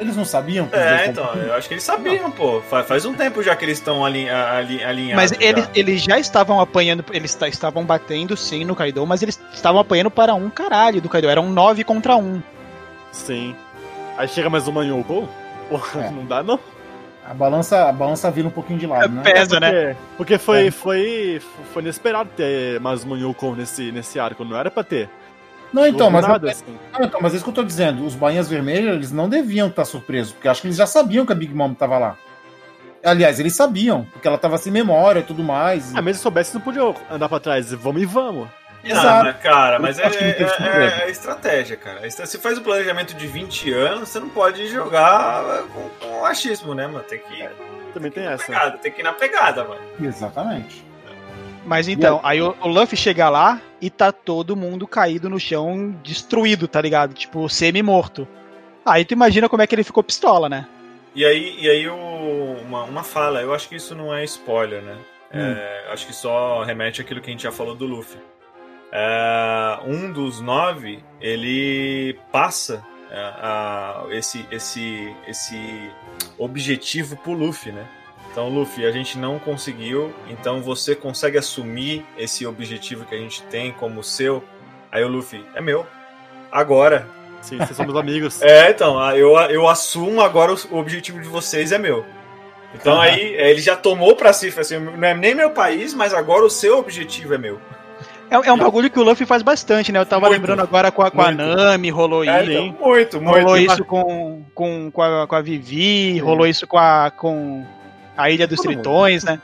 Eles 0.00 0.16
não 0.16 0.24
sabiam 0.24 0.68
É, 0.72 1.06
então, 1.06 1.24
eu 1.34 1.54
acho 1.54 1.66
que 1.68 1.74
eles 1.74 1.82
sabiam, 1.84 2.30
pô. 2.30 2.60
Faz, 2.62 2.86
faz 2.86 3.04
um 3.04 3.14
tempo 3.14 3.42
já 3.42 3.56
que 3.56 3.64
eles 3.64 3.78
estão 3.78 4.04
ali, 4.04 4.28
ali, 4.28 4.82
alinhados. 4.82 5.16
Mas 5.16 5.30
já. 5.30 5.36
eles, 5.40 5.70
eles 5.74 6.02
já 6.02 6.18
estavam 6.18 6.60
apanhando, 6.60 7.04
eles 7.12 7.34
ta- 7.34 7.48
estavam 7.48 7.84
batendo 7.84 8.36
sim 8.36 8.64
no 8.64 8.76
Kaido, 8.76 9.04
mas 9.06 9.22
eles 9.22 9.40
estavam 9.52 9.80
apanhando 9.80 10.10
para 10.10 10.34
um 10.34 10.48
caralho 10.50 11.00
do 11.00 11.08
Kaido. 11.08 11.28
Eram 11.28 11.48
nove 11.50 11.82
contra 11.84 12.16
um. 12.16 12.40
Sim. 13.12 13.54
Aí 14.16 14.28
chega 14.28 14.48
mais 14.50 14.66
uma 14.68 14.84
Yonkou? 14.84 15.28
Porra, 15.68 16.04
É. 16.06 16.10
não 16.10 16.24
dá 16.24 16.42
não. 16.42 16.58
A 17.28 17.34
balança, 17.34 17.88
a 17.88 17.92
balança 17.92 18.30
vira 18.30 18.48
um 18.48 18.50
pouquinho 18.50 18.78
de 18.78 18.86
lado, 18.86 19.12
né? 19.12 19.22
Pesa, 19.22 19.60
né? 19.60 19.70
Porque, 19.70 19.96
porque 20.16 20.38
foi, 20.38 20.68
É. 20.68 20.70
foi, 20.70 21.42
foi 21.74 21.82
inesperado 21.82 22.30
ter 22.36 22.80
mais 22.80 23.04
uma 23.04 23.18
Yonkou 23.18 23.54
nesse, 23.54 23.92
nesse 23.92 24.18
arco, 24.18 24.44
não 24.44 24.56
era 24.56 24.70
pra 24.70 24.82
ter. 24.82 25.10
Não, 25.72 25.86
então, 25.86 26.10
mas, 26.10 26.26
nada, 26.26 26.50
assim. 26.50 26.64
não, 26.92 27.04
então, 27.04 27.20
mas 27.20 27.32
é 27.32 27.36
isso 27.36 27.44
que 27.44 27.50
eu 27.50 27.54
tô 27.54 27.62
dizendo. 27.62 28.04
Os 28.04 28.14
bainhas 28.14 28.48
vermelhas, 28.48 28.94
eles 28.94 29.12
não 29.12 29.28
deviam 29.28 29.68
estar 29.68 29.84
surpresos, 29.84 30.32
porque 30.32 30.48
eu 30.48 30.52
acho 30.52 30.60
que 30.62 30.66
eles 30.68 30.76
já 30.76 30.86
sabiam 30.86 31.26
que 31.26 31.32
a 31.32 31.34
Big 31.34 31.54
Mom 31.54 31.74
tava 31.74 31.98
lá. 31.98 32.16
Aliás, 33.04 33.38
eles 33.38 33.54
sabiam, 33.54 34.04
porque 34.12 34.26
ela 34.26 34.38
tava 34.38 34.58
sem 34.58 34.72
memória 34.72 35.20
e 35.20 35.22
tudo 35.22 35.42
mais. 35.42 35.94
Ah, 35.94 36.02
mas 36.02 36.16
se 36.16 36.22
soubesse, 36.22 36.54
não 36.54 36.60
podia 36.60 36.82
andar 37.10 37.28
pra 37.28 37.38
trás. 37.38 37.72
Vamos 37.72 38.02
e 38.02 38.06
vamos. 38.06 38.48
Ah, 38.48 38.88
Exato. 38.88 39.24
mas, 39.26 39.36
cara, 39.42 39.78
mas 39.78 39.98
é, 39.98 40.06
é- 40.06 40.10
surpresa. 40.10 41.02
é 41.02 41.10
estratégia, 41.10 41.76
cara. 41.76 42.06
Estra- 42.06 42.26
Se 42.26 42.38
faz 42.38 42.58
um 42.58 42.62
planejamento 42.62 43.14
de 43.14 43.26
20 43.26 43.72
anos, 43.72 44.08
você 44.08 44.18
não 44.20 44.28
pode 44.28 44.66
jogar 44.68 45.62
com, 45.74 45.88
com 46.06 46.24
achismo, 46.24 46.74
né, 46.74 46.86
mano? 46.86 47.04
Tem 47.04 47.18
que 47.18 47.34
ir 47.34 47.50
Também 47.92 48.10
tem 48.10 48.24
na 48.24 48.32
essa. 48.32 48.46
pegada, 48.46 48.78
tem 48.78 48.90
que 48.92 49.00
ir 49.00 49.04
na 49.04 49.12
pegada, 49.12 49.64
mano. 49.64 49.80
Exatamente. 50.00 50.84
Mas 51.68 51.86
então, 51.86 52.18
aí 52.24 52.40
o, 52.40 52.54
o 52.62 52.68
Luffy 52.68 52.96
chega 52.96 53.28
lá 53.28 53.60
e 53.80 53.90
tá 53.90 54.10
todo 54.10 54.56
mundo 54.56 54.86
caído 54.86 55.28
no 55.28 55.38
chão, 55.38 55.94
destruído, 56.02 56.66
tá 56.66 56.80
ligado? 56.80 57.12
Tipo, 57.14 57.48
semi-morto. 57.48 58.26
Aí 58.84 59.04
tu 59.04 59.12
imagina 59.12 59.48
como 59.48 59.62
é 59.62 59.66
que 59.66 59.74
ele 59.74 59.84
ficou 59.84 60.02
pistola, 60.02 60.48
né? 60.48 60.66
E 61.14 61.24
aí, 61.24 61.56
e 61.60 61.68
aí 61.68 61.88
o- 61.88 62.56
uma, 62.62 62.84
uma 62.84 63.02
fala, 63.02 63.40
eu 63.42 63.52
acho 63.52 63.68
que 63.68 63.76
isso 63.76 63.94
não 63.94 64.14
é 64.14 64.24
spoiler, 64.24 64.82
né? 64.82 64.96
É, 65.30 65.92
acho 65.92 66.06
que 66.06 66.14
só 66.14 66.62
remete 66.64 67.02
àquilo 67.02 67.20
que 67.20 67.28
a 67.28 67.32
gente 67.32 67.42
já 67.42 67.52
falou 67.52 67.74
do 67.74 67.84
Luffy. 67.86 68.18
É, 68.90 69.78
um 69.86 70.10
dos 70.10 70.40
nove, 70.40 71.04
ele 71.20 72.18
passa 72.32 72.82
é, 73.10 73.16
a- 73.18 74.04
esse, 74.10 74.46
esse, 74.50 75.14
esse 75.26 75.90
objetivo 76.38 77.16
pro 77.16 77.32
Luffy, 77.32 77.72
né? 77.72 77.86
Então, 78.30 78.48
Luffy, 78.48 78.86
a 78.86 78.92
gente 78.92 79.18
não 79.18 79.38
conseguiu, 79.38 80.14
então 80.28 80.60
você 80.60 80.94
consegue 80.94 81.38
assumir 81.38 82.04
esse 82.16 82.46
objetivo 82.46 83.04
que 83.04 83.14
a 83.14 83.18
gente 83.18 83.42
tem 83.44 83.72
como 83.72 84.02
seu? 84.04 84.44
Aí 84.92 85.02
o 85.02 85.08
Luffy, 85.08 85.44
é 85.54 85.60
meu. 85.60 85.86
Agora, 86.52 87.06
Sim, 87.40 87.58
vocês 87.58 87.76
somos 87.76 87.96
amigos. 87.96 88.40
é, 88.42 88.70
então, 88.70 89.00
eu, 89.16 89.34
eu 89.50 89.68
assumo 89.68 90.20
agora 90.20 90.52
o, 90.52 90.76
objetivo 90.76 91.20
de 91.20 91.28
vocês 91.28 91.72
é 91.72 91.78
meu. 91.78 92.04
Então 92.74 92.94
Aham. 92.94 93.02
aí 93.02 93.34
é, 93.36 93.50
ele 93.50 93.60
já 93.60 93.76
tomou 93.76 94.14
pra 94.14 94.32
si, 94.32 94.52
assim, 94.56 94.78
não 94.78 95.08
é 95.08 95.14
nem 95.14 95.34
meu 95.34 95.50
país, 95.50 95.94
mas 95.94 96.12
agora 96.12 96.44
o 96.44 96.50
seu 96.50 96.78
objetivo 96.78 97.34
é 97.34 97.38
meu. 97.38 97.58
É, 98.30 98.34
é 98.34 98.52
um 98.52 98.58
bagulho 98.58 98.90
que 98.90 98.98
o 98.98 99.02
Luffy 99.02 99.24
faz 99.24 99.42
bastante, 99.42 99.90
né? 99.90 99.98
Eu 99.98 100.04
tava 100.04 100.26
Muito. 100.26 100.38
lembrando 100.38 100.60
agora 100.60 100.92
com 100.92 101.00
a, 101.02 101.10
com 101.10 101.22
a. 101.22 101.32
Nami, 101.32 101.88
rolou 101.88 102.22
É, 102.24 102.42
isso. 102.42 102.52
então, 102.52 102.86
muito, 102.86 103.20
muito. 103.22 103.38
Rolou 103.38 103.56
isso 103.56 103.84
com, 103.86 104.44
com, 104.54 104.90
com, 104.90 105.02
a, 105.02 105.26
com 105.26 105.34
a 105.34 105.40
Vivi, 105.40 106.18
rolou 106.18 106.46
isso 106.46 106.66
com 106.66 106.76
a, 106.76 107.10
com 107.10 107.64
a 108.18 108.30
Ilha 108.30 108.46
dos 108.46 108.56
Todo 108.58 108.66
mundo. 108.66 108.74
Tritões, 108.82 109.24
né? 109.24 109.40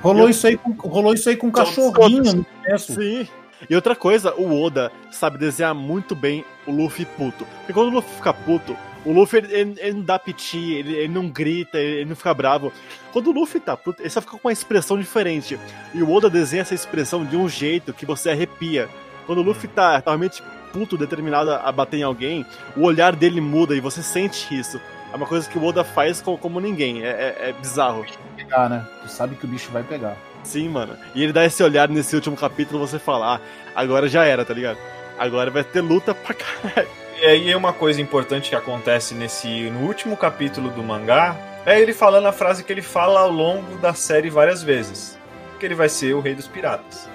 Rolou, 0.00 0.24
Eu- 0.24 0.28
isso 0.30 0.46
aí 0.46 0.56
com, 0.56 0.72
rolou 0.72 1.14
isso 1.14 1.28
aí 1.28 1.36
com 1.36 1.48
um 1.48 1.50
cachorrinho 1.50 2.22
todos. 2.22 2.34
no 2.34 2.44
começo. 2.44 2.94
Sim. 2.94 3.28
E 3.68 3.74
outra 3.74 3.94
coisa, 3.96 4.32
o 4.34 4.60
Oda 4.62 4.90
sabe 5.10 5.36
desenhar 5.36 5.74
muito 5.74 6.14
bem 6.14 6.44
o 6.66 6.70
Luffy 6.72 7.04
puto. 7.04 7.44
Porque 7.58 7.72
quando 7.72 7.88
o 7.88 7.90
Luffy 7.90 8.14
fica 8.14 8.32
puto, 8.32 8.76
o 9.04 9.12
Luffy 9.12 9.38
ele, 9.40 9.52
ele- 9.54 9.74
ele 9.78 9.92
não 9.94 10.02
dá 10.02 10.16
piti, 10.16 10.74
ele, 10.74 10.94
ele 10.94 11.08
não 11.12 11.28
grita, 11.28 11.76
ele, 11.76 11.96
ele 12.02 12.08
não 12.08 12.14
fica 12.16 12.32
bravo. 12.32 12.72
Quando 13.12 13.28
o 13.28 13.32
Luffy 13.32 13.60
tá 13.60 13.76
puto, 13.76 14.00
ele 14.00 14.10
só 14.10 14.20
fica 14.20 14.38
com 14.38 14.46
uma 14.48 14.52
expressão 14.52 14.96
diferente. 14.98 15.58
E 15.92 16.00
o 16.02 16.12
Oda 16.12 16.30
desenha 16.30 16.62
essa 16.62 16.74
expressão 16.74 17.24
de 17.24 17.36
um 17.36 17.48
jeito 17.48 17.92
que 17.92 18.06
você 18.06 18.30
arrepia. 18.30 18.88
Quando 19.26 19.38
o 19.38 19.42
Luffy 19.42 19.68
tá, 19.68 20.00
tá 20.00 20.12
realmente 20.12 20.40
puto, 20.72 20.96
determinado 20.96 21.50
a 21.50 21.72
bater 21.72 21.98
em 21.98 22.02
alguém, 22.04 22.46
o 22.76 22.82
olhar 22.84 23.16
dele 23.16 23.40
muda 23.40 23.74
e 23.74 23.80
você 23.80 24.02
sente 24.04 24.56
isso. 24.56 24.80
É 25.12 25.16
uma 25.16 25.26
coisa 25.26 25.48
que 25.48 25.58
o 25.58 25.64
Oda 25.64 25.82
faz 25.84 26.20
como, 26.20 26.36
como 26.38 26.60
ninguém. 26.60 27.04
É, 27.04 27.08
é- 27.08 27.48
é 27.48 27.52
bizarro. 27.52 28.04
Pegar, 28.36 28.68
né? 28.68 28.86
Tu 29.02 29.08
sabe 29.10 29.34
que 29.36 29.44
o 29.44 29.48
bicho 29.48 29.70
vai 29.70 29.82
pegar. 29.82 30.16
Sim, 30.44 30.68
mano. 30.68 30.96
E 31.14 31.22
ele 31.22 31.32
dá 31.32 31.44
esse 31.44 31.62
olhar 31.62 31.88
nesse 31.88 32.14
último 32.14 32.36
capítulo, 32.36 32.78
você 32.86 32.98
fala, 32.98 33.36
ah, 33.36 33.40
agora 33.74 34.08
já 34.08 34.24
era, 34.24 34.44
tá 34.44 34.54
ligado? 34.54 34.78
Agora 35.18 35.50
vai 35.50 35.64
ter 35.64 35.80
luta 35.80 36.14
pra 36.14 36.34
caralho. 36.34 36.88
E 37.20 37.24
aí 37.26 37.54
uma 37.54 37.72
coisa 37.72 38.00
importante 38.00 38.48
que 38.50 38.54
acontece 38.56 39.12
nesse 39.14 39.48
no 39.70 39.80
último 39.86 40.16
capítulo 40.16 40.70
do 40.70 40.82
mangá 40.84 41.36
é 41.66 41.80
ele 41.80 41.92
falando 41.92 42.26
a 42.26 42.32
frase 42.32 42.62
que 42.62 42.72
ele 42.72 42.80
fala 42.80 43.20
ao 43.20 43.30
longo 43.30 43.76
da 43.78 43.92
série 43.92 44.30
várias 44.30 44.62
vezes, 44.62 45.18
que 45.58 45.66
ele 45.66 45.74
vai 45.74 45.88
ser 45.88 46.14
o 46.14 46.20
rei 46.20 46.34
dos 46.36 46.46
piratas. 46.46 47.08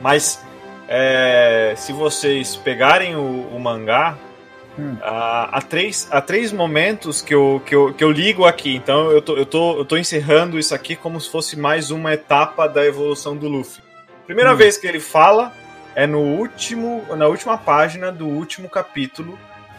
Mas 0.00 0.42
é, 0.88 1.74
se 1.76 1.92
vocês 1.92 2.56
pegarem 2.56 3.14
o, 3.16 3.46
o 3.54 3.60
mangá, 3.60 4.16
Hum. 4.78 4.96
há, 5.00 5.56
há 5.56 5.62
três, 5.62 6.06
há 6.10 6.20
três 6.20 6.52
momentos 6.52 7.22
que 7.22 7.34
eu, 7.34 7.62
que, 7.64 7.74
eu, 7.74 7.94
que 7.94 8.04
eu 8.04 8.10
ligo 8.10 8.44
aqui. 8.44 8.74
Então 8.76 9.10
eu 9.10 9.22
tô, 9.22 9.36
eu, 9.36 9.46
tô, 9.46 9.78
eu 9.78 9.84
tô 9.84 9.96
encerrando 9.96 10.58
isso 10.58 10.74
aqui 10.74 10.94
como 10.94 11.20
se 11.20 11.30
fosse 11.30 11.58
mais 11.58 11.90
uma 11.90 12.12
etapa 12.12 12.68
da 12.68 12.84
evolução 12.84 13.36
do 13.36 13.48
Luffy. 13.48 13.82
Primeira 14.26 14.52
Hum. 14.52 14.56
vez 14.56 14.76
que 14.76 14.86
ele 14.86 15.00
fala 15.00 15.52
é 15.94 16.06
no 16.06 16.20
último, 16.20 17.04
na 17.16 17.26
última 17.26 17.56
página 17.56 18.12
do 18.12 18.26
último 18.26 18.68
capítulo 18.68 19.38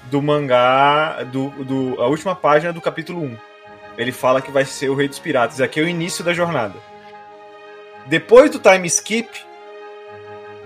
do 0.09 0.21
mangá, 0.21 1.23
do, 1.23 1.49
do, 1.63 2.01
a 2.01 2.07
última 2.07 2.35
página 2.35 2.71
do 2.73 2.81
capítulo 2.81 3.21
1. 3.21 3.37
Ele 3.97 4.11
fala 4.11 4.41
que 4.41 4.51
vai 4.51 4.63
ser 4.63 4.89
o 4.89 4.95
rei 4.95 5.07
dos 5.07 5.19
piratas. 5.19 5.59
Aqui 5.59 5.79
é 5.79 5.83
o 5.83 5.87
início 5.87 6.23
da 6.23 6.33
jornada. 6.33 6.75
Depois 8.05 8.49
do 8.49 8.59
time 8.59 8.87
skip, 8.87 9.27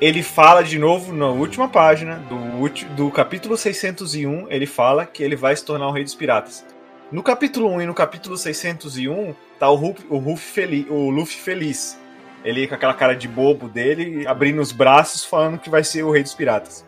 ele 0.01 0.23
fala 0.23 0.63
de 0.63 0.79
novo 0.79 1.13
na 1.13 1.27
última 1.27 1.69
página 1.69 2.15
do, 2.27 2.67
do 2.95 3.11
capítulo 3.11 3.55
601, 3.55 4.47
ele 4.49 4.65
fala 4.65 5.05
que 5.05 5.21
ele 5.21 5.35
vai 5.35 5.55
se 5.55 5.63
tornar 5.63 5.87
o 5.87 5.91
rei 5.91 6.03
dos 6.03 6.15
piratas. 6.15 6.65
No 7.11 7.21
capítulo 7.21 7.69
1 7.69 7.83
e 7.83 7.85
no 7.85 7.93
capítulo 7.93 8.35
601, 8.35 9.35
tá 9.59 9.69
o, 9.69 9.75
Ruff, 9.75 10.03
o, 10.09 10.17
Ruff 10.17 10.41
feliz, 10.41 10.87
o 10.89 11.11
Luffy 11.11 11.37
feliz. 11.37 11.99
Ele 12.43 12.65
com 12.67 12.73
aquela 12.73 12.95
cara 12.95 13.13
de 13.13 13.27
bobo 13.27 13.69
dele, 13.69 14.25
abrindo 14.25 14.59
os 14.59 14.71
braços, 14.71 15.23
falando 15.23 15.59
que 15.59 15.69
vai 15.69 15.83
ser 15.83 16.01
o 16.01 16.09
rei 16.09 16.23
dos 16.23 16.33
piratas. 16.33 16.83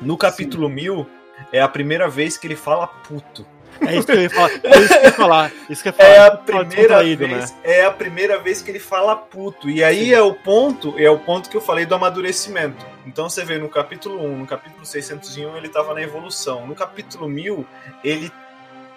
No 0.00 0.16
capítulo 0.16 0.68
1000, 0.68 1.08
é 1.52 1.60
a 1.60 1.66
primeira 1.66 2.08
vez 2.08 2.38
que 2.38 2.46
ele 2.46 2.54
fala 2.54 2.86
puto. 2.86 3.44
É 3.80 3.96
isso 3.96 4.06
que 4.06 4.12
eu 4.12 4.22
ia 4.22 4.30
falar. 4.30 4.50
É 4.62 4.78
isso 4.78 4.88
que 4.88 4.94
eu 4.94 5.02
ia 5.02 5.12
falar. 5.12 5.52
Isso 5.70 5.82
que 5.82 5.88
eu 5.88 5.92
ia 5.92 5.96
falar. 5.96 6.08
É 6.08 6.18
a 6.18 6.30
Fala 6.30 6.64
primeira 6.64 7.02
vez, 7.02 7.52
né? 7.52 7.58
é 7.62 7.84
a 7.84 7.90
primeira 7.90 8.38
vez 8.38 8.62
que 8.62 8.70
ele 8.70 8.78
fala 8.78 9.14
puto. 9.14 9.70
E 9.70 9.84
aí 9.84 10.12
é 10.12 10.20
o 10.20 10.34
ponto, 10.34 10.94
é 10.98 11.08
o 11.08 11.18
ponto 11.18 11.48
que 11.48 11.56
eu 11.56 11.60
falei 11.60 11.86
do 11.86 11.94
amadurecimento. 11.94 12.84
Então 13.06 13.28
você 13.28 13.44
vê 13.44 13.58
no 13.58 13.68
capítulo 13.68 14.22
1, 14.22 14.38
no 14.38 14.46
capítulo 14.46 14.84
601 14.84 15.56
ele 15.56 15.68
tava 15.68 15.94
na 15.94 16.02
evolução. 16.02 16.66
No 16.66 16.74
capítulo 16.74 17.28
1000, 17.28 17.66
ele 18.02 18.32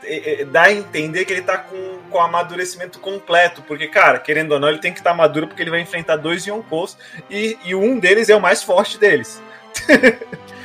é, 0.03 0.41
é, 0.41 0.45
dá 0.45 0.63
a 0.63 0.73
entender 0.73 1.25
que 1.25 1.33
ele 1.33 1.41
tá 1.41 1.57
com, 1.57 1.99
com 2.09 2.19
amadurecimento 2.19 2.99
completo, 2.99 3.61
porque 3.61 3.87
cara, 3.87 4.19
querendo 4.19 4.53
ou 4.53 4.59
não, 4.59 4.69
ele 4.69 4.79
tem 4.79 4.91
que 4.91 4.99
estar 4.99 5.13
maduro 5.13 5.47
porque 5.47 5.61
ele 5.61 5.69
vai 5.69 5.81
enfrentar 5.81 6.15
dois 6.15 6.45
Yonkous 6.45 6.97
e, 7.29 7.57
e 7.63 7.75
um 7.75 7.99
deles 7.99 8.29
é 8.29 8.35
o 8.35 8.41
mais 8.41 8.63
forte 8.63 8.97
deles. 8.97 9.41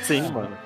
Sim, 0.01 0.31
mano. 0.31 0.57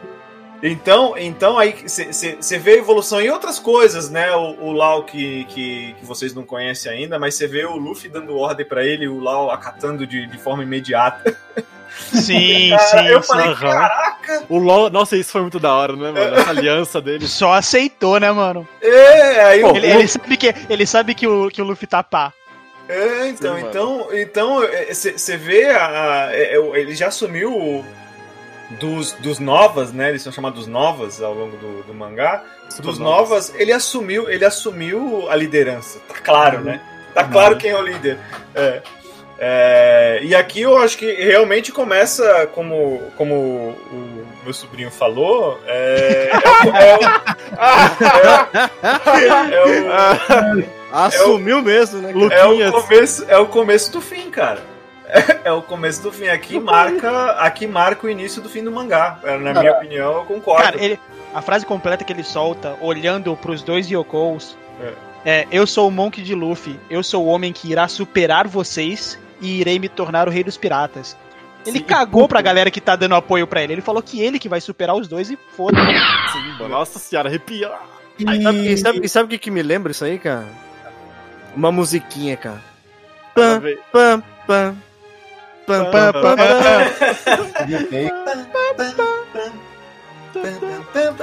Então, 0.64 1.16
então 1.18 1.58
aí 1.58 1.76
você 1.86 2.58
vê 2.60 2.74
a 2.74 2.78
evolução 2.78 3.20
em 3.20 3.30
outras 3.30 3.58
coisas, 3.58 4.10
né? 4.10 4.32
O, 4.36 4.66
o 4.66 4.72
Lau 4.72 5.04
que, 5.04 5.46
que, 5.46 5.96
que 6.00 6.06
vocês 6.06 6.34
não 6.36 6.44
conhecem 6.44 6.92
ainda, 6.92 7.18
mas 7.18 7.34
você 7.36 7.48
vê 7.48 7.66
o 7.66 7.76
Luffy 7.78 8.10
dando 8.10 8.38
ordem 8.38 8.66
pra 8.66 8.86
ele, 8.86 9.08
o 9.08 9.20
Lau 9.20 9.50
acatando 9.50 10.06
de, 10.06 10.28
de 10.28 10.38
forma 10.38 10.62
imediata. 10.64 11.36
Sim, 12.14 12.70
Cara, 12.78 12.80
sim, 12.80 13.08
eu 13.08 13.22
sim. 13.22 13.28
falei, 13.28 13.56
caraca! 13.56 14.44
O 14.48 14.58
LOL, 14.60 14.90
nossa, 14.90 15.18
isso 15.18 15.32
foi 15.32 15.42
muito 15.42 15.60
da 15.60 15.74
hora, 15.74 15.94
né, 15.96 16.12
mano? 16.12 16.36
Essa 16.36 16.50
aliança 16.52 17.02
dele. 17.02 17.28
Só 17.28 17.54
aceitou, 17.54 18.20
né, 18.20 18.32
mano? 18.32 18.68
É, 18.82 19.42
aí 19.46 19.64
o 19.64 19.76
Ele, 19.76 19.88
ele 19.88 20.08
sabe, 20.08 20.38
que, 20.38 20.56
ele 20.70 20.86
sabe 20.86 21.16
que, 21.16 21.28
o, 21.28 21.50
que 21.50 21.62
o 21.62 21.66
Luffy 21.66 21.88
tá 21.88 22.02
pá. 22.04 22.32
É, 22.88 23.28
então, 23.30 23.56
Sim, 23.56 23.62
mano. 23.64 23.70
então, 23.70 24.08
então 24.14 24.60
você 24.90 25.38
vê 25.38 25.70
a, 25.70 25.86
a- 26.28 26.30
é, 26.36 26.56
é, 26.56 26.80
ele 26.80 26.94
já 26.96 27.08
assumiu 27.08 27.52
o- 27.52 27.86
dos, 28.80 29.14
dos 29.14 29.40
novas, 29.40 29.92
né? 29.92 30.10
Eles 30.10 30.22
são 30.22 30.32
chamados 30.32 30.68
novas 30.68 31.22
ao 31.22 31.34
longo 31.34 31.58
do, 31.58 31.84
do 31.84 31.94
mangá. 31.94 32.44
Dos 32.82 32.98
novas, 33.00 33.54
ele 33.56 33.72
assumiu, 33.74 34.30
ele 34.30 34.46
assumiu 34.46 35.30
a 35.30 35.36
liderança. 35.36 36.00
Tá 36.08 36.16
claro, 36.24 36.62
né? 36.62 36.82
Tá 37.14 37.24
claro 37.26 37.58
quem 37.58 37.72
é 37.72 37.78
o 37.78 37.82
líder. 37.82 38.18
É. 38.56 38.82
É, 39.44 40.20
e 40.22 40.36
aqui 40.36 40.62
eu 40.62 40.78
acho 40.78 40.96
que 40.98 41.12
realmente 41.14 41.72
começa, 41.72 42.46
como, 42.54 43.02
como 43.18 43.34
o 43.92 44.28
meu 44.44 44.54
sobrinho 44.54 44.92
falou, 44.92 45.60
é, 45.66 46.30
é, 46.32 46.68
o- 46.68 46.76
é 46.76 46.98
o- 46.98 47.04
é 49.52 50.60
o- 50.60 50.64
Assumiu 50.94 51.62
mesmo, 51.62 52.02
né? 52.02 52.12
é 52.32 52.46
o 52.46 52.72
começo, 52.72 53.26
é 53.28 53.38
o 53.38 53.46
começo 53.48 53.92
do 53.92 54.02
fim, 54.02 54.30
cara. 54.30 54.62
É 55.44 55.52
o 55.52 55.62
começo 55.62 56.02
do 56.02 56.12
fim. 56.12 56.28
Aqui 56.28 56.60
marca, 56.60 57.32
aqui 57.34 57.68
marca 57.68 58.08
o 58.08 58.10
início 58.10 58.42
do 58.42 58.48
fim 58.48 58.64
do 58.64 58.72
mangá. 58.72 59.20
É, 59.24 59.38
Na 59.38 59.60
minha 59.60 59.74
opinião, 59.74 60.20
eu 60.20 60.26
concordo. 60.26 60.64
Cara, 60.64 60.84
ele, 60.84 61.00
a 61.34 61.42
frase 61.42 61.66
completa 61.66 62.04
que 62.04 62.14
ele 62.14 62.24
solta, 62.24 62.76
olhando 62.80 63.36
pros 63.36 63.62
dois 63.62 63.90
Yokos, 63.90 64.56
é. 65.26 65.48
Eu 65.52 65.68
sou 65.68 65.88
o 65.88 65.92
Monk 65.92 66.22
de 66.22 66.34
Luffy, 66.34 66.80
eu 66.90 67.04
sou 67.04 67.26
o 67.26 67.28
homem 67.28 67.54
que 67.54 67.72
irá 67.72 67.88
superar 67.88 68.48
vocês 68.48 69.20
e 69.40 69.60
irei 69.60 69.78
me 69.78 69.88
tornar 69.88 70.28
o 70.28 70.32
rei 70.32 70.44
dos 70.44 70.58
piratas. 70.58 71.16
Ele 71.66 71.78
Sim, 71.78 71.84
cagou 71.86 72.22
puto. 72.22 72.30
pra 72.30 72.42
galera 72.42 72.72
que 72.72 72.82
tá 72.82 72.96
dando 72.96 73.14
apoio 73.14 73.46
pra 73.46 73.62
ele. 73.62 73.74
Ele 73.74 73.82
falou 73.82 74.02
que 74.02 74.20
ele 74.20 74.40
que 74.40 74.50
vai 74.50 74.60
superar 74.60 74.96
os 74.96 75.08
dois 75.08 75.30
e 75.30 75.38
foda-se. 75.56 75.84
Nossa 76.68 76.98
senhora, 76.98 77.30
arrepia. 77.30 77.72
Aí, 78.26 78.42
sabe, 78.42 78.68
e 78.68 78.78
sabe, 78.78 79.00
e 79.04 79.10
sabe 79.10 79.26
o 79.26 79.30
que, 79.30 79.38
que 79.38 79.52
me 79.52 79.62
lembra 79.62 79.92
isso 79.92 80.04
aí, 80.04 80.18
cara? 80.18 80.48
Uma 81.56 81.72
musiquinha, 81.72 82.36
cara. 82.36 82.62
Pam, 83.36 83.62
pam, 83.92 84.24
pam. 84.48 84.76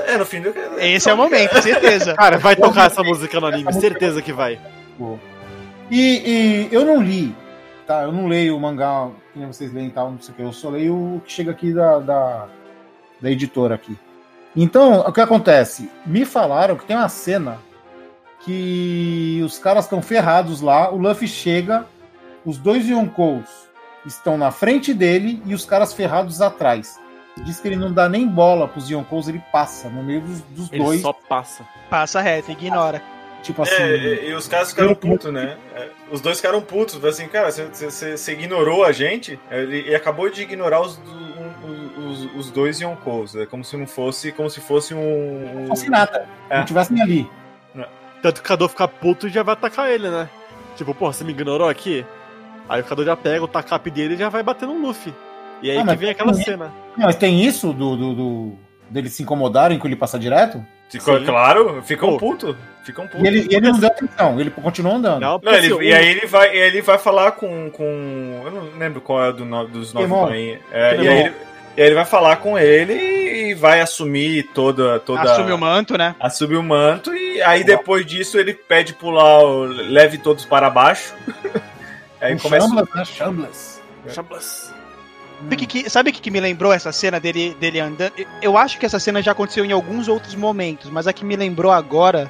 É, 0.06 0.18
no 0.18 0.26
fim 0.26 0.40
do 0.40 0.52
Esse 0.78 1.08
é 1.08 1.14
o 1.14 1.16
momento, 1.16 1.60
certeza. 1.62 2.14
Cara, 2.14 2.38
vai 2.38 2.54
tocar 2.54 2.86
essa 2.86 3.02
música 3.02 3.40
no 3.40 3.46
anime, 3.46 3.72
certeza 3.72 4.20
que 4.22 4.32
vai. 4.32 4.60
E, 5.90 6.68
e 6.70 6.74
eu 6.74 6.84
não 6.84 7.02
li, 7.02 7.34
tá? 7.86 8.02
Eu 8.02 8.12
não 8.12 8.26
leio 8.26 8.56
o 8.56 8.60
mangá 8.60 9.08
que 9.32 9.38
nem 9.38 9.48
vocês 9.48 9.72
leem 9.72 9.88
e 9.88 9.90
tal, 9.90 10.10
não 10.10 10.20
sei 10.20 10.32
o 10.32 10.36
que. 10.36 10.42
Eu 10.42 10.52
só 10.52 10.68
leio 10.68 10.94
o 10.94 11.22
que 11.24 11.32
chega 11.32 11.50
aqui 11.50 11.72
da, 11.72 11.98
da, 11.98 12.46
da 13.20 13.30
editora 13.30 13.74
aqui. 13.74 13.96
Então, 14.54 15.00
o 15.00 15.12
que 15.12 15.20
acontece? 15.20 15.90
Me 16.04 16.24
falaram 16.24 16.76
que 16.76 16.84
tem 16.84 16.96
uma 16.96 17.08
cena 17.08 17.58
que 18.44 19.40
os 19.44 19.58
caras 19.58 19.84
estão 19.84 20.02
ferrados 20.02 20.60
lá, 20.60 20.90
o 20.92 20.96
Luffy 20.96 21.28
chega, 21.28 21.86
os 22.44 22.58
dois 22.58 22.88
Yonkous 22.88 23.67
estão 24.08 24.36
na 24.36 24.50
frente 24.50 24.92
dele 24.92 25.40
e 25.46 25.54
os 25.54 25.64
caras 25.64 25.92
ferrados 25.92 26.40
atrás. 26.40 26.98
Diz 27.44 27.60
que 27.60 27.68
ele 27.68 27.76
não 27.76 27.92
dá 27.92 28.08
nem 28.08 28.26
bola 28.26 28.66
pros 28.66 28.90
Yonkous, 28.90 29.28
ele 29.28 29.40
passa 29.52 29.88
no 29.88 30.02
meio 30.02 30.20
dos, 30.22 30.40
dos 30.42 30.72
Ele 30.72 30.82
dois. 30.82 31.00
só 31.00 31.12
passa. 31.12 31.64
Passa 31.88 32.20
reto, 32.20 32.50
ignora. 32.50 33.00
Tipo 33.44 33.62
assim. 33.62 33.74
É, 33.74 33.96
e, 33.96 34.30
e 34.30 34.34
os 34.34 34.48
caras 34.48 34.70
ficaram 34.70 34.92
putos, 34.96 35.32
né? 35.32 35.56
É, 35.76 35.88
Os 36.10 36.20
dois 36.20 36.38
ficaram 36.38 36.60
putos. 36.60 37.02
Assim, 37.04 37.28
cara, 37.28 37.50
você- 37.52 38.32
ignorou 38.32 38.84
a 38.84 38.90
gente? 38.90 39.38
Ele, 39.48 39.78
ele 39.78 39.94
acabou 39.94 40.28
de 40.28 40.42
ignorar 40.42 40.80
os, 40.80 40.98
um- 40.98 42.08
os, 42.10 42.24
os 42.34 42.50
dois 42.50 42.80
Yonkous. 42.80 43.36
É 43.36 43.46
como 43.46 43.64
se 43.64 43.76
não 43.76 43.86
fosse, 43.86 44.32
como 44.32 44.50
se 44.50 44.60
fosse 44.60 44.92
um. 44.92 45.60
Não 45.60 45.66
fosse 45.68 45.88
nada. 45.88 46.26
É. 46.50 46.58
Não 46.58 46.64
tivessem 46.64 47.00
ali. 47.00 47.30
Tanto 48.20 48.34
que 48.42 48.46
o 48.46 48.48
Kado 48.48 48.68
fica 48.68 48.88
puto 48.88 49.28
e 49.28 49.30
já 49.30 49.44
vai 49.44 49.52
atacar 49.52 49.88
ele, 49.88 50.08
né? 50.10 50.28
Tipo, 50.76 50.92
pô, 50.92 51.12
você 51.12 51.22
me 51.22 51.30
ignorou 51.30 51.68
aqui? 51.68 52.04
Aí 52.68 52.80
o 52.80 52.84
Kado 52.84 53.04
já 53.04 53.16
pega 53.16 53.42
o 53.44 53.48
tacape 53.48 53.90
dele 53.90 54.14
e 54.14 54.18
já 54.18 54.28
vai 54.28 54.42
bater 54.42 54.66
no 54.66 54.78
Luffy. 54.78 55.12
E 55.62 55.70
aí 55.70 55.78
Ah, 55.78 55.86
que 55.86 55.96
vem 55.96 56.10
aquela 56.10 56.32
tem- 56.32 56.44
cena. 56.44 56.72
Mas 56.96 57.16
tem 57.16 57.42
isso 57.42 57.72
do, 57.72 57.96
do, 57.96 58.14
do- 58.14 58.52
deles 58.90 59.12
se 59.12 59.22
incomodarem 59.22 59.78
com 59.78 59.86
ele 59.86 59.96
passar 59.96 60.18
direto? 60.18 60.64
Ficou 60.90 61.18
Sim. 61.18 61.26
claro, 61.26 61.82
ficam 61.82 62.10
Pô. 62.10 62.18
putos. 62.18 62.56
Ficam 62.84 63.06
putos. 63.06 63.22
E 63.22 63.26
ele, 63.26 63.46
e 63.50 63.54
ele 63.56 63.70
não 63.70 63.78
deu 63.78 63.88
atenção, 63.88 64.40
ele 64.40 64.50
continuou 64.50 64.96
andando. 64.96 65.20
Não, 65.20 65.40
Não, 65.42 65.52
ele- 65.52 65.66
assim, 65.74 65.82
e 65.82 65.92
aí 65.94 66.08
ele 66.08 66.26
vai, 66.26 66.56
ele 66.56 66.80
vai 66.80 66.96
falar 66.98 67.32
com, 67.32 67.70
com. 67.70 68.42
Eu 68.44 68.50
não 68.50 68.78
lembro 68.78 69.00
qual 69.00 69.22
é 69.24 69.32
do 69.32 69.44
no- 69.44 69.66
dos 69.66 69.92
nove 69.92 70.06
banhos. 70.06 70.58
É, 70.72 70.94
e, 70.96 70.98
aí 71.08 71.18
ele, 71.20 71.34
e 71.76 71.80
aí 71.82 71.86
ele 71.88 71.94
vai 71.94 72.04
falar 72.06 72.36
com 72.36 72.58
ele 72.58 72.94
e 73.50 73.54
vai 73.54 73.80
assumir 73.82 74.44
toda. 74.54 74.98
toda 75.00 75.20
Assume 75.22 75.52
o 75.52 75.58
manto, 75.58 75.98
né? 75.98 76.14
assume 76.18 76.56
o 76.56 76.62
manto 76.62 77.14
e 77.14 77.42
aí 77.42 77.62
depois 77.64 78.06
disso 78.06 78.38
ele 78.38 78.54
pede 78.54 78.94
pular 78.94 79.40
o 79.44 79.64
leve 79.64 80.16
todos 80.18 80.44
para 80.46 80.70
baixo. 80.70 81.14
aí 82.20 82.34
Um 82.34 82.38
começa. 82.38 82.66
Shambles, 82.68 82.88
né? 82.94 83.04
Shambles. 83.04 83.82
Shambles. 84.08 84.72
Sabe 85.40 85.54
o 85.54 85.58
que, 85.58 85.66
que- 85.66 85.90
sabe 85.90 86.10
o 86.10 86.12
que, 86.12 86.20
que 86.20 86.30
me 86.32 86.40
lembrou 86.40 86.72
essa 86.72 86.90
cena 86.90 87.20
dele, 87.20 87.56
dele 87.60 87.78
andando? 87.78 88.12
Eu 88.42 88.58
acho 88.58 88.78
que 88.78 88.84
essa 88.86 88.98
cena 88.98 89.22
já 89.22 89.32
aconteceu 89.32 89.64
em 89.64 89.70
alguns 89.72 90.08
outros 90.08 90.34
momentos, 90.34 90.90
mas 90.90 91.06
a 91.06 91.12
que 91.12 91.24
me 91.24 91.36
lembrou 91.36 91.70
agora 91.70 92.28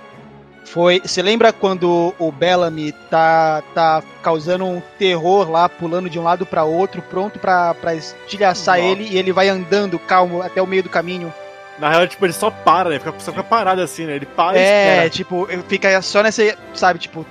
foi. 0.67 1.01
Você 1.03 1.23
lembra 1.23 1.51
quando 1.51 2.15
o 2.19 2.31
Bellamy 2.31 2.93
tá, 3.11 3.63
tá 3.75 4.03
causando 4.23 4.67
um 4.67 4.83
terror 4.99 5.51
lá, 5.51 5.67
pulando 5.71 6.11
de 6.11 6.19
um 6.19 6.23
lado 6.23 6.45
pra 6.45 6.65
outro, 6.65 7.01
pronto 7.01 7.39
pra, 7.39 7.73
pra 7.75 7.95
estilhaçar 7.95 8.77
Nossa. 8.77 8.87
ele, 8.91 9.09
e 9.11 9.17
ele 9.17 9.33
vai 9.33 9.49
andando 9.49 9.99
calmo 9.99 10.43
até 10.43 10.61
o 10.61 10.67
meio 10.67 10.83
do 10.83 10.91
caminho? 10.91 11.33
Na 11.79 11.89
real, 11.89 12.07
tipo, 12.09 12.27
ele 12.27 12.33
só 12.35 12.51
para, 12.51 12.91
né? 12.91 12.99
Fica, 12.99 13.15
só 13.21 13.31
fica 13.31 13.43
parado 13.45 13.81
assim, 13.81 14.05
né? 14.05 14.17
Ele 14.17 14.27
para 14.27 14.59
e 14.59 14.61
É, 14.61 15.09
tipo, 15.09 15.49
fica 15.69 16.03
só 16.03 16.23
nessa, 16.23 16.43
sabe, 16.75 16.99
tipo, 16.99 17.25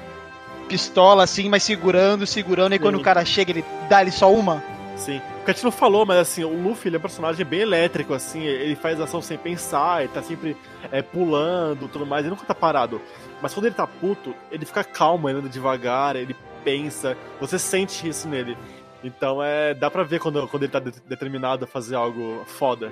pistola 0.67 1.23
assim, 1.23 1.49
mas 1.49 1.63
segurando, 1.63 2.25
segurando, 2.27 2.75
e 2.75 2.79
quando 2.79 2.95
Sim. 2.95 3.01
o 3.01 3.03
cara 3.03 3.23
chega, 3.25 3.51
ele 3.51 3.65
dá 3.89 4.01
ele 4.01 4.11
só 4.11 4.31
uma. 4.31 4.63
Sim. 4.95 5.21
A 5.45 5.51
gente 5.51 5.63
não 5.63 5.71
falou, 5.71 6.05
mas 6.05 6.17
assim, 6.17 6.43
o 6.43 6.61
Luffy 6.61 6.89
ele 6.89 6.97
é 6.97 6.99
um 6.99 7.01
personagem 7.01 7.45
bem 7.45 7.61
elétrico, 7.61 8.13
assim, 8.13 8.43
ele 8.43 8.75
faz 8.75 8.99
ação 8.99 9.21
sem 9.21 9.37
pensar, 9.37 10.03
ele 10.03 10.11
tá 10.11 10.21
sempre 10.21 10.57
é, 10.91 11.01
pulando 11.01 11.87
tudo 11.87 12.05
mais, 12.05 12.25
ele 12.25 12.31
nunca 12.31 12.45
tá 12.45 12.53
parado. 12.55 13.01
Mas 13.41 13.53
quando 13.53 13.67
ele 13.67 13.75
tá 13.75 13.87
puto, 13.87 14.35
ele 14.51 14.65
fica 14.65 14.83
calmo, 14.83 15.29
ele 15.29 15.39
anda 15.39 15.47
devagar, 15.47 16.15
ele 16.15 16.35
pensa, 16.63 17.15
você 17.39 17.57
sente 17.57 18.09
isso 18.09 18.27
nele. 18.27 18.57
Então 19.03 19.41
é. 19.41 19.73
dá 19.73 19.89
pra 19.89 20.03
ver 20.03 20.19
quando, 20.19 20.45
quando 20.47 20.63
ele 20.63 20.71
tá 20.71 20.79
de- 20.79 20.99
determinado 21.07 21.63
a 21.63 21.67
fazer 21.67 21.95
algo 21.95 22.43
foda. 22.45 22.91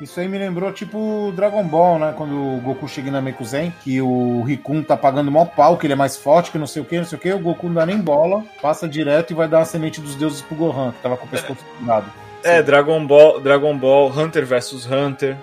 Isso 0.00 0.18
aí 0.18 0.26
me 0.26 0.36
lembrou 0.36 0.72
tipo 0.72 1.32
Dragon 1.36 1.62
Ball, 1.62 1.98
né? 1.98 2.12
Quando 2.16 2.32
o 2.34 2.60
Goku 2.60 2.88
chega 2.88 3.08
na 3.10 3.20
Mekuzen, 3.20 3.72
que 3.84 4.00
o 4.02 4.42
Rikun 4.42 4.82
tá 4.82 4.96
pagando 4.96 5.30
mal 5.30 5.46
pau, 5.46 5.76
que 5.76 5.86
ele 5.86 5.92
é 5.92 5.96
mais 5.96 6.16
forte, 6.16 6.50
que 6.50 6.58
não 6.58 6.66
sei 6.66 6.82
o 6.82 6.84
que, 6.84 6.96
não 6.98 7.04
sei 7.04 7.16
o 7.16 7.20
que, 7.20 7.32
o 7.32 7.38
Goku 7.38 7.68
não 7.68 7.74
dá 7.74 7.86
nem 7.86 7.98
bola, 7.98 8.42
passa 8.60 8.88
direto 8.88 9.30
e 9.30 9.34
vai 9.34 9.46
dar 9.46 9.60
a 9.60 9.64
semente 9.64 10.00
dos 10.00 10.16
deuses 10.16 10.42
pro 10.42 10.56
Gohan, 10.56 10.90
que 10.90 11.02
tava 11.02 11.16
com 11.16 11.26
o 11.26 11.28
pescoço 11.28 11.60
furado. 11.78 12.06
É, 12.42 12.60
Dragon 12.60 13.06
Ball, 13.06 13.38
Dragon 13.38 13.76
Ball, 13.78 14.10
Hunter 14.10 14.44
vs 14.44 14.86
Hunter. 14.90 15.36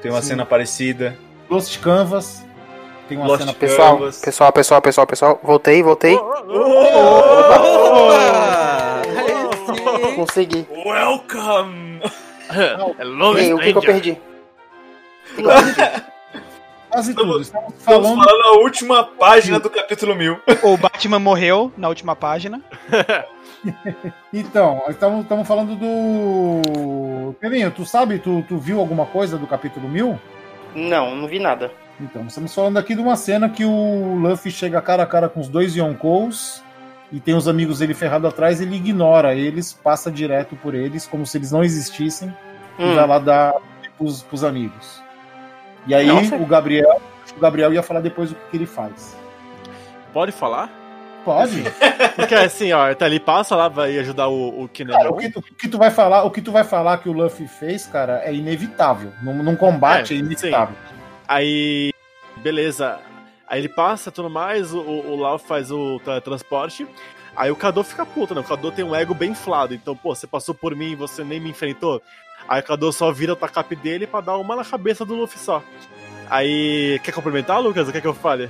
Tem 0.00 0.10
uma 0.10 0.22
Sim. 0.22 0.28
cena 0.28 0.46
parecida. 0.46 1.14
Lost 1.50 1.78
Canvas, 1.80 2.42
tem 3.06 3.18
uma 3.18 3.26
Lost 3.26 3.40
cena. 3.40 3.52
Pessoal, 3.52 3.98
Canvas. 3.98 4.20
pessoal, 4.20 4.50
pessoal, 4.52 4.80
pessoal, 4.80 5.06
pessoal. 5.06 5.40
Voltei, 5.42 5.82
voltei. 5.82 6.18
Ah, 7.52 9.02
aí 9.04 10.06
sim. 10.06 10.14
Consegui. 10.16 10.66
Welcome! 10.86 12.00
Hello, 12.52 13.38
Ei, 13.38 13.52
o 13.52 13.58
que, 13.58 13.72
que 13.72 13.78
eu 13.78 13.82
perdi? 13.82 14.18
Quase 16.90 17.14
tudo. 17.14 17.40
Estamos 17.40 17.74
Estamos 17.74 18.08
falando. 18.08 18.24
falando 18.24 18.42
a 18.46 18.58
última 18.58 19.04
página 19.04 19.60
do 19.60 19.70
capítulo 19.70 20.14
1000. 20.16 20.40
O 20.64 20.76
Batman 20.76 21.20
morreu 21.20 21.72
na 21.76 21.88
última 21.88 22.16
página. 22.16 22.60
Então, 24.32 24.82
estamos 24.88 25.20
estamos 25.20 25.46
falando 25.46 25.76
do. 25.76 27.34
Pelinho, 27.38 27.70
tu 27.70 27.84
sabe, 27.84 28.18
tu, 28.18 28.42
tu 28.48 28.56
viu 28.56 28.80
alguma 28.80 29.04
coisa 29.04 29.36
do 29.36 29.46
capítulo 29.46 29.86
1000? 29.86 30.18
Não, 30.74 31.14
não 31.14 31.28
vi 31.28 31.38
nada. 31.38 31.70
Então, 32.00 32.26
estamos 32.26 32.54
falando 32.54 32.78
aqui 32.78 32.94
de 32.94 33.02
uma 33.02 33.16
cena 33.16 33.50
que 33.50 33.62
o 33.66 34.14
Luffy 34.14 34.50
chega 34.50 34.80
cara 34.80 35.02
a 35.02 35.06
cara 35.06 35.28
com 35.28 35.40
os 35.40 35.48
dois 35.48 35.76
Yonkous 35.76 36.62
e 37.12 37.18
tem 37.20 37.34
os 37.34 37.48
amigos 37.48 37.78
dele 37.80 37.94
ferrado 37.94 38.26
atrás, 38.26 38.60
ele 38.60 38.76
ignora 38.76 39.34
eles, 39.34 39.72
passa 39.72 40.10
direto 40.10 40.56
por 40.56 40.74
eles, 40.74 41.06
como 41.06 41.26
se 41.26 41.38
eles 41.38 41.50
não 41.50 41.62
existissem, 41.64 42.34
e 42.78 42.84
Hum. 42.84 42.94
vai 42.94 43.06
lá 43.06 43.18
dar 43.18 43.54
pros, 43.98 44.22
pros 44.22 44.44
amigos. 44.44 45.02
E 45.86 45.94
aí 45.94 46.06
Nossa. 46.06 46.36
o 46.36 46.46
Gabriel, 46.46 47.00
o 47.36 47.40
Gabriel 47.40 47.72
ia 47.72 47.82
falar 47.82 48.00
depois 48.00 48.30
o 48.30 48.34
que, 48.34 48.40
que 48.50 48.56
ele 48.58 48.66
faz. 48.66 49.16
Pode 50.12 50.30
falar? 50.32 50.70
Pode. 51.24 51.62
Porque 52.16 52.34
assim, 52.34 52.72
ó, 52.72 52.94
tá 52.94 53.04
ali, 53.04 53.20
passa 53.20 53.54
lá, 53.54 53.68
vai 53.68 53.98
ajudar 53.98 54.28
o, 54.28 54.48
o 54.62 54.68
Cara, 54.68 54.68
Kinemon. 54.68 55.08
o, 55.10 55.16
que 55.18 55.30
tu, 55.30 55.38
o 55.40 55.42
que 55.42 55.68
tu 55.68 55.78
vai 55.78 55.90
falar, 55.90 56.24
o 56.24 56.30
que 56.30 56.40
tu 56.40 56.50
vai 56.52 56.64
falar 56.64 56.98
que 56.98 57.08
o 57.08 57.12
Luffy 57.12 57.46
fez, 57.46 57.86
cara, 57.86 58.22
é 58.24 58.32
inevitável. 58.34 59.12
Num, 59.22 59.42
num 59.42 59.56
combate 59.56 60.14
é, 60.14 60.16
É, 60.16 60.20
inevitável. 60.20 60.74
Aí, 61.28 61.92
beleza. 62.38 62.98
Aí 63.50 63.60
ele 63.60 63.68
passa 63.68 64.10
tudo 64.12 64.30
mais, 64.30 64.72
o, 64.72 64.78
o 64.80 65.16
Lau 65.16 65.36
faz 65.38 65.70
o 65.72 66.00
teletransporte. 66.04 66.86
Aí 67.36 67.50
o 67.50 67.56
Kado 67.56 67.82
fica 67.82 68.06
puto, 68.06 68.34
né? 68.34 68.40
O 68.40 68.44
Kado 68.44 68.70
tem 68.70 68.84
um 68.84 68.94
ego 68.94 69.12
bem 69.12 69.32
inflado. 69.32 69.74
Então, 69.74 69.96
pô, 69.96 70.14
você 70.14 70.26
passou 70.26 70.54
por 70.54 70.74
mim 70.76 70.92
e 70.92 70.96
você 70.96 71.24
nem 71.24 71.40
me 71.40 71.50
enfrentou. 71.50 72.00
Aí 72.48 72.60
o 72.60 72.64
Kado 72.64 72.92
só 72.92 73.10
vira 73.10 73.32
o 73.32 73.36
tacap 73.36 73.74
dele 73.76 74.06
pra 74.06 74.20
dar 74.20 74.36
uma 74.36 74.54
na 74.56 74.64
cabeça 74.64 75.04
do 75.04 75.14
Luffy 75.16 75.38
só. 75.38 75.62
Aí, 76.28 77.00
quer 77.02 77.12
complementar, 77.12 77.60
Lucas? 77.60 77.88
O 77.88 77.92
que, 77.92 77.98
é 77.98 78.00
que 78.00 78.06
eu 78.06 78.14
fale? 78.14 78.48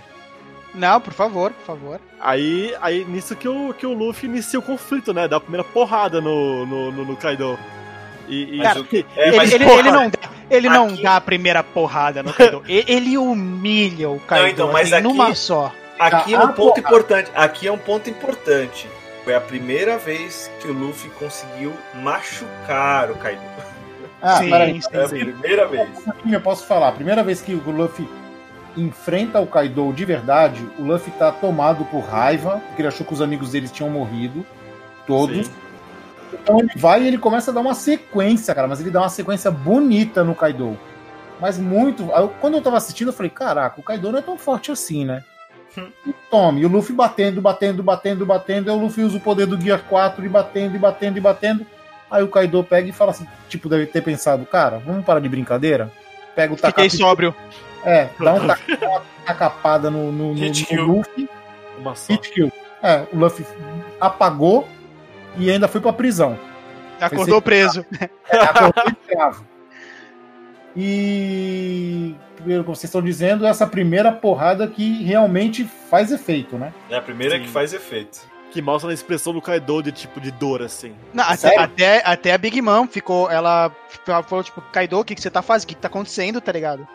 Não, 0.74 1.00
por 1.00 1.12
favor, 1.14 1.50
por 1.50 1.64
favor. 1.64 2.00
Aí, 2.20 2.74
aí 2.80 3.04
nisso 3.04 3.34
que 3.34 3.48
o, 3.48 3.72
que 3.74 3.86
o 3.86 3.92
Luffy 3.94 4.28
inicia 4.28 4.58
o 4.58 4.62
conflito, 4.62 5.12
né? 5.14 5.26
Dá 5.26 5.36
a 5.36 5.40
primeira 5.40 5.64
porrada 5.64 6.20
no, 6.20 6.64
no, 6.66 6.92
no, 6.92 7.04
no 7.06 7.16
Kaido. 7.16 7.58
E, 8.28 8.54
e 8.54 8.58
Mas 8.58 8.76
o- 8.76 8.86
É, 9.16 9.28
ele, 9.28 9.36
mas, 9.36 9.52
ele- 9.52 9.64
porra, 9.64 9.78
ele 9.80 9.90
não, 9.90 10.10
dá, 10.10 10.18
ele 10.50 10.68
não 10.68 10.88
aqui- 10.88 11.02
dá 11.02 11.16
a 11.16 11.20
primeira 11.20 11.62
porrada 11.62 12.22
no 12.22 12.32
Kaido. 12.32 12.62
Ele 12.68 13.16
humilha 13.16 14.10
o 14.10 14.18
Kaido 14.20 14.48
então, 14.48 14.72
mas 14.72 14.86
assim, 14.92 14.94
aqui- 14.96 15.02
numa 15.16 15.34
só. 15.34 15.72
Aqui 15.98 16.34
é 16.34 16.38
um 16.38 16.48
ponto 16.48 16.56
porra. 16.74 16.78
importante. 16.80 17.30
Aqui 17.34 17.66
é 17.68 17.72
um 17.72 17.78
ponto 17.78 18.08
importante. 18.10 18.88
Foi 19.24 19.34
a 19.34 19.40
primeira 19.40 19.98
vez 19.98 20.50
que 20.60 20.68
o 20.68 20.72
Luffy 20.72 21.10
conseguiu 21.10 21.72
machucar 22.02 23.10
o 23.10 23.14
Kaido. 23.16 23.42
Ah, 24.22 24.36
Sim, 24.36 24.50
peraí. 24.50 24.80
sim. 24.82 24.88
É 24.92 25.04
a 25.04 25.08
primeira 25.08 25.66
vez. 25.68 25.88
Eu 26.30 26.40
posso 26.40 26.66
falar. 26.66 26.88
A 26.88 26.92
primeira 26.92 27.22
vez 27.22 27.40
que 27.40 27.54
o 27.54 27.70
Luffy 27.70 28.08
enfrenta 28.76 29.40
o 29.40 29.46
Kaido 29.46 29.92
de 29.92 30.04
verdade, 30.04 30.66
o 30.78 30.82
Luffy 30.82 31.12
tá 31.18 31.32
tomado 31.32 31.84
por 31.86 32.00
raiva, 32.00 32.60
porque 32.68 32.82
ele 32.82 32.88
achou 32.88 33.06
que 33.06 33.12
os 33.12 33.20
amigos 33.20 33.52
dele 33.52 33.68
tinham 33.68 33.90
morrido. 33.90 34.44
Todos. 35.06 35.46
Sim. 35.46 35.52
Então 36.32 36.58
ele 36.60 36.70
vai 36.76 37.02
e 37.02 37.06
ele 37.08 37.18
começa 37.18 37.50
a 37.50 37.54
dar 37.54 37.60
uma 37.60 37.74
sequência, 37.74 38.54
cara, 38.54 38.68
mas 38.68 38.80
ele 38.80 38.90
dá 38.90 39.00
uma 39.00 39.08
sequência 39.08 39.50
bonita 39.50 40.22
no 40.24 40.34
Kaido. 40.34 40.78
Mas 41.40 41.58
muito. 41.58 42.08
Quando 42.40 42.54
eu 42.58 42.62
tava 42.62 42.76
assistindo, 42.76 43.08
eu 43.08 43.12
falei, 43.12 43.30
caraca, 43.30 43.80
o 43.80 43.82
Kaido 43.82 44.12
não 44.12 44.18
é 44.18 44.22
tão 44.22 44.36
forte 44.38 44.70
assim, 44.70 45.04
né? 45.04 45.24
E 46.06 46.12
tome, 46.30 46.60
e 46.62 46.66
o 46.66 46.68
Luffy 46.68 46.94
batendo, 46.94 47.40
batendo, 47.40 47.82
batendo, 47.82 48.26
batendo, 48.26 48.70
aí 48.70 48.76
o 48.76 48.80
Luffy 48.80 49.04
usa 49.04 49.16
o 49.16 49.20
poder 49.20 49.46
do 49.46 49.58
Gear 49.60 49.82
4 49.88 50.24
e 50.24 50.28
batendo, 50.28 50.74
e 50.74 50.78
batendo, 50.78 51.16
e 51.16 51.20
batendo. 51.20 51.66
Aí 52.10 52.22
o 52.24 52.28
Kaido 52.28 52.62
pega 52.64 52.88
e 52.88 52.92
fala 52.92 53.12
assim, 53.12 53.24
tipo, 53.48 53.68
deve 53.68 53.86
ter 53.86 54.02
pensado, 54.02 54.44
cara, 54.44 54.78
vamos 54.84 55.04
parar 55.04 55.20
de 55.20 55.28
brincadeira? 55.28 55.90
Pega 56.34 56.52
o 56.52 56.56
Fiquei 56.56 56.72
tacape, 56.72 56.90
sóbrio. 56.96 57.34
é, 57.84 58.08
dá 58.18 58.34
um 58.34 58.46
taca- 58.46 58.76
dá 58.76 58.88
uma 58.88 59.02
tacapada 59.24 59.90
no, 59.90 60.10
no, 60.10 60.34
no, 60.34 60.40
no. 60.44 60.86
Luffy, 60.86 61.28
Uma 61.78 61.94
só. 61.94 62.12
hit 62.14 62.30
kill. 62.32 62.52
É, 62.82 63.04
o 63.12 63.16
Luffy 63.16 63.46
apagou 64.00 64.68
e 65.36 65.50
ainda 65.50 65.68
foi 65.68 65.80
pra 65.80 65.92
prisão. 65.92 66.38
Acordou 67.00 67.40
preso. 67.40 67.84
É, 68.30 68.36
acordou 68.36 68.84
escravo. 69.00 69.46
E 70.76 72.14
primeiro, 72.36 72.64
como 72.64 72.76
vocês 72.76 72.88
estão 72.88 73.02
dizendo, 73.02 73.46
essa 73.46 73.66
primeira 73.66 74.12
porrada 74.12 74.66
que 74.66 75.02
realmente 75.02 75.64
faz 75.90 76.12
efeito, 76.12 76.56
né? 76.56 76.72
É 76.88 76.96
a 76.96 77.02
primeira 77.02 77.36
Sim. 77.36 77.42
que 77.42 77.48
faz 77.48 77.72
efeito. 77.72 78.20
Que 78.50 78.60
mostra 78.60 78.90
a 78.90 78.94
expressão 78.94 79.32
do 79.32 79.40
Kaido 79.40 79.82
de 79.82 79.92
tipo 79.92 80.20
de 80.20 80.30
dor, 80.30 80.62
assim. 80.62 80.94
Não, 81.14 81.24
até, 81.24 81.56
até, 81.56 82.02
até 82.04 82.32
a 82.32 82.38
Big 82.38 82.60
Mom 82.60 82.86
ficou. 82.86 83.30
Ela 83.30 83.70
falou, 84.28 84.42
tipo, 84.42 84.60
Kaido, 84.72 84.98
o 84.98 85.04
que, 85.04 85.14
que 85.14 85.20
você 85.20 85.30
tá 85.30 85.40
fazendo? 85.40 85.64
O 85.64 85.66
que, 85.68 85.74
que 85.74 85.80
tá 85.80 85.88
acontecendo, 85.88 86.40
tá 86.40 86.50
ligado? 86.50 86.86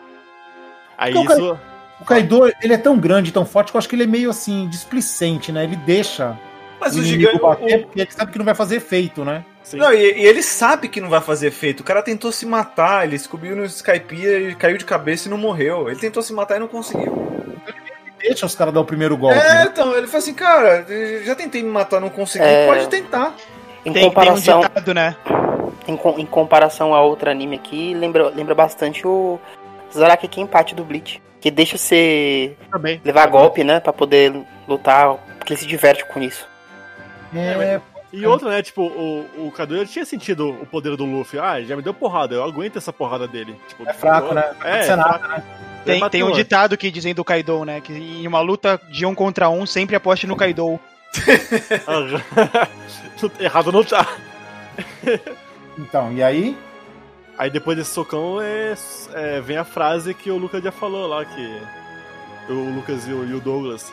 Aí 0.98 1.14
Porque 1.14 1.32
isso. 1.32 1.58
O 1.98 2.04
Kaido, 2.04 2.52
ele 2.62 2.74
é 2.74 2.78
tão 2.78 2.98
grande, 2.98 3.32
tão 3.32 3.46
forte, 3.46 3.70
que 3.70 3.76
eu 3.76 3.78
acho 3.78 3.88
que 3.88 3.94
ele 3.94 4.02
é 4.02 4.06
meio 4.06 4.28
assim, 4.28 4.68
displicente, 4.68 5.50
né? 5.50 5.64
Ele 5.64 5.76
deixa 5.76 6.38
Mas 6.80 6.96
o 6.96 7.02
gigante. 7.02 7.38
bater, 7.40 7.80
o- 7.80 7.82
porque 7.86 8.00
ele 8.00 8.10
sabe 8.10 8.32
que 8.32 8.38
não 8.38 8.44
vai 8.44 8.54
fazer 8.54 8.76
efeito, 8.76 9.24
né? 9.24 9.44
Sim. 9.62 9.78
Não, 9.78 9.92
e, 9.92 9.96
e 9.98 10.26
ele 10.26 10.42
sabe 10.42 10.88
que 10.88 11.00
não 11.00 11.08
vai 11.08 11.20
fazer 11.20 11.48
efeito. 11.48 11.80
O 11.80 11.84
cara 11.84 12.02
tentou 12.02 12.30
se 12.30 12.46
matar, 12.46 13.04
ele 13.04 13.16
descobriu 13.16 13.56
no 13.56 13.64
Skype 13.64 14.14
e 14.14 14.54
caiu 14.54 14.78
de 14.78 14.84
cabeça 14.84 15.26
e 15.26 15.30
não 15.30 15.38
morreu. 15.38 15.88
Ele 15.88 15.98
tentou 15.98 16.22
se 16.22 16.32
matar 16.32 16.56
e 16.56 16.60
não 16.60 16.68
conseguiu. 16.68 17.26
Deixa 18.20 18.46
os 18.46 18.54
caras 18.54 18.72
dar 18.72 18.80
o 18.80 18.84
primeiro 18.84 19.16
golpe. 19.16 19.36
É, 19.38 19.54
né? 19.54 19.68
então, 19.72 19.92
ele 19.96 20.06
falou 20.06 20.18
assim, 20.18 20.34
cara, 20.34 20.86
já 21.24 21.34
tentei 21.34 21.62
me 21.62 21.70
matar, 21.70 22.00
não 22.00 22.08
consegui, 22.10 22.44
É. 22.44 22.66
pode 22.66 22.88
tentar. 22.88 23.34
Em 23.84 23.92
Tem, 23.92 23.94
tem 23.94 24.02
um 24.04 24.08
comparação, 24.08 24.60
ditado, 24.60 24.94
né? 24.94 25.16
em, 25.86 25.96
com- 25.96 26.18
em 26.18 26.26
comparação 26.26 26.94
a 26.94 27.00
outro 27.02 27.30
anime 27.30 27.56
aqui, 27.56 27.94
lembra, 27.94 28.28
lembra 28.30 28.54
bastante 28.54 29.06
o 29.06 29.38
Zaraki 29.94 30.26
Kenpachi 30.28 30.74
do 30.74 30.84
Bleach. 30.84 31.22
Que 31.40 31.50
deixa 31.50 31.78
você 31.78 32.56
Também. 32.72 33.00
levar 33.04 33.26
golpe, 33.28 33.62
né? 33.62 33.78
Pra 33.78 33.92
poder 33.92 34.32
lutar, 34.66 35.14
porque 35.38 35.52
ele 35.52 35.60
se 35.60 35.66
diverte 35.66 36.04
com 36.06 36.20
isso. 36.20 36.48
É, 37.34 37.80
E 38.12 38.26
outra, 38.26 38.50
né? 38.50 38.62
Tipo, 38.62 38.82
o, 38.82 39.46
o 39.46 39.52
Kaido 39.52 39.76
já 39.78 39.84
tinha 39.84 40.04
sentido 40.04 40.50
o 40.50 40.66
poder 40.66 40.96
do 40.96 41.04
Luffy. 41.04 41.38
Ah, 41.38 41.58
ele 41.58 41.66
já 41.66 41.76
me 41.76 41.82
deu 41.82 41.92
porrada, 41.92 42.34
eu 42.34 42.44
aguento 42.44 42.76
essa 42.76 42.92
porrada 42.92 43.26
dele. 43.26 43.56
Tipo, 43.68 43.88
é 43.88 43.92
fraco, 43.92 44.32
né? 44.32 44.44
É, 44.64 44.82
ser 44.82 44.96
nada, 44.96 45.26
né? 45.28 45.42
Tem, 45.84 46.08
tem 46.08 46.22
um 46.22 46.32
ditado 46.32 46.76
que 46.76 46.90
dizem 46.90 47.14
do 47.14 47.24
Kaido, 47.24 47.64
né? 47.64 47.80
Que 47.80 47.92
em 47.92 48.26
uma 48.26 48.40
luta 48.40 48.80
de 48.90 49.04
um 49.06 49.14
contra 49.14 49.48
um, 49.48 49.66
sempre 49.66 49.96
aposte 49.96 50.26
no 50.26 50.36
Kaido. 50.36 50.80
Aham. 51.86 52.22
Errado 53.40 53.72
não 53.72 53.84
tá. 53.84 54.06
Então, 55.78 56.12
e 56.12 56.22
aí? 56.22 56.56
Aí 57.38 57.50
depois 57.50 57.76
desse 57.76 57.90
socão 57.90 58.40
é, 58.40 58.74
é, 59.14 59.40
vem 59.40 59.56
a 59.56 59.64
frase 59.64 60.14
que 60.14 60.30
o 60.30 60.38
Lucas 60.38 60.62
já 60.62 60.72
falou 60.72 61.06
lá, 61.06 61.24
que. 61.24 61.60
O 62.48 62.74
Lucas 62.74 63.06
e 63.06 63.12
o, 63.12 63.24
e 63.26 63.34
o 63.34 63.40
Douglas. 63.40 63.92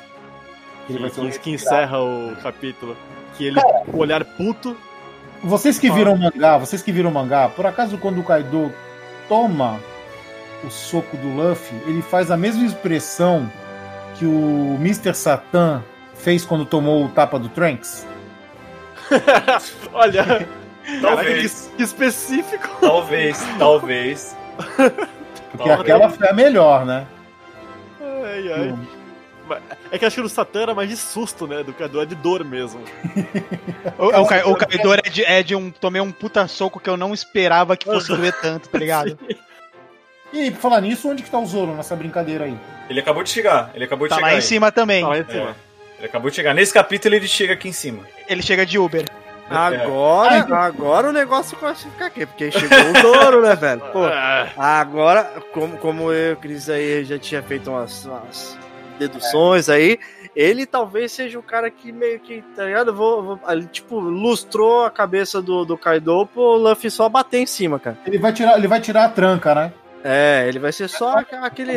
Ele 0.89 0.99
vai 0.99 1.09
ser 1.09 1.21
que, 1.21 1.27
um 1.27 1.31
que 1.31 1.51
encerra 1.51 2.01
o 2.01 2.35
capítulo. 2.41 2.97
Que 3.37 3.45
ele, 3.45 3.61
com 3.61 3.97
o 3.97 3.99
olhar 3.99 4.23
puto. 4.23 4.77
Vocês 5.43 5.77
que 5.77 5.89
viram 5.91 6.13
o 6.13 6.17
mangá, 6.17 6.57
vocês 6.57 6.81
que 6.81 6.91
viram 6.91 7.09
o 7.09 7.13
mangá, 7.13 7.49
por 7.49 7.65
acaso 7.65 7.97
quando 7.97 8.19
o 8.21 8.23
Kaido 8.23 8.71
toma 9.27 9.79
o 10.63 10.69
soco 10.69 11.17
do 11.17 11.27
Luffy, 11.27 11.75
ele 11.85 12.01
faz 12.01 12.31
a 12.31 12.37
mesma 12.37 12.65
expressão 12.65 13.51
que 14.15 14.25
o 14.25 14.77
Mr. 14.79 15.13
Satan 15.13 15.83
fez 16.15 16.45
quando 16.45 16.63
tomou 16.63 17.05
o 17.05 17.09
tapa 17.09 17.37
do 17.37 17.49
Trunks? 17.49 18.07
Olha, 19.91 20.47
Talvez, 21.01 21.71
que 21.77 21.83
específico. 21.83 22.67
talvez, 22.81 23.41
talvez. 23.57 24.35
Porque 24.55 25.57
Talvez. 25.57 25.79
aquela 25.79 26.09
foi 26.09 26.27
a 26.27 26.33
melhor, 26.33 26.85
né? 26.85 27.05
Ai, 28.01 28.51
ai. 28.51 28.75
Mas 29.47 29.61
É 29.93 29.99
que 29.99 30.05
acho 30.05 30.15
que 30.15 30.21
o 30.21 30.27
Satã 30.29 30.61
era 30.63 30.73
mais 30.73 30.89
de 30.89 30.97
susto, 30.97 31.45
né? 31.45 31.61
Do 31.63 31.71
Kaido 31.71 32.01
é 32.01 32.05
de 32.05 32.15
dor 32.15 32.43
mesmo. 32.43 32.81
O, 33.97 34.05
o, 34.07 34.51
o 34.53 34.55
Kaido 34.55 34.93
é 34.93 35.01
de, 35.09 35.23
é 35.23 35.43
de 35.43 35.55
um. 35.55 35.69
Tomei 35.69 36.01
um 36.01 36.11
puta 36.11 36.47
soco 36.47 36.79
que 36.79 36.89
eu 36.89 36.97
não 36.97 37.13
esperava 37.13 37.77
que 37.77 37.85
fosse 37.85 38.07
doer 38.15 38.33
tanto, 38.41 38.67
tá 38.69 38.77
ligado? 38.77 39.19
E 40.31 40.39
aí, 40.41 40.51
por 40.51 40.59
falar 40.61 40.81
nisso, 40.81 41.09
onde 41.09 41.21
que 41.21 41.29
tá 41.29 41.37
o 41.37 41.45
Zoro 41.45 41.75
nessa 41.75 41.95
brincadeira 41.95 42.45
aí? 42.45 42.57
Ele 42.89 42.99
acabou 42.99 43.21
de 43.23 43.29
chegar, 43.29 43.69
ele 43.75 43.83
acabou 43.85 44.07
de 44.07 44.09
Tá 44.09 44.15
chegar. 44.15 44.27
lá 44.27 44.33
em 44.33 44.37
aí. 44.37 44.41
cima 44.41 44.71
também. 44.71 45.03
Tá 45.03 45.09
lá 45.09 45.17
em 45.17 45.21
É, 45.21 45.25
cima. 45.25 45.55
ele 45.99 46.07
acabou 46.07 46.29
de 46.31 46.35
chegar. 46.35 46.53
Nesse 46.55 46.73
capítulo 46.73 47.13
ele 47.13 47.27
chega 47.27 47.53
aqui 47.53 47.69
em 47.69 47.73
cima. 47.73 48.03
Ele 48.27 48.41
chega 48.41 48.65
de 48.65 48.79
Uber. 48.79 49.05
Agora, 49.49 50.33
Ah, 50.35 50.39
então- 50.39 50.57
agora 50.57 51.09
o 51.09 51.13
negócio 51.13 51.55
começa 51.57 51.87
a 51.87 51.91
ficar 51.91 52.05
aqui, 52.07 52.25
porque 52.25 52.49
chegou 52.49 52.77
o 52.79 53.01
Zoro, 53.01 53.41
né, 53.43 53.55
velho? 53.55 53.81
Pô, 53.91 54.05
Ah, 54.05 54.47
agora, 54.57 55.23
como, 55.53 55.77
como 55.77 56.11
eu 56.11 56.31
e 56.31 56.33
o 56.33 56.37
Cris 56.37 56.67
aí 56.69 57.03
já 57.05 57.19
tinha 57.19 57.43
feito 57.43 57.69
umas, 57.69 58.05
umas 58.05 58.57
deduções 58.99 59.69
aí, 59.69 59.99
ele 60.35 60.65
talvez 60.65 61.11
seja 61.11 61.37
o 61.37 61.43
cara 61.43 61.69
que 61.69 61.91
meio 61.91 62.19
que, 62.19 62.41
tá 62.55 62.65
ligado? 62.65 62.93
Vou, 62.93 63.23
vou- 63.23 63.39
ele, 63.49 63.65
tipo, 63.67 63.99
lustrou 63.99 64.85
a 64.85 64.91
cabeça 64.91 65.41
do, 65.41 65.63
do 65.65 65.77
Kaido 65.77 66.25
pro 66.27 66.57
Luffy 66.57 66.89
só 66.89 67.07
bater 67.09 67.39
em 67.39 67.45
cima, 67.45 67.79
cara. 67.79 67.97
Ele 68.05 68.17
vai 68.17 68.33
tirar, 68.33 68.57
ele 68.57 68.67
vai 68.67 68.79
tirar 68.81 69.05
a 69.05 69.09
tranca, 69.09 69.53
né? 69.55 69.73
É, 70.05 70.45
ele 70.49 70.59
vai 70.59 70.71
ser 70.73 70.89
só 70.89 71.15
aquele. 71.41 71.71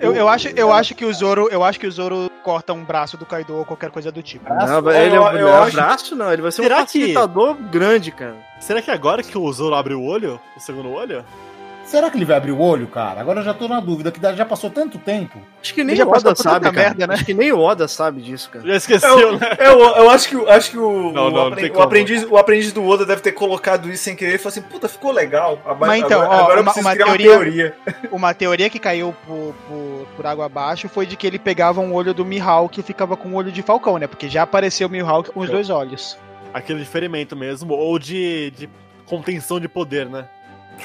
Eu, 0.00 0.14
eu, 0.14 0.28
acho, 0.28 0.48
eu 0.48 0.72
acho 0.72 0.94
que 0.96 1.04
o 1.04 1.12
Zoro, 1.12 1.48
eu 1.48 1.62
acho 1.62 1.78
que 1.78 1.86
o 1.86 1.92
Zoro 1.92 2.28
corta 2.42 2.72
um 2.72 2.82
braço 2.84 3.16
do 3.16 3.24
Kaido 3.24 3.54
ou 3.56 3.64
qualquer 3.64 3.90
coisa 3.90 4.10
do 4.10 4.20
tipo. 4.22 4.52
Não, 4.52 4.82
vai- 4.82 5.06
ele 5.06 5.14
é 5.14 5.18
eu- 5.18 5.22
um 5.22 5.32
eu 5.32 5.46
não, 5.48 5.62
acho- 5.62 5.78
abraço, 5.78 6.16
não. 6.16 6.32
Ele 6.32 6.42
vai 6.42 6.50
ser 6.50 6.60
um 6.62 6.64
Será 6.64 6.76
que- 6.78 6.82
facilitador 6.86 7.54
grande, 7.54 8.10
cara. 8.10 8.34
Será 8.60 8.82
que 8.82 8.90
agora 8.90 9.22
que 9.22 9.38
o 9.38 9.52
Zoro 9.52 9.76
abre 9.76 9.94
o 9.94 10.02
olho, 10.02 10.40
o 10.56 10.60
segundo 10.60 10.90
olho? 10.90 11.24
Será 11.88 12.10
que 12.10 12.18
ele 12.18 12.26
vai 12.26 12.36
abrir 12.36 12.52
o 12.52 12.60
olho, 12.60 12.86
cara? 12.86 13.18
Agora 13.18 13.40
eu 13.40 13.44
já 13.44 13.54
tô 13.54 13.66
na 13.66 13.80
dúvida, 13.80 14.12
que 14.12 14.20
já 14.20 14.44
passou 14.44 14.68
tanto 14.68 14.98
tempo. 14.98 15.40
Acho 15.62 15.72
que 15.72 15.82
nem 15.82 15.96
já 15.96 16.04
o 16.04 16.10
passou 16.10 16.32
Oda 16.32 16.42
sabe, 16.42 16.64
cara. 16.66 16.76
merda, 16.76 17.06
né? 17.06 17.14
Acho 17.14 17.24
que 17.24 17.32
nem 17.32 17.50
o 17.50 17.58
Oda 17.60 17.88
sabe 17.88 18.20
disso, 18.20 18.50
cara. 18.50 18.66
Já 18.66 18.76
esqueceu, 18.76 19.18
Eu, 19.18 19.38
né? 19.38 19.48
eu, 19.58 19.80
eu 19.80 20.10
acho 20.10 20.28
que, 20.28 20.36
o- 20.36 20.50
acho 20.50 20.70
que 20.70 20.76
o, 20.78 21.10
Não, 21.12 21.28
o, 21.28 21.30
não, 21.30 21.30
não 21.30 21.46
apren- 21.46 21.68
tem 21.70 21.76
o 21.76 21.82
aprendiz, 21.82 22.24
o 22.30 22.36
aprendiz 22.36 22.72
do 22.74 22.86
Oda 22.86 23.06
deve 23.06 23.22
ter 23.22 23.32
colocado 23.32 23.90
isso 23.90 24.04
sem 24.04 24.14
querer 24.14 24.34
e 24.34 24.38
falou 24.38 24.50
assim: 24.50 24.60
puta, 24.60 24.86
ficou 24.86 25.10
legal. 25.12 25.58
Agora, 25.64 25.86
Mas 25.86 26.04
então, 26.04 26.20
agora, 26.20 26.36
ó, 26.38 26.44
agora 26.44 26.60
uma- 26.60 26.72
uma 26.74 26.94
teoria- 26.96 27.30
uma 27.32 27.38
teoria. 27.44 27.74
Uma 28.12 28.34
teoria 28.34 28.68
que 28.68 28.78
caiu 28.78 29.14
por, 29.26 29.54
por, 29.66 30.06
por 30.14 30.26
água 30.26 30.44
abaixo 30.44 30.88
foi 30.90 31.06
de 31.06 31.16
que 31.16 31.26
ele 31.26 31.38
pegava 31.38 31.80
um 31.80 31.94
olho 31.94 32.12
do 32.12 32.22
Mihawk 32.24 32.78
e 32.78 32.82
ficava 32.82 33.16
com 33.16 33.30
o 33.30 33.34
olho 33.34 33.50
de 33.50 33.62
Falcão, 33.62 33.96
né? 33.96 34.06
Porque 34.06 34.28
já 34.28 34.42
apareceu 34.42 34.88
o 34.88 34.90
Mihawk 34.90 35.30
com 35.30 35.40
os 35.40 35.48
dois 35.48 35.70
olhos. 35.70 36.18
Aquele 36.52 36.80
de 36.80 36.84
ferimento 36.86 37.34
mesmo, 37.34 37.72
ou 37.72 37.98
de, 37.98 38.50
de 38.50 38.68
contenção 39.06 39.58
de 39.58 39.68
poder, 39.68 40.06
né? 40.06 40.26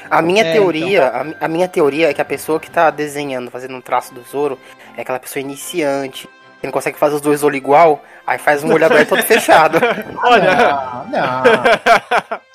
A 0.09 0.21
minha 0.21 0.43
É, 0.43 0.51
teoria, 0.53 1.09
a 1.09 1.23
mi- 1.23 1.35
a, 1.39 1.47
minha 1.47 1.67
teoria 1.67 2.09
é 2.09 2.13
que 2.13 2.21
a 2.21 2.25
pessoa 2.25 2.59
que 2.59 2.69
tá 2.69 2.89
desenhando, 2.89 3.49
fazendo 3.51 3.75
um 3.75 3.81
traço 3.81 4.13
do 4.13 4.21
Zoro, 4.23 4.57
é 4.97 5.01
aquela 5.01 5.19
pessoa 5.19 5.41
iniciante, 5.41 6.27
que 6.59 6.67
não 6.67 6.71
consegue 6.71 6.97
fazer 6.97 7.15
os 7.15 7.21
dois 7.21 7.43
olhos 7.43 7.57
igual, 7.57 8.03
aí 8.25 8.37
faz 8.37 8.63
um 8.63 8.71
olho 8.73 8.85
aberto 8.85 9.09
e 9.09 9.13
outro 9.13 9.27
fechado. 9.27 9.79
Olha, 10.23 10.51
Ah, 10.51 11.05
não. 11.09 11.43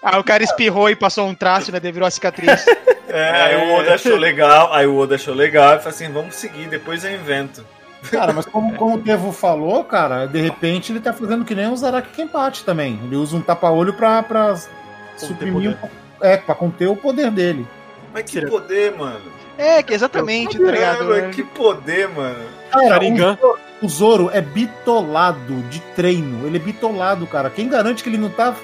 Ah, 0.02 0.18
o 0.18 0.24
cara 0.24 0.42
espirrou 0.42 0.88
e 0.88 0.96
passou 0.96 1.26
um 1.26 1.34
traço, 1.34 1.70
né? 1.72 1.78
Virou 1.80 2.06
a 2.06 2.10
cicatriz. 2.10 2.64
É, 3.08 3.30
aí 3.42 3.56
o 3.70 3.74
Oda 3.76 3.94
achou 3.94 4.16
legal, 4.16 4.72
aí 4.72 4.86
o 4.86 4.96
Oda 4.98 5.14
achou 5.16 5.34
legal 5.34 5.74
e 5.74 5.78
falou 5.78 5.90
assim: 5.90 6.10
vamos 6.12 6.34
seguir, 6.36 6.68
depois 6.68 7.04
eu 7.04 7.12
invento. 7.12 7.64
Cara, 8.10 8.32
mas 8.32 8.46
como, 8.46 8.74
como 8.76 8.94
o 8.96 8.98
Tevo 9.02 9.32
falou, 9.32 9.82
cara, 9.84 10.26
de 10.26 10.40
repente 10.40 10.92
ele 10.92 11.00
tá 11.00 11.12
fazendo 11.12 11.44
que 11.44 11.54
nem 11.54 11.66
o 11.68 11.76
Zaraki 11.76 12.10
Kenpachi 12.10 12.64
também. 12.64 12.98
Ele 13.04 13.16
usa 13.16 13.36
um 13.36 13.40
tapa-olho 13.42 13.92
pra, 13.94 14.22
pra 14.22 14.56
suprimir 15.16 15.70
um 15.70 15.74
pouco. 15.74 15.94
É, 16.20 16.36
pra 16.36 16.54
conter 16.54 16.88
o 16.88 16.96
poder 16.96 17.30
dele. 17.30 17.66
Mas 18.12 18.24
que 18.30 18.44
poder, 18.46 18.96
mano. 18.96 19.20
É, 19.56 19.82
que 19.82 19.92
exatamente, 19.92 20.58
tá 20.58 20.70
ligado? 20.70 21.14
É, 21.14 21.22
mas 21.26 21.34
que 21.34 21.42
poder, 21.42 22.08
mano. 22.08 22.38
Cara, 22.70 22.88
Sharingan. 22.88 23.32
o 23.32 23.38
Zoro, 23.40 23.58
o 23.82 23.88
Zoro 23.88 24.30
é 24.32 24.40
bitolado 24.40 25.54
de 25.70 25.80
treino. 25.96 26.46
Ele 26.46 26.56
é 26.56 26.60
bitolado, 26.60 27.26
cara. 27.26 27.50
Quem 27.50 27.68
garante 27.68 28.02
que 28.02 28.08
ele 28.08 28.18
não 28.18 28.30
tá 28.30 28.54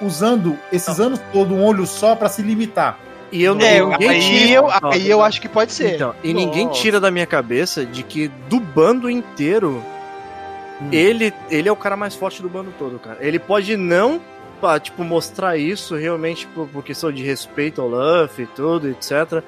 usando 0.00 0.56
esses 0.72 1.00
anos 1.00 1.20
todo 1.32 1.54
um 1.54 1.64
olho 1.64 1.86
só 1.86 2.14
pra 2.14 2.28
se 2.28 2.42
limitar? 2.42 2.98
E 3.32 3.42
eu 3.42 3.54
não. 3.54 3.64
É, 3.66 3.80
ninguém 3.80 4.08
aí 4.08 4.20
tira- 4.20 4.52
eu, 4.54 4.68
aí 4.90 5.10
eu 5.10 5.22
acho 5.22 5.40
que 5.40 5.48
pode 5.48 5.72
ser. 5.72 5.94
Então, 5.96 6.14
e 6.22 6.32
ninguém 6.32 6.68
tira 6.68 7.00
da 7.00 7.10
minha 7.10 7.26
cabeça 7.26 7.84
de 7.84 8.02
que 8.04 8.28
do 8.48 8.60
bando 8.60 9.10
inteiro, 9.10 9.82
Hum. 10.80 10.88
ele, 10.92 11.32
ele 11.50 11.68
é 11.68 11.72
o 11.72 11.76
cara 11.76 11.96
mais 11.96 12.14
forte 12.14 12.40
do 12.42 12.48
bando 12.48 12.72
todo, 12.78 12.98
cara. 12.98 13.18
Ele 13.20 13.38
pode 13.38 13.76
não, 13.76 14.20
pá, 14.64 14.80
tipo, 14.80 15.04
mostrar 15.04 15.58
isso 15.58 15.94
realmente 15.94 16.46
por, 16.46 16.66
por 16.68 16.82
questão 16.82 17.12
de 17.12 17.22
respeito 17.22 17.82
ao 17.82 17.88
Luffy 17.88 18.44
e 18.44 18.46
tudo, 18.46 18.88
etc. 18.88 19.42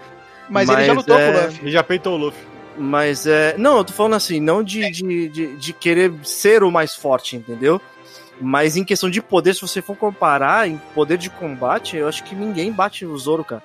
Mas, 0.50 0.68
ele 0.68 0.84
já 0.84 0.94
Mas 0.94 0.96
lutou 0.98 1.18
é- 1.18 1.32
com 1.32 1.38
o 1.38 1.42
Luffy. 1.42 1.60
ele 1.62 1.70
já 1.70 1.82
peitou 1.82 2.12
o 2.12 2.16
Luffy. 2.18 2.44
Mas 2.76 3.26
é. 3.26 3.54
Não, 3.56 3.78
eu 3.78 3.84
tô 3.84 3.94
falando 3.94 4.12
assim, 4.16 4.38
não 4.40 4.62
de, 4.62 4.90
de, 4.90 5.28
de, 5.30 5.56
de 5.56 5.72
querer 5.72 6.12
ser 6.22 6.62
o 6.62 6.70
mais 6.70 6.94
forte, 6.94 7.34
entendeu? 7.34 7.80
Mas 8.38 8.76
em 8.76 8.84
questão 8.84 9.08
de 9.08 9.22
poder, 9.22 9.54
se 9.54 9.62
você 9.62 9.80
for 9.80 9.96
comparar 9.96 10.68
em 10.68 10.76
poder 10.94 11.16
de 11.16 11.30
combate, 11.30 11.96
eu 11.96 12.06
acho 12.06 12.22
que 12.22 12.34
ninguém 12.34 12.70
bate 12.70 13.06
o 13.06 13.16
Zoro, 13.16 13.42
cara. 13.42 13.62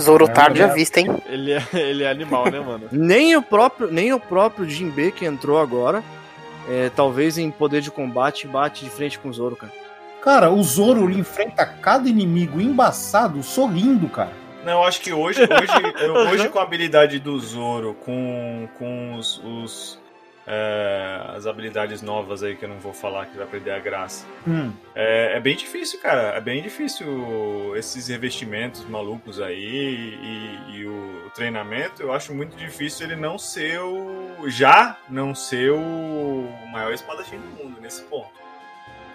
Zoro 0.00 0.24
É, 0.24 0.28
tarde 0.28 0.62
à 0.62 0.68
é. 0.68 0.72
vista, 0.72 1.00
hein? 1.00 1.08
Ele 1.26 1.52
é, 1.52 1.62
ele 1.74 2.04
é 2.04 2.10
animal, 2.10 2.50
né, 2.50 2.60
mano? 2.60 2.88
Nem 2.90 3.36
o 3.36 3.42
próprio, 3.42 3.90
nem 3.90 4.14
o 4.14 4.18
próprio 4.20 4.66
Jinbe 4.66 5.12
que 5.12 5.26
entrou 5.26 5.58
agora, 5.60 6.02
é, 6.70 6.90
talvez 6.96 7.36
em 7.36 7.50
poder 7.50 7.82
de 7.82 7.90
combate, 7.90 8.46
bate 8.46 8.82
de 8.86 8.90
frente 8.90 9.18
com 9.18 9.28
o 9.28 9.32
Zoro, 9.34 9.54
cara. 9.56 9.72
Cara, 10.22 10.50
o 10.50 10.62
Zoro 10.62 11.08
ele 11.08 11.20
enfrenta 11.20 11.64
cada 11.64 12.08
inimigo 12.08 12.60
embaçado 12.60 13.42
sorrindo, 13.42 14.08
cara. 14.08 14.32
Não, 14.64 14.72
eu 14.72 14.84
acho 14.84 15.00
que 15.00 15.12
hoje, 15.12 15.42
hoje, 15.42 15.94
eu- 16.04 16.14
hoje 16.14 16.48
com 16.48 16.58
a 16.58 16.62
habilidade 16.62 17.18
do 17.18 17.38
Zoro, 17.38 17.94
com, 18.04 18.68
com 18.76 19.14
os, 19.14 19.38
os, 19.44 19.98
é, 20.46 21.20
as 21.36 21.46
habilidades 21.46 22.02
novas 22.02 22.42
aí 22.42 22.56
que 22.56 22.64
eu 22.64 22.68
não 22.68 22.78
vou 22.78 22.92
falar 22.92 23.26
que 23.26 23.36
vai 23.38 23.46
perder 23.46 23.70
a 23.70 23.78
graça. 23.78 24.26
Hum. 24.46 24.72
É, 24.94 25.36
é 25.36 25.40
bem 25.40 25.56
difícil, 25.56 26.00
cara. 26.00 26.34
É 26.36 26.40
bem 26.40 26.60
difícil 26.60 27.74
esses 27.76 28.08
revestimentos 28.08 28.84
malucos 28.86 29.40
aí 29.40 30.18
e, 30.20 30.76
e 30.78 30.86
o 30.86 31.30
treinamento. 31.34 32.02
Eu 32.02 32.12
acho 32.12 32.34
muito 32.34 32.56
difícil 32.56 33.06
ele 33.06 33.16
não 33.16 33.38
ser 33.38 33.80
o. 33.80 34.48
Já 34.48 34.96
não 35.08 35.34
ser 35.34 35.70
o 35.72 36.48
maior 36.72 36.92
espadachim 36.92 37.38
do 37.38 37.62
mundo 37.64 37.80
nesse 37.80 38.02
ponto. 38.02 38.37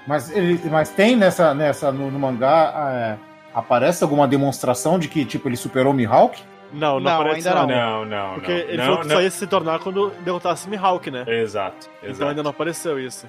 Mas, 0.06 0.30
ele, 0.36 0.60
mas 0.70 0.90
tem 0.90 1.16
nessa, 1.16 1.54
nessa 1.54 1.92
no, 1.92 2.12
no 2.12 2.20
mangá. 2.20 2.74
é, 2.92 3.16
aparece 3.56 4.04
alguma 4.04 4.28
demonstração 4.28 4.98
de 5.00 5.08
que, 5.08 5.24
tipo, 5.26 5.48
ele 5.48 5.56
superou 5.56 5.94
o 5.94 5.96
Mihawk? 5.96 6.42
Não, 6.74 6.96
não, 6.96 7.02
Não, 7.02 7.22
aparece 7.22 7.48
ainda 7.48 7.62
não. 7.62 7.68
Não, 7.68 8.06
não, 8.06 8.34
Porque 8.34 8.52
não. 8.52 8.58
ele 8.60 8.78
não, 8.78 8.84
falou 8.86 9.00
que 9.02 9.08
não. 9.08 9.16
só 9.16 9.22
ia 9.22 9.30
se 9.32 9.46
tornar 9.48 9.80
quando 9.80 10.10
derrotasse 10.22 10.68
Mihawk, 10.70 11.12
né? 11.12 11.24
Exato, 11.28 11.88
Então 12.00 12.10
exato. 12.10 12.30
ainda 12.32 12.42
não 12.44 12.50
apareceu 12.50 13.00
isso. 13.00 13.28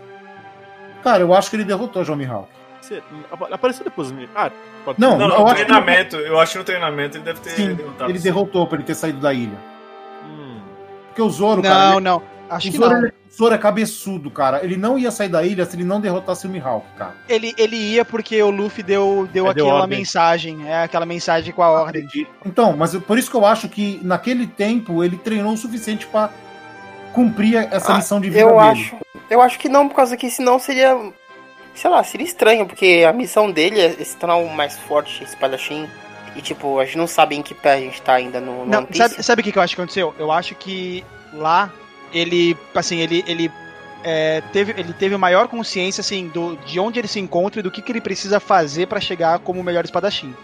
Cara, 1.03 1.21
eu 1.23 1.35
acho 1.35 1.51
que 1.51 1.57
ele 1.57 1.65
derrotou 1.65 2.01
o 2.03 2.05
John 2.05 2.17
Mihawk. 2.17 2.49
Apareceu 3.51 3.85
depois. 3.85 4.11
Mi- 4.13 4.29
Ah, 4.35 4.51
pode 4.85 5.01
Não, 5.01 5.17
Não, 5.19 5.27
eu 5.29 5.39
no 5.41 5.47
acho 5.47 5.55
que- 5.57 5.65
treinamento, 5.65 6.17
eu 6.17 6.41
acho 6.41 6.53
que 6.53 6.59
no 6.59 6.65
treinamento 6.65 7.17
ele 7.19 7.25
deve 7.25 7.41
ter 7.41 7.51
Sim, 7.51 7.75
derrotado. 7.75 8.11
ele 8.11 8.19
derrotou 8.19 8.67
pra 8.67 8.77
ele 8.79 8.85
ter 8.87 8.95
saído 8.95 9.21
da 9.21 9.33
ilha. 9.33 9.57
Hum. 10.25 10.61
Porque 11.09 11.23
o 11.23 11.29
Zoro, 11.31 11.63
cara. 11.63 11.75
Não, 11.75 11.93
ele- 11.95 12.01
não. 12.01 12.23
Acho 12.51 12.69
o 12.69 12.71
que 12.71 12.77
Zoro, 12.77 12.91
não. 12.91 12.99
ele- 12.99 13.09
o 13.31 13.37
Zoro 13.37 13.55
é 13.55 13.59
cabeçudo, 13.59 14.31
cara. 14.31 14.63
Ele 14.65 14.77
não 14.77 14.99
ia 14.99 15.11
sair 15.11 15.29
da 15.29 15.43
ilha 15.43 15.65
se 15.65 15.75
ele 15.77 15.85
não 15.85 16.01
derrotasse 16.01 16.47
o 16.47 16.51
Mihawk, 16.51 16.87
cara. 16.97 17.15
Ele, 17.29 17.55
ele 17.57 17.77
ia 17.77 18.05
porque 18.05 18.41
o 18.43 18.51
Luffy 18.51 18.83
deu, 18.83 19.29
deu 19.33 19.47
É, 19.47 19.51
aquela 19.51 19.87
mensagem. 19.87 20.69
É 20.69 20.83
aquela 20.85 21.07
mensagem 21.07 21.53
com 21.53 21.63
a 21.63 21.71
ordem. 21.71 22.07
Então, 22.45 22.77
mas 22.77 22.95
eu- 22.95 23.01
por 23.01 23.19
isso 23.19 23.31
que 23.31 23.37
eu 23.37 23.45
acho 23.47 23.69
que 23.69 23.99
naquele 24.03 24.47
tempo 24.47 25.03
ele 25.03 25.17
treinou 25.17 25.53
o 25.53 25.57
suficiente 25.57 26.07
pra 26.07 26.31
cumprir 27.13 27.57
essa 27.73 27.93
Ah, 27.93 27.97
missão 27.97 28.21
de 28.21 28.29
vida 28.29 28.41
Eu 28.41 28.49
dele. 28.49 28.61
acho, 28.61 28.97
eu 29.31 29.41
acho 29.41 29.59
que 29.59 29.69
não, 29.69 29.89
por 29.89 29.95
causa 29.97 30.17
que 30.17 30.29
senão 30.31 30.59
seria, 30.59 30.97
sei 31.75 31.91
lá, 31.91 32.03
seria 32.05 32.27
estranho, 32.27 32.67
porque 32.67 33.05
a 33.09 33.13
missão 33.13 33.51
dele 33.51 33.81
é 33.81 33.91
se 34.05 34.17
tornar 34.17 34.37
o 34.37 34.49
mais 34.49 34.77
forte 34.79 35.23
espadachim. 35.25 35.89
E 36.37 36.43
tipo, 36.43 36.81
a 36.81 36.85
gente 36.85 36.99
não 36.99 37.07
sabe 37.07 37.37
em 37.37 37.43
que 37.43 37.55
pé 37.55 37.75
a 37.75 37.79
gente 37.81 38.03
tá 38.03 38.15
ainda 38.15 38.41
no, 38.41 38.65
no 38.65 38.67
Não, 38.67 38.89
sabe 39.23 39.41
o 39.41 39.45
que, 39.45 39.53
que 39.53 39.59
eu 39.59 39.63
acho 39.63 39.77
que 39.77 39.81
aconteceu? 39.81 40.13
Eu 40.19 40.33
acho 40.33 40.57
que 40.57 41.05
lá 41.33 41.71
ele, 42.15 42.57
assim, 42.75 43.01
ele, 43.01 43.25
ele, 43.27 43.51
é, 44.05 44.41
teve, 44.53 44.73
ele 44.79 44.93
teve 44.93 45.17
maior 45.17 45.49
consciência, 45.49 46.01
assim, 46.01 46.29
do, 46.29 46.57
de 46.57 46.79
onde 46.79 46.99
ele 46.99 47.09
se 47.09 47.19
encontra 47.19 47.61
e 47.61 47.63
do 47.63 47.71
que, 47.71 47.83
que 47.83 47.93
ele 47.93 48.01
precisa 48.01 48.39
fazer 48.39 48.87
pra 48.87 49.01
chegar 49.01 49.41
como 49.41 49.61
o 49.61 49.65
melhor 49.65 49.85
espadachim. 49.85 50.35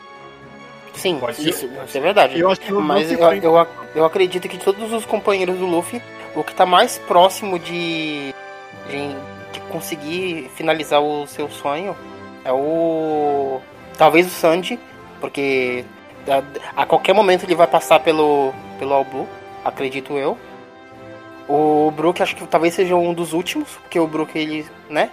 Sim, 0.95 1.19
Pode 1.19 1.37
ser. 1.37 1.49
isso, 1.49 1.71
isso 1.87 1.97
é 1.97 2.01
verdade. 2.01 2.39
Eu 2.39 2.51
acho 2.51 2.61
que 2.61 2.73
o 2.73 2.81
Mas 2.81 3.11
eu, 3.11 3.19
eu, 3.21 3.67
eu 3.95 4.05
acredito 4.05 4.49
que 4.49 4.59
de 4.59 4.65
todos 4.65 4.93
os 4.93 5.07
companheiros 5.07 5.57
do 5.57 5.65
Luffy, 5.65 6.03
o 6.35 6.43
que 6.43 6.55
tá 6.55 6.67
mais 6.67 6.99
próximo 6.99 7.59
de, 7.59 8.35
de, 8.89 9.09
de 9.53 9.61
conseguir 9.71 10.51
finalizar 10.57 11.01
o 11.01 11.27
seu 11.27 11.49
sonho 11.49 11.97
é 12.45 12.53
o. 12.53 13.61
Talvez 13.97 14.27
o 14.27 14.31
Sanji, 14.31 14.79
porque 15.21 15.85
a, 16.29 16.83
a 16.83 16.87
qualquer 16.87 17.15
momento 17.15 17.45
ele 17.45 17.55
vai 17.55 17.67
passar 17.67 18.01
pelo, 18.01 18.53
pelo 18.79 18.95
All 18.95 19.05
Blue, 19.05 19.29
acredito 19.65 20.19
eu. 20.19 20.37
O 21.53 21.91
Brook 21.91 22.23
acho 22.23 22.37
que 22.37 22.47
talvez 22.47 22.75
seja 22.75 22.95
um 22.95 23.13
dos 23.13 23.33
últimos, 23.33 23.69
porque 23.83 23.99
o 23.99 24.07
Brook 24.07 24.39
ele, 24.39 24.65
né? 24.89 25.11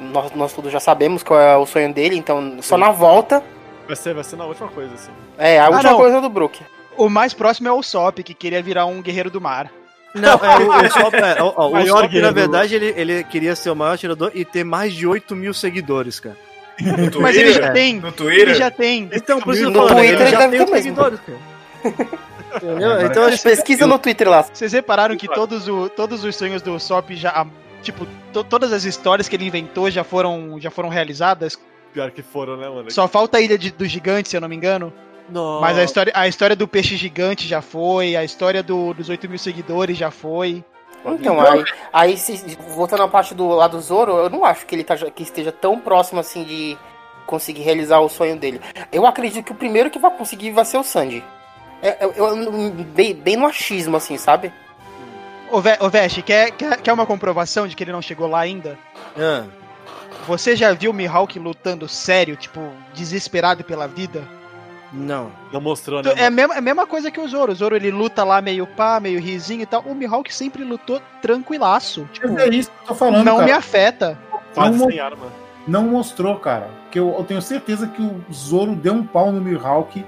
Nós, 0.00 0.32
nós 0.34 0.52
todos 0.52 0.70
já 0.72 0.80
sabemos 0.80 1.22
qual 1.22 1.38
é 1.40 1.56
o 1.56 1.66
sonho 1.66 1.92
dele, 1.92 2.16
então 2.16 2.56
só 2.60 2.76
Sim. 2.76 2.80
na 2.82 2.90
volta 2.90 3.42
Vai 3.86 3.96
ser, 3.96 4.14
vai 4.14 4.22
ser 4.24 4.36
na 4.36 4.44
última 4.44 4.68
coisa, 4.68 4.92
assim. 4.94 5.10
é 5.38 5.58
a 5.58 5.66
Ah, 5.66 5.70
última 5.70 5.90
não. 5.92 5.98
coisa 5.98 6.20
do 6.20 6.28
Brook. 6.28 6.60
O 6.96 7.08
mais 7.08 7.32
próximo 7.32 7.68
é 7.68 7.72
o 7.72 7.82
Sop, 7.82 8.18
que 8.22 8.34
queria 8.34 8.60
virar 8.62 8.84
um 8.86 9.00
guerreiro 9.00 9.30
do 9.30 9.40
mar. 9.40 9.70
Não, 10.14 10.34
é, 10.44 10.58
o, 10.58 10.86
o 10.86 10.90
Sop, 10.90 11.14
é, 11.14 11.42
ó, 11.42 11.68
o 11.68 11.72
Maior 11.72 12.02
Sop, 12.02 12.12
na 12.20 12.30
verdade, 12.30 12.74
ele, 12.74 12.92
ele 12.96 13.24
queria 13.24 13.54
ser 13.56 13.70
o 13.70 13.76
maior 13.76 13.94
atirador 13.94 14.30
e 14.34 14.44
ter 14.44 14.62
mais 14.64 14.92
de 14.92 15.06
8 15.06 15.34
mil 15.36 15.54
seguidores, 15.54 16.20
cara. 16.20 16.36
No 16.80 16.94
Twitter, 16.96 17.20
Mas 17.20 17.36
ele 17.36 17.52
já 17.52 17.70
tem. 17.72 17.94
No 18.00 18.12
Twitter. 18.12 18.40
Ele 18.48 18.54
já 18.54 18.70
tem. 18.70 19.08
Então, 19.12 19.40
por 19.40 19.54
isso 19.54 19.62
que 19.62 19.68
eu 19.68 19.72
No 19.72 19.80
tô 19.80 19.88
falando, 19.88 20.04
Twitter 20.06 20.20
ele 20.20 20.28
ele 20.28 20.30
já 20.30 20.38
tem 20.38 20.48
mesmo. 20.50 20.76
seguidores, 20.76 21.20
cara. 21.20 21.38
Entendeu? 22.56 23.02
Então, 23.02 23.24
acho 23.24 23.36
que 23.38 23.42
Pesquisa 23.42 23.86
no 23.86 23.98
Twitter 23.98 24.28
lá. 24.28 24.42
Vocês 24.42 24.72
repararam 24.72 25.16
que 25.16 25.28
todos, 25.28 25.68
o, 25.68 25.88
todos 25.88 26.24
os 26.24 26.34
sonhos 26.36 26.62
do 26.62 26.78
Sop 26.80 27.10
já. 27.12 27.46
Tipo, 27.82 28.06
to- 28.32 28.44
todas 28.44 28.72
as 28.72 28.84
histórias 28.84 29.28
que 29.28 29.36
ele 29.36 29.46
inventou 29.46 29.90
já 29.90 30.02
foram, 30.02 30.58
já 30.60 30.70
foram 30.70 30.88
realizadas. 30.88 31.58
Pior 31.92 32.10
que 32.10 32.22
foram, 32.22 32.56
né, 32.56 32.68
mano? 32.68 32.90
Só 32.90 33.06
falta 33.06 33.38
a 33.38 33.40
Ilha 33.40 33.56
de- 33.56 33.70
do 33.70 33.86
Gigante, 33.86 34.28
se 34.28 34.36
eu 34.36 34.40
não 34.40 34.48
me 34.48 34.56
engano. 34.56 34.92
Nossa. 35.30 35.60
Mas 35.60 35.78
a 35.78 35.84
história, 35.84 36.12
a 36.16 36.26
história 36.26 36.56
do 36.56 36.66
peixe 36.66 36.96
gigante 36.96 37.46
já 37.46 37.60
foi, 37.60 38.16
a 38.16 38.24
história 38.24 38.62
do- 38.62 38.94
dos 38.94 39.08
8 39.08 39.28
mil 39.28 39.38
seguidores 39.38 39.96
já 39.96 40.10
foi. 40.10 40.64
Então, 41.06 41.40
aí, 41.40 41.64
aí 41.92 42.16
se, 42.16 42.56
voltando 42.74 43.04
à 43.04 43.08
parte 43.08 43.34
do 43.34 43.46
lado 43.48 43.76
do 43.76 43.82
Zoro, 43.82 44.12
eu 44.16 44.28
não 44.30 44.44
acho 44.44 44.66
que 44.66 44.74
ele 44.74 44.82
tá, 44.82 44.96
que 44.96 45.22
esteja 45.22 45.52
tão 45.52 45.78
próximo 45.78 46.18
assim 46.18 46.42
de 46.42 46.76
conseguir 47.26 47.62
realizar 47.62 48.00
o 48.00 48.08
sonho 48.08 48.36
dele. 48.36 48.60
Eu 48.90 49.06
acredito 49.06 49.44
que 49.44 49.52
o 49.52 49.54
primeiro 49.54 49.90
que 49.90 49.98
vai 49.98 50.10
conseguir 50.10 50.50
vai 50.50 50.64
ser 50.64 50.78
o 50.78 50.82
Sanji. 50.82 51.22
É, 51.82 52.04
eu, 52.04 52.12
eu- 52.12 52.70
bem, 52.94 53.14
bem 53.14 53.36
no 53.36 53.46
achismo, 53.46 53.96
assim, 53.96 54.16
sabe? 54.16 54.52
Ô, 55.50 55.60
Ve- 55.60 55.78
ô 55.80 55.88
Veste, 55.88 56.20
quer, 56.22 56.50
quer, 56.50 56.76
quer 56.80 56.92
uma 56.92 57.06
comprovação 57.06 57.66
de 57.66 57.74
que 57.76 57.82
ele 57.84 57.92
não 57.92 58.02
chegou 58.02 58.26
lá 58.28 58.40
ainda? 58.40 58.78
Ah, 59.16 59.44
Você 60.26 60.54
já 60.56 60.72
viu 60.72 60.90
o 60.90 60.94
Mihawk 60.94 61.38
lutando 61.38 61.88
sério, 61.88 62.36
tipo, 62.36 62.60
desesperado 62.92 63.64
pela 63.64 63.86
vida? 63.88 64.22
não. 64.92 65.30
Não 65.52 65.60
mostrou, 65.60 66.02
né? 66.02 66.12
É 66.16 66.26
a, 66.26 66.30
mesma, 66.30 66.54
é 66.54 66.58
a 66.58 66.62
mesma 66.62 66.86
coisa 66.86 67.10
que 67.10 67.20
o 67.20 67.28
Zoro. 67.28 67.52
O 67.52 67.54
Zoro 67.54 67.76
ele 67.76 67.90
luta 67.90 68.24
lá 68.24 68.40
meio 68.40 68.66
pá, 68.66 68.98
meio 68.98 69.20
risinho 69.20 69.60
e 69.62 69.66
tal. 69.66 69.82
O 69.82 69.94
Mihawk 69.94 70.34
sempre 70.34 70.64
lutou 70.64 71.00
tranquilaço. 71.20 72.08
Tipo, 72.12 72.38
é 72.38 72.48
isso 72.48 72.70
que 72.70 72.76
eu 72.84 72.88
tô 72.88 72.94
falando, 72.94 73.22
não 73.24 73.34
cara. 73.36 73.44
me 73.46 73.52
afeta. 73.52 74.18
Quase 74.54 74.78
não- 74.78 74.86
sem 74.90 74.98
arma. 74.98 75.26
Não 75.66 75.82
mostrou, 75.84 76.36
cara. 76.38 76.70
Porque 76.84 76.98
eu, 76.98 77.14
eu 77.18 77.24
tenho 77.24 77.42
certeza 77.42 77.86
que 77.86 78.00
o 78.00 78.24
Zoro 78.32 78.74
deu 78.74 78.94
um 78.94 79.06
pau 79.06 79.30
no 79.30 79.40
Mihawk 79.42 80.02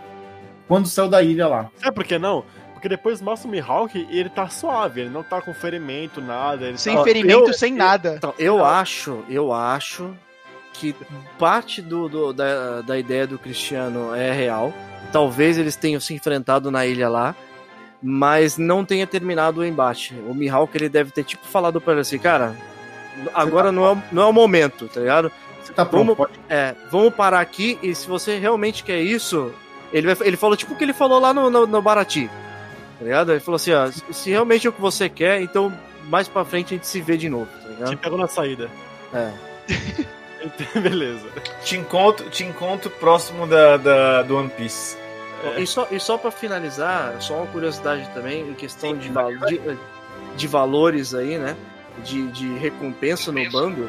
quando 0.71 0.87
saiu 0.87 1.09
da 1.09 1.21
ilha 1.21 1.49
lá. 1.49 1.69
Sabe 1.83 1.95
por 1.97 2.05
que 2.05 2.17
não? 2.17 2.45
Porque 2.73 2.89
depois 2.89 3.21
mostra 3.21 3.49
o 3.49 3.51
Mihawk 3.51 4.07
e 4.09 4.19
ele 4.19 4.29
tá 4.29 4.49
suave, 4.49 5.01
ele 5.01 5.11
não 5.11 5.25
tá 5.25 5.43
com 5.43 5.53
ferimento, 5.53 6.21
nada. 6.21 6.67
Ele 6.69 6.79
Sem 6.79 6.97
Ó, 6.97 7.03
ferimento, 7.03 7.49
eu- 7.51 7.53
sem 7.53 7.75
nada. 7.75 8.15
Então, 8.17 8.33
eu 8.39 8.65
acho, 8.65 9.25
eu 9.29 9.53
acho 9.53 10.15
que 10.73 10.95
parte 11.39 11.83
do, 11.83 12.09
do- 12.09 12.33
da, 12.33 12.83
da 12.83 12.97
ideia 12.97 13.27
do 13.27 13.37
Cristiano 13.37 14.15
é 14.15 14.31
real. 14.33 14.73
Talvez 15.13 15.59
eles 15.59 15.75
tenham 15.75 16.01
se 16.01 16.15
enfrentado 16.15 16.71
na 16.71 16.87
ilha 16.87 17.09
lá, 17.09 17.35
mas 18.01 18.57
não 18.57 18.85
tenha 18.85 19.07
terminado 19.09 19.61
o 19.61 19.65
embate. 19.67 20.15
O 20.29 20.33
Mihawk 20.35 20.75
ele 20.77 20.89
deve 20.89 21.11
ter 21.11 21.25
tipo 21.25 21.45
falado 21.47 21.81
pra 21.81 21.93
ele 21.95 22.03
assim, 22.03 22.19
cara, 22.19 22.55
agora 23.35 23.71
não, 23.73 23.85
é, 23.85 23.93
o- 23.93 24.03
não 24.13 24.23
é 24.23 24.27
o 24.27 24.33
momento, 24.33 24.89
tá 24.89 25.01
ligado? 25.01 25.31
Você 25.63 25.73
tá 25.73 25.85
pronto, 25.85 26.05
Vamos- 26.07 26.17
pode. 26.17 26.33
É, 26.49 26.75
vamos 26.91 27.13
parar 27.15 27.41
aqui 27.41 27.79
e 27.83 27.95
se 27.95 28.07
você 28.09 28.39
realmente 28.39 28.83
quer 28.85 29.01
isso, 29.03 29.53
ele, 29.93 30.12
vai, 30.15 30.27
ele 30.29 30.37
falou 30.37 30.57
tipo 30.57 30.75
o 30.75 30.77
que 30.77 30.85
ele 30.85 30.93
falou 30.93 31.19
lá 31.21 31.33
no, 31.35 31.49
no, 31.51 31.67
no 31.67 31.83
Barati, 31.83 32.29
tá 32.99 33.05
ligado? 33.05 33.33
Ele 33.33 33.41
falou 33.41 33.57
assim, 33.57 33.73
ó, 33.73 33.91
se- 34.12 34.31
realmente 34.31 34.67
é 34.67 34.71
o 34.71 34.73
que 34.73 34.81
você 34.81 35.09
quer, 35.09 35.41
então 35.43 35.73
mais 36.05 36.27
pra 36.29 36.45
frente 36.45 36.75
a 36.75 36.77
gente 36.77 36.87
se 36.87 37.01
vê 37.01 37.17
de 37.17 37.29
novo, 37.29 37.47
tá 37.47 37.69
te 37.69 37.75
ligado? 37.75 37.97
pegou 37.99 38.19
na 38.19 38.27
saída. 38.29 38.69
É. 39.12 39.31
Beleza. 40.81 41.27
Te 41.65 41.77
encontro, 41.77 42.29
te 42.31 42.45
encontro 42.45 42.91
próximo 42.91 43.47
da, 43.47 43.77
da- 43.77 44.23
do 44.23 44.37
One 44.37 44.49
Piece. 44.49 44.97
E 45.57 45.67
só, 45.67 45.87
e 45.91 45.99
só 45.99 46.19
para 46.19 46.31
finalizar, 46.31 47.15
só 47.21 47.37
uma 47.39 47.47
curiosidade 47.47 48.09
também, 48.12 48.43
em 48.49 48.55
questão 48.55 48.95
de, 48.97 49.09
val- 49.09 49.35
de, 49.47 49.61
de 50.37 50.47
valores 50.47 51.15
aí, 51.15 51.39
né? 51.39 51.57
De, 52.05 52.27
de 52.29 52.49
recompensa 52.59 53.33
no 53.33 53.51
bando. 53.51 53.89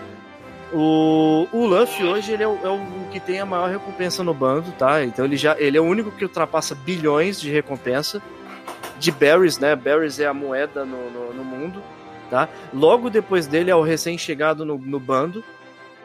O, 0.74 1.48
o 1.52 1.66
Luffy 1.66 2.06
hoje 2.06 2.32
ele 2.32 2.44
é 2.44 2.48
o, 2.48 2.58
é 2.64 2.70
o 2.70 2.80
que 3.12 3.20
tem 3.20 3.40
a 3.40 3.46
maior 3.46 3.70
recompensa 3.70 4.24
no 4.24 4.34
bando, 4.34 4.72
tá? 4.72 5.04
Então 5.04 5.26
ele 5.26 5.36
já 5.36 5.56
ele 5.60 5.78
é 5.78 5.82
o 5.82 5.86
único 5.86 6.12
que 6.12 6.24
ultrapassa 6.24 6.74
bilhões 6.74 7.42
de 7.42 7.52
recompensa 7.52 8.22
de 8.98 9.12
berries, 9.12 9.60
né? 9.60 9.76
Berries 9.76 10.20
é 10.20 10.28
a 10.28 10.34
moeda 10.34 10.86
no, 10.86 11.10
no, 11.10 11.34
no 11.34 11.44
mundo, 11.44 11.84
tá? 12.30 12.48
Logo 12.74 13.10
depois 13.10 13.48
dele 13.48 13.70
é 13.70 13.76
o 13.76 13.82
recém-chegado 13.82 14.64
no, 14.64 14.78
no 14.78 15.00
bando, 15.00 15.44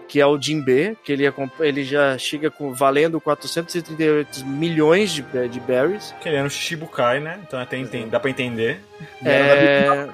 que 0.09 0.21
é 0.21 0.27
o 0.27 0.41
Jinbe, 0.41 0.97
que 1.05 1.13
ele, 1.13 1.27
é, 1.27 1.33
ele 1.61 1.85
já 1.85 2.17
chega 2.19 2.51
com 2.51 2.73
valendo 2.73 3.21
438 3.21 4.45
milhões 4.47 5.13
de, 5.13 5.23
de 5.49 5.61
berries. 5.61 6.15
Querendo 6.21 6.49
Shibukai, 6.51 7.21
né? 7.21 7.39
Então 7.47 7.61
até 7.61 7.77
enten- 7.77 8.09
dá 8.09 8.19
pra 8.19 8.31
entender. 8.31 8.81
É... 9.25 10.09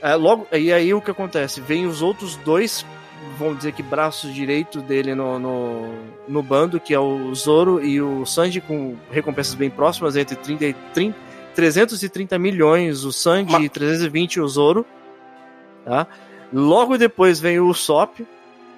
é, 0.00 0.14
logo, 0.14 0.46
e 0.52 0.72
aí 0.72 0.94
o 0.94 1.00
que 1.00 1.10
acontece? 1.10 1.60
Vem 1.60 1.86
os 1.86 2.02
outros 2.02 2.36
dois, 2.36 2.86
vamos 3.38 3.58
dizer 3.58 3.72
que 3.72 3.82
braços 3.82 4.32
direitos 4.34 4.82
dele 4.82 5.14
no, 5.14 5.38
no, 5.38 5.94
no 6.28 6.42
bando, 6.42 6.78
que 6.80 6.94
é 6.94 6.98
o 6.98 7.34
Zoro 7.34 7.84
e 7.84 8.00
o 8.00 8.24
Sanji, 8.24 8.60
com 8.60 8.96
recompensas 9.10 9.54
bem 9.54 9.70
próximas, 9.70 10.16
entre 10.16 10.36
30 10.36 10.64
e 10.64 10.72
30, 10.92 11.16
330 11.54 12.38
milhões 12.38 13.04
o 13.04 13.12
Sanji 13.12 13.64
e 13.64 13.68
320 13.68 14.40
o 14.40 14.48
Zoro. 14.48 14.86
Tá? 15.84 16.06
Logo 16.52 16.96
depois 16.96 17.40
vem 17.40 17.58
o 17.58 17.68
Usopp, 17.68 18.24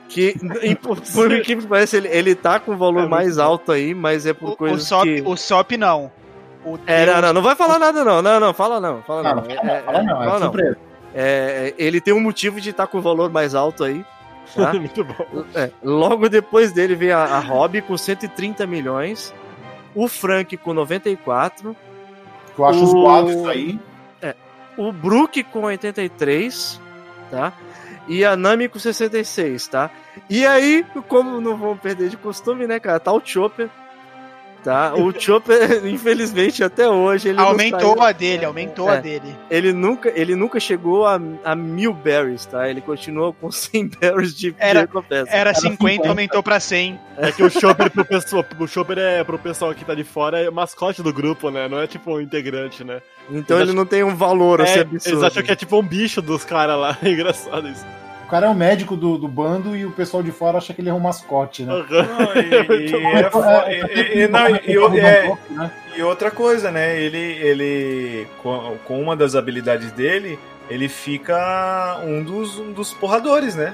que, 0.09 0.35
por, 0.81 1.01
por 1.01 1.33
incrível 1.33 1.63
que 1.63 1.69
pareça, 1.69 1.97
ele, 1.97 2.09
ele 2.09 2.35
tá 2.35 2.59
com 2.59 2.73
o 2.73 2.77
valor 2.77 3.09
mais 3.09 3.39
alto 3.39 3.73
aí, 3.73 3.95
mas 3.95 4.27
é 4.27 4.33
por 4.33 4.57
O, 4.61 4.79
Sop, 4.79 5.05
que... 5.05 5.23
o 5.25 5.37
Sop 5.37 5.77
não. 5.77 6.11
O 6.65 6.79
É, 6.87 7.07
não, 7.07 7.21
não, 7.21 7.33
não 7.35 7.43
vai 7.43 7.55
falar 7.55 7.79
nada 7.79 8.05
não, 8.05 8.21
não, 8.21 8.41
não, 8.41 8.53
fala 8.53 8.81
não, 8.81 9.03
fala 9.03 9.23
Não, 9.23 9.37
não. 9.37 9.43
não, 9.43 9.51
É, 9.51 9.83
fala 9.83 9.83
não, 9.83 9.85
fala 9.85 10.03
não, 10.03 10.23
é 10.23 10.27
fala 10.27 10.41
não. 10.41 10.47
surpresa. 10.47 10.79
É, 11.15 11.75
ele 11.79 12.01
tem 12.01 12.13
um 12.13 12.21
motivo 12.21 12.61
de 12.61 12.71
estar 12.71 12.87
com 12.87 12.99
o 12.99 13.03
valor 13.03 13.31
mais 13.31 13.55
alto 13.55 13.85
aí. 13.85 14.05
Tá? 14.55 14.73
Muito 14.79 15.05
bom. 15.05 15.45
É, 15.55 15.71
logo 15.83 16.29
depois 16.29 16.73
dele 16.73 16.95
vem 16.95 17.11
a, 17.11 17.25
a 17.25 17.39
Hobby 17.41 17.83
com 17.83 17.97
130 17.97 18.67
milhões, 18.67 19.35
o 19.95 20.09
Frank 20.09 20.57
com 20.59 20.73
94, 20.75 21.75
Eu 22.59 22.65
acho 22.65 22.85
os 22.85 22.93
O- 22.93 23.03
quadros 23.03 23.47
aí. 23.47 23.79
o 24.77 24.93
Brook 24.93 25.43
com 25.45 25.63
83, 25.63 26.81
tá? 27.31 27.53
E 28.09 28.25
a 28.25 28.37
Nami 28.37 28.69
com 28.69 28.79
66, 28.79 29.67
tá? 29.69 29.91
E 30.31 30.47
aí, 30.47 30.85
como 31.09 31.41
não 31.41 31.57
vamos 31.57 31.81
perder 31.81 32.09
de 32.09 32.17
costume, 32.17 32.67
né, 32.67 32.79
cara? 32.79 33.01
Tá 33.01 33.11
o 33.13 33.21
Chopper, 33.25 33.69
tá? 34.67 34.95
O 34.97 35.13
Chopper, 35.19 35.87
infelizmente, 35.87 36.65
até 36.65 36.89
hoje 36.89 37.29
ele 37.29 37.39
não 37.39 37.47
Aumentou 37.47 38.03
a 38.03 38.11
dele, 38.11 38.45
aumentou 38.45 38.89
a 38.89 38.97
É. 38.97 39.01
dele. 39.01 39.37
ele 39.49 39.73
nunca, 39.73 40.13
ele 40.15 40.35
nunca 40.35 40.59
chegou 40.59 41.07
a, 41.07 41.21
a 41.45 41.55
mil 41.55 41.93
berries, 41.93 42.45
tá? 42.47 42.69
Ele 42.69 42.81
continua 42.81 43.33
com 43.33 43.49
100 43.53 43.91
berries 44.01 44.35
de, 44.35 44.55
Era- 44.59 44.81
recompensa. 44.81 45.31
Era 45.31 45.55
50, 45.55 45.77
50. 45.77 46.09
aumentou 46.09 46.43
pra 46.43 46.59
100. 46.59 46.99
É 47.19 47.31
que 47.31 47.43
o 47.45 47.49
Chopper 47.51 47.91
pro 47.91 48.05
pessoal, 48.05 48.45
o 48.59 48.67
Chopper 48.67 48.99
é 48.99 49.23
pro 49.23 49.39
pessoal 49.39 49.73
que 49.73 49.85
tá 49.85 49.95
de 49.95 50.03
fora 50.05 50.41
é 50.41 50.51
mascote 50.51 51.03
do 51.03 51.13
grupo, 51.13 51.49
né? 51.51 51.69
Não 51.69 51.81
é 51.81 51.87
tipo 51.87 52.13
um 52.17 52.21
integrante, 52.21 52.83
né? 52.83 53.01
Então 53.31 53.57
Eles 53.59 53.69
ele 53.69 53.77
não 53.77 53.87
tem 53.87 54.03
um 54.03 54.15
valor 54.17 54.61
assim 54.61 54.79
É, 54.79 54.83
absurdo. 54.83 55.09
eles 55.09 55.23
acham 55.23 55.43
que 55.45 55.53
é 55.53 55.57
tipo 55.57 55.79
um 55.79 55.83
bicho 55.83 56.21
dos 56.21 56.45
caras 56.45 56.77
lá. 56.79 56.99
É 57.07 57.09
engraçado 57.09 57.69
isso. 57.69 57.85
O 58.27 58.29
cara 58.29 58.47
é 58.47 58.49
o 58.49 58.55
médico 58.55 58.97
do, 58.97 59.17
do 59.17 59.29
bando 59.29 59.77
e 59.77 59.87
o 59.87 59.93
pessoal 59.93 60.21
de 60.21 60.33
fora 60.33 60.59
acha 60.59 60.75
que 60.75 60.81
ele 60.81 60.89
é 60.89 60.93
um 60.93 60.99
mascote, 60.99 61.63
né? 61.63 61.73
E, 65.97 66.03
outra 66.03 66.29
coisa, 66.33 66.73
né? 66.73 67.01
Ele, 67.01 67.17
ele 67.17 68.27
com, 68.43 68.77
com 68.85 69.01
uma 69.01 69.15
das 69.15 69.37
habilidades 69.37 69.93
dele, 69.93 70.41
ele 70.69 70.89
fica 70.89 72.01
um 72.05 72.21
dos, 72.25 72.59
um 72.59 72.73
dos 72.73 72.93
porradores, 72.93 73.55
né? 73.55 73.73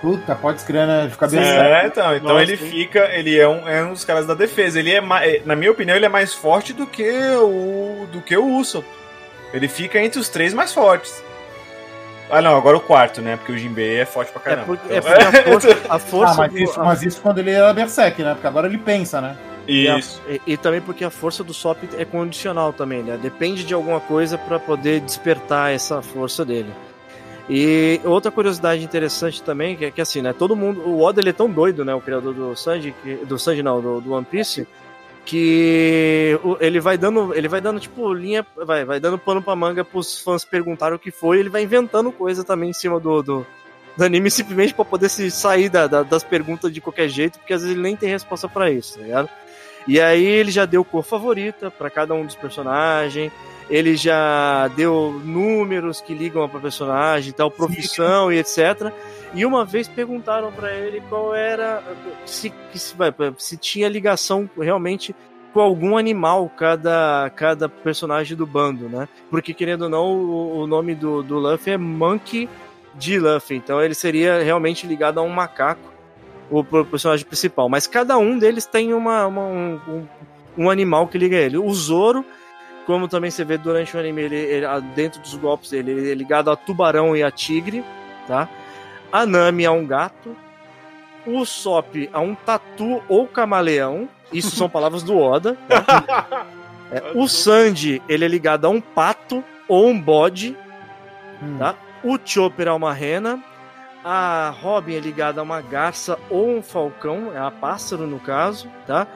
Puta, 0.00 0.34
pode 0.34 0.60
escrever, 0.60 0.86
né? 0.86 1.08
Fica 1.10 1.28
bem 1.28 1.40
É, 1.40 1.86
então, 1.86 2.16
então 2.16 2.28
Nossa, 2.30 2.42
ele 2.42 2.56
sim. 2.56 2.70
fica, 2.70 3.10
ele 3.12 3.38
é 3.38 3.46
um, 3.46 3.68
é 3.68 3.84
um 3.84 3.92
dos 3.92 4.06
caras 4.06 4.26
da 4.26 4.32
defesa. 4.32 4.78
Ele 4.78 4.90
é, 4.90 4.96
é, 4.96 5.42
na 5.44 5.54
minha 5.54 5.70
opinião, 5.70 5.94
ele 5.94 6.06
é 6.06 6.08
mais 6.08 6.32
forte 6.32 6.72
do 6.72 6.86
que 6.86 7.10
o 7.36 8.08
do 8.10 8.22
que 8.22 8.34
o 8.34 8.56
Usopp. 8.56 8.86
Ele 9.52 9.68
fica 9.68 10.00
entre 10.00 10.18
os 10.18 10.30
três 10.30 10.54
mais 10.54 10.72
fortes. 10.72 11.22
Ah, 12.30 12.40
não, 12.40 12.56
agora 12.56 12.76
o 12.76 12.80
quarto, 12.80 13.20
né? 13.20 13.36
Porque 13.36 13.52
o 13.52 13.58
Jinbei 13.58 13.98
é 14.00 14.06
forte 14.06 14.30
pra 14.32 14.40
É 14.40 14.44
caramba. 14.44 14.66
porque, 14.66 14.94
Então- 14.94 14.96
é 14.96 15.00
porque 15.00 15.22
a 15.38 15.42
força, 15.52 15.76
a 15.88 15.98
força 15.98 16.32
Ah, 16.34 16.36
mas 16.36 16.52
do- 16.52 16.58
isso, 16.58 16.80
mas 16.80 17.02
isso 17.02 17.20
quando 17.20 17.38
ele 17.38 17.50
era 17.50 17.72
Berserk, 17.72 18.22
né? 18.22 18.32
Porque 18.34 18.46
agora 18.46 18.66
ele 18.66 18.78
pensa, 18.78 19.20
né? 19.20 19.36
e, 19.68 19.88
a- 19.88 19.98
Isso. 19.98 20.20
e- 20.28 20.40
e 20.48 20.56
também 20.56 20.80
porque 20.80 21.04
a 21.04 21.10
força 21.10 21.44
do 21.44 21.52
Sop 21.54 21.78
é 21.96 22.04
condicional 22.04 22.72
também, 22.72 23.02
né? 23.02 23.18
Depende 23.20 23.62
de 23.64 23.72
alguma 23.74 24.00
coisa 24.00 24.36
pra 24.38 24.58
poder 24.58 25.00
despertar 25.00 25.72
essa 25.72 26.02
força 26.02 26.44
dele. 26.44 26.70
E 27.48 28.00
outra 28.04 28.30
curiosidade 28.30 28.82
interessante 28.84 29.42
também, 29.42 29.76
que 29.76 29.84
é 29.84 29.90
que 29.90 30.00
assim, 30.00 30.22
né? 30.22 30.32
Todo 30.32 30.54
mundo. 30.54 30.82
O 30.88 31.00
Oda 31.02 31.20
ele 31.20 31.30
é 31.30 31.32
tão 31.32 31.50
doido, 31.50 31.84
né? 31.84 31.92
O 31.94 32.00
criador 32.00 32.32
do 32.32 32.54
Sanji, 32.56 32.94
que- 33.02 33.16
do 33.24 33.38
Sanji 33.38 33.62
não, 33.62 33.80
do, 33.80 34.00
do 34.00 34.12
One 34.12 34.24
Piece, 34.24 34.66
que 35.24 36.38
ele 36.60 36.80
vai 36.80 36.96
dando. 36.98 37.34
Ele 37.34 37.48
vai 37.48 37.60
dando, 37.60 37.80
tipo, 37.80 38.12
linha. 38.12 38.44
Vai, 38.56 38.84
vai 38.84 39.00
dando 39.00 39.18
pano 39.18 39.42
pra 39.42 39.54
manga 39.56 39.84
pros 39.84 40.20
fãs 40.20 40.44
perguntarem 40.44 40.96
o 40.96 40.98
que 40.98 41.10
foi, 41.10 41.38
ele 41.38 41.48
vai 41.48 41.62
inventando 41.62 42.10
coisa 42.12 42.42
também 42.44 42.70
em 42.70 42.74
cima 42.74 42.98
do, 42.98 43.22
do, 43.22 43.46
do 43.96 44.04
anime, 44.04 44.30
simplesmente 44.30 44.74
pra 44.74 44.84
poder 44.84 45.08
se 45.08 45.30
sair 45.30 45.68
da- 45.68 45.86
da- 45.86 46.02
das 46.02 46.24
perguntas 46.24 46.72
de 46.72 46.80
qualquer 46.80 47.08
jeito, 47.08 47.38
porque 47.38 47.52
às 47.52 47.62
vezes 47.62 47.74
ele 47.76 47.82
nem 47.82 47.96
tem 47.96 48.08
resposta 48.08 48.48
pra 48.48 48.70
isso, 48.70 48.98
tá 48.98 49.04
ligado? 49.04 49.28
E 49.88 50.00
aí 50.00 50.24
ele 50.24 50.50
já 50.50 50.66
deu 50.66 50.84
cor 50.84 51.02
favorita 51.02 51.70
pra 51.70 51.88
cada 51.90 52.12
um 52.14 52.24
dos 52.26 52.34
personagens. 52.34 53.32
Ele 53.70 53.96
já 53.96 54.66
deu 54.68 55.20
números 55.24 56.00
que 56.00 56.12
ligam 56.12 56.48
para 56.48 56.58
personagem, 56.60 57.32
tal, 57.32 57.50
profissão 57.50 58.32
e 58.32 58.38
etc. 58.38 58.92
E 59.32 59.46
uma 59.46 59.64
vez 59.64 59.86
perguntaram 59.86 60.50
pra 60.50 60.72
ele 60.74 61.00
qual 61.08 61.32
era 61.34 61.80
se, 62.26 62.52
se, 62.74 62.94
se 63.38 63.56
tinha 63.56 63.88
ligação 63.88 64.50
realmente 64.60 65.14
com 65.52 65.60
algum 65.60 65.96
animal 65.96 66.50
cada, 66.56 67.30
cada 67.36 67.68
personagem 67.68 68.36
do 68.36 68.44
bando, 68.46 68.88
né? 68.88 69.08
Porque 69.30 69.54
querendo 69.54 69.82
ou 69.82 69.88
não, 69.88 70.06
o, 70.16 70.60
o 70.62 70.66
nome 70.66 70.94
do, 70.94 71.22
do 71.22 71.38
Luffy 71.38 71.72
é 71.72 71.78
Monkey 71.78 72.48
D. 72.94 73.18
Luffy, 73.20 73.56
então 73.56 73.80
ele 73.80 73.94
seria 73.94 74.42
realmente 74.42 74.84
ligado 74.86 75.18
a 75.18 75.22
um 75.22 75.28
macaco, 75.28 75.80
o 76.50 76.64
personagem 76.64 77.24
principal. 77.24 77.68
Mas 77.68 77.86
cada 77.86 78.18
um 78.18 78.36
deles 78.36 78.66
tem 78.66 78.92
uma, 78.92 79.26
uma- 79.28 79.42
um, 79.46 79.80
um, 79.88 80.06
um 80.58 80.70
animal 80.70 81.06
que 81.06 81.16
liga 81.18 81.36
ele. 81.36 81.56
O 81.56 81.72
Zoro, 81.72 82.24
como 82.90 83.08
também 83.08 83.30
você 83.30 83.44
vê 83.44 83.56
durante 83.56 83.96
o 83.96 84.00
anime, 84.00 84.22
ele, 84.22 84.36
ele- 84.36 84.66
dentro 84.94 85.20
dos 85.20 85.34
golpes 85.36 85.70
dele, 85.70 85.92
ele 85.92 86.10
é 86.12 86.14
ligado 86.14 86.50
a 86.50 86.56
tubarão 86.56 87.16
e 87.16 87.22
a 87.22 87.30
tigre, 87.30 87.84
tá? 88.26 88.48
A 89.12 89.24
Nami 89.24 89.64
a 89.66 89.72
um 89.72 89.86
gato. 89.86 90.36
O 91.26 91.44
Sop 91.44 92.08
a 92.12 92.20
um 92.20 92.34
tatu 92.34 93.02
ou 93.08 93.26
camaleão. 93.26 94.08
Isso 94.32 94.56
são 94.56 94.68
palavras 94.70 95.02
do 95.02 95.16
Oda. 95.18 95.56
tá? 95.68 96.46
É, 96.92 97.12
o 97.14 97.28
Sandy, 97.28 98.02
ele 98.08 98.24
é 98.24 98.28
ligado 98.28 98.64
a 98.64 98.68
um 98.68 98.80
pato 98.80 99.44
ou 99.68 99.86
um 99.86 100.00
bode, 100.00 100.56
Hum. 101.40 101.56
tá? 101.56 101.76
O 102.02 102.18
Chopper 102.24 102.66
é 102.66 102.72
uma 102.72 102.92
rena. 102.92 103.40
A 104.04 104.52
Robin 104.60 104.94
é 104.94 104.98
ligada 104.98 105.40
a 105.40 105.44
uma 105.44 105.60
garça 105.60 106.18
ou 106.28 106.50
um 106.50 106.60
falcão, 106.60 107.30
é 107.32 107.38
a 107.38 107.48
pássaro 107.48 108.08
no 108.08 108.18
caso, 108.18 108.68
tá? 108.88 109.06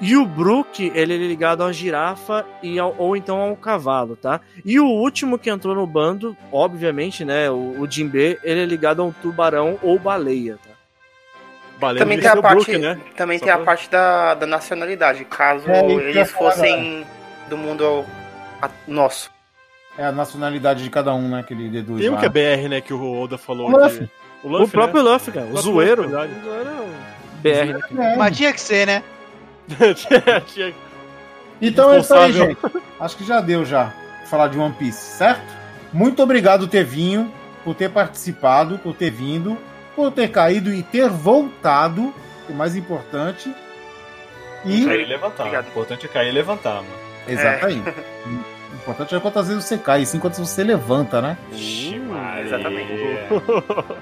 E 0.00 0.16
o 0.16 0.24
Brook, 0.26 0.90
ele 0.94 1.14
é 1.14 1.16
ligado 1.16 1.62
a 1.62 1.66
uma 1.66 1.72
girafa 1.72 2.44
e 2.62 2.78
ao- 2.78 2.94
ou 2.98 3.16
então 3.16 3.40
a 3.40 3.46
um 3.46 3.54
cavalo, 3.54 4.16
tá? 4.16 4.40
E 4.64 4.78
o 4.80 4.86
último 4.86 5.38
que 5.38 5.48
entrou 5.50 5.74
no 5.74 5.86
bando, 5.86 6.36
obviamente, 6.50 7.24
né, 7.24 7.50
o, 7.50 7.80
o 7.80 7.90
Jinbe, 7.90 8.38
ele 8.42 8.60
é 8.62 8.64
ligado 8.66 9.00
a 9.02 9.04
um 9.04 9.12
tubarão 9.12 9.78
ou 9.82 9.98
baleia, 9.98 10.58
tá? 10.62 10.70
Baleia 11.78 11.98
Também 12.04 12.18
tem 12.20 12.28
a 12.28 12.34
o 12.34 12.42
parte, 12.42 12.54
Brook, 12.56 12.78
né? 12.78 12.98
também 13.16 13.38
Só 13.38 13.44
tem 13.44 13.52
a 13.52 13.56
pra- 13.56 13.64
parte 13.66 13.90
da, 13.90 14.34
da 14.34 14.46
nacionalidade, 14.46 15.24
caso 15.24 15.68
É, 15.68 15.84
ia 15.86 16.00
eles 16.00 16.30
falar 16.30 16.50
fossem 16.52 17.06
do 17.48 17.56
mundo 17.56 18.04
a- 18.60 18.70
nosso. 18.86 19.30
É 19.98 20.04
a 20.06 20.12
nacionalidade 20.12 20.82
de 20.84 20.88
cada 20.90 21.12
um, 21.14 21.28
né? 21.28 21.42
Que 21.46 21.52
ele 21.52 21.68
deduz 21.68 22.00
Tem 22.00 22.08
um 22.08 22.14
lá. 22.14 22.20
que 22.20 22.26
é 22.26 22.28
BR, 22.28 22.68
né? 22.68 22.80
Que 22.80 22.94
o 22.94 23.20
Oda 23.22 23.36
falou. 23.36 23.68
O 23.68 23.76
Luffy. 23.76 24.06
que- 24.06 24.12
O, 24.42 24.48
Luffy, 24.48 24.68
próprio 24.70 25.02
né? 25.02 25.10
Luffy, 25.10 25.32
cara, 25.32 25.46
o 25.46 25.50
próprio 25.50 25.72
zoeiro. 25.72 26.02
Luffy. 26.02 26.16
O 26.16 26.44
zoeiro 26.44 26.68
é 26.70 26.72
o 26.80 26.88
BR, 27.42 27.72
né? 27.94 28.12
É. 28.12 28.16
Mas 28.16 28.36
tinha 28.36 28.52
que 28.52 28.60
ser, 28.60 28.86
né? 28.86 29.02
Então 31.60 31.92
é 31.92 31.98
isso 31.98 32.14
aí, 32.14 32.32
gente. 32.32 32.58
Acho 32.98 33.16
que 33.16 33.24
já 33.24 33.40
deu 33.40 33.64
já 33.64 33.92
falar 34.26 34.48
de 34.48 34.58
One 34.58 34.74
Piece, 34.74 35.16
certo? 35.16 35.42
Muito 35.92 36.22
obrigado, 36.22 36.66
Tevinho, 36.66 37.32
por 37.64 37.74
ter 37.74 37.90
participado, 37.90 38.78
por 38.78 38.94
ter 38.94 39.10
vindo, 39.10 39.58
por 39.94 40.10
ter 40.10 40.28
caído 40.28 40.72
e 40.72 40.82
ter 40.82 41.08
voltado, 41.08 42.12
o 42.48 42.52
mais 42.52 42.74
importante. 42.74 43.54
E. 44.64 44.84
Cair 44.86 45.00
e 45.00 45.04
levantar. 45.04 45.42
Obrigado. 45.42 45.66
O 45.66 45.68
importante 45.68 46.06
é 46.06 46.08
cair 46.08 46.28
e 46.28 46.32
levantar, 46.32 46.76
mano. 46.76 46.88
Exatamente. 47.28 47.88
O 47.88 48.74
importante 48.74 49.14
é 49.14 49.20
quantas 49.20 49.48
vezes 49.48 49.64
você 49.64 49.78
cai, 49.78 50.02
e 50.02 50.06
sim 50.06 50.18
quantas 50.18 50.38
você 50.40 50.64
levanta, 50.64 51.20
né? 51.20 51.36
Ixi, 51.52 52.00
exatamente. 52.44 52.92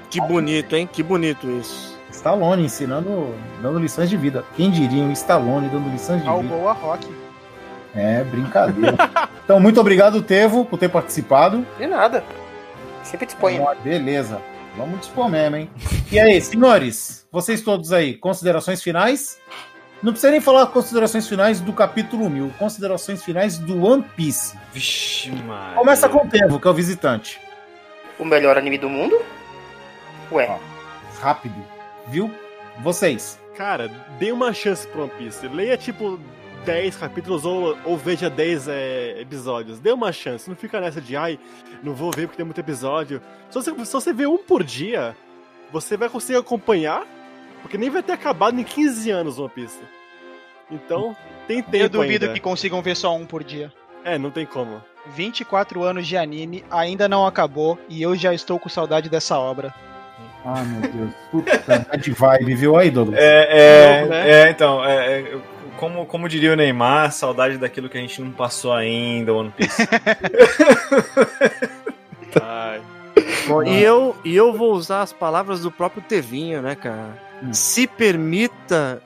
Que 0.09 0.21
bonito, 0.21 0.75
hein? 0.75 0.89
Que 0.91 1.03
bonito 1.03 1.51
isso. 1.51 1.90
Stallone 2.21 2.65
ensinando, 2.67 3.35
dando 3.63 3.79
lições 3.79 4.11
de 4.11 4.17
vida. 4.19 4.45
Quem 4.55 4.71
diria 4.71 5.03
um 5.03 5.11
Stallone 5.13 5.71
dando 5.71 5.89
lições 5.89 6.23
de 6.23 6.29
Ao 6.29 6.43
vida? 6.43 6.55
boa 6.55 6.73
rock. 6.75 7.09
É, 7.97 8.23
brincadeira. 8.25 8.95
então, 9.43 9.59
muito 9.59 9.81
obrigado, 9.81 10.21
Tevo, 10.23 10.67
por 10.67 10.79
ter 10.79 10.91
participado. 10.91 11.67
De 11.79 11.87
nada. 11.87 12.23
Sempre 13.03 13.25
disponha. 13.25 13.65
Ah, 13.67 13.75
Beleza. 13.75 14.39
Vamos 14.77 15.01
dispor 15.01 15.31
mesmo, 15.31 15.57
hein? 15.57 15.71
E 16.13 16.21
aí, 16.21 16.39
senhores, 16.43 17.27
vocês 17.33 17.63
todos 17.63 17.91
aí, 17.91 18.15
considerações 18.15 18.83
finais? 18.83 19.41
Não 20.03 20.13
precisa 20.13 20.31
nem 20.31 20.43
falar 20.43 20.67
considerações 20.67 21.27
finais 21.27 21.59
do 21.59 21.73
capítulo 21.73 22.29
1000, 22.29 22.53
considerações 22.59 23.25
finais 23.25 23.57
do 23.59 23.83
One 23.83 24.05
Piece. 24.15 24.57
Vixe, 24.75 25.31
Maria. 25.31 25.75
Começa 25.75 26.07
com 26.09 26.19
o 26.19 26.29
Tevo, 26.29 26.61
que 26.61 26.69
é 26.69 26.71
o 26.71 26.75
visitante. 26.75 27.41
O 28.19 28.25
melhor 28.27 28.59
anime 28.59 28.77
do 28.77 28.91
mundo? 28.91 29.19
Ué, 30.31 30.47
Ó. 30.51 30.59
Rápido, 31.21 31.55
viu? 32.11 32.31
Vocês. 32.83 33.39
Cara, 33.57 33.89
dê 34.19 34.33
uma 34.33 34.53
chance 34.53 34.87
pro 34.89 35.03
One 35.03 35.13
Piece. 35.19 35.47
Leia 35.49 35.77
tipo 35.77 36.19
10 36.65 36.97
capítulos 36.97 37.45
ou, 37.45 37.77
ou 37.85 37.97
veja 37.97 38.31
10 38.31 38.69
é, 38.69 39.21
episódios. 39.21 39.79
Dê 39.79 39.93
uma 39.93 40.13
chance. 40.13 40.49
Não 40.49 40.57
fica 40.57 40.81
nessa 40.81 41.01
de, 41.01 41.17
ai, 41.17 41.39
não 41.83 41.95
vou 41.95 42.11
ver 42.11 42.27
porque 42.27 42.37
tem 42.37 42.45
muito 42.45 42.61
episódio. 42.61 43.21
Se 43.51 43.55
você, 43.55 43.85
se 43.85 43.93
você 43.93 44.13
ver 44.13 44.29
um 44.29 44.39
por 44.39 44.63
dia, 44.63 45.17
você 45.73 45.97
vai 45.97 46.09
conseguir 46.09 46.39
acompanhar, 46.39 47.07
porque 47.63 47.79
nem 47.79 47.91
vai 47.91 48.03
ter 48.03 48.13
acabado 48.13 48.59
em 48.59 48.65
15 48.65 49.11
anos 49.11 49.39
One 49.39 49.51
Piece. 49.51 49.81
Então, 50.71 51.17
tem 51.47 51.63
tempo 51.63 51.77
Eu 51.85 51.89
duvido 51.89 52.27
ainda. 52.27 52.35
que 52.35 52.41
consigam 52.41 52.81
ver 52.81 52.97
só 52.97 53.15
um 53.15 53.27
por 53.27 53.43
dia. 53.43 53.73
É, 54.05 54.17
não 54.17 54.31
tem 54.31 54.47
como. 54.47 54.83
24 55.09 55.83
anos 55.83 56.07
de 56.07 56.17
anime 56.17 56.65
ainda 56.71 57.09
não 57.09 57.27
acabou 57.27 57.79
e 57.89 58.01
eu 58.01 58.15
já 58.15 58.33
estou 58.33 58.59
com 58.59 58.69
saudade 58.69 59.09
dessa 59.09 59.39
obra. 59.39 59.75
Ah, 60.45 60.63
meu 60.63 60.91
Deus. 60.91 61.11
Puta, 61.31 61.87
é 61.91 61.97
de 61.97 62.13
vibe, 62.13 62.55
viu 62.55 62.77
aí, 62.77 62.91
Douglas? 62.91 63.19
É, 63.19 63.49
é, 63.51 64.01
Não, 64.01 64.09
né? 64.09 64.31
é, 64.31 64.51
então, 64.51 64.85
é, 64.85 65.21
é, 65.21 65.39
como, 65.77 66.07
como 66.07 66.29
diria 66.29 66.53
o 66.53 66.57
Neymar, 66.57 67.13
saudade 67.13 67.59
daquilo 67.59 67.89
que 67.89 67.99
a 67.99 68.01
gente 68.01 68.21
não 68.23 68.31
passou 68.31 68.73
ainda, 68.73 69.33
One 69.35 69.51
Piece. 69.51 69.83
Ai. 72.41 72.81
Bom, 73.47 73.63
e, 73.63 73.83
eu, 73.83 74.17
e 74.25 74.35
eu 74.35 74.53
vou 74.53 74.73
usar 74.73 75.03
as 75.03 75.13
palavras 75.13 75.61
do 75.61 75.71
próprio 75.71 76.03
Tevinho, 76.03 76.63
né, 76.63 76.75
cara? 76.75 77.19
Hum. 77.43 77.53
Se 77.53 77.87
permita 77.87 79.03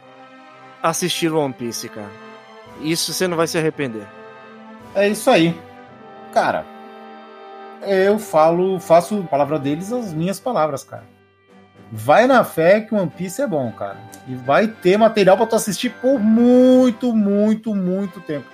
assistir 0.82 1.32
One 1.32 1.54
Piece, 1.54 1.88
cara. 1.88 2.10
Isso 2.80 3.12
você 3.12 3.26
não 3.26 3.36
vai 3.36 3.46
se 3.46 3.56
arrepender. 3.56 4.06
É 4.94 5.08
isso 5.08 5.30
aí. 5.30 5.58
Cara, 6.32 6.66
eu 7.82 8.18
falo, 8.18 8.78
faço 8.80 9.18
a 9.18 9.28
palavra 9.28 9.58
deles 9.58 9.92
as 9.92 10.12
minhas 10.12 10.40
palavras, 10.40 10.84
cara. 10.84 11.13
Vai 11.92 12.26
na 12.26 12.42
fé 12.44 12.80
que 12.80 12.94
One 12.94 13.10
Piece 13.10 13.40
é 13.42 13.46
bom, 13.46 13.70
cara. 13.72 13.98
E 14.26 14.34
vai 14.34 14.66
ter 14.66 14.96
material 14.96 15.36
pra 15.36 15.46
tu 15.46 15.54
assistir 15.54 15.90
por 15.90 16.18
muito, 16.18 17.14
muito, 17.14 17.74
muito 17.74 18.20
tempo. 18.20 18.46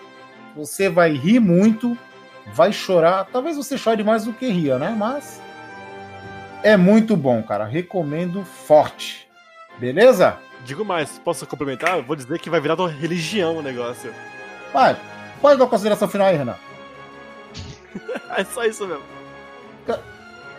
Você 0.56 0.88
vai 0.88 1.12
rir 1.12 1.40
muito, 1.40 1.96
vai 2.52 2.72
chorar. 2.72 3.26
Talvez 3.32 3.56
você 3.56 3.78
chore 3.78 4.02
mais 4.02 4.24
do 4.24 4.32
que 4.32 4.48
ria, 4.48 4.78
né? 4.78 4.94
Mas 4.96 5.40
é 6.62 6.76
muito 6.76 7.16
bom, 7.16 7.42
cara. 7.42 7.64
Recomendo 7.64 8.44
forte. 8.44 9.28
Beleza? 9.78 10.36
Digo 10.64 10.84
mais, 10.84 11.18
posso 11.18 11.46
complementar? 11.46 12.02
Vou 12.02 12.14
dizer 12.14 12.38
que 12.38 12.50
vai 12.50 12.60
virar 12.60 12.74
uma 12.74 12.90
religião 12.90 13.56
o 13.56 13.62
negócio. 13.62 14.12
Vai. 14.72 14.96
Pode 15.40 15.56
dar 15.56 15.64
uma 15.64 15.70
consideração 15.70 16.08
final 16.08 16.26
aí, 16.28 16.36
Renan. 16.36 16.56
É 18.36 18.44
só 18.44 18.64
isso 18.64 18.86
mesmo. 18.86 19.02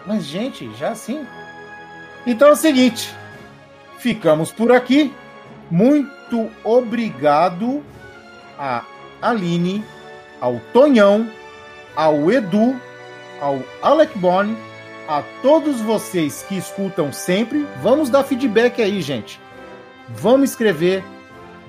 Mas, 0.06 0.26
gente, 0.26 0.70
já 0.76 0.90
assim. 0.90 1.26
Então 2.26 2.50
é 2.50 2.52
o 2.52 2.56
seguinte. 2.56 3.14
Ficamos 3.98 4.52
por 4.52 4.72
aqui. 4.72 5.14
Muito 5.70 6.50
obrigado 6.64 7.84
a 8.58 8.84
Aline, 9.22 9.84
ao 10.40 10.60
Tonhão, 10.74 11.30
ao 11.96 12.32
Edu, 12.32 12.76
ao 13.40 13.60
Alec 13.82 14.18
Boni, 14.18 14.56
a 15.08 15.24
todos 15.42 15.82
vocês 15.82 16.46
que 16.48 16.58
escutam 16.58 17.12
sempre. 17.12 17.66
Vamos 17.82 18.10
dar 18.10 18.24
feedback 18.24 18.82
aí, 18.82 19.02
gente. 19.02 19.40
Vamos 20.10 20.52
escrever. 20.52 21.04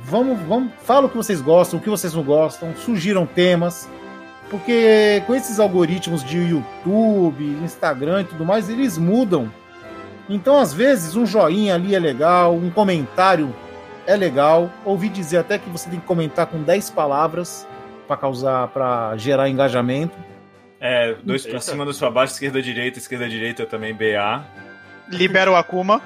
Vamos, 0.04 0.40
vamos, 0.40 0.72
fala 0.82 1.06
o 1.06 1.08
que 1.08 1.16
vocês 1.16 1.40
gostam, 1.40 1.78
o 1.78 1.82
que 1.82 1.88
vocês 1.88 2.12
não 2.12 2.24
gostam, 2.24 2.74
sugiram 2.76 3.24
temas. 3.24 3.88
Porque 4.50 5.22
com 5.26 5.34
esses 5.34 5.58
algoritmos 5.60 6.24
de 6.24 6.38
YouTube, 6.38 7.44
Instagram 7.62 8.22
e 8.22 8.24
tudo 8.24 8.44
mais, 8.44 8.68
eles 8.68 8.98
mudam. 8.98 9.50
Então, 10.28 10.58
às 10.58 10.72
vezes, 10.72 11.16
um 11.16 11.26
joinha 11.26 11.74
ali 11.74 11.94
é 11.94 11.98
legal, 11.98 12.54
um 12.54 12.70
comentário 12.70 13.54
é 14.06 14.16
legal. 14.16 14.70
Ouvi 14.84 15.08
dizer 15.08 15.38
até 15.38 15.58
que 15.58 15.68
você 15.68 15.90
tem 15.90 16.00
que 16.00 16.06
comentar 16.06 16.46
com 16.46 16.62
10 16.62 16.90
palavras 16.90 17.66
para 18.06 18.16
causar, 18.16 18.68
para 18.68 19.16
gerar 19.16 19.48
engajamento. 19.48 20.16
É, 20.80 21.14
dois 21.22 21.42
pra 21.42 21.52
Eita. 21.52 21.60
cima, 21.60 21.84
dois 21.84 21.98
pra 21.98 22.10
baixo, 22.10 22.32
esquerda, 22.32 22.60
direita, 22.60 22.98
esquerda, 22.98 23.28
direita, 23.28 23.66
também 23.66 23.94
BA. 23.94 24.44
Libera 25.08 25.50
o 25.50 25.56
Akuma. 25.56 26.00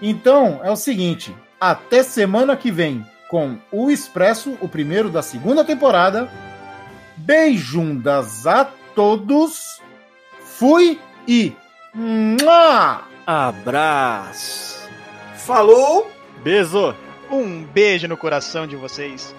Então, 0.00 0.60
é 0.62 0.70
o 0.70 0.76
seguinte: 0.76 1.34
até 1.60 2.02
semana 2.02 2.56
que 2.56 2.70
vem 2.70 3.06
com 3.28 3.56
o 3.72 3.90
Expresso, 3.90 4.56
o 4.60 4.68
primeiro 4.68 5.08
da 5.08 5.22
segunda 5.22 5.64
temporada. 5.64 6.28
Beijundas 7.16 8.46
a 8.46 8.66
todos. 8.94 9.80
Fui 10.40 10.98
e. 11.26 11.52
Mua! 11.94 13.02
Abraço. 13.26 14.88
Falou! 15.36 16.10
Beijo! 16.42 16.94
Um 17.30 17.64
beijo 17.64 18.06
no 18.06 18.16
coração 18.16 18.66
de 18.66 18.76
vocês. 18.76 19.34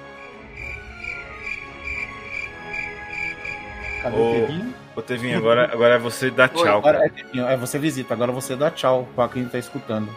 Cadê 4.01 4.15
o 4.17 4.31
Tevinho? 4.33 4.73
Ô, 4.95 5.01
Tevinho, 5.01 5.37
agora, 5.37 5.69
agora 5.71 5.95
é 5.95 5.97
você 5.97 6.29
dar 6.29 6.49
tchau. 6.49 6.77
Agora 6.77 7.05
é, 7.05 7.09
Tevinho, 7.09 7.47
é 7.47 7.55
você 7.55 7.77
visita, 7.79 8.13
agora 8.13 8.31
você 8.31 8.55
dá 8.55 8.69
tchau 8.71 9.07
pra 9.15 9.27
quem 9.29 9.45
tá 9.45 9.57
escutando. 9.57 10.09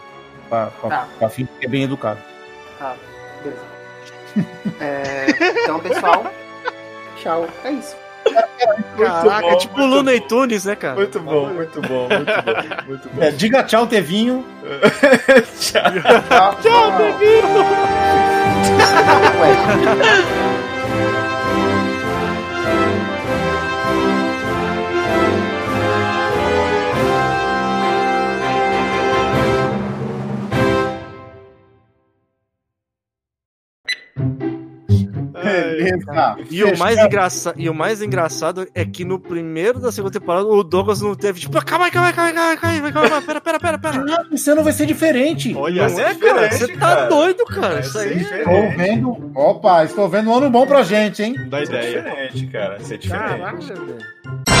Pra, 0.49 0.67
pra, 0.67 0.89
Tá. 0.89 1.07
pra 1.17 1.29
fim 1.29 1.45
que 1.59 1.65
é 1.65 1.69
bem 1.69 1.83
educado. 1.83 2.19
tá, 2.77 2.95
beleza. 3.43 3.71
É, 4.79 5.25
então, 5.63 5.79
pessoal, 5.81 6.25
tchau. 7.17 7.47
É 7.65 7.71
isso. 7.71 7.95
Caraca, 8.97 9.41
bom, 9.41 9.51
é 9.51 9.55
tipo 9.57 9.77
muito 9.77 9.95
Luna 9.95 10.13
e 10.13 10.21
Tunes, 10.21 10.65
né, 10.65 10.75
cara? 10.75 10.95
Muito 10.95 11.19
bom, 11.19 11.47
muito 11.47 11.81
bom, 11.81 12.07
muito 12.07 12.25
bom, 12.25 12.85
muito 12.87 13.09
bom. 13.09 13.23
É, 13.23 13.31
diga 13.31 13.63
tchau, 13.63 13.87
Tevinho. 13.87 14.45
tchau. 15.59 15.81
Tchau, 16.29 16.57
tchau, 16.61 16.91
Beleza. 35.83 36.37
E 36.49 36.63
o, 36.63 36.77
mais 36.77 36.97
engraça... 36.97 37.53
e 37.57 37.69
o 37.69 37.73
mais 37.73 38.01
engraçado 38.01 38.67
é 38.73 38.85
que 38.85 39.03
no 39.05 39.19
primeiro 39.19 39.79
da 39.79 39.91
segunda 39.91 40.19
temporada 40.19 40.45
o 40.47 40.63
Douglas 40.63 41.01
não 41.01 41.15
teve, 41.15 41.39
tipo, 41.39 41.63
calma 41.65 41.85
aí, 41.85 41.91
calma 41.91 42.07
aí, 42.09 42.13
calma 42.13 42.29
aí, 42.29 42.35
calma 42.35 42.49
aí, 42.49 42.57
calma 42.57 42.87
aí, 42.87 42.93
calma 42.93 43.17
aí, 43.17 43.21
pera, 43.23 43.41
pera, 43.41 43.59
pera, 43.59 43.77
pera. 43.77 44.05
Ah, 44.09 44.25
esse 44.31 44.49
ano 44.49 44.63
vai 44.63 44.73
ser 44.73 44.85
diferente. 44.85 45.53
Olha, 45.55 45.87
Não 45.89 45.99
é, 45.99 46.15
cara? 46.15 46.51
Você 46.51 46.67
tá 46.69 46.79
cara. 46.79 47.05
doido, 47.07 47.45
cara. 47.45 47.69
Vai 47.73 47.79
Isso 47.81 47.97
aí. 47.99 48.21
Estou 48.21 48.71
vendo. 48.77 49.31
Opa, 49.35 49.83
estou 49.83 50.09
vendo 50.09 50.29
um 50.29 50.35
ano 50.35 50.49
bom 50.49 50.65
pra 50.65 50.83
gente, 50.83 51.23
hein? 51.23 51.35
não 51.37 51.49
dá 51.49 51.57
Vai 51.57 51.65
ser 51.65 51.73
ideia. 51.73 52.01
diferente, 52.01 52.47
cara. 52.47 52.69
Vai 52.75 52.79
ser 52.81 52.97
diferente. 52.97 53.29
Caraca, 53.29 53.57
velho. 53.57 54.60